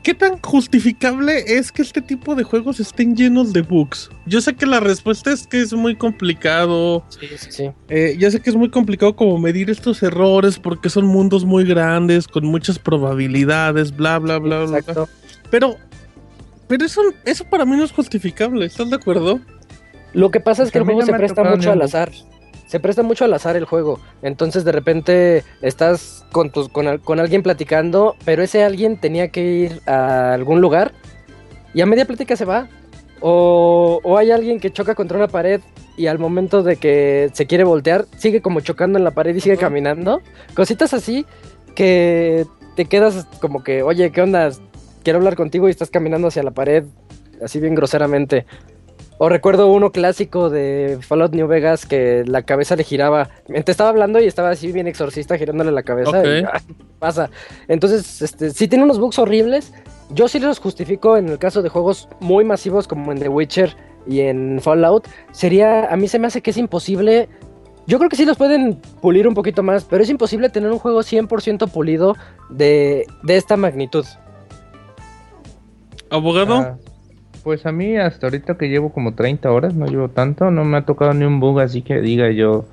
¿Qué 0.03 0.13
tan 0.13 0.41
justificable 0.41 1.45
es 1.57 1.71
que 1.71 1.81
este 1.83 2.03
tipo 2.03 2.35
de 2.35 2.43
juegos 2.43 2.81
estén 2.81 3.15
llenos 3.15 3.53
de 3.53 3.63
bugs? 3.63 4.11
Yo 4.27 4.41
sé 4.41 4.55
que 4.55 4.67
la 4.67 4.81
respuesta 4.81 5.33
es 5.33 5.47
que 5.47 5.61
es 5.61 5.73
muy 5.73 5.95
complicado. 5.95 7.05
Sí, 7.11 7.27
sí, 7.39 7.53
sí. 7.53 7.71
Eh, 7.89 8.17
ya 8.19 8.29
sé 8.31 8.41
que 8.41 8.51
es 8.51 8.57
muy 8.57 8.71
complicado 8.71 9.15
como 9.15 9.39
medir 9.39 9.71
estos 9.71 10.03
errores 10.03 10.59
porque 10.59 10.91
son 10.91 11.07
mundos 11.07 11.45
muy 11.45 11.65
grandes, 11.65 12.27
con 12.27 12.45
muchas 12.45 12.79
probabilidades, 12.79 13.95
bla, 13.95 14.19
bla, 14.19 14.39
bla, 14.39 14.61
bla. 14.65 14.67
bla. 14.67 14.79
Exacto. 14.79 15.09
Pero, 15.51 15.77
pero 16.67 16.85
eso, 16.85 17.01
eso 17.25 17.45
para 17.45 17.65
mí 17.65 17.77
no 17.77 17.85
es 17.85 17.93
justificable, 17.93 18.67
¿estás 18.67 18.91
de 18.91 18.97
acuerdo? 18.97 19.41
Lo 20.15 20.31
que 20.31 20.41
pasa 20.41 20.63
es 20.63 20.71
que 20.71 20.79
el 20.79 20.85
juego 20.85 21.01
no 21.01 21.07
se 21.07 21.13
presta 21.15 21.45
mucho 21.45 21.71
al 21.73 21.79
un- 21.79 21.85
azar. 21.85 22.11
Se 22.67 22.81
presta 22.81 23.03
mucho 23.03 23.25
al 23.25 23.35
azar 23.35 23.57
el 23.57 23.67
juego. 23.67 24.01
Entonces 24.23 24.65
de 24.65 24.73
repente 24.73 25.45
estás 25.61 26.25
con, 26.33 26.51
tus, 26.51 26.69
con, 26.69 26.99
con 26.99 27.21
alguien 27.21 27.43
platicando, 27.43 28.17
pero 28.25 28.43
ese 28.43 28.65
alguien 28.65 28.97
tenía 28.97 29.29
que 29.29 29.43
ir 29.45 29.81
a 29.87 30.33
algún 30.33 30.61
lugar 30.61 30.93
y 31.75 31.83
a 31.83 31.87
media 31.87 32.07
plática 32.07 32.37
se 32.37 32.45
va. 32.45 32.69
O, 33.21 34.01
o 34.03 34.19
hay 34.19 34.31
alguien 34.31 34.61
que 34.61 34.71
choca 34.73 34.95
contra 34.95 35.17
una 35.19 35.29
pared 35.29 35.61
y 35.97 36.09
al 36.09 36.19
momento 36.19 36.63
de 36.63 36.77
que 36.77 37.31
se 37.33 37.47
quiere 37.47 37.65
voltear, 37.65 38.07
sigue 38.19 38.41
como 38.43 38.61
chocando 38.61 38.99
en 38.99 39.05
la 39.05 39.13
pared 39.13 39.35
y 39.37 39.41
sigue 39.41 39.57
caminando. 39.57 40.21
Cositas 40.55 40.95
así 40.95 41.25
que 41.75 42.47
te 42.77 42.87
quedas 42.87 43.27
como 43.41 43.63
que, 43.63 43.83
oye, 43.83 44.11
¿qué 44.11 44.21
onda? 44.21 44.51
Quiero 45.05 45.19
hablar 45.19 45.37
contigo 45.37 45.69
y 45.69 45.71
estás 45.71 45.91
caminando 45.91 46.29
hacia 46.29 46.43
la 46.43 46.51
pared, 46.51 46.85
así 47.43 47.61
bien 47.61 47.75
groseramente. 47.75 48.47
O 49.19 49.29
recuerdo 49.29 49.69
uno 49.69 49.93
clásico 49.93 50.51
de 50.51 50.99
Fallout 51.01 51.35
New 51.35 51.47
Vegas 51.47 51.87
que 51.87 52.25
la 52.27 52.43
cabeza 52.43 52.75
le 52.75 52.83
giraba. 52.83 53.31
Te 53.47 53.71
estaba 53.71 53.91
hablando 53.91 54.21
y 54.21 54.27
estaba 54.27 54.51
así 54.51 54.73
bien 54.73 54.89
exorcista 54.89 55.39
girándole 55.39 55.71
la 55.71 55.85
cabeza. 55.85 56.25
Y, 56.27 56.43
ah, 56.43 56.61
pasa. 56.99 57.31
Entonces, 57.69 58.23
este, 58.23 58.51
sí 58.51 58.67
tiene 58.67 58.85
unos 58.85 58.99
bugs 58.99 59.19
horribles. 59.19 59.73
Yo 60.11 60.27
sí 60.27 60.41
los 60.41 60.59
justifico 60.59 61.17
en 61.17 61.29
el 61.29 61.39
caso 61.39 61.63
de 61.63 61.69
juegos 61.69 62.09
muy 62.19 62.45
masivos 62.45 62.89
como 62.89 63.13
en 63.13 63.21
The 63.21 63.29
Witcher 63.29 63.77
y 64.07 64.21
en 64.21 64.61
Fallout. 64.61 65.07
Sería, 65.31 65.93
a 65.93 65.97
mí 65.97 66.09
se 66.09 66.19
me 66.19 66.27
hace 66.27 66.43
que 66.43 66.51
es 66.51 66.57
imposible. 66.57 67.29
Yo 67.87 67.99
creo 67.99 68.11
que 68.11 68.17
sí 68.17 68.25
los 68.25 68.37
pueden 68.37 68.81
pulir 69.01 69.29
un 69.29 69.35
poquito 69.35 69.63
más, 69.63 69.85
pero 69.85 70.03
es 70.03 70.11
imposible 70.11 70.49
tener 70.49 70.73
un 70.73 70.79
juego 70.79 71.01
100% 71.01 71.71
pulido 71.71 72.17
de, 72.51 73.07
de 73.23 73.37
esta 73.37 73.57
magnitud. 73.57 74.07
Abogado. 76.11 76.55
Ah, 76.55 76.79
pues 77.45 77.67
a 77.67 77.73
mí 77.73 77.97
hasta 77.97 78.27
ahorita 78.27 78.57
que 78.57 78.69
llevo 78.69 78.93
como 78.93 79.15
30 79.15 79.53
horas, 79.53 79.75
no 79.75 79.87
llevo 79.87 80.09
tanto, 80.09 80.51
no 80.51 80.65
me 80.65 80.79
ha 80.79 80.83
tocado 80.87 81.13
ni 81.15 81.25
un 81.25 81.39
bug 81.41 81.61
así 81.61 81.83
que 81.83 82.01
diga 82.01 82.31
yo, 82.31 82.65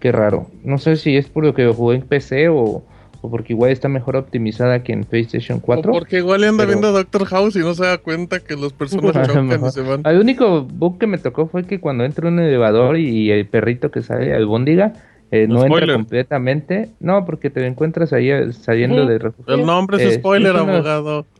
qué 0.00 0.12
raro. 0.12 0.48
No 0.64 0.78
sé 0.78 0.96
si 0.96 1.16
es 1.16 1.28
por 1.28 1.44
lo 1.44 1.54
que 1.54 1.66
jugué 1.68 1.96
en 1.96 2.02
PC 2.02 2.48
o, 2.48 2.82
o 3.22 3.30
porque 3.30 3.52
igual 3.52 3.70
está 3.70 3.88
mejor 3.88 4.16
optimizada 4.16 4.82
que 4.82 4.92
en 4.92 5.04
PlayStation 5.04 5.60
4. 5.60 5.90
O 5.90 5.94
porque 5.94 6.18
igual 6.18 6.40
le 6.42 6.48
anda 6.48 6.64
pero- 6.64 6.68
viendo 6.78 6.88
a 6.88 6.90
Doctor 6.90 7.24
House 7.26 7.56
y 7.56 7.60
no 7.60 7.72
se 7.74 7.84
da 7.84 7.98
cuenta 7.98 8.40
que 8.40 8.56
las 8.56 8.72
personas 8.72 9.16
A 9.16 9.20
lo 9.20 9.26
chocan 9.26 9.64
y 9.66 9.70
se 9.70 9.80
van. 9.82 10.02
El 10.04 10.18
único 10.20 10.62
bug 10.62 10.98
que 10.98 11.06
me 11.06 11.18
tocó 11.18 11.46
fue 11.46 11.64
que 11.64 11.80
cuando 11.80 12.04
entro 12.04 12.28
en 12.28 12.34
un 12.34 12.40
elevador 12.40 12.98
y 12.98 13.30
el 13.30 13.46
perrito 13.46 13.90
que 13.90 14.02
sale, 14.02 14.34
el 14.36 14.46
Bondiga, 14.46 14.92
eh, 15.30 15.46
no 15.48 15.64
entra 15.64 15.92
completamente. 15.94 16.90
No, 17.00 17.24
porque 17.24 17.50
te 17.50 17.66
encuentras 17.66 18.12
ahí 18.12 18.30
eh, 18.30 18.52
saliendo 18.52 19.06
del 19.06 19.20
refugio. 19.20 19.54
El 19.54 19.64
nombre 19.66 19.96
es 20.04 20.14
Eh, 20.14 20.18
spoiler, 20.18 20.54
es 20.56 20.62
una- 20.62 20.74
abogado. 20.74 21.26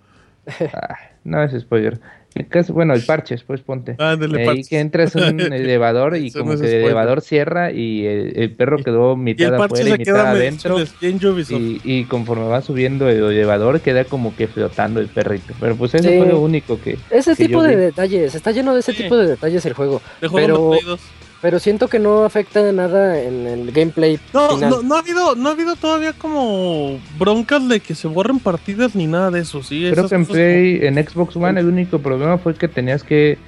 Ah, 0.72 0.94
no 1.24 1.42
es 1.42 1.60
spoiler. 1.60 1.98
Bueno, 2.70 2.94
el 2.94 3.02
parches, 3.02 3.42
pues 3.42 3.60
ponte. 3.60 3.96
Ándale, 3.98 4.38
Eh, 4.38 4.42
y 4.42 4.46
parches. 4.46 4.68
que 4.68 4.80
entras 4.80 5.16
en 5.16 5.34
un 5.40 5.40
elevador 5.52 6.16
y 6.16 6.28
Eso 6.28 6.40
como 6.40 6.52
no 6.54 6.58
que 6.60 6.64
el 6.66 6.70
spoiler. 6.70 6.84
elevador 6.86 7.20
cierra 7.20 7.72
y 7.72 8.06
el, 8.06 8.32
el 8.36 8.50
perro 8.54 8.78
quedó 8.78 9.14
Y 9.14 9.16
mitad 9.16 9.56
parche 9.56 9.82
afuera 9.82 9.96
y 9.96 9.98
mitad 9.98 10.26
adentro. 10.26 10.76
Y. 10.80 11.54
Y, 11.54 11.80
y 11.84 12.04
conforme 12.04 12.46
va 12.46 12.60
subiendo 12.62 13.08
el 13.08 13.18
elevador 13.22 13.80
queda 13.80 14.04
como 14.04 14.34
que 14.36 14.46
flotando 14.48 15.00
el 15.00 15.08
perrito. 15.08 15.54
Pero 15.60 15.76
pues 15.76 15.94
eso 15.94 16.08
Sí. 16.08 16.16
fue 16.18 16.26
lo 16.26 16.40
único 16.40 16.80
que... 16.80 16.98
Ese 17.10 17.34
que 17.36 17.46
tipo 17.46 17.60
yo 17.60 17.62
de 17.64 17.76
vi. 17.76 17.82
detalles, 17.82 18.34
está 18.34 18.52
lleno 18.52 18.74
de 18.74 18.80
ese 18.80 18.92
Sí. 18.92 19.02
tipo 19.04 19.16
de 19.16 19.28
detalles 19.28 19.64
el 19.66 19.72
juego. 19.72 20.00
de 20.20 20.28
juego 20.28 20.46
pero- 20.46 20.70
de 20.70 20.78
Play 20.78 20.84
2. 20.86 21.00
Pero 21.47 21.60
siento 21.60 21.86
que 21.86 22.01
no 22.01 22.24
afecta 22.24 22.73
nada 22.73 23.23
en 23.23 23.47
el 23.47 23.70
gameplay 23.70 24.18
No, 24.35 24.56
final. 24.56 24.68
no, 24.70 24.82
no 24.82 24.97
ha 24.97 24.98
habido, 24.98 25.36
no 25.36 25.48
ha 25.48 25.52
habido 25.52 25.77
todavía 25.77 26.12
como 26.12 26.98
broncas 27.20 27.68
de 27.68 27.78
que 27.78 27.94
se 27.94 28.09
borren 28.09 28.40
partidas 28.40 28.97
ni 28.97 29.06
nada 29.06 29.31
de 29.31 29.43
eso, 29.43 29.62
sí. 29.62 29.86
Creo 29.93 30.09
que 30.09 30.14
en 30.16 30.27
Play, 30.27 30.81
en 30.85 30.94
Xbox 30.97 31.36
One 31.36 31.60
el 31.60 31.68
único 31.68 32.01
problema 32.01 32.36
fue 32.39 32.56
que 32.56 32.66
tenías 32.66 33.05
que 33.05 33.39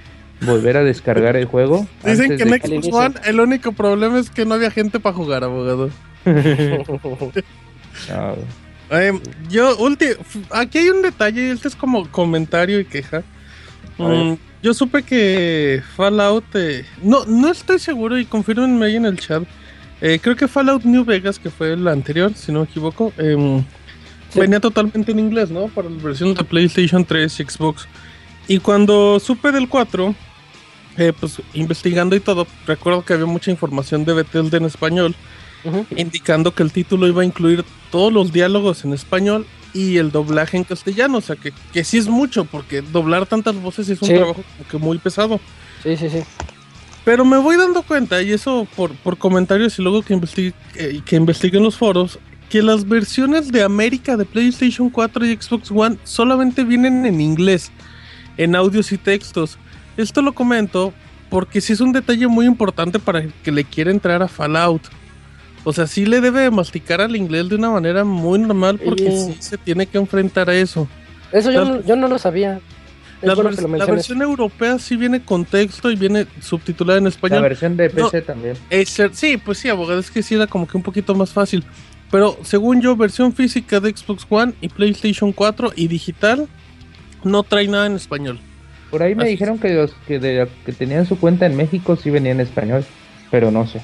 volver 0.43 0.77
a 0.77 0.85
descargar 0.85 1.35
el 1.35 1.47
juego. 1.47 1.89
Dicen 2.05 2.37
que 2.37 2.45
en 2.45 2.51
de 2.51 2.61
Xbox. 2.61 2.95
One 2.95 3.15
el 3.25 3.41
único 3.41 3.73
problema 3.73 4.21
es 4.21 4.31
que 4.31 4.45
no 4.45 4.55
había 4.55 4.71
gente 4.71 5.01
para 5.01 5.17
jugar, 5.17 5.43
abogado. 5.43 5.91
No, 6.25 7.33
Eh, 8.93 9.13
yo, 9.51 9.77
ulti- 9.79 10.17
aquí 10.53 10.79
hay 10.79 10.91
un 10.91 11.03
detalle, 11.03 11.51
este 11.51 11.67
es 11.67 11.75
como 11.75 12.09
comentario 12.13 12.79
y 12.79 12.85
queja. 12.85 13.25
Mm, 13.99 14.35
yo 14.63 14.75
supe 14.75 15.03
que 15.03 15.83
Fallout, 15.97 16.45
eh, 16.55 16.85
no, 17.03 17.25
no 17.27 17.49
estoy 17.51 17.79
seguro 17.79 18.19
y 18.19 18.25
confírmenme 18.25 18.87
ahí 18.87 18.97
en 18.97 19.07
el 19.07 19.19
chat. 19.19 19.43
Eh, 20.01 20.19
creo 20.23 20.37
que 20.37 20.47
Fallout 20.47 20.85
New 20.85 21.05
Vegas, 21.05 21.39
que 21.39 21.51
fue 21.51 21.73
el 21.73 21.87
anterior, 21.89 22.33
si 22.35 22.53
no 22.53 22.61
me 22.61 22.65
equivoco, 22.67 23.13
em, 23.19 23.65
Sí. 24.31 24.41
venía 24.41 24.61
totalmente 24.61 25.11
en 25.13 25.19
inglés, 25.19 25.51
¿no? 25.51 25.69
Para 25.69 25.89
la 25.89 26.03
versión 26.03 26.35
de 26.35 26.45
PlayStation 26.45 27.05
3 27.05 27.41
y 27.41 27.45
Xbox. 27.45 27.89
Y 28.47 28.59
cuando 28.59 29.19
supe 29.21 29.51
del 29.53 29.69
4, 29.69 30.15
eh, 30.99 31.13
pues 31.19 31.41
investigando 31.55 32.15
y 32.15 32.21
todo, 32.21 32.47
recuerdo 32.67 33.05
que 33.05 33.15
había 33.15 33.27
mucha 33.27 33.51
información 33.51 34.05
de 34.05 34.13
Bethesda 34.15 34.57
en 34.59 34.65
español 34.67 35.15
indicando 35.97 36.55
que 36.55 36.63
el 36.63 36.71
título 36.73 37.07
iba 37.09 37.23
a 37.23 37.25
incluir 37.25 37.65
todos 37.91 38.13
los 38.13 38.33
diálogos 38.33 38.85
en 38.85 38.93
español 38.95 39.45
y 39.75 39.97
el 39.99 40.11
doblaje 40.11 40.57
en 40.57 40.65
castellano, 40.65 41.19
o 41.19 41.21
sea 41.21 41.37
que, 41.37 41.53
que 41.73 41.85
sí 41.85 41.99
es 41.99 42.09
mucho, 42.09 42.45
porque 42.45 42.81
doblar 42.83 43.27
tantas 43.27 43.55
voces 43.57 43.89
es 43.89 44.01
un 44.03 44.09
Sí. 44.09 44.15
trabajo 44.15 44.43
como 44.57 44.69
que 44.71 44.79
muy 44.79 44.99
pesado. 44.99 45.41
Sí, 45.83 45.97
sí, 45.97 46.09
sí. 46.11 46.23
Pero 47.05 47.25
me 47.25 47.39
voy 47.39 47.57
dando 47.57 47.83
cuenta, 47.83 48.21
y 48.23 48.33
eso 48.33 48.67
por, 48.77 48.93
por 48.97 49.17
comentarios 49.17 49.79
y 49.79 49.83
luego 49.83 50.03
que 50.03 50.15
investigué, 50.15 50.53
eh, 50.75 51.01
que 51.05 51.17
investigué 51.17 51.59
en 51.59 51.65
los 51.65 51.77
foros, 51.77 52.19
que 52.51 52.63
las 52.63 52.87
versiones 52.89 53.51
de 53.53 53.63
América 53.63 54.17
de 54.17 54.25
PlayStation 54.25 54.89
4 54.91 55.25
y 55.27 55.37
Xbox 55.37 55.71
One 55.71 55.97
solamente 56.05 56.65
vienen 56.65 57.05
en 57.07 57.21
inglés, 57.21 57.71
en 58.37 58.57
audios 58.57 58.91
y 58.93 58.99
textos. 58.99 59.59
Esto 59.97 60.23
lo 60.23 60.33
comento 60.33 60.93
porque 61.31 61.61
sí 61.61 61.75
es 61.75 61.81
un 61.81 61.93
detalle 61.93 62.27
muy 62.27 62.47
importante 62.47 62.99
para 62.99 63.19
el 63.21 63.33
que 63.43 63.53
le 63.53 63.65
quiera 63.65 63.91
entrar 63.91 64.23
a 64.23 64.29
Fallout. 64.29 64.83
O 65.69 65.73
sea, 65.75 65.87
sí 65.87 66.07
le 66.07 66.23
debe 66.23 66.41
de 66.41 66.51
masticar 66.51 67.03
al 67.03 67.15
inglés 67.15 67.51
de 67.51 67.57
una 67.57 67.69
manera 67.69 68.03
muy 68.03 68.39
normal 68.39 68.81
porque 68.83 69.11
sí 69.13 69.37
se 69.39 69.59
tiene 69.59 69.85
que 69.85 69.99
enfrentar 69.99 70.49
a 70.49 70.55
eso. 70.55 70.89
Eso 71.31 71.51
yo, 71.51 71.63
La- 71.63 71.71
no- 71.73 71.83
yo 71.85 71.95
no 71.95 72.09
lo 72.09 72.19
sabía. 72.19 72.59
Es 73.21 73.29
La, 73.29 73.35
bueno 73.35 73.51
vers- 73.51 73.57
que 73.57 73.63
lo 73.63 73.77
la 73.77 73.85
versión 73.85 74.23
europea 74.23 74.79
sí 74.79 74.97
viene 74.97 75.21
con 75.23 75.45
texto 75.45 75.91
y 75.91 75.97
viene 75.97 76.27
subtitulada 76.41 76.97
en 76.97 77.05
La 77.05 77.11
español. 77.11 77.43
versión 77.43 77.77
de 77.77 77.91
PC 77.91 78.23
también. 78.23 78.57
Es 78.71 78.89
ser- 78.89 79.15
sí, 79.15 79.37
pues 79.37 79.59
sí, 79.59 79.69
abogado, 79.69 80.01
es 80.01 80.11
que 80.11 80.23
sí 80.23 80.37
era 80.37 80.47
como 80.47 80.67
que 80.67 80.75
un 80.79 80.83
poquito 80.83 81.15
más 81.15 81.33
fácil. 81.35 81.63
Pero 82.11 82.39
según 82.45 82.81
yo, 82.81 82.97
versión 82.97 83.35
física 83.35 83.79
de 83.79 83.95
Xbox 83.95 84.25
One 84.31 84.55
y 84.63 84.71
PlayStation 84.71 85.33
4 85.33 85.73
y 85.77 85.87
digital 85.89 86.49
no 87.25 87.43
trae 87.43 87.69
nada 87.69 87.85
en 87.85 87.97
español. 87.97 88.41
Por 88.91 89.03
ahí 89.03 89.15
me 89.15 89.25
Así 89.25 89.33
dijeron 89.33 89.59
que 89.59 89.75
los 89.75 89.93
que, 90.07 90.19
de- 90.19 90.49
que 90.65 90.73
tenían 90.73 91.05
su 91.05 91.19
cuenta 91.21 91.45
en 91.45 91.59
México 91.59 91.95
sí 91.97 92.09
venían 92.09 92.41
en 92.41 92.47
español, 92.47 92.87
pero 93.31 93.51
no 93.51 93.67
sé. 93.67 93.83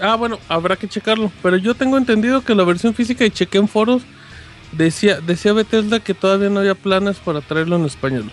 Ah, 0.00 0.16
bueno, 0.16 0.38
habrá 0.48 0.76
que 0.76 0.88
checarlo. 0.88 1.30
Pero 1.42 1.56
yo 1.56 1.74
tengo 1.74 1.96
entendido 1.96 2.42
que 2.42 2.54
la 2.54 2.64
versión 2.64 2.94
física 2.94 3.24
y 3.24 3.30
chequé 3.30 3.58
en 3.58 3.68
foros 3.68 4.02
decía, 4.72 5.20
decía 5.20 5.52
Bethesda 5.52 6.00
que 6.00 6.14
todavía 6.14 6.50
no 6.50 6.60
había 6.60 6.74
planes 6.74 7.18
para 7.18 7.40
traerlo 7.40 7.76
en 7.76 7.84
español. 7.84 8.30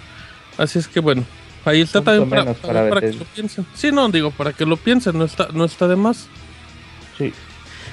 Así 0.57 0.79
es 0.79 0.87
que 0.87 0.99
bueno, 0.99 1.23
ahí 1.65 1.81
está 1.81 2.01
también 2.01 2.29
para, 2.29 2.53
que 2.99 3.13
lo 3.13 3.25
piensen. 3.25 3.65
Sí, 3.73 3.91
no, 3.91 4.09
digo, 4.09 4.31
para 4.31 4.53
que 4.53 4.65
lo 4.65 4.77
piensen, 4.77 5.17
no 5.17 5.25
está, 5.25 5.49
no 5.53 5.65
está 5.65 5.87
de 5.87 5.95
más. 5.95 6.27
Sí. 7.17 7.33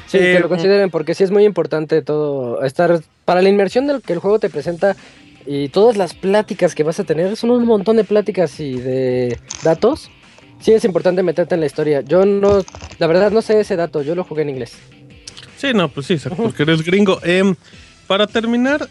Sí, 0.07 0.19
que 0.19 0.37
Eh, 0.37 0.41
lo 0.41 0.49
consideren 0.49 0.91
porque 0.91 1.15
sí 1.15 1.25
es 1.25 1.31
muy 1.31 1.45
importante 1.45 2.01
todo 2.03 2.63
estar 2.65 3.01
para 3.25 3.43
la 3.43 3.49
inmersión 3.49 3.87
del 3.87 4.01
que 4.01 4.15
el 4.15 4.19
juego 4.19 4.39
te 4.39 4.49
presenta 4.49 4.97
y 5.47 5.69
todas 5.69 5.97
las 5.97 6.15
pláticas 6.15 6.75
que 6.75 6.83
vas 6.83 7.01
a 7.01 7.05
tener, 7.05 7.37
son 7.37 7.51
un 7.51 7.65
montón 7.67 7.97
de 7.97 8.05
pláticas 8.05 8.59
y 8.61 8.75
de 8.75 9.39
datos. 9.63 10.11
Sí 10.61 10.73
es 10.73 10.85
importante 10.85 11.23
meterte 11.23 11.55
en 11.55 11.61
la 11.61 11.67
historia. 11.67 12.01
Yo 12.01 12.25
no, 12.27 12.65
la 12.99 13.07
verdad 13.07 13.31
no 13.31 13.43
sé 13.43 13.61
ese 13.61 13.77
dato, 13.77 14.03
yo 14.03 14.15
lo 14.15 14.25
jugué 14.25 14.43
en 14.43 14.51
inglés. 14.51 14.73
Sí, 15.57 15.69
no, 15.75 15.89
pues 15.89 16.07
sí, 16.07 16.17
porque 16.37 16.63
eres 16.63 16.83
gringo. 16.85 17.19
Em, 17.23 17.55
para 18.07 18.27
terminar, 18.27 18.89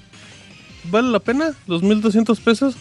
¿vale 0.86 1.10
la 1.10 1.20
pena? 1.20 1.54
¿Los 1.68 1.84
1200 1.84 2.40
pesos? 2.40 2.76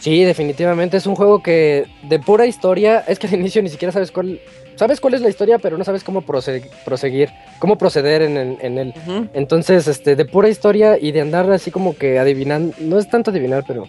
Sí, 0.00 0.24
definitivamente 0.24 0.96
es 0.96 1.06
un 1.06 1.14
juego 1.14 1.42
que 1.42 1.86
de 2.02 2.18
pura 2.18 2.44
historia, 2.46 3.04
es 3.06 3.18
que 3.18 3.28
al 3.28 3.34
inicio 3.34 3.62
ni 3.62 3.68
siquiera 3.68 3.92
sabes 3.92 4.10
cuál, 4.10 4.40
sabes 4.76 5.00
cuál 5.00 5.14
es 5.14 5.20
la 5.20 5.28
historia, 5.28 5.58
pero 5.60 5.78
no 5.78 5.84
sabes 5.84 6.02
cómo 6.02 6.22
prose- 6.22 6.68
proseguir, 6.84 7.28
cómo 7.60 7.78
proceder 7.78 8.22
en, 8.22 8.36
el- 8.36 8.58
en 8.62 8.78
él. 8.78 8.94
Entonces, 9.32 9.86
este, 9.86 10.16
de 10.16 10.24
pura 10.24 10.48
historia 10.48 10.98
y 11.00 11.12
de 11.12 11.20
andar 11.20 11.50
así 11.52 11.70
como 11.70 11.94
que 11.96 12.18
adivinando, 12.18 12.74
no 12.80 12.98
es 12.98 13.08
tanto 13.08 13.30
adivinar, 13.30 13.64
pero 13.66 13.86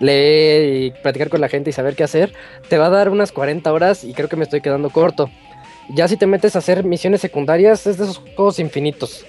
leer 0.00 0.82
y 0.84 0.90
platicar 1.02 1.28
con 1.28 1.40
la 1.40 1.48
gente 1.48 1.70
y 1.70 1.72
saber 1.72 1.94
qué 1.96 2.04
hacer, 2.04 2.32
te 2.68 2.78
va 2.78 2.86
a 2.86 2.90
dar 2.90 3.08
unas 3.10 3.32
40 3.32 3.72
horas 3.72 4.04
y 4.04 4.12
creo 4.12 4.28
que 4.28 4.36
me 4.36 4.44
estoy 4.44 4.60
quedando 4.60 4.90
corto. 4.90 5.30
Ya 5.94 6.08
si 6.08 6.16
te 6.16 6.26
metes 6.26 6.56
a 6.56 6.60
hacer 6.60 6.84
misiones 6.84 7.20
secundarias, 7.20 7.86
es 7.86 7.98
de 7.98 8.04
esos 8.04 8.18
juegos 8.36 8.58
infinitos. 8.58 9.24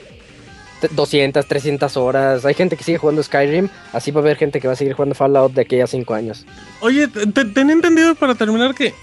Te- 0.82 0.88
200, 0.90 1.46
300 1.46 1.98
horas. 1.98 2.46
Hay 2.46 2.54
gente 2.54 2.76
que 2.78 2.84
sigue 2.84 2.98
jugando 2.98 3.22
Skyrim, 3.24 3.70
así 3.94 4.12
va 4.12 4.20
a 4.22 4.24
haber 4.24 4.38
gente 4.38 4.60
que 4.60 4.68
va 4.68 4.74
a 4.74 4.78
seguir 4.78 4.94
jugando 4.94 5.16
Fallout 5.16 5.54
de 5.54 5.62
aquí 5.62 5.80
a 5.82 5.88
5 5.88 6.14
años. 6.14 6.46
Oye, 6.82 7.08
te- 7.08 7.28
te- 7.28 7.46
ten 7.46 7.70
entendido 7.70 8.16
para 8.16 8.36
terminar 8.36 8.74
que, 8.74 8.94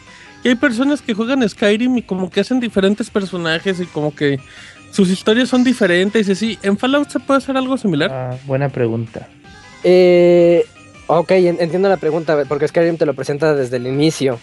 que 0.43 0.49
hay 0.51 0.55
personas 0.55 1.01
que 1.03 1.15
juegan 1.15 1.47
Skyrim 1.49 1.99
y 1.99 2.03
como 2.03 2.31
que 2.31 2.41
hacen 2.41 2.59
diferentes 2.61 3.11
personajes 3.11 3.81
y 3.81 3.87
como 3.87 4.15
que 4.15 4.39
sus 4.91 5.09
historias 5.11 5.49
son 5.49 5.63
diferentes 5.65 6.29
y 6.29 6.33
así. 6.33 6.59
¿En 6.63 6.77
Fallout 6.79 7.09
se 7.11 7.21
puede 7.21 7.39
hacer 7.39 7.57
algo 7.57 7.77
similar? 7.79 8.11
Ah, 8.13 8.37
buena 8.47 8.69
pregunta. 8.71 9.29
Eh, 9.85 10.65
ok, 11.21 11.31
en- 11.33 11.61
entiendo 11.61 11.89
la 11.89 11.97
pregunta, 11.97 12.45
porque 12.49 12.69
Skyrim 12.69 12.97
te 12.97 13.07
lo 13.07 13.15
presenta 13.15 13.55
desde 13.55 13.77
el 13.77 13.87
inicio. 13.87 14.39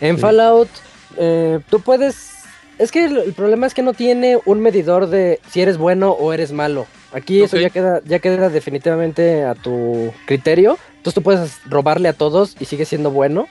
En 0.00 0.16
Sí. 0.16 0.20
Fallout, 0.22 0.68
eh, 1.16 1.60
tú 1.70 1.80
puedes... 1.80 2.32
Es 2.78 2.90
que 2.90 3.04
el, 3.04 3.16
el 3.18 3.32
problema 3.34 3.66
es 3.68 3.74
que 3.74 3.82
no 3.82 3.92
tiene 3.94 4.38
un 4.46 4.60
medidor 4.60 5.06
de 5.08 5.38
si 5.48 5.60
eres 5.62 5.78
bueno 5.78 6.10
o 6.10 6.32
eres 6.32 6.50
malo. 6.52 6.86
Aquí 7.12 7.40
eso 7.42 7.56
ya 7.56 7.70
queda, 7.70 8.00
ya 8.04 8.18
queda 8.18 8.48
definitivamente 8.48 9.44
a 9.44 9.54
tu 9.54 10.12
criterio. 10.26 10.76
Entonces 10.96 11.14
tú 11.14 11.22
puedes 11.22 11.58
robarle 11.66 12.08
a 12.08 12.12
todos 12.14 12.56
y 12.58 12.64
sigue 12.64 12.84
siendo 12.84 13.12
bueno. 13.12 13.46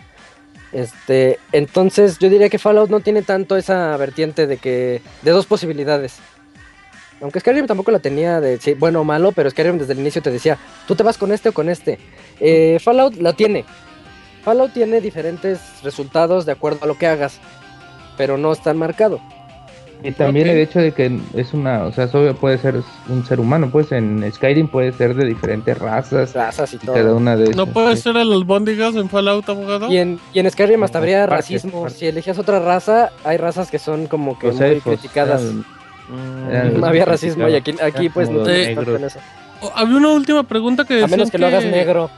Este, 0.73 1.39
entonces 1.51 2.17
yo 2.19 2.29
diría 2.29 2.49
que 2.49 2.57
Fallout 2.59 2.89
no 2.89 2.99
tiene 2.99 3.21
tanto 3.21 3.55
esa 3.55 3.95
vertiente 3.95 4.47
de 4.47 4.57
que 4.57 5.01
de 5.21 5.31
dos 5.31 5.45
posibilidades. 5.45 6.15
Aunque 7.23 7.39
Skyrim 7.39 7.65
tampoco 7.65 7.89
la 7.89 7.99
tenía 7.99 8.39
de 8.41 8.57
sí, 8.59 8.73
bueno 8.73 9.01
o 9.01 9.03
malo, 9.03 9.31
pero 9.31 9.49
Skyrim 9.49 9.77
desde 9.79 9.93
el 9.93 9.99
inicio 9.99 10.21
te 10.21 10.29
decía, 10.29 10.57
tú 10.87 10.93
te 10.95 11.03
vas 11.03 11.17
con 11.17 11.31
este 11.31 11.49
o 11.49 11.53
con 11.53 11.69
este. 11.69 11.97
Eh, 12.39 12.77
Fallout 12.83 13.15
la 13.15 13.33
tiene. 13.33 13.65
Fallout 14.43 14.73
tiene 14.73 14.99
diferentes 14.99 15.59
resultados 15.83 16.45
de 16.45 16.51
acuerdo 16.51 16.79
a 16.83 16.87
lo 16.87 16.97
que 16.97 17.07
hagas, 17.07 17.39
pero 18.17 18.37
no 18.37 18.51
está 18.51 18.73
marcado. 18.73 19.21
Y 20.05 20.11
también 20.11 20.49
el 20.49 20.57
hecho 20.57 20.79
de 20.79 20.91
que 20.91 21.17
es 21.33 21.53
una, 21.53 21.85
o 21.85 21.93
sea, 21.93 22.09
solo 22.09 22.35
puede 22.35 22.57
ser 22.57 22.75
un 23.07 23.25
ser 23.25 23.39
humano, 23.39 23.69
pues 23.71 23.89
en 23.93 24.29
Skyrim 24.33 24.67
puede 24.67 24.91
ser 24.91 25.15
de 25.15 25.25
diferentes 25.25 25.77
razas 25.77 26.33
Razas 26.33 26.73
y 26.73 26.75
y 26.75 26.79
cada 26.79 27.03
todo. 27.03 27.15
una 27.15 27.37
de 27.37 27.45
esas. 27.45 27.55
¿No 27.55 27.67
puede 27.67 27.95
sí. 27.95 28.01
ser 28.01 28.17
el 28.17 28.33
albóndigas 28.33 28.95
en 28.95 29.07
Fallout, 29.07 29.47
abogado? 29.47 29.89
Y 29.89 29.97
en, 29.99 30.19
y 30.33 30.39
en 30.39 30.51
Skyrim 30.51 30.83
hasta 30.83 30.97
No, 30.99 31.03
habría 31.03 31.19
partes, 31.25 31.37
racismo. 31.51 31.83
partes. 31.83 31.99
Si 31.99 32.07
elegías 32.07 32.37
otra 32.37 32.59
raza, 32.59 33.11
hay 33.23 33.37
razas 33.37 33.71
que 33.71 33.79
son 33.79 34.07
como 34.07 34.37
que 34.37 34.47
Los 34.47 34.57
muy 34.57 34.65
elfos, 34.71 34.99
criticadas. 34.99 35.41
eran- 35.41 35.65
Mm. 36.09 36.83
Había 36.83 37.05
racismo 37.05 37.47
y 37.49 37.55
aquí, 37.55 38.09
pues 38.09 38.29
no 38.29 38.47
en 38.47 39.03
eso. 39.03 39.19
Oh, 39.61 39.71
había 39.75 39.95
una 39.97 40.09
última 40.09 40.43
pregunta 40.43 40.83
que 40.85 40.95
A 40.95 40.97
decían 40.97 41.11
menos 41.11 41.31
que 41.31 41.37
lo 41.37 41.47
hagas 41.47 41.63
negro. 41.65 42.09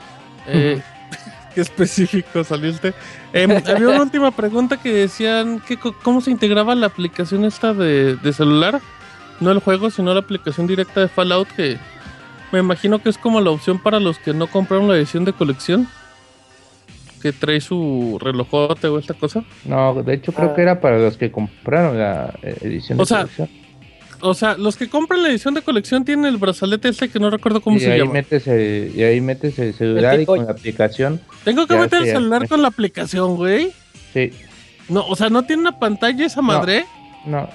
Eh, 0.48 0.80
qué 1.54 1.60
específico 1.60 2.42
saliste. 2.42 2.92
Em, 3.32 3.50
había 3.66 3.88
una 3.88 4.02
última 4.02 4.30
pregunta 4.32 4.76
que 4.78 4.92
decían 4.92 5.60
que 5.60 5.76
cómo 5.78 6.20
se 6.20 6.30
integraba 6.32 6.74
la 6.74 6.86
aplicación 6.86 7.44
esta 7.44 7.72
de, 7.72 8.16
de 8.16 8.32
celular, 8.32 8.80
no 9.40 9.50
el 9.52 9.60
juego, 9.60 9.90
sino 9.90 10.12
la 10.12 10.20
aplicación 10.20 10.66
directa 10.66 11.00
de 11.00 11.08
Fallout 11.08 11.48
que 11.48 11.78
me 12.52 12.58
imagino 12.60 13.00
que 13.00 13.08
es 13.10 13.18
como 13.18 13.40
la 13.40 13.50
opción 13.50 13.78
para 13.78 14.00
los 14.00 14.18
que 14.18 14.32
no 14.32 14.46
compraron 14.48 14.88
la 14.88 14.96
edición 14.96 15.24
de 15.24 15.32
colección, 15.32 15.88
que 17.22 17.32
trae 17.32 17.60
su 17.60 18.18
relojote 18.20 18.86
o 18.88 18.98
esta 18.98 19.14
cosa. 19.14 19.42
No, 19.64 19.94
de 20.02 20.14
hecho 20.14 20.32
creo 20.32 20.50
Ah. 20.50 20.54
que 20.54 20.62
era 20.62 20.80
para 20.80 20.98
los 20.98 21.16
que 21.16 21.30
compraron 21.30 21.98
la 21.98 22.34
eh, 22.42 22.56
edición 22.62 22.98
O 23.00 23.02
de 23.02 23.06
sea, 23.06 23.18
colección. 23.22 23.48
O 24.20 24.34
sea, 24.34 24.56
los 24.56 24.76
que 24.76 24.88
compran 24.88 25.22
la 25.22 25.28
edición 25.30 25.54
de 25.54 25.62
colección 25.62 26.04
tienen 26.04 26.26
el 26.26 26.36
brazalete 26.36 26.88
este 26.88 27.08
que 27.08 27.18
no 27.18 27.30
recuerdo 27.30 27.60
cómo 27.60 27.76
y 27.76 27.80
se 27.80 27.92
ahí 27.92 27.98
llama. 27.98 28.12
metes 28.14 28.46
el, 28.46 28.92
y 28.94 29.02
ahí 29.02 29.20
metes 29.20 29.58
el 29.58 29.74
celular 29.74 30.14
El 30.14 30.22
y 30.22 30.26
con 30.26 30.44
la 30.44 30.52
aplicación. 30.52 31.20
Tengo 31.44 31.66
que 31.66 31.76
meter 31.76 32.02
el 32.02 32.08
celular 32.08 32.48
con 32.48 32.62
la 32.62 32.68
aplicación, 32.68 33.36
güey. 33.36 33.72
Sí, 34.12 34.30
No, 34.88 35.04
o 35.06 35.16
sea, 35.16 35.28
no 35.30 35.42
tiene 35.44 35.62
una 35.62 35.78
pantalla 35.78 36.24
esa 36.26 36.42
madre. 36.42 36.84
no. 37.24 37.48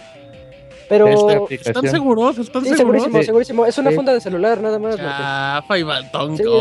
Pero 0.89 1.47
¿Están 1.49 1.87
seguros? 1.89 2.37
¿Están 2.37 2.63
sí, 2.65 2.75
seguros? 2.75 2.77
segurísimo, 3.03 3.19
Sí. 3.19 3.23
segurísimo. 3.25 3.65
Es 3.65 3.77
una 3.77 3.91
Sí. 3.91 3.95
funda 3.95 4.13
de 4.13 4.19
celular 4.19 4.59
nada 4.59 4.77
más. 4.77 4.97
Chafa 4.97 5.77
y 5.77 5.83
baltón. 5.83 6.35
Sí, 6.35 6.43
es, 6.43 6.49
es 6.49 6.53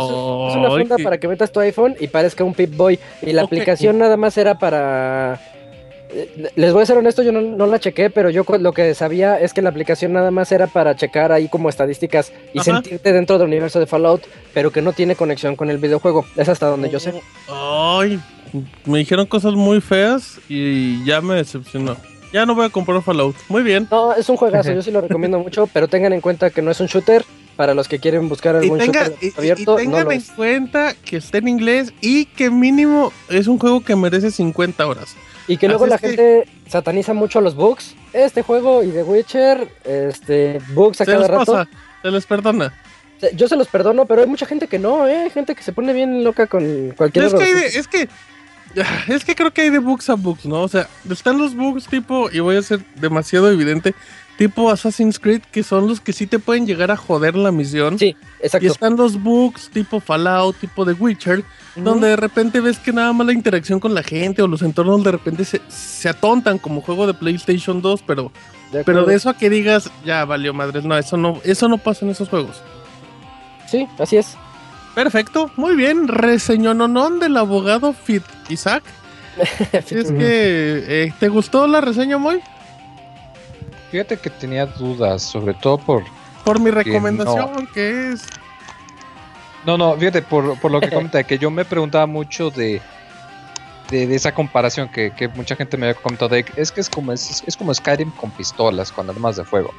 una 0.56 0.68
funda 0.70 0.94
Ay, 0.98 1.02
para 1.02 1.18
que 1.18 1.26
metas 1.26 1.50
tu 1.50 1.58
iPhone 1.58 1.96
y 1.98 2.06
parezca 2.06 2.44
un 2.44 2.54
Pip 2.54 2.76
Boy. 2.76 2.96
Y 3.22 3.32
la 3.32 3.42
aplicación 3.42 3.98
nada 3.98 4.16
más 4.16 4.38
era 4.38 4.56
para. 4.56 5.40
Les 6.56 6.72
voy 6.72 6.82
a 6.82 6.86
ser 6.86 6.96
honesto, 6.98 7.22
yo 7.22 7.30
no, 7.32 7.40
no 7.40 7.66
la 7.66 7.78
chequé, 7.78 8.10
pero 8.10 8.30
yo 8.30 8.44
lo 8.58 8.72
que 8.72 8.94
sabía 8.94 9.38
es 9.40 9.52
que 9.54 9.62
la 9.62 9.70
aplicación 9.70 10.12
nada 10.12 10.30
más 10.30 10.50
era 10.52 10.66
para 10.66 10.96
checar 10.96 11.30
ahí 11.32 11.48
como 11.48 11.68
estadísticas 11.68 12.32
y 12.52 12.58
Ajá. 12.58 12.72
sentirte 12.74 13.12
dentro 13.12 13.38
del 13.38 13.46
universo 13.48 13.78
de 13.78 13.86
Fallout, 13.86 14.22
pero 14.52 14.70
que 14.72 14.82
no 14.82 14.92
tiene 14.92 15.14
conexión 15.14 15.56
con 15.56 15.70
el 15.70 15.78
videojuego. 15.78 16.24
Es 16.36 16.48
hasta 16.48 16.66
donde 16.66 16.90
yo 16.90 16.98
sé. 17.00 17.14
Ay, 17.48 18.20
me 18.84 18.98
dijeron 18.98 19.26
cosas 19.26 19.54
muy 19.54 19.80
feas 19.80 20.38
y 20.48 21.04
ya 21.04 21.20
me 21.20 21.36
decepcionó. 21.36 21.96
Ya 22.32 22.46
no 22.46 22.54
voy 22.54 22.66
a 22.66 22.70
comprar 22.70 23.02
Fallout. 23.02 23.34
Muy 23.48 23.62
bien. 23.62 23.88
No, 23.90 24.12
es 24.14 24.28
un 24.28 24.36
juegazo, 24.36 24.72
yo 24.74 24.82
sí 24.82 24.90
lo 24.90 25.00
recomiendo 25.00 25.38
mucho, 25.38 25.68
pero 25.72 25.88
tengan 25.88 26.12
en 26.12 26.20
cuenta 26.20 26.50
que 26.50 26.62
no 26.62 26.70
es 26.70 26.80
un 26.80 26.86
shooter. 26.86 27.24
Para 27.56 27.74
los 27.74 27.88
que 27.88 27.98
quieren 27.98 28.26
buscar 28.30 28.54
Y, 28.54 28.58
algún 28.64 28.78
tenga- 28.78 29.08
shooter 29.08 29.18
y- 29.20 29.32
abierto, 29.36 29.62
y 29.62 29.66
no 29.66 29.76
tengan 29.76 30.04
lo 30.06 30.12
en 30.12 30.18
es. 30.18 30.30
cuenta 30.30 30.94
que 31.04 31.18
está 31.18 31.36
en 31.38 31.48
inglés 31.48 31.92
y 32.00 32.24
que 32.24 32.48
mínimo 32.48 33.12
es 33.28 33.48
un 33.48 33.58
juego 33.58 33.82
que 33.84 33.94
merece 33.96 34.30
50 34.30 34.86
horas. 34.86 35.14
Y 35.52 35.56
que 35.56 35.66
luego 35.68 35.84
Así 35.84 35.90
la 35.90 35.98
que- 35.98 36.06
gente 36.08 36.48
sataniza 36.68 37.12
mucho 37.12 37.40
los 37.40 37.54
bugs. 37.56 37.94
Este 38.12 38.42
juego 38.42 38.82
y 38.84 38.90
The 38.90 39.02
Witcher, 39.02 39.68
este, 39.84 40.60
bugs 40.74 41.00
a 41.00 41.04
Se 41.04 41.10
cada 41.12 41.22
les 41.26 41.30
rato. 41.30 41.52
pasa, 41.52 41.68
se 42.02 42.10
les 42.10 42.26
perdona. 42.26 42.72
Yo 43.34 43.48
se 43.48 43.56
los 43.56 43.68
perdono, 43.68 44.06
pero 44.06 44.22
hay 44.22 44.28
mucha 44.28 44.46
gente 44.46 44.66
que 44.68 44.78
no, 44.78 45.06
¿eh? 45.08 45.28
Gente 45.30 45.54
que 45.54 45.62
se 45.62 45.72
pone 45.72 45.92
bien 45.92 46.24
loca 46.24 46.46
con 46.46 46.94
cualquier 46.96 47.26
Es 47.26 47.34
que, 47.34 47.54
de- 47.54 47.66
es 47.66 47.88
que 47.88 48.08
es 49.08 49.24
que 49.24 49.34
creo 49.34 49.50
que 49.52 49.62
hay 49.62 49.70
de 49.70 49.78
bugs 49.80 50.08
a 50.08 50.14
bugs, 50.14 50.46
¿no? 50.46 50.62
O 50.62 50.68
sea, 50.68 50.88
están 51.10 51.36
los 51.36 51.54
bugs 51.56 51.86
tipo, 51.88 52.30
y 52.30 52.38
voy 52.40 52.56
a 52.56 52.62
ser 52.62 52.80
demasiado 52.94 53.50
evidente, 53.50 53.94
tipo 54.40 54.70
Assassin's 54.70 55.18
Creed, 55.18 55.42
que 55.52 55.62
son 55.62 55.86
los 55.86 56.00
que 56.00 56.14
sí 56.14 56.26
te 56.26 56.38
pueden 56.38 56.66
llegar 56.66 56.90
a 56.90 56.96
joder 56.96 57.36
la 57.36 57.52
misión. 57.52 57.98
Sí, 57.98 58.16
Y 58.42 58.46
exacto. 58.46 58.68
están 58.68 58.96
los 58.96 59.22
bugs 59.22 59.68
tipo 59.68 60.00
Fallout, 60.00 60.56
tipo 60.56 60.86
The 60.86 60.92
Witcher, 60.92 61.44
donde 61.76 62.08
de 62.08 62.16
repente 62.16 62.62
ves 62.62 62.78
que 62.78 62.90
nada 62.90 63.12
más 63.12 63.26
la 63.26 63.34
interacción 63.34 63.80
con 63.80 63.92
la 63.92 64.02
gente 64.02 64.40
o 64.40 64.46
los 64.46 64.62
entornos 64.62 65.04
de 65.04 65.12
repente 65.12 65.44
se, 65.44 65.60
se 65.68 66.08
atontan 66.08 66.56
como 66.56 66.80
juego 66.80 67.06
de 67.06 67.12
PlayStation 67.12 67.82
2, 67.82 68.02
pero, 68.06 68.32
De 68.72 68.82
pero 68.82 69.04
de 69.04 69.14
eso 69.14 69.28
a 69.28 69.36
que 69.36 69.50
digas, 69.50 69.90
ya 70.06 70.24
valió 70.24 70.54
madres, 70.54 70.86
no, 70.86 70.96
eso 70.96 71.18
no, 71.18 71.38
eso 71.44 71.68
no 71.68 71.76
pasa 71.76 72.06
en 72.06 72.12
esos 72.12 72.30
juegos. 72.30 72.62
Sí, 73.70 73.86
así 73.98 74.16
es. 74.16 74.38
Perfecto, 74.94 75.50
muy 75.56 75.76
bien, 75.76 76.08
reseñononón 76.08 77.20
del 77.20 77.36
abogado 77.36 77.92
Fit 77.92 78.24
Isaac. 78.48 78.84
Si 79.86 79.96
es 79.96 80.10
que, 80.10 80.84
eh, 80.88 81.12
¿te 81.20 81.28
gustó 81.28 81.66
la 81.66 81.82
reseña, 81.82 82.16
Moy? 82.16 82.40
Fíjate 83.90 84.16
que 84.16 84.30
tenía 84.30 84.66
dudas, 84.66 85.22
sobre 85.22 85.54
todo 85.54 85.78
por... 85.78 86.04
Por 86.44 86.58
mi 86.60 86.70
no. 86.70 86.76
recomendación, 86.76 87.66
que 87.74 88.12
es... 88.12 88.22
No, 89.66 89.76
no, 89.76 89.94
fíjate, 89.96 90.22
por, 90.22 90.58
por 90.58 90.70
lo 90.70 90.80
que 90.80 90.90
comenta, 90.90 91.22
que 91.24 91.38
yo 91.38 91.50
me 91.50 91.64
preguntaba 91.64 92.06
mucho 92.06 92.50
de, 92.50 92.80
de, 93.90 94.06
de 94.06 94.14
esa 94.14 94.32
comparación 94.32 94.88
que, 94.88 95.12
que 95.12 95.28
mucha 95.28 95.56
gente 95.56 95.76
me 95.76 95.88
había 95.88 96.00
comentado, 96.00 96.30
de, 96.30 96.44
es 96.56 96.72
que 96.72 96.80
es 96.80 96.88
como, 96.88 97.12
es, 97.12 97.42
es 97.46 97.56
como 97.56 97.74
Skyrim 97.74 98.10
con 98.12 98.30
pistolas, 98.30 98.92
con 98.92 99.10
armas 99.10 99.36
de 99.36 99.44
fuego. 99.44 99.74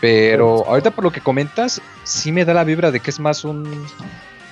Pero 0.00 0.66
ahorita 0.66 0.90
por 0.90 1.04
lo 1.04 1.12
que 1.12 1.20
comentas, 1.20 1.80
sí 2.02 2.32
me 2.32 2.44
da 2.44 2.54
la 2.54 2.64
vibra 2.64 2.90
de 2.90 3.00
que 3.00 3.10
es 3.10 3.20
más 3.20 3.44
un... 3.44 3.86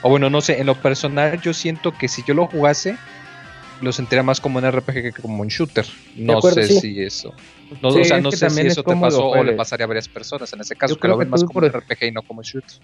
O 0.03 0.11
bueno, 0.11 0.31
no 0.31 0.41
sé, 0.41 0.61
en 0.61 0.67
lo 0.67 0.77
personal 0.77 1.41
yo 1.41 1.53
siento 1.53 1.93
que 1.93 2.07
si 2.07 2.23
yo 2.23 2.35
lo 2.35 2.47
jugase, 2.47 2.97
lo 3.81 3.93
sentiría 3.93 4.23
más 4.23 4.41
como 4.41 4.59
un 4.59 4.71
RPG 4.71 4.95
que 4.95 5.13
como 5.13 5.43
un 5.43 5.49
shooter. 5.49 5.87
No 6.15 6.39
acuerdo, 6.39 6.63
sé 6.63 6.69
sí. 6.69 6.81
si 6.81 7.03
eso... 7.03 7.35
No, 7.83 7.91
Sí, 7.91 8.01
o 8.01 8.05
sea, 8.05 8.21
no 8.21 8.31
que 8.31 8.37
sé 8.37 8.49
si 8.49 8.55
también 8.55 8.67
es 8.69 8.73
eso 8.73 8.83
te 8.83 8.97
pasó 8.97 9.27
o 9.27 9.35
le 9.35 9.41
juegues. 9.41 9.57
pasaría 9.57 9.85
a 9.85 9.87
varias 9.89 10.09
personas 10.09 10.53
en 10.53 10.61
ese 10.61 10.75
caso, 10.77 10.95
Yo 10.95 10.97
que 10.97 11.01
creo 11.03 11.13
lo 11.15 11.19
ven 11.19 11.29
que 11.29 11.31
más 11.33 11.41
como 11.43 11.53
por 11.53 11.65
un 11.65 11.71
ej- 11.71 11.77
RPG 11.77 12.05
y 12.07 12.13
no 12.13 12.23
como 12.23 12.39
un 12.41 12.45
shooter. 12.45 12.79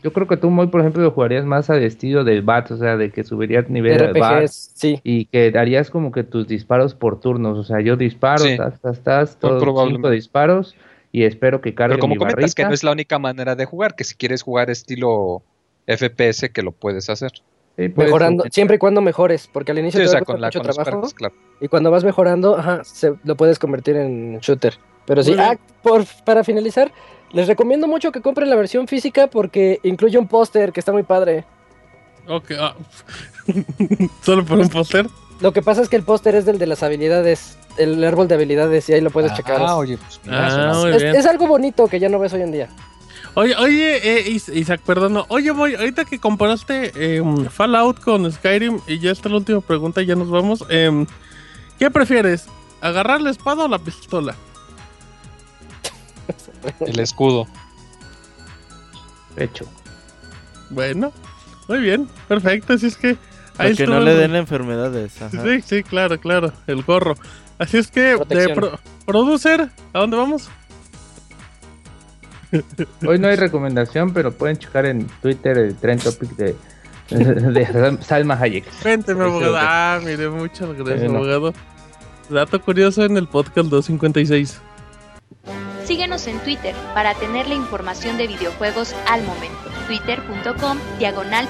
Yo 0.00 0.12
creo 0.12 0.28
que 0.28 0.36
tú, 0.36 0.48
muy 0.50 0.68
por 0.68 0.80
ejemplo, 0.80 1.02
lo 1.02 1.10
jugarías 1.10 1.44
más 1.44 1.70
al 1.70 1.82
estilo 1.82 2.22
del 2.22 2.42
BAT, 2.42 2.70
o 2.70 2.76
sea, 2.76 2.96
de 2.96 3.10
que 3.10 3.24
subirías 3.24 3.68
nivel 3.68 4.00
al 4.00 4.12
BAT 4.12 4.42
RPGs, 4.44 4.70
sí. 4.74 5.00
y 5.02 5.24
que 5.26 5.50
darías 5.50 5.90
como 5.90 6.12
que 6.12 6.22
tus 6.22 6.46
disparos 6.46 6.94
por 6.94 7.18
turnos, 7.20 7.58
o 7.58 7.64
sea, 7.64 7.80
yo 7.80 7.96
disparo, 7.96 8.44
Sí. 8.44 8.56
tas, 8.56 8.80
tas, 8.80 9.02
tas, 9.02 9.38
todos 9.40 9.60
cinco 9.88 10.08
disparos 10.10 10.76
y 11.10 11.24
espero 11.24 11.60
que 11.60 11.74
cargue 11.74 11.94
Pero 11.94 12.02
como 12.02 12.14
mi 12.14 12.18
comentas 12.18 12.54
que 12.54 12.62
barrita. 12.62 12.68
no 12.68 12.74
es 12.74 12.84
la 12.84 12.92
única 12.92 13.18
manera 13.18 13.56
de 13.56 13.64
jugar, 13.64 13.96
que 13.96 14.04
si 14.04 14.14
quieres 14.14 14.42
jugar 14.42 14.70
estilo 14.70 15.42
FPS 15.86 16.50
que 16.52 16.62
lo 16.62 16.70
puedes 16.70 17.10
hacer. 17.10 17.32
Sí, 17.78 17.88
por 17.90 18.06
Mejorando, 18.06 18.44
siempre 18.50 18.74
y 18.74 18.78
cuando 18.80 19.00
mejores, 19.00 19.48
porque 19.52 19.70
al 19.70 19.78
inicio 19.78 20.00
Sí, 20.00 20.06
o 20.06 20.10
te 20.10 20.14
va 20.16 20.18
sea, 20.18 20.24
con, 20.24 20.40
la, 20.40 20.48
mucho 20.48 20.58
con 20.60 20.72
trabajo 20.72 21.08
claro. 21.14 21.34
y 21.60 21.68
cuando 21.68 21.92
vas 21.92 22.02
mejorando, 22.02 22.56
ajá, 22.58 22.82
se, 22.82 23.14
lo 23.22 23.36
puedes 23.36 23.60
convertir 23.60 23.94
en 23.96 24.40
shooter. 24.40 24.74
Pero 25.06 25.22
sí, 25.22 25.34
ah, 25.38 25.56
por, 25.80 26.04
para 26.24 26.42
finalizar, 26.42 26.90
les 27.30 27.46
recomiendo 27.46 27.86
mucho 27.86 28.10
que 28.10 28.20
compren 28.20 28.50
la 28.50 28.56
versión 28.56 28.88
física 28.88 29.28
porque 29.28 29.78
incluye 29.84 30.18
un 30.18 30.26
póster 30.26 30.72
que 30.72 30.80
está 30.80 30.90
muy 30.90 31.04
padre. 31.04 31.44
Ok, 32.26 32.50
ah. 32.58 32.74
Solo 34.22 34.44
por 34.44 34.58
un 34.58 34.68
póster. 34.68 35.06
Lo 35.40 35.52
que 35.52 35.62
pasa 35.62 35.80
es 35.80 35.88
que 35.88 35.94
el 35.94 36.02
póster 36.02 36.34
es 36.34 36.44
del 36.44 36.58
de 36.58 36.66
las 36.66 36.82
habilidades, 36.82 37.58
el 37.76 38.02
árbol 38.02 38.26
de 38.26 38.34
habilidades 38.34 38.88
y 38.88 38.94
ahí 38.94 39.00
lo 39.00 39.10
puedes 39.10 39.32
checar. 39.34 39.58
Ah, 39.60 39.76
oye, 39.76 39.96
pues 39.96 40.20
mira, 40.24 40.46
Ah, 40.46 40.50
suena- 40.50 40.74
muy 40.80 40.90
es, 40.96 41.02
bien. 41.04 41.14
es 41.14 41.26
algo 41.26 41.46
bonito 41.46 41.86
que 41.86 42.00
ya 42.00 42.08
no 42.08 42.18
ves 42.18 42.32
hoy 42.32 42.42
en 42.42 42.50
día. 42.50 42.68
Oye, 43.40 43.54
oye, 43.56 43.96
eh, 44.18 44.30
Is- 44.30 44.48
Isaac, 44.48 44.80
perdón. 44.84 45.22
Oye, 45.28 45.52
voy, 45.52 45.76
ahorita 45.76 46.04
que 46.04 46.18
comparaste 46.18 46.90
eh, 46.96 47.22
Fallout 47.50 48.00
con 48.00 48.30
Skyrim, 48.32 48.80
y 48.88 48.98
ya 48.98 49.12
está 49.12 49.28
la 49.28 49.36
última 49.36 49.60
pregunta, 49.60 50.02
ya 50.02 50.16
nos 50.16 50.28
vamos. 50.28 50.64
em, 50.68 51.06
¿Qué 51.78 51.88
prefieres? 51.88 52.46
¿Agarrar 52.80 53.20
la 53.20 53.30
espada 53.30 53.64
o 53.64 53.68
la 53.68 53.78
pistola? 53.78 54.34
el 56.80 56.98
escudo. 56.98 57.46
Hecho. 59.36 59.66
Bueno, 60.70 61.12
muy 61.68 61.78
bien, 61.78 62.08
perfecto. 62.26 62.72
Así 62.72 62.86
es 62.86 62.96
que. 62.96 63.16
Para 63.56 63.72
que 63.72 63.86
no 63.86 64.00
le 64.00 64.14
den 64.14 64.34
enfermedades. 64.34 65.22
ajá. 65.22 65.30
Sí, 65.44 65.62
sí, 65.62 65.82
claro, 65.84 66.18
claro, 66.18 66.52
el 66.66 66.82
gorro. 66.82 67.14
Así 67.58 67.78
es 67.78 67.88
que, 67.90 68.16
de 68.28 68.48
pro- 68.54 68.78
producer, 69.06 69.70
¿a 69.92 69.98
dónde 70.00 70.16
vamos? 70.16 70.48
Hoy 73.06 73.18
no 73.18 73.28
hay 73.28 73.36
recomendación, 73.36 74.12
pero 74.12 74.32
pueden 74.32 74.56
checar 74.56 74.86
en 74.86 75.06
Twitter 75.20 75.58
el 75.58 75.74
trend 75.76 76.02
topic 76.02 76.30
de, 76.36 76.56
de 77.10 77.66
Sal- 77.66 78.02
Salma 78.02 78.34
Hayek. 78.40 78.64
Cuénteme, 78.82 79.24
abogado. 79.24 79.56
Ah, 79.58 80.00
mire, 80.04 80.28
muchas 80.28 80.72
gracias, 80.74 81.10
abogado. 81.12 81.52
Dato 82.30 82.60
curioso 82.60 83.04
en 83.04 83.16
el 83.16 83.26
podcast 83.26 83.68
256. 83.68 84.60
Síguenos 85.84 86.26
en 86.26 86.38
Twitter 86.40 86.74
para 86.94 87.14
tener 87.14 87.48
la 87.48 87.54
información 87.54 88.18
de 88.18 88.26
videojuegos 88.26 88.94
al 89.08 89.22
momento. 89.24 89.56
Twitter.com 89.86 90.78
Diagonal. 90.98 91.48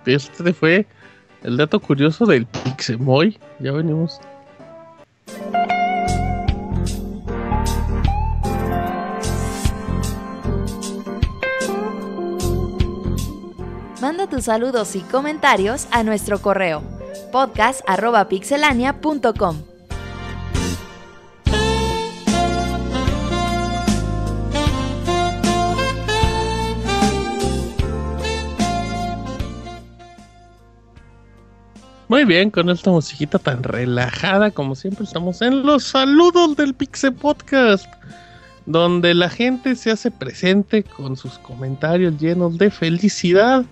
este 0.05 0.53
fue 0.53 0.85
el 1.43 1.57
dato 1.57 1.77
curioso 1.81 2.25
del 2.25 2.45
Pixemoy. 2.45 3.37
Ya 3.59 3.73
venimos. 3.73 4.21
Manda 14.01 14.27
tus 14.27 14.43
saludos 14.45 14.95
y 14.95 15.01
comentarios 15.01 15.85
a 15.91 16.01
nuestro 16.03 16.41
correo 16.41 16.81
podcast.pixelania.com. 17.31 19.61
Muy 32.07 32.25
bien, 32.25 32.49
con 32.49 32.69
esta 32.69 32.89
musiquita 32.89 33.37
tan 33.37 33.61
relajada, 33.61 34.49
como 34.49 34.73
siempre, 34.73 35.05
estamos 35.05 35.43
en 35.43 35.63
los 35.63 35.83
saludos 35.83 36.57
del 36.57 36.73
Pixel 36.73 37.13
Podcast, 37.13 37.85
donde 38.71 39.13
la 39.13 39.29
gente 39.29 39.75
se 39.75 39.91
hace 39.91 40.11
presente 40.11 40.83
con 40.83 41.15
sus 41.17 41.37
comentarios 41.39 42.17
llenos 42.19 42.57
de 42.57 42.69
felicidad 42.69 43.65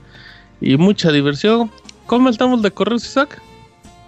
y 0.61 0.77
mucha 0.77 1.11
diversión. 1.11 1.71
¿Cómo 2.05 2.29
estamos 2.29 2.61
de 2.61 2.71
correos, 2.71 3.05
Isaac? 3.05 3.41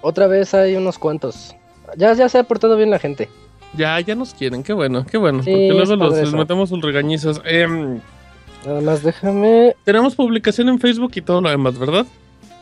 Otra 0.01 0.27
vez 0.27 0.53
hay 0.53 0.75
unos 0.75 0.97
cuantos. 0.97 1.55
Ya, 1.97 2.13
ya 2.13 2.29
se 2.29 2.39
ha 2.39 2.43
portado 2.43 2.75
bien 2.77 2.89
la 2.89 2.99
gente. 2.99 3.29
Ya, 3.77 3.99
ya 3.99 4.15
nos 4.15 4.33
quieren, 4.33 4.63
qué 4.63 4.73
bueno, 4.73 5.05
qué 5.05 5.17
bueno, 5.17 5.43
Sí, 5.43 5.51
porque 5.51 5.69
luego 5.69 5.95
los, 5.95 6.17
les 6.17 6.33
metemos 6.33 6.69
sus 6.69 6.81
regañizas. 6.81 7.41
Em, 7.45 7.99
Nada 8.65 8.81
más 8.81 9.01
déjame. 9.01 9.75
tenemos 9.85 10.15
publicación 10.15 10.67
en 10.69 10.79
Facebook 10.79 11.11
y 11.15 11.21
todo 11.21 11.41
lo 11.41 11.49
demás, 11.49 11.77
¿verdad? 11.79 12.05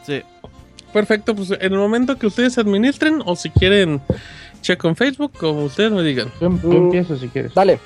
Sí. 0.06 0.22
Perfecto, 0.94 1.36
pues 1.36 1.52
en 1.52 1.74
el 1.74 1.80
momento 1.80 2.18
que 2.18 2.28
ustedes 2.28 2.58
administren 2.58 3.22
o 3.26 3.36
si 3.36 3.50
quieren 3.50 4.02
check 4.62 4.84
en 4.86 4.96
Facebook, 4.96 5.32
como 5.38 5.64
ustedes 5.64 5.92
me 5.92 6.04
digan. 6.04 6.30
Yo, 6.42 6.50
yo 6.64 6.72
empiezo 6.72 7.18
si 7.18 7.28
quieres. 7.28 7.54
Dale. 7.54 7.80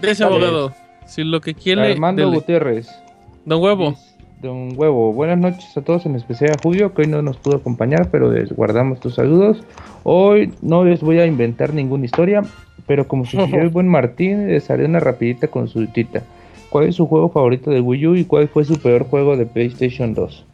De 0.00 0.10
ese 0.10 0.24
abogado, 0.24 0.72
si 1.06 1.24
lo 1.24 1.40
que 1.40 1.54
quiere... 1.54 1.92
Armando 1.92 2.22
dele. 2.22 2.36
Gutiérrez. 2.36 2.88
Don 3.44 3.62
Huevo. 3.62 3.94
Don 4.40 4.72
Huevo, 4.74 5.12
buenas 5.12 5.38
noches 5.38 5.76
a 5.76 5.82
todos, 5.82 6.06
en 6.06 6.16
especial 6.16 6.52
a 6.52 6.62
Julio, 6.62 6.94
que 6.94 7.02
hoy 7.02 7.08
no 7.08 7.20
nos 7.20 7.36
pudo 7.36 7.56
acompañar, 7.56 8.10
pero 8.10 8.32
les 8.32 8.52
guardamos 8.52 9.00
tus 9.00 9.16
saludos. 9.16 9.62
Hoy 10.02 10.52
no 10.62 10.84
les 10.84 11.00
voy 11.02 11.18
a 11.18 11.26
inventar 11.26 11.74
ninguna 11.74 12.06
historia, 12.06 12.42
pero 12.86 13.06
como 13.06 13.26
sugirió 13.26 13.60
el 13.60 13.68
buen 13.70 13.88
Martín, 13.88 14.48
les 14.48 14.70
haré 14.70 14.86
una 14.86 15.00
rapidita 15.00 15.48
consultita. 15.48 16.22
¿Cuál 16.70 16.88
es 16.88 16.94
su 16.94 17.06
juego 17.06 17.28
favorito 17.28 17.70
de 17.70 17.80
Wii 17.80 18.06
U 18.06 18.16
y 18.16 18.24
cuál 18.24 18.48
fue 18.48 18.64
su 18.64 18.80
peor 18.80 19.04
juego 19.04 19.36
de 19.36 19.44
PlayStation 19.44 20.14
2? 20.14 20.46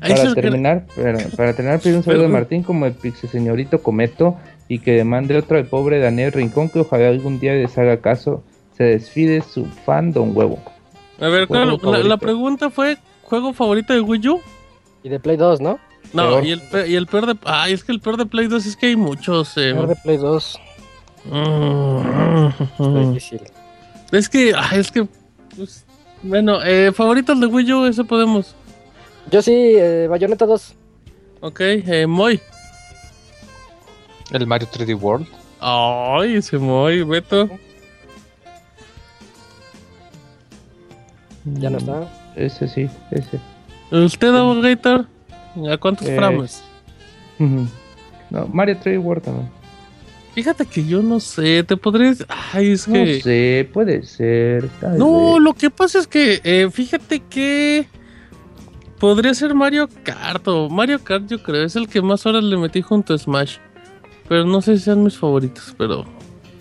Ahí 0.00 0.14
Para 0.14 0.34
terminar, 0.34 0.86
para, 0.96 1.18
para 1.36 1.52
terminar, 1.52 1.80
pido 1.80 1.98
un 1.98 2.02
saludo 2.02 2.22
Perdón. 2.22 2.32
Martín 2.32 2.62
como 2.62 2.86
el 2.86 2.94
pixe 2.94 3.28
señorito 3.28 3.82
Cometo 3.82 4.36
y 4.66 4.78
que 4.78 4.92
demande 4.92 5.36
otro 5.36 5.58
al 5.58 5.66
pobre 5.66 5.98
Daniel 6.00 6.32
Rincón 6.32 6.70
que 6.70 6.80
ojalá 6.80 7.08
algún 7.08 7.38
día 7.38 7.52
les 7.52 7.76
haga 7.76 7.98
caso. 7.98 8.42
Se 8.80 8.84
desfide 8.84 9.42
su 9.42 9.66
fan 9.84 10.10
Don 10.10 10.34
Huevo. 10.34 10.58
A 11.20 11.28
ver, 11.28 11.46
claro, 11.46 11.78
la, 12.02 12.16
pregunta 12.16 12.70
fue, 12.70 12.96
¿juego 13.24 13.52
favorito 13.52 13.92
de 13.92 14.00
Wii 14.00 14.28
U? 14.30 14.40
Y 15.02 15.10
de 15.10 15.20
Play 15.20 15.36
2, 15.36 15.60
¿no? 15.60 15.78
No, 16.14 16.22
Peor. 16.30 16.46
y 16.46 16.52
el, 16.52 16.62
pe- 16.62 16.88
y 16.88 16.94
el 16.96 17.06
peor 17.06 17.26
de... 17.26 17.36
Ay, 17.44 17.74
es 17.74 17.84
que 17.84 17.92
el 17.92 18.00
peor 18.00 18.16
de 18.16 18.24
Play 18.24 18.46
2 18.46 18.64
es 18.64 18.76
que 18.78 18.86
hay 18.86 18.96
muchos. 18.96 19.54
eh. 19.58 19.74
Peor 19.74 19.88
de 19.88 19.96
Play 19.96 20.16
2. 20.16 20.58
Mm. 21.26 22.48
Es 24.12 24.30
que, 24.30 24.54
ay, 24.56 24.78
es 24.80 24.90
que... 24.90 25.06
pues, 25.54 25.84
bueno, 26.22 26.62
eh, 26.64 26.90
favoritos 26.94 27.38
de 27.38 27.48
Wii 27.48 27.72
U, 27.74 27.84
eso 27.84 28.06
podemos. 28.06 28.54
Yo 29.30 29.42
sí, 29.42 29.52
eh, 29.76 30.06
Bayonetta 30.08 30.46
2. 30.46 30.74
Ok, 31.42 31.60
eh, 31.60 32.06
Moy. 32.06 32.40
El 34.30 34.46
Mario 34.46 34.68
3D 34.72 34.98
World. 34.98 35.26
Ay, 35.60 36.36
ese 36.36 36.56
Moy, 36.56 37.02
Beto. 37.02 37.46
Ya 41.54 41.70
no 41.70 41.78
está. 41.78 42.08
Ese 42.36 42.68
sí, 42.68 42.88
ese. 43.10 43.38
¿Usted, 43.90 44.34
Abogator? 44.34 45.06
¿A 45.70 45.76
cuántos 45.78 46.06
Eh, 46.06 46.16
frames? 46.16 46.62
No, 48.30 48.46
Mario 48.52 48.76
3D 48.82 49.02
World 49.02 49.24
también. 49.24 49.48
Fíjate 50.34 50.64
que 50.64 50.84
yo 50.86 51.02
no 51.02 51.18
sé, 51.18 51.64
te 51.64 51.76
podría... 51.76 52.14
Ay, 52.52 52.72
es 52.72 52.86
No 52.86 52.94
que... 52.94 53.20
sé, 53.20 53.68
puede 53.72 54.04
ser. 54.04 54.68
tal 54.80 54.96
No, 54.96 55.34
vez. 55.34 55.42
lo 55.42 55.54
que 55.54 55.70
pasa 55.70 55.98
es 55.98 56.06
que, 56.06 56.40
eh, 56.44 56.68
fíjate 56.70 57.20
que 57.28 57.88
podría 59.00 59.34
ser 59.34 59.54
Mario 59.54 59.88
Kart 60.04 60.46
o 60.46 60.68
Mario 60.68 61.02
Kart, 61.02 61.26
yo 61.26 61.42
creo, 61.42 61.64
es 61.64 61.74
el 61.74 61.88
que 61.88 62.00
más 62.00 62.24
horas 62.26 62.44
le 62.44 62.56
metí 62.56 62.80
junto 62.80 63.12
a 63.14 63.18
Smash. 63.18 63.56
Pero 64.28 64.44
no 64.44 64.60
sé 64.62 64.76
si 64.76 64.84
sean 64.84 65.02
mis 65.02 65.18
favoritos, 65.18 65.74
pero 65.76 66.04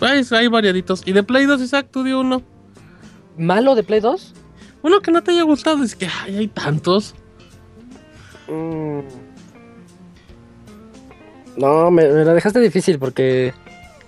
hay, 0.02 0.24
hay 0.32 0.48
variaditos. 0.48 1.04
Y 1.06 1.12
de 1.12 1.22
Play 1.22 1.46
2, 1.46 1.62
exacto, 1.62 2.04
di 2.04 2.14
uno. 2.14 2.42
malo 3.38 3.76
de 3.76 3.84
Play 3.84 4.00
2? 4.00 4.34
Uno 4.82 5.02
que 5.02 5.12
no 5.12 5.22
te 5.24 5.32
haya 5.32 5.44
gustado, 5.44 5.84
es 5.84 5.96
que 5.96 6.08
ay, 6.08 6.38
hay 6.38 6.48
tantos. 6.48 7.16
Mm. 8.48 9.00
No, 11.58 11.92
me, 11.92 12.08
me 12.08 12.24
la 12.26 12.34
dejaste 12.34 12.60
difícil 12.60 12.98
porque. 13.00 13.54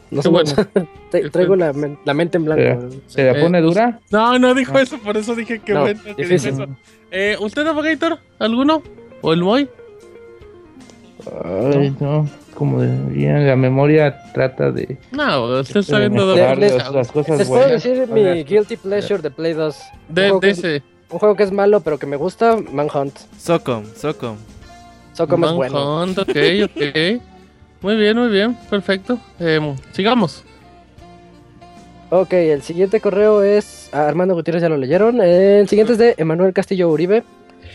No 0.09 0.22
sé, 0.22 0.30
bueno. 0.30 0.51
te- 1.11 1.30
traigo 1.30 1.56
la, 1.56 1.74
la 2.06 2.14
mente 2.14 2.38
en 2.38 2.45
blanco. 2.45 2.90
¿Se 3.08 3.24
la 3.24 3.32
Eh, 3.38 3.41
pone 3.41 3.61
pues, 3.61 3.74
dura? 3.74 4.00
No, 4.11 4.38
no 4.40 4.53
dijo 4.53 4.74
Ah. 4.77 4.82
eso, 4.82 4.98
por 5.00 5.17
eso 5.17 5.35
dije 5.35 5.59
que 5.59 5.74
No, 5.74 5.82
bueno. 5.82 6.01
que 6.01 6.09
dijo 6.09 6.17
difícil. 6.22 6.53
eso. 6.53 6.67
Eh, 7.11 7.35
¿Usted, 7.40 7.66
Abogator? 7.67 8.19
¿Alguno? 8.40 8.82
¿O 9.22 9.33
el 9.33 9.41
Moy? 9.43 9.69
Ay, 11.45 11.95
no. 12.00 12.27
Como 12.55 12.81
debería, 12.81 13.38
la 13.39 13.55
memoria 13.55 14.21
trata 14.33 14.71
de, 14.71 14.97
No, 15.11 15.45
usted 15.59 15.77
está 15.80 15.99
de 15.99 16.09
viendo 16.09 16.25
mejorar 16.35 16.59
de- 16.59 16.77
las, 16.77 16.91
las 16.93 17.11
cosas 17.11 17.39
Les 17.39 17.47
puedo 17.47 17.61
buenas. 17.63 17.83
decir 17.83 18.07
mi 18.09 18.43
Guilty 18.43 18.77
Pleasure 18.77 19.21
de 19.21 19.31
Play 19.31 19.53
2. 19.53 19.77
Un 20.09 20.15
de, 20.15 20.21
juego 20.23 20.39
de 20.39 20.47
que 20.47 20.51
es- 20.51 20.57
ese. 20.59 20.83
Un 21.09 21.19
juego 21.19 21.35
que 21.35 21.43
es 21.43 21.51
malo, 21.51 21.81
pero 21.81 21.97
que 21.97 22.05
me 22.05 22.15
gusta, 22.15 22.57
Manhunt. 22.71 23.17
Socom, 23.38 23.83
Socom. 23.95 24.38
Socom 25.13 25.43
es 25.43 25.51
bueno. 25.53 25.73
Manhunt, 25.73 26.19
ok, 26.19 26.30
ok. 26.65 27.21
Muy 27.81 27.95
bien, 27.97 28.17
muy 28.17 28.30
bien, 28.30 28.55
perfecto. 28.69 29.17
Em, 29.39 29.75
sigamos. 29.91 30.43
Ok, 32.11 32.31
el 32.33 32.61
siguiente 32.61 33.01
correo 33.01 33.41
es. 33.43 33.89
ah, 33.91 34.07
Armando 34.07 34.35
Gutiérrez, 34.35 34.61
ya 34.61 34.69
lo 34.69 34.77
leyeron. 34.77 35.19
El 35.19 35.67
siguiente 35.67 35.93
es 35.93 35.99
de 35.99 36.13
Emanuel 36.17 36.53
Castillo 36.53 36.89
Uribe. 36.89 37.23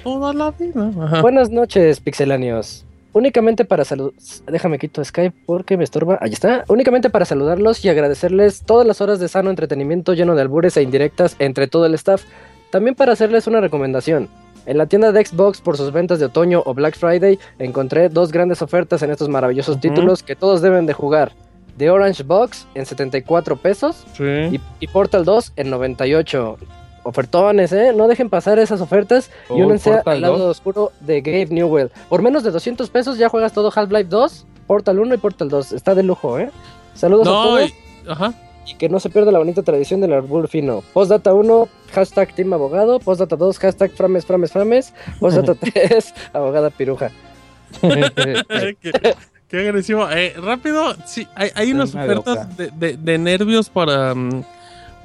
Toda 0.05 0.33
la 0.33 0.53
vida. 0.53 0.91
Ajá. 1.03 1.21
Buenas 1.23 1.51
noches, 1.51 2.01
pixelanios. 2.01 2.86
Únicamente 3.17 3.65
para 3.65 3.87
salud... 3.87 4.13
Déjame 4.47 4.79
quito 4.79 5.03
Skype 5.03 5.35
porque 5.47 5.79
me 5.79 5.85
estorba. 5.85 6.19
Ahí 6.21 6.35
está. 6.35 6.67
Únicamente 6.69 7.09
para 7.09 7.25
saludarlos 7.25 7.83
y 7.83 7.89
agradecerles 7.89 8.61
todas 8.61 8.87
las 8.87 9.01
horas 9.01 9.19
de 9.19 9.29
sano 9.29 9.49
entretenimiento 9.49 10.13
lleno 10.13 10.35
de 10.35 10.43
albures 10.43 10.77
e 10.77 10.83
indirectas 10.83 11.35
entre 11.39 11.67
todo 11.67 11.87
el 11.87 11.95
staff. 11.95 12.25
También 12.71 12.95
para 12.95 13.15
hacerles 13.15 13.47
una 13.47 13.63
recomendación. 13.63 14.29
En 14.67 14.77
la 14.77 14.85
tienda 14.85 15.13
de 15.13 15.25
Xbox 15.25 15.63
por 15.63 15.79
sus 15.79 15.93
ventas 15.93 16.19
de 16.19 16.27
otoño 16.27 16.63
o 16.67 16.75
Black 16.75 16.99
Friday 16.99 17.39
encontré 17.59 18.11
dos 18.11 18.33
grandes 18.33 18.61
ofertas 18.61 19.03
en 19.03 19.11
estos 19.11 19.31
maravillosos 19.31 19.81
títulos 19.81 20.23
que 20.23 20.37
todos 20.37 20.61
deben 20.61 20.85
de 20.85 20.93
jugar. 20.93 21.33
The 21.79 21.89
Orange 21.89 22.23
Box 22.23 22.67
en 22.75 22.85
74 22.85 23.57
pesos 23.57 24.05
Sí. 24.13 24.25
y, 24.25 24.61
y 24.81 24.87
Portal 24.89 25.25
2 25.25 25.55
en 25.57 25.71
98. 25.71 26.59
Ofertones, 27.07 27.73
¿eh? 27.73 27.93
No 27.95 28.09
dejen 28.09 28.29
pasar 28.31 28.59
esas 28.59 28.81
ofertas 28.81 29.31
y 29.49 29.53
Oh, 29.63 29.67
únense 29.67 29.91
Portal 29.93 30.15
al 30.15 30.21
lado 30.21 30.39
2. 30.39 30.51
oscuro 30.57 30.93
de 31.01 31.21
Gabe 31.21 31.47
Newell. 31.51 31.91
Por 32.09 32.21
menos 32.23 32.43
de 32.43 32.51
200 32.51 32.91
pesos 32.91 33.17
ya 33.19 33.29
juegas 33.29 33.53
todo 33.53 33.71
Half-Life 33.75 34.09
2, 34.11 34.47
Portal 34.67 34.99
1 34.99 35.15
y 35.15 35.19
Portal 35.19 35.49
2. 35.49 35.73
Está 35.73 35.95
de 35.95 36.03
lujo, 36.03 36.39
¿eh? 36.39 36.51
Saludos 36.95 37.29
a 37.29 37.31
todos 37.31 37.71
y- 37.71 38.09
ajá. 38.09 38.35
y 38.67 38.75
que 38.75 38.89
no 38.89 38.99
se 38.99 39.11
pierda 39.11 39.31
la 39.31 39.39
bonita 39.39 39.63
tradición 39.63 40.01
del 40.01 40.13
arbol 40.15 40.49
fino. 40.49 40.83
Postdata 40.93 41.33
1, 41.33 41.69
hashtag 41.93 42.35
Team 42.35 42.53
Abogado. 42.53 42.99
Postdata 42.99 43.37
2, 43.37 43.59
hashtag 43.59 43.93
Frames, 43.93 44.27
Frames, 44.27 44.51
Frames. 44.53 44.93
Postdata 45.21 45.55
3, 45.61 46.15
Abogada 46.33 46.71
Piruja. 46.71 47.11
qué, 47.81 49.15
qué 49.49 49.59
agresivo. 49.61 50.09
Eh, 50.11 50.35
rápido, 50.43 50.95
sí, 51.05 51.27
hay, 51.35 51.51
hay 51.55 51.73
unas 51.73 51.95
Una 51.95 52.05
ofertas 52.05 52.57
de, 52.57 52.71
de- 52.71 52.97
de 52.97 53.19
nervios 53.19 53.69
para, 53.71 54.15
mm, 54.15 54.43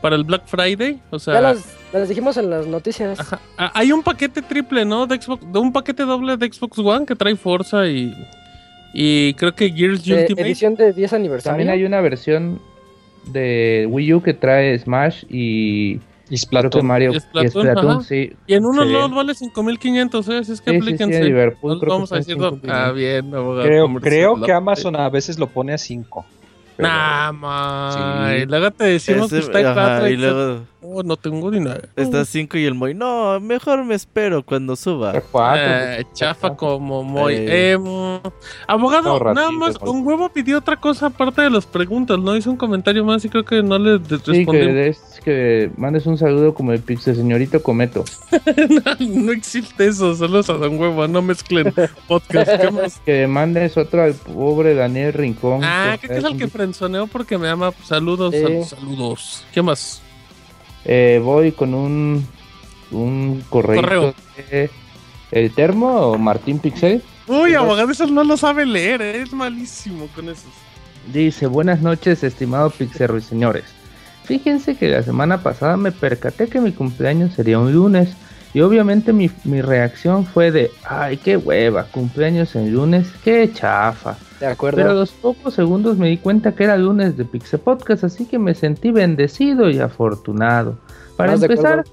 para 0.01 0.15
el 0.15 0.23
Black 0.23 0.43
Friday. 0.45 0.99
O 1.11 1.19
sea, 1.19 1.35
Ya 1.35 1.41
las, 1.41 1.59
las 1.93 2.09
dijimos 2.09 2.37
en 2.37 2.49
las 2.49 2.67
noticias. 2.67 3.19
ajá. 3.19 3.39
Ah, 3.57 3.71
hay 3.75 3.91
un 3.91 4.01
paquete 4.03 4.41
triple, 4.41 4.85
¿no? 4.85 5.07
De 5.07 5.21
Xbox, 5.21 5.51
de 5.51 5.59
un 5.59 5.71
paquete 5.73 6.03
doble 6.03 6.37
de 6.37 6.51
Xbox 6.51 6.79
One 6.79 7.05
que 7.05 7.15
trae 7.15 7.35
Forza 7.35 7.87
y, 7.87 8.13
y 8.93 9.33
creo 9.35 9.53
que 9.53 9.69
Gears 9.71 10.07
Eh, 10.07 10.21
Ultimate. 10.21 10.41
edición 10.47 10.75
de 10.75 10.93
10 10.93 11.13
aniversario. 11.13 11.51
También 11.57 11.69
hay 11.69 11.83
una 11.85 12.01
versión 12.01 12.59
de 13.25 13.87
Wii 13.89 14.13
U 14.15 14.21
que 14.23 14.33
trae 14.33 14.77
Smash 14.79 15.25
y 15.29 15.93
Y 15.93 15.99
creo 15.99 16.01
que 16.29 16.37
Splatoon. 16.37 16.85
Mario 16.87 17.11
Y 17.13 17.17
y 17.17 17.19
Splatoon, 17.19 17.51
Splatoon, 17.67 17.91
ajá. 17.97 18.03
sí. 18.03 18.33
Y 18.47 18.53
en 18.53 18.65
unos 18.65 18.87
Sí. 18.87 18.93
lados 18.93 19.13
vale 19.13 19.33
5500, 19.35 20.27
¿eh? 20.29 20.37
Así 20.37 20.51
es 20.53 20.61
que 20.61 20.71
Sí, 20.71 20.77
sí, 20.77 20.81
sí, 20.81 20.87
aplíquense. 20.93 21.19
de 21.19 21.23
Liverpool, 21.25 21.77
creo 21.79 21.89
que 21.89 21.93
vamos 21.93 22.11
a 22.13 22.17
están 22.19 22.37
decir. 22.37 22.41
do- 22.41 22.51
5.500. 22.61 22.69
Ah, 22.73 22.91
bien, 22.93 23.35
abogado. 23.35 23.67
Creo, 23.67 23.93
creo 23.99 24.41
que 24.41 24.51
Amazon 24.53 24.95
a 24.95 25.09
veces 25.09 25.37
lo 25.37 25.47
pone 25.47 25.73
a 25.73 25.77
5. 25.77 26.25
Nah, 26.77 27.31
man. 27.33 28.39
Sí. 28.39 28.45
Luego 28.47 28.71
te 28.71 28.85
decimos 28.85 29.25
Ese- 29.27 29.35
que 29.35 29.41
está 29.45 29.59
en 29.59 29.65
ajá, 29.67 29.73
cuatro 29.75 30.09
y 30.09 30.13
y 30.13 30.17
luego 30.17 30.61
Oh, 30.83 31.03
no 31.03 31.15
tengo 31.15 31.51
dinero. 31.51 31.81
está 31.95 32.25
5 32.25 32.57
y 32.57 32.65
el 32.65 32.73
Moy. 32.73 32.95
No, 32.95 33.39
mejor 33.39 33.83
me 33.85 33.93
espero 33.93 34.43
cuando 34.43 34.75
suba. 34.75 35.13
Eh, 35.55 36.03
chafa 36.13 36.55
como 36.55 37.03
muy. 37.03 37.33
Eh. 37.35 37.71
Em, 37.73 37.83
abogado, 38.67 39.09
No, 39.13 39.19
ratito, 39.19 39.33
nada 39.35 39.51
más, 39.51 39.75
un 39.81 40.05
huevo 40.05 40.29
pidió 40.29 40.57
otra 40.57 40.77
cosa 40.77 41.07
aparte 41.07 41.43
de 41.43 41.51
las 41.51 41.65
preguntas, 41.67 42.17
¿no? 42.17 42.35
Hizo 42.35 42.49
un 42.49 42.57
comentario 42.57 43.05
más 43.05 43.23
y 43.25 43.29
creo 43.29 43.45
que 43.45 43.61
no 43.61 43.77
le 43.77 43.99
Sí, 43.99 44.05
respondí. 44.25 44.43
que, 44.59 44.87
es 44.87 45.19
que 45.23 45.71
mandes 45.77 46.07
un 46.07 46.17
saludo 46.17 46.53
como 46.55 46.71
el 46.73 46.79
Pixel 46.79 47.15
señorito 47.15 47.61
Cometo. 47.61 48.03
no, 48.99 49.31
existe 49.31 49.85
eso, 49.87 50.15
saludos 50.15 50.49
a 50.49 50.53
Don 50.53 50.79
Huevo, 50.79 51.07
no 51.07 51.21
mezclen 51.21 51.73
podcast. 52.07 52.59
¿Qué 52.59 52.71
más? 52.71 52.99
Que 53.05 53.27
mandes 53.27 53.77
otro 53.77 54.01
al 54.01 54.13
pobre 54.15 54.73
Daniel 54.73 55.13
Rincón. 55.13 55.61
Ah, 55.63 55.97
que 56.01 56.07
es 56.07 56.23
el 56.23 56.37
que 56.37 56.47
frenzoneó 56.47 57.05
porque 57.07 57.37
me 57.37 57.47
ama. 57.49 57.71
Saludos, 57.83 58.33
sal- 58.33 58.63
saludos. 58.65 59.45
¿Qué 59.53 59.61
más? 59.61 60.01
Eh, 60.85 61.21
voy 61.23 61.51
con 61.51 61.73
un, 61.73 62.25
un 62.91 63.43
correo. 63.49 64.13
¿El 65.31 65.51
termo 65.53 65.87
o 65.87 66.17
Martín 66.17 66.59
Pixel? 66.59 67.01
Uy, 67.27 67.53
abogado, 67.55 67.91
eso 67.91 68.07
no 68.07 68.23
lo 68.23 68.35
sabe 68.35 68.65
leer, 68.65 69.01
¿eh? 69.01 69.21
es 69.21 69.31
malísimo 69.31 70.07
con 70.13 70.27
esos. 70.27 70.51
Dice, 71.13 71.47
buenas 71.47 71.81
noches, 71.81 72.23
estimado 72.23 72.69
Pixel 72.69 73.17
y 73.17 73.21
señores. 73.21 73.63
Fíjense 74.25 74.75
que 74.75 74.87
la 74.89 75.03
semana 75.03 75.41
pasada 75.41 75.77
me 75.77 75.91
percaté 75.91 76.47
que 76.47 76.61
mi 76.61 76.71
cumpleaños 76.71 77.33
sería 77.33 77.59
un 77.59 77.73
lunes. 77.73 78.15
Y 78.53 78.61
obviamente 78.61 79.13
mi, 79.13 79.29
mi 79.45 79.61
reacción 79.61 80.25
fue 80.25 80.51
de, 80.51 80.71
ay, 80.83 81.17
qué 81.17 81.37
hueva, 81.37 81.85
cumpleaños 81.85 82.55
en 82.55 82.73
lunes, 82.73 83.07
qué 83.23 83.49
chafa. 83.53 84.17
De 84.39 84.47
acuerdo. 84.47 84.77
Pero 84.77 84.91
a 84.91 84.93
los 84.93 85.11
pocos 85.11 85.53
segundos 85.53 85.97
me 85.97 86.09
di 86.09 86.17
cuenta 86.17 86.53
que 86.53 86.65
era 86.65 86.75
lunes 86.75 87.15
de 87.15 87.23
Pixel 87.25 87.59
Podcast, 87.61 88.03
así 88.03 88.25
que 88.25 88.39
me 88.39 88.53
sentí 88.55 88.91
bendecido 88.91 89.69
y 89.69 89.79
afortunado. 89.79 90.77
Para 91.15 91.33
Más 91.33 91.43
empezar, 91.43 91.83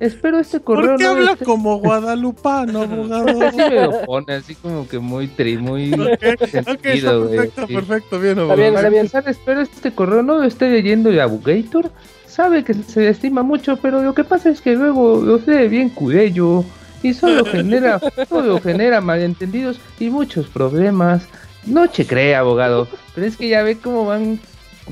espero 0.00 0.38
este 0.40 0.60
correo 0.60 0.88
¿Por 0.90 0.96
qué 0.98 1.04
no 1.04 1.10
habla 1.12 1.32
esté- 1.32 1.44
como 1.46 1.78
guadalupano, 1.78 2.82
abogado? 2.82 3.28
Así 3.46 3.56
me 3.56 3.80
lo 3.86 4.02
pone, 4.04 4.34
así 4.34 4.54
como 4.56 4.86
que 4.88 4.98
muy 4.98 5.28
tri, 5.28 5.56
muy 5.56 5.92
Ok, 5.94 6.00
ok, 6.00 6.22
está 6.42 6.46
sentido, 6.64 7.20
güey, 7.24 7.36
perfecto, 7.36 7.66
sí. 7.68 7.74
perfecto, 7.74 8.18
bien, 8.20 8.30
Está 8.32 8.40
abogado. 8.42 8.60
bien, 8.60 8.74
Para 8.74 8.80
está 8.88 8.90
bien. 8.90 9.00
empezar, 9.06 9.28
espero 9.28 9.60
este 9.62 9.92
correo 9.92 10.22
no 10.22 10.38
lo 10.38 10.44
esté 10.44 10.68
leyendo 10.68 11.10
de 11.10 11.22
Abugator. 11.22 11.90
Sabe 12.32 12.64
que 12.64 12.72
se 12.72 13.00
le 13.00 13.10
estima 13.10 13.42
mucho, 13.42 13.76
pero 13.76 14.02
lo 14.02 14.14
que 14.14 14.24
pasa 14.24 14.48
es 14.48 14.62
que 14.62 14.74
luego 14.74 15.20
lo 15.20 15.36
lee 15.36 15.68
bien 15.68 15.90
cudello 15.90 16.64
y 17.02 17.12
solo 17.12 17.44
genera, 17.52 18.00
solo 18.26 18.58
genera 18.58 19.02
malentendidos 19.02 19.78
y 20.00 20.08
muchos 20.08 20.46
problemas. 20.46 21.28
No 21.66 21.86
che 21.88 22.06
cree, 22.06 22.34
abogado, 22.34 22.88
pero 23.14 23.26
es 23.26 23.36
que 23.36 23.50
ya 23.50 23.62
ve 23.62 23.76
cómo 23.76 24.06
van, 24.06 24.40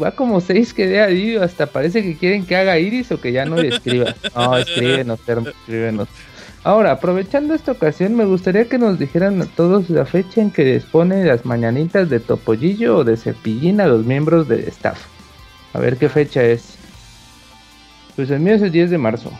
va 0.01 0.11
como 0.11 0.43
seis 0.43 0.75
que 0.75 0.87
de 0.87 1.01
ahí, 1.01 1.37
hasta 1.37 1.65
parece 1.65 2.03
que 2.03 2.15
quieren 2.15 2.45
que 2.45 2.57
haga 2.57 2.79
iris 2.79 3.11
o 3.11 3.19
que 3.19 3.33
ya 3.33 3.47
no 3.47 3.57
le 3.57 3.69
escriba. 3.69 4.15
No, 4.37 4.59
escríbenos, 4.59 5.19
escríbenos. 5.21 6.09
Ahora, 6.63 6.91
aprovechando 6.91 7.55
esta 7.55 7.73
ocasión, 7.73 8.17
me 8.17 8.27
gustaría 8.27 8.67
que 8.67 8.77
nos 8.77 8.99
dijeran 8.99 9.41
a 9.41 9.47
todos 9.47 9.89
la 9.89 10.05
fecha 10.05 10.43
en 10.43 10.51
que 10.51 10.65
les 10.65 10.85
ponen 10.85 11.27
las 11.27 11.47
mañanitas 11.47 12.11
de 12.11 12.21
Topollillo 12.21 12.99
o 12.99 13.05
de 13.05 13.17
Cepillín 13.17 13.81
a 13.81 13.87
los 13.87 14.05
miembros 14.05 14.47
del 14.47 14.69
staff. 14.69 15.07
A 15.73 15.79
ver 15.79 15.97
qué 15.97 16.11
fecha 16.11 16.43
es. 16.43 16.80
Pues 18.17 18.31
el 18.31 18.41
mío 18.41 18.55
es 18.55 18.63
el 18.63 18.73
10 18.73 18.91
de 18.91 18.99
marzo. 18.99 19.31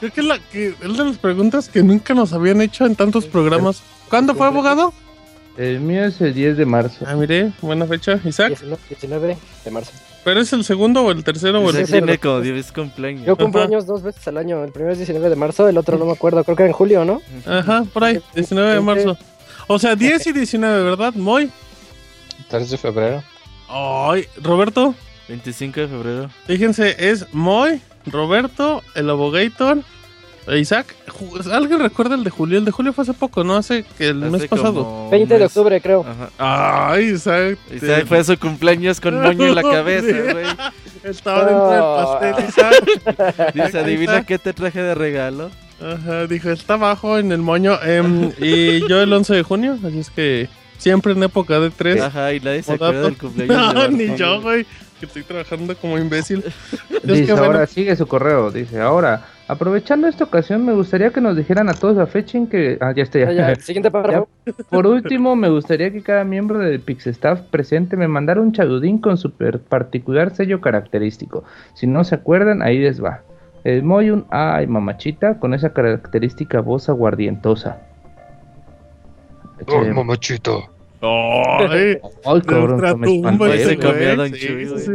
Creo 0.00 0.12
que, 0.12 0.22
la, 0.22 0.38
que 0.38 0.68
es 0.68 0.78
de 0.80 1.04
las 1.04 1.18
preguntas 1.18 1.68
que 1.68 1.82
nunca 1.82 2.14
nos 2.14 2.32
habían 2.32 2.62
hecho 2.62 2.86
en 2.86 2.96
tantos 2.96 3.26
programas. 3.26 3.82
¿Cuándo 4.08 4.34
fue, 4.34 4.46
abogado? 4.46 4.94
El 5.56 5.80
mío 5.80 6.04
es 6.04 6.20
el 6.20 6.32
10 6.32 6.56
de 6.56 6.64
marzo. 6.64 7.04
Ah, 7.06 7.14
mire, 7.14 7.52
buena 7.60 7.86
fecha, 7.86 8.18
Isaac. 8.24 8.58
19, 8.60 8.78
19 8.88 9.36
de 9.64 9.70
marzo. 9.70 9.92
¿Pero 10.24 10.40
es 10.40 10.52
el 10.52 10.64
segundo 10.64 11.02
o 11.02 11.10
el 11.10 11.24
tercero 11.24 11.60
o 11.60 11.70
el 11.70 11.86
tiene 11.86 12.12
sí. 12.12 12.18
como 12.18 12.40
10 12.40 12.72
cumpleaños. 12.72 13.26
Yo 13.26 13.36
cumplo 13.36 13.60
Ajá. 13.60 13.68
años 13.68 13.86
dos 13.86 14.02
veces 14.02 14.26
al 14.28 14.36
año. 14.36 14.62
El 14.64 14.72
primero 14.72 14.92
es 14.92 14.98
19 14.98 15.28
de 15.28 15.36
marzo, 15.36 15.68
el 15.68 15.78
otro 15.78 15.98
no 15.98 16.06
me 16.06 16.12
acuerdo. 16.12 16.44
Creo 16.44 16.56
que 16.56 16.62
era 16.62 16.70
en 16.70 16.74
julio, 16.74 17.04
¿no? 17.04 17.20
Ajá, 17.46 17.84
por 17.92 18.04
ahí, 18.04 18.20
19 18.34 18.74
de 18.74 18.80
marzo. 18.80 19.18
O 19.66 19.78
sea, 19.78 19.96
10 19.96 20.26
y 20.26 20.32
19, 20.32 20.82
¿verdad? 20.82 21.14
Muy. 21.14 21.50
3 22.48 22.70
de 22.70 22.76
febrero. 22.76 23.22
Ay, 23.68 24.26
Roberto, 24.42 24.94
25 25.28 25.80
de 25.80 25.88
febrero. 25.88 26.30
fíjense, 26.46 26.96
es 26.98 27.26
Moy, 27.32 27.80
Roberto, 28.06 28.82
el 28.94 29.10
Abogator, 29.10 29.78
e 30.48 30.58
Isaac. 30.58 30.94
¿Alguien 31.52 31.78
recuerda 31.80 32.14
el 32.14 32.24
de 32.24 32.30
Julio? 32.30 32.58
El 32.58 32.64
de 32.64 32.70
Julio 32.70 32.92
fue 32.92 33.02
hace 33.02 33.12
poco, 33.12 33.44
¿no? 33.44 33.56
Hace 33.56 33.84
que 33.98 34.08
el 34.08 34.22
Hace 34.22 34.30
mes 34.32 34.46
pasado. 34.48 34.72
como 34.84 35.04
un 35.04 35.10
20 35.10 35.38
de 35.38 35.44
octubre, 35.44 35.80
creo. 35.80 36.04
Ajá. 36.08 36.90
Ay, 36.92 37.10
Isaac. 37.10 37.58
Isaac 37.74 38.06
fue 38.06 38.18
a 38.18 38.24
su 38.24 38.38
cumpleaños 38.38 39.00
con 39.00 39.14
moño 39.22 39.46
en 39.46 39.54
la 39.54 39.62
cabeza, 39.62 40.32
güey. 40.32 40.46
Estaba 41.04 41.44
dentro 41.44 41.70
del 41.70 42.34
pastel, 42.40 42.44
Isaac. 42.48 43.54
Dice, 43.54 43.78
adivina 43.78 44.24
qué 44.24 44.38
te 44.38 44.52
traje 44.52 44.82
de 44.82 44.94
regalo. 44.94 45.50
Ajá, 45.80 46.26
dijo, 46.26 46.50
está 46.50 46.74
abajo 46.74 47.18
en 47.18 47.32
el 47.32 47.38
moño. 47.40 47.78
em, 47.82 48.32
y 48.38 48.86
yo 48.88 49.00
el 49.00 49.12
11 49.12 49.34
de 49.34 49.42
junio, 49.42 49.78
así 49.86 49.98
es 50.00 50.10
que 50.10 50.48
siempre 50.78 51.12
en 51.12 51.22
época 51.22 51.58
de 51.60 51.70
tres. 51.70 52.00
Ajá, 52.02 52.34
y 52.34 52.40
nadie 52.40 52.62
se 52.62 52.72
acuerda 52.74 53.02
del 53.02 53.16
cumpleaños 53.16 53.74
No, 53.74 53.82
de 53.82 53.88
ni 53.90 54.16
yo, 54.16 54.40
güey. 54.42 54.66
Que 55.00 55.06
estoy 55.06 55.22
trabajando 55.24 55.74
como 55.76 55.98
imbécil. 55.98 56.44
Es 56.90 57.00
que, 57.00 57.12
Dice, 57.12 57.32
bueno, 57.32 57.46
ahora 57.46 57.66
sigue 57.66 57.96
su 57.96 58.06
correo. 58.06 58.50
Dice, 58.50 58.78
ahora, 58.80 59.24
aprovechando 59.48 60.06
esta 60.06 60.24
ocasión, 60.24 60.64
me 60.66 60.74
gustaría 60.74 61.10
que 61.10 61.22
nos 61.22 61.34
dijeran 61.34 61.70
a 61.70 61.74
todos 61.74 61.96
la 61.96 62.06
fecha 62.06 62.36
en 62.36 62.46
que. 62.46 62.76
Ah, 62.80 62.92
ya 62.94 63.02
estoy. 63.02 63.22
Ah, 63.22 63.32
ya, 63.32 63.54
siguiente 63.60 63.90
párrafo. 63.90 64.28
Por 64.68 64.86
último, 64.86 65.34
me 65.34 65.48
gustaría 65.48 65.90
que 65.90 66.02
cada 66.02 66.24
miembro 66.24 66.58
del 66.58 66.80
Pixestaff 66.80 67.40
presente 67.40 67.96
me 67.96 68.06
mandara 68.06 68.42
un 68.42 68.52
chaludín 68.52 68.98
con 68.98 69.16
su 69.16 69.32
particular 69.32 70.36
sello 70.36 70.60
característico. 70.60 71.44
Si 71.74 71.86
no 71.86 72.04
se 72.04 72.14
acuerdan, 72.14 72.62
ahí 72.62 72.78
les 72.78 73.02
va. 73.02 73.22
El 73.64 73.82
Moyun 73.82 74.26
Ay 74.30 74.66
Mamachita 74.66 75.38
con 75.38 75.54
esa 75.54 75.72
característica 75.72 76.60
voz 76.60 76.88
aguardientosa. 76.88 77.80
Oh, 79.66 79.82
Che, 79.82 79.92
mamachito. 79.92 80.79
Ay, 81.02 81.98
Ay, 82.24 82.40
de 82.40 82.46
cabrón, 82.46 82.80
se 82.80 82.94
me 82.96 83.06
se 83.06 83.12
güey, 83.36 84.16
Don 84.16 84.34
sí, 84.34 84.46
Chuy, 84.46 84.66
güey. 84.68 84.80
sí. 84.80 84.92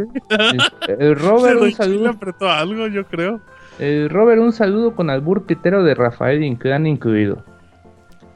El 0.99 1.15
Robert, 1.15 1.55
un 1.55 1.59
Chuy 1.61 1.69
le 1.71 1.75
saludo. 1.75 2.09
apretó 2.09 2.49
algo, 2.49 2.87
yo 2.87 3.05
creo. 3.05 3.41
El 3.79 4.09
Robert, 4.09 4.41
un 4.41 4.53
saludo 4.53 4.95
con 4.95 5.09
albur 5.09 5.45
pitero 5.45 5.83
de 5.83 5.95
Rafael 5.95 6.43
Inclán 6.43 6.87
incluido. 6.87 7.43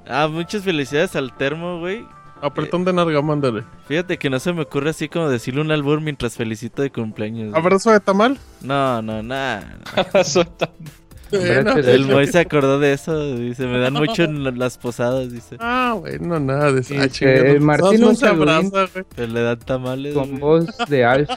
Ah, 0.08 0.28
muchas 0.28 0.64
felicidades 0.64 1.16
al 1.16 1.36
termo, 1.38 1.80
güey. 1.80 2.04
Apretón 2.42 2.86
de 2.86 2.94
narga, 2.94 3.22
mándale. 3.22 3.64
Fíjate 3.88 4.18
que 4.18 4.30
no 4.30 4.40
se 4.40 4.54
me 4.54 4.62
ocurre 4.62 4.90
así 4.92 5.10
como 5.10 5.30
decirle 5.30 5.62
un 5.62 5.72
albur 5.72 6.00
mientras 6.02 6.36
felicito 6.36 6.82
de 6.82 6.90
cumpleaños. 6.90 7.50
güey. 7.52 7.62
¿Abrazo 7.62 7.92
de 7.92 8.00
tamal? 8.00 8.38
No, 8.62 9.02
no, 9.02 9.22
nada. 9.22 9.78
Suelta. 10.24 10.70
Bueno. 10.80 10.90
Brache 10.90 11.09
El 11.32 12.06
Moy 12.08 12.28
se 12.28 12.40
acordó 12.40 12.80
de 12.80 12.94
eso. 12.94 13.36
Dice, 13.36 13.66
me 13.68 13.80
dan 13.80 13.94
mucho 13.94 14.24
en 14.24 14.44
la- 14.44 14.52
las 14.56 14.78
posadas. 14.78 15.32
Dice, 15.32 15.58
Ah, 15.60 15.96
bueno, 16.00 16.40
nada 16.40 16.72
de 16.72 16.82
eso. 16.82 16.94
Ah. 16.98 17.60
Martín, 17.60 18.04
un 18.04 18.26
abraza, 18.26 18.88
güey. 18.94 19.06
pero 19.16 19.34
le 19.34 19.42
dan 19.42 19.60
tamales. 19.60 20.14
Con 20.14 20.30
güey. 20.30 20.40
voz 20.40 20.68
de 20.90 21.06
Alf. 21.06 21.30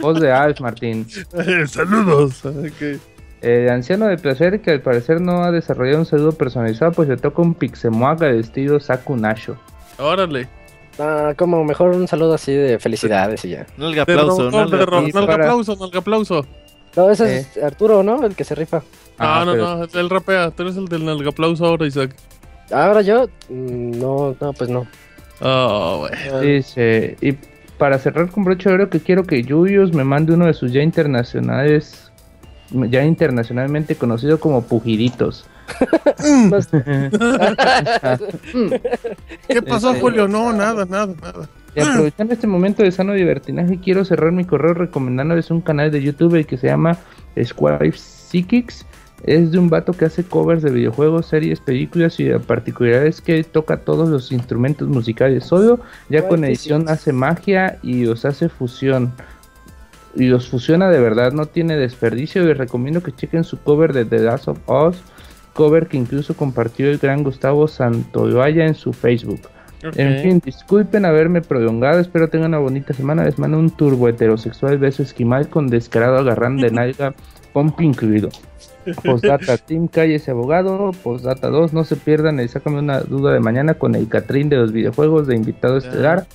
voz 0.00 0.20
de 0.20 0.32
Alf, 0.32 0.60
Martín. 0.60 1.06
Eh, 1.34 1.66
Saludos. 1.66 2.44
ok. 2.44 2.98
El 3.42 3.68
anciano 3.68 4.06
de 4.06 4.16
placer 4.16 4.60
que 4.60 4.70
al 4.72 4.80
parecer 4.80 5.20
no 5.20 5.44
ha 5.44 5.52
desarrollado 5.52 5.98
un 6.00 6.06
saludo 6.06 6.32
personalizado, 6.32 6.92
pues 6.92 7.08
le 7.08 7.16
toca 7.16 7.42
un 7.42 7.54
pixemoaga 7.54 8.28
de 8.28 8.40
estilo 8.40 8.80
Saku 8.80 9.16
Nasho. 9.16 9.56
Órale. 9.98 10.48
Ah, 10.98 11.34
como 11.36 11.62
mejor 11.62 11.90
un 11.90 12.08
saludo 12.08 12.34
así 12.34 12.52
de 12.54 12.78
felicidades 12.78 13.44
y 13.44 13.50
ya. 13.50 13.66
De 13.76 14.00
aplauso, 14.00 14.50
nalga 14.50 14.82
aplauso, 14.82 15.76
nalga 15.76 15.98
aplauso. 15.98 16.46
No, 16.96 17.10
ese 17.10 17.36
es 17.40 17.62
Arturo, 17.62 18.02
¿no? 18.02 18.24
El 18.24 18.34
que 18.34 18.42
se 18.44 18.54
rifa. 18.54 18.82
Ah, 19.18 19.42
no, 19.46 19.52
pero- 19.52 19.64
no, 19.64 19.86
no, 19.86 20.00
él 20.00 20.10
rapea. 20.10 20.50
Tú 20.50 20.62
eres 20.62 20.76
el 20.76 20.86
del 20.86 21.04
nalga 21.04 21.30
aplauso 21.30 21.64
ahora, 21.66 21.86
Isaac. 21.86 22.14
Ahora 22.70 23.00
yo, 23.02 23.26
mm, 23.48 23.98
no, 23.98 24.36
no, 24.40 24.52
pues 24.52 24.68
no. 24.70 24.86
Oh, 25.40 26.06
güey. 26.32 26.56
Dice, 26.56 27.16
y 27.20 27.32
para 27.78 27.98
cerrar 27.98 28.30
con 28.30 28.44
broche 28.44 28.68
de 28.68 28.74
oro 28.74 28.90
que 28.90 29.00
quiero 29.00 29.24
que 29.24 29.44
Julius 29.44 29.92
me 29.92 30.02
mande 30.04 30.32
uno 30.32 30.46
de 30.46 30.54
sus 30.54 30.72
ya 30.72 30.82
internacionales, 30.82 32.10
ya 32.70 33.04
internacionalmente 33.04 33.96
conocido 33.96 34.40
como 34.40 34.62
pujiditos. 34.62 35.46
¿Qué 39.48 39.62
pasó, 39.62 39.90
Este- 39.90 40.00
Julio? 40.00 40.28
No, 40.28 40.52
nada, 40.52 40.84
nada, 40.84 41.14
nada. 41.20 41.48
Y 41.74 41.80
aprovechando 41.80 42.32
este 42.32 42.46
momento 42.46 42.82
de 42.82 42.90
sano 42.90 43.12
divertinaje, 43.12 43.78
quiero 43.78 44.04
cerrar 44.04 44.32
mi 44.32 44.44
correo 44.44 44.72
recomendándoles 44.74 45.50
un 45.50 45.60
canal 45.60 45.90
de 45.90 46.02
YouTube 46.02 46.34
el 46.36 46.46
que 46.46 46.56
se 46.56 46.68
llama 46.68 46.96
Square 47.42 47.92
Psychics. 47.92 48.86
Es 49.26 49.50
de 49.50 49.58
un 49.58 49.68
vato 49.68 49.92
que 49.92 50.04
hace 50.04 50.22
covers 50.22 50.62
de 50.62 50.70
videojuegos, 50.70 51.26
series, 51.26 51.58
películas 51.58 52.20
y 52.20 52.24
la 52.24 52.38
particularidad 52.38 53.06
es 53.06 53.20
que 53.20 53.42
toca 53.42 53.78
todos 53.78 54.08
los 54.08 54.30
instrumentos 54.30 54.86
musicales 54.88 55.44
solo, 55.44 55.80
ya 56.08 56.28
con 56.28 56.44
edición 56.44 56.88
hace 56.88 57.12
magia 57.12 57.78
y 57.82 58.04
los 58.04 58.24
hace 58.24 58.48
fusión. 58.48 59.12
Y 60.14 60.28
los 60.28 60.48
fusiona 60.48 60.88
de 60.88 61.00
verdad, 61.00 61.32
no 61.32 61.46
tiene 61.46 61.76
desperdicio. 61.76 62.44
Les 62.44 62.56
recomiendo 62.56 63.02
que 63.02 63.12
chequen 63.12 63.44
su 63.44 63.58
cover 63.58 63.92
de 63.92 64.04
The 64.04 64.20
Last 64.20 64.48
of 64.48 64.58
Us, 64.70 64.96
cover 65.52 65.88
que 65.88 65.96
incluso 65.96 66.34
compartió 66.34 66.88
el 66.88 66.98
gran 66.98 67.24
Gustavo 67.24 67.66
Santoloaya 67.66 68.64
en 68.64 68.74
su 68.74 68.92
Facebook. 68.92 69.40
En 69.82 70.22
fin, 70.22 70.42
disculpen 70.44 71.04
haberme 71.04 71.42
prolongado, 71.42 72.00
espero 72.00 72.28
tengan 72.28 72.50
una 72.50 72.58
bonita 72.58 72.94
semana. 72.94 73.24
Les 73.24 73.38
mando 73.38 73.58
un 73.58 73.70
turbo 73.70 74.08
heterosexual 74.08 74.78
beso 74.78 75.02
esquimal 75.02 75.48
con 75.48 75.68
descarado 75.68 76.18
agarrán 76.18 76.56
de 76.56 76.70
nalga, 76.70 77.14
pomp 77.52 77.80
incluido. 77.80 78.30
Postdata, 79.04 79.58
Team 79.58 79.88
Calles 79.88 80.28
Abogado. 80.28 80.92
Postdata 81.02 81.48
2, 81.48 81.72
no 81.72 81.84
se 81.84 81.96
pierdan 81.96 82.40
el 82.40 82.48
Sácame 82.48 82.78
una 82.78 83.00
duda 83.00 83.32
de 83.32 83.40
mañana 83.40 83.74
con 83.74 83.94
el 83.94 84.08
Catrín 84.08 84.48
de 84.48 84.56
los 84.56 84.72
videojuegos 84.72 85.26
de 85.26 85.36
invitado 85.36 85.76
estelar. 85.76 86.26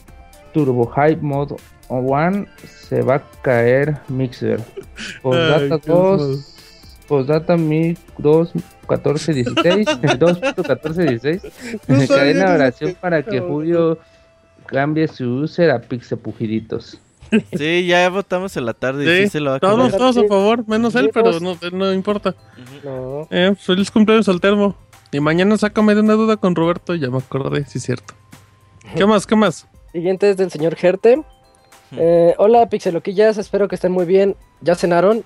Turbo 0.54 0.86
Hype 0.88 1.22
Mod 1.22 1.54
1, 1.88 2.46
se 2.66 3.02
va 3.02 3.16
a 3.16 3.24
caer 3.42 4.00
Mixer. 4.10 4.62
Postdata 5.22 5.76
Ay, 5.76 5.82
qué 5.82 5.92
2, 5.92 6.58
Postdata 7.08 7.58
2, 7.58 8.54
14, 8.88 9.34
16, 9.34 9.88
2.14, 9.88 11.10
16. 11.10 11.42
No 11.88 12.08
Cadena 12.08 12.54
oración 12.54 12.96
para 13.00 13.24
que 13.24 13.40
Julio 13.40 14.00
cambie 14.66 15.08
su 15.08 15.26
user 15.26 15.72
a 15.72 15.80
Pixepujiditos. 15.80 17.00
Sí, 17.58 17.86
ya 17.86 18.10
votamos 18.10 18.56
en 18.58 18.66
la 18.66 18.74
tarde 18.74 19.04
y 19.04 19.08
Sí, 19.08 19.24
sí 19.24 19.30
se 19.30 19.40
lo 19.40 19.52
va 19.52 19.56
a 19.58 19.60
Todos, 19.60 19.92
todos 19.92 20.18
a 20.18 20.24
favor, 20.28 20.68
menos 20.68 20.96
él, 20.96 21.12
pero 21.14 21.40
no, 21.40 21.58
no 21.72 21.94
importa. 21.94 22.36
No. 22.84 23.28
Eh, 23.32 23.54
feliz 23.58 23.90
cumpleaños 23.90 24.28
al 24.30 24.42
termo. 24.42 24.76
Y 25.12 25.20
mañana 25.20 25.58
sácame 25.58 25.94
de 25.96 26.02
una 26.02 26.14
duda 26.14 26.38
con 26.38 26.56
Roberto, 26.56 26.96
ya 26.96 27.10
me 27.10 27.18
acordé, 27.18 27.66
sí 27.66 27.78
es 27.80 27.84
cierto. 27.84 28.14
¿Qué 28.96 29.06
más? 29.06 29.26
¿Qué 29.28 29.36
más? 29.36 29.68
Siguiente 29.92 30.30
es 30.30 30.38
del 30.38 30.52
señor 30.52 30.76
Gerte. 30.76 31.22
Eh, 31.98 32.34
hola, 32.38 32.70
Pixeloquillas, 32.70 33.38
espero 33.38 33.68
que 33.68 33.76
estén 33.76 33.92
muy 33.92 34.06
bien. 34.06 34.36
¿Ya 34.62 34.76
cenaron? 34.76 35.24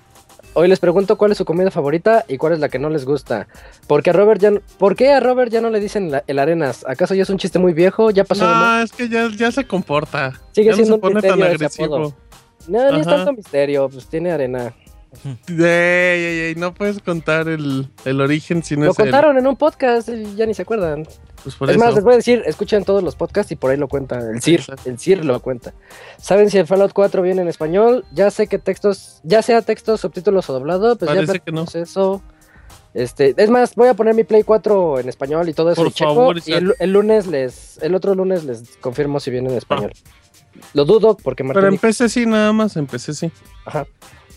Hoy 0.58 0.68
les 0.68 0.80
pregunto 0.80 1.18
cuál 1.18 1.32
es 1.32 1.38
su 1.38 1.44
comida 1.44 1.70
favorita 1.70 2.24
y 2.28 2.38
cuál 2.38 2.54
es 2.54 2.60
la 2.60 2.70
que 2.70 2.78
no 2.78 2.88
les 2.88 3.04
gusta. 3.04 3.46
Porque 3.86 4.08
a 4.08 4.12
Robert 4.14 4.40
ya, 4.40 4.52
¿Por 4.78 4.96
qué 4.96 5.12
a 5.12 5.20
Robert 5.20 5.52
ya 5.52 5.60
no 5.60 5.68
le 5.68 5.80
dicen 5.80 6.10
la- 6.10 6.24
el 6.26 6.38
arenas? 6.38 6.82
¿Acaso 6.88 7.14
ya 7.14 7.24
es 7.24 7.30
un 7.30 7.36
chiste 7.36 7.58
muy 7.58 7.74
viejo? 7.74 8.10
¿Ya 8.10 8.24
pasó 8.24 8.46
de? 8.48 8.54
No, 8.54 8.80
es 8.80 8.90
que 8.90 9.06
ya, 9.10 9.28
ya 9.36 9.52
se 9.52 9.66
comporta. 9.66 10.32
Sigue 10.52 10.70
ya 10.70 10.76
siendo 10.76 10.96
no 10.96 11.08
un 11.08 11.20
se 11.20 11.28
pone 11.28 11.28
tan 11.28 11.42
agresivo. 11.42 12.14
No, 12.68 12.90
ni 12.92 13.00
es 13.00 13.06
Ajá. 13.06 13.16
tanto 13.16 13.32
misterio, 13.34 13.88
pues 13.90 14.06
tiene 14.06 14.32
arena. 14.32 14.72
Ey, 15.46 15.56
ey, 15.58 16.38
ey, 16.40 16.54
no 16.56 16.72
puedes 16.74 17.00
contar 17.00 17.48
el, 17.48 17.88
el 18.06 18.20
origen 18.20 18.62
si 18.62 18.76
no 18.76 18.86
lo 18.86 18.90
es 18.92 18.98
él. 18.98 19.04
contaron 19.04 19.36
en 19.38 19.46
un 19.46 19.56
podcast 19.56 20.08
y 20.08 20.34
ya 20.36 20.46
ni 20.46 20.54
se 20.54 20.62
acuerdan. 20.62 21.06
Pues 21.42 21.54
por 21.56 21.70
es 21.70 21.76
eso. 21.76 21.84
más, 21.84 21.94
les 21.94 22.02
voy 22.04 22.14
a 22.14 22.16
decir, 22.16 22.42
escuchen 22.46 22.84
todos 22.84 23.02
los 23.02 23.14
podcasts 23.14 23.52
y 23.52 23.56
por 23.56 23.70
ahí 23.70 23.76
lo 23.76 23.88
cuenta. 23.88 24.18
El 24.18 24.42
CIR, 24.42 24.60
Exacto. 24.60 24.90
el 24.90 24.98
CIR 24.98 25.24
lo 25.24 25.40
cuenta. 25.40 25.74
¿Saben 26.18 26.50
si 26.50 26.58
el 26.58 26.66
Fallout 26.66 26.92
4 26.92 27.22
viene 27.22 27.42
en 27.42 27.48
español? 27.48 28.04
Ya 28.12 28.30
sé 28.30 28.46
que 28.48 28.58
textos, 28.58 29.20
ya 29.22 29.42
sea 29.42 29.62
textos, 29.62 30.00
subtítulos 30.00 30.48
o 30.50 30.52
doblado, 30.52 30.96
pues 30.96 31.08
Parece 31.08 31.32
ya 31.34 31.38
que 31.38 31.52
no. 31.52 31.64
eso. 31.72 32.22
Este, 32.94 33.34
es 33.36 33.50
más, 33.50 33.74
voy 33.74 33.88
a 33.88 33.94
poner 33.94 34.14
mi 34.14 34.24
Play 34.24 34.42
4 34.42 35.00
en 35.00 35.08
español 35.10 35.48
y 35.48 35.52
todo 35.52 35.70
eso 35.70 35.82
Por 35.82 35.90
y 35.90 35.94
checo, 35.94 36.14
favor, 36.14 36.38
y 36.46 36.52
el, 36.52 36.74
el 36.78 36.92
lunes 36.92 37.26
les, 37.26 37.76
el 37.82 37.94
otro 37.94 38.14
lunes 38.14 38.44
les 38.44 38.76
confirmo 38.78 39.20
si 39.20 39.30
viene 39.30 39.50
en 39.50 39.56
español. 39.58 39.92
Lo 40.72 40.86
dudo 40.86 41.14
porque 41.16 41.44
Martín 41.44 41.60
Pero 41.60 41.70
dijo- 41.70 41.86
empecé 41.86 42.08
sí, 42.08 42.24
nada 42.24 42.52
más, 42.54 42.76
empecé 42.76 43.12
sí. 43.12 43.30
Ajá. 43.66 43.86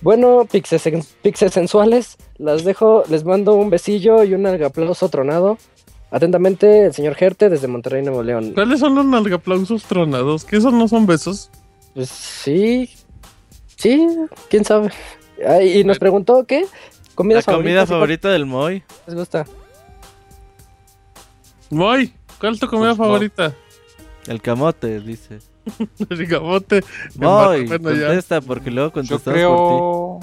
Bueno, 0.01 0.45
pixes, 0.49 0.83
pixes 1.21 1.53
sensuales, 1.53 2.17
las 2.37 2.63
dejo, 2.65 3.03
les 3.09 3.23
mando 3.23 3.53
un 3.53 3.69
besillo 3.69 4.23
y 4.25 4.33
un 4.33 4.45
aplauso 4.45 5.07
tronado. 5.09 5.57
Atentamente, 6.11 6.85
el 6.87 6.93
señor 6.93 7.13
Gerte 7.15 7.49
desde 7.49 7.67
Monterrey, 7.67 8.01
Nuevo 8.01 8.23
León. 8.23 8.53
¿Cuáles 8.53 8.79
son 8.79 8.95
los 8.95 9.05
nalgaplausos 9.05 9.83
tronados? 9.83 10.43
¿Qué 10.43 10.57
esos 10.57 10.73
no 10.73 10.87
son 10.87 11.05
besos? 11.05 11.51
Pues 11.93 12.09
sí, 12.09 12.89
sí, 13.75 14.07
quién 14.49 14.65
sabe. 14.65 14.91
Ah, 15.47 15.61
y 15.61 15.83
nos 15.83 15.99
preguntó 15.99 16.45
qué 16.45 16.65
comida 17.15 17.41
La 17.45 17.53
comida 17.55 17.85
favorita. 17.85 18.29
del 18.29 18.45
Moy. 18.45 18.83
¿Les 19.07 19.15
gusta? 19.15 19.45
Moy, 21.69 22.13
¿cuál 22.39 22.53
es 22.55 22.59
tu 22.59 22.67
comida 22.67 22.89
Pues, 22.89 22.97
no. 22.99 23.05
favorita? 23.05 23.53
El 24.27 24.41
camote, 24.41 24.99
dice. 25.01 25.39
El 26.09 26.25
gamote. 26.25 26.83
Moy, 27.15 27.67
Bueno, 27.67 27.91
ya. 27.93 28.07
contesta 28.07 28.41
porque 28.41 28.71
luego 28.71 28.89
Yo 28.89 28.93
contestamos 28.93 29.23
por 29.23 29.33
creo. 29.33 30.19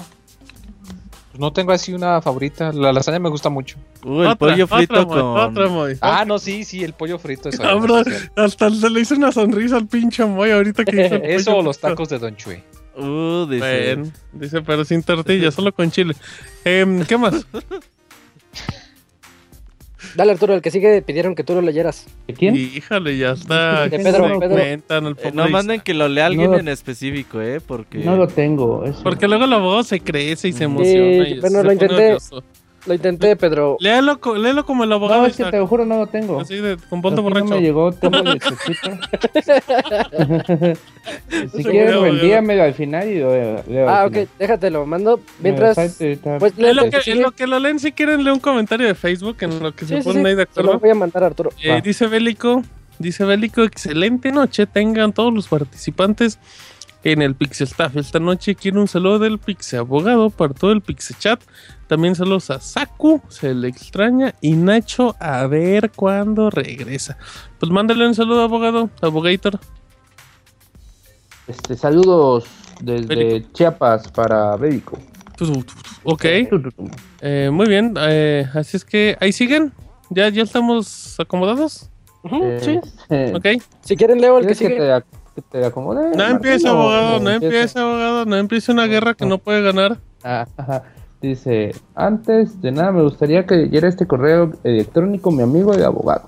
Pues 1.37 1.41
no 1.41 1.53
tengo 1.53 1.71
así 1.71 1.93
una 1.93 2.19
favorita. 2.19 2.73
La 2.73 2.91
lasaña 2.91 3.19
me 3.19 3.29
gusta 3.29 3.49
mucho. 3.49 3.77
Uh, 4.03 4.21
el 4.21 4.27
Otra, 4.29 4.35
pollo 4.37 4.65
frito 4.65 4.93
otra, 4.93 5.05
Moy, 5.05 5.21
con... 5.21 5.39
Otra, 5.39 5.67
Moy. 5.69 5.97
Ah, 6.01 6.25
no, 6.25 6.39
sí, 6.39 6.63
sí, 6.63 6.83
el 6.83 6.93
pollo 6.93 7.19
frito. 7.19 7.49
Eso, 7.49 7.61
Cabrón, 7.61 8.05
hasta 8.35 8.71
se 8.71 8.89
le 8.89 9.01
hizo 9.01 9.13
una 9.13 9.31
sonrisa 9.31 9.77
al 9.77 9.85
pinche 9.85 10.25
Moy 10.25 10.49
ahorita 10.49 10.83
que 10.83 11.05
hizo 11.05 11.15
el 11.15 11.25
eso 11.25 11.57
o 11.57 11.61
los 11.61 11.77
tacos 11.79 12.09
de 12.09 12.17
Don 12.17 12.35
Chuy. 12.35 12.63
Uh, 12.95 13.45
dice. 13.45 13.99
Dice, 14.33 14.63
pero 14.63 14.83
sin 14.83 15.03
tortilla, 15.03 15.51
solo 15.51 15.71
con 15.71 15.91
chile. 15.91 16.15
Em, 16.65 17.05
¿Qué 17.05 17.15
más? 17.19 17.45
Dale, 20.17 20.31
Arturo, 20.31 20.55
el 20.55 20.63
que 20.63 20.71
sigue 20.71 21.01
pidieron 21.03 21.35
que 21.35 21.43
tú 21.43 21.53
lo 21.53 21.61
leyeras. 21.61 22.07
¿De 22.27 22.33
quién? 22.33 22.55
Híjole, 22.55 23.17
ya 23.19 23.33
está. 23.33 23.87
De 23.87 23.99
Pedro, 23.99 24.27
se 24.27 24.39
Pedro. 24.39 24.55
cuentan 24.55 25.05
el 25.05 25.15
Eh, 25.23 25.31
no 25.31 25.47
manden 25.47 25.79
que 25.81 25.93
lo 25.93 26.07
lea 26.07 26.25
alguien 26.25 26.49
No. 26.49 26.57
en 26.57 26.67
específico, 26.69 27.39
eh, 27.39 27.61
porque... 27.65 27.99
No 27.99 28.15
lo 28.15 28.27
tengo. 28.27 28.83
eso. 28.83 29.03
Porque 29.03 29.27
luego 29.27 29.45
la 29.45 29.57
voz 29.59 29.85
se 29.87 29.99
crece 29.99 30.47
y 30.47 30.53
se 30.53 30.57
Sí, 30.57 30.63
emociona. 30.63 31.27
y 31.29 31.39
bueno, 31.39 31.57
se 31.61 31.63
lo 31.63 31.69
pone 31.69 31.73
intenté. 31.73 32.17
Lo 32.87 32.93
intenté, 32.93 33.35
Pedro. 33.35 33.77
Léelo 33.79 34.19
como 34.65 34.83
el 34.83 34.91
abogado. 34.93 35.21
No, 35.21 35.27
es 35.27 35.35
que 35.35 35.41
Isaac. 35.43 35.51
te 35.51 35.57
lo 35.59 35.67
juro, 35.67 35.85
no 35.85 35.97
lo 35.97 36.07
tengo. 36.07 36.39
Así 36.39 36.55
de, 36.55 36.77
con 36.89 37.01
de 37.01 37.07
Aquí 37.09 37.15
no 37.17 37.21
borracho. 37.23 37.45
me 37.47 37.61
llegó, 37.61 37.91
tengo 37.91 38.17
el 38.19 38.37
escrito. 38.37 38.91
si 41.55 41.63
quieres, 41.63 41.95
envíamelo 41.95 42.63
al 42.63 42.73
final 42.73 43.07
y 43.09 43.19
lo 43.19 43.63
leo. 43.67 43.89
Ah, 43.89 44.05
ok, 44.05 44.17
déjatelo. 44.39 44.85
Mando. 44.85 45.19
Mientras. 45.39 45.75
Pues 45.75 46.01
En 46.01 46.19
lo, 46.23 46.39
léelo, 46.57 46.89
que, 46.89 47.01
sí, 47.01 47.11
en 47.11 47.21
lo 47.21 47.31
que 47.31 47.45
lo 47.47 47.59
leen, 47.59 47.79
si 47.79 47.91
quieren, 47.91 48.23
lee 48.23 48.31
un 48.31 48.39
comentario 48.39 48.87
de 48.87 48.95
Facebook 48.95 49.37
en 49.41 49.59
lo 49.61 49.73
que 49.75 49.85
sí, 49.85 49.95
se 49.95 50.01
sí, 50.01 50.07
ponen 50.07 50.23
sí, 50.23 50.29
ahí 50.29 50.35
de 50.35 50.47
Se 50.51 50.61
lo 50.63 50.69
acuerdo. 50.69 50.79
voy 50.79 50.89
a 50.89 50.95
mandar 50.95 51.23
a 51.23 51.27
Arturo. 51.27 51.49
Eh, 51.61 51.81
dice 51.83 52.07
Bélico, 52.07 52.63
dice 52.99 53.25
Bélico, 53.25 53.63
excelente 53.63 54.31
noche 54.31 54.65
tengan 54.65 55.11
todos 55.13 55.33
los 55.33 55.47
participantes 55.47 56.39
en 57.03 57.21
el 57.21 57.35
Pixel 57.35 57.67
Staff. 57.67 57.95
Esta 57.97 58.19
noche 58.19 58.55
quiero 58.55 58.79
un 58.81 58.87
saludo 58.87 59.19
del 59.19 59.39
Pixel 59.39 59.79
Abogado 59.79 60.29
para 60.29 60.53
todo 60.53 60.71
el 60.71 60.81
Pixel 60.81 61.17
Chat. 61.17 61.41
También 61.87 62.15
saludos 62.15 62.49
a 62.51 62.59
Saku, 62.59 63.21
se 63.29 63.53
le 63.53 63.69
extraña, 63.69 64.35
y 64.41 64.53
Nacho 64.55 65.15
a 65.19 65.47
ver 65.47 65.91
cuándo 65.91 66.49
regresa. 66.49 67.17
Pues 67.59 67.71
mándale 67.71 68.05
un 68.05 68.13
saludo, 68.13 68.43
abogado, 68.43 68.89
abogator. 69.01 69.59
Este, 71.47 71.75
saludos 71.77 72.45
desde. 72.81 73.45
Chiapas 73.53 74.11
para 74.11 74.55
Bélico. 74.57 74.97
Ok, 76.03 76.25
eh, 77.21 77.49
muy 77.51 77.67
bien. 77.67 77.93
eh, 77.99 78.47
así 78.53 78.75
es 78.77 78.83
que 78.83 79.15
ahí 79.21 79.31
siguen. 79.31 79.71
¿Ya, 80.09 80.29
ya 80.29 80.43
estamos 80.43 81.19
acomodados? 81.19 81.89
Eh, 82.31 82.59
sí. 82.61 82.79
eh, 83.09 83.33
Ok. 83.35 83.61
Si 83.81 83.95
quieren, 83.95 84.19
leo 84.19 84.39
el 84.39 84.47
que 84.47 84.55
¿Quieres 84.55 84.77
que 84.77 84.83
sigue. 84.83 85.03
te, 85.35 85.59
te 85.59 85.65
acomode? 85.65 86.09
No 86.11 86.17
Martín, 86.17 86.35
empieza, 86.37 86.69
abogado, 86.69 87.19
no 87.19 87.29
empieza, 87.29 87.81
abogado, 87.81 88.25
no 88.25 88.35
empieza 88.35 88.71
una 88.71 88.85
guerra 88.87 89.13
que 89.13 89.25
no 89.25 89.37
puede 89.37 89.61
ganar. 89.61 89.99
Ah, 90.23 90.47
ajá. 90.57 90.83
Dice, 91.21 91.73
antes 91.95 92.61
de 92.61 92.71
nada 92.71 92.91
me 92.91 93.01
gustaría 93.01 93.45
que 93.45 93.55
leyera 93.55 93.87
este 93.87 94.05
correo 94.05 94.51
electrónico 94.63 95.31
mi 95.31 95.41
amigo 95.41 95.77
y 95.77 95.81
abogado. 95.81 96.27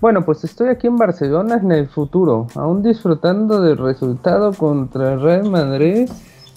Bueno, 0.00 0.24
pues 0.24 0.44
estoy 0.44 0.68
aquí 0.68 0.86
en 0.86 0.96
Barcelona 0.96 1.60
en 1.62 1.72
el 1.72 1.88
futuro, 1.88 2.46
aún 2.54 2.82
disfrutando 2.82 3.60
del 3.60 3.78
resultado 3.78 4.52
contra 4.52 5.14
el 5.14 5.20
Real 5.20 5.50
Madrid, 5.50 6.10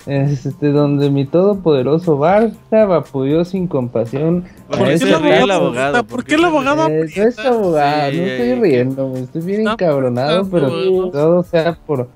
este, 0.06 0.72
donde 0.72 1.10
mi 1.10 1.26
todopoderoso 1.26 2.18
Barça 2.18 2.88
vapuleó 2.88 3.46
sin 3.46 3.68
compasión. 3.68 4.46
¿Por 4.68 4.88
a 4.88 4.98
qué 4.98 5.40
el 5.44 5.52
abogado? 5.52 6.04
¿Por 6.06 6.26
qué 6.26 6.36
el 6.36 6.46
abogado 6.46 6.88
Eh, 6.88 7.06
no 7.16 7.24
es 7.24 7.40
abogado, 7.40 8.12
Sí, 8.12 8.18
no 8.18 8.24
estoy 8.24 8.54
riendo, 8.56 9.10
me 9.10 9.20
estoy 9.20 9.42
bien 9.42 9.62
Está 9.62 9.74
encabronado, 9.74 10.50
pero 10.50 11.10
todo 11.10 11.44
sea 11.44 11.78
por... 11.86 12.10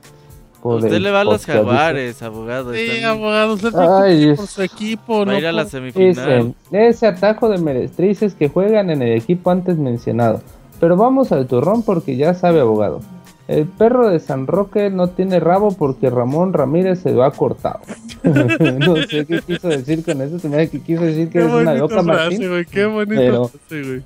Usted 0.63 0.99
le 0.99 1.11
va 1.11 1.21
a 1.21 1.23
los 1.23 1.45
jaguares, 1.45 2.21
abogado. 2.23 2.73
Sí, 2.73 2.79
están- 2.81 3.11
abogado, 3.11 3.53
usted 3.53 3.73
Ay, 3.75 4.35
por 4.35 4.47
su 4.47 4.61
equipo, 4.63 5.19
Va 5.19 5.25
no 5.25 5.31
a 5.31 5.39
ir 5.39 5.47
a 5.47 5.51
la 5.51 5.63
por- 5.63 5.71
semifinal. 5.71 6.53
Ese 6.71 7.07
atajo 7.07 7.47
de 7.49 7.57
meretrices 7.59 8.33
que 8.33 8.49
juegan 8.49 8.89
en 8.89 9.01
el 9.01 9.17
equipo 9.17 9.51
antes 9.51 9.77
mencionado. 9.77 10.41
Pero 10.79 10.95
vamos 10.97 11.31
al 11.31 11.47
turrón 11.47 11.83
porque 11.83 12.17
ya 12.17 12.33
sabe 12.33 12.59
abogado. 12.59 13.01
El 13.47 13.65
perro 13.65 14.09
de 14.09 14.19
San 14.19 14.45
Roque 14.45 14.89
no 14.89 15.07
tiene 15.07 15.39
rabo 15.39 15.71
porque 15.71 16.09
Ramón 16.09 16.51
Ramírez 16.51 16.99
se 16.99 17.11
lo 17.13 17.23
ha 17.23 17.31
cortado. 17.31 17.79
no 18.23 18.95
sé 18.97 19.25
qué 19.25 19.39
quiso 19.45 19.69
decir 19.69 20.03
con 20.03 20.21
eso. 20.21 20.37
Se 20.39 20.49
me 20.49 20.57
hace 20.57 20.69
que 20.71 20.81
quiso 20.81 21.03
decir 21.03 21.27
que 21.27 21.39
Qué 21.39 21.45
eres 21.45 21.53
una 21.53 21.73
loca, 21.75 22.03
frase, 22.03 22.39
Martín. 22.39 22.65
qué 22.69 22.85
bonita 22.85 23.15
Pero- 23.15 23.47
frase, 23.47 23.83
güey. 23.83 24.01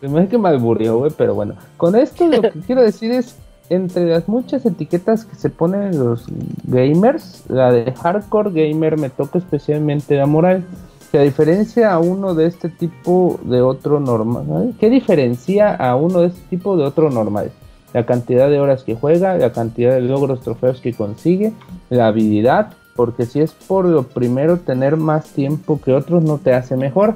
Se 0.00 0.08
me 0.08 0.20
hace 0.20 0.28
que 0.28 0.38
me 0.38 0.50
aburrió, 0.50 0.98
güey, 0.98 1.12
pero 1.16 1.34
bueno. 1.34 1.54
Con 1.78 1.96
esto 1.96 2.28
lo 2.28 2.42
que 2.42 2.50
quiero 2.66 2.82
decir 2.82 3.10
es, 3.12 3.36
entre 3.70 4.06
las 4.06 4.28
muchas 4.28 4.66
etiquetas 4.66 5.24
que 5.24 5.36
se 5.36 5.50
ponen 5.50 5.98
los 5.98 6.26
gamers, 6.64 7.44
la 7.48 7.72
de 7.72 7.92
hardcore 7.92 8.50
gamer 8.50 8.98
me 8.98 9.10
toca 9.10 9.38
especialmente 9.38 10.16
la 10.16 10.26
moral. 10.26 10.64
Que 11.10 11.20
diferencia 11.20 11.92
a 11.92 12.00
uno 12.00 12.34
de 12.34 12.46
este 12.46 12.68
tipo 12.68 13.38
de 13.44 13.62
otro 13.62 14.00
normal. 14.00 14.46
¿sabes? 14.48 14.74
¿Qué 14.80 14.90
diferencia 14.90 15.74
a 15.74 15.94
uno 15.96 16.20
de 16.20 16.26
este 16.28 16.42
tipo 16.50 16.76
de 16.76 16.84
otro 16.84 17.08
normal? 17.10 17.52
La 17.92 18.04
cantidad 18.04 18.50
de 18.50 18.58
horas 18.58 18.82
que 18.82 18.96
juega, 18.96 19.38
la 19.38 19.52
cantidad 19.52 19.94
de 19.94 20.00
logros, 20.00 20.40
trofeos 20.40 20.80
que 20.80 20.92
consigue, 20.92 21.52
la 21.88 22.08
habilidad, 22.08 22.72
porque 22.96 23.26
si 23.26 23.40
es 23.40 23.52
por 23.52 23.84
lo 23.84 24.02
primero 24.02 24.58
tener 24.58 24.96
más 24.96 25.26
tiempo 25.26 25.80
que 25.80 25.92
otros 25.92 26.24
no 26.24 26.38
te 26.38 26.52
hace 26.52 26.76
mejor. 26.76 27.14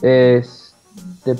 Es, 0.00 0.69
¿qué, 1.24 1.34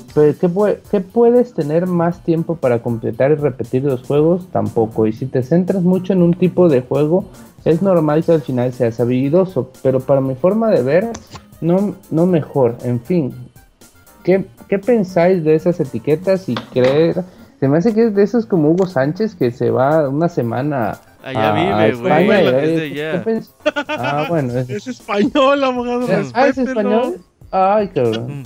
pue- 0.48 0.78
qué 0.90 1.00
puedes 1.00 1.54
tener 1.54 1.86
más 1.86 2.22
tiempo 2.22 2.56
para 2.56 2.82
completar 2.82 3.30
y 3.32 3.34
repetir 3.36 3.84
los 3.84 4.02
juegos? 4.02 4.46
Tampoco. 4.52 5.06
Y 5.06 5.12
si 5.12 5.26
te 5.26 5.42
centras 5.42 5.82
mucho 5.82 6.12
en 6.12 6.22
un 6.22 6.34
tipo 6.34 6.68
de 6.68 6.82
juego, 6.82 7.24
es 7.64 7.82
normal 7.82 8.24
que 8.24 8.32
al 8.32 8.42
final 8.42 8.72
seas 8.72 9.00
habilidoso. 9.00 9.70
Pero 9.82 10.00
para 10.00 10.20
mi 10.20 10.34
forma 10.34 10.70
de 10.70 10.82
ver, 10.82 11.08
no, 11.60 11.94
no 12.10 12.26
mejor. 12.26 12.76
En 12.84 13.00
fin, 13.00 13.34
¿qué, 14.24 14.44
qué 14.68 14.78
pensáis 14.78 15.42
de 15.44 15.54
esas 15.54 15.80
etiquetas 15.80 16.48
y 16.48 16.54
creer? 16.54 17.22
Se 17.58 17.68
me 17.68 17.76
hace 17.78 17.92
que 17.94 18.06
es 18.06 18.14
de 18.14 18.22
esos 18.22 18.46
como 18.46 18.70
Hugo 18.70 18.86
Sánchez 18.86 19.34
que 19.34 19.50
se 19.50 19.70
va 19.70 20.08
una 20.08 20.28
semana 20.30 20.98
Allá 21.22 21.50
a- 21.50 21.50
a 21.50 21.54
vive, 21.86 21.94
güey. 22.00 22.12
España 22.12 22.42
y 22.42 22.46
Es 22.46 22.52
ahí- 22.54 22.76
de 22.76 22.82
allá. 22.82 23.24
¿qué 23.24 23.30
pens- 23.30 23.50
Ah, 23.88 24.24
bueno, 24.30 24.58
es, 24.58 24.70
Es 24.70 24.86
español, 24.86 25.62
abogado, 25.64 26.06
ah, 26.32 26.46
¿es 26.48 26.56
español? 26.56 27.16
Ay, 27.50 27.88
cabrón. 27.88 28.44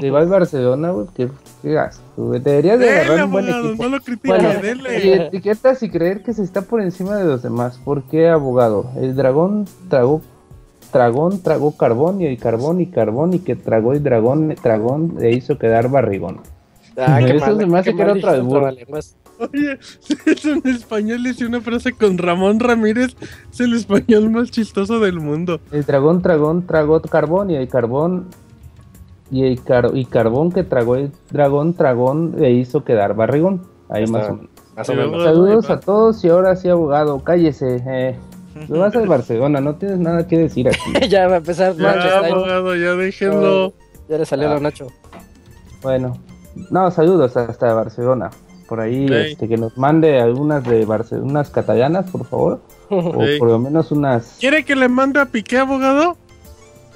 Se 0.00 0.10
va 0.10 0.20
al 0.20 0.28
Barcelona, 0.28 0.90
güey. 0.90 1.06
Qué, 1.14 1.28
qué. 1.62 1.78
Deberías 2.16 2.78
de 2.78 2.90
agarrar 2.90 3.24
un 3.24 3.30
buen 3.32 3.44
abogado, 3.46 3.68
equipo. 3.68 3.82
no 3.84 3.88
lo 3.90 4.00
critique, 4.02 4.28
Bueno, 4.28 4.50
y 4.52 4.62
dele. 4.62 5.26
etiquetas 5.26 5.82
y 5.82 5.90
creer 5.90 6.22
que 6.22 6.32
se 6.32 6.42
está 6.42 6.62
por 6.62 6.80
encima 6.80 7.16
de 7.16 7.24
los 7.24 7.42
demás. 7.42 7.78
¿Por 7.84 8.02
qué, 8.04 8.28
abogado? 8.28 8.90
El 8.96 9.14
dragón 9.16 9.66
tragó, 9.88 10.20
dragón 10.92 11.42
tragó 11.42 11.76
carbón 11.76 12.20
y 12.20 12.26
el 12.26 12.38
carbón 12.38 12.80
y 12.80 12.86
carbón 12.86 13.34
y 13.34 13.38
que 13.38 13.56
tragó 13.56 13.92
el 13.92 14.02
dragón, 14.02 14.54
dragón 14.62 15.16
le 15.18 15.32
hizo 15.32 15.58
quedar 15.58 15.90
barrigón. 15.90 16.40
Ah, 16.98 17.20
qué 17.24 17.36
Eso 17.36 17.46
mal, 17.46 17.58
se 17.58 17.66
me 17.66 17.78
hace 17.78 17.94
que 17.94 18.02
era 18.02 18.12
otra 18.12 18.42
trabalenguas. 18.48 19.16
Oye, 19.38 19.78
es 20.26 20.44
un 20.46 20.62
español 20.64 21.20
y 21.26 21.44
una 21.44 21.60
frase 21.60 21.92
con 21.92 22.16
Ramón 22.16 22.58
Ramírez. 22.58 23.14
Es 23.52 23.60
el 23.60 23.74
español 23.74 24.30
más 24.30 24.50
chistoso 24.50 24.98
del 25.00 25.20
mundo. 25.20 25.60
El 25.72 25.84
dragón 25.84 26.22
dragón 26.22 26.66
tragó 26.66 27.00
carbón 27.02 27.50
y 27.50 27.56
el 27.56 27.68
carbón 27.68 28.28
y 29.30 29.44
el 29.44 29.62
car- 29.62 29.90
y 29.94 30.04
carbón 30.04 30.52
que 30.52 30.62
tragó 30.64 30.96
el 30.96 31.10
dragón 31.30 31.74
dragón 31.76 32.34
le 32.38 32.52
hizo 32.52 32.84
quedar 32.84 33.14
barrigón. 33.14 33.62
Ahí 33.88 34.04
Está. 34.04 34.18
más 34.18 34.28
o 34.30 34.34
menos. 34.34 34.50
Más 34.76 34.88
o 34.88 34.92
Sí, 34.92 34.98
menos. 34.98 35.14
abogado. 35.14 35.34
Saludos 35.34 35.70
a 35.70 35.80
todos 35.80 36.24
y 36.24 36.28
ahora 36.28 36.56
sí, 36.56 36.68
abogado, 36.68 37.18
cállese. 37.24 37.82
Eh. 37.86 38.16
Lo 38.68 38.78
vas 38.80 38.94
al 38.96 39.06
Barcelona, 39.06 39.60
no 39.60 39.74
tienes 39.74 39.98
nada 39.98 40.26
que 40.26 40.38
decir 40.38 40.68
aquí. 40.68 40.78
ya 41.08 41.28
va 41.28 41.34
a 41.34 41.38
empezar 41.38 41.76
Nacho. 41.76 42.08
Ya, 42.08 42.18
abogado, 42.18 42.74
ya 42.76 42.94
déjenlo. 42.94 43.72
Ya 44.08 44.18
le 44.18 44.24
salió 44.26 44.50
Ah. 44.50 44.56
a 44.56 44.60
Nacho. 44.60 44.86
Bueno, 45.82 46.16
no, 46.70 46.90
saludos 46.90 47.36
hasta 47.36 47.72
Barcelona. 47.74 48.30
Por 48.68 48.80
ahí, 48.80 49.06
este, 49.10 49.46
que 49.48 49.56
nos 49.56 49.76
mande 49.78 50.18
algunas 50.20 50.64
de 50.64 50.84
Barcelona, 50.84 51.30
unas 51.30 51.50
catalanas, 51.50 52.10
por 52.10 52.24
favor. 52.26 52.60
O 52.90 53.12
por 53.38 53.48
lo 53.48 53.58
menos 53.58 53.92
unas. 53.92 54.36
¿Quiere 54.40 54.64
que 54.64 54.74
le 54.74 54.88
mande 54.88 55.20
a 55.20 55.26
Piqué, 55.26 55.58
abogado? 55.58 56.16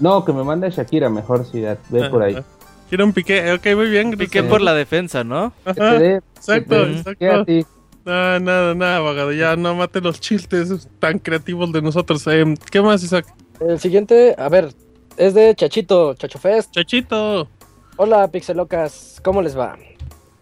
No, 0.01 0.25
que 0.25 0.33
me 0.33 0.43
mande 0.43 0.67
a 0.67 0.71
Shakira, 0.71 1.09
mejor 1.11 1.45
si 1.47 1.61
ve 1.61 2.09
por 2.11 2.23
ahí. 2.23 2.37
Ah, 2.39 2.45
¿Quiere 2.89 3.05
un 3.05 3.13
Piqué? 3.13 3.53
Ok, 3.53 3.67
muy 3.77 3.89
bien. 3.89 4.11
Piqué 4.17 4.43
por 4.43 4.61
la 4.61 4.75
defensa, 4.75 5.23
¿no? 5.23 5.53
Ajá, 5.65 5.97
Exacto, 5.97 6.85
te- 6.85 6.91
exacto. 6.93 7.19
que 7.19 7.31
a 7.31 7.45
ti. 7.45 7.67
No, 8.05 8.41
nada, 8.41 8.75
nada, 8.75 8.97
abogado. 8.97 9.31
Ya 9.33 9.55
no 9.57 9.75
mate 9.75 10.01
los 10.01 10.19
chistes 10.21 10.89
tan 10.99 11.19
creativos 11.19 11.71
de 11.73 11.83
nosotros. 11.83 12.27
Eh, 12.27 12.55
¿Qué 12.71 12.81
más, 12.81 13.03
Isaac? 13.05 13.27
El 13.61 13.79
siguiente, 13.79 14.35
a 14.39 14.49
ver, 14.49 14.73
es 15.19 15.35
de 15.35 15.55
Chachito, 15.55 16.15
Chacho 16.15 16.39
Fest. 16.39 16.73
Chachito. 16.73 17.47
Hola, 17.97 18.27
Pixelocas, 18.29 19.21
¿cómo 19.23 19.43
les 19.43 19.57
va? 19.57 19.77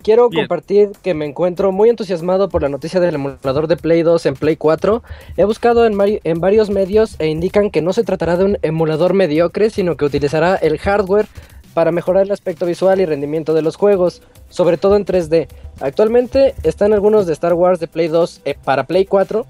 Quiero 0.03 0.29
Bien. 0.29 0.45
compartir 0.45 0.93
que 1.03 1.13
me 1.13 1.27
encuentro 1.27 1.73
muy 1.73 1.89
entusiasmado 1.91 2.49
por 2.49 2.63
la 2.63 2.69
noticia 2.69 3.01
del 3.01 3.17
emulador 3.17 3.67
de 3.67 3.77
Play 3.77 4.03
2 4.03 4.27
en 4.27 4.35
Play 4.35 4.57
4. 4.57 5.03
He 5.37 5.45
buscado 5.45 5.85
en, 5.85 6.41
varios 6.41 6.71
medios 6.71 7.17
e 7.19 7.27
indican 7.27 7.71
que 7.71 7.83
no 7.83 7.93
se 7.93 8.05
tratará 8.05 8.37
de 8.37 8.45
un 8.45 8.59
emulador 8.63 9.13
mediocre, 9.15 9.71
sino 9.71 9.97
que 9.97 10.05
utilizará 10.05 10.55
el 10.55 10.79
hardware 10.79 11.27
para 11.75 11.93
mejorar 11.93 12.25
el 12.25 12.33
aspecto 12.33 12.65
visual 12.65 13.01
y 13.01 13.07
rendimiento 13.07 13.55
de 13.55 13.63
los 13.63 13.77
juegos, 13.77 14.23
sobre 14.49 14.79
todo 14.79 14.97
en 14.97 15.05
3D. 15.05 15.49
Actualmente 15.81 16.55
están 16.63 16.93
algunos 16.93 17.27
de 17.27 17.33
Star 17.33 17.55
Wars 17.55 17.81
de 17.81 17.89
Play 17.89 18.09
2 18.09 18.43
eh, 18.45 18.55
para 18.65 18.85
Play 18.85 19.05
4, 19.05 19.47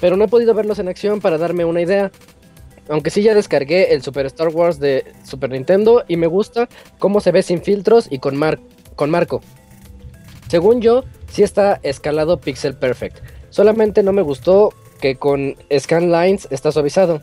pero 0.00 0.16
no 0.16 0.24
he 0.24 0.28
podido 0.28 0.54
verlos 0.54 0.78
en 0.78 0.88
acción 0.88 1.20
para 1.20 1.38
darme 1.38 1.64
una 1.64 1.80
idea. 1.80 2.10
Aunque 2.88 3.10
sí 3.10 3.22
ya 3.22 3.34
descargué 3.34 3.92
el 3.92 4.02
Super 4.02 4.24
Star 4.26 4.48
Wars 4.48 4.78
de 4.78 5.04
Super 5.24 5.50
Nintendo 5.50 6.04
y 6.08 6.16
me 6.16 6.26
gusta 6.26 6.68
cómo 6.98 7.20
se 7.20 7.32
ve 7.32 7.42
sin 7.42 7.60
filtros 7.62 8.06
y 8.10 8.18
con, 8.18 8.36
mar- 8.36 8.58
con 8.98 9.08
marco. 9.10 9.40
Según 10.48 10.82
yo, 10.82 11.04
sí 11.30 11.42
está 11.42 11.80
escalado 11.82 12.40
Pixel 12.40 12.74
Perfect. 12.74 13.18
Solamente 13.48 14.02
no 14.02 14.12
me 14.12 14.20
gustó 14.20 14.74
que 15.00 15.16
con 15.16 15.56
Scan 15.74 16.12
Lines 16.12 16.48
está 16.50 16.72
suavizado. 16.72 17.22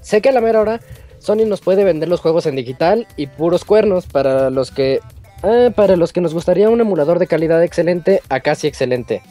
Sé 0.00 0.22
que 0.22 0.30
a 0.30 0.32
la 0.32 0.40
mera 0.40 0.60
hora 0.60 0.80
Sony 1.18 1.46
nos 1.46 1.60
puede 1.60 1.84
vender 1.84 2.08
los 2.08 2.20
juegos 2.20 2.46
en 2.46 2.56
digital 2.56 3.06
y 3.16 3.26
puros 3.26 3.64
cuernos 3.64 4.06
para 4.06 4.50
los 4.50 4.70
que 4.70 5.00
ah, 5.42 5.70
para 5.74 5.96
los 5.96 6.12
que 6.12 6.20
nos 6.20 6.32
gustaría 6.32 6.70
un 6.70 6.80
emulador 6.80 7.18
de 7.18 7.26
calidad 7.26 7.62
excelente 7.62 8.22
a 8.28 8.40
casi 8.40 8.66
excelente. 8.66 9.22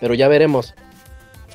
Pero 0.00 0.14
ya 0.14 0.28
veremos. 0.28 0.74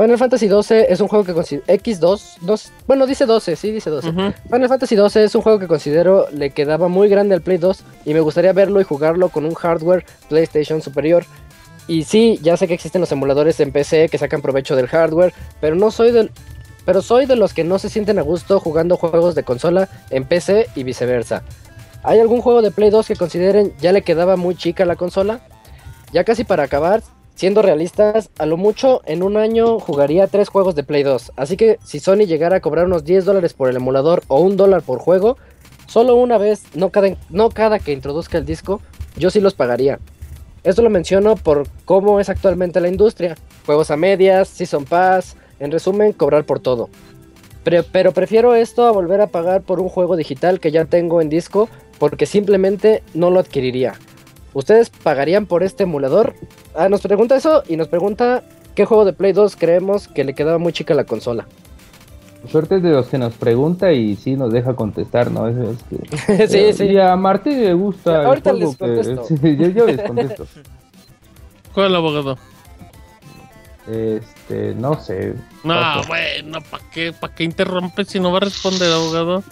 Final 0.02 0.18
Fantasy 0.18 0.48
12 0.48 0.94
es 0.94 1.02
un 1.02 1.10
juego 1.10 1.26
que 1.26 1.34
considero... 1.34 1.66
X2, 1.68 2.38
dos- 2.40 2.72
bueno, 2.88 3.06
dice 3.06 3.26
12, 3.26 3.58
sí, 3.58 3.70
dice 3.72 3.90
12. 3.90 4.10
Ujú. 4.12 4.34
Final 4.50 4.70
Fantasy 4.70 4.96
12 4.96 5.26
es 5.26 5.36
un 5.36 5.42
juego 5.42 5.60
que 5.60 5.68
considero 5.68 6.28
le 6.32 6.52
quedaba 6.52 6.88
muy 6.88 7.10
grande 7.10 7.36
al 7.36 7.42
Play 7.42 7.58
2 7.58 7.84
y 8.06 8.14
me 8.14 8.22
gustaría 8.22 8.54
verlo 8.54 8.80
y 8.80 8.86
jugarlo 8.86 9.28
con 9.28 9.44
un 9.46 9.54
hardware 9.56 10.06
PlayStation 10.30 10.82
superior. 10.82 11.26
Y 11.88 12.06
sí, 12.06 12.40
ya 12.42 12.56
sé 12.56 12.66
que 12.70 12.76
existen 12.76 13.02
los 13.02 13.12
emuladores 13.12 13.60
en 13.60 13.74
PC 13.74 14.08
que 14.08 14.18
sacan 14.18 14.42
provecho 14.42 14.78
del 14.78 14.88
hardware, 14.88 15.34
pero 15.60 15.76
no 15.76 15.92
soy 15.92 16.12
del 16.12 16.32
pero 16.86 17.02
soy 17.02 17.26
de 17.26 17.36
los 17.36 17.54
que 17.54 17.66
no 17.66 17.78
se 17.78 17.90
sienten 17.90 18.20
a 18.20 18.22
gusto 18.22 18.60
jugando 18.62 18.96
juegos 18.96 19.36
de 19.36 19.44
consola 19.44 19.90
en 20.12 20.24
PC 20.24 20.68
y 20.76 20.84
viceversa. 20.84 21.44
¿Hay 22.04 22.20
algún 22.20 22.42
juego 22.42 22.62
de 22.62 22.72
Play 22.72 22.90
2 22.90 23.06
que 23.06 23.16
consideren 23.18 23.74
ya 23.82 23.92
le 23.92 24.02
quedaba 24.02 24.38
muy 24.38 24.56
chica 24.56 24.86
la 24.86 24.96
consola? 24.96 25.42
Ya 26.14 26.24
casi 26.24 26.46
para 26.46 26.64
acabar, 26.64 27.04
siendo 27.40 27.62
realistas, 27.62 28.32
a 28.38 28.46
lo 28.46 28.58
mucho 28.58 29.02
en 29.06 29.24
un 29.24 29.38
año 29.38 29.80
jugaría 29.80 30.28
tres 30.28 30.50
juegos 30.50 30.76
de 30.76 30.84
Play 30.84 31.04
2. 31.04 31.32
Así 31.38 31.56
que 31.56 31.80
si 31.86 32.02
Sony 32.02 32.26
llegara 32.26 32.58
a 32.58 32.60
cobrar 32.60 32.86
unos 32.86 33.06
10 33.06 33.24
dólares 33.24 33.54
por 33.54 33.70
el 33.70 33.78
emulador 33.78 34.24
o 34.28 34.42
un 34.42 34.58
dólar 34.58 34.82
por 34.82 35.00
juego, 35.00 35.38
solo 35.88 36.16
una 36.16 36.38
vez, 36.38 36.64
no 36.74 36.90
cada, 36.90 37.80
que 37.80 37.94
introduzca 37.94 38.38
el 38.38 38.46
disco, 38.46 38.82
yo 39.16 39.30
sí 39.30 39.40
los 39.40 39.54
pagaría. 39.54 40.00
Esto 40.66 40.82
lo 40.82 40.90
menciono 40.90 41.38
por 41.38 41.66
cómo 41.86 42.20
es 42.20 42.28
actualmente 42.28 42.82
la 42.82 42.90
industria. 42.90 43.38
Juegos 43.66 43.90
a 43.90 43.96
medias, 43.96 44.50
Season 44.50 44.84
Pass, 44.84 45.38
en 45.62 45.72
resumen, 45.72 46.12
cobrar 46.12 46.44
por 46.44 46.60
todo. 46.60 46.90
Pero 47.64 48.12
prefiero 48.12 48.54
esto 48.54 48.86
a 48.86 48.92
volver 48.92 49.22
a 49.22 49.28
pagar 49.28 49.62
por 49.62 49.80
un 49.80 49.88
juego 49.88 50.18
digital 50.18 50.60
que 50.60 50.72
ya 50.72 50.84
tengo 50.84 51.22
en 51.22 51.30
disco 51.30 51.70
porque 52.00 52.26
simplemente 52.26 53.02
no 53.14 53.30
lo 53.30 53.40
adquiriría. 53.40 53.94
¿Ustedes 54.54 54.90
pagarían 54.90 55.46
por 55.46 55.64
este 55.64 55.84
emulador? 55.84 56.36
Ah, 56.82 56.88
nos 56.88 57.02
pregunta 57.02 57.36
eso 57.36 57.62
y 57.68 57.76
nos 57.76 57.90
pregunta 57.90 58.42
qué 58.74 58.86
juego 58.86 59.04
de 59.04 59.12
Play 59.12 59.34
2 59.34 59.56
creemos 59.58 60.08
que 60.08 60.24
le 60.24 60.34
quedaba 60.34 60.58
muy 60.60 60.72
chica 60.72 60.94
a 60.94 60.98
la 60.98 61.04
consola. 61.04 61.46
Suerte 62.50 62.78
es 62.78 62.84
de 62.84 62.92
los 62.92 63.08
que 63.08 63.18
nos 63.18 63.34
pregunta 63.34 63.92
y 63.92 64.16
sí 64.16 64.38
nos 64.38 64.54
deja 64.54 64.74
contestar, 64.74 65.30
¿no? 65.30 65.48
Es 65.50 65.58
que- 65.90 66.48
sí, 66.48 66.72
sí. 66.72 66.86
Y 66.86 66.98
a 66.98 67.18
Martín 67.18 67.62
le 67.62 67.74
gusta. 67.74 68.22
el 68.22 68.26
Ahorita 68.28 68.54
les 68.54 68.78
que- 68.78 68.78
contesto. 68.78 69.26
sí, 69.28 69.58
yo, 69.58 69.68
yo 69.68 69.86
les 69.88 70.02
contesto. 70.02 70.48
¿Cuál 71.74 71.96
abogado? 71.96 72.38
Este, 73.92 74.74
no 74.76 75.00
sé. 75.02 75.34
No, 75.66 75.76
bueno, 76.08 76.60
¿para 76.70 76.84
qué, 76.92 77.12
¿para 77.12 77.34
qué 77.36 77.44
interrumpes 77.44 78.08
si 78.08 78.20
no 78.22 78.32
va 78.32 78.38
a 78.38 78.42
responder, 78.42 78.90
abogado? 78.92 79.44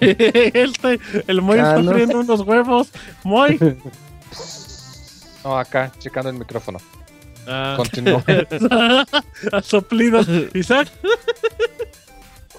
Este, 0.00 1.00
el 1.26 1.40
Moy 1.42 1.58
Ah, 1.58 1.70
está 1.70 1.82
no. 1.82 1.92
friendo 1.92 2.20
unos 2.20 2.40
huevos. 2.42 2.92
Moy. 3.24 3.58
No, 5.46 5.56
acá, 5.56 5.92
checando 6.00 6.28
el 6.28 6.36
micrófono. 6.36 6.78
Ah. 7.46 7.74
Continúa. 7.76 8.20
Ah. 8.68 9.04
a 9.52 9.62
soplidos. 9.62 10.26
Isaac. 10.54 10.88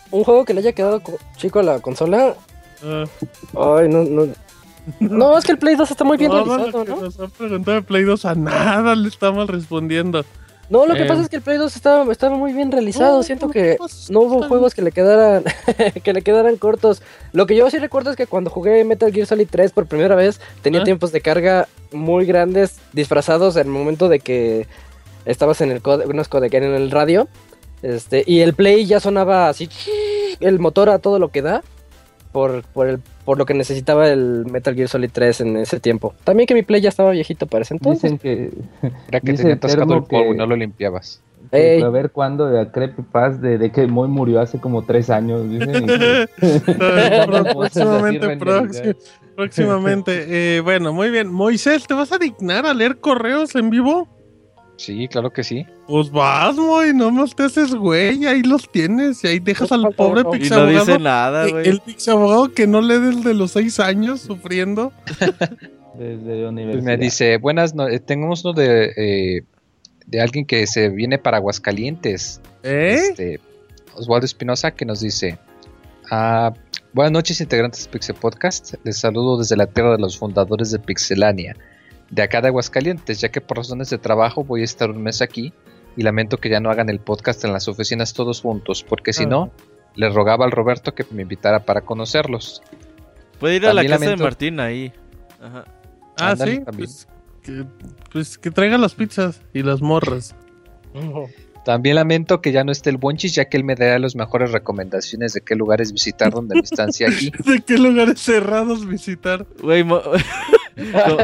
Un 0.09 0.23
juego 0.23 0.45
que 0.45 0.53
le 0.53 0.61
haya 0.61 0.71
quedado 0.71 1.01
co- 1.03 1.17
chico 1.35 1.59
a 1.59 1.63
la 1.63 1.79
consola. 1.81 2.33
Ah. 2.81 3.03
Ay, 3.77 3.89
no, 3.89 4.03
no. 4.05 4.27
No, 5.01 5.37
es 5.37 5.43
que 5.43 5.51
el 5.51 5.57
Play 5.57 5.75
2 5.75 5.91
está 5.91 6.05
muy 6.05 6.15
bien 6.15 6.31
Todo 6.31 6.45
realizado, 6.45 6.85
¿no? 6.85 7.01
nos 7.01 7.19
ha 7.19 7.27
preguntado 7.27 7.75
de 7.75 7.81
Play 7.81 8.03
2 8.05 8.23
a 8.23 8.35
nada 8.35 8.95
le 8.95 9.09
estamos 9.09 9.49
respondiendo. 9.49 10.23
No, 10.69 10.85
lo 10.85 10.95
que 10.95 11.03
Eh. 11.03 11.07
pasa 11.07 11.21
es 11.21 11.29
que 11.29 11.37
el 11.37 11.41
Play 11.41 11.57
2 11.57 11.75
estaba, 11.75 12.11
estaba 12.11 12.35
muy 12.35 12.51
bien 12.51 12.71
realizado. 12.71 13.17
No, 13.17 13.23
Siento 13.23 13.49
que 13.49 13.77
no 14.09 14.19
hubo 14.21 14.47
juegos 14.47 14.73
que 14.75 14.81
le 14.81 14.91
quedaran 14.91 15.43
que 16.03 16.13
le 16.13 16.21
quedaran 16.21 16.57
cortos. 16.57 17.01
Lo 17.31 17.45
que 17.45 17.55
yo 17.55 17.69
sí 17.69 17.77
recuerdo 17.77 18.11
es 18.11 18.17
que 18.17 18.27
cuando 18.27 18.49
jugué 18.49 18.83
Metal 18.83 19.11
Gear 19.13 19.27
Solid 19.27 19.47
3 19.49 19.71
por 19.71 19.85
primera 19.85 20.15
vez 20.15 20.41
tenía 20.61 20.81
Ah. 20.81 20.83
tiempos 20.83 21.11
de 21.11 21.21
carga 21.21 21.67
muy 21.93 22.25
grandes 22.25 22.79
disfrazados 22.93 23.55
en 23.55 23.67
el 23.67 23.73
momento 23.73 24.09
de 24.09 24.19
que 24.19 24.67
estabas 25.25 25.61
en 25.61 25.71
el 25.71 25.81
code, 25.81 26.05
unos 26.05 26.27
codec 26.27 26.53
en 26.55 26.63
el 26.63 26.91
radio. 26.91 27.27
Este, 27.81 28.23
y 28.25 28.39
el 28.41 28.53
Play 28.53 28.85
ya 28.85 28.99
sonaba 28.99 29.49
así 29.49 29.69
el 30.39 30.59
motor 30.59 30.89
a 30.89 30.99
todo 30.99 31.19
lo 31.19 31.29
que 31.29 31.41
da 31.41 31.61
por, 32.31 32.63
por 32.63 32.87
el 32.87 32.99
por 33.27 33.37
lo 33.37 33.45
que 33.45 33.53
necesitaba 33.53 34.07
el 34.07 34.45
Metal 34.49 34.73
Gear 34.73 34.87
Solid 34.87 35.09
3 35.11 35.41
en 35.41 35.57
ese 35.57 35.81
tiempo. 35.81 36.13
También 36.23 36.47
que 36.47 36.53
mi 36.53 36.61
Play 36.63 36.79
ya 36.79 36.87
estaba 36.87 37.11
viejito 37.11 37.45
para 37.45 37.63
ese 37.63 37.73
entonces. 37.73 38.03
Dicen 38.03 38.17
que. 38.19 38.51
Era 39.09 39.19
que 39.19 39.31
Dice 39.31 39.43
tenía 39.43 39.55
atascado 39.55 39.95
el 39.95 40.03
polvo 40.03 40.27
y 40.27 40.31
que- 40.31 40.37
no 40.37 40.45
lo 40.47 40.55
limpiabas. 40.55 41.21
Ey. 41.51 41.81
a 41.81 41.89
ver 41.89 42.11
cuándo 42.11 42.47
de 42.47 42.63
la 42.63 42.71
creepypasta 42.71 43.41
de, 43.41 43.57
de 43.57 43.69
que 43.69 43.85
Moy 43.85 44.07
murió 44.07 44.39
hace 44.39 44.59
como 44.61 44.83
tres 44.85 45.09
años. 45.09 45.49
Dicen, 45.49 45.83
y 45.83 45.87
que- 45.87 46.27
próximamente, 47.53 48.37
próximamente. 49.35 50.55
Eh, 50.57 50.61
bueno, 50.61 50.93
muy 50.93 51.09
bien. 51.09 51.27
Moisés, 51.29 51.85
¿te 51.85 51.93
vas 51.93 52.13
a 52.13 52.17
dignar 52.17 52.65
a 52.65 52.73
leer 52.73 52.97
correos 53.01 53.55
en 53.55 53.69
vivo? 53.69 54.07
Sí, 54.77 55.07
claro 55.07 55.31
que 55.31 55.43
sí. 55.43 55.65
Pues 55.87 56.11
vas, 56.11 56.55
Moy, 56.55 56.93
no 56.93 57.09
más 57.11 57.35
te 57.35 57.43
haces 57.43 57.73
güey, 57.73 58.25
ahí 58.25 58.43
los 58.43 58.71
tienes 58.71 59.23
y 59.23 59.27
ahí 59.27 59.39
dejas 59.39 59.71
al 59.71 59.81
pobre 59.95 60.21
favor. 60.21 60.37
Y 60.37 60.39
no 60.39 60.43
pixabogado. 60.43 60.85
dice 60.85 60.99
nada, 60.99 61.47
eh, 61.47 61.51
güey. 61.51 61.67
el 61.67 61.79
pixabogado 61.81 62.53
que 62.53 62.67
no 62.67 62.81
lee 62.81 62.99
desde 62.99 63.33
los 63.33 63.51
seis 63.51 63.79
años 63.79 64.21
sufriendo. 64.21 64.93
Desde 65.97 66.15
la 66.35 66.41
Pues 66.41 66.51
universidad. 66.51 66.83
me 66.83 66.97
dice, 66.97 67.37
buenas, 67.37 67.73
no, 67.73 67.87
eh, 67.87 67.99
tenemos 67.99 68.45
uno 68.45 68.53
de, 68.53 68.91
eh, 68.95 69.41
de 70.05 70.21
alguien 70.21 70.45
que 70.45 70.67
se 70.67 70.89
viene 70.89 71.17
para 71.17 71.37
Aguascalientes. 71.37 72.39
¿Eh? 72.61 72.99
Este, 73.09 73.39
Osvaldo 73.95 74.25
Espinosa 74.27 74.69
que 74.69 74.85
nos 74.85 74.99
dice, 74.99 75.39
ah, 76.11 76.53
buenas 76.93 77.11
noches 77.13 77.41
integrantes 77.41 77.85
de 77.85 77.89
Pixel 77.89 78.15
Podcast, 78.15 78.75
les 78.83 78.99
saludo 78.99 79.39
desde 79.39 79.57
la 79.57 79.65
tierra 79.65 79.93
de 79.93 79.97
los 79.97 80.19
fundadores 80.19 80.69
de 80.69 80.77
Pixelania, 80.77 81.55
de 82.09 82.21
acá 82.21 82.41
de 82.41 82.47
Aguascalientes, 82.47 83.19
ya 83.21 83.29
que 83.29 83.41
por 83.41 83.57
razones 83.57 83.89
de 83.89 83.97
trabajo 83.97 84.43
voy 84.43 84.61
a 84.61 84.65
estar 84.65 84.89
un 84.89 85.01
mes 85.01 85.21
aquí 85.21 85.53
y 85.95 86.03
lamento 86.03 86.37
que 86.37 86.49
ya 86.49 86.59
no 86.59 86.69
hagan 86.69 86.89
el 86.89 86.99
podcast 86.99 87.43
en 87.45 87.53
las 87.53 87.67
oficinas 87.67 88.13
todos 88.13 88.41
juntos, 88.41 88.83
porque 88.87 89.13
si 89.13 89.23
Ah. 89.23 89.27
no, 89.27 89.51
le 89.95 90.09
rogaba 90.09 90.45
al 90.45 90.51
Roberto 90.51 90.93
que 90.93 91.05
me 91.11 91.23
invitara 91.23 91.59
para 91.65 91.81
conocerlos. 91.81 92.61
Puede 93.39 93.55
ir 93.55 93.65
a 93.65 93.73
la 93.73 93.85
casa 93.85 94.09
de 94.11 94.15
Martín 94.15 94.59
ahí. 94.59 94.93
Ajá. 95.41 95.65
Ah, 96.19 96.35
sí. 96.35 96.59
Pues 96.75 97.07
que, 97.43 97.63
pues 98.11 98.37
que 98.37 98.51
traiga 98.51 98.77
las 98.77 98.93
pizzas 98.95 99.41
y 99.53 99.63
las 99.63 99.81
morras. 99.81 100.35
También 101.65 101.95
lamento 101.95 102.39
que 102.41 102.53
ya 102.53 102.63
no 102.63 102.71
esté 102.71 102.89
el 102.89 102.97
Bonchis, 102.97 103.35
ya 103.35 103.45
que 103.49 103.57
él 103.57 103.65
me 103.65 103.75
dará 103.75 103.99
las 103.99 104.15
mejores 104.15 104.51
recomendaciones 104.53 105.33
de 105.33 105.41
qué 105.41 105.53
lugares 105.53 105.91
visitar 105.91 106.31
donde 106.31 106.55
mi 106.55 106.61
estancia 106.61 107.09
aquí. 107.09 107.29
¿De 107.45 107.59
qué 107.59 107.77
lugares 107.77 108.21
cerrados 108.21 108.87
visitar? 108.87 109.45
Güey, 109.61 109.83
como, 110.77 111.17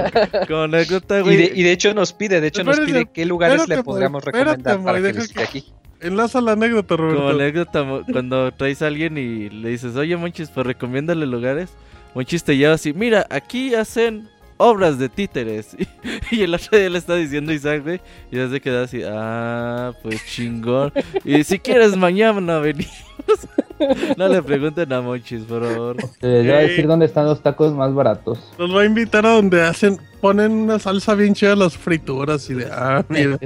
como 0.47 0.61
anécdota, 0.63 1.19
Y 1.19 1.21
güey. 1.23 1.37
de, 1.37 1.51
y 1.55 1.63
de 1.63 1.71
hecho 1.71 1.93
nos 1.93 2.13
pide, 2.13 2.41
de 2.41 2.47
hecho 2.47 2.63
nos 2.63 2.77
Espérate, 2.79 3.05
pide 3.05 3.11
qué 3.13 3.25
lugares 3.25 3.55
espérate, 3.61 3.79
le 3.79 3.83
podríamos 3.83 4.23
espérate, 4.25 4.57
recomendar 4.57 4.83
para 4.83 5.01
que 5.01 5.19
visite 5.19 5.43
aquí. 5.43 5.65
Enlaza 6.01 6.41
la 6.41 6.51
anécdota, 6.53 6.97
Como 6.97 7.09
Roberto. 7.11 7.29
anécdota, 7.41 7.83
mo- 7.83 8.01
cuando 8.11 8.51
traes 8.53 8.81
a 8.81 8.87
alguien 8.87 9.17
y 9.17 9.49
le 9.49 9.69
dices, 9.69 9.95
oye, 9.95 10.17
Monchis, 10.17 10.49
pues 10.49 10.65
recomiéndale 10.67 11.25
lugares. 11.25 11.69
Monchis 12.13 12.43
te 12.43 12.57
lleva 12.57 12.73
así, 12.73 12.93
mira, 12.93 13.25
aquí 13.29 13.73
hacen 13.73 14.27
obras 14.57 14.97
de 14.99 15.09
títeres. 15.09 15.75
Y, 16.31 16.41
el 16.41 16.53
otro 16.53 16.77
día 16.77 16.89
le 16.89 16.97
está 16.97 17.15
diciendo 17.15 17.53
Isaac, 17.53 17.83
güey, 17.83 18.01
y 18.31 18.37
ya 18.37 18.49
se 18.49 18.59
queda 18.59 18.83
así, 18.83 19.01
ah, 19.05 19.93
pues 20.01 20.25
chingón. 20.25 20.91
Y 21.23 21.43
si 21.43 21.59
quieres, 21.59 21.95
mañana 21.95 22.59
venimos. 22.59 22.91
no 24.17 24.27
le 24.27 24.41
pregunten 24.41 24.91
a 24.91 25.01
Monchis, 25.01 25.43
por 25.43 25.63
favor. 25.63 25.97
Te 26.19 26.41
voy 26.41 26.49
a 26.49 26.57
decir 26.59 26.87
dónde 26.87 27.05
están 27.05 27.25
los 27.25 27.41
tacos 27.41 27.73
más 27.73 27.93
baratos. 27.93 28.39
Nos 28.57 28.75
va 28.75 28.81
a 28.81 28.85
invitar 28.85 29.25
a 29.25 29.35
donde 29.35 29.61
hacen, 29.61 29.99
ponen 30.21 30.51
una 30.51 30.79
salsa 30.79 31.15
bien 31.15 31.33
chida 31.33 31.53
a 31.53 31.55
las 31.55 31.77
frituras 31.77 32.49
y 32.49 32.55
de, 32.55 32.69
ah, 32.71 33.03
mira. 33.09 33.37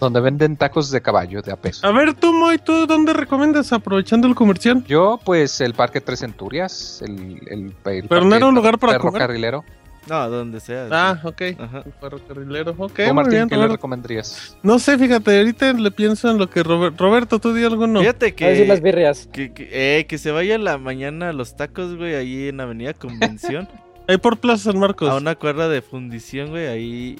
Donde 0.00 0.20
venden 0.20 0.56
tacos 0.56 0.90
de 0.90 1.02
caballo 1.02 1.42
de 1.42 1.52
a 1.52 1.56
peso. 1.56 1.86
A 1.86 1.92
ver, 1.92 2.14
tú, 2.14 2.32
Moy, 2.32 2.56
¿tú 2.58 2.86
dónde 2.86 3.12
recomiendas 3.12 3.70
aprovechando 3.72 4.26
el 4.26 4.34
comercial? 4.34 4.82
Yo, 4.86 5.20
pues, 5.22 5.60
el 5.60 5.74
Parque 5.74 6.00
Tres 6.00 6.20
Centurias, 6.20 7.02
el, 7.02 7.38
el, 7.46 7.74
el 7.84 8.08
Pero 8.08 8.24
no 8.24 8.34
era 8.34 8.46
un 8.46 8.54
lugar 8.54 8.78
para 8.78 8.98
comer. 8.98 9.12
ferrocarrilero. 9.12 9.62
No, 10.08 10.30
donde 10.30 10.60
sea. 10.60 10.88
Ah, 10.90 11.20
ok. 11.22 11.42
Ajá. 11.58 11.84
Ferrocarrilero. 12.00 12.74
Ok, 12.78 12.92
¿Tú, 12.96 13.02
muy 13.02 13.12
Martín, 13.12 13.32
bien, 13.32 13.48
qué 13.48 13.56
le 13.56 13.68
recomendarías? 13.68 14.56
No 14.62 14.78
sé, 14.78 14.98
fíjate, 14.98 15.38
ahorita 15.38 15.72
le 15.74 15.90
pienso 15.90 16.30
en 16.30 16.38
lo 16.38 16.48
que 16.48 16.62
Robert- 16.62 16.98
Roberto, 16.98 17.38
tú 17.38 17.52
di 17.52 17.64
algo 17.64 17.86
no. 17.86 18.00
Fíjate 18.00 18.34
A 18.44 18.48
decir 18.48 18.66
las 18.66 18.78
que, 18.78 18.84
birrias. 18.84 19.28
que, 19.32 19.52
que, 19.52 19.68
eh, 19.98 20.06
que 20.06 20.18
se 20.18 20.30
vaya 20.30 20.58
la 20.58 20.78
mañana 20.78 21.28
a 21.28 21.32
los 21.32 21.54
tacos, 21.56 21.96
güey, 21.96 22.14
ahí 22.14 22.48
en 22.48 22.60
Avenida 22.60 22.94
Convención. 22.94 23.68
Ahí 24.08 24.16
por 24.16 24.38
Plaza 24.38 24.72
San 24.72 24.80
Marcos. 24.80 25.08
a 25.08 25.14
una 25.14 25.36
cuerda 25.36 25.68
de 25.68 25.82
fundición, 25.82 26.50
güey, 26.50 26.66
ahí. 26.66 27.16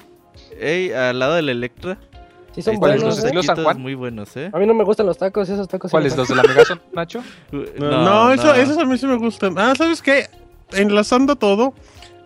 Ey, 0.59 0.91
al 0.91 1.19
lado 1.19 1.35
del 1.35 1.47
Electra. 1.47 1.97
Sí 2.53 2.61
son 2.61 2.73
están 2.73 2.75
¿Cuáles, 2.79 3.01
buenos. 3.01 3.17
los 3.23 3.31
¿eh? 3.31 3.33
los 3.33 3.45
San 3.45 3.63
Juan? 3.63 3.79
muy 3.79 3.93
buenos, 3.95 4.35
¿eh? 4.35 4.49
A 4.51 4.59
mí 4.59 4.65
no 4.65 4.73
me 4.73 4.83
gustan 4.83 5.05
los 5.05 5.17
tacos, 5.17 5.47
esos 5.47 5.69
tacos. 5.69 5.89
¿Cuáles? 5.89 6.17
¿Los 6.17 6.27
de 6.27 6.35
la 6.35 6.43
Megazón, 6.43 6.81
Nacho? 6.91 7.23
No, 7.79 8.03
no, 8.03 8.33
eso, 8.33 8.53
esos 8.55 8.77
a 8.77 8.83
mí 8.83 8.97
sí 8.97 9.07
me 9.07 9.15
gustan. 9.15 9.57
Ah, 9.57 9.73
¿sabes 9.77 10.01
qué? 10.01 10.25
Enlazando 10.73 11.37
todo, 11.37 11.73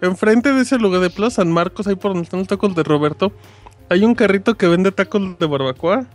enfrente 0.05 0.53
de 0.53 0.61
ese 0.61 0.77
lugar 0.77 1.01
de 1.01 1.09
Plaza 1.09 1.37
San 1.37 1.51
Marcos, 1.51 1.87
ahí 1.87 1.95
por 1.95 2.11
donde 2.11 2.23
están 2.23 2.39
los 2.39 2.47
tacos 2.47 2.75
de 2.75 2.83
Roberto, 2.83 3.31
hay 3.89 4.03
un 4.03 4.15
carrito 4.15 4.55
que 4.55 4.67
vende 4.67 4.91
tacos 4.91 5.37
de 5.37 5.45
barbacoa. 5.45 6.05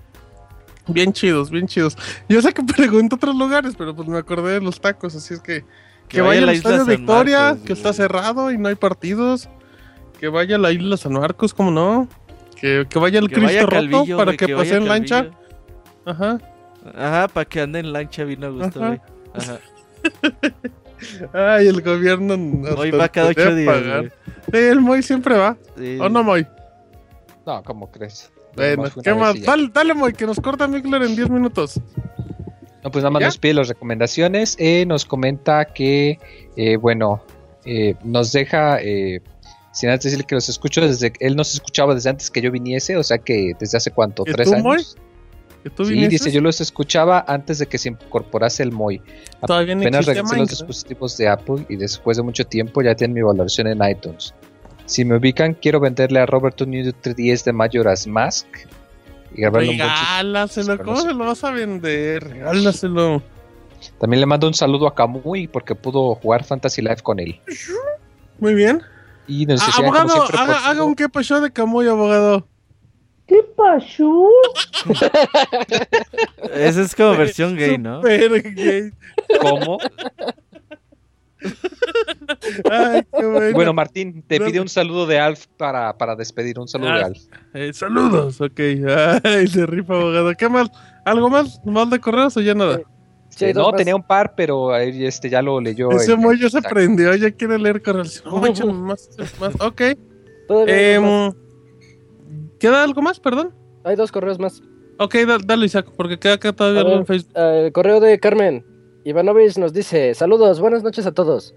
Bien 0.87 1.13
chidos, 1.13 1.51
bien 1.51 1.67
chidos. 1.67 1.97
Yo 2.29 2.43
sé 2.43 2.53
que 2.53 2.63
pregunto 2.77 3.17
otros 3.17 3.37
lugares, 3.37 3.75
pero 3.77 3.95
pues 3.95 4.09
me 4.09 4.19
acordé 4.19 4.55
de 4.55 4.61
los 4.61 4.81
tacos, 4.81 5.15
así 5.15 5.35
es 5.35 5.41
que... 5.41 5.65
Que, 6.09 6.23
vaya 6.23 6.43
a 6.43 6.47
la 6.47 6.55
isla 6.55 6.79
San 6.79 6.87
Victoria, 6.89 7.41
Marcos, 7.41 7.67
que 7.67 7.73
está 7.73 7.93
cerrado 7.93 8.51
y 8.51 8.59
no 8.59 8.69
hay 8.69 8.75
partidos. 8.75 9.49
Que 10.19 10.27
vaya 10.27 10.57
a 10.57 10.59
la 10.59 10.73
isla 10.73 10.97
San 10.97 11.13
Marcos, 11.13 11.55
¿cómo 11.55 11.71
no? 11.71 12.09
Que, 12.61 12.85
que 12.91 12.99
vaya 12.99 13.21
al 13.21 13.29
Que 13.29 13.37
Cristo 13.37 13.47
vaya 13.47 13.89
Roto 13.91 14.17
para 14.17 14.37
que, 14.37 14.49
pase 14.49 14.75
en 14.75 14.89
lancha. 14.89 15.31
Ajá. 16.05 16.41
Ajá, 16.97 17.29
para 17.29 17.45
que 17.45 17.61
ande 17.61 17.79
en 17.79 17.93
lancha 17.93 18.25
bien 18.25 18.43
a 18.43 18.49
gusto. 18.49 18.83
Ajá. 18.83 19.61
Ay, 21.33 21.69
el 21.69 21.83
gobierno. 21.83 22.37
nos 22.37 22.79
Hoy 22.79 22.91
va 22.91 23.09
cada 23.09 23.29
ocho 23.29 23.55
días, 23.55 23.75
pagar. 23.75 23.99
güey. 24.01 24.11
Sí, 24.53 24.59
el 24.59 24.81
Moy 24.81 25.03
siempre 25.03 25.37
va. 25.37 25.57
Sí. 25.79 25.99
¿O 26.01 26.09
no, 26.09 26.23
Moy? 26.23 26.47
No, 27.47 27.63
¿cómo 27.63 27.91
crees? 27.91 28.31
Bueno, 28.57 28.85
¿qué 29.03 29.15
más? 29.15 29.41
Dale, 29.43 29.71
dale, 29.73 29.95
Moy, 29.95 30.13
que 30.13 30.27
nos 30.27 30.41
corta 30.41 30.67
Mikler 30.67 31.03
en 31.03 31.17
10 31.17 31.31
minutos. 31.31 31.81
No, 32.83 32.91
pues 32.91 33.03
nada 33.03 33.11
más 33.11 33.21
¿Ya? 33.21 33.27
nos 33.27 33.39
pide 33.39 33.55
las 33.55 33.69
recomendaciones. 33.69 34.57
Eh, 34.59 34.85
nos 34.87 35.05
comenta 35.05 35.65
que, 35.67 36.19
eh, 36.57 36.77
bueno, 36.77 37.23
eh, 37.65 37.95
nos 38.03 38.33
deja, 38.33 38.81
eh, 38.81 39.21
sin 39.73 39.91
antes 39.91 40.05
decirle 40.05 40.25
que 40.25 40.35
los 40.35 40.49
escucho 40.49 40.81
desde, 40.81 41.13
él 41.21 41.37
nos 41.37 41.55
escuchaba 41.55 41.95
desde 41.95 42.11
antes 42.11 42.31
que 42.31 42.41
yo 42.41 42.51
viniese, 42.51 42.97
o 42.97 43.03
sea 43.03 43.19
que 43.19 43.53
desde 43.59 43.77
hace 43.77 43.91
cuánto, 43.91 44.25
¿Y 44.27 44.33
tres 44.33 44.49
tú, 44.49 44.55
años. 44.55 44.65
Moy? 44.65 44.85
¿Que 45.63 45.71
tú 45.71 45.85
Sí, 45.85 46.07
dice, 46.09 46.31
yo 46.33 46.41
los 46.41 46.61
escuchaba 46.61 47.25
antes 47.29 47.59
de 47.59 47.67
que 47.67 47.77
se 47.77 47.91
incorporase 47.91 48.63
el 48.63 48.73
MOI. 48.73 49.03
Todavía 49.47 49.75
no 49.75 49.83
Apenas 49.83 50.07
regresé 50.07 50.37
los 50.39 50.49
dispositivos 50.49 51.17
de 51.19 51.29
Apple 51.29 51.67
y 51.69 51.77
después 51.77 52.17
de 52.17 52.23
mucho 52.23 52.45
tiempo 52.47 52.81
ya 52.83 52.95
tienen 52.95 53.15
mi 53.15 53.23
valoración 53.23 53.67
en 53.67 53.83
iTunes. 53.89 54.35
Si 54.87 55.05
me 55.05 55.17
ubican, 55.17 55.55
quiero 55.55 55.79
venderle 55.79 56.21
a 56.21 56.27
Roberto 56.27 56.65
un 56.65 56.71
New 56.71 56.85
3DS 56.85 57.45
de 57.45 57.53
Majora's 57.53 58.07
Mask 58.07 58.47
y 59.35 59.43
chiste. 59.43 59.51
Regálaselo, 59.53 60.79
¿cómo 60.79 60.85
Conoce. 60.93 61.09
se 61.09 61.15
lo 61.15 61.25
vas 61.25 61.45
a 61.45 61.51
vender? 61.51 62.25
Regálaselo. 62.25 63.23
También 63.99 64.21
le 64.21 64.27
mando 64.27 64.47
un 64.49 64.55
saludo 64.55 64.87
a 64.87 64.95
Kamui 64.95 65.47
porque 65.47 65.75
pudo 65.75 66.15
jugar 66.17 66.45
Fantasy 66.45 66.83
Life 66.83 67.03
con 67.03 67.21
él. 67.21 67.41
Muy 68.39 68.55
bien. 68.55 68.83
Y 69.27 69.47
nos 69.47 69.63
Ah, 69.63 69.71
abogado, 69.79 70.25
haga, 70.37 70.69
haga 70.69 70.85
un 70.85 70.95
que 70.95 71.09
pasó 71.09 71.41
de 71.41 71.53
Camuy, 71.53 71.87
abogado. 71.87 72.47
Esa 76.55 76.83
es 76.83 76.95
como 76.95 77.17
versión 77.17 77.57
gay, 77.57 77.79
¿no? 77.79 78.03
Super 78.03 78.55
gay. 78.55 78.91
¿Cómo? 79.41 79.79
Ay, 82.71 83.03
qué 83.19 83.27
bueno. 83.27 83.53
Bueno, 83.55 83.73
Martín, 83.73 84.23
te 84.27 84.41
pide 84.41 84.61
un 84.61 84.69
saludo 84.69 85.07
de 85.07 85.19
Alf 85.19 85.47
para, 85.57 85.97
para 85.97 86.17
despedir. 86.17 86.59
Un 86.59 86.69
saludo 86.69 86.95
de 86.95 87.03
Ah, 87.03 87.07
Alf. 87.07 87.19
Eh, 87.55 87.73
saludos, 87.73 88.41
ok. 88.41 88.61
Ay, 89.25 89.47
se 89.49 89.67
rifa, 89.67 89.95
abogado. 89.95 90.33
¿Qué 90.35 90.49
más? 90.49 90.71
¿Algo 91.05 91.31
más? 91.31 91.61
¿Más 91.65 91.89
de 91.91 91.99
correos 91.99 92.37
o 92.37 92.41
ya 92.41 92.55
nada? 92.55 92.81
Sí, 93.31 93.53
no, 93.55 93.71
más. 93.71 93.77
tenía 93.77 93.97
un 93.97 94.03
par, 94.03 94.35
pero 94.37 94.75
este 94.77 95.31
ya 95.31 95.41
lo 95.41 95.61
leyó. 95.61 95.91
Ese 95.93 96.17
ya 96.39 96.51
se 96.51 96.63
prendió, 96.63 97.15
ya 97.15 97.31
quiere 97.31 97.59
leer 97.59 97.83
correos. 97.83 98.23
No, 98.27 98.73
más, 98.73 99.09
más. 99.39 99.55
Ok. 99.61 99.83
Todavía 100.49 101.01
¿Queda 102.61 102.85
algo 102.85 103.03
más? 103.03 103.19
Perdón. 103.19 103.53
Hay 103.85 103.97
dos 103.97 104.13
correos 104.13 104.39
más. 104.39 104.63
Ok, 104.99 105.15
da- 105.27 105.39
dale, 105.45 105.67
Isaac, 105.67 105.87
porque 105.97 106.19
queda 106.19 106.35
acá 106.35 106.53
todavía 106.53 106.85
ver. 106.85 106.93
en 106.99 107.07
Facebook. 107.07 107.33
Eh, 107.35 107.63
el 107.67 107.73
correo 107.73 107.99
de 108.01 108.21
Carmen. 108.21 108.65
Ivanovich 109.05 109.57
nos 109.57 109.73
dice, 109.73 110.15
saludos, 110.15 110.61
buenas 110.61 110.83
noches 110.83 111.07
a 111.07 111.13
todos. 111.13 111.55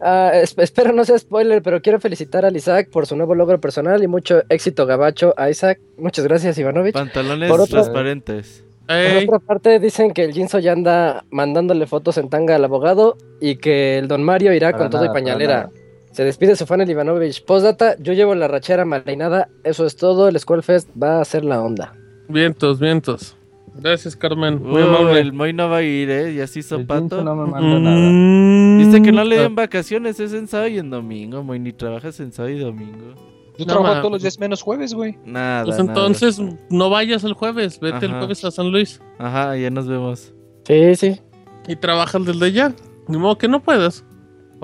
Ah, 0.00 0.32
es- 0.34 0.54
espero 0.58 0.92
no 0.92 1.04
sea 1.04 1.16
spoiler, 1.16 1.62
pero 1.62 1.80
quiero 1.80 2.00
felicitar 2.00 2.44
al 2.44 2.56
Isaac 2.56 2.90
por 2.90 3.06
su 3.06 3.14
nuevo 3.14 3.36
logro 3.36 3.60
personal 3.60 4.02
y 4.02 4.08
mucho 4.08 4.42
éxito 4.48 4.84
gabacho 4.84 5.32
a 5.36 5.48
Isaac. 5.48 5.78
Muchas 5.96 6.26
gracias, 6.26 6.58
Ivanovich. 6.58 6.92
Pantalones 6.92 7.48
Por 7.48 7.60
otra- 7.60 7.82
transparentes. 7.82 8.64
Por 8.88 9.22
otra 9.22 9.38
parte, 9.38 9.78
dicen 9.78 10.12
que 10.12 10.24
el 10.24 10.32
Jinso 10.32 10.58
ya 10.58 10.72
anda 10.72 11.24
mandándole 11.30 11.86
fotos 11.86 12.18
en 12.18 12.28
tanga 12.28 12.56
al 12.56 12.64
abogado 12.64 13.16
y 13.40 13.56
que 13.56 13.96
el 13.96 14.08
Don 14.08 14.24
Mario 14.24 14.52
irá 14.52 14.72
Para 14.72 14.82
con 14.84 14.90
todo 14.90 15.04
y 15.04 15.06
para 15.06 15.20
pañalera. 15.20 15.70
Nada. 16.12 16.16
Se 16.16 16.24
despide 16.24 16.56
su 16.56 16.66
fan 16.66 16.80
el 16.80 16.90
Ivanovich. 16.90 17.44
Postdata, 17.44 17.96
yo 17.98 18.12
llevo 18.12 18.34
la 18.34 18.48
rachera 18.48 18.84
maleinada. 18.84 19.48
Eso 19.64 19.86
es 19.86 19.96
todo. 19.96 20.28
El 20.28 20.38
Skullfest 20.38 20.88
va 21.00 21.20
a 21.20 21.24
ser 21.24 21.44
la 21.44 21.60
onda. 21.62 21.94
vientos, 22.28 22.78
vientos. 22.78 23.36
Gracias, 23.74 24.14
Carmen. 24.16 24.56
Uh, 24.56 24.68
Muy 24.68 24.82
amable. 24.82 25.20
el 25.20 25.32
Moy 25.32 25.54
no 25.54 25.70
va 25.70 25.78
a 25.78 25.82
ir, 25.82 26.10
¿eh? 26.10 26.34
Ya 26.34 26.46
se 26.46 26.58
hizo 26.58 26.76
El 26.76 26.86
pato. 26.86 27.00
Jinzo 27.00 27.24
no 27.24 27.34
me 27.34 27.50
manda 27.50 27.78
nada. 27.78 27.96
Mm, 27.96 28.78
Dice 28.84 29.00
que 29.02 29.12
no 29.12 29.24
le 29.24 29.38
den 29.38 29.54
vacaciones, 29.54 30.20
es 30.20 30.34
en 30.34 30.46
sábado 30.46 30.68
y 30.68 30.78
en 30.78 30.90
domingo, 30.90 31.42
Moy. 31.42 31.58
Ni 31.58 31.72
trabajas 31.72 32.20
en 32.20 32.32
sábado 32.32 32.54
y 32.54 32.58
domingo. 32.58 33.14
Yo 33.58 33.64
No, 33.64 33.72
trabajo 33.72 33.94
ma- 33.94 34.00
todos 34.00 34.12
los 34.12 34.22
días 34.22 34.38
menos 34.38 34.60
jueves, 34.62 34.92
güey. 34.92 35.16
Nada. 35.24 35.64
Pues 35.64 35.78
nada. 35.78 35.88
entonces 35.88 36.38
no 36.68 36.90
vayas 36.90 37.24
el 37.24 37.32
jueves, 37.32 37.80
vete 37.80 38.04
el 38.06 38.12
jueves 38.12 38.44
a 38.44 38.50
San 38.50 38.70
Luis 38.70 39.00
Ajá, 39.18 39.56
ya 39.56 39.70
nos 39.70 39.86
vemos. 39.88 40.34
Sí, 40.66 40.94
sí. 40.94 41.20
y 41.66 41.76
trabajas 41.76 42.24
desde 42.26 42.44
allá. 42.46 42.74
Ni 43.08 43.16
modo 43.18 43.36
que 43.38 43.48
no 43.48 43.62
puedas. 43.62 44.04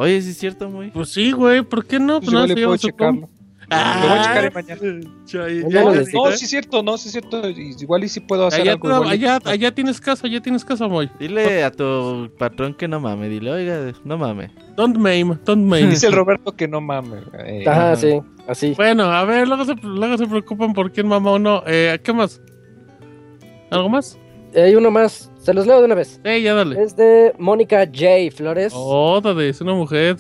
Oye, 0.00 0.22
sí 0.22 0.30
es 0.30 0.38
cierto, 0.38 0.70
Moy. 0.70 0.92
Pues 0.92 1.08
sí, 1.08 1.32
güey, 1.32 1.62
¿por 1.62 1.84
qué 1.84 1.98
no? 1.98 2.20
Pues 2.20 2.32
nada, 2.32 2.46
igual 2.46 2.48
le 2.48 2.54
se 2.54 2.64
puedo 2.64 2.76
checarlo. 2.76 3.28
Lo 3.70 3.76
voy 4.08 4.18
a 4.18 4.22
checar 4.22 4.46
Ah, 4.46 4.50
mañana. 4.54 4.80
chay, 5.26 5.64
No, 5.68 5.92
no, 5.92 5.94
No, 5.94 6.30
sí 6.32 6.44
es 6.44 6.50
cierto, 6.50 6.82
no, 6.84 6.96
sí 6.96 7.08
es 7.08 7.12
cierto. 7.12 7.50
y- 7.50 7.74
Igual 7.80 8.04
y 8.04 8.08
sí 8.08 8.20
puedo 8.20 8.46
hacer 8.46 8.60
Allá, 8.62 8.72
algo. 8.74 9.04
y- 9.04 9.08
allá, 9.10 9.38
allá 9.44 9.74
tienes 9.74 10.00
casa, 10.00 10.28
allá 10.28 10.40
tienes 10.40 10.64
casa, 10.64 10.86
Moy. 10.86 11.10
Dile 11.18 11.64
a 11.64 11.72
tu 11.72 12.30
patrón 12.38 12.74
que 12.74 12.86
no 12.86 13.00
mame. 13.00 13.28
Dile, 13.28 13.50
oiga, 13.50 13.92
no 14.04 14.16
mame. 14.16 14.52
Don't 14.76 14.96
mame, 14.96 15.36
don't 15.44 15.64
mame. 15.64 15.88
Dice 15.88 16.06
el 16.06 16.12
Roberto 16.12 16.54
que 16.54 16.68
no 16.68 16.80
mames. 16.80 17.24
eh, 17.44 17.64
Ajá, 17.66 17.96
sí. 17.96 18.20
Así. 18.46 18.72
Bueno, 18.76 19.02
a 19.04 19.24
ver, 19.24 19.48
luego 19.48 19.64
se, 19.64 19.74
luego 19.82 20.16
se 20.16 20.26
preocupan 20.28 20.72
por 20.72 20.92
quién 20.92 21.08
mamá 21.08 21.32
o 21.32 21.38
no. 21.40 21.62
Eh, 21.66 21.98
¿Qué 22.04 22.12
más? 22.12 22.40
¿Algo 23.70 23.88
más? 23.88 24.16
Hay 24.54 24.74
uno 24.76 24.90
más. 24.90 25.27
Se 25.48 25.54
los 25.54 25.66
leo 25.66 25.78
de 25.78 25.86
una 25.86 25.94
vez. 25.94 26.20
Eh, 26.24 26.42
ya 26.42 26.52
dale. 26.52 26.82
Es 26.82 26.94
de 26.94 27.32
Mónica 27.38 27.86
J. 27.86 28.06
Flores. 28.36 28.74
Oh, 28.76 29.18
dale, 29.22 29.48
es 29.48 29.62
una 29.62 29.72
mujer. 29.72 30.18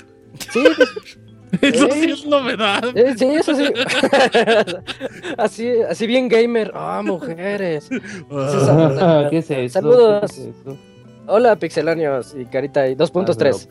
Sí, 0.50 0.64
Eso 1.60 1.86
Ey. 1.86 1.92
sí 2.00 2.10
es 2.12 2.24
novedad. 2.24 2.96
eh, 2.96 3.12
sí, 3.14 3.26
eso 3.26 3.54
sí. 3.54 3.64
así, 5.36 5.70
así 5.82 6.06
bien 6.06 6.28
gamer. 6.28 6.72
Ah, 6.74 7.02
mujeres. 7.04 7.90
Ah, 8.30 9.26
¿Qué 9.28 9.36
es 9.38 9.50
eso? 9.50 9.74
Saludos. 9.74 10.32
¿Qué 10.32 10.40
es 10.40 10.46
eso? 10.62 10.78
Hola, 11.26 11.56
pixelanios 11.56 12.34
y 12.34 12.46
carita 12.46 12.88
y 12.88 12.94
2.3. 12.94 13.68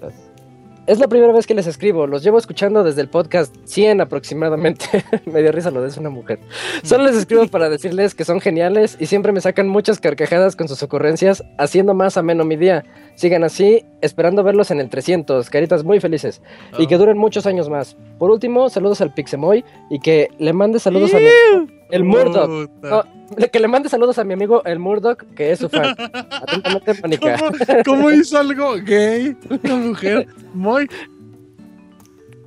Es 0.88 1.00
la 1.00 1.10
primera 1.10 1.34
vez 1.34 1.46
que 1.46 1.54
les 1.54 1.68
escribo. 1.68 2.08
Los 2.08 2.24
llevo 2.24 2.38
escuchando 2.38 2.82
desde 2.82 3.02
el 3.02 3.10
podcast 3.10 3.54
100 3.66 4.00
aproximadamente. 4.00 4.86
me 5.26 5.42
dio 5.42 5.52
risa 5.52 5.70
lo 5.70 5.82
de 5.82 5.90
es 5.90 5.98
una 5.98 6.10
mujer. 6.10 6.40
Solo 6.82 7.04
les 7.04 7.18
escribo 7.18 7.46
para 7.48 7.68
decirles 7.68 8.16
que 8.16 8.24
son 8.24 8.40
geniales 8.40 8.96
y 8.98 9.08
siempre 9.08 9.34
me 9.34 9.42
sacan 9.42 9.68
muchas 9.68 10.00
carcajadas 10.00 10.56
con 10.56 10.70
sus 10.70 10.82
ocurrencias, 10.84 11.44
haciendo 11.58 11.94
más 11.94 12.16
ameno 12.16 12.46
mi 12.46 12.56
día. 12.56 12.86
Sigan 13.16 13.44
así, 13.44 13.84
esperando 14.00 14.44
verlos 14.44 14.72
en 14.72 14.80
el 14.80 14.90
300. 14.90 15.50
Caritas 15.50 15.84
muy 15.84 16.00
felices. 16.00 16.42
Y 16.78 16.88
que 16.88 16.98
duren 16.98 17.18
muchos 17.18 17.46
años 17.48 17.70
más. 17.70 17.98
Por 18.18 18.32
último, 18.32 18.70
saludos 18.70 19.02
al 19.02 19.14
Pixemoy 19.14 19.66
y 19.90 20.00
que 20.00 20.30
le 20.40 20.54
mande 20.54 20.80
saludos 20.80 21.14
a 21.14 21.20
mi, 21.20 21.77
el 21.90 22.04
Murdoch. 22.04 22.70
No, 22.82 23.04
que 23.52 23.60
le 23.60 23.68
mande 23.68 23.90
saludos 23.90 24.18
a 24.20 24.24
mi 24.24 24.34
amigo 24.34 24.64
el 24.66 24.80
Murdoch, 24.80 25.24
que 25.36 25.52
es 25.52 25.60
su 25.60 25.70
fan. 25.70 25.96
Atentamente, 26.14 26.94
Mónica. 27.02 27.38
¿Cómo, 27.38 27.52
cómo 27.86 28.12
hizo 28.12 28.38
algo 28.38 28.76
gay? 28.86 29.36
Una 29.64 29.76
mujer 29.76 30.28
muy. 30.54 30.88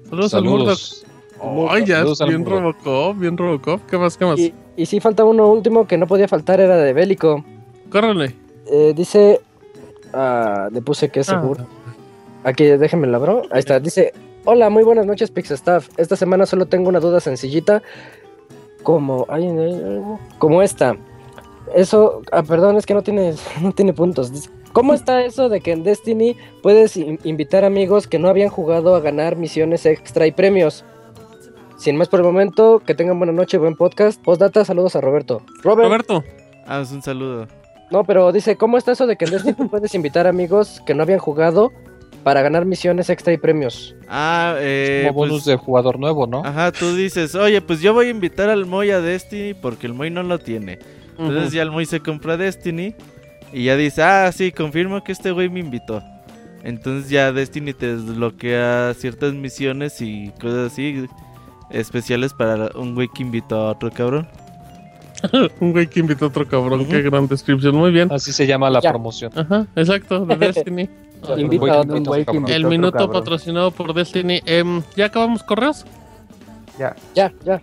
Saludos, 0.08 0.34
al 0.34 0.44
Murdoch. 0.44 0.78
Saludos. 0.78 1.06
Ay, 1.70 1.84
ya, 1.86 2.04
bien. 2.26 2.44
Robocop, 2.44 3.18
bien 3.18 3.36
Robocop. 3.36 3.80
¿Qué 3.86 3.96
más, 3.96 4.16
qué 4.16 4.24
más? 4.26 4.38
Y, 4.38 4.52
y 4.76 4.86
sí, 4.86 5.00
falta 5.00 5.24
uno 5.24 5.48
último 5.48 5.86
que 5.86 5.96
no 5.96 6.06
podía 6.06 6.28
faltar, 6.28 6.60
era 6.60 6.76
de 6.76 6.92
Bélico. 6.92 7.44
Córrele. 7.90 8.34
Eh, 8.66 8.92
dice. 8.94 9.40
Ah, 10.12 10.68
le 10.72 10.82
puse 10.82 11.08
que 11.08 11.20
es 11.20 11.28
Ah. 11.30 11.40
seguro. 11.40 11.66
Aquí, 12.44 12.64
déjenme 12.64 13.06
la 13.06 13.18
bro. 13.18 13.42
Ahí 13.52 13.60
está. 13.60 13.78
Dice: 13.80 14.12
Hola, 14.44 14.68
muy 14.70 14.82
buenas 14.82 15.06
noches, 15.06 15.30
Pixestaff. 15.30 15.88
Esta 15.96 16.16
semana 16.16 16.44
solo 16.46 16.66
tengo 16.66 16.88
una 16.88 17.00
duda 17.00 17.20
sencillita. 17.20 17.82
Como. 18.82 19.26
ay, 19.28 19.46
ay, 19.46 19.82
ay, 19.84 20.02
como 20.38 20.62
esta. 20.62 20.96
Eso. 21.74 22.22
Ah, 22.32 22.42
perdón, 22.42 22.76
es 22.76 22.86
que 22.86 22.94
no 22.94 23.02
tiene, 23.02 23.34
no 23.62 23.72
tiene 23.72 23.92
puntos. 23.92 24.32
¿Cómo 24.72 24.94
está 24.94 25.24
eso 25.24 25.48
de 25.48 25.60
que 25.60 25.72
en 25.72 25.82
Destiny 25.82 26.36
puedes 26.62 26.96
in- 26.96 27.18
invitar 27.24 27.64
amigos 27.64 28.06
que 28.06 28.18
no 28.20 28.28
habían 28.28 28.50
jugado 28.50 28.94
a 28.94 29.00
ganar 29.00 29.36
misiones 29.36 29.84
extra 29.86 30.26
y 30.26 30.32
premios? 30.32 30.84
Sin 31.76 31.96
más 31.96 32.08
por 32.08 32.20
el 32.20 32.26
momento, 32.26 32.80
que 32.84 32.94
tengan 32.94 33.18
buena 33.18 33.32
noche, 33.32 33.56
buen 33.58 33.74
podcast. 33.74 34.22
Postdata, 34.22 34.64
saludos 34.64 34.94
a 34.96 35.00
Roberto. 35.00 35.42
Robert, 35.62 35.86
Roberto. 35.88 36.24
Ah, 36.66 36.80
es 36.82 36.92
un 36.92 37.02
saludo. 37.02 37.48
no, 37.90 38.04
pero 38.04 38.30
dice, 38.32 38.56
¿cómo 38.56 38.76
está 38.78 38.92
eso 38.92 39.06
de 39.08 39.16
que 39.16 39.24
en 39.24 39.30
Destiny 39.32 39.68
puedes 39.70 39.94
invitar 39.94 40.26
amigos 40.26 40.80
que 40.86 40.94
no 40.94 41.02
habían 41.02 41.18
jugado 41.18 41.72
para 42.22 42.42
ganar 42.42 42.64
misiones 42.66 43.10
extra 43.10 43.32
y 43.32 43.38
premios? 43.38 43.94
Ah, 44.08 44.56
eh. 44.58 45.04
Como 45.08 45.20
bonus 45.20 45.32
pues, 45.42 45.44
de 45.46 45.56
jugador 45.56 45.98
nuevo, 45.98 46.26
¿no? 46.26 46.42
Ajá, 46.44 46.72
tú 46.72 46.94
dices, 46.94 47.34
oye, 47.34 47.60
pues 47.60 47.80
yo 47.80 47.94
voy 47.94 48.06
a 48.06 48.10
invitar 48.10 48.48
al 48.48 48.66
Moy 48.66 48.90
a 48.90 49.00
Destiny 49.00 49.54
porque 49.54 49.86
el 49.86 49.94
Moy 49.94 50.10
no 50.10 50.22
lo 50.22 50.38
tiene. 50.38 50.78
Entonces 51.18 51.52
ya 51.52 51.62
el 51.62 51.70
Moy 51.70 51.84
se 51.86 52.00
compra 52.00 52.36
Destiny 52.36 52.94
y 53.52 53.64
ya 53.64 53.76
dice, 53.76 54.02
ah, 54.02 54.30
sí, 54.32 54.52
confirmo 54.52 55.02
que 55.04 55.12
este 55.12 55.30
güey 55.32 55.48
me 55.48 55.60
invitó. 55.60 56.02
Entonces 56.62 57.10
ya 57.10 57.32
Destiny 57.32 57.72
te 57.72 57.96
desbloquea 57.96 58.94
ciertas 58.96 59.32
misiones 59.34 60.00
y 60.00 60.30
cosas 60.40 60.72
así 60.72 61.06
especiales 61.70 62.32
para 62.34 62.70
un 62.74 62.94
güey 62.94 63.08
que 63.08 63.22
invitó 63.22 63.56
a 63.68 63.70
otro 63.72 63.90
cabrón. 63.90 64.28
Un 65.60 65.72
güey 65.72 65.86
que 65.86 66.00
invitó 66.00 66.24
a 66.24 66.28
otro 66.28 66.48
cabrón. 66.48 66.86
Qué 66.86 67.02
gran 67.02 67.28
descripción. 67.28 67.76
Muy 67.76 67.90
bien. 67.90 68.10
Así 68.10 68.32
se 68.32 68.46
llama 68.46 68.70
la 68.70 68.80
Ya. 68.80 68.88
promoción. 68.90 69.30
Ajá, 69.36 69.66
exacto, 69.76 70.24
de 70.24 70.36
Destiny. 70.36 70.88
Invita 71.36 71.60
Voy 71.60 71.70
a 71.70 71.72
que 71.74 71.78
otro. 71.80 71.96
invito 71.96 72.10
a 72.10 72.12
güey 72.12 72.22
otro 72.22 72.32
que 72.32 72.38
cabrón. 72.38 72.42
invita- 72.42 72.56
El 72.56 72.64
minuto 72.66 72.92
cabrón. 72.98 73.12
patrocinado 73.12 73.70
por 73.70 73.94
Destiny. 73.94 74.40
Em, 74.46 74.82
¿Ya 74.96 75.06
acabamos 75.06 75.42
correos? 75.42 75.84
Ya. 76.78 76.96
Ya, 77.14 77.32
ya. 77.44 77.60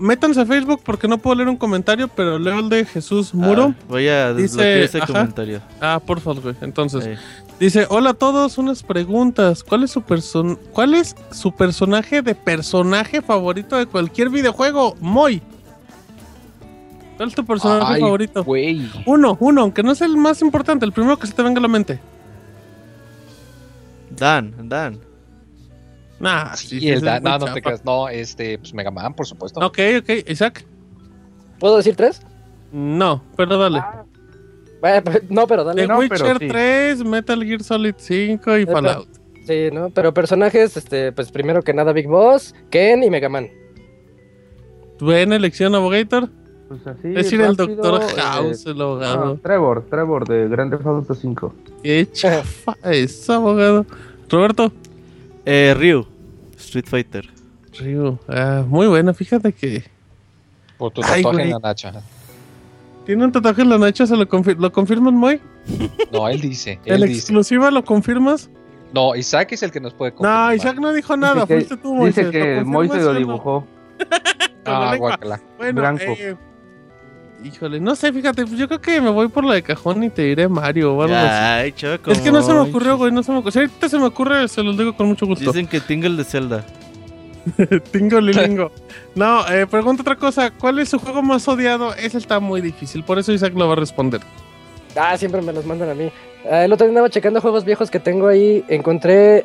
métanse 0.00 0.40
a 0.40 0.46
Facebook 0.46 0.80
porque 0.82 1.06
no 1.06 1.18
puedo 1.18 1.36
leer 1.36 1.48
un 1.50 1.56
comentario, 1.58 2.08
pero 2.08 2.38
leo 2.38 2.60
el 2.60 2.70
de 2.70 2.86
Jesús 2.86 3.34
Muro. 3.34 3.74
Ah, 3.78 3.84
voy 3.88 4.08
a 4.08 4.32
Dice- 4.32 4.84
ese 4.84 4.96
ajá. 4.98 5.06
comentario. 5.08 5.60
Ah, 5.82 6.00
por 6.04 6.20
favor, 6.20 6.42
güey. 6.42 6.54
Entonces, 6.62 7.18
dice, 7.60 7.86
hola 7.90 8.10
a 8.10 8.14
todos, 8.14 8.56
unas 8.56 8.82
preguntas. 8.82 9.62
¿Cuál 9.62 9.84
es 9.84 9.90
su 9.90 10.00
person 10.00 10.58
cuál 10.72 10.94
es 10.94 11.14
su 11.30 11.52
personaje 11.52 12.22
de 12.22 12.34
personaje 12.34 13.20
favorito 13.20 13.76
de 13.76 13.84
cualquier 13.84 14.30
videojuego? 14.30 14.96
Moy. 15.00 15.42
¿Cuál 17.18 17.28
es 17.28 17.34
tu 17.34 17.44
personaje 17.44 17.94
Ay, 17.94 18.00
favorito? 18.00 18.44
Uno, 19.06 19.36
uno, 19.40 19.60
aunque 19.62 19.82
no 19.82 19.92
es 19.92 20.00
el 20.00 20.16
más 20.16 20.40
importante, 20.42 20.84
el 20.86 20.92
primero 20.92 21.18
que 21.18 21.26
se 21.26 21.32
te 21.34 21.42
venga 21.42 21.58
a 21.58 21.62
la 21.62 21.68
mente. 21.68 21.98
Dan, 24.16 24.68
Dan. 24.68 25.00
Nah, 26.18 26.54
Sí, 26.54 26.80
sí, 26.80 26.88
el 26.88 27.04
no, 27.04 27.38
no 27.38 27.52
te 27.52 27.60
creas. 27.60 27.84
No, 27.84 28.08
este, 28.08 28.58
pues 28.58 28.72
Mega 28.72 28.90
Man, 28.90 29.14
por 29.14 29.26
supuesto. 29.26 29.60
Ok, 29.60 29.78
ok, 29.98 30.10
Isaac. 30.28 30.64
¿Puedo 31.58 31.76
decir 31.76 31.94
tres? 31.96 32.22
No, 32.72 33.22
pero 33.36 33.58
dale. 33.58 33.82
Eh, 34.82 35.02
pues, 35.04 35.30
no, 35.30 35.46
pero 35.46 35.64
dale. 35.64 35.82
The 35.82 35.88
no, 35.88 35.98
pero 36.08 36.26
Witcher 36.26 36.38
sí. 36.38 36.48
3, 36.48 37.04
Metal 37.04 37.44
Gear 37.44 37.62
Solid 37.62 37.94
5 37.96 38.58
y 38.58 38.62
Epa. 38.62 38.72
Fallout. 38.72 39.08
Sí, 39.46 39.68
¿no? 39.72 39.90
Pero 39.90 40.12
personajes, 40.12 40.76
este, 40.76 41.12
pues 41.12 41.30
primero 41.30 41.62
que 41.62 41.72
nada 41.72 41.92
Big 41.92 42.08
Boss, 42.08 42.54
Ken 42.70 43.02
y 43.02 43.10
Mega 43.10 43.28
Man. 43.28 43.48
Buena 44.98 45.36
elección, 45.36 45.74
Abogator. 45.74 46.30
Pues 46.68 46.84
así, 46.86 47.08
Es 47.08 47.14
decir, 47.14 47.40
el 47.40 47.54
Doctor 47.54 48.02
eh, 48.02 48.20
House, 48.20 48.66
el 48.66 48.80
abogado. 48.80 49.38
Trevor, 49.42 49.84
Trevor 49.88 50.26
de 50.26 50.48
Grand 50.48 50.70
Theft 50.72 50.86
Auto 50.86 51.14
5. 51.14 51.54
Qué 51.82 52.08
chafa 52.10 52.74
es, 52.84 53.30
abogado. 53.30 53.86
Roberto. 54.28 54.72
Eh, 55.44 55.74
Ryu. 55.78 56.04
Street 56.58 56.86
Fighter. 56.88 57.28
Ryu. 57.78 58.18
Ah, 58.28 58.64
muy 58.66 58.86
buena, 58.88 59.14
fíjate 59.14 59.52
que 59.52 59.84
Por 60.76 60.90
tu 60.92 61.02
Ay, 61.04 61.22
tatuaje 61.22 61.36
güey. 61.36 61.44
en 61.46 61.50
la 61.52 61.58
nacha. 61.60 61.92
tiene 63.04 63.24
un 63.24 63.30
tatuaje 63.30 63.62
en 63.62 63.68
la 63.68 63.78
nacha, 63.78 64.04
¿se 64.06 64.16
lo, 64.16 64.26
confir- 64.28 64.56
¿lo 64.58 64.72
confirmas, 64.72 65.12
Moy? 65.12 65.40
No, 66.12 66.28
él 66.28 66.40
dice. 66.40 66.80
¿El 66.84 67.02
Él 67.04 67.08
dice. 67.10 67.20
exclusiva 67.20 67.70
lo 67.70 67.84
confirmas? 67.84 68.50
No, 68.92 69.14
Isaac 69.14 69.52
es 69.52 69.62
el 69.62 69.70
que 69.70 69.78
nos 69.80 69.94
puede 69.94 70.10
No, 70.12 70.16
confirmar. 70.18 70.54
Isaac 70.56 70.78
no 70.80 70.92
dijo 70.92 71.16
nada, 71.16 71.34
Dice 71.42 71.46
que- 71.46 71.54
fuiste 71.54 71.76
tú, 71.76 71.94
Moisés. 71.94 72.26
Dice 72.26 72.38
que 72.38 72.54
¿Lo 72.56 72.64
Moy 72.66 72.88
se 72.88 73.00
lo 73.02 73.12
no? 73.12 73.18
dibujó. 73.20 73.66
Con 74.64 74.74
la 74.74 74.90
Ah, 74.90 74.96
guácala. 74.96 75.40
Bueno, 75.58 75.80
Blanco. 75.80 76.02
eh, 76.06 76.34
híjole, 77.46 77.80
no 77.80 77.96
sé, 77.96 78.12
fíjate, 78.12 78.44
pues 78.46 78.58
yo 78.58 78.68
creo 78.68 78.80
que 78.80 79.00
me 79.00 79.10
voy 79.10 79.28
por 79.28 79.44
la 79.44 79.54
de 79.54 79.62
cajón 79.62 80.02
y 80.02 80.10
te 80.10 80.22
diré 80.22 80.48
Mario 80.48 80.94
o 80.94 81.02
algo 81.02 81.14
así. 81.14 81.26
Ay, 81.28 81.72
choco. 81.72 82.10
Es 82.10 82.20
que 82.20 82.32
no 82.32 82.42
se 82.42 82.52
me 82.52 82.60
ocurrió, 82.60 82.96
güey, 82.96 83.12
no 83.12 83.22
se 83.22 83.32
me 83.32 83.38
ocurrió. 83.38 83.52
Si 83.52 83.58
ahorita 83.60 83.88
se 83.88 83.98
me 83.98 84.06
ocurre, 84.06 84.48
se 84.48 84.62
los 84.62 84.76
digo 84.76 84.96
con 84.96 85.06
mucho 85.06 85.26
gusto. 85.26 85.52
Dicen 85.52 85.66
que 85.66 85.80
Tingle 85.80 86.16
de 86.16 86.24
Zelda. 86.24 86.64
Tingo 87.92 88.20
lilingo. 88.20 88.72
No, 89.14 89.46
eh, 89.48 89.66
pregunta 89.66 90.02
otra 90.02 90.16
cosa. 90.16 90.50
¿Cuál 90.50 90.78
es 90.78 90.88
su 90.88 90.98
juego 90.98 91.22
más 91.22 91.46
odiado? 91.48 91.94
Ese 91.94 92.18
está 92.18 92.40
muy 92.40 92.60
difícil, 92.60 93.04
por 93.04 93.18
eso 93.18 93.32
Isaac 93.32 93.54
lo 93.54 93.66
va 93.66 93.74
a 93.74 93.76
responder. 93.76 94.20
Ah, 94.96 95.16
siempre 95.16 95.42
me 95.42 95.52
los 95.52 95.64
mandan 95.66 95.90
a 95.90 95.94
mí. 95.94 96.10
Ah, 96.50 96.64
el 96.64 96.72
otro 96.72 96.86
día 96.86 96.90
andaba 96.90 97.10
checando 97.10 97.40
juegos 97.40 97.64
viejos 97.64 97.90
que 97.90 98.00
tengo 98.00 98.28
ahí. 98.28 98.64
Encontré. 98.68 99.44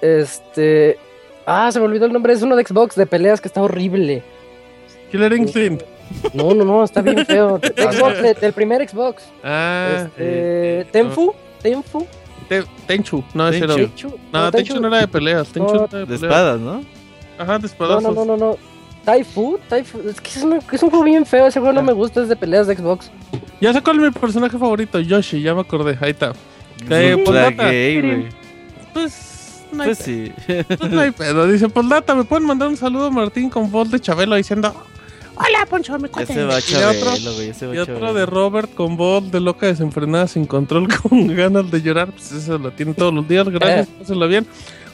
Este. 0.00 0.98
Ah, 1.46 1.70
se 1.72 1.78
me 1.78 1.86
olvidó 1.86 2.06
el 2.06 2.12
nombre. 2.12 2.32
Es 2.32 2.42
uno 2.42 2.56
de 2.56 2.64
Xbox 2.64 2.94
de 2.94 3.06
peleas 3.06 3.40
que 3.40 3.48
está 3.48 3.62
horrible. 3.62 4.22
Killer 5.10 5.32
Instinct. 5.32 5.93
No, 6.32 6.54
no, 6.54 6.64
no, 6.64 6.84
está 6.84 7.00
bien 7.02 7.24
feo. 7.26 7.58
De 7.62 7.68
Xbox, 7.92 8.22
de- 8.22 8.34
del 8.34 8.52
primer 8.52 8.88
Xbox. 8.88 9.24
Ah, 9.42 10.04
Este, 10.06 10.12
eh, 10.80 10.86
Tenfu. 10.90 11.32
Tenfu. 11.62 12.06
Te- 12.48 12.64
Tenchu. 12.86 13.24
No, 13.32 13.48
ese 13.48 13.64
era. 13.64 13.74
Tenchu. 13.74 14.08
Tenchu. 14.10 14.18
No, 14.32 14.50
Tenchu 14.52 14.80
no 14.80 14.88
era 14.88 14.98
de 14.98 15.08
peleas. 15.08 15.48
Tenchu 15.48 15.74
No, 15.74 15.84
era 15.90 16.04
de, 16.04 16.14
espadas, 16.14 16.60
¿no? 16.60 16.82
Ajá, 17.38 17.54
de 17.54 17.60
No, 17.60 17.66
espadazos. 17.66 18.02
no, 18.02 18.12
no, 18.12 18.24
no, 18.24 18.36
no. 18.36 18.56
Taifu, 19.04 19.58
Taifu. 19.68 20.00
Es 20.08 20.20
que 20.20 20.30
es, 20.30 20.42
un 20.82 20.90
juego 20.90 21.02
bien 21.04 21.24
feo. 21.26 21.46
Ese 21.46 21.58
juego 21.60 21.72
no 21.74 21.82
me 21.82 21.92
gusta. 21.92 22.22
Es 22.22 22.28
de 22.28 22.36
peleas 22.36 22.66
de 22.66 22.76
Xbox. 22.76 23.10
Ya 23.60 23.72
sé 23.72 23.80
cuál 23.82 23.96
es 23.96 24.02
mi 24.02 24.10
personaje 24.10 24.58
favorito, 24.58 24.98
Yoshi, 25.00 25.40
ya 25.42 25.54
me 25.54 25.60
acordé. 25.62 25.96
Ahí 26.00 26.10
está. 26.10 26.32
Eh, 26.90 27.16
gay, 27.56 28.00
güey. 28.02 28.28
Pues, 28.92 29.64
no 29.72 29.82
hay 29.82 29.88
Pues 29.88 29.98
pedo. 29.98 30.04
sí. 30.06 30.32
Pues 30.78 30.90
no 30.90 31.00
hay 31.00 31.10
pedo. 31.10 31.46
Dice, 31.46 31.68
pues 31.68 31.88
data, 31.88 32.14
me 32.14 32.24
pueden 32.24 32.46
mandar 32.46 32.68
un 32.68 32.76
saludo 32.76 33.06
a 33.06 33.10
Martín 33.10 33.48
con 33.50 33.70
voz 33.70 33.90
de 33.90 34.00
Chabelo 34.00 34.36
diciendo, 34.36 34.74
hola, 35.36 35.66
Poncho, 35.68 35.98
me 35.98 36.08
va 36.08 36.20
Y 36.60 37.74
y 37.74 37.78
otro 37.78 38.14
de 38.14 38.26
Robert 38.26 38.74
con 38.74 38.96
voz 38.96 39.30
de 39.30 39.40
loca 39.40 39.66
desenfrenada 39.66 40.28
sin 40.28 40.46
control 40.46 40.88
con 41.02 41.26
ganas 41.28 41.70
de 41.70 41.82
llorar. 41.82 42.10
Pues 42.10 42.32
eso 42.32 42.58
lo 42.58 42.70
tiene 42.72 42.94
todos 42.94 43.12
los 43.12 43.26
días. 43.26 43.48
Gracias, 43.48 43.88
pásenlo 43.98 44.28
bien. 44.28 44.46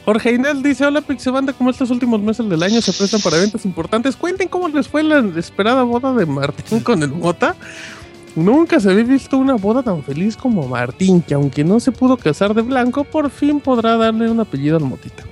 Jorge 0.04 0.32
Inel 0.32 0.62
dice, 0.62 0.86
hola 0.86 1.02
Pixebanda, 1.02 1.52
como 1.52 1.70
estos 1.70 1.90
últimos 1.90 2.20
meses 2.20 2.48
del 2.48 2.62
año 2.62 2.80
se 2.80 2.92
prestan 2.92 3.20
para 3.20 3.36
eventos 3.36 3.64
importantes, 3.64 4.16
cuenten 4.16 4.48
cómo 4.48 4.68
les 4.68 4.88
fue 4.88 5.02
la 5.02 5.18
esperada 5.38 5.82
boda 5.82 6.12
de 6.14 6.26
Martín 6.26 6.80
con 6.84 7.02
el 7.02 7.10
Mota. 7.10 7.54
Nunca 8.36 8.78
se 8.80 8.90
había 8.90 9.04
visto 9.04 9.36
una 9.36 9.54
boda 9.54 9.82
tan 9.82 10.02
feliz 10.02 10.36
como 10.36 10.66
Martín, 10.66 11.20
que 11.20 11.34
aunque 11.34 11.64
no 11.64 11.80
se 11.80 11.92
pudo 11.92 12.16
casar 12.16 12.54
de 12.54 12.62
blanco, 12.62 13.04
por 13.04 13.28
fin 13.28 13.60
podrá 13.60 13.96
darle 13.96 14.30
un 14.30 14.40
apellido 14.40 14.76
al 14.76 14.84
Motita. 14.84 15.24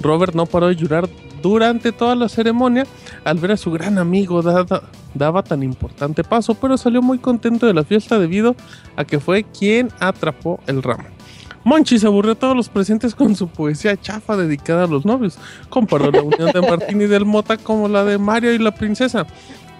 Robert 0.00 0.34
no 0.34 0.44
paró 0.46 0.68
de 0.68 0.76
llorar 0.76 1.08
durante 1.44 1.92
toda 1.92 2.14
la 2.16 2.28
ceremonia 2.30 2.86
al 3.22 3.38
ver 3.38 3.52
a 3.52 3.56
su 3.58 3.70
gran 3.70 3.98
amigo 3.98 4.40
dada- 4.40 4.82
daba 5.12 5.42
tan 5.42 5.62
importante 5.62 6.24
paso, 6.24 6.54
pero 6.54 6.78
salió 6.78 7.02
muy 7.02 7.18
contento 7.18 7.66
de 7.66 7.74
la 7.74 7.84
fiesta 7.84 8.18
debido 8.18 8.56
a 8.96 9.04
que 9.04 9.20
fue 9.20 9.44
quien 9.44 9.90
atrapó 10.00 10.58
el 10.66 10.82
ramo. 10.82 11.04
Monchi 11.62 11.98
se 11.98 12.06
aburrió 12.06 12.32
a 12.32 12.34
todos 12.34 12.56
los 12.56 12.68
presentes 12.70 13.14
con 13.14 13.36
su 13.36 13.48
poesía 13.48 13.96
chafa 13.98 14.36
dedicada 14.36 14.84
a 14.84 14.86
los 14.86 15.04
novios. 15.04 15.38
Comparó 15.68 16.10
la 16.10 16.22
unión 16.22 16.50
de 16.52 16.60
Martín 16.70 17.00
y 17.02 17.06
del 17.06 17.24
Mota 17.26 17.56
como 17.58 17.88
la 17.88 18.04
de 18.04 18.18
Mario 18.18 18.52
y 18.54 18.58
la 18.58 18.72
princesa. 18.74 19.26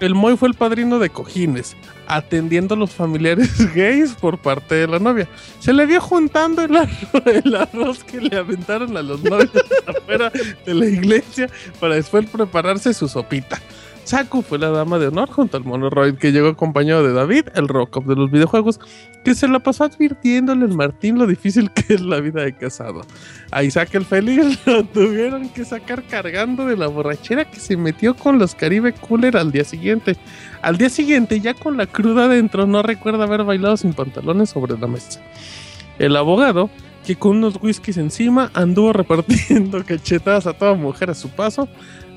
El 0.05 0.15
Moy 0.15 0.37
fue 0.37 0.49
el 0.49 0.55
padrino 0.55 0.99
de 0.99 1.09
cojines, 1.09 1.77
atendiendo 2.07 2.75
a 2.75 2.79
los 2.79 2.91
familiares 2.93 3.51
gays 3.75 4.13
por 4.13 4.37
parte 4.39 4.75
de 4.75 4.87
la 4.87 4.99
novia. 4.99 5.27
Se 5.61 5.73
le 5.73 5.87
vio 5.87 6.01
juntando 6.01 6.63
el, 6.63 6.73
arro- 6.73 7.23
el 7.45 7.55
arroz 7.55 8.05
que 8.05 8.21
le 8.21 8.37
aventaron 8.37 8.97
a 8.97 9.03
los 9.03 9.23
novios 9.25 9.51
afuera 9.87 10.31
de 10.67 10.75
la 10.75 10.87
iglesia 10.87 11.49
para 11.81 11.95
después 11.95 12.27
prepararse 12.27 12.93
su 12.93 13.09
sopita. 13.09 13.61
Saku 14.05 14.43
fue 14.43 14.59
la 14.59 14.69
dama 14.69 14.99
de 14.99 15.07
honor 15.07 15.31
junto 15.31 15.57
al 15.57 15.65
monoroid 15.65 16.17
que 16.17 16.31
llegó 16.33 16.49
acompañado 16.49 17.03
de 17.03 17.15
David, 17.15 17.47
el 17.55 17.69
rock 17.69 18.05
de 18.05 18.15
los 18.15 18.31
videojuegos, 18.31 18.79
que 19.25 19.35
se 19.35 19.49
la 19.49 19.59
pasó 19.59 19.85
advirtiéndole 19.85 20.67
al 20.67 20.75
Martín 20.75 21.19
lo 21.19 21.27
difícil 21.27 21.71
que 21.73 21.95
es 21.95 22.01
la 22.01 22.21
vida 22.21 22.43
de 22.43 22.55
casado. 22.55 23.01
A 23.51 23.65
Isaac 23.65 23.95
el 23.95 24.05
feliz 24.05 24.59
lo 24.67 24.85
tuvieron 24.85 25.49
que 25.49 25.65
sacar 25.65 26.05
cargando 26.05 26.67
de 26.67 26.77
la 26.77 26.87
borrachera 26.87 27.51
que 27.51 27.59
se 27.59 27.77
metió 27.77 28.15
con 28.15 28.39
los 28.39 28.55
Caribe 28.55 28.93
Cooler 28.93 29.37
al 29.37 29.51
día 29.51 29.65
siguiente. 29.65 30.17
Al 30.63 30.77
día 30.77 30.91
siguiente, 30.91 31.41
ya 31.41 31.55
con 31.55 31.77
la 31.77 31.87
cruda 31.87 32.27
adentro, 32.27 32.67
no 32.67 32.83
recuerda 32.83 33.25
haber 33.25 33.45
bailado 33.45 33.77
sin 33.77 33.95
pantalones 33.95 34.51
sobre 34.51 34.79
la 34.79 34.87
mesa. 34.87 35.21
El 35.99 36.17
abogado, 36.17 36.71
que 37.05 37.17
con 37.17 37.39
unos 37.39 37.59
whiskies 37.63 37.97
encima 37.99 38.51
anduvo 38.55 38.93
repartiendo 38.93 39.85
cachetadas 39.87 40.47
a 40.47 40.53
toda 40.53 40.75
mujer 40.75 41.11
a 41.11 41.15
su 41.15 41.31
paso, 41.31 41.69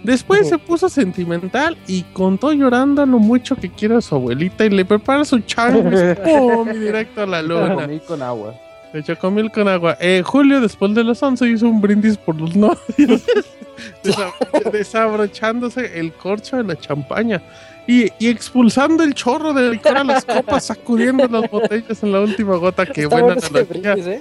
después 0.03 0.47
se 0.49 0.57
puso 0.57 0.89
sentimental 0.89 1.77
y 1.87 2.03
contó 2.13 2.51
llorando 2.53 3.05
lo 3.05 3.19
mucho 3.19 3.55
que 3.55 3.69
quiere 3.69 3.95
a 3.95 4.01
su 4.01 4.15
abuelita 4.15 4.65
y 4.65 4.69
le 4.69 4.85
prepara 4.85 5.25
su 5.25 5.39
chango 5.39 5.83
¡pum! 6.23 6.69
y 6.73 6.77
directo 6.77 7.21
a 7.21 7.25
la 7.25 7.41
luna. 7.41 7.75
Comí 7.75 7.99
con 7.99 8.21
agua. 8.21 8.53
De 8.93 9.03
chocomil 9.03 9.51
con 9.51 9.67
agua. 9.67 9.97
Eh, 9.99 10.23
Julio, 10.25 10.61
después 10.61 10.93
de 10.95 11.03
los 11.03 11.21
11, 11.21 11.47
hizo 11.49 11.67
un 11.67 11.81
brindis 11.81 12.17
por 12.17 12.39
los 12.39 12.55
novios, 12.55 12.77
desa- 14.03 14.31
desabrochándose 14.71 15.99
el 15.99 16.13
corcho 16.13 16.57
de 16.57 16.63
la 16.63 16.75
champaña 16.77 17.41
y, 17.85 18.11
y 18.19 18.27
expulsando 18.27 19.03
el 19.03 19.13
chorro 19.13 19.53
de 19.53 19.71
licor 19.71 19.97
a 19.97 20.03
las 20.03 20.25
copas, 20.25 20.65
sacudiendo 20.65 21.27
las 21.27 21.49
botellas 21.51 22.01
en 22.03 22.11
la 22.11 22.21
última 22.21 22.55
gota. 22.57 22.85
Qué 22.85 23.03
Está 23.03 23.21
buena 23.21 23.33
analogía. 23.41 23.93
brindis, 23.93 24.07
¿eh? 24.07 24.19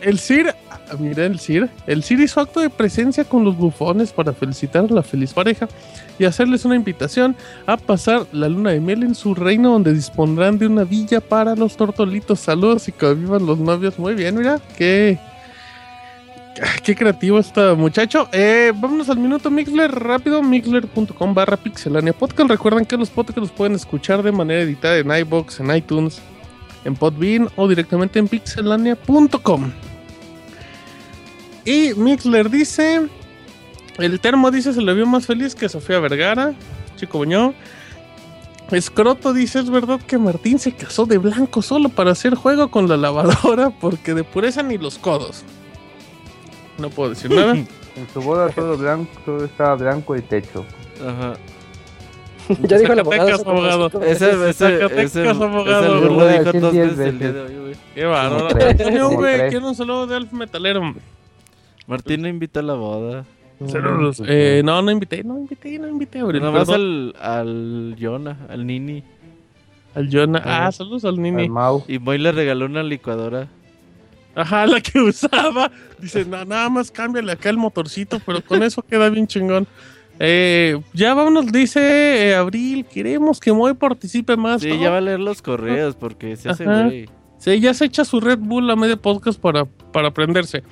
El 0.00 0.18
Sir, 0.18 0.54
mira 0.98 1.26
el 1.26 1.38
Sir, 1.38 1.68
el 1.86 2.02
Sir 2.02 2.20
hizo 2.20 2.40
acto 2.40 2.60
de 2.60 2.70
presencia 2.70 3.24
con 3.24 3.44
los 3.44 3.56
bufones 3.56 4.12
para 4.12 4.32
felicitar 4.32 4.84
a 4.84 4.94
la 4.94 5.02
feliz 5.02 5.32
pareja 5.32 5.68
y 6.18 6.24
hacerles 6.24 6.64
una 6.64 6.76
invitación 6.76 7.36
a 7.66 7.76
pasar 7.76 8.26
la 8.32 8.48
luna 8.48 8.70
de 8.70 8.80
miel 8.80 9.02
en 9.02 9.14
su 9.14 9.34
reino 9.34 9.72
donde 9.72 9.92
dispondrán 9.92 10.58
de 10.58 10.66
una 10.66 10.84
villa 10.84 11.20
para 11.20 11.54
los 11.54 11.76
tortolitos. 11.76 12.40
Saludos 12.40 12.88
y 12.88 12.92
que 12.92 13.14
vivan 13.14 13.46
los 13.46 13.58
novios. 13.58 13.98
Muy 13.98 14.14
bien, 14.14 14.36
mira, 14.36 14.60
qué, 14.76 15.18
qué 16.82 16.94
creativo 16.94 17.38
está 17.38 17.74
muchacho. 17.74 18.28
Eh, 18.32 18.72
vámonos 18.74 19.08
al 19.08 19.18
minuto 19.18 19.50
Mixler, 19.50 19.90
rápido, 19.90 20.42
mixler.com 20.42 21.34
barra 21.34 21.56
pixelania 21.56 22.12
podcast. 22.12 22.50
Recuerden 22.50 22.84
que 22.84 22.96
los 22.96 23.10
podcasts 23.10 23.40
los 23.40 23.50
pueden 23.50 23.74
escuchar 23.74 24.22
de 24.22 24.32
manera 24.32 24.62
editada 24.62 24.98
en 24.98 25.10
iBox, 25.10 25.60
en 25.60 25.74
iTunes, 25.74 26.20
en 26.84 26.94
Podbean 26.94 27.48
o 27.56 27.68
directamente 27.68 28.18
en 28.18 28.28
pixelania.com. 28.28 29.72
Y 31.68 31.92
Mixler 31.94 32.48
dice: 32.48 33.06
El 33.98 34.20
termo 34.20 34.50
dice 34.50 34.72
se 34.72 34.80
le 34.80 34.94
vio 34.94 35.04
más 35.04 35.26
feliz 35.26 35.54
que 35.54 35.68
Sofía 35.68 36.00
Vergara. 36.00 36.54
Chico 36.96 37.18
Buñó. 37.18 37.52
Escroto 38.70 39.34
dice: 39.34 39.58
Es 39.58 39.68
verdad 39.68 40.00
que 40.00 40.16
Martín 40.16 40.58
se 40.58 40.72
casó 40.72 41.04
de 41.04 41.18
blanco 41.18 41.60
solo 41.60 41.90
para 41.90 42.12
hacer 42.12 42.34
juego 42.36 42.70
con 42.70 42.88
la 42.88 42.96
lavadora 42.96 43.68
porque 43.68 44.14
de 44.14 44.24
pureza 44.24 44.62
ni 44.62 44.78
los 44.78 44.96
codos. 44.96 45.44
No 46.78 46.88
puedo 46.88 47.10
decir 47.10 47.30
nada. 47.30 47.54
En 47.98 48.08
su 48.14 48.22
boda 48.22 48.48
todo 48.50 48.76
blanco, 48.76 49.10
todo 49.24 49.44
estaba 49.44 49.74
blanco 49.74 50.14
y 50.14 50.22
techo. 50.22 50.64
Ajá. 51.04 51.34
Ya 52.60 52.78
dijo 52.78 52.92
el 52.92 53.00
abogado. 53.00 53.26
Zacatecas, 53.26 53.46
abogado. 53.48 54.02
Ese, 54.04 54.52
Zacatecas, 54.52 55.16
ese, 55.16 55.28
abogado, 55.28 56.00
dijo 56.00 56.60
dos 56.60 56.72
veces 56.72 56.98
el 57.08 57.18
día 57.18 57.30
veces. 57.32 57.34
de 57.34 57.40
hoy, 57.40 57.58
güey. 57.58 57.76
Qué 57.94 58.04
bárbaro. 58.04 58.48
Antonio, 58.68 59.10
güey, 59.10 59.48
quiero 59.50 59.68
un 59.68 59.74
saludo 59.74 60.06
de 60.06 60.16
Alf 60.16 60.32
Metalero. 60.32 60.80
hombre. 60.80 61.02
Martín 61.88 62.22
no 62.22 62.28
invita 62.28 62.60
a 62.60 62.62
la 62.62 62.74
boda. 62.74 63.24
Saludos. 63.66 64.22
Eh, 64.24 64.62
no, 64.64 64.80
no 64.82 64.90
invité, 64.92 65.24
no 65.24 65.36
invité, 65.36 65.78
no 65.80 65.88
invité. 65.88 66.20
Abril, 66.20 66.40
Nada 66.42 66.52
más 66.52 66.68
al, 66.68 67.14
al 67.20 67.96
Jonah, 67.98 68.36
al 68.48 68.64
Nini. 68.64 69.02
Al 69.96 70.08
Jonah. 70.08 70.40
Ah, 70.44 70.70
saludos 70.70 71.04
al 71.04 71.14
Al 71.16 71.22
Nini. 71.22 71.48
Mau. 71.48 71.82
Y 71.88 71.98
Moy 71.98 72.18
le 72.18 72.30
regaló 72.30 72.66
una 72.66 72.84
licuadora. 72.84 73.48
Ajá, 74.36 74.66
la 74.66 74.80
que 74.80 75.00
usaba. 75.00 75.72
Dice, 75.98 76.24
"Na- 76.24 76.44
nada 76.44 76.68
más 76.68 76.92
cámbiale 76.92 77.32
acá 77.32 77.50
el 77.50 77.56
motorcito, 77.56 78.20
pero 78.24 78.44
con 78.44 78.62
eso 78.62 78.82
queda 78.82 79.08
bien 79.08 79.26
chingón. 79.26 79.66
Eh, 80.20 80.80
ya 80.92 81.14
vámonos, 81.14 81.50
dice 81.52 82.28
eh, 82.30 82.34
Abril, 82.34 82.84
queremos 82.84 83.40
que 83.40 83.52
Moy 83.52 83.74
participe 83.74 84.36
más. 84.36 84.60
Sí, 84.62 84.68
¿no? 84.68 84.80
ya 84.82 84.90
va 84.90 84.98
a 84.98 85.00
leer 85.00 85.20
los 85.20 85.42
correos 85.42 85.96
porque 85.96 86.36
se 86.36 86.48
hace 86.50 86.64
güey. 86.64 87.08
Sí, 87.38 87.60
ya 87.60 87.72
se 87.72 87.84
echa 87.84 88.04
su 88.04 88.20
Red 88.20 88.38
Bull 88.40 88.68
a 88.68 88.74
medio 88.74 89.00
podcast 89.00 89.40
para, 89.40 89.64
para 89.64 90.08
aprenderse. 90.08 90.64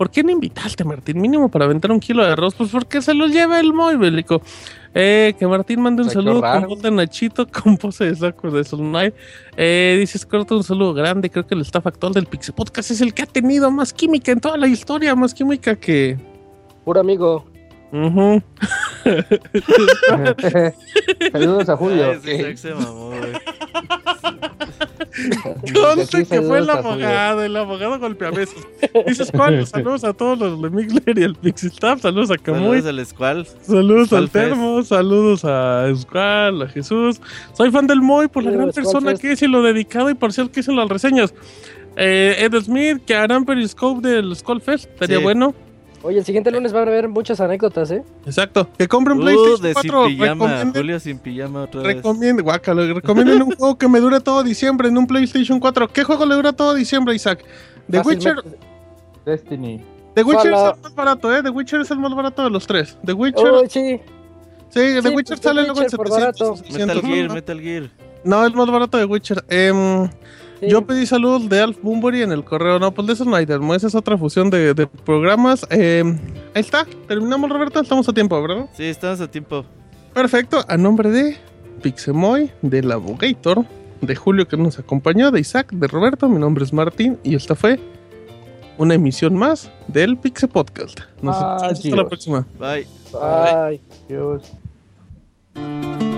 ¿Por 0.00 0.10
qué 0.10 0.22
no 0.22 0.30
invitaste, 0.30 0.82
Martín? 0.82 1.20
Mínimo 1.20 1.50
para 1.50 1.66
aventar 1.66 1.92
un 1.92 2.00
kilo 2.00 2.24
de 2.24 2.32
arroz. 2.32 2.54
Pues 2.54 2.70
porque 2.70 3.02
se 3.02 3.12
lo 3.12 3.26
lleva 3.26 3.60
el 3.60 3.74
Moy, 3.74 3.96
bélico. 3.96 4.40
Eh, 4.94 5.34
que 5.38 5.46
Martín 5.46 5.82
mande 5.82 6.02
un 6.02 6.08
saludo 6.08 6.40
con 6.40 6.68
voz 6.68 6.80
de 6.80 6.90
Nachito 6.90 7.46
con 7.52 7.76
pose 7.76 8.06
de 8.06 8.16
saco 8.16 8.50
de 8.50 8.64
Soul 8.64 8.88
Knight. 8.88 9.14
Eh, 9.58 9.98
dices, 10.00 10.24
corta 10.24 10.54
un 10.54 10.64
saludo 10.64 10.94
grande. 10.94 11.28
Creo 11.28 11.46
que 11.46 11.54
el 11.54 11.60
staff 11.60 11.86
actual 11.86 12.14
del 12.14 12.24
Pixel 12.24 12.54
Podcast 12.54 12.92
es 12.92 13.02
el 13.02 13.12
que 13.12 13.24
ha 13.24 13.26
tenido 13.26 13.70
más 13.70 13.92
química 13.92 14.32
en 14.32 14.40
toda 14.40 14.56
la 14.56 14.68
historia. 14.68 15.14
Más 15.14 15.34
química 15.34 15.76
que... 15.76 16.16
Puro 16.82 17.00
amigo. 17.00 17.44
Ujú. 17.92 18.42
Saludos 21.30 21.68
a 21.68 21.76
Julio. 21.76 22.18
Ay, 22.24 22.36
Isaac 22.36 22.56
se 22.56 22.74
mamó, 22.74 23.08
güey. 23.08 23.32
Conste 25.74 26.24
que 26.24 26.40
fue 26.42 26.58
el 26.58 26.66
saludos 26.66 26.68
a 26.68 26.82
Julio. 26.82 27.06
abogado, 27.06 27.42
el 27.42 27.56
abogado 27.56 27.98
golpeabesos. 27.98 28.66
Dices, 29.06 29.30
¿cuál? 29.32 29.66
Saludos 29.66 30.04
a 30.04 30.12
todos 30.12 30.38
los 30.38 30.62
de 30.62 30.70
Mixler 30.70 31.18
y 31.18 31.22
el 31.22 31.34
Pixel 31.34 31.70
Staff. 31.70 32.00
Saludos 32.02 32.30
a 32.30 32.36
Camuy. 32.38 32.80
Saludos 32.82 32.86
al 32.98 33.06
Squall. 33.06 33.46
Saludos 33.62 34.06
Squall 34.06 34.22
al 34.22 34.30
Termo, 34.30 34.82
saludos 34.82 35.44
a 35.44 35.86
Squall, 35.96 36.62
a 36.62 36.68
Jesús. 36.68 37.20
Soy 37.54 37.70
fan 37.70 37.86
del 37.86 38.00
Moy 38.00 38.28
por 38.28 38.42
la 38.44 38.50
gran 38.52 38.70
persona 38.70 39.10
Fest. 39.10 39.22
que 39.22 39.32
es 39.32 39.42
y 39.42 39.46
lo 39.48 39.62
dedicado 39.62 40.10
y 40.10 40.14
parcial 40.14 40.50
que 40.50 40.60
es 40.60 40.68
en 40.68 40.76
las 40.76 40.88
reseñas. 40.88 41.34
Eh, 41.96 42.36
Ed 42.38 42.54
Smith, 42.62 42.98
que 43.04 43.14
harán 43.14 43.44
Periscope 43.44 44.06
del 44.08 44.34
Skull 44.36 44.60
Fest, 44.60 44.88
estaría 44.90 45.18
Sí. 45.18 45.22
bueno. 45.22 45.54
Oye, 46.02 46.18
el 46.18 46.24
siguiente 46.24 46.50
lunes 46.50 46.74
va 46.74 46.78
a 46.78 46.82
haber 46.82 47.08
muchas 47.08 47.40
anécdotas, 47.40 47.90
¿eh? 47.90 48.02
Exacto. 48.24 48.68
Que 48.78 48.88
compren 48.88 49.18
Uh, 49.18 49.20
PlayStation 49.22 49.62
de 49.62 49.72
4. 49.74 50.06
sin 50.08 50.16
pijama. 50.18 50.64
Julio 50.74 51.00
sin 51.00 51.18
pijama 51.18 51.62
otra 51.64 51.82
vez. 51.82 51.96
recomienden, 51.96 52.42
guácalo, 52.44 52.94
recomienden 52.94 53.42
un 53.42 53.50
juego 53.56 53.76
que 53.76 53.86
me 53.88 54.00
dure 54.00 54.18
todo 54.20 54.42
diciembre 54.42 54.88
en 54.88 54.96
un 54.96 55.06
PlayStation 55.06 55.60
4. 55.60 55.88
¿Qué 55.88 56.02
juego 56.04 56.24
le 56.24 56.34
dura 56.36 56.52
todo 56.54 56.72
diciembre, 56.74 57.14
Isaac? 57.14 57.44
The 57.90 58.00
Witcher. 58.00 58.36
Destiny. 59.26 59.82
The 60.14 60.22
Witcher 60.24 60.52
es 60.54 60.60
el 60.74 60.80
más 60.82 60.94
barato, 60.94 61.36
¿eh? 61.36 61.42
The 61.42 61.50
Witcher 61.50 61.80
es 61.82 61.90
el 61.90 61.98
más 61.98 62.14
barato 62.14 62.42
de 62.44 62.50
los 62.50 62.66
tres. 62.66 62.96
The 63.04 63.12
Witcher, 63.12 63.52
Uy, 63.52 63.68
sí. 63.68 64.00
sí, 64.70 64.80
The 64.80 65.02
sí, 65.02 65.08
Witcher 65.08 65.38
pues, 65.38 65.40
The 65.40 65.48
sale 65.48 65.62
luego 65.62 65.78
en 65.80 65.84
Witcher 65.84 65.96
por 65.98 66.08
700. 66.08 66.48
barato. 66.48 66.52
800, 66.64 66.86
Metal 66.96 67.02
Gear, 67.12 67.28
¿no? 67.28 67.34
Metal 67.34 67.60
Gear. 67.60 67.90
No, 68.24 68.44
el 68.46 68.54
más 68.54 68.70
barato 68.70 68.96
de 68.98 69.04
Witcher. 69.04 69.44
Em, 69.48 70.08
sí. 70.60 70.68
Yo 70.68 70.82
pedí 70.86 71.06
saludos 71.06 71.48
de 71.48 71.60
Alf 71.60 71.78
Boombury 71.82 72.22
en 72.22 72.32
el 72.32 72.44
correo. 72.44 72.78
No, 72.78 72.92
pues 72.92 73.06
de 73.06 73.14
eso 73.14 73.24
no 73.24 73.34
hay, 73.36 73.46
Dermo. 73.46 73.74
Esa 73.74 73.86
es 73.88 73.94
otra 73.94 74.16
fusión 74.18 74.50
de, 74.50 74.74
de 74.74 74.86
programas. 74.86 75.66
Em, 75.70 76.18
ahí 76.54 76.60
está. 76.60 76.86
Terminamos, 77.08 77.50
Roberto. 77.50 77.80
Estamos 77.80 78.08
a 78.08 78.12
tiempo, 78.12 78.40
¿verdad? 78.40 78.66
Sí, 78.74 78.84
estamos 78.84 79.20
a 79.20 79.30
tiempo. 79.30 79.64
Perfecto. 80.14 80.64
A 80.68 80.76
nombre 80.76 81.10
de 81.10 81.36
Pixemoy, 81.82 82.50
del 82.62 82.92
Abogator, 82.92 83.64
de 84.00 84.16
Julio 84.16 84.46
que 84.48 84.56
nos 84.56 84.78
acompañó, 84.78 85.30
de 85.30 85.40
Isaac, 85.40 85.72
de 85.72 85.86
Roberto. 85.86 86.28
Mi 86.28 86.38
nombre 86.38 86.64
es 86.64 86.72
Martín 86.72 87.18
y 87.22 87.34
esta 87.34 87.54
fue 87.54 87.78
una 88.78 88.94
emisión 88.94 89.34
más 89.34 89.70
del 89.88 90.16
Pixe 90.16 90.48
Podcast. 90.48 91.00
Nos 91.22 91.36
escuchamos 91.36 91.62
hasta 91.62 91.88
la 91.88 91.94
Adiós. 91.94 92.08
próxima. 92.08 92.46
Bye. 92.58 92.86
Ay. 93.20 93.80
Dios. 94.08 94.42
Así 95.54 96.09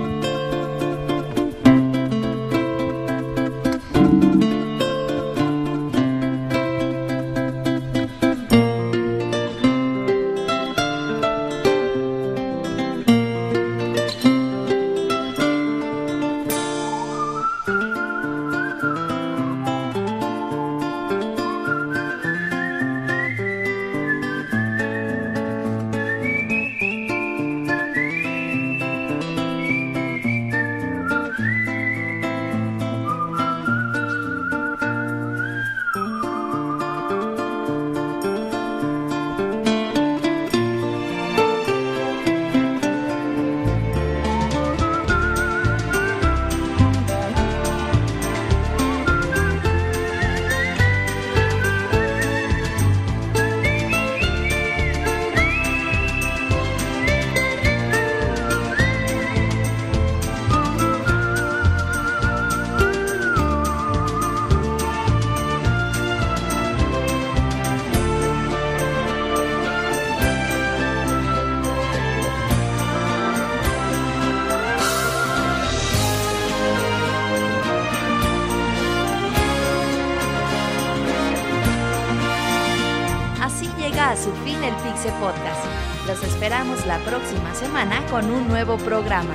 nuevo 88.64 88.76
programa. 88.84 89.31